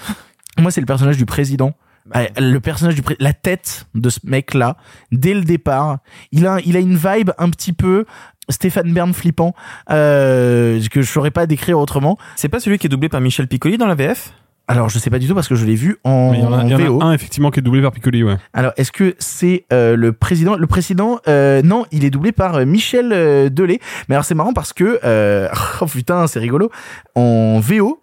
Moi, 0.59 0.71
c'est 0.71 0.81
le 0.81 0.85
personnage 0.87 1.17
du 1.17 1.25
président. 1.25 1.73
Ouais, 2.13 2.31
Le 2.37 2.59
personnage 2.59 2.93
du 2.93 3.01
pré- 3.01 3.15
la 3.19 3.33
tête 3.33 3.87
de 3.95 4.09
ce 4.11 4.19
mec-là, 4.25 4.77
dès 5.11 5.33
le 5.33 5.41
départ, 5.41 5.97
il 6.31 6.45
a, 6.45 6.59
il 6.63 6.77
a 6.77 6.79
une 6.79 6.95
vibe 6.95 7.31
un 7.39 7.49
petit 7.49 7.73
peu 7.73 8.05
Stéphane 8.49 8.93
Bern 8.93 9.13
flippant, 9.13 9.53
euh, 9.91 10.79
que 10.91 11.01
je 11.01 11.11
saurais 11.11 11.31
pas 11.31 11.45
décrire 11.47 11.79
autrement. 11.79 12.17
C'est 12.35 12.49
pas 12.49 12.59
celui 12.59 12.77
qui 12.77 12.87
est 12.87 12.89
doublé 12.89 13.09
par 13.09 13.21
Michel 13.21 13.47
Piccoli 13.47 13.77
dans 13.77 13.87
la 13.87 13.95
VF 13.95 14.33
Alors, 14.67 14.89
je 14.89 14.97
sais 14.99 15.09
pas 15.09 15.19
du 15.19 15.27
tout 15.27 15.35
parce 15.35 15.47
que 15.47 15.55
je 15.55 15.65
l'ai 15.65 15.75
vu 15.75 15.97
en, 16.03 16.31
Mais 16.31 16.39
il 16.39 16.43
y 16.43 16.45
en 16.45 16.53
a, 16.53 16.63
il 16.63 16.69
y 16.69 16.75
en 16.75 16.79
a 16.79 16.83
VO. 16.83 17.01
un 17.03 17.13
effectivement 17.13 17.51
qui 17.51 17.59
est 17.59 17.63
doublé 17.63 17.81
par 17.81 17.91
Piccoli, 17.91 18.23
ouais. 18.23 18.37
Alors, 18.53 18.71
est-ce 18.77 18.91
que 18.91 19.15
c'est 19.19 19.65
euh, 19.73 19.95
le 19.95 20.11
président 20.13 20.55
Le 20.57 20.67
président, 20.67 21.19
euh, 21.27 21.61
non, 21.63 21.85
il 21.91 22.03
est 22.05 22.09
doublé 22.09 22.31
par 22.31 22.55
euh, 22.55 22.65
Michel 22.65 23.11
euh, 23.13 23.49
Delay. 23.49 23.79
Mais 24.09 24.15
alors, 24.15 24.25
c'est 24.25 24.35
marrant 24.35 24.53
parce 24.53 24.73
que, 24.73 24.99
euh, 25.03 25.49
oh 25.81 25.85
putain, 25.85 26.27
c'est 26.27 26.39
rigolo. 26.39 26.71
En 27.15 27.59
VO, 27.59 27.99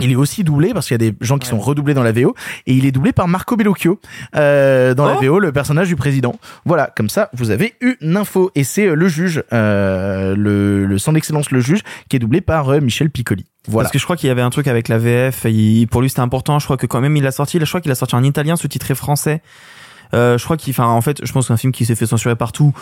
il 0.00 0.10
est 0.10 0.16
aussi 0.16 0.42
doublé 0.42 0.72
parce 0.74 0.86
qu'il 0.88 0.94
y 0.94 1.06
a 1.06 1.10
des 1.10 1.16
gens 1.20 1.38
qui 1.38 1.46
sont 1.48 1.58
redoublés 1.58 1.94
dans 1.94 2.02
la 2.02 2.10
VO 2.12 2.34
et 2.66 2.74
il 2.74 2.84
est 2.84 2.90
doublé 2.90 3.12
par 3.12 3.28
Marco 3.28 3.56
Bellocchio 3.56 4.00
euh, 4.34 4.92
dans 4.94 5.06
la 5.06 5.16
Oh. 5.20 5.24
VO, 5.24 5.38
le 5.38 5.52
personnage 5.52 5.86
du 5.88 5.94
président. 5.96 6.34
Voilà, 6.64 6.90
comme 6.96 7.08
ça, 7.08 7.30
vous 7.32 7.50
avez 7.50 7.74
une 7.80 8.16
info 8.16 8.50
et 8.56 8.64
c'est 8.64 8.86
euh, 8.88 8.94
le 8.94 9.06
juge, 9.08 9.44
euh, 9.52 10.34
le, 10.36 10.84
le 10.86 10.98
sans 10.98 11.12
d'excellence 11.12 11.50
le 11.52 11.60
juge, 11.60 11.82
qui 12.08 12.16
est 12.16 12.18
doublé 12.18 12.40
par 12.40 12.68
euh, 12.70 12.80
Michel 12.80 13.10
Piccoli. 13.10 13.46
Voilà. 13.68 13.84
Parce 13.84 13.92
que 13.92 13.98
je 13.98 14.04
crois 14.04 14.16
qu'il 14.16 14.26
y 14.26 14.30
avait 14.30 14.42
un 14.42 14.50
truc 14.50 14.66
avec 14.66 14.88
la 14.88 14.98
VF, 14.98 15.44
il- 15.44 15.86
pour 15.86 16.02
lui 16.02 16.08
c'était 16.08 16.20
important, 16.20 16.58
je 16.58 16.64
crois 16.64 16.76
que 16.76 16.86
quand 16.86 17.00
même 17.00 17.16
il 17.16 17.26
a 17.26 17.30
sorti, 17.32 17.58
je 17.60 17.64
crois 17.64 17.80
qu'il 17.80 17.92
a 17.92 17.94
sorti 17.94 18.14
en 18.16 18.22
italien 18.24 18.56
sous-titré 18.56 18.94
français. 18.94 19.42
Euh, 20.12 20.38
je 20.38 20.44
crois 20.44 20.56
qu'il, 20.56 20.70
enfin, 20.72 20.86
en 20.86 21.00
fait, 21.00 21.24
je 21.24 21.32
pense 21.32 21.48
qu'un 21.48 21.56
film 21.56 21.72
qui 21.72 21.84
s'est 21.86 21.96
fait 21.96 22.06
censurer 22.06 22.36
partout, 22.36 22.72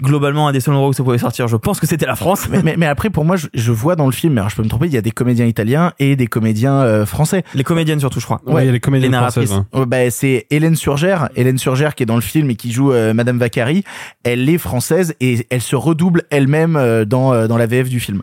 globalement, 0.00 0.48
un 0.48 0.52
des 0.52 0.60
seuls 0.60 0.74
endroits 0.74 0.88
où 0.88 0.92
ça 0.92 1.02
pouvait 1.02 1.18
sortir, 1.18 1.48
je 1.48 1.56
pense 1.56 1.80
que 1.80 1.86
c'était 1.86 2.06
la 2.06 2.16
France. 2.16 2.48
mais, 2.50 2.62
mais, 2.62 2.76
mais 2.76 2.86
après, 2.86 3.10
pour 3.10 3.24
moi, 3.24 3.36
je, 3.36 3.48
je 3.52 3.72
vois 3.72 3.96
dans 3.96 4.06
le 4.06 4.12
film, 4.12 4.38
alors 4.38 4.50
je 4.50 4.56
peux 4.56 4.62
me 4.62 4.68
tromper, 4.68 4.86
il 4.86 4.92
y 4.92 4.96
a 4.96 5.02
des 5.02 5.10
comédiens 5.10 5.46
italiens 5.46 5.92
et 5.98 6.16
des 6.16 6.26
comédiens 6.26 6.80
euh, 6.80 7.06
français. 7.06 7.44
Les 7.54 7.64
comédiennes 7.64 8.00
surtout, 8.00 8.20
je 8.20 8.24
crois. 8.24 8.40
Ouais, 8.46 8.64
il 8.64 8.66
y 8.66 8.68
a 8.68 8.72
les 8.72 8.80
comédiennes 8.80 9.12
françaises, 9.12 9.52
hein. 9.52 9.66
Ouais, 9.72 9.86
bah, 9.86 10.10
c'est 10.10 10.46
Hélène 10.50 10.76
Surgère, 10.76 11.28
Hélène 11.36 11.58
Surgère 11.58 11.94
qui 11.94 12.02
est 12.02 12.06
dans 12.06 12.16
le 12.16 12.22
film 12.22 12.50
et 12.50 12.56
qui 12.56 12.72
joue 12.72 12.92
euh, 12.92 13.14
Madame 13.14 13.38
Vacari. 13.38 13.84
Elle 14.24 14.48
est 14.48 14.58
française 14.58 15.14
et 15.20 15.46
elle 15.50 15.62
se 15.62 15.76
redouble 15.76 16.22
elle-même 16.30 16.76
euh, 16.76 17.04
dans 17.04 17.32
euh, 17.32 17.46
dans 17.46 17.56
la 17.56 17.66
VF 17.66 17.88
du 17.88 18.00
film. 18.00 18.22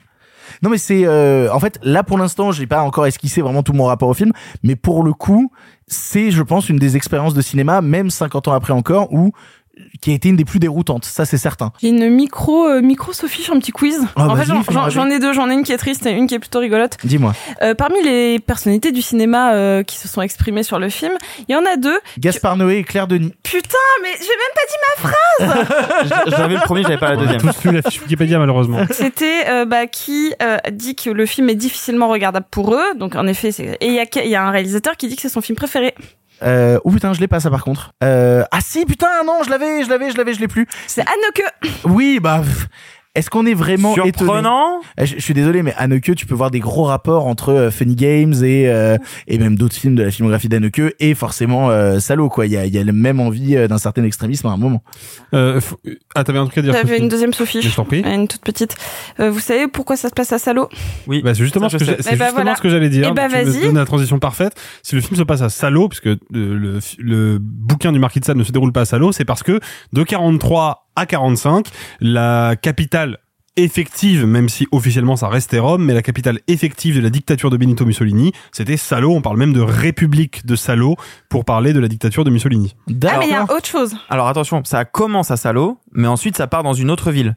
Non 0.62 0.70
mais 0.70 0.78
c'est 0.78 1.06
euh, 1.06 1.52
en 1.54 1.60
fait 1.60 1.80
là 1.84 2.04
pour 2.04 2.18
l'instant 2.18 2.52
j'ai 2.52 2.68
pas 2.68 2.82
encore 2.82 3.06
esquissé 3.06 3.42
vraiment 3.42 3.64
tout 3.64 3.74
mon 3.74 3.86
rapport 3.86 4.10
au 4.10 4.14
film 4.14 4.32
mais 4.64 4.76
pour 4.76 5.04
le 5.04 5.14
coup 5.14 5.52
c'est 5.88 6.32
je 6.32 6.42
pense 6.42 6.70
une 6.70 6.78
des 6.78 6.98
expériences 6.98 7.34
de 7.34 7.42
cinéma 7.42 7.82
même 7.82 8.10
50 8.10 8.48
ans 8.50 8.54
après 8.54 8.74
encore 8.74 9.14
où 9.14 9.32
qui 10.02 10.12
a 10.12 10.14
été 10.14 10.30
une 10.30 10.36
des 10.36 10.46
plus 10.46 10.60
déroutantes 10.60 11.06
ça 11.06 11.26
c'est 11.26 11.38
certain 11.38 11.72
J'ai 11.82 11.90
une 11.90 12.10
micro, 12.10 12.66
euh, 12.68 12.82
micro 12.82 13.14
Sophie 13.14 13.42
sur 13.42 13.54
un 13.54 13.60
petit 13.60 13.72
quiz. 13.72 14.00
Ah, 14.16 14.28
en 14.28 14.36
fait, 14.36 14.46
j'en- 14.46 15.10
ai 15.10 15.20
deux. 15.20 15.34
J'en 15.34 15.50
ai 15.50 15.54
une 15.54 15.64
qui 15.64 15.72
est 15.72 15.78
triste 15.78 16.06
et 16.06 16.12
une 16.12 16.28
qui 16.28 16.36
est 16.36 16.40
plutôt 16.40 16.60
rigolote. 16.60 16.98
dis-moi 17.04 17.34
Euh, 17.62 17.74
parmi 17.76 18.02
les 18.04 18.40
personnalités 18.40 18.92
du 18.92 19.02
cinéma 19.02 19.54
euh, 19.54 19.84
qui 19.84 19.98
se 19.98 20.08
sont 20.08 20.22
exprimées 20.22 20.64
sur 20.64 20.80
le 20.80 20.90
film, 20.90 21.14
il 21.48 21.54
y 21.54 21.56
en 21.56 21.66
a 21.66 21.76
deux. 21.78 22.00
Gaspard 22.18 22.58
Noé 22.58 22.78
et 22.78 22.84
Claire 22.84 23.08
Denis 23.08 23.34
Putain, 23.44 23.78
mais 24.04 24.10
j'ai 24.20 24.28
même 24.28 24.56
pas 24.56 24.62
dit 24.70 24.78
ma 24.88 25.10
phrase 25.10 26.24
J'avais 26.38 26.54
le 26.56 26.62
premier, 26.62 26.84
j'avais 26.84 26.98
pas 26.98 27.12
la 27.12 27.18
On 27.18 27.22
a 27.22 27.26
deuxième. 27.34 27.42
tous 27.54 27.64
lu 27.66 27.72
la 27.76 27.82
fiche 27.82 28.02
Wikipédia, 28.02 28.40
malheureusement. 28.40 28.80
C'était 28.92 29.46
euh, 29.50 29.66
bah, 29.66 29.88
qui 29.88 30.34
euh, 30.42 30.58
dit 30.72 30.96
que 30.96 31.10
le 31.10 31.26
film 31.26 31.50
est 31.50 31.56
difficilement 31.56 32.08
regardable 32.10 32.46
pour 32.52 32.74
eux. 32.74 32.94
Donc 32.98 33.16
en 33.16 33.28
effet, 33.28 33.52
c'est... 33.52 33.78
et 33.82 33.88
il 33.88 33.94
y, 33.94 34.00
a 34.00 34.24
y 34.26 34.36
a 34.36 34.44
un 34.46 34.52
réalisateur 34.52 34.96
qui 34.98 35.08
dit 35.08 35.16
que 35.16 35.22
c'est 35.22 35.30
son 35.30 35.42
film 35.42 35.56
préféré. 35.56 35.94
Euh, 36.44 36.80
oh 36.84 36.92
putain 36.92 37.14
je 37.14 37.20
l'ai 37.20 37.28
pas 37.28 37.40
ça 37.40 37.50
par 37.50 37.64
contre. 37.64 37.94
Euh, 38.04 38.44
ah 38.52 38.60
si 38.62 38.86
putain 38.86 39.24
non 39.26 39.42
je 39.44 39.50
l'avais 39.50 39.84
je 39.84 39.90
l'avais 39.90 40.12
je 40.12 40.18
l'avais 40.18 40.34
je 40.34 40.40
l'ai 40.40 40.48
plus. 40.48 40.68
C'est 40.88 41.02
Anneke. 41.02 41.44
oui 41.86 42.20
bah 42.22 42.42
pff, 42.44 42.68
est-ce 43.20 43.30
qu'on 43.30 43.46
est 43.46 43.54
vraiment 43.54 43.94
étonné 43.94 44.12
Surprenant. 44.18 44.80
Euh, 45.00 45.06
Je, 45.06 45.16
je 45.16 45.22
suis 45.22 45.34
désolé, 45.34 45.62
mais 45.64 45.74
Haneke, 45.78 46.16
tu 46.16 46.26
peux 46.26 46.36
voir 46.36 46.52
des 46.52 46.60
gros 46.60 46.84
rapports 46.86 47.28
entre 47.28 47.50
euh, 47.50 47.72
Funny 47.72 47.96
Games 47.96 48.34
et 48.44 48.68
euh, 48.70 48.98
et 49.28 49.38
même 49.38 49.56
d'autres 49.56 49.76
films 49.76 49.96
de 49.96 50.04
la 50.04 50.12
filmographie 50.12 50.50
d'Haneke 50.50 50.82
et 51.00 51.14
forcément 51.14 51.70
euh, 51.70 52.00
Salo 52.00 52.30
quoi. 52.30 52.46
Il 52.48 52.52
y 52.54 52.58
a 52.58 52.66
il 52.66 52.74
y 52.74 52.78
a 52.78 52.84
la 52.84 52.92
même 52.92 53.20
envie 53.20 53.56
euh, 53.56 53.68
d'un 53.68 53.78
certain 53.78 54.04
extrémisme 54.04 54.48
à 54.48 54.52
un 54.52 54.58
moment. 54.58 54.82
Euh, 55.34 55.62
faut- 55.62 55.78
Ah, 56.16 56.24
t'avais 56.24 56.40
un 56.40 56.46
truc 56.46 56.58
à 56.58 56.62
dire 56.62 56.74
J'avais 56.74 56.98
une 56.98 57.08
deuxième 57.10 57.34
Sophie. 57.34 57.62
Je 57.62 57.76
t'en 57.76 57.86
prie. 57.86 58.02
Une 58.02 58.28
toute 58.28 58.42
petite. 58.42 58.76
Euh, 59.20 59.30
vous 59.30 59.40
savez 59.40 59.68
pourquoi 59.68 59.96
ça 59.98 60.10
se 60.10 60.14
passe 60.14 60.32
à 60.34 60.40
Salo? 60.40 60.70
Oui. 61.08 61.22
Bah, 61.24 61.34
c'est 61.36 61.44
justement, 61.44 61.70
ce 61.70 61.78
que, 61.78 61.84
Eh 61.84 61.88
ben 61.88 61.96
justement 61.98 62.30
voilà. 62.34 62.56
ce 62.56 62.62
que 62.62 62.70
j'allais 62.70 62.90
dire. 62.90 63.08
Eh 63.12 63.14
ben 63.14 63.30
tu 63.30 63.36
me 63.36 63.44
vas-y. 63.44 63.62
donnes 63.62 63.76
la 63.78 63.86
transition 63.86 64.20
parfaite. 64.20 64.54
Si 64.84 64.96
le 64.96 65.02
film 65.02 65.16
se 65.18 65.24
passe 65.24 65.42
à 65.42 65.50
Salo, 65.50 65.88
puisque 65.90 66.08
euh, 66.08 66.18
le, 66.32 66.80
le 66.98 67.38
bouquin 67.40 67.92
du 67.92 68.00
Marquis 68.00 68.20
de 68.20 68.26
Sade 68.26 68.38
ne 68.38 68.44
se 68.44 68.52
déroule 68.52 68.72
pas 68.72 68.82
à 68.82 68.86
Salo, 68.86 69.12
c'est 69.12 69.26
parce 69.26 69.44
que 69.44 69.60
de 69.94 70.04
43 70.04 70.89
à 71.00 71.06
45, 71.06 71.68
la 72.02 72.56
capitale 72.62 73.18
effective, 73.56 74.26
même 74.26 74.48
si 74.48 74.68
officiellement 74.72 75.16
ça 75.18 75.28
restait 75.28 75.60
Rome, 75.60 75.84
mais 75.84 75.94
la 75.94 76.02
capitale 76.02 76.40
effective 76.48 76.96
de 76.96 77.02
la 77.02 77.10
dictature 77.10 77.50
de 77.50 77.58
Benito 77.58 77.86
Mussolini, 77.86 78.32
c'était 78.52 78.78
Salo. 78.78 79.12
On 79.14 79.22
parle 79.22 79.38
même 79.38 79.52
de 79.54 79.60
République 79.62 80.46
de 80.46 80.56
Salo 80.56 80.96
pour 81.30 81.44
parler 81.46 81.74
de 81.74 81.80
la 81.80 81.88
dictature 81.90 82.24
de 82.24 82.30
Mussolini. 82.30 82.76
Ah 83.06 83.18
mais 83.20 83.28
il 83.28 83.32
y 83.32 83.36
a 83.36 83.44
autre 83.44 83.66
chose. 83.66 83.96
Alors 84.10 84.28
attention, 84.28 84.62
ça 84.64 84.86
commence 84.86 85.32
à 85.32 85.38
Salo, 85.38 85.78
mais 85.92 86.08
ensuite 86.08 86.38
ça 86.38 86.48
part 86.48 86.64
dans 86.64 86.74
une 86.74 86.90
autre 86.92 87.12
ville. 87.12 87.36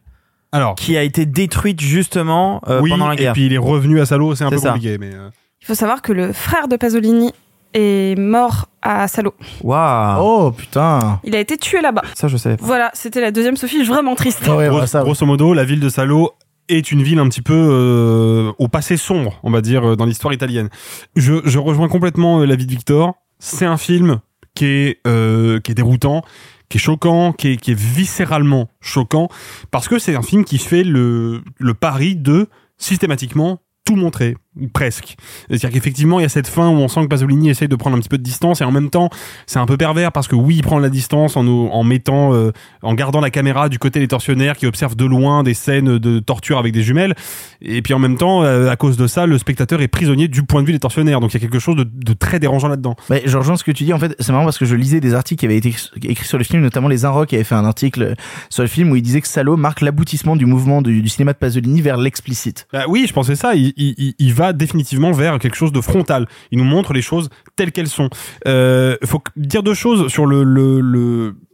Alors. 0.53 0.75
Qui 0.75 0.97
a 0.97 1.03
été 1.03 1.25
détruite 1.27 1.81
justement 1.81 2.61
euh, 2.69 2.81
oui, 2.81 2.91
pendant 2.91 3.09
la 3.09 3.17
guerre. 3.17 3.31
et 3.31 3.33
puis 3.33 3.47
il 3.47 3.53
est 3.55 3.59
revenu 3.59 4.01
à 4.01 4.07
Salo, 4.07 4.35
c'est 4.35 4.45
un 4.45 4.51
peu 4.51 4.59
ça. 4.59 4.73
compliqué, 4.73 4.99
mais. 4.99 5.13
euh, 5.15 5.31
Il 5.63 5.67
faut 5.67 5.75
savoir 5.75 6.03
que 6.03 6.13
le 6.13 6.33
frère 6.33 6.69
de 6.69 6.77
Pasolini 6.77 7.33
est 7.75 8.19
mort 8.19 8.69
à 8.83 9.09
Salo. 9.09 9.35
Waouh. 9.63 10.21
Oh 10.21 10.51
putain. 10.53 11.21
Il 11.25 11.35
a 11.37 11.41
été 11.41 11.57
tué 11.57 11.81
là-bas. 11.81 12.03
Ça, 12.15 12.29
je 12.29 12.37
savais. 12.37 12.57
Voilà, 12.61 12.91
c'était 12.95 13.21
la 13.21 13.31
deuxième 13.31 13.57
Sophie, 13.57 13.83
vraiment 13.85 14.15
triste. 14.15 14.43
Grosso, 14.43 15.01
grosso 15.01 15.27
modo, 15.27 15.55
la 15.55 15.65
ville 15.65 15.81
de 15.81 15.89
Salo 15.89 16.33
est 16.69 16.93
une 16.93 17.03
ville 17.03 17.19
un 17.19 17.29
petit 17.29 17.43
peu 17.43 17.55
euh, 17.55 18.53
au 18.59 18.69
passé 18.69 18.97
sombre, 18.97 19.39
on 19.43 19.51
va 19.51 19.61
dire, 19.61 19.91
euh, 19.91 19.97
dans 19.97 20.07
l'histoire 20.07 20.33
italienne. 20.33 20.69
Je, 21.17 21.35
je 21.45 21.59
rejoins 21.59 21.89
complètement 21.89 22.41
euh, 22.41 22.47
l'avis 22.47 22.67
de 22.67 22.71
Victor. 22.71 23.15
C'est 23.39 23.67
un 23.67 23.77
film 23.77 24.21
qui 24.55 24.67
est, 24.67 24.99
euh, 25.07 25.61
qui 25.61 25.73
est 25.73 25.75
déroutant, 25.75 26.23
qui 26.69 26.79
est 26.79 26.81
choquant, 26.81 27.33
qui 27.33 27.49
est, 27.49 27.57
qui 27.57 27.73
est 27.73 27.79
viscéralement 27.79 28.69
choquant, 28.81 29.29
parce 29.71 29.89
que 29.89 29.99
c'est 29.99 30.15
un 30.15 30.23
film 30.23 30.45
qui 30.45 30.59
fait 30.59 30.85
le, 30.85 31.43
le 31.59 31.75
pari 31.75 32.17
de 32.17 32.49
systématiquement 32.79 33.59
tout 33.85 33.97
montrer, 33.97 34.37
presque. 34.73 35.17
C'est-à-dire 35.49 35.71
qu'effectivement, 35.71 36.21
il 36.21 36.23
y 36.23 36.27
a 36.27 36.29
cette 36.29 36.47
fin 36.47 36.69
où 36.69 36.75
on 36.75 36.89
sent 36.89 37.03
que 37.03 37.07
Pasolini 37.07 37.49
essaye 37.51 37.69
de 37.69 37.77
prendre 37.77 37.97
un 37.97 38.01
petit 38.01 38.09
peu 38.09 38.19
de 38.19 38.23
distance 38.23 38.61
et 38.61 38.65
en 38.65 38.71
même 38.73 38.91
temps, 38.91 39.09
c'est 39.47 39.59
un 39.59 39.67
peu 39.67 39.77
pervers 39.77 40.13
parce 40.13 40.29
que 40.29 40.35
oui, 40.37 40.57
il 40.57 40.63
prend 40.63 40.79
la 40.79 40.91
distance 40.91 41.37
en, 41.37 41.43
nous- 41.45 41.69
en 41.73 41.85
mettant, 41.85 42.35
euh, 42.35 42.53
en 42.83 42.95
gardant 42.95 43.21
la 43.21 43.31
caméra 43.31 43.69
du 43.69 43.79
côté 43.79 43.99
des 44.01 44.09
tortionnaires 44.09 44.57
qui 44.57 44.67
observent 44.67 44.97
de 44.97 45.05
loin 45.07 45.43
des 45.43 45.55
scènes 45.55 45.99
de 45.99 46.19
torture 46.19 46.59
avec 46.59 46.73
des 46.73 46.83
jumelles. 46.83 47.15
Et 47.63 47.81
puis 47.83 47.95
en 47.95 47.99
même 47.99 48.17
temps, 48.17 48.43
euh, 48.45 48.69
à 48.71 48.77
cause 48.77 48.97
de 48.97 49.07
ça, 49.07 49.27
le 49.27 49.39
spectateur 49.39 49.81
est 49.81 49.89
prisonnier 49.89 50.29
du 50.29 50.43
point 50.43 50.61
de 50.63 50.67
vue 50.67 50.73
des 50.73 50.79
tortionnaires. 50.81 51.21
Donc 51.21 51.33
il 51.33 51.35
y 51.35 51.37
a 51.39 51.41
quelque 51.41 51.59
chose 51.59 51.77
de, 51.77 51.85
de 51.85 52.13
très 52.13 52.39
dérangeant 52.39 52.69
là-dedans. 52.69 52.95
Bah, 53.09 53.17
je 53.25 53.39
rejoins 53.39 53.57
ce 53.57 53.65
que 53.65 53.73
tu 53.73 53.85
dis. 53.85 53.93
En 53.93 53.99
fait, 53.99 54.15
c'est 54.19 54.33
marrant 54.33 54.45
parce 54.45 54.59
que 54.59 54.65
je 54.67 54.75
lisais 54.77 55.01
des 55.01 55.15
articles 55.15 55.41
qui 55.41 55.47
avaient 55.47 55.57
été 55.57 55.75
écrits 56.03 56.27
sur 56.27 56.39
le 56.39 56.45
film, 56.45 56.63
notamment 56.63 56.89
les 56.89 57.05
Inrocks 57.05 57.29
qui 57.31 57.37
avaient 57.37 57.45
fait 57.45 57.55
un 57.55 57.65
article 57.65 58.15
sur 58.51 58.63
le 58.63 58.69
film 58.69 58.91
où 58.91 58.97
il 58.97 59.03
disait 59.03 59.21
que 59.23 59.29
Salo 59.29 59.57
marque 59.57 59.81
l'aboutissement 59.81 60.37
du 60.37 60.45
mouvement 60.47 60.83
du, 60.83 61.01
du 61.03 61.09
cinéma 61.09 61.33
de 61.33 61.39
Pasolini 61.39 61.81
vers 61.81 61.97
l'explicite. 61.97 62.67
Bah 62.73 62.85
oui, 62.89 63.07
je 63.09 63.13
pensais 63.13 63.37
ça. 63.37 63.55
Il, 63.55 63.73
il- 63.77 63.95
il, 63.99 64.15
il 64.19 64.33
définitivement 64.53 65.13
vers 65.13 65.39
quelque 65.39 65.57
chose 65.57 65.71
de 65.71 65.81
frontal. 65.81 66.27
Il 66.51 66.59
nous 66.59 66.65
montre 66.65 66.93
les 66.93 67.03
choses 67.03 67.31
telles 67.55 67.71
qu'elles 67.71 67.89
sont. 67.89 68.11
Euh, 68.49 68.97
faut 69.05 69.23
dire 69.37 69.63
deux 69.63 69.75
choses 69.75 70.09
sur 70.09 70.27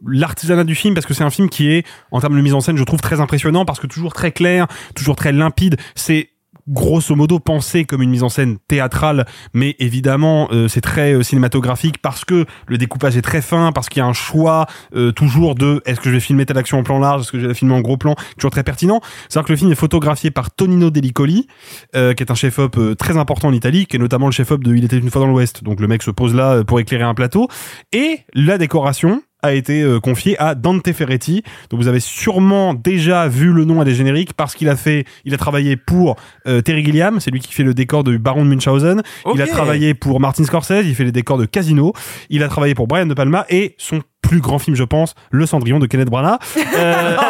l'artisanat 0.05 0.63
du 0.63 0.75
film 0.75 0.95
parce 0.95 1.05
que 1.05 1.13
c'est 1.13 1.23
un 1.23 1.29
film 1.29 1.49
qui 1.49 1.69
est 1.69 1.85
en 2.11 2.19
termes 2.19 2.35
de 2.35 2.41
mise 2.41 2.53
en 2.53 2.61
scène, 2.61 2.77
je 2.77 2.83
trouve 2.83 3.01
très 3.01 3.21
impressionnant 3.21 3.65
parce 3.65 3.79
que 3.79 3.87
toujours 3.87 4.13
très 4.13 4.31
clair, 4.31 4.67
toujours 4.95 5.15
très 5.15 5.31
limpide. 5.31 5.77
C'est 5.93 6.29
grosso 6.69 7.15
modo 7.15 7.39
pensé 7.39 7.85
comme 7.85 8.01
une 8.01 8.09
mise 8.09 8.23
en 8.23 8.29
scène 8.29 8.57
théâtrale, 8.67 9.25
mais 9.53 9.75
évidemment 9.79 10.47
euh, 10.51 10.67
c'est 10.67 10.81
très 10.81 11.13
euh, 11.13 11.23
cinématographique 11.23 11.97
parce 12.01 12.25
que 12.25 12.45
le 12.67 12.77
découpage 12.77 13.17
est 13.17 13.21
très 13.21 13.41
fin, 13.41 13.71
parce 13.71 13.89
qu'il 13.89 13.99
y 13.99 14.03
a 14.03 14.07
un 14.07 14.13
choix 14.13 14.67
euh, 14.95 15.11
toujours 15.11 15.55
de 15.55 15.81
est-ce 15.85 15.99
que 15.99 16.09
je 16.09 16.15
vais 16.15 16.19
filmer 16.19 16.45
telle 16.45 16.57
action 16.57 16.79
en 16.79 16.83
plan 16.83 16.99
large, 16.99 17.21
est-ce 17.21 17.31
que 17.31 17.37
je 17.37 17.43
vais 17.43 17.49
la 17.49 17.53
filmer 17.53 17.73
en 17.73 17.81
gros 17.81 17.97
plan, 17.97 18.15
toujours 18.35 18.51
très 18.51 18.63
pertinent. 18.63 19.01
C'est-à-dire 19.27 19.47
que 19.47 19.53
le 19.53 19.57
film 19.57 19.71
est 19.71 19.75
photographié 19.75 20.31
par 20.31 20.51
Tonino 20.51 20.89
Delicoli, 20.89 21.47
euh, 21.95 22.13
qui 22.13 22.23
est 22.23 22.31
un 22.31 22.35
chef-op 22.35 22.77
euh, 22.77 22.95
très 22.95 23.17
important 23.17 23.49
en 23.49 23.53
Italie, 23.53 23.85
qui 23.85 23.95
est 23.95 23.99
notamment 23.99 24.27
le 24.27 24.31
chef-op 24.31 24.63
de 24.63 24.75
Il 24.75 24.83
était 24.83 24.97
une 24.97 25.09
fois 25.09 25.21
dans 25.21 25.27
l'Ouest. 25.27 25.63
Donc 25.63 25.79
le 25.79 25.87
mec 25.87 26.03
se 26.03 26.11
pose 26.11 26.33
là 26.35 26.63
pour 26.63 26.79
éclairer 26.79 27.03
un 27.03 27.13
plateau. 27.13 27.47
Et 27.91 28.19
la 28.33 28.57
décoration 28.57 29.21
a 29.41 29.53
été 29.53 29.81
euh, 29.81 29.99
confiée 29.99 30.39
à 30.39 30.55
Dante 30.55 30.91
Ferretti. 30.91 31.43
Donc 31.69 31.79
vous 31.79 31.87
avez 31.87 31.99
sûrement 31.99 32.73
déjà 32.73 33.27
vu 33.27 33.51
le 33.51 33.65
nom 33.65 33.81
à 33.81 33.85
des 33.85 33.95
génériques 33.95 34.33
parce 34.33 34.55
qu'il 34.55 34.69
a 34.69 34.75
fait, 34.75 35.05
il 35.25 35.33
a 35.33 35.37
travaillé 35.37 35.77
pour 35.77 36.15
euh, 36.47 36.61
Terry 36.61 36.83
Gilliam, 36.83 37.19
c'est 37.19 37.31
lui 37.31 37.39
qui 37.39 37.53
fait 37.53 37.63
le 37.63 37.73
décor 37.73 38.03
de 38.03 38.17
Baron 38.17 38.43
de 38.43 38.49
Munchausen. 38.49 39.01
Il 39.33 39.41
a 39.41 39.47
travaillé 39.47 39.93
pour 39.93 40.19
Martin 40.19 40.43
Scorsese, 40.43 40.85
il 40.85 40.95
fait 40.95 41.05
les 41.05 41.11
décors 41.11 41.37
de 41.37 41.45
Casino. 41.45 41.93
Il 42.29 42.43
a 42.43 42.47
travaillé 42.47 42.75
pour 42.75 42.87
Brian 42.87 43.05
De 43.05 43.13
Palma 43.13 43.45
et 43.49 43.75
son 43.77 44.01
plus 44.21 44.41
grand 44.41 44.59
film, 44.59 44.75
je 44.75 44.83
pense, 44.83 45.15
Le 45.31 45.45
Cendrillon 45.45 45.79
de 45.79 45.87
Kenneth 45.87 46.09
Branagh. 46.09 46.39
Euh, 46.75 47.15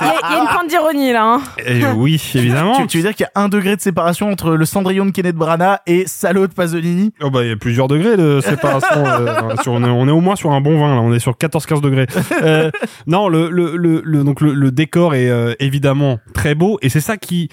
Il 0.00 0.06
y, 0.06 0.10
a- 0.10 0.14
il 0.30 0.32
y 0.32 0.36
a 0.36 0.40
une 0.42 0.48
pointe 0.48 0.68
d'ironie 0.68 1.12
là. 1.12 1.24
hein. 1.24 1.42
et 1.64 1.84
oui, 1.94 2.20
évidemment. 2.34 2.76
Tu, 2.80 2.86
tu 2.86 2.96
veux 2.98 3.02
dire 3.04 3.14
qu'il 3.14 3.24
y 3.24 3.38
a 3.38 3.40
un 3.42 3.48
degré 3.48 3.76
de 3.76 3.80
séparation 3.80 4.30
entre 4.30 4.54
le 4.54 4.64
Cendrillon 4.64 5.06
de 5.06 5.10
Kenneth 5.10 5.36
Branagh 5.36 5.78
et 5.86 6.04
Salo 6.06 6.46
de 6.46 6.52
Pasolini? 6.52 7.12
Oh 7.22 7.30
bah 7.30 7.42
il 7.44 7.48
y 7.48 7.52
a 7.52 7.56
plusieurs 7.56 7.86
degrés 7.88 8.16
de 8.16 8.40
séparation. 8.40 9.04
euh, 9.04 9.56
sur- 9.62 9.72
on, 9.72 9.84
est, 9.84 9.88
on 9.88 10.08
est 10.08 10.10
au 10.12 10.20
moins 10.20 10.36
sur 10.36 10.52
un 10.52 10.60
bon 10.60 10.78
vin 10.80 10.94
là, 10.94 11.00
on 11.00 11.12
est 11.12 11.18
sur 11.20 11.32
14-15 11.32 11.80
degrés. 11.80 12.06
Euh, 12.42 12.70
non, 13.06 13.28
le, 13.28 13.50
le, 13.50 13.76
le, 13.76 14.00
le- 14.04 14.24
donc 14.24 14.40
le, 14.40 14.52
le 14.54 14.70
décor 14.70 15.14
est 15.14 15.28
euh, 15.28 15.54
évidemment 15.60 16.18
très 16.32 16.54
beau 16.54 16.78
et 16.82 16.88
c'est 16.88 17.00
ça 17.00 17.16
qui 17.16 17.48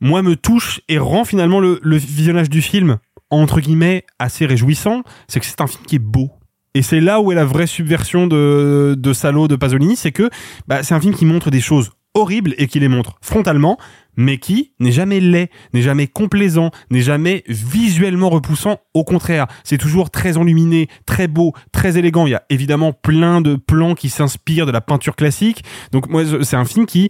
moi 0.00 0.22
me 0.22 0.36
touche 0.36 0.80
et 0.88 0.98
rend 0.98 1.24
finalement 1.24 1.58
le, 1.60 1.80
le 1.82 1.96
visionnage 1.96 2.50
du 2.50 2.62
film 2.62 2.98
entre 3.30 3.60
guillemets 3.60 4.04
assez 4.18 4.46
réjouissant. 4.46 5.02
C'est 5.26 5.40
que 5.40 5.46
c'est 5.46 5.60
un 5.60 5.66
film 5.66 5.84
qui 5.86 5.96
est 5.96 6.00
beau. 6.00 6.30
Et 6.74 6.82
c'est 6.82 7.00
là 7.00 7.20
où 7.20 7.32
est 7.32 7.34
la 7.34 7.44
vraie 7.44 7.66
subversion 7.66 8.26
de, 8.26 8.94
de 8.98 9.12
Salo 9.12 9.46
de 9.46 9.56
Pasolini, 9.56 9.96
c'est 9.96 10.12
que 10.12 10.30
bah, 10.66 10.82
c'est 10.82 10.94
un 10.94 11.00
film 11.00 11.14
qui 11.14 11.26
montre 11.26 11.50
des 11.50 11.60
choses 11.60 11.90
horribles 12.14 12.54
et 12.58 12.66
qui 12.66 12.80
les 12.80 12.88
montre 12.88 13.16
frontalement, 13.20 13.78
mais 14.16 14.38
qui 14.38 14.72
n'est 14.80 14.92
jamais 14.92 15.20
laid, 15.20 15.50
n'est 15.72 15.82
jamais 15.82 16.06
complaisant, 16.06 16.70
n'est 16.90 17.00
jamais 17.00 17.44
visuellement 17.48 18.28
repoussant. 18.30 18.80
Au 18.94 19.04
contraire, 19.04 19.46
c'est 19.64 19.78
toujours 19.78 20.10
très 20.10 20.36
enluminé, 20.36 20.88
très 21.06 21.28
beau, 21.28 21.52
très 21.72 21.98
élégant. 21.98 22.26
Il 22.26 22.30
y 22.30 22.34
a 22.34 22.42
évidemment 22.50 22.92
plein 22.92 23.40
de 23.40 23.56
plans 23.56 23.94
qui 23.94 24.10
s'inspirent 24.10 24.66
de 24.66 24.72
la 24.72 24.80
peinture 24.80 25.16
classique. 25.16 25.64
Donc 25.90 26.08
moi, 26.08 26.22
c'est 26.42 26.56
un 26.56 26.64
film 26.64 26.86
qui 26.86 27.08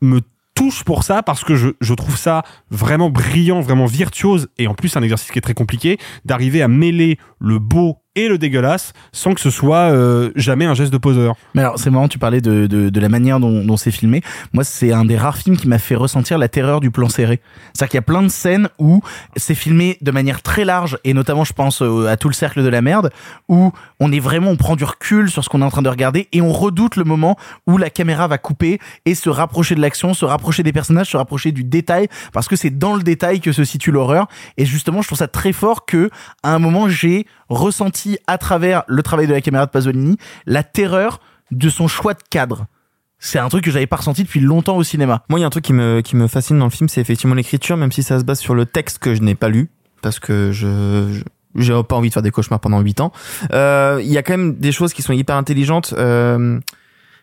me 0.00 0.20
touche 0.54 0.84
pour 0.84 1.02
ça 1.02 1.22
parce 1.22 1.44
que 1.44 1.54
je, 1.54 1.68
je 1.80 1.94
trouve 1.94 2.16
ça 2.16 2.42
vraiment 2.70 3.08
brillant, 3.08 3.60
vraiment 3.60 3.86
virtuose 3.86 4.48
et 4.58 4.66
en 4.66 4.74
plus 4.74 4.96
un 4.96 5.02
exercice 5.02 5.30
qui 5.30 5.38
est 5.38 5.42
très 5.42 5.54
compliqué 5.54 5.98
d'arriver 6.26 6.60
à 6.60 6.68
mêler 6.68 7.18
le 7.40 7.58
beau 7.58 8.01
et 8.14 8.28
le 8.28 8.38
dégueulasse 8.38 8.92
sans 9.12 9.34
que 9.34 9.40
ce 9.40 9.50
soit 9.50 9.90
euh, 9.90 10.30
jamais 10.36 10.66
un 10.66 10.74
geste 10.74 10.92
de 10.92 10.98
poseur. 10.98 11.34
Mais 11.54 11.62
alors, 11.62 11.78
c'est 11.78 11.90
marrant, 11.90 12.08
tu 12.08 12.18
parlais 12.18 12.40
de, 12.40 12.66
de, 12.66 13.00
la 13.00 13.08
manière 13.08 13.40
dont, 13.40 13.64
dont 13.64 13.76
c'est 13.76 13.90
filmé. 13.90 14.22
Moi, 14.52 14.64
c'est 14.64 14.92
un 14.92 15.04
des 15.04 15.16
rares 15.16 15.36
films 15.36 15.56
qui 15.56 15.68
m'a 15.68 15.78
fait 15.78 15.94
ressentir 15.94 16.38
la 16.38 16.48
terreur 16.48 16.80
du 16.80 16.90
plan 16.90 17.08
serré. 17.08 17.40
C'est-à-dire 17.72 17.90
qu'il 17.90 17.96
y 17.96 17.98
a 17.98 18.02
plein 18.02 18.22
de 18.22 18.28
scènes 18.28 18.68
où 18.78 19.00
c'est 19.36 19.54
filmé 19.54 19.98
de 20.00 20.10
manière 20.10 20.42
très 20.42 20.64
large, 20.64 20.98
et 21.04 21.14
notamment, 21.14 21.44
je 21.44 21.52
pense 21.52 21.82
euh, 21.82 22.06
à 22.06 22.16
tout 22.16 22.28
le 22.28 22.34
cercle 22.34 22.62
de 22.62 22.68
la 22.68 22.82
merde, 22.82 23.10
où 23.48 23.72
on 23.98 24.12
est 24.12 24.20
vraiment, 24.20 24.50
on 24.50 24.56
prend 24.56 24.76
du 24.76 24.84
recul 24.84 25.30
sur 25.30 25.42
ce 25.42 25.48
qu'on 25.48 25.62
est 25.62 25.64
en 25.64 25.70
train 25.70 25.82
de 25.82 25.88
regarder, 25.88 26.28
et 26.32 26.40
on 26.42 26.52
redoute 26.52 26.96
le 26.96 27.04
moment 27.04 27.36
où 27.66 27.78
la 27.78 27.90
caméra 27.90 28.28
va 28.28 28.38
couper 28.38 28.78
et 29.04 29.14
se 29.14 29.30
rapprocher 29.30 29.74
de 29.74 29.80
l'action, 29.80 30.14
se 30.14 30.24
rapprocher 30.24 30.62
des 30.62 30.72
personnages, 30.72 31.10
se 31.10 31.16
rapprocher 31.16 31.52
du 31.52 31.64
détail, 31.64 32.08
parce 32.32 32.48
que 32.48 32.56
c'est 32.56 32.70
dans 32.70 32.94
le 32.94 33.02
détail 33.02 33.40
que 33.40 33.52
se 33.52 33.64
situe 33.64 33.90
l'horreur. 33.90 34.26
Et 34.58 34.66
justement, 34.66 35.02
je 35.02 35.08
trouve 35.08 35.18
ça 35.18 35.28
très 35.28 35.52
fort 35.52 35.86
que, 35.86 36.10
à 36.42 36.54
un 36.54 36.58
moment, 36.58 36.88
j'ai 36.88 37.26
ressenti 37.48 38.01
à 38.26 38.38
travers 38.38 38.82
le 38.86 39.02
travail 39.02 39.26
de 39.26 39.32
la 39.32 39.40
caméra 39.40 39.66
de 39.66 39.70
Pasolini 39.70 40.16
la 40.46 40.62
terreur 40.62 41.20
de 41.50 41.68
son 41.68 41.88
choix 41.88 42.14
de 42.14 42.22
cadre. 42.30 42.66
C'est 43.18 43.38
un 43.38 43.48
truc 43.48 43.64
que 43.64 43.70
j'avais 43.70 43.86
pas 43.86 43.96
ressenti 43.96 44.24
depuis 44.24 44.40
longtemps 44.40 44.76
au 44.76 44.82
cinéma. 44.82 45.22
Moi, 45.28 45.38
il 45.38 45.42
y 45.42 45.44
a 45.44 45.46
un 45.46 45.50
truc 45.50 45.64
qui 45.64 45.72
me, 45.72 46.00
qui 46.00 46.16
me 46.16 46.26
fascine 46.26 46.58
dans 46.58 46.64
le 46.64 46.70
film, 46.70 46.88
c'est 46.88 47.00
effectivement 47.00 47.36
l'écriture, 47.36 47.76
même 47.76 47.92
si 47.92 48.02
ça 48.02 48.18
se 48.18 48.24
base 48.24 48.40
sur 48.40 48.54
le 48.54 48.66
texte 48.66 48.98
que 48.98 49.14
je 49.14 49.22
n'ai 49.22 49.36
pas 49.36 49.48
lu, 49.48 49.70
parce 50.02 50.18
que 50.18 50.50
je, 50.50 51.22
j'ai 51.54 51.82
pas 51.84 51.96
envie 51.96 52.08
de 52.08 52.14
faire 52.14 52.22
des 52.22 52.32
cauchemars 52.32 52.58
pendant 52.58 52.80
8 52.80 53.00
ans. 53.00 53.12
Euh, 53.52 54.00
Il 54.02 54.10
y 54.10 54.18
a 54.18 54.22
quand 54.22 54.32
même 54.32 54.56
des 54.56 54.72
choses 54.72 54.92
qui 54.92 55.02
sont 55.02 55.12
hyper 55.12 55.36
intelligentes. 55.36 55.94
Euh, 55.96 56.58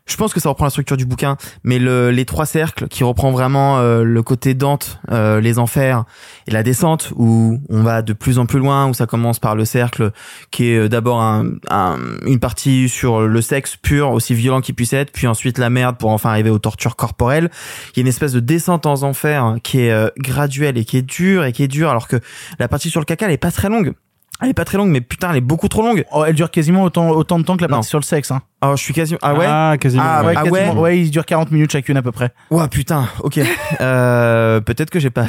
je 0.10 0.18
pense 0.18 0.34
que 0.34 0.40
ça 0.40 0.49
reprend 0.49 0.65
la 0.65 0.69
structure 0.72 0.98
du 0.98 1.06
bouquin, 1.06 1.38
mais 1.64 1.80
le, 1.80 2.10
les 2.11 2.26
trois 2.26 2.45
cercles 2.45 2.88
qui 2.88 3.03
reprend 3.03 3.31
vraiment 3.31 3.77
euh, 3.80 4.03
le 4.03 4.23
côté 4.23 4.53
Dante, 4.53 4.99
euh, 5.11 5.40
les 5.40 5.60
enfers 5.60 6.03
et 6.48 6.52
la 6.52 6.64
descente 6.64 7.14
où 7.15 7.60
on 7.69 7.84
va 7.84 8.02
de 8.02 8.14
plus 8.14 8.40
en 8.40 8.45
plus 8.45 8.60
loin, 8.60 8.88
où 8.88 8.94
ça 8.94 9.06
commence 9.06 9.40
par 9.40 9.56
le 9.56 9.65
cercle 9.65 10.11
qui 10.52 10.72
est 10.72 10.77
euh, 10.77 10.90
d'abord 10.90 11.22
un, 11.22 11.45
un- 11.69 11.98
une 12.26 12.40
partie 12.40 12.90
sur 12.90 13.22
le 13.22 13.41
sexe 13.41 13.76
pur, 13.76 14.11
aussi 14.11 14.34
violent 14.34 14.61
qu'il 14.61 14.76
puisse 14.76 14.94
être, 14.94 15.11
puis 15.11 15.27
ensuite 15.27 15.57
la 15.57 15.69
merde 15.69 15.98
pour 15.98 16.10
enfin 16.10 16.30
arriver 16.31 16.49
aux 16.49 16.60
tortures 16.60 16.95
corporelles. 16.95 17.49
Il 17.94 17.98
y 17.98 17.99
a 17.99 18.02
une 18.02 18.07
espèce 18.07 18.34
de 18.34 18.40
descente 18.40 18.86
en 18.86 19.02
enfer 19.03 19.56
qui 19.64 19.81
est 19.81 19.91
euh, 19.91 20.10
graduelle 20.18 20.77
et 20.77 20.86
qui 20.86 20.98
est 20.98 21.02
dure 21.03 21.45
et 21.45 21.52
qui 21.53 21.64
est 21.64 21.68
dure, 21.68 21.90
alors 21.90 22.07
que 22.07 22.18
la 22.57 22.68
partie 22.68 22.90
sur 22.90 22.99
le 22.99 23.06
caca 23.06 23.27
elle 23.27 23.34
est 23.34 23.38
pas 23.38 23.52
très 23.52 23.69
longue. 23.69 23.94
Elle 24.41 24.49
est 24.49 24.53
pas 24.53 24.64
très 24.66 24.78
longue, 24.78 24.90
mais 24.90 25.02
putain, 25.02 25.32
elle 25.32 25.38
est 25.38 25.41
beaucoup 25.41 25.68
trop 25.68 25.82
longue. 25.82 26.06
Oh, 26.14 26.24
elle 26.26 26.34
dure 26.36 26.49
quasiment 26.49 26.84
autant, 26.84 27.10
autant 27.10 27.40
de 27.40 27.44
temps 27.44 27.57
que 27.57 27.61
la 27.61 27.68
Non. 27.68 27.76
partie 27.78 27.90
sur 27.90 27.99
le 27.99 28.03
sexe. 28.06 28.32
Hein. 28.32 28.41
Ah, 28.61 28.74
je 28.76 28.82
suis 28.84 28.94
quasiment. 28.94 29.20
Ah 29.22 29.34
ouais? 29.34 29.45
Ah, 29.48 29.76
quasiment. 29.80 30.03
Ah 30.06 30.24
ouais, 30.24 30.34
Ah 30.36 30.44
quasiment. 30.44 30.74
ouais 30.76 30.80
ouais, 30.80 30.99
il 30.99 31.11
dure 31.11 31.26
40 31.26 31.52
minutes 31.52 31.72
chacune 31.72 31.98
à 31.98 32.02
peu 32.02 32.11
près. 32.11 32.32
Ouah 32.52 32.68
putain, 32.68 33.07
ok. 33.24 33.40
Euh, 33.82 34.60
peut-être 34.61 34.90
que 34.90 34.99
j'ai 34.99 35.10
pas. 35.10 35.28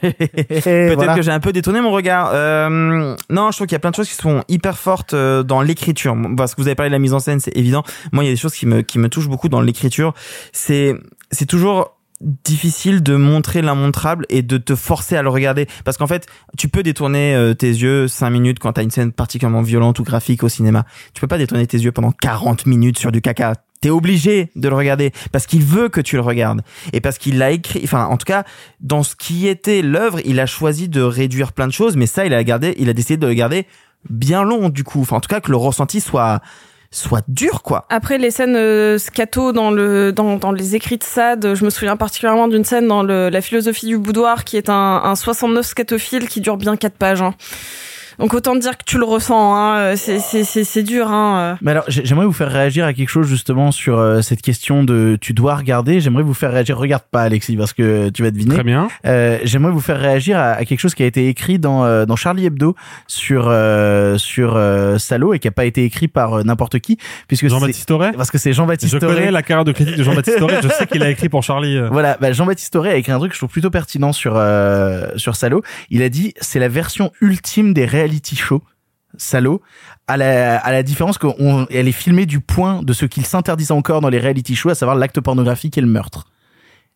Peut-être 0.00 0.94
voilà. 0.94 1.14
que 1.14 1.22
j'ai 1.22 1.30
un 1.32 1.40
peu 1.40 1.52
détourné 1.52 1.80
mon 1.80 1.90
regard. 1.90 2.30
Euh, 2.32 3.16
non, 3.30 3.50
je 3.50 3.56
trouve 3.56 3.66
qu'il 3.66 3.74
y 3.74 3.76
a 3.76 3.80
plein 3.80 3.90
de 3.90 3.96
choses 3.96 4.08
qui 4.08 4.14
sont 4.14 4.44
hyper 4.48 4.78
fortes 4.78 5.14
euh, 5.14 5.42
dans 5.42 5.62
l'écriture. 5.62 6.16
Parce 6.36 6.54
que 6.54 6.60
vous 6.60 6.68
avez 6.68 6.74
parlé 6.74 6.90
de 6.90 6.94
la 6.94 6.98
mise 7.00 7.14
en 7.14 7.18
scène, 7.20 7.40
c'est 7.40 7.56
évident. 7.56 7.82
Moi, 8.12 8.24
il 8.24 8.28
y 8.28 8.30
a 8.30 8.32
des 8.32 8.38
choses 8.40 8.54
qui 8.54 8.66
me 8.66 8.82
qui 8.82 8.98
me 8.98 9.08
touchent 9.08 9.28
beaucoup 9.28 9.48
dans 9.48 9.60
l'écriture. 9.60 10.14
C'est 10.52 10.94
c'est 11.30 11.46
toujours 11.46 11.97
difficile 12.20 13.02
de 13.02 13.14
montrer 13.16 13.62
l'immontrable 13.62 14.26
et 14.28 14.42
de 14.42 14.58
te 14.58 14.74
forcer 14.74 15.16
à 15.16 15.22
le 15.22 15.28
regarder 15.28 15.66
parce 15.84 15.96
qu'en 15.96 16.08
fait 16.08 16.26
tu 16.56 16.68
peux 16.68 16.82
détourner 16.82 17.34
euh, 17.34 17.54
tes 17.54 17.68
yeux 17.68 18.08
5 18.08 18.30
minutes 18.30 18.58
quand 18.58 18.72
t'as 18.72 18.82
une 18.82 18.90
scène 18.90 19.12
particulièrement 19.12 19.62
violente 19.62 20.00
ou 20.00 20.02
graphique 20.02 20.42
au 20.42 20.48
cinéma 20.48 20.84
tu 21.14 21.20
peux 21.20 21.28
pas 21.28 21.38
détourner 21.38 21.66
tes 21.66 21.78
yeux 21.78 21.92
pendant 21.92 22.10
40 22.10 22.66
minutes 22.66 22.98
sur 22.98 23.12
du 23.12 23.20
caca 23.20 23.54
T'es 23.80 23.90
obligé 23.90 24.50
de 24.56 24.68
le 24.68 24.74
regarder 24.74 25.12
parce 25.30 25.46
qu'il 25.46 25.62
veut 25.62 25.88
que 25.88 26.00
tu 26.00 26.16
le 26.16 26.22
regardes 26.22 26.62
et 26.92 27.00
parce 27.00 27.16
qu'il 27.16 27.38
l'a 27.38 27.52
écrit. 27.52 27.80
Enfin, 27.84 28.06
en 28.06 28.16
tout 28.16 28.24
cas, 28.24 28.42
dans 28.80 29.04
ce 29.04 29.14
qui 29.14 29.46
était 29.46 29.82
l'œuvre, 29.82 30.18
il 30.24 30.40
a 30.40 30.46
choisi 30.46 30.88
de 30.88 31.00
réduire 31.00 31.52
plein 31.52 31.68
de 31.68 31.72
choses, 31.72 31.96
mais 31.96 32.06
ça, 32.06 32.26
il 32.26 32.34
a 32.34 32.42
gardé, 32.42 32.74
il 32.78 32.88
a 32.88 32.92
décidé 32.92 33.18
de 33.18 33.26
le 33.28 33.34
garder 33.34 33.66
bien 34.10 34.42
long 34.42 34.68
du 34.68 34.82
coup. 34.82 35.00
Enfin, 35.00 35.18
en 35.18 35.20
tout 35.20 35.28
cas, 35.28 35.40
que 35.40 35.52
le 35.52 35.56
ressenti 35.56 36.00
soit 36.00 36.40
soit 36.90 37.22
dur, 37.28 37.62
quoi. 37.62 37.86
Après 37.90 38.18
les 38.18 38.30
scènes 38.30 38.56
euh, 38.56 38.98
scato 38.98 39.52
dans 39.52 39.70
le 39.70 40.12
dans, 40.12 40.36
dans 40.36 40.52
les 40.52 40.74
écrits 40.74 40.96
de 40.98 41.04
Sade, 41.04 41.54
je 41.54 41.64
me 41.64 41.70
souviens 41.70 41.96
particulièrement 41.96 42.48
d'une 42.48 42.64
scène 42.64 42.88
dans 42.88 43.02
le, 43.02 43.28
la 43.28 43.40
philosophie 43.40 43.86
du 43.86 43.98
boudoir 43.98 44.44
qui 44.44 44.56
est 44.56 44.70
un, 44.70 45.00
un 45.04 45.14
69 45.14 45.66
scatophile 45.66 46.28
qui 46.28 46.40
dure 46.40 46.56
bien 46.56 46.76
quatre 46.76 46.96
pages. 46.96 47.20
hein. 47.22 47.34
Donc 48.18 48.34
autant 48.34 48.54
te 48.54 48.58
dire 48.60 48.76
que 48.76 48.84
tu 48.84 48.98
le 48.98 49.04
ressens. 49.04 49.54
Hein. 49.54 49.94
C'est 49.96 50.18
c'est 50.18 50.44
c'est 50.44 50.64
c'est 50.64 50.82
dur. 50.82 51.08
Hein. 51.10 51.56
Mais 51.62 51.70
alors, 51.70 51.84
j'ai- 51.88 52.04
j'aimerais 52.04 52.26
vous 52.26 52.32
faire 52.32 52.50
réagir 52.50 52.84
à 52.84 52.92
quelque 52.92 53.08
chose 53.08 53.28
justement 53.28 53.70
sur 53.70 53.98
euh, 53.98 54.22
cette 54.22 54.42
question 54.42 54.82
de 54.84 55.16
tu 55.20 55.32
dois 55.32 55.54
regarder. 55.56 56.00
J'aimerais 56.00 56.22
vous 56.24 56.34
faire 56.34 56.52
réagir. 56.52 56.76
Regarde 56.78 57.04
pas, 57.10 57.22
Alexis, 57.22 57.56
parce 57.56 57.72
que 57.72 58.08
tu 58.10 58.22
vas 58.22 58.30
deviner. 58.30 58.54
Très 58.54 58.64
bien. 58.64 58.88
Euh, 59.06 59.38
j'aimerais 59.44 59.72
vous 59.72 59.80
faire 59.80 59.98
réagir 60.00 60.38
à, 60.38 60.50
à 60.52 60.64
quelque 60.64 60.80
chose 60.80 60.94
qui 60.94 61.02
a 61.02 61.06
été 61.06 61.28
écrit 61.28 61.58
dans 61.58 61.84
euh, 61.84 62.06
dans 62.06 62.16
Charlie 62.16 62.46
Hebdo 62.46 62.74
sur 63.06 63.46
euh, 63.48 64.18
sur 64.18 64.54
euh, 64.56 64.98
Salo 64.98 65.32
et 65.34 65.38
qui 65.38 65.48
a 65.48 65.52
pas 65.52 65.64
été 65.64 65.84
écrit 65.84 66.08
par 66.08 66.34
euh, 66.34 66.42
n'importe 66.42 66.78
qui, 66.80 66.98
puisque 67.28 67.48
Jean-Baptiste 67.48 67.90
Auré 67.90 68.10
parce 68.16 68.30
que 68.30 68.38
c'est 68.38 68.52
Jean-Baptiste 68.52 68.98
Je 68.98 69.04
Auré. 69.06 69.14
connais 69.16 69.30
la 69.30 69.42
carrière 69.42 69.64
de 69.64 69.72
critique 69.72 69.96
de 69.96 70.02
Jean-Baptiste 70.02 70.40
Auré. 70.42 70.56
Je 70.62 70.68
sais 70.68 70.86
qu'il 70.86 71.02
a 71.02 71.10
écrit 71.10 71.28
pour 71.28 71.42
Charlie. 71.42 71.76
euh. 71.76 71.88
Voilà, 71.92 72.16
bah, 72.20 72.32
Jean-Baptiste 72.32 72.74
Auré 72.76 72.90
a 72.90 72.96
écrit 72.96 73.12
un 73.12 73.18
truc 73.18 73.30
que 73.30 73.34
je 73.36 73.40
trouve 73.40 73.50
plutôt 73.50 73.70
pertinent 73.70 74.12
sur 74.12 74.34
euh, 74.36 75.06
sur 75.16 75.36
Salo. 75.36 75.62
Il 75.90 76.02
a 76.02 76.08
dit 76.08 76.34
c'est 76.40 76.58
la 76.58 76.68
version 76.68 77.12
ultime 77.20 77.72
des 77.74 77.86
reality 78.08 78.36
shows. 78.36 78.62
Salo, 79.16 79.62
à 80.06 80.16
la, 80.16 80.82
différence 80.82 81.18
qu'elle 81.18 81.88
est 81.88 81.92
filmée 81.92 82.26
du 82.26 82.40
point 82.40 82.82
de 82.82 82.92
ce 82.92 83.06
qu'il 83.06 83.24
s'interdisait 83.24 83.72
encore 83.72 84.00
dans 84.00 84.10
les 84.10 84.18
reality 84.18 84.54
shows, 84.54 84.70
à 84.70 84.74
savoir 84.74 84.96
l'acte 84.96 85.20
pornographique 85.20 85.78
et 85.78 85.80
le 85.80 85.86
meurtre. 85.86 86.26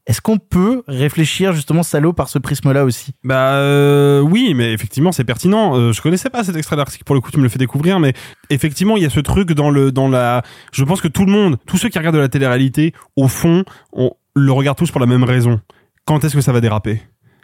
Est-ce 0.06 0.20
qu'on 0.20 0.38
peut 0.38 0.82
réfléchir 0.88 1.52
justement 1.52 1.84
Salo 1.84 2.12
par 2.12 2.28
ce 2.28 2.38
prisme-là 2.38 2.84
aussi? 2.84 3.12
Bah 3.22 3.54
euh, 3.54 4.20
oui, 4.20 4.52
mais 4.54 4.72
effectivement 4.72 5.12
c'est 5.12 5.24
pertinent. 5.24 5.76
Euh, 5.76 5.92
je 5.92 6.02
connaissais 6.02 6.28
pas 6.28 6.42
cet 6.42 6.56
extrait 6.56 6.74
d'article 6.74 7.04
pour 7.04 7.14
le 7.14 7.20
coup, 7.20 7.30
tu 7.30 7.38
me 7.38 7.44
le 7.44 7.48
fais 7.48 7.58
découvrir, 7.58 8.00
mais 8.00 8.12
effectivement 8.50 8.96
il 8.96 9.04
y 9.04 9.06
a 9.06 9.10
ce 9.10 9.20
truc 9.20 9.52
dans 9.52 9.70
le 9.70 9.92
dans 9.92 10.08
la. 10.08 10.42
Je 10.72 10.84
pense 10.84 11.00
que 11.00 11.08
tout 11.08 11.24
le 11.24 11.30
monde, 11.30 11.56
tous 11.66 11.76
ceux 11.78 11.88
qui 11.88 11.98
regardent 11.98 12.16
de 12.16 12.20
la 12.20 12.28
télé-réalité, 12.28 12.94
au 13.14 13.28
fond, 13.28 13.64
on 13.92 14.10
le 14.34 14.52
regarde 14.52 14.76
tous 14.76 14.90
pour 14.90 15.00
la 15.00 15.06
même 15.06 15.24
raison. 15.24 15.60
Quand 16.04 16.24
est-ce 16.24 16.34
que 16.34 16.40
ça 16.40 16.52
va 16.52 16.60
déraper? 16.60 17.00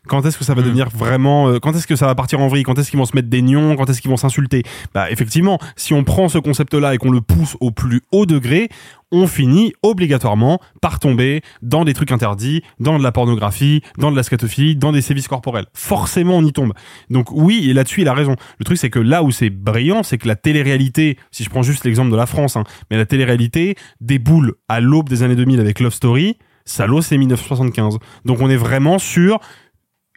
Quand 0.08 0.26
est-ce 0.26 0.36
que 0.36 0.44
ça 0.44 0.54
va 0.54 0.62
devenir 0.62 0.88
vraiment 0.88 1.48
euh, 1.48 1.58
Quand 1.60 1.74
est-ce 1.76 1.86
que 1.86 1.96
ça 1.96 2.06
va 2.06 2.14
partir 2.14 2.40
en 2.40 2.48
vrille? 2.48 2.64
Quand 2.64 2.78
est-ce 2.78 2.90
qu'ils 2.90 2.98
vont 2.98 3.04
se 3.04 3.14
mettre 3.14 3.28
des 3.28 3.42
nions? 3.42 3.76
Quand 3.76 3.88
est-ce 3.88 4.00
qu'ils 4.00 4.10
vont 4.10 4.16
s'insulter? 4.16 4.62
Bah 4.94 5.10
effectivement, 5.10 5.58
si 5.76 5.94
on 5.94 6.02
prend 6.02 6.28
ce 6.28 6.38
concept-là 6.38 6.94
et 6.94 6.98
qu'on 6.98 7.10
le 7.10 7.20
pousse 7.20 7.56
au 7.60 7.70
plus 7.70 8.02
haut 8.10 8.26
degré, 8.26 8.68
on 9.12 9.26
finit 9.26 9.72
obligatoirement 9.82 10.60
par 10.80 10.98
tomber 10.98 11.42
dans 11.62 11.84
des 11.84 11.94
trucs 11.94 12.12
interdits, 12.12 12.62
dans 12.80 12.98
de 12.98 13.02
la 13.02 13.12
pornographie, 13.12 13.82
dans 13.96 14.10
de 14.10 14.16
la 14.16 14.22
scatophilie, 14.22 14.76
dans 14.76 14.92
des 14.92 15.02
sévices 15.02 15.28
corporels. 15.28 15.66
Forcément, 15.74 16.36
on 16.36 16.44
y 16.44 16.52
tombe. 16.52 16.72
Donc 17.10 17.30
oui, 17.30 17.68
et 17.70 17.72
là-dessus, 17.72 18.02
il 18.02 18.08
a 18.08 18.14
raison. 18.14 18.36
Le 18.58 18.64
truc, 18.64 18.78
c'est 18.78 18.90
que 18.90 18.98
là 18.98 19.22
où 19.22 19.30
c'est 19.30 19.50
brillant, 19.50 20.02
c'est 20.02 20.18
que 20.18 20.28
la 20.28 20.36
télé-réalité, 20.36 21.18
si 21.30 21.44
je 21.44 21.50
prends 21.50 21.62
juste 21.62 21.84
l'exemple 21.84 22.10
de 22.10 22.16
la 22.16 22.26
France, 22.26 22.56
hein, 22.56 22.64
mais 22.90 22.96
la 22.96 23.06
télé-réalité 23.06 23.76
déboule 24.00 24.54
à 24.68 24.80
l'aube 24.80 25.08
des 25.08 25.22
années 25.22 25.36
2000 25.36 25.60
avec 25.60 25.80
Love 25.80 25.94
Story. 25.94 26.36
Salo, 26.64 27.00
c'est 27.00 27.16
1975. 27.16 27.98
Donc 28.26 28.40
on 28.40 28.50
est 28.50 28.56
vraiment 28.56 28.98
sur 28.98 29.40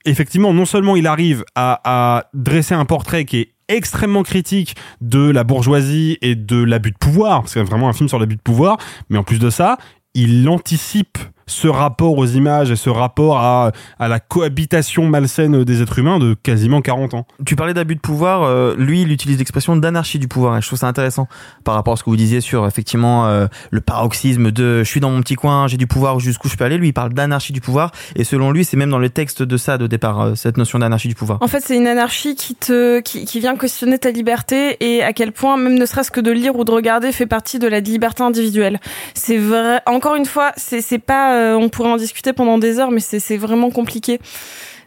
effectivement, 0.06 0.54
non 0.54 0.66
seulement 0.66 0.96
il 0.96 1.08
arrive 1.08 1.44
à, 1.56 2.26
dresser 2.34 2.74
un 2.74 2.86
portrait 2.86 3.26
qui 3.26 3.38
est 3.38 3.52
extrêmement 3.68 4.24
critique 4.24 4.76
de 5.00 5.30
la 5.30 5.44
bourgeoisie 5.44 6.18
et 6.22 6.36
de 6.36 6.62
l'abus 6.62 6.92
de 6.92 6.98
pouvoir, 6.98 7.42
parce 7.42 7.54
que 7.54 7.60
c'est 7.60 7.66
vraiment 7.66 7.90
un 7.90 7.94
film 7.94 8.10
sur 8.10 8.20
l'abus 8.20 8.36
de 8.36 8.42
pouvoir, 8.42 8.78
mais 9.10 9.18
en 9.18 9.24
plus 9.24 9.40
de 9.40 9.50
ça, 9.50 9.78
il 10.14 10.48
anticipe 10.50 11.18
ce 11.52 11.68
rapport 11.68 12.18
aux 12.18 12.26
images 12.26 12.72
et 12.72 12.76
ce 12.76 12.90
rapport 12.90 13.40
à, 13.40 13.72
à 14.00 14.08
la 14.08 14.20
cohabitation 14.20 15.08
malsaine 15.08 15.64
des 15.64 15.82
êtres 15.82 16.00
humains 16.00 16.20
de 16.20 16.34
quasiment 16.34 16.82
40 16.82 17.14
ans. 17.14 17.26
Tu 17.46 17.56
parlais 17.56 17.74
d'abus 17.74 17.96
de 17.96 18.00
pouvoir, 18.00 18.44
euh, 18.44 18.76
lui 18.78 19.02
il 19.02 19.12
utilise 19.12 19.38
l'expression 19.38 19.76
d'anarchie 19.76 20.20
du 20.20 20.28
pouvoir 20.28 20.58
et 20.58 20.62
je 20.62 20.68
trouve 20.68 20.80
ça 20.80 20.88
intéressant 20.88 21.28
par 21.64 21.76
rapport 21.76 21.94
à 21.94 21.98
ce 21.98 22.04
que 22.04 22.10
vous 22.10 22.16
disiez 22.16 22.42
sur 22.42 22.66
effectivement 22.66 23.28
euh, 23.28 23.48
le 23.70 23.82
paroxysme 23.82 24.52
de 24.52 24.84
je 24.84 24.90
suis 24.90 25.00
dans 25.00 25.12
mon 25.12 25.22
petit 25.22 25.36
coin, 25.36 25.68
j'ai 25.68 25.78
du 25.78 25.88
pouvoir 25.88 26.20
jusqu'où 26.20 26.48
je 26.48 26.56
peux 26.56 26.64
aller, 26.64 26.78
lui 26.78 26.90
il 26.90 26.94
parle 26.94 27.14
d'anarchie 27.14 27.54
du 27.54 27.62
pouvoir 27.62 27.92
et 28.16 28.24
selon 28.24 28.52
lui 28.52 28.66
c'est 28.66 28.78
même 28.78 28.90
dans 28.90 29.00
le 29.00 29.10
texte 29.10 29.44
de 29.44 29.58
Sade 29.58 29.82
au 29.82 29.88
départ 29.88 30.22
euh, 30.22 30.36
cette 30.36 30.58
notion 30.58 30.80
d'anarchie 30.80 31.08
du 31.08 31.16
pouvoir. 31.16 31.38
En 31.42 31.48
fait, 31.48 31.62
c'est 31.62 31.76
une 31.76 31.88
anarchie 31.88 32.36
qui 32.36 32.56
te, 32.56 33.00
qui, 33.00 33.26
qui 33.26 33.40
vient 33.40 33.56
questionner 33.56 34.00
ta 34.00 34.12
liberté 34.12 34.78
et 34.80 35.04
à 35.04 35.14
quel 35.14 35.32
point, 35.32 35.58
même 35.58 35.78
ne 35.78 35.86
serait-ce 35.86 36.12
que 36.12 36.20
de 36.22 36.32
lire 36.32 36.56
ou 36.56 36.64
de 36.64 36.72
regarder, 36.72 37.12
fait 37.12 37.26
partie 37.26 37.60
de 37.60 37.68
la 37.68 37.80
liberté 37.80 38.24
individuelle. 38.24 38.80
C'est 39.14 39.38
vrai. 39.38 39.82
Encore 39.86 40.16
une 40.16 40.26
fois, 40.26 40.52
c'est, 40.56 40.82
c'est 40.82 41.00
pas. 41.00 41.36
Euh, 41.42 41.56
on 41.56 41.70
pourrait 41.70 41.90
en 41.90 41.98
discuter 41.98 42.34
pendant 42.34 42.58
des 42.58 42.80
heures, 42.80 42.92
mais 42.92 43.00
c'est, 43.00 43.38
vraiment 43.38 43.72
compliqué. 43.72 44.20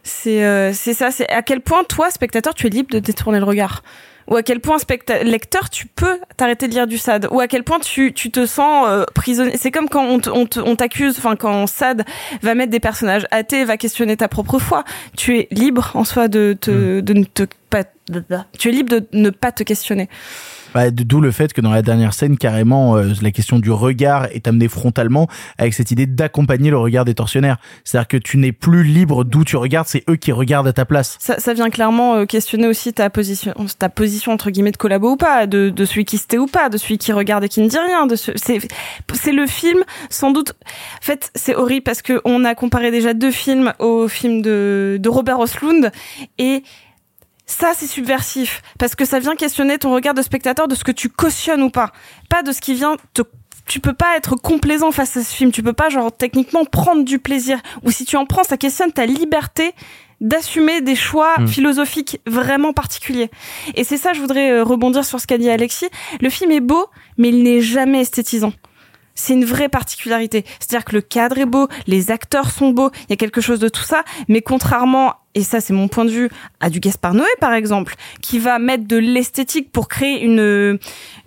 C'est, 0.03 0.43
euh, 0.43 0.71
c'est 0.73 0.93
ça. 0.93 1.11
C'est 1.11 1.29
à 1.29 1.41
quel 1.41 1.61
point 1.61 1.83
toi, 1.83 2.09
spectateur, 2.11 2.53
tu 2.53 2.67
es 2.67 2.69
libre 2.69 2.91
de 2.91 2.99
détourner 2.99 3.39
le 3.39 3.45
regard? 3.45 3.83
Ou 4.27 4.37
à 4.37 4.43
quel 4.43 4.59
point, 4.59 4.77
lecteur, 5.23 5.69
tu 5.69 5.85
peux 5.85 6.19
t'arrêter 6.35 6.67
de 6.67 6.73
lire 6.73 6.87
du 6.87 6.97
SAD? 6.97 7.27
Ou 7.29 7.39
à 7.39 7.47
quel 7.47 7.63
point 7.63 7.79
tu, 7.79 8.11
tu 8.11 8.31
te 8.31 8.45
sens 8.47 8.87
euh, 8.87 9.05
prisonnier? 9.13 9.55
C'est 9.55 9.69
comme 9.69 9.87
quand 9.87 10.27
on, 10.27 10.75
t'accuse, 10.75 11.15
enfin 11.17 11.35
quand 11.35 11.67
SAD 11.67 12.03
va 12.41 12.55
mettre 12.55 12.71
des 12.71 12.79
personnages 12.79 13.27
athées, 13.29 13.65
va 13.65 13.77
questionner 13.77 14.17
ta 14.17 14.27
propre 14.27 14.57
foi. 14.57 14.83
Tu 15.15 15.37
es 15.37 15.47
libre 15.51 15.91
en 15.93 16.03
soi 16.03 16.27
de, 16.27 16.57
te, 16.59 17.01
de 17.01 17.13
ne 17.13 17.23
te 17.23 17.43
pas. 17.69 17.83
Tu 18.57 18.69
es 18.69 18.71
libre 18.71 18.89
de 18.89 19.05
ne 19.13 19.29
pas 19.29 19.51
te 19.51 19.63
questionner. 19.63 20.09
Bah, 20.75 20.91
D'où 20.91 21.21
le 21.21 21.31
fait 21.31 21.53
que 21.53 21.61
dans 21.61 21.71
la 21.71 21.81
dernière 21.81 22.13
scène, 22.13 22.37
carrément, 22.37 22.97
euh, 22.97 23.13
la 23.21 23.31
question 23.31 23.59
du 23.59 23.71
regard 23.71 24.25
est 24.25 24.45
amenée 24.45 24.67
frontalement 24.67 25.29
avec 25.57 25.73
cette 25.73 25.89
idée 25.91 26.05
d'accompagner 26.05 26.69
le 26.69 26.77
regard 26.77 27.05
des 27.05 27.13
tortionnaires. 27.13 27.59
C'est-à-dire 27.85 28.09
que 28.09 28.17
tu 28.17 28.35
n'es 28.35 28.51
plus 28.51 28.83
libre 28.83 29.23
d'où 29.23 29.45
tu 29.45 29.55
regardes, 29.55 29.87
c'est 29.87 30.03
eux 30.09 30.17
qui 30.17 30.33
regardent 30.33 30.67
à 30.67 30.73
ta 30.73 30.83
place. 30.83 31.15
Ça, 31.21 31.39
ça 31.39 31.53
vient 31.53 31.69
clairement 31.69 32.15
euh, 32.15 32.25
questionner 32.25 32.67
aussi 32.67 32.91
ta 32.91 33.09
position, 33.09 33.53
ta 33.79 33.87
position 33.87 34.33
entre 34.33 34.49
guillemets 34.49 34.73
de 34.73 34.77
collabo 34.77 35.11
ou 35.11 35.15
pas, 35.15 35.47
de, 35.47 35.69
de 35.69 35.85
celui 35.85 36.03
qui 36.03 36.17
se 36.17 36.27
tait 36.27 36.37
ou 36.37 36.47
pas, 36.47 36.67
de 36.67 36.77
celui 36.77 36.97
qui 36.97 37.13
regarde 37.13 37.45
et 37.45 37.47
qui 37.47 37.61
ne 37.61 37.69
dit 37.69 37.77
rien. 37.77 38.05
De 38.05 38.17
ce, 38.17 38.33
c'est, 38.35 38.59
c'est 39.13 39.31
le 39.31 39.47
film, 39.47 39.79
sans 40.09 40.31
doute. 40.31 40.55
En 40.99 41.05
fait, 41.05 41.31
c'est 41.35 41.55
horrible 41.55 41.83
parce 41.83 42.01
que 42.01 42.19
on 42.25 42.43
a 42.43 42.53
comparé 42.53 42.91
déjà 42.91 43.13
deux 43.13 43.31
films 43.31 43.71
au 43.79 44.09
film 44.09 44.41
de, 44.41 44.97
de 44.99 45.09
Robert 45.09 45.39
Oslund 45.39 45.89
et 46.37 46.63
ça, 47.45 47.73
c'est 47.75 47.87
subversif 47.87 48.61
parce 48.79 48.95
que 48.95 49.05
ça 49.05 49.19
vient 49.19 49.35
questionner 49.35 49.77
ton 49.77 49.93
regard 49.93 50.13
de 50.13 50.21
spectateur 50.21 50.67
de 50.67 50.75
ce 50.75 50.83
que 50.83 50.91
tu 50.91 51.09
cautionnes 51.09 51.61
ou 51.61 51.69
pas, 51.69 51.91
pas 52.29 52.41
de 52.43 52.51
ce 52.51 52.61
qui 52.61 52.73
vient 52.73 52.97
te 53.13 53.21
tu 53.67 53.79
peux 53.79 53.93
pas 53.93 54.15
être 54.15 54.35
complaisant 54.35 54.91
face 54.91 55.17
à 55.17 55.23
ce 55.23 55.33
film, 55.33 55.51
tu 55.51 55.63
peux 55.63 55.73
pas 55.73 55.89
genre 55.89 56.11
techniquement 56.15 56.65
prendre 56.65 57.03
du 57.03 57.17
plaisir 57.17 57.57
ou 57.83 57.89
si 57.89 58.05
tu 58.05 58.15
en 58.15 58.27
prends 58.27 58.43
ça 58.43 58.57
questionne 58.57 58.91
ta 58.91 59.07
liberté 59.07 59.73
d'assumer 60.21 60.81
des 60.81 60.95
choix 60.95 61.33
Mm. 61.39 61.47
philosophiques 61.47 62.21
vraiment 62.27 62.73
particuliers. 62.73 63.31
Et 63.73 63.83
c'est 63.83 63.97
ça 63.97 64.13
je 64.13 64.21
voudrais 64.21 64.51
euh, 64.51 64.63
rebondir 64.63 65.03
sur 65.03 65.19
ce 65.19 65.25
qu'a 65.25 65.39
dit 65.39 65.49
Alexis, 65.49 65.89
le 66.21 66.29
film 66.29 66.51
est 66.51 66.59
beau 66.59 66.85
mais 67.17 67.29
il 67.29 67.41
n'est 67.41 67.61
jamais 67.61 68.01
esthétisant. 68.01 68.53
C'est 69.15 69.33
une 69.33 69.45
vraie 69.45 69.69
particularité. 69.69 70.45
C'est-à-dire 70.59 70.85
que 70.85 70.93
le 70.95 71.01
cadre 71.01 71.37
est 71.37 71.45
beau, 71.45 71.67
les 71.87 72.11
acteurs 72.11 72.51
sont 72.51 72.69
beaux, 72.71 72.91
il 73.03 73.11
y 73.11 73.13
a 73.13 73.17
quelque 73.17 73.39
chose 73.41 73.59
de 73.59 73.69
tout 73.69 73.83
ça, 73.83 74.03
mais 74.27 74.41
contrairement, 74.41 75.15
et 75.35 75.43
ça 75.43 75.61
c'est 75.61 75.73
mon 75.73 75.87
point 75.87 76.05
de 76.05 76.09
vue, 76.09 76.29
à 76.59 76.69
du 76.69 76.79
Gaspard 76.79 77.13
Noé 77.13 77.27
par 77.39 77.53
exemple, 77.53 77.95
qui 78.21 78.39
va 78.39 78.57
mettre 78.57 78.87
de 78.87 78.97
l'esthétique 78.97 79.71
pour 79.71 79.87
créer 79.87 80.23
une, 80.23 80.79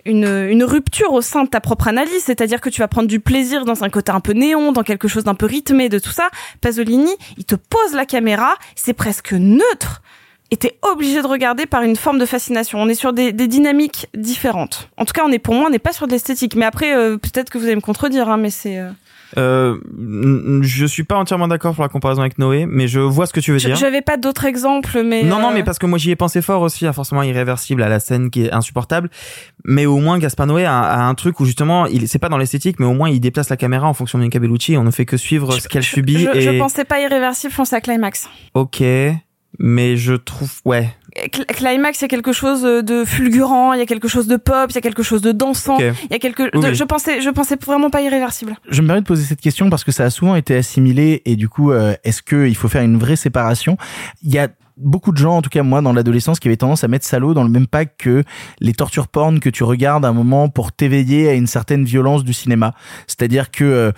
une, 0.05 0.27
une 0.49 0.63
rupture 0.63 1.13
au 1.13 1.21
sein 1.21 1.45
de 1.45 1.49
ta 1.49 1.61
propre 1.61 1.87
analyse, 1.87 2.23
c'est-à-dire 2.23 2.59
que 2.59 2.69
tu 2.69 2.81
vas 2.81 2.87
prendre 2.87 3.07
du 3.07 3.19
plaisir 3.21 3.63
dans 3.63 3.83
un 3.83 3.89
côté 3.89 4.11
un 4.11 4.19
peu 4.19 4.33
néon, 4.33 4.71
dans 4.71 4.83
quelque 4.83 5.07
chose 5.07 5.23
d'un 5.23 5.35
peu 5.35 5.45
rythmé 5.45 5.87
de 5.87 5.99
tout 5.99 6.11
ça. 6.11 6.29
Pasolini, 6.59 7.11
il 7.37 7.45
te 7.45 7.55
pose 7.55 7.93
la 7.93 8.05
caméra, 8.05 8.55
c'est 8.75 8.93
presque 8.93 9.33
neutre, 9.33 10.01
et 10.51 10.57
t'es 10.57 10.79
obligé 10.81 11.21
de 11.21 11.27
regarder 11.27 11.67
par 11.67 11.83
une 11.83 11.95
forme 11.95 12.17
de 12.17 12.25
fascination. 12.25 12.81
On 12.81 12.89
est 12.89 12.95
sur 12.95 13.13
des, 13.13 13.31
des 13.31 13.47
dynamiques 13.47 14.07
différentes. 14.15 14.89
En 14.97 15.05
tout 15.05 15.13
cas, 15.13 15.21
on 15.23 15.31
est 15.31 15.37
pour 15.37 15.53
moi, 15.53 15.67
on 15.67 15.69
n'est 15.69 15.77
pas 15.77 15.93
sur 15.93 16.07
de 16.07 16.11
l'esthétique. 16.11 16.55
Mais 16.55 16.65
après, 16.65 16.95
euh, 16.95 17.17
peut-être 17.17 17.51
que 17.51 17.59
vous 17.59 17.65
allez 17.65 17.75
me 17.75 17.81
contredire, 17.81 18.29
hein, 18.29 18.37
mais 18.37 18.49
c'est. 18.49 18.79
euh, 18.79 18.89
Euh, 19.37 19.77
je 20.61 20.85
suis 20.85 21.03
pas 21.03 21.15
entièrement 21.15 21.47
d'accord 21.47 21.75
pour 21.75 21.83
la 21.83 21.89
comparaison 21.89 22.21
avec 22.21 22.39
Noé, 22.39 22.65
mais 22.65 22.87
je 22.87 22.99
vois 22.99 23.25
ce 23.27 23.33
que 23.33 23.39
tu 23.39 23.51
veux 23.51 23.59
je- 23.59 23.67
dire. 23.67 23.75
J'avais 23.75 24.01
pas 24.01 24.17
d'autres 24.17 24.45
exemples, 24.45 25.03
mais. 25.03 25.23
Non, 25.23 25.39
non, 25.39 25.49
euh, 25.49 25.53
mais 25.53 25.63
parce 25.63 25.77
que 25.79 25.85
moi 25.85 25.97
j'y 25.99 26.11
ai 26.11 26.15
pensé 26.15 26.41
fort 26.41 26.61
aussi, 26.61 26.87
à 26.87 26.93
forcément 26.93 27.21
irréversible, 27.23 27.83
à 27.83 27.89
la 27.89 27.99
scène 27.99 28.29
qui 28.31 28.45
est 28.45 28.51
insupportable. 28.51 29.09
Mais 29.65 29.85
au 29.85 29.97
moins 29.97 30.17
Gaspar 30.17 30.47
Noé 30.47 30.65
a, 30.65 30.79
a 30.79 31.01
un 31.03 31.13
truc 31.15 31.39
où 31.39 31.45
justement, 31.45 31.85
il 31.85 32.07
c'est 32.07 32.19
pas 32.19 32.29
dans 32.29 32.37
l'esthétique, 32.37 32.79
mais 32.79 32.85
au 32.85 32.93
moins 32.93 33.09
il 33.09 33.19
déplace 33.19 33.49
la 33.49 33.57
caméra 33.57 33.87
en 33.87 33.93
fonction 33.93 34.17
de 34.17 34.27
Bellucci. 34.39 34.77
On 34.77 34.83
ne 34.83 34.91
fait 34.91 35.05
que 35.05 35.17
suivre 35.17 35.51
ce 35.59 35.67
qu'elle 35.67 35.83
subit. 35.83 36.19
Je, 36.19 36.29
et... 36.37 36.41
je 36.41 36.57
pensais 36.57 36.85
pas 36.85 36.99
irréversible, 36.99 37.51
je 37.51 37.57
pensais 37.57 37.75
à 37.75 37.81
Climax. 37.81 38.29
Ok, 38.53 38.81
mais 39.59 39.97
je 39.97 40.13
trouve, 40.13 40.51
ouais. 40.65 40.89
Cl- 41.27 41.45
Climax, 41.45 41.99
il 41.99 42.03
y 42.03 42.05
a 42.05 42.07
quelque 42.07 42.31
chose 42.33 42.61
de 42.61 43.05
fulgurant, 43.05 43.73
il 43.73 43.79
y 43.79 43.81
a 43.81 43.85
quelque 43.85 44.07
chose 44.07 44.27
de 44.27 44.37
pop, 44.37 44.67
il 44.69 44.75
y 44.75 44.77
a 44.77 44.81
quelque 44.81 45.03
chose 45.03 45.21
de 45.21 45.31
dansant, 45.31 45.77
il 45.79 45.93
y 46.11 46.13
a 46.13 46.19
quelque. 46.19 46.49
Oui, 46.53 46.61
de-. 46.61 46.73
Je 46.73 46.83
pensais, 46.83 47.21
je 47.21 47.29
pensais 47.29 47.57
vraiment 47.65 47.89
pas 47.89 48.01
irréversible. 48.01 48.55
Je 48.69 48.81
me 48.81 48.87
permets 48.87 49.01
de 49.01 49.05
poser 49.07 49.23
cette 49.23 49.41
question 49.41 49.69
parce 49.69 49.83
que 49.83 49.91
ça 49.91 50.05
a 50.05 50.09
souvent 50.09 50.35
été 50.35 50.55
assimilé 50.55 51.21
et 51.25 51.35
du 51.35 51.49
coup, 51.49 51.71
euh, 51.71 51.93
est-ce 52.03 52.21
qu'il 52.21 52.55
faut 52.55 52.67
faire 52.69 52.83
une 52.83 52.97
vraie 52.97 53.15
séparation? 53.15 53.77
Il 54.23 54.33
y 54.33 54.39
a 54.39 54.47
beaucoup 54.79 55.11
de 55.11 55.17
gens, 55.17 55.37
en 55.37 55.41
tout 55.41 55.49
cas 55.49 55.63
moi 55.63 55.81
dans 55.81 55.93
l'adolescence, 55.93 56.39
qui 56.39 56.47
avaient 56.47 56.57
tendance 56.57 56.83
à 56.83 56.87
mettre 56.87 57.05
Salaud 57.05 57.33
dans 57.33 57.43
le 57.43 57.49
même 57.49 57.67
pack 57.67 57.95
que 57.97 58.23
les 58.59 58.73
tortures 58.73 59.07
porn 59.07 59.39
que 59.39 59.49
tu 59.49 59.63
regardes 59.63 60.05
à 60.05 60.09
un 60.09 60.13
moment 60.13 60.49
pour 60.49 60.71
t'éveiller 60.71 61.29
à 61.29 61.33
une 61.33 61.47
certaine 61.47 61.83
violence 61.85 62.23
du 62.23 62.33
cinéma. 62.33 62.73
C'est-à-dire 63.07 63.51
que 63.51 63.63
euh, 63.63 63.91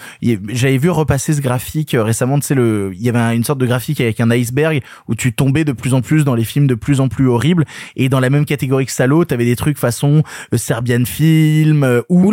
j'avais 0.49 0.77
vu 0.77 0.89
repasser 0.89 1.33
ce 1.33 1.41
graphique 1.41 1.93
euh, 1.93 2.03
récemment, 2.03 2.39
tu 2.39 2.47
sais, 2.47 2.55
le, 2.55 2.91
il 2.93 3.01
y 3.01 3.09
avait 3.09 3.19
un- 3.19 3.31
une 3.31 3.43
sorte 3.43 3.59
de 3.59 3.65
graphique 3.65 4.01
avec 4.01 4.19
un 4.19 4.29
iceberg 4.31 4.81
où 5.07 5.15
tu 5.15 5.33
tombais 5.33 5.63
de 5.63 5.71
plus 5.71 5.93
en 5.93 6.01
plus 6.01 6.23
dans 6.25 6.35
les 6.35 6.43
films 6.43 6.67
de 6.67 6.75
plus 6.75 6.99
en 6.99 7.07
plus 7.07 7.27
horribles 7.27 7.65
et 7.95 8.09
dans 8.09 8.19
la 8.19 8.29
même 8.29 8.45
catégorie 8.45 8.85
que 8.85 8.91
Salaud, 8.91 9.25
t'avais 9.25 9.45
des 9.45 9.55
trucs 9.55 9.77
façon 9.77 10.23
euh, 10.53 10.57
Serbian 10.57 11.05
Film 11.05 11.83
euh, 11.83 12.01
ou, 12.09 12.31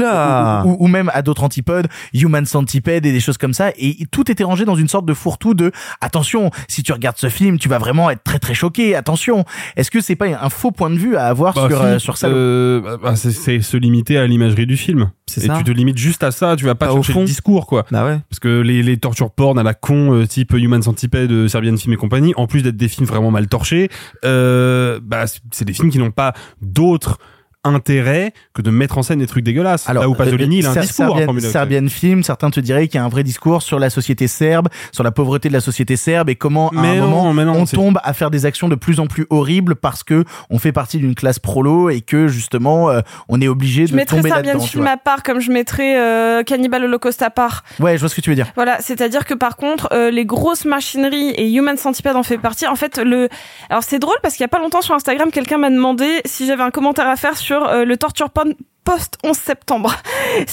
ou, 0.64 0.68
ou- 0.70 0.76
ou 0.80 0.86
même 0.88 1.10
à 1.14 1.22
d'autres 1.22 1.42
antipodes, 1.44 1.88
Human 2.14 2.44
Centipede 2.46 3.06
et 3.06 3.12
des 3.12 3.20
choses 3.20 3.38
comme 3.38 3.54
ça 3.54 3.70
et 3.76 3.96
tout 4.10 4.30
était 4.30 4.44
rangé 4.44 4.64
dans 4.64 4.74
une 4.76 4.88
sorte 4.88 5.06
de 5.06 5.14
fourre-tout 5.14 5.54
de 5.54 5.72
attention, 6.00 6.50
si 6.68 6.82
tu 6.82 6.92
regardes 6.92 7.16
ce 7.18 7.28
film, 7.28 7.58
tu 7.58 7.68
vas 7.68 7.78
vraiment 7.78 8.10
être 8.10 8.22
très 8.22 8.37
très 8.38 8.48
très 8.48 8.54
choqué. 8.54 8.94
Attention, 8.94 9.44
est-ce 9.76 9.90
que 9.90 10.00
c'est 10.00 10.16
pas 10.16 10.26
un 10.26 10.48
faux 10.48 10.70
point 10.70 10.90
de 10.90 10.96
vue 10.96 11.16
à 11.16 11.26
avoir 11.26 11.54
Bah, 11.54 11.68
sur 11.68 11.78
si, 11.78 11.84
euh, 11.84 11.98
sur 11.98 12.16
ça 12.16 12.28
euh, 12.28 12.80
bah, 12.80 12.96
bah, 13.02 13.16
c'est- 13.16 13.60
se 13.60 13.76
limiter 13.76 14.16
à 14.18 14.26
l'imagerie 14.26 14.66
du 14.66 14.76
film. 14.76 15.10
Et 15.36 15.40
ça. 15.40 15.56
tu 15.58 15.64
te 15.64 15.70
limites 15.70 15.98
juste 15.98 16.22
à 16.22 16.30
ça, 16.30 16.56
tu 16.56 16.64
vas 16.64 16.74
pas, 16.74 16.86
Pas 16.86 16.92
au 16.92 16.96
chercher 16.96 17.12
fond. 17.12 17.20
le 17.20 17.26
discours, 17.26 17.66
quoi. 17.66 17.84
Bah 17.90 18.04
ouais. 18.06 18.18
Parce 18.30 18.40
que 18.40 18.60
les, 18.60 18.82
les 18.82 18.96
tortures 18.96 19.30
porn 19.30 19.58
à 19.58 19.62
la 19.62 19.74
con, 19.74 20.14
euh, 20.14 20.26
type 20.26 20.52
Human 20.54 20.82
Centipede, 20.82 21.30
euh, 21.30 21.48
Serbian 21.48 21.76
Film 21.76 21.92
et 21.92 21.96
compagnie, 21.96 22.32
en 22.36 22.46
plus 22.46 22.62
d'être 22.62 22.76
des 22.76 22.88
films 22.88 23.06
vraiment 23.06 23.30
mal 23.30 23.46
torchés, 23.46 23.90
euh, 24.24 24.98
bah, 25.02 25.24
c'est- 25.26 25.64
des 25.64 25.72
films 25.74 25.90
qui 25.90 25.98
n'ont 25.98 26.10
pas 26.10 26.32
d'autre 26.62 27.18
intérêt 27.64 28.32
que 28.54 28.62
de 28.62 28.70
mettre 28.70 28.98
en 28.98 29.02
scène 29.02 29.18
des 29.18 29.26
trucs 29.26 29.44
dégueulasses. 29.44 29.88
Là 29.88 30.08
où 30.08 30.14
Pasolini, 30.14 30.58
il 30.58 30.66
a 30.66 30.70
un 30.70 30.74
Ser- 30.74 30.80
discours 30.80 31.16
Serbian. 31.18 31.40
Serbian 31.50 31.88
Film, 31.88 32.22
certains 32.22 32.50
te 32.50 32.60
diraient 32.60 32.88
qu'il 32.88 32.98
y 32.98 33.02
a 33.02 33.04
un 33.04 33.08
vrai 33.08 33.22
discours 33.24 33.62
sur 33.62 33.78
la 33.78 33.90
société 33.90 34.26
serbe, 34.28 34.68
sur 34.92 35.04
la 35.04 35.10
pauvreté 35.10 35.48
de 35.48 35.54
la 35.54 35.60
société 35.60 35.96
serbe 35.96 36.30
et 36.30 36.36
comment 36.36 36.68
à 36.70 36.74
Mais 36.74 36.88
un 36.98 37.00
non, 37.00 37.08
moment 37.08 37.32
mais 37.34 37.44
non, 37.44 37.54
on 37.54 37.64
tombe 37.66 37.98
à 38.02 38.12
faire 38.14 38.30
des 38.30 38.46
actions 38.46 38.68
de 38.68 38.74
plus 38.74 39.00
en 39.00 39.06
plus 39.06 39.26
horribles 39.30 39.74
parce 39.76 40.04
que 40.04 40.24
on 40.50 40.58
fait 40.58 40.72
partie 40.72 40.98
d'une 40.98 41.14
classe 41.14 41.38
prolo 41.38 41.90
et 41.90 42.00
que 42.00 42.28
justement 42.28 42.90
euh, 42.90 43.00
on 43.28 43.40
est 43.40 43.48
obligé 43.48 43.86
Je 43.86 43.92
de 43.92 43.96
mettrais 43.96 44.18
tomber 44.18 44.30
Serbian 44.30 44.52
là-dedans. 44.52 44.64
tu 44.64 44.70
Film 44.70 44.84
vois. 44.84 44.92
à 44.92 44.96
part, 44.96 45.22
comme 45.22 45.40
je 45.40 45.50
mettrais 45.50 45.98
euh, 46.00 46.42
Cannibal 46.44 46.84
Holocaust 46.84 47.20
à 47.22 47.30
part. 47.30 47.64
Ouais, 47.80 47.94
je 47.94 48.00
vois 48.00 48.08
ce 48.08 48.14
que 48.14 48.20
tu 48.20 48.30
veux 48.30 48.36
dire. 48.36 48.46
Voilà, 48.54 48.78
c'est-à-dire 48.80 49.24
que 49.24 49.34
par 49.34 49.56
contre, 49.56 49.88
euh, 49.92 50.10
les 50.10 50.24
grosses 50.24 50.64
machineries 50.64 51.30
et 51.30 51.52
Human 51.52 51.76
Centipede 51.76 52.16
en 52.16 52.22
fait 52.22 52.38
partie. 52.38 52.66
En 52.66 52.76
fait, 52.76 52.98
le, 52.98 53.28
alors 53.68 53.82
c'est 53.82 53.98
drôle 53.98 54.16
parce 54.22 54.34
qu'il 54.34 54.42
y 54.42 54.46
a 54.46 54.48
pas 54.48 54.60
longtemps 54.60 54.82
sur 54.82 54.94
Instagram, 54.94 55.30
quelqu'un 55.30 55.58
m'a 55.58 55.70
demandé 55.70 56.06
si 56.24 56.46
j'avais 56.46 56.62
un 56.62 56.70
commentaire 56.70 57.08
à 57.08 57.16
faire 57.16 57.36
sur 57.36 57.47
euh, 57.56 57.84
le 57.84 57.96
torture 57.96 58.30
porn 58.30 58.54
post 58.88 59.18
11 59.22 59.36
septembre. 59.36 59.94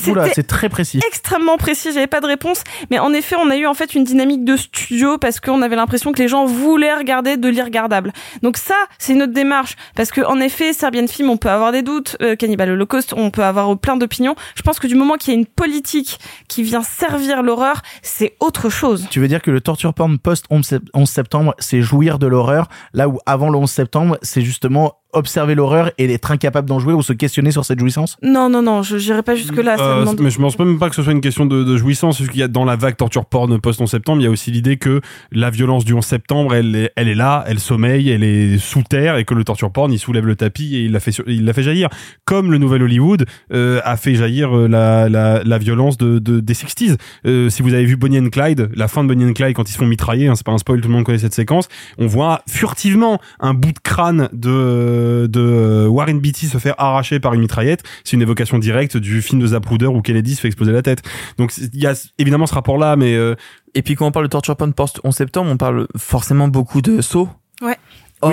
Oula, 0.07 0.27
c'est 0.33 0.45
très 0.45 0.67
précis. 0.67 0.99
extrêmement 1.07 1.55
précis, 1.55 1.91
j'avais 1.93 2.07
pas 2.07 2.19
de 2.19 2.25
réponse, 2.25 2.63
mais 2.91 2.99
en 2.99 3.13
effet, 3.13 3.37
on 3.39 3.49
a 3.49 3.55
eu 3.55 3.65
en 3.65 3.73
fait 3.73 3.95
une 3.95 4.03
dynamique 4.03 4.43
de 4.43 4.57
studio 4.57 5.17
parce 5.17 5.39
qu'on 5.39 5.61
avait 5.61 5.77
l'impression 5.77 6.11
que 6.11 6.21
les 6.21 6.27
gens 6.27 6.45
voulaient 6.45 6.93
regarder 6.93 7.37
de 7.37 7.47
l'irregardable. 7.47 8.11
Donc 8.41 8.57
ça, 8.57 8.75
c'est 8.97 9.13
notre 9.15 9.31
démarche 9.31 9.75
parce 9.95 10.11
que 10.11 10.19
en 10.21 10.41
effet, 10.41 10.73
Serbian 10.73 11.07
Film, 11.07 11.29
on 11.29 11.37
peut 11.37 11.49
avoir 11.49 11.71
des 11.71 11.81
doutes, 11.81 12.17
euh, 12.21 12.35
Cannibal 12.35 12.69
Holocaust, 12.71 13.13
on 13.15 13.31
peut 13.31 13.43
avoir 13.43 13.77
plein 13.77 13.95
d'opinions. 13.95 14.35
Je 14.55 14.61
pense 14.63 14.79
que 14.79 14.87
du 14.87 14.95
moment 14.95 15.15
qu'il 15.15 15.33
y 15.33 15.37
a 15.37 15.39
une 15.39 15.45
politique 15.45 16.19
qui 16.49 16.61
vient 16.63 16.83
servir 16.83 17.41
l'horreur, 17.41 17.83
c'est 18.01 18.35
autre 18.41 18.69
chose. 18.69 19.07
Tu 19.09 19.21
veux 19.21 19.29
dire 19.29 19.41
que 19.41 19.51
le 19.51 19.61
torture 19.61 19.93
porn 19.93 20.17
post 20.19 20.45
11 20.49 20.65
sept- 20.65 20.83
11 20.93 21.09
septembre, 21.09 21.55
c'est 21.59 21.81
jouir 21.81 22.19
de 22.19 22.27
l'horreur, 22.27 22.67
là 22.93 23.07
où 23.07 23.19
avant 23.25 23.49
le 23.49 23.57
11 23.57 23.69
septembre, 23.71 24.17
c'est 24.21 24.41
justement 24.41 24.95
observer 25.13 25.55
l'horreur 25.55 25.91
et 25.97 26.11
être 26.13 26.31
incapable 26.31 26.67
d'en 26.67 26.77
jouer 26.79 26.93
ou 26.93 27.01
se 27.01 27.13
questionner 27.13 27.49
sur 27.51 27.63
cette 27.63 27.79
jouissance? 27.79 28.17
Non, 28.25 28.49
non, 28.49 28.61
non, 28.63 28.81
je 28.83 28.97
n'irai 28.97 29.21
pas 29.23 29.35
jusque 29.35 29.55
là. 29.55 29.77
ça 29.77 29.83
Euh, 29.83 29.99
demande- 30.01 30.19
mais 30.19 30.29
je 30.31 30.39
pense 30.39 30.57
même 30.59 30.79
pas 30.79 30.89
que 30.89 30.95
ce 30.95 31.03
soit 31.03 31.11
une 31.13 31.21
question 31.21 31.45
de, 31.45 31.63
de 31.63 31.77
jouissance, 31.77 32.17
parce 32.17 32.29
qu'il 32.29 32.39
y 32.39 32.43
a 32.43 32.47
dans 32.47 32.65
la 32.65 32.75
vague 32.75 32.97
torture 32.97 33.25
porn 33.25 33.59
post 33.61 33.79
11 33.79 33.89
septembre, 33.89 34.21
il 34.21 34.25
y 34.25 34.27
a 34.27 34.31
aussi 34.31 34.51
l'idée 34.51 34.77
que 34.77 34.99
la 35.31 35.49
violence 35.51 35.85
du 35.85 35.93
11 35.93 36.03
septembre, 36.03 36.55
elle 36.55 36.75
est, 36.75 36.91
elle 36.95 37.07
est 37.07 37.15
là, 37.15 37.43
elle 37.47 37.59
sommeille, 37.59 38.09
elle 38.09 38.23
est 38.23 38.57
sous 38.57 38.81
terre, 38.83 39.17
et 39.17 39.25
que 39.25 39.33
le 39.35 39.43
torture 39.43 39.71
porn, 39.71 39.91
il 39.93 39.99
soulève 39.99 40.25
le 40.25 40.35
tapis 40.35 40.75
et 40.75 40.85
il 40.85 40.91
la 40.91 40.99
fait, 40.99 41.11
il 41.27 41.45
la 41.45 41.53
fait 41.53 41.63
jaillir. 41.63 41.89
Comme 42.25 42.51
le 42.51 42.57
nouvel 42.57 42.81
Hollywood 42.83 43.25
euh, 43.53 43.79
a 43.83 43.95
fait 43.95 44.15
jaillir 44.15 44.57
euh, 44.57 44.67
la, 44.67 45.07
la, 45.07 45.43
la 45.43 45.57
violence 45.59 45.97
de, 45.97 46.17
de, 46.19 46.39
des 46.39 46.53
60s. 46.53 46.97
Euh, 47.27 47.49
si 47.49 47.61
vous 47.61 47.73
avez 47.73 47.85
vu 47.85 47.95
Bonnie 47.95 48.19
and 48.19 48.29
Clyde, 48.29 48.69
la 48.75 48.87
fin 48.87 49.03
de 49.03 49.07
Bonnie 49.09 49.25
and 49.25 49.33
Clyde 49.33 49.55
quand 49.55 49.69
ils 49.69 49.73
se 49.73 49.77
font 49.77 49.85
mitrailler, 49.85 50.27
hein, 50.27 50.33
c'est 50.35 50.45
pas 50.45 50.51
un 50.51 50.57
spoil, 50.57 50.81
tout 50.81 50.87
le 50.87 50.93
monde 50.95 51.03
connaît 51.03 51.19
cette 51.19 51.33
séquence, 51.35 51.67
on 51.99 52.07
voit 52.07 52.41
furtivement 52.49 53.19
un 53.39 53.53
bout 53.53 53.71
de 53.73 53.79
crâne 53.83 54.29
de, 54.33 55.27
de 55.29 55.85
Warren 55.87 56.19
Beatty 56.19 56.47
se 56.47 56.57
faire 56.57 56.75
arracher 56.79 57.19
par 57.19 57.33
une 57.33 57.41
mitraillette. 57.41 57.83
C'est 58.03 58.14
une 58.15 58.21
évocation 58.21 58.57
directe 58.57 58.97
du 58.97 59.21
film 59.21 59.41
de 59.41 59.47
Zapruder 59.47 59.87
où 59.87 60.01
Kennedy 60.01 60.35
se 60.35 60.41
fait 60.41 60.47
exploser 60.47 60.71
la 60.71 60.81
tête. 60.81 61.01
Donc 61.37 61.55
il 61.57 61.79
y 61.79 61.87
a 61.87 61.93
évidemment 62.17 62.47
ce 62.47 62.53
rapport-là, 62.53 62.95
mais 62.95 63.15
euh, 63.15 63.35
Et 63.73 63.81
puis 63.81 63.95
quand 63.95 64.07
on 64.07 64.11
parle 64.11 64.25
de 64.25 64.31
torture 64.31 64.55
post 64.57 64.99
11 65.03 65.15
septembre, 65.15 65.51
on 65.51 65.57
parle 65.57 65.87
forcément 65.97 66.47
beaucoup 66.47 66.81
de 66.81 67.01
sauts. 67.01 67.29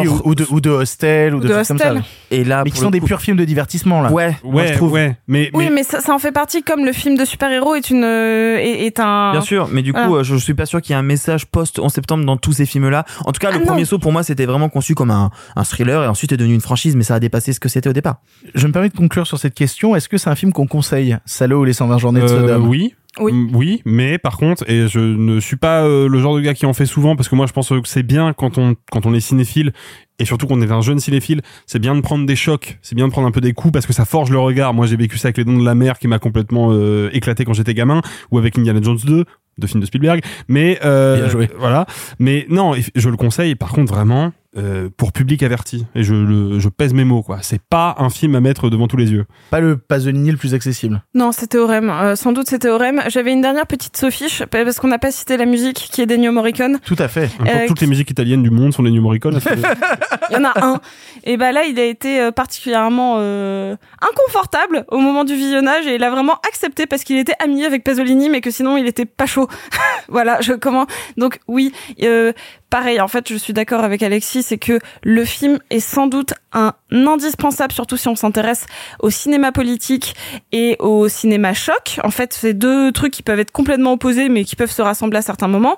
Oui, 0.00 0.08
ou, 0.08 0.20
ou 0.30 0.34
de, 0.34 0.46
ou 0.50 0.60
de 0.60 0.70
Hostel, 0.70 1.34
ou 1.34 1.40
de, 1.40 1.48
De 1.48 1.52
trucs 1.54 1.66
comme 1.68 1.78
ça. 1.78 1.94
Et 2.30 2.44
là, 2.44 2.62
Mais 2.64 2.70
qui 2.70 2.78
sont 2.78 2.90
des 2.90 3.00
purs 3.00 3.20
films 3.20 3.36
de 3.36 3.44
divertissement, 3.44 4.00
là. 4.02 4.10
Ouais, 4.10 4.36
moi, 4.44 4.62
je 4.64 4.68
ouais, 4.70 4.76
trouve. 4.76 4.92
ouais, 4.92 5.16
mais, 5.28 5.50
Oui, 5.54 5.64
mais 5.66 5.70
mais 5.70 5.82
ça, 5.82 6.00
ça 6.00 6.12
en 6.14 6.18
fait 6.18 6.32
partie 6.32 6.62
comme 6.62 6.84
le 6.84 6.92
film 6.92 7.16
de 7.16 7.24
super-héros 7.24 7.74
est 7.74 7.90
une 7.90 8.04
euh, 8.04 8.56
est, 8.58 8.86
est 8.86 9.00
un. 9.00 9.32
Bien 9.32 9.40
sûr, 9.40 9.68
mais 9.70 9.82
du 9.82 9.92
coup, 9.92 10.00
Voilà. 10.00 10.20
euh, 10.20 10.22
je 10.24 10.36
suis 10.36 10.54
pas 10.54 10.66
sûr 10.66 10.80
qu'il 10.80 10.92
y 10.92 10.96
ait 10.96 10.98
un 10.98 11.02
message 11.02 11.46
post 11.46 11.78
11 11.78 11.92
septembre 11.92 12.24
dans 12.24 12.36
tous 12.36 12.52
ces 12.52 12.66
films-là. 12.66 13.04
En 13.24 13.32
tout 13.32 13.38
cas, 13.40 13.48
Ah 13.50 13.54
le 13.54 13.60
non. 13.60 13.66
premier 13.66 13.84
saut 13.84 13.98
pour 13.98 14.12
moi, 14.12 14.22
c'était 14.22 14.46
vraiment 14.46 14.68
conçu 14.68 14.94
comme 14.94 15.10
un, 15.10 15.30
un 15.56 15.64
thriller 15.64 16.02
et 16.04 16.06
ensuite 16.06 16.32
est 16.32 16.36
devenu 16.36 16.54
une 16.54 16.60
franchise, 16.60 16.96
mais 16.96 17.04
ça 17.04 17.14
a 17.16 17.20
dépassé 17.20 17.52
ce 17.52 17.60
que 17.60 17.68
c'était 17.68 17.88
au 17.88 17.92
départ. 17.92 18.16
Je 18.54 18.66
me 18.66 18.72
permets 18.72 18.88
de 18.88 18.96
conclure 18.96 19.26
sur 19.26 19.38
cette 19.38 19.54
question. 19.54 19.94
Est-ce 19.96 20.08
que 20.08 20.16
c'est 20.18 20.30
un 20.30 20.34
film 20.36 20.52
qu'on 20.52 20.66
conseille? 20.66 21.16
Salaud 21.26 21.60
ou 21.60 21.64
les 21.64 21.72
120 21.72 21.98
journées 21.98 22.20
de 22.20 22.24
Euh, 22.26 22.40
Sodome? 22.40 22.68
oui. 22.68 22.94
Oui. 23.20 23.32
Oui, 23.52 23.82
mais 23.84 24.16
par 24.16 24.38
contre, 24.38 24.68
et 24.70 24.88
je 24.88 24.98
ne 24.98 25.38
suis 25.38 25.56
pas 25.56 25.82
euh, 25.84 26.08
le 26.08 26.18
genre 26.18 26.34
de 26.34 26.40
gars 26.40 26.54
qui 26.54 26.64
en 26.64 26.72
fait 26.72 26.86
souvent, 26.86 27.14
parce 27.14 27.28
que 27.28 27.34
moi 27.34 27.46
je 27.46 27.52
pense 27.52 27.68
que 27.68 27.80
c'est 27.84 28.02
bien 28.02 28.32
quand 28.32 28.56
on 28.56 28.74
quand 28.90 29.04
on 29.04 29.12
est 29.12 29.20
cinéphile 29.20 29.72
et 30.18 30.24
surtout 30.24 30.46
qu'on 30.46 30.62
est 30.62 30.70
un 30.70 30.80
jeune 30.80 30.98
cinéphile, 30.98 31.42
c'est 31.66 31.78
bien 31.78 31.94
de 31.94 32.00
prendre 32.00 32.24
des 32.24 32.36
chocs, 32.36 32.78
c'est 32.80 32.94
bien 32.94 33.06
de 33.06 33.12
prendre 33.12 33.28
un 33.28 33.30
peu 33.30 33.42
des 33.42 33.52
coups 33.52 33.72
parce 33.72 33.86
que 33.86 33.92
ça 33.92 34.06
forge 34.06 34.30
le 34.30 34.38
regard. 34.38 34.72
Moi 34.72 34.86
j'ai 34.86 34.96
vécu 34.96 35.18
ça 35.18 35.26
avec 35.28 35.36
les 35.36 35.44
dons 35.44 35.58
de 35.58 35.64
la 35.64 35.74
mer 35.74 35.98
qui 35.98 36.08
m'a 36.08 36.18
complètement 36.18 36.68
euh, 36.72 37.10
éclaté 37.12 37.44
quand 37.44 37.52
j'étais 37.52 37.74
gamin, 37.74 38.00
ou 38.30 38.38
avec 38.38 38.56
Indiana 38.56 38.80
Jones 38.82 38.98
2 39.04 39.24
de 39.58 39.66
film 39.66 39.80
de 39.80 39.86
Spielberg. 39.86 40.22
Mais 40.48 40.78
euh, 40.82 41.16
Bien 41.16 41.28
joué. 41.28 41.50
voilà. 41.58 41.86
Mais 42.18 42.46
non, 42.48 42.72
je 42.94 43.08
le 43.10 43.16
conseille. 43.18 43.54
Par 43.54 43.72
contre, 43.72 43.92
vraiment. 43.92 44.32
Euh, 44.56 44.88
pour 44.96 45.12
public 45.12 45.42
averti 45.42 45.86
et 45.94 46.02
je, 46.02 46.14
le, 46.14 46.58
je 46.58 46.68
pèse 46.68 46.92
mes 46.92 47.04
mots 47.04 47.22
quoi 47.22 47.38
c'est 47.42 47.62
pas 47.62 47.94
un 47.98 48.10
film 48.10 48.34
à 48.34 48.40
mettre 48.40 48.68
devant 48.70 48.86
tous 48.86 48.96
les 48.96 49.10
yeux 49.10 49.24
Pas 49.50 49.60
le 49.60 49.76
Pasolini 49.76 50.30
le 50.30 50.36
plus 50.36 50.54
accessible. 50.54 51.02
Non, 51.14 51.32
c'est 51.32 51.48
Théorème. 51.48 51.90
Euh, 51.90 52.16
sans 52.16 52.32
doute 52.32 52.46
c'est 52.48 52.58
Théorème. 52.58 53.02
J'avais 53.08 53.32
une 53.32 53.40
dernière 53.40 53.66
petite 53.66 53.96
sophiche 53.96 54.44
parce 54.44 54.78
qu'on 54.78 54.88
n'a 54.88 54.98
pas 54.98 55.10
cité 55.10 55.36
la 55.36 55.46
musique 55.46 55.88
qui 55.90 56.02
est 56.02 56.06
d'Ennio 56.06 56.32
Morricone. 56.32 56.78
Tout 56.84 56.96
à 56.98 57.08
fait. 57.08 57.30
Euh, 57.46 57.66
toutes 57.66 57.80
les 57.80 57.86
musiques 57.86 58.10
italiennes 58.10 58.42
du 58.42 58.50
monde 58.50 58.72
sont 58.72 58.82
des 58.82 58.90
New 58.90 59.02
Morricone 59.02 59.40
Il 60.30 60.34
y 60.34 60.36
en 60.36 60.44
a 60.44 60.52
un. 60.64 60.80
Et 61.24 61.36
bah 61.36 61.52
là, 61.52 61.64
il 61.64 61.78
a 61.78 61.84
été 61.84 62.30
particulièrement 62.32 63.16
euh, 63.18 63.76
inconfortable 64.00 64.84
au 64.88 64.98
moment 64.98 65.24
du 65.24 65.34
visionnage 65.34 65.86
et 65.86 65.94
il 65.94 66.04
a 66.04 66.10
vraiment 66.10 66.38
accepté 66.48 66.86
parce 66.86 67.04
qu'il 67.04 67.18
était 67.18 67.34
ami 67.38 67.64
avec 67.64 67.84
Pasolini, 67.84 68.28
mais 68.28 68.40
que 68.40 68.50
sinon 68.50 68.76
il 68.76 68.86
était 68.86 69.04
pas 69.04 69.26
chaud. 69.26 69.48
voilà, 70.08 70.40
je 70.40 70.52
comment. 70.52 70.86
Donc 71.16 71.38
oui, 71.48 71.72
euh, 72.02 72.32
pareil. 72.70 73.00
En 73.00 73.08
fait, 73.08 73.28
je 73.28 73.36
suis 73.36 73.52
d'accord 73.52 73.84
avec 73.84 74.02
Alexis, 74.02 74.41
c'est 74.42 74.58
que 74.58 74.78
le 75.02 75.24
film 75.24 75.58
est 75.70 75.80
sans 75.80 76.06
doute 76.06 76.34
un 76.52 76.74
indispensable, 76.90 77.72
surtout 77.72 77.96
si 77.96 78.08
on 78.08 78.16
s'intéresse 78.16 78.66
au 79.00 79.10
cinéma 79.10 79.52
politique 79.52 80.14
et 80.52 80.76
au 80.78 81.08
cinéma 81.08 81.54
choc. 81.54 81.98
En 82.04 82.10
fait, 82.10 82.32
c'est 82.32 82.54
deux 82.54 82.92
trucs 82.92 83.12
qui 83.12 83.22
peuvent 83.22 83.40
être 83.40 83.52
complètement 83.52 83.92
opposés, 83.92 84.28
mais 84.28 84.44
qui 84.44 84.56
peuvent 84.56 84.70
se 84.70 84.82
rassembler 84.82 85.18
à 85.18 85.22
certains 85.22 85.48
moments. 85.48 85.76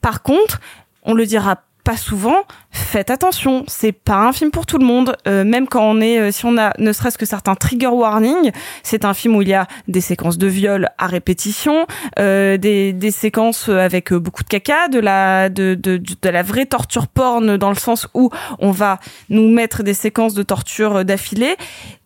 Par 0.00 0.22
contre, 0.22 0.60
on 1.04 1.14
le 1.14 1.26
dira 1.26 1.62
pas 1.84 1.96
souvent, 1.96 2.36
faites 2.70 3.10
attention, 3.10 3.64
c'est 3.66 3.92
pas 3.92 4.16
un 4.16 4.32
film 4.32 4.50
pour 4.50 4.66
tout 4.66 4.78
le 4.78 4.84
monde. 4.84 5.16
Euh, 5.26 5.44
même 5.44 5.66
quand 5.66 5.82
on 5.82 6.00
est, 6.00 6.18
euh, 6.18 6.30
si 6.30 6.44
on 6.46 6.56
a 6.58 6.72
ne 6.78 6.92
serait-ce 6.92 7.18
que 7.18 7.26
certains 7.26 7.54
trigger 7.54 7.88
warning, 7.88 8.50
c'est 8.82 9.04
un 9.04 9.14
film 9.14 9.36
où 9.36 9.42
il 9.42 9.48
y 9.48 9.54
a 9.54 9.66
des 9.88 10.00
séquences 10.00 10.38
de 10.38 10.46
viol 10.46 10.88
à 10.98 11.06
répétition, 11.06 11.86
euh, 12.18 12.56
des, 12.56 12.92
des 12.92 13.10
séquences 13.10 13.68
avec 13.68 14.12
euh, 14.12 14.18
beaucoup 14.18 14.42
de 14.42 14.48
caca, 14.48 14.88
de 14.88 14.98
la 14.98 15.48
de, 15.48 15.74
de, 15.74 15.96
de 15.98 16.28
la 16.28 16.42
vraie 16.42 16.66
torture 16.66 17.08
porn 17.08 17.56
dans 17.56 17.70
le 17.70 17.76
sens 17.76 18.08
où 18.14 18.30
on 18.58 18.70
va 18.70 18.98
nous 19.28 19.48
mettre 19.48 19.82
des 19.82 19.94
séquences 19.94 20.34
de 20.34 20.42
torture 20.42 20.96
euh, 20.96 21.04
d'affilée. 21.04 21.56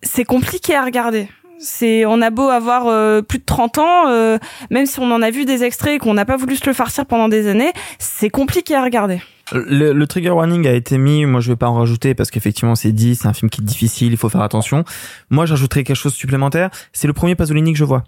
C'est 0.02 0.24
compliqué 0.24 0.74
à 0.74 0.84
regarder. 0.84 1.28
C'est, 1.58 2.04
on 2.04 2.20
a 2.20 2.30
beau 2.30 2.48
avoir 2.48 2.86
euh, 2.86 3.22
plus 3.22 3.38
de 3.38 3.44
30 3.44 3.78
ans, 3.78 4.08
euh, 4.08 4.38
même 4.70 4.84
si 4.86 5.00
on 5.00 5.10
en 5.10 5.22
a 5.22 5.30
vu 5.30 5.46
des 5.46 5.64
extraits 5.64 5.94
et 5.94 5.98
qu'on 5.98 6.14
n'a 6.14 6.26
pas 6.26 6.36
voulu 6.36 6.56
se 6.56 6.66
le 6.66 6.74
farcir 6.74 7.06
pendant 7.06 7.28
des 7.28 7.48
années, 7.48 7.72
c'est 7.98 8.28
compliqué 8.28 8.74
à 8.74 8.84
regarder. 8.84 9.20
Le, 9.52 9.92
le 9.92 10.06
trigger 10.06 10.30
warning 10.30 10.66
a 10.66 10.72
été 10.72 10.98
mis, 10.98 11.24
moi 11.24 11.40
je 11.40 11.52
vais 11.52 11.56
pas 11.56 11.68
en 11.68 11.74
rajouter 11.74 12.14
parce 12.14 12.30
qu'effectivement 12.30 12.74
c'est 12.74 12.90
dit, 12.92 13.14
c'est 13.14 13.28
un 13.28 13.32
film 13.32 13.48
qui 13.48 13.60
est 13.60 13.64
difficile, 13.64 14.12
il 14.12 14.16
faut 14.16 14.28
faire 14.28 14.42
attention. 14.42 14.84
Moi 15.30 15.46
j'ajouterais 15.46 15.84
quelque 15.84 15.96
chose 15.96 16.14
supplémentaire, 16.14 16.70
c'est 16.92 17.06
le 17.06 17.12
premier 17.12 17.36
Pasolini 17.36 17.72
que 17.72 17.78
je 17.78 17.84
vois. 17.84 18.02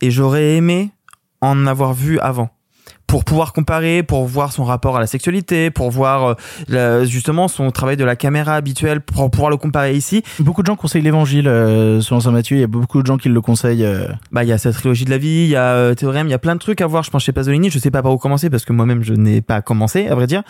Et 0.00 0.10
j'aurais 0.10 0.54
aimé 0.54 0.90
en 1.40 1.66
avoir 1.66 1.94
vu 1.94 2.20
avant. 2.20 2.50
Pour 3.12 3.26
pouvoir 3.26 3.52
comparer, 3.52 4.02
pour 4.02 4.24
voir 4.24 4.54
son 4.54 4.64
rapport 4.64 4.96
à 4.96 5.00
la 5.00 5.06
sexualité, 5.06 5.70
pour 5.70 5.90
voir 5.90 6.36
euh, 6.70 7.04
justement 7.04 7.46
son 7.46 7.70
travail 7.70 7.98
de 7.98 8.04
la 8.04 8.16
caméra 8.16 8.54
habituel, 8.54 9.02
pour 9.02 9.30
pouvoir 9.30 9.50
le 9.50 9.58
comparer 9.58 9.94
ici. 9.94 10.22
Beaucoup 10.38 10.62
de 10.62 10.66
gens 10.66 10.76
conseillent 10.76 11.02
l'évangile 11.02 11.46
euh, 11.46 12.00
selon 12.00 12.20
Saint 12.20 12.30
Matthieu. 12.30 12.56
Il 12.56 12.60
y 12.60 12.64
a 12.64 12.68
beaucoup 12.68 13.02
de 13.02 13.06
gens 13.06 13.18
qui 13.18 13.28
le 13.28 13.40
conseillent. 13.42 13.84
euh. 13.84 14.06
Bah 14.30 14.44
il 14.44 14.48
y 14.48 14.52
a 14.52 14.56
cette 14.56 14.72
trilogie 14.76 15.04
de 15.04 15.10
la 15.10 15.18
vie, 15.18 15.42
il 15.44 15.48
y 15.48 15.56
a 15.56 15.74
euh, 15.74 15.94
Théorème, 15.94 16.26
il 16.26 16.30
y 16.30 16.32
a 16.32 16.38
plein 16.38 16.54
de 16.54 16.60
trucs 16.60 16.80
à 16.80 16.86
voir. 16.86 17.02
Je 17.02 17.10
pense 17.10 17.22
chez 17.22 17.32
Pasolini, 17.32 17.68
je 17.68 17.78
sais 17.78 17.90
pas 17.90 18.00
par 18.00 18.14
où 18.14 18.16
commencer 18.16 18.48
parce 18.48 18.64
que 18.64 18.72
moi-même 18.72 19.02
je 19.02 19.12
n'ai 19.12 19.42
pas 19.42 19.60
commencé, 19.60 20.08
à 20.08 20.14
vrai 20.14 20.26
dire. 20.26 20.42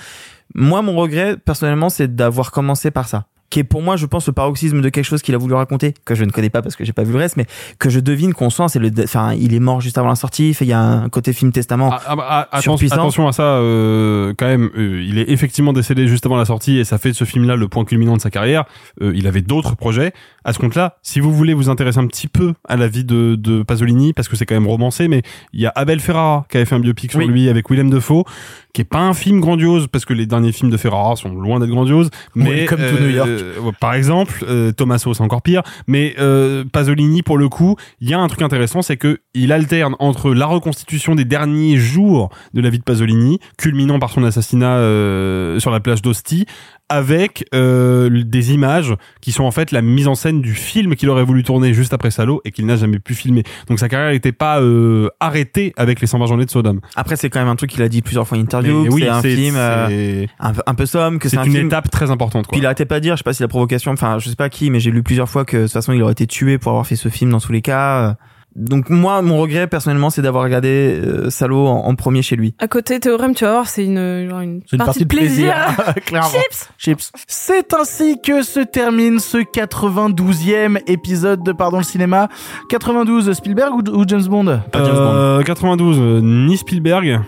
Moi 0.54 0.82
mon 0.82 0.94
regret 0.94 1.36
personnellement 1.44 1.90
c'est 1.90 2.14
d'avoir 2.14 2.52
commencé 2.52 2.92
par 2.92 3.08
ça. 3.08 3.24
Qui 3.52 3.58
est 3.60 3.64
pour 3.64 3.82
moi, 3.82 3.96
je 3.96 4.06
pense, 4.06 4.26
le 4.26 4.32
paroxysme 4.32 4.80
de 4.80 4.88
quelque 4.88 5.04
chose 5.04 5.20
qu'il 5.20 5.34
a 5.34 5.38
voulu 5.38 5.52
raconter, 5.52 5.92
que 6.06 6.14
je 6.14 6.24
ne 6.24 6.30
connais 6.30 6.48
pas 6.48 6.62
parce 6.62 6.74
que 6.74 6.86
j'ai 6.86 6.94
pas 6.94 7.02
vu 7.02 7.12
le 7.12 7.18
reste, 7.18 7.36
mais 7.36 7.44
que 7.78 7.90
je 7.90 8.00
devine 8.00 8.32
qu'on 8.32 8.48
sent, 8.48 8.64
c'est 8.68 8.78
le, 8.78 8.90
enfin, 9.04 9.34
il 9.34 9.52
est 9.54 9.60
mort 9.60 9.82
juste 9.82 9.98
avant 9.98 10.08
la 10.08 10.14
sortie, 10.14 10.56
il 10.58 10.66
y 10.66 10.72
a 10.72 10.80
un 10.80 11.10
côté 11.10 11.34
film 11.34 11.52
testament. 11.52 11.90
Ah, 11.92 12.00
ah, 12.06 12.16
bah, 12.16 12.48
ah, 12.50 12.60
surpuissant. 12.62 12.94
attention 12.94 13.28
à 13.28 13.32
ça, 13.32 13.42
euh, 13.42 14.32
quand 14.38 14.46
même. 14.46 14.70
euh, 14.74 15.04
il 15.06 15.18
est 15.18 15.28
effectivement 15.30 15.74
décédé 15.74 16.08
juste 16.08 16.24
avant 16.24 16.38
la 16.38 16.46
sortie 16.46 16.78
et 16.78 16.84
ça 16.84 16.96
fait 16.96 17.10
de 17.10 17.14
ce 17.14 17.24
film-là 17.24 17.56
le 17.56 17.68
point 17.68 17.84
culminant 17.84 18.16
de 18.16 18.22
sa 18.22 18.30
carrière. 18.30 18.64
Euh, 19.02 19.12
il 19.14 19.26
avait 19.26 19.42
d'autres 19.42 19.76
projets. 19.76 20.14
À 20.44 20.52
ce 20.52 20.58
compte-là, 20.58 20.96
si 21.02 21.20
vous 21.20 21.32
voulez 21.32 21.54
vous 21.54 21.68
intéresser 21.70 21.98
un 21.98 22.06
petit 22.06 22.28
peu 22.28 22.54
à 22.68 22.76
la 22.76 22.88
vie 22.88 23.04
de, 23.04 23.36
de 23.36 23.62
Pasolini, 23.62 24.12
parce 24.12 24.28
que 24.28 24.36
c'est 24.36 24.46
quand 24.46 24.54
même 24.54 24.66
romancé, 24.66 25.08
mais 25.08 25.22
il 25.52 25.60
y 25.60 25.66
a 25.66 25.72
Abel 25.74 26.00
Ferrara 26.00 26.46
qui 26.50 26.56
avait 26.56 26.66
fait 26.66 26.74
un 26.74 26.80
biopic 26.80 27.10
sur 27.12 27.20
Oui. 27.20 27.26
lui 27.26 27.48
avec 27.48 27.70
Willem 27.70 27.90
Dafoe, 27.90 28.24
qui 28.72 28.80
est 28.80 28.84
pas 28.84 29.00
un 29.00 29.14
film 29.14 29.40
grandiose 29.40 29.86
parce 29.88 30.04
que 30.04 30.14
les 30.14 30.26
derniers 30.26 30.52
films 30.52 30.70
de 30.70 30.76
Ferrara 30.76 31.14
sont 31.16 31.28
loin 31.34 31.60
d'être 31.60 31.70
grandioses. 31.70 32.10
Mais 32.34 32.62
Oui, 32.62 32.66
comme 32.66 32.78
tout 32.80 33.02
New 33.02 33.10
York. 33.10 33.28
euh, 33.28 33.70
par 33.80 33.94
exemple, 33.94 34.44
euh, 34.48 34.72
Tommaso 34.72 35.12
c'est 35.14 35.22
encore 35.22 35.42
pire, 35.42 35.62
mais 35.86 36.14
euh, 36.18 36.64
Pasolini 36.72 37.22
pour 37.22 37.38
le 37.38 37.48
coup, 37.48 37.76
il 38.00 38.08
y 38.08 38.14
a 38.14 38.18
un 38.18 38.26
truc 38.28 38.42
intéressant, 38.42 38.82
c'est 38.82 38.96
que 38.96 39.18
il 39.34 39.52
alterne 39.52 39.94
entre 39.98 40.32
la 40.34 40.46
reconstitution 40.46 41.14
des 41.14 41.24
derniers 41.24 41.76
jours 41.76 42.30
de 42.54 42.60
la 42.60 42.70
vie 42.70 42.78
de 42.78 42.82
Pasolini, 42.84 43.38
culminant 43.58 43.98
par 43.98 44.10
son 44.10 44.24
assassinat 44.24 44.76
euh, 44.76 45.58
sur 45.60 45.70
la 45.70 45.80
plage 45.80 46.02
d'Ostie, 46.02 46.46
avec 46.92 47.46
euh, 47.54 48.22
des 48.24 48.52
images 48.52 48.94
qui 49.22 49.32
sont 49.32 49.44
en 49.44 49.50
fait 49.50 49.70
la 49.72 49.80
mise 49.82 50.08
en 50.08 50.14
scène 50.14 50.40
du 50.42 50.54
film 50.54 50.94
qu'il 50.94 51.08
aurait 51.08 51.24
voulu 51.24 51.42
tourner 51.42 51.72
juste 51.72 51.92
après 51.94 52.10
Salo 52.10 52.42
et 52.44 52.50
qu'il 52.50 52.66
n'a 52.66 52.76
jamais 52.76 52.98
pu 52.98 53.14
filmer. 53.14 53.42
Donc 53.68 53.78
sa 53.78 53.88
carrière 53.88 54.12
n'était 54.12 54.32
pas 54.32 54.60
euh, 54.60 55.08
arrêtée 55.20 55.72
avec 55.76 56.00
les 56.00 56.06
120 56.06 56.26
journées 56.26 56.44
de 56.44 56.50
Sodome. 56.50 56.80
Après, 56.96 57.16
c'est 57.16 57.30
quand 57.30 57.40
même 57.40 57.48
un 57.48 57.56
truc 57.56 57.70
qu'il 57.70 57.82
a 57.82 57.88
dit 57.88 58.02
plusieurs 58.02 58.28
fois 58.28 58.36
en 58.36 58.40
interview. 58.42 58.86
Oui, 58.90 59.02
c'est 59.02 59.08
un 59.08 59.22
film 59.22 59.54
euh, 59.56 60.26
un, 60.38 60.52
peu- 60.52 60.62
un 60.66 60.74
peu 60.74 60.86
somme, 60.86 61.18
que 61.18 61.28
c'est 61.28 61.36
C'est 61.36 61.42
un 61.42 61.44
une 61.44 61.52
film. 61.52 61.66
étape 61.68 61.90
très 61.90 62.10
importante. 62.10 62.46
Quoi. 62.46 62.52
Puis 62.52 62.60
il 62.60 62.66
arrêtait 62.66 62.84
pas 62.84 62.96
de 62.96 63.04
dire, 63.04 63.14
je 63.14 63.18
sais 63.18 63.24
pas 63.24 63.32
si 63.32 63.42
la 63.42 63.48
provocation, 63.48 63.92
enfin, 63.92 64.18
je 64.18 64.28
sais 64.28 64.36
pas 64.36 64.48
qui, 64.50 64.70
mais 64.70 64.78
j'ai 64.80 64.90
lu 64.90 65.02
plusieurs 65.02 65.28
fois 65.28 65.44
que 65.44 65.56
de 65.56 65.62
toute 65.62 65.72
façon 65.72 65.92
il 65.92 66.02
aurait 66.02 66.12
été 66.12 66.26
tué 66.26 66.58
pour 66.58 66.70
avoir 66.72 66.86
fait 66.86 66.96
ce 66.96 67.08
film 67.08 67.30
dans 67.30 67.40
tous 67.40 67.52
les 67.52 67.62
cas. 67.62 68.16
Donc 68.54 68.90
moi, 68.90 69.22
mon 69.22 69.38
regret 69.40 69.66
personnellement, 69.66 70.10
c'est 70.10 70.22
d'avoir 70.22 70.44
regardé 70.44 71.00
euh, 71.02 71.30
Salo 71.30 71.66
en, 71.66 71.86
en 71.86 71.94
premier 71.94 72.22
chez 72.22 72.36
lui. 72.36 72.54
À 72.58 72.68
côté 72.68 73.00
Théorème, 73.00 73.34
tu 73.34 73.44
vas 73.44 73.52
voir, 73.52 73.68
c'est 73.68 73.84
une, 73.84 74.28
genre 74.28 74.40
une, 74.40 74.62
C'est 74.68 74.76
une 74.76 74.84
partie 74.84 75.00
de 75.04 75.08
plaisir, 75.08 75.54
clairement. 76.06 76.28
Chips 76.28 76.68
Chips. 76.78 77.12
C'est 77.26 77.72
ainsi 77.74 78.20
que 78.22 78.42
se 78.42 78.60
termine 78.60 79.18
ce 79.18 79.38
92e 79.38 80.80
épisode 80.86 81.42
de 81.42 81.52
Pardon 81.52 81.78
le 81.78 81.84
cinéma. 81.84 82.28
92 82.68 83.32
Spielberg 83.32 83.74
ou, 83.74 83.90
ou 83.90 84.04
James 84.06 84.24
Bond? 84.26 84.60
Pas 84.70 84.84
James 84.84 84.94
Bond. 84.94 85.14
Euh, 85.14 85.42
92, 85.42 85.98
euh, 85.98 86.20
ni 86.20 86.56
Spielberg, 86.56 87.20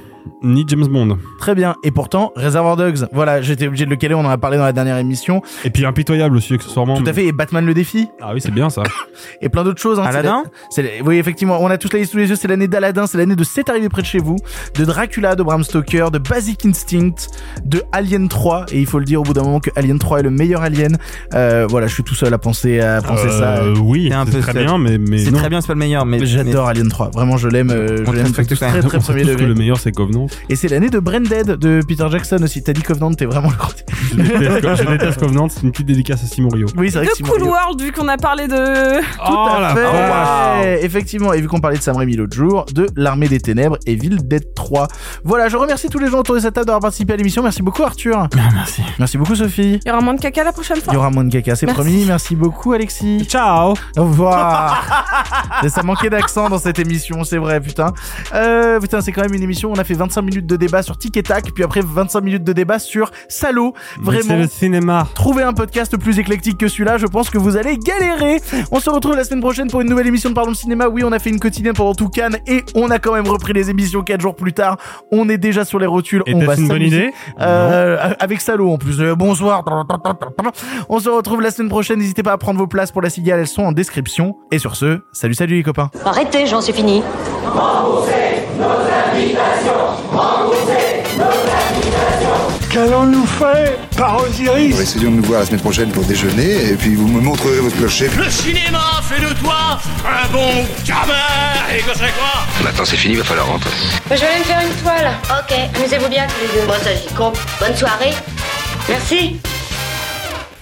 ni 0.42 0.64
James 0.68 0.86
Bond. 0.86 1.18
Très 1.38 1.54
bien. 1.54 1.76
Et 1.82 1.90
pourtant, 1.90 2.32
Reservoir 2.36 2.76
Dogs. 2.76 3.06
Voilà, 3.12 3.42
j'étais 3.42 3.66
obligé 3.66 3.84
de 3.84 3.90
le 3.90 3.96
caler, 3.96 4.14
on 4.14 4.20
en 4.24 4.28
a 4.30 4.38
parlé 4.38 4.56
dans 4.56 4.64
la 4.64 4.72
dernière 4.72 4.98
émission. 4.98 5.42
Et 5.64 5.70
puis 5.70 5.84
impitoyable 5.84 6.36
aussi, 6.36 6.54
accessoirement. 6.54 6.96
Tout 6.96 7.04
à 7.08 7.12
fait. 7.12 7.24
Et 7.26 7.32
Batman 7.32 7.64
le 7.64 7.74
défi. 7.74 8.08
Ah 8.20 8.30
oui, 8.34 8.40
c'est 8.40 8.50
bien 8.52 8.70
ça. 8.70 8.82
Et 9.42 9.48
plein 9.48 9.64
d'autres 9.64 9.80
choses. 9.80 9.98
Hein. 9.98 10.04
Aladdin 10.04 10.44
la- 10.76 10.82
Oui, 11.04 11.16
effectivement. 11.18 11.58
On 11.60 11.68
a 11.68 11.78
tous 11.78 11.92
la 11.92 11.98
liste 12.00 12.12
sous 12.12 12.18
les 12.18 12.28
yeux. 12.28 12.36
C'est 12.36 12.48
l'année 12.48 12.68
d'Aladdin. 12.68 13.06
C'est 13.06 13.18
l'année 13.18 13.36
de 13.36 13.44
C'est 13.44 13.68
arrivé 13.68 13.88
près 13.88 14.02
de 14.02 14.06
chez 14.06 14.18
vous. 14.18 14.36
De 14.78 14.84
Dracula 14.84 15.34
de 15.34 15.42
Bram 15.42 15.62
Stoker. 15.64 16.10
De 16.10 16.18
Basic 16.18 16.64
Instinct. 16.66 17.28
De 17.64 17.82
Alien 17.92 18.28
3. 18.28 18.66
Et 18.72 18.80
il 18.80 18.86
faut 18.86 18.98
le 18.98 19.04
dire 19.04 19.20
au 19.20 19.24
bout 19.24 19.32
d'un 19.34 19.42
moment 19.42 19.60
que 19.60 19.70
Alien 19.76 19.98
3 19.98 20.20
est 20.20 20.22
le 20.24 20.30
meilleur 20.30 20.62
Alien. 20.62 20.96
Euh, 21.34 21.66
voilà, 21.68 21.86
je 21.86 21.94
suis 21.94 22.02
tout 22.04 22.14
seul 22.14 22.32
à 22.34 22.38
penser, 22.38 22.80
à 22.80 23.00
penser 23.02 23.28
ça. 23.30 23.58
Euh, 23.62 23.74
oui, 23.82 24.06
C'est 24.08 24.14
un 24.14 24.24
c'est 24.26 24.32
peu 24.32 24.40
très 24.40 24.52
seul. 24.52 24.64
bien, 24.64 24.78
mais, 24.78 24.98
mais 24.98 25.18
C'est 25.18 25.32
très 25.32 25.48
bien, 25.48 25.60
c'est 25.60 25.66
pas 25.68 25.72
le 25.74 25.78
meilleur, 25.78 26.06
mais 26.06 26.24
J'adore 26.24 26.68
Alien 26.68 26.88
3. 26.88 27.10
Vraiment, 27.10 27.36
je 27.36 27.48
l'aime. 27.48 27.70
euh, 27.70 28.04
On 28.06 28.12
Je 28.12 28.16
l'aime 28.16 28.32
très, 28.32 28.44
très, 28.44 28.54
très 28.82 28.98
premier 28.98 29.24
degré. 29.24 29.46
le 29.46 29.54
meilleur 29.54 29.78
c'est 29.78 29.92
Covenant. 29.92 30.13
Et 30.48 30.56
c'est 30.56 30.68
l'année 30.68 30.90
de 30.90 30.98
Branded 30.98 31.46
de 31.52 31.80
Peter 31.86 32.06
Jackson 32.10 32.38
aussi. 32.42 32.62
T'as 32.62 32.72
dit 32.72 32.82
Covenant, 32.82 33.12
t'es 33.12 33.24
vraiment 33.26 33.50
le 33.50 33.56
grand. 33.56 33.70
Je 34.16 34.16
déteste, 34.22 34.82
je 34.84 34.88
déteste 34.90 35.20
Covenant, 35.20 35.48
c'est 35.48 35.62
une 35.62 35.72
petite 35.72 35.86
dédicace 35.86 36.22
à 36.22 36.26
Simon 36.26 36.48
Rio. 36.50 36.66
Oui, 36.76 36.90
c'est 36.90 36.98
vrai 36.98 37.06
que 37.06 37.12
De 37.12 37.16
Simon 37.16 37.28
Cool 37.30 37.42
Rio- 37.42 37.50
World, 37.52 37.80
vu 37.82 37.92
qu'on 37.92 38.08
a 38.08 38.16
parlé 38.16 38.46
de. 38.48 39.00
Tout 39.00 39.06
Oh, 39.28 39.48
à 39.50 39.60
la 39.60 39.74
fait. 40.62 40.84
Effectivement, 40.84 41.32
et 41.32 41.40
vu 41.40 41.48
qu'on 41.48 41.60
parlait 41.60 41.78
de 41.78 41.82
Sam 41.82 41.96
Raimi 41.96 42.16
l'autre 42.16 42.36
jour, 42.36 42.64
de 42.72 42.86
l'Armée 42.96 43.28
des 43.28 43.40
Ténèbres 43.40 43.78
et 43.86 43.94
Ville 43.94 44.26
Dead 44.26 44.54
3. 44.54 44.88
Voilà, 45.24 45.48
je 45.48 45.56
remercie 45.56 45.88
tous 45.88 45.98
les 45.98 46.08
gens 46.10 46.18
autour 46.20 46.34
de 46.36 46.40
cette 46.40 46.54
table 46.54 46.66
d'avoir 46.66 46.80
participé 46.82 47.12
à 47.14 47.16
l'émission. 47.16 47.42
Merci 47.42 47.62
beaucoup 47.62 47.82
Arthur. 47.82 48.28
merci. 48.54 48.82
Merci 48.98 49.18
beaucoup 49.18 49.34
Sophie. 49.34 49.80
Il 49.84 49.88
y 49.88 49.90
aura 49.90 50.00
moins 50.00 50.14
de 50.14 50.20
caca 50.20 50.44
la 50.44 50.52
prochaine 50.52 50.76
fois. 50.80 50.92
Il 50.92 50.94
y 50.94 50.98
aura 50.98 51.10
moins 51.10 51.24
de 51.24 51.32
caca, 51.32 51.54
c'est 51.56 51.66
promis. 51.66 52.04
Merci 52.06 52.36
beaucoup 52.36 52.72
Alexis. 52.72 53.24
Ciao 53.28 53.74
Au 53.96 54.02
revoir. 54.04 54.84
Ça 55.68 55.82
manquait 55.82 56.10
d'accent 56.10 56.48
dans 56.48 56.58
cette 56.58 56.78
émission, 56.78 57.24
c'est 57.24 57.38
vrai, 57.38 57.60
putain. 57.60 57.92
Euh, 58.34 58.78
putain, 58.80 59.00
c'est 59.00 59.12
quand 59.12 59.22
même 59.22 59.34
une 59.34 59.42
émission. 59.42 59.72
On 59.72 59.78
a 59.78 59.84
fait 59.84 59.94
25 60.04 60.22
minutes 60.22 60.46
de 60.46 60.56
débat 60.56 60.82
sur 60.82 60.98
Tic 60.98 61.16
et 61.16 61.22
Tac, 61.22 61.50
puis 61.52 61.64
après 61.64 61.80
25 61.82 62.20
minutes 62.20 62.44
de 62.44 62.52
débat 62.52 62.78
sur 62.78 63.10
Salaud. 63.28 63.72
C'est 63.96 64.02
Vraiment. 64.02 64.36
le 64.36 64.46
cinéma. 64.46 65.08
Trouvez 65.14 65.42
un 65.42 65.54
podcast 65.54 65.96
plus 65.96 66.18
éclectique 66.18 66.58
que 66.58 66.68
celui-là, 66.68 66.98
je 66.98 67.06
pense 67.06 67.30
que 67.30 67.38
vous 67.38 67.56
allez 67.56 67.78
galérer. 67.78 68.40
On 68.70 68.80
se 68.80 68.90
retrouve 68.90 69.16
la 69.16 69.24
semaine 69.24 69.40
prochaine 69.40 69.68
pour 69.70 69.80
une 69.80 69.88
nouvelle 69.88 70.06
émission 70.06 70.28
de 70.28 70.34
Pardon 70.34 70.50
le 70.50 70.56
Cinéma. 70.56 70.88
Oui, 70.88 71.02
on 71.04 71.12
a 71.12 71.18
fait 71.18 71.30
une 71.30 71.40
quotidienne 71.40 71.72
pendant 71.74 71.94
tout 71.94 72.08
Cannes 72.10 72.36
et 72.46 72.62
on 72.74 72.90
a 72.90 72.98
quand 72.98 73.14
même 73.14 73.26
repris 73.26 73.54
les 73.54 73.70
émissions 73.70 74.02
4 74.02 74.20
jours 74.20 74.36
plus 74.36 74.52
tard. 74.52 74.76
On 75.10 75.28
est 75.30 75.38
déjà 75.38 75.64
sur 75.64 75.78
les 75.78 75.86
rotules. 75.86 76.22
on 76.26 76.38
va 76.44 76.54
une 76.54 76.68
bonne 76.68 76.82
idée? 76.82 77.10
Euh, 77.40 78.12
avec 78.20 78.40
Salaud 78.42 78.70
en 78.72 78.76
plus. 78.78 79.00
Euh, 79.00 79.14
bonsoir. 79.14 79.64
On 80.90 81.00
se 81.00 81.08
retrouve 81.08 81.40
la 81.40 81.50
semaine 81.50 81.70
prochaine. 81.70 81.98
N'hésitez 81.98 82.22
pas 82.22 82.32
à 82.32 82.38
prendre 82.38 82.58
vos 82.58 82.66
places 82.66 82.92
pour 82.92 83.00
la 83.00 83.08
cigale, 83.10 83.40
elles 83.40 83.46
sont 83.46 83.62
en 83.62 83.72
description. 83.72 84.36
Et 84.52 84.58
sur 84.58 84.76
ce, 84.76 85.00
salut 85.12 85.34
salut 85.34 85.56
les 85.56 85.62
copains. 85.62 85.90
Arrêtez, 86.04 86.46
j'en 86.46 86.60
suis 86.60 86.72
fini. 86.74 87.02
Qu'allons-nous 92.74 93.24
faire 93.24 93.76
par 93.96 94.20
Osiris 94.20 94.80
Essayons 94.80 95.12
de 95.12 95.16
nous 95.18 95.22
voir 95.22 95.38
la 95.38 95.46
semaine 95.46 95.60
prochaine 95.60 95.92
pour 95.92 96.02
déjeuner 96.06 96.70
et 96.70 96.74
puis 96.74 96.96
vous 96.96 97.06
me 97.06 97.20
montrerez 97.20 97.60
votre 97.60 97.76
clocher. 97.76 98.10
Le 98.18 98.28
cinéma 98.28 99.00
fait 99.00 99.20
de 99.20 99.32
toi 99.34 99.78
un 100.04 100.32
bon 100.32 100.66
gamin 100.84 101.14
Et 101.72 101.82
que 101.82 101.92
c'est 101.94 102.12
quoi 102.18 102.42
Maintenant 102.64 102.84
c'est 102.84 102.96
fini, 102.96 103.14
va 103.14 103.22
falloir 103.22 103.46
rentrer. 103.46 103.70
Je 104.10 104.16
vais 104.16 104.26
aller 104.26 104.38
me 104.40 104.44
faire 104.44 104.60
une 104.60 104.82
toile. 104.82 105.12
Ok, 105.30 105.56
amusez-vous 105.76 106.08
bien 106.08 106.26
tous 106.26 106.40
les 106.40 106.60
deux. 106.60 106.66
Bon, 106.66 106.74
ça 106.82 106.90
j'y 106.96 107.14
compte. 107.14 107.38
Bonne 107.60 107.76
soirée. 107.76 108.12
Merci. 108.88 109.36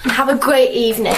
Have 0.05 0.29
a 0.29 0.35
great 0.35 0.69
evening. 0.75 1.17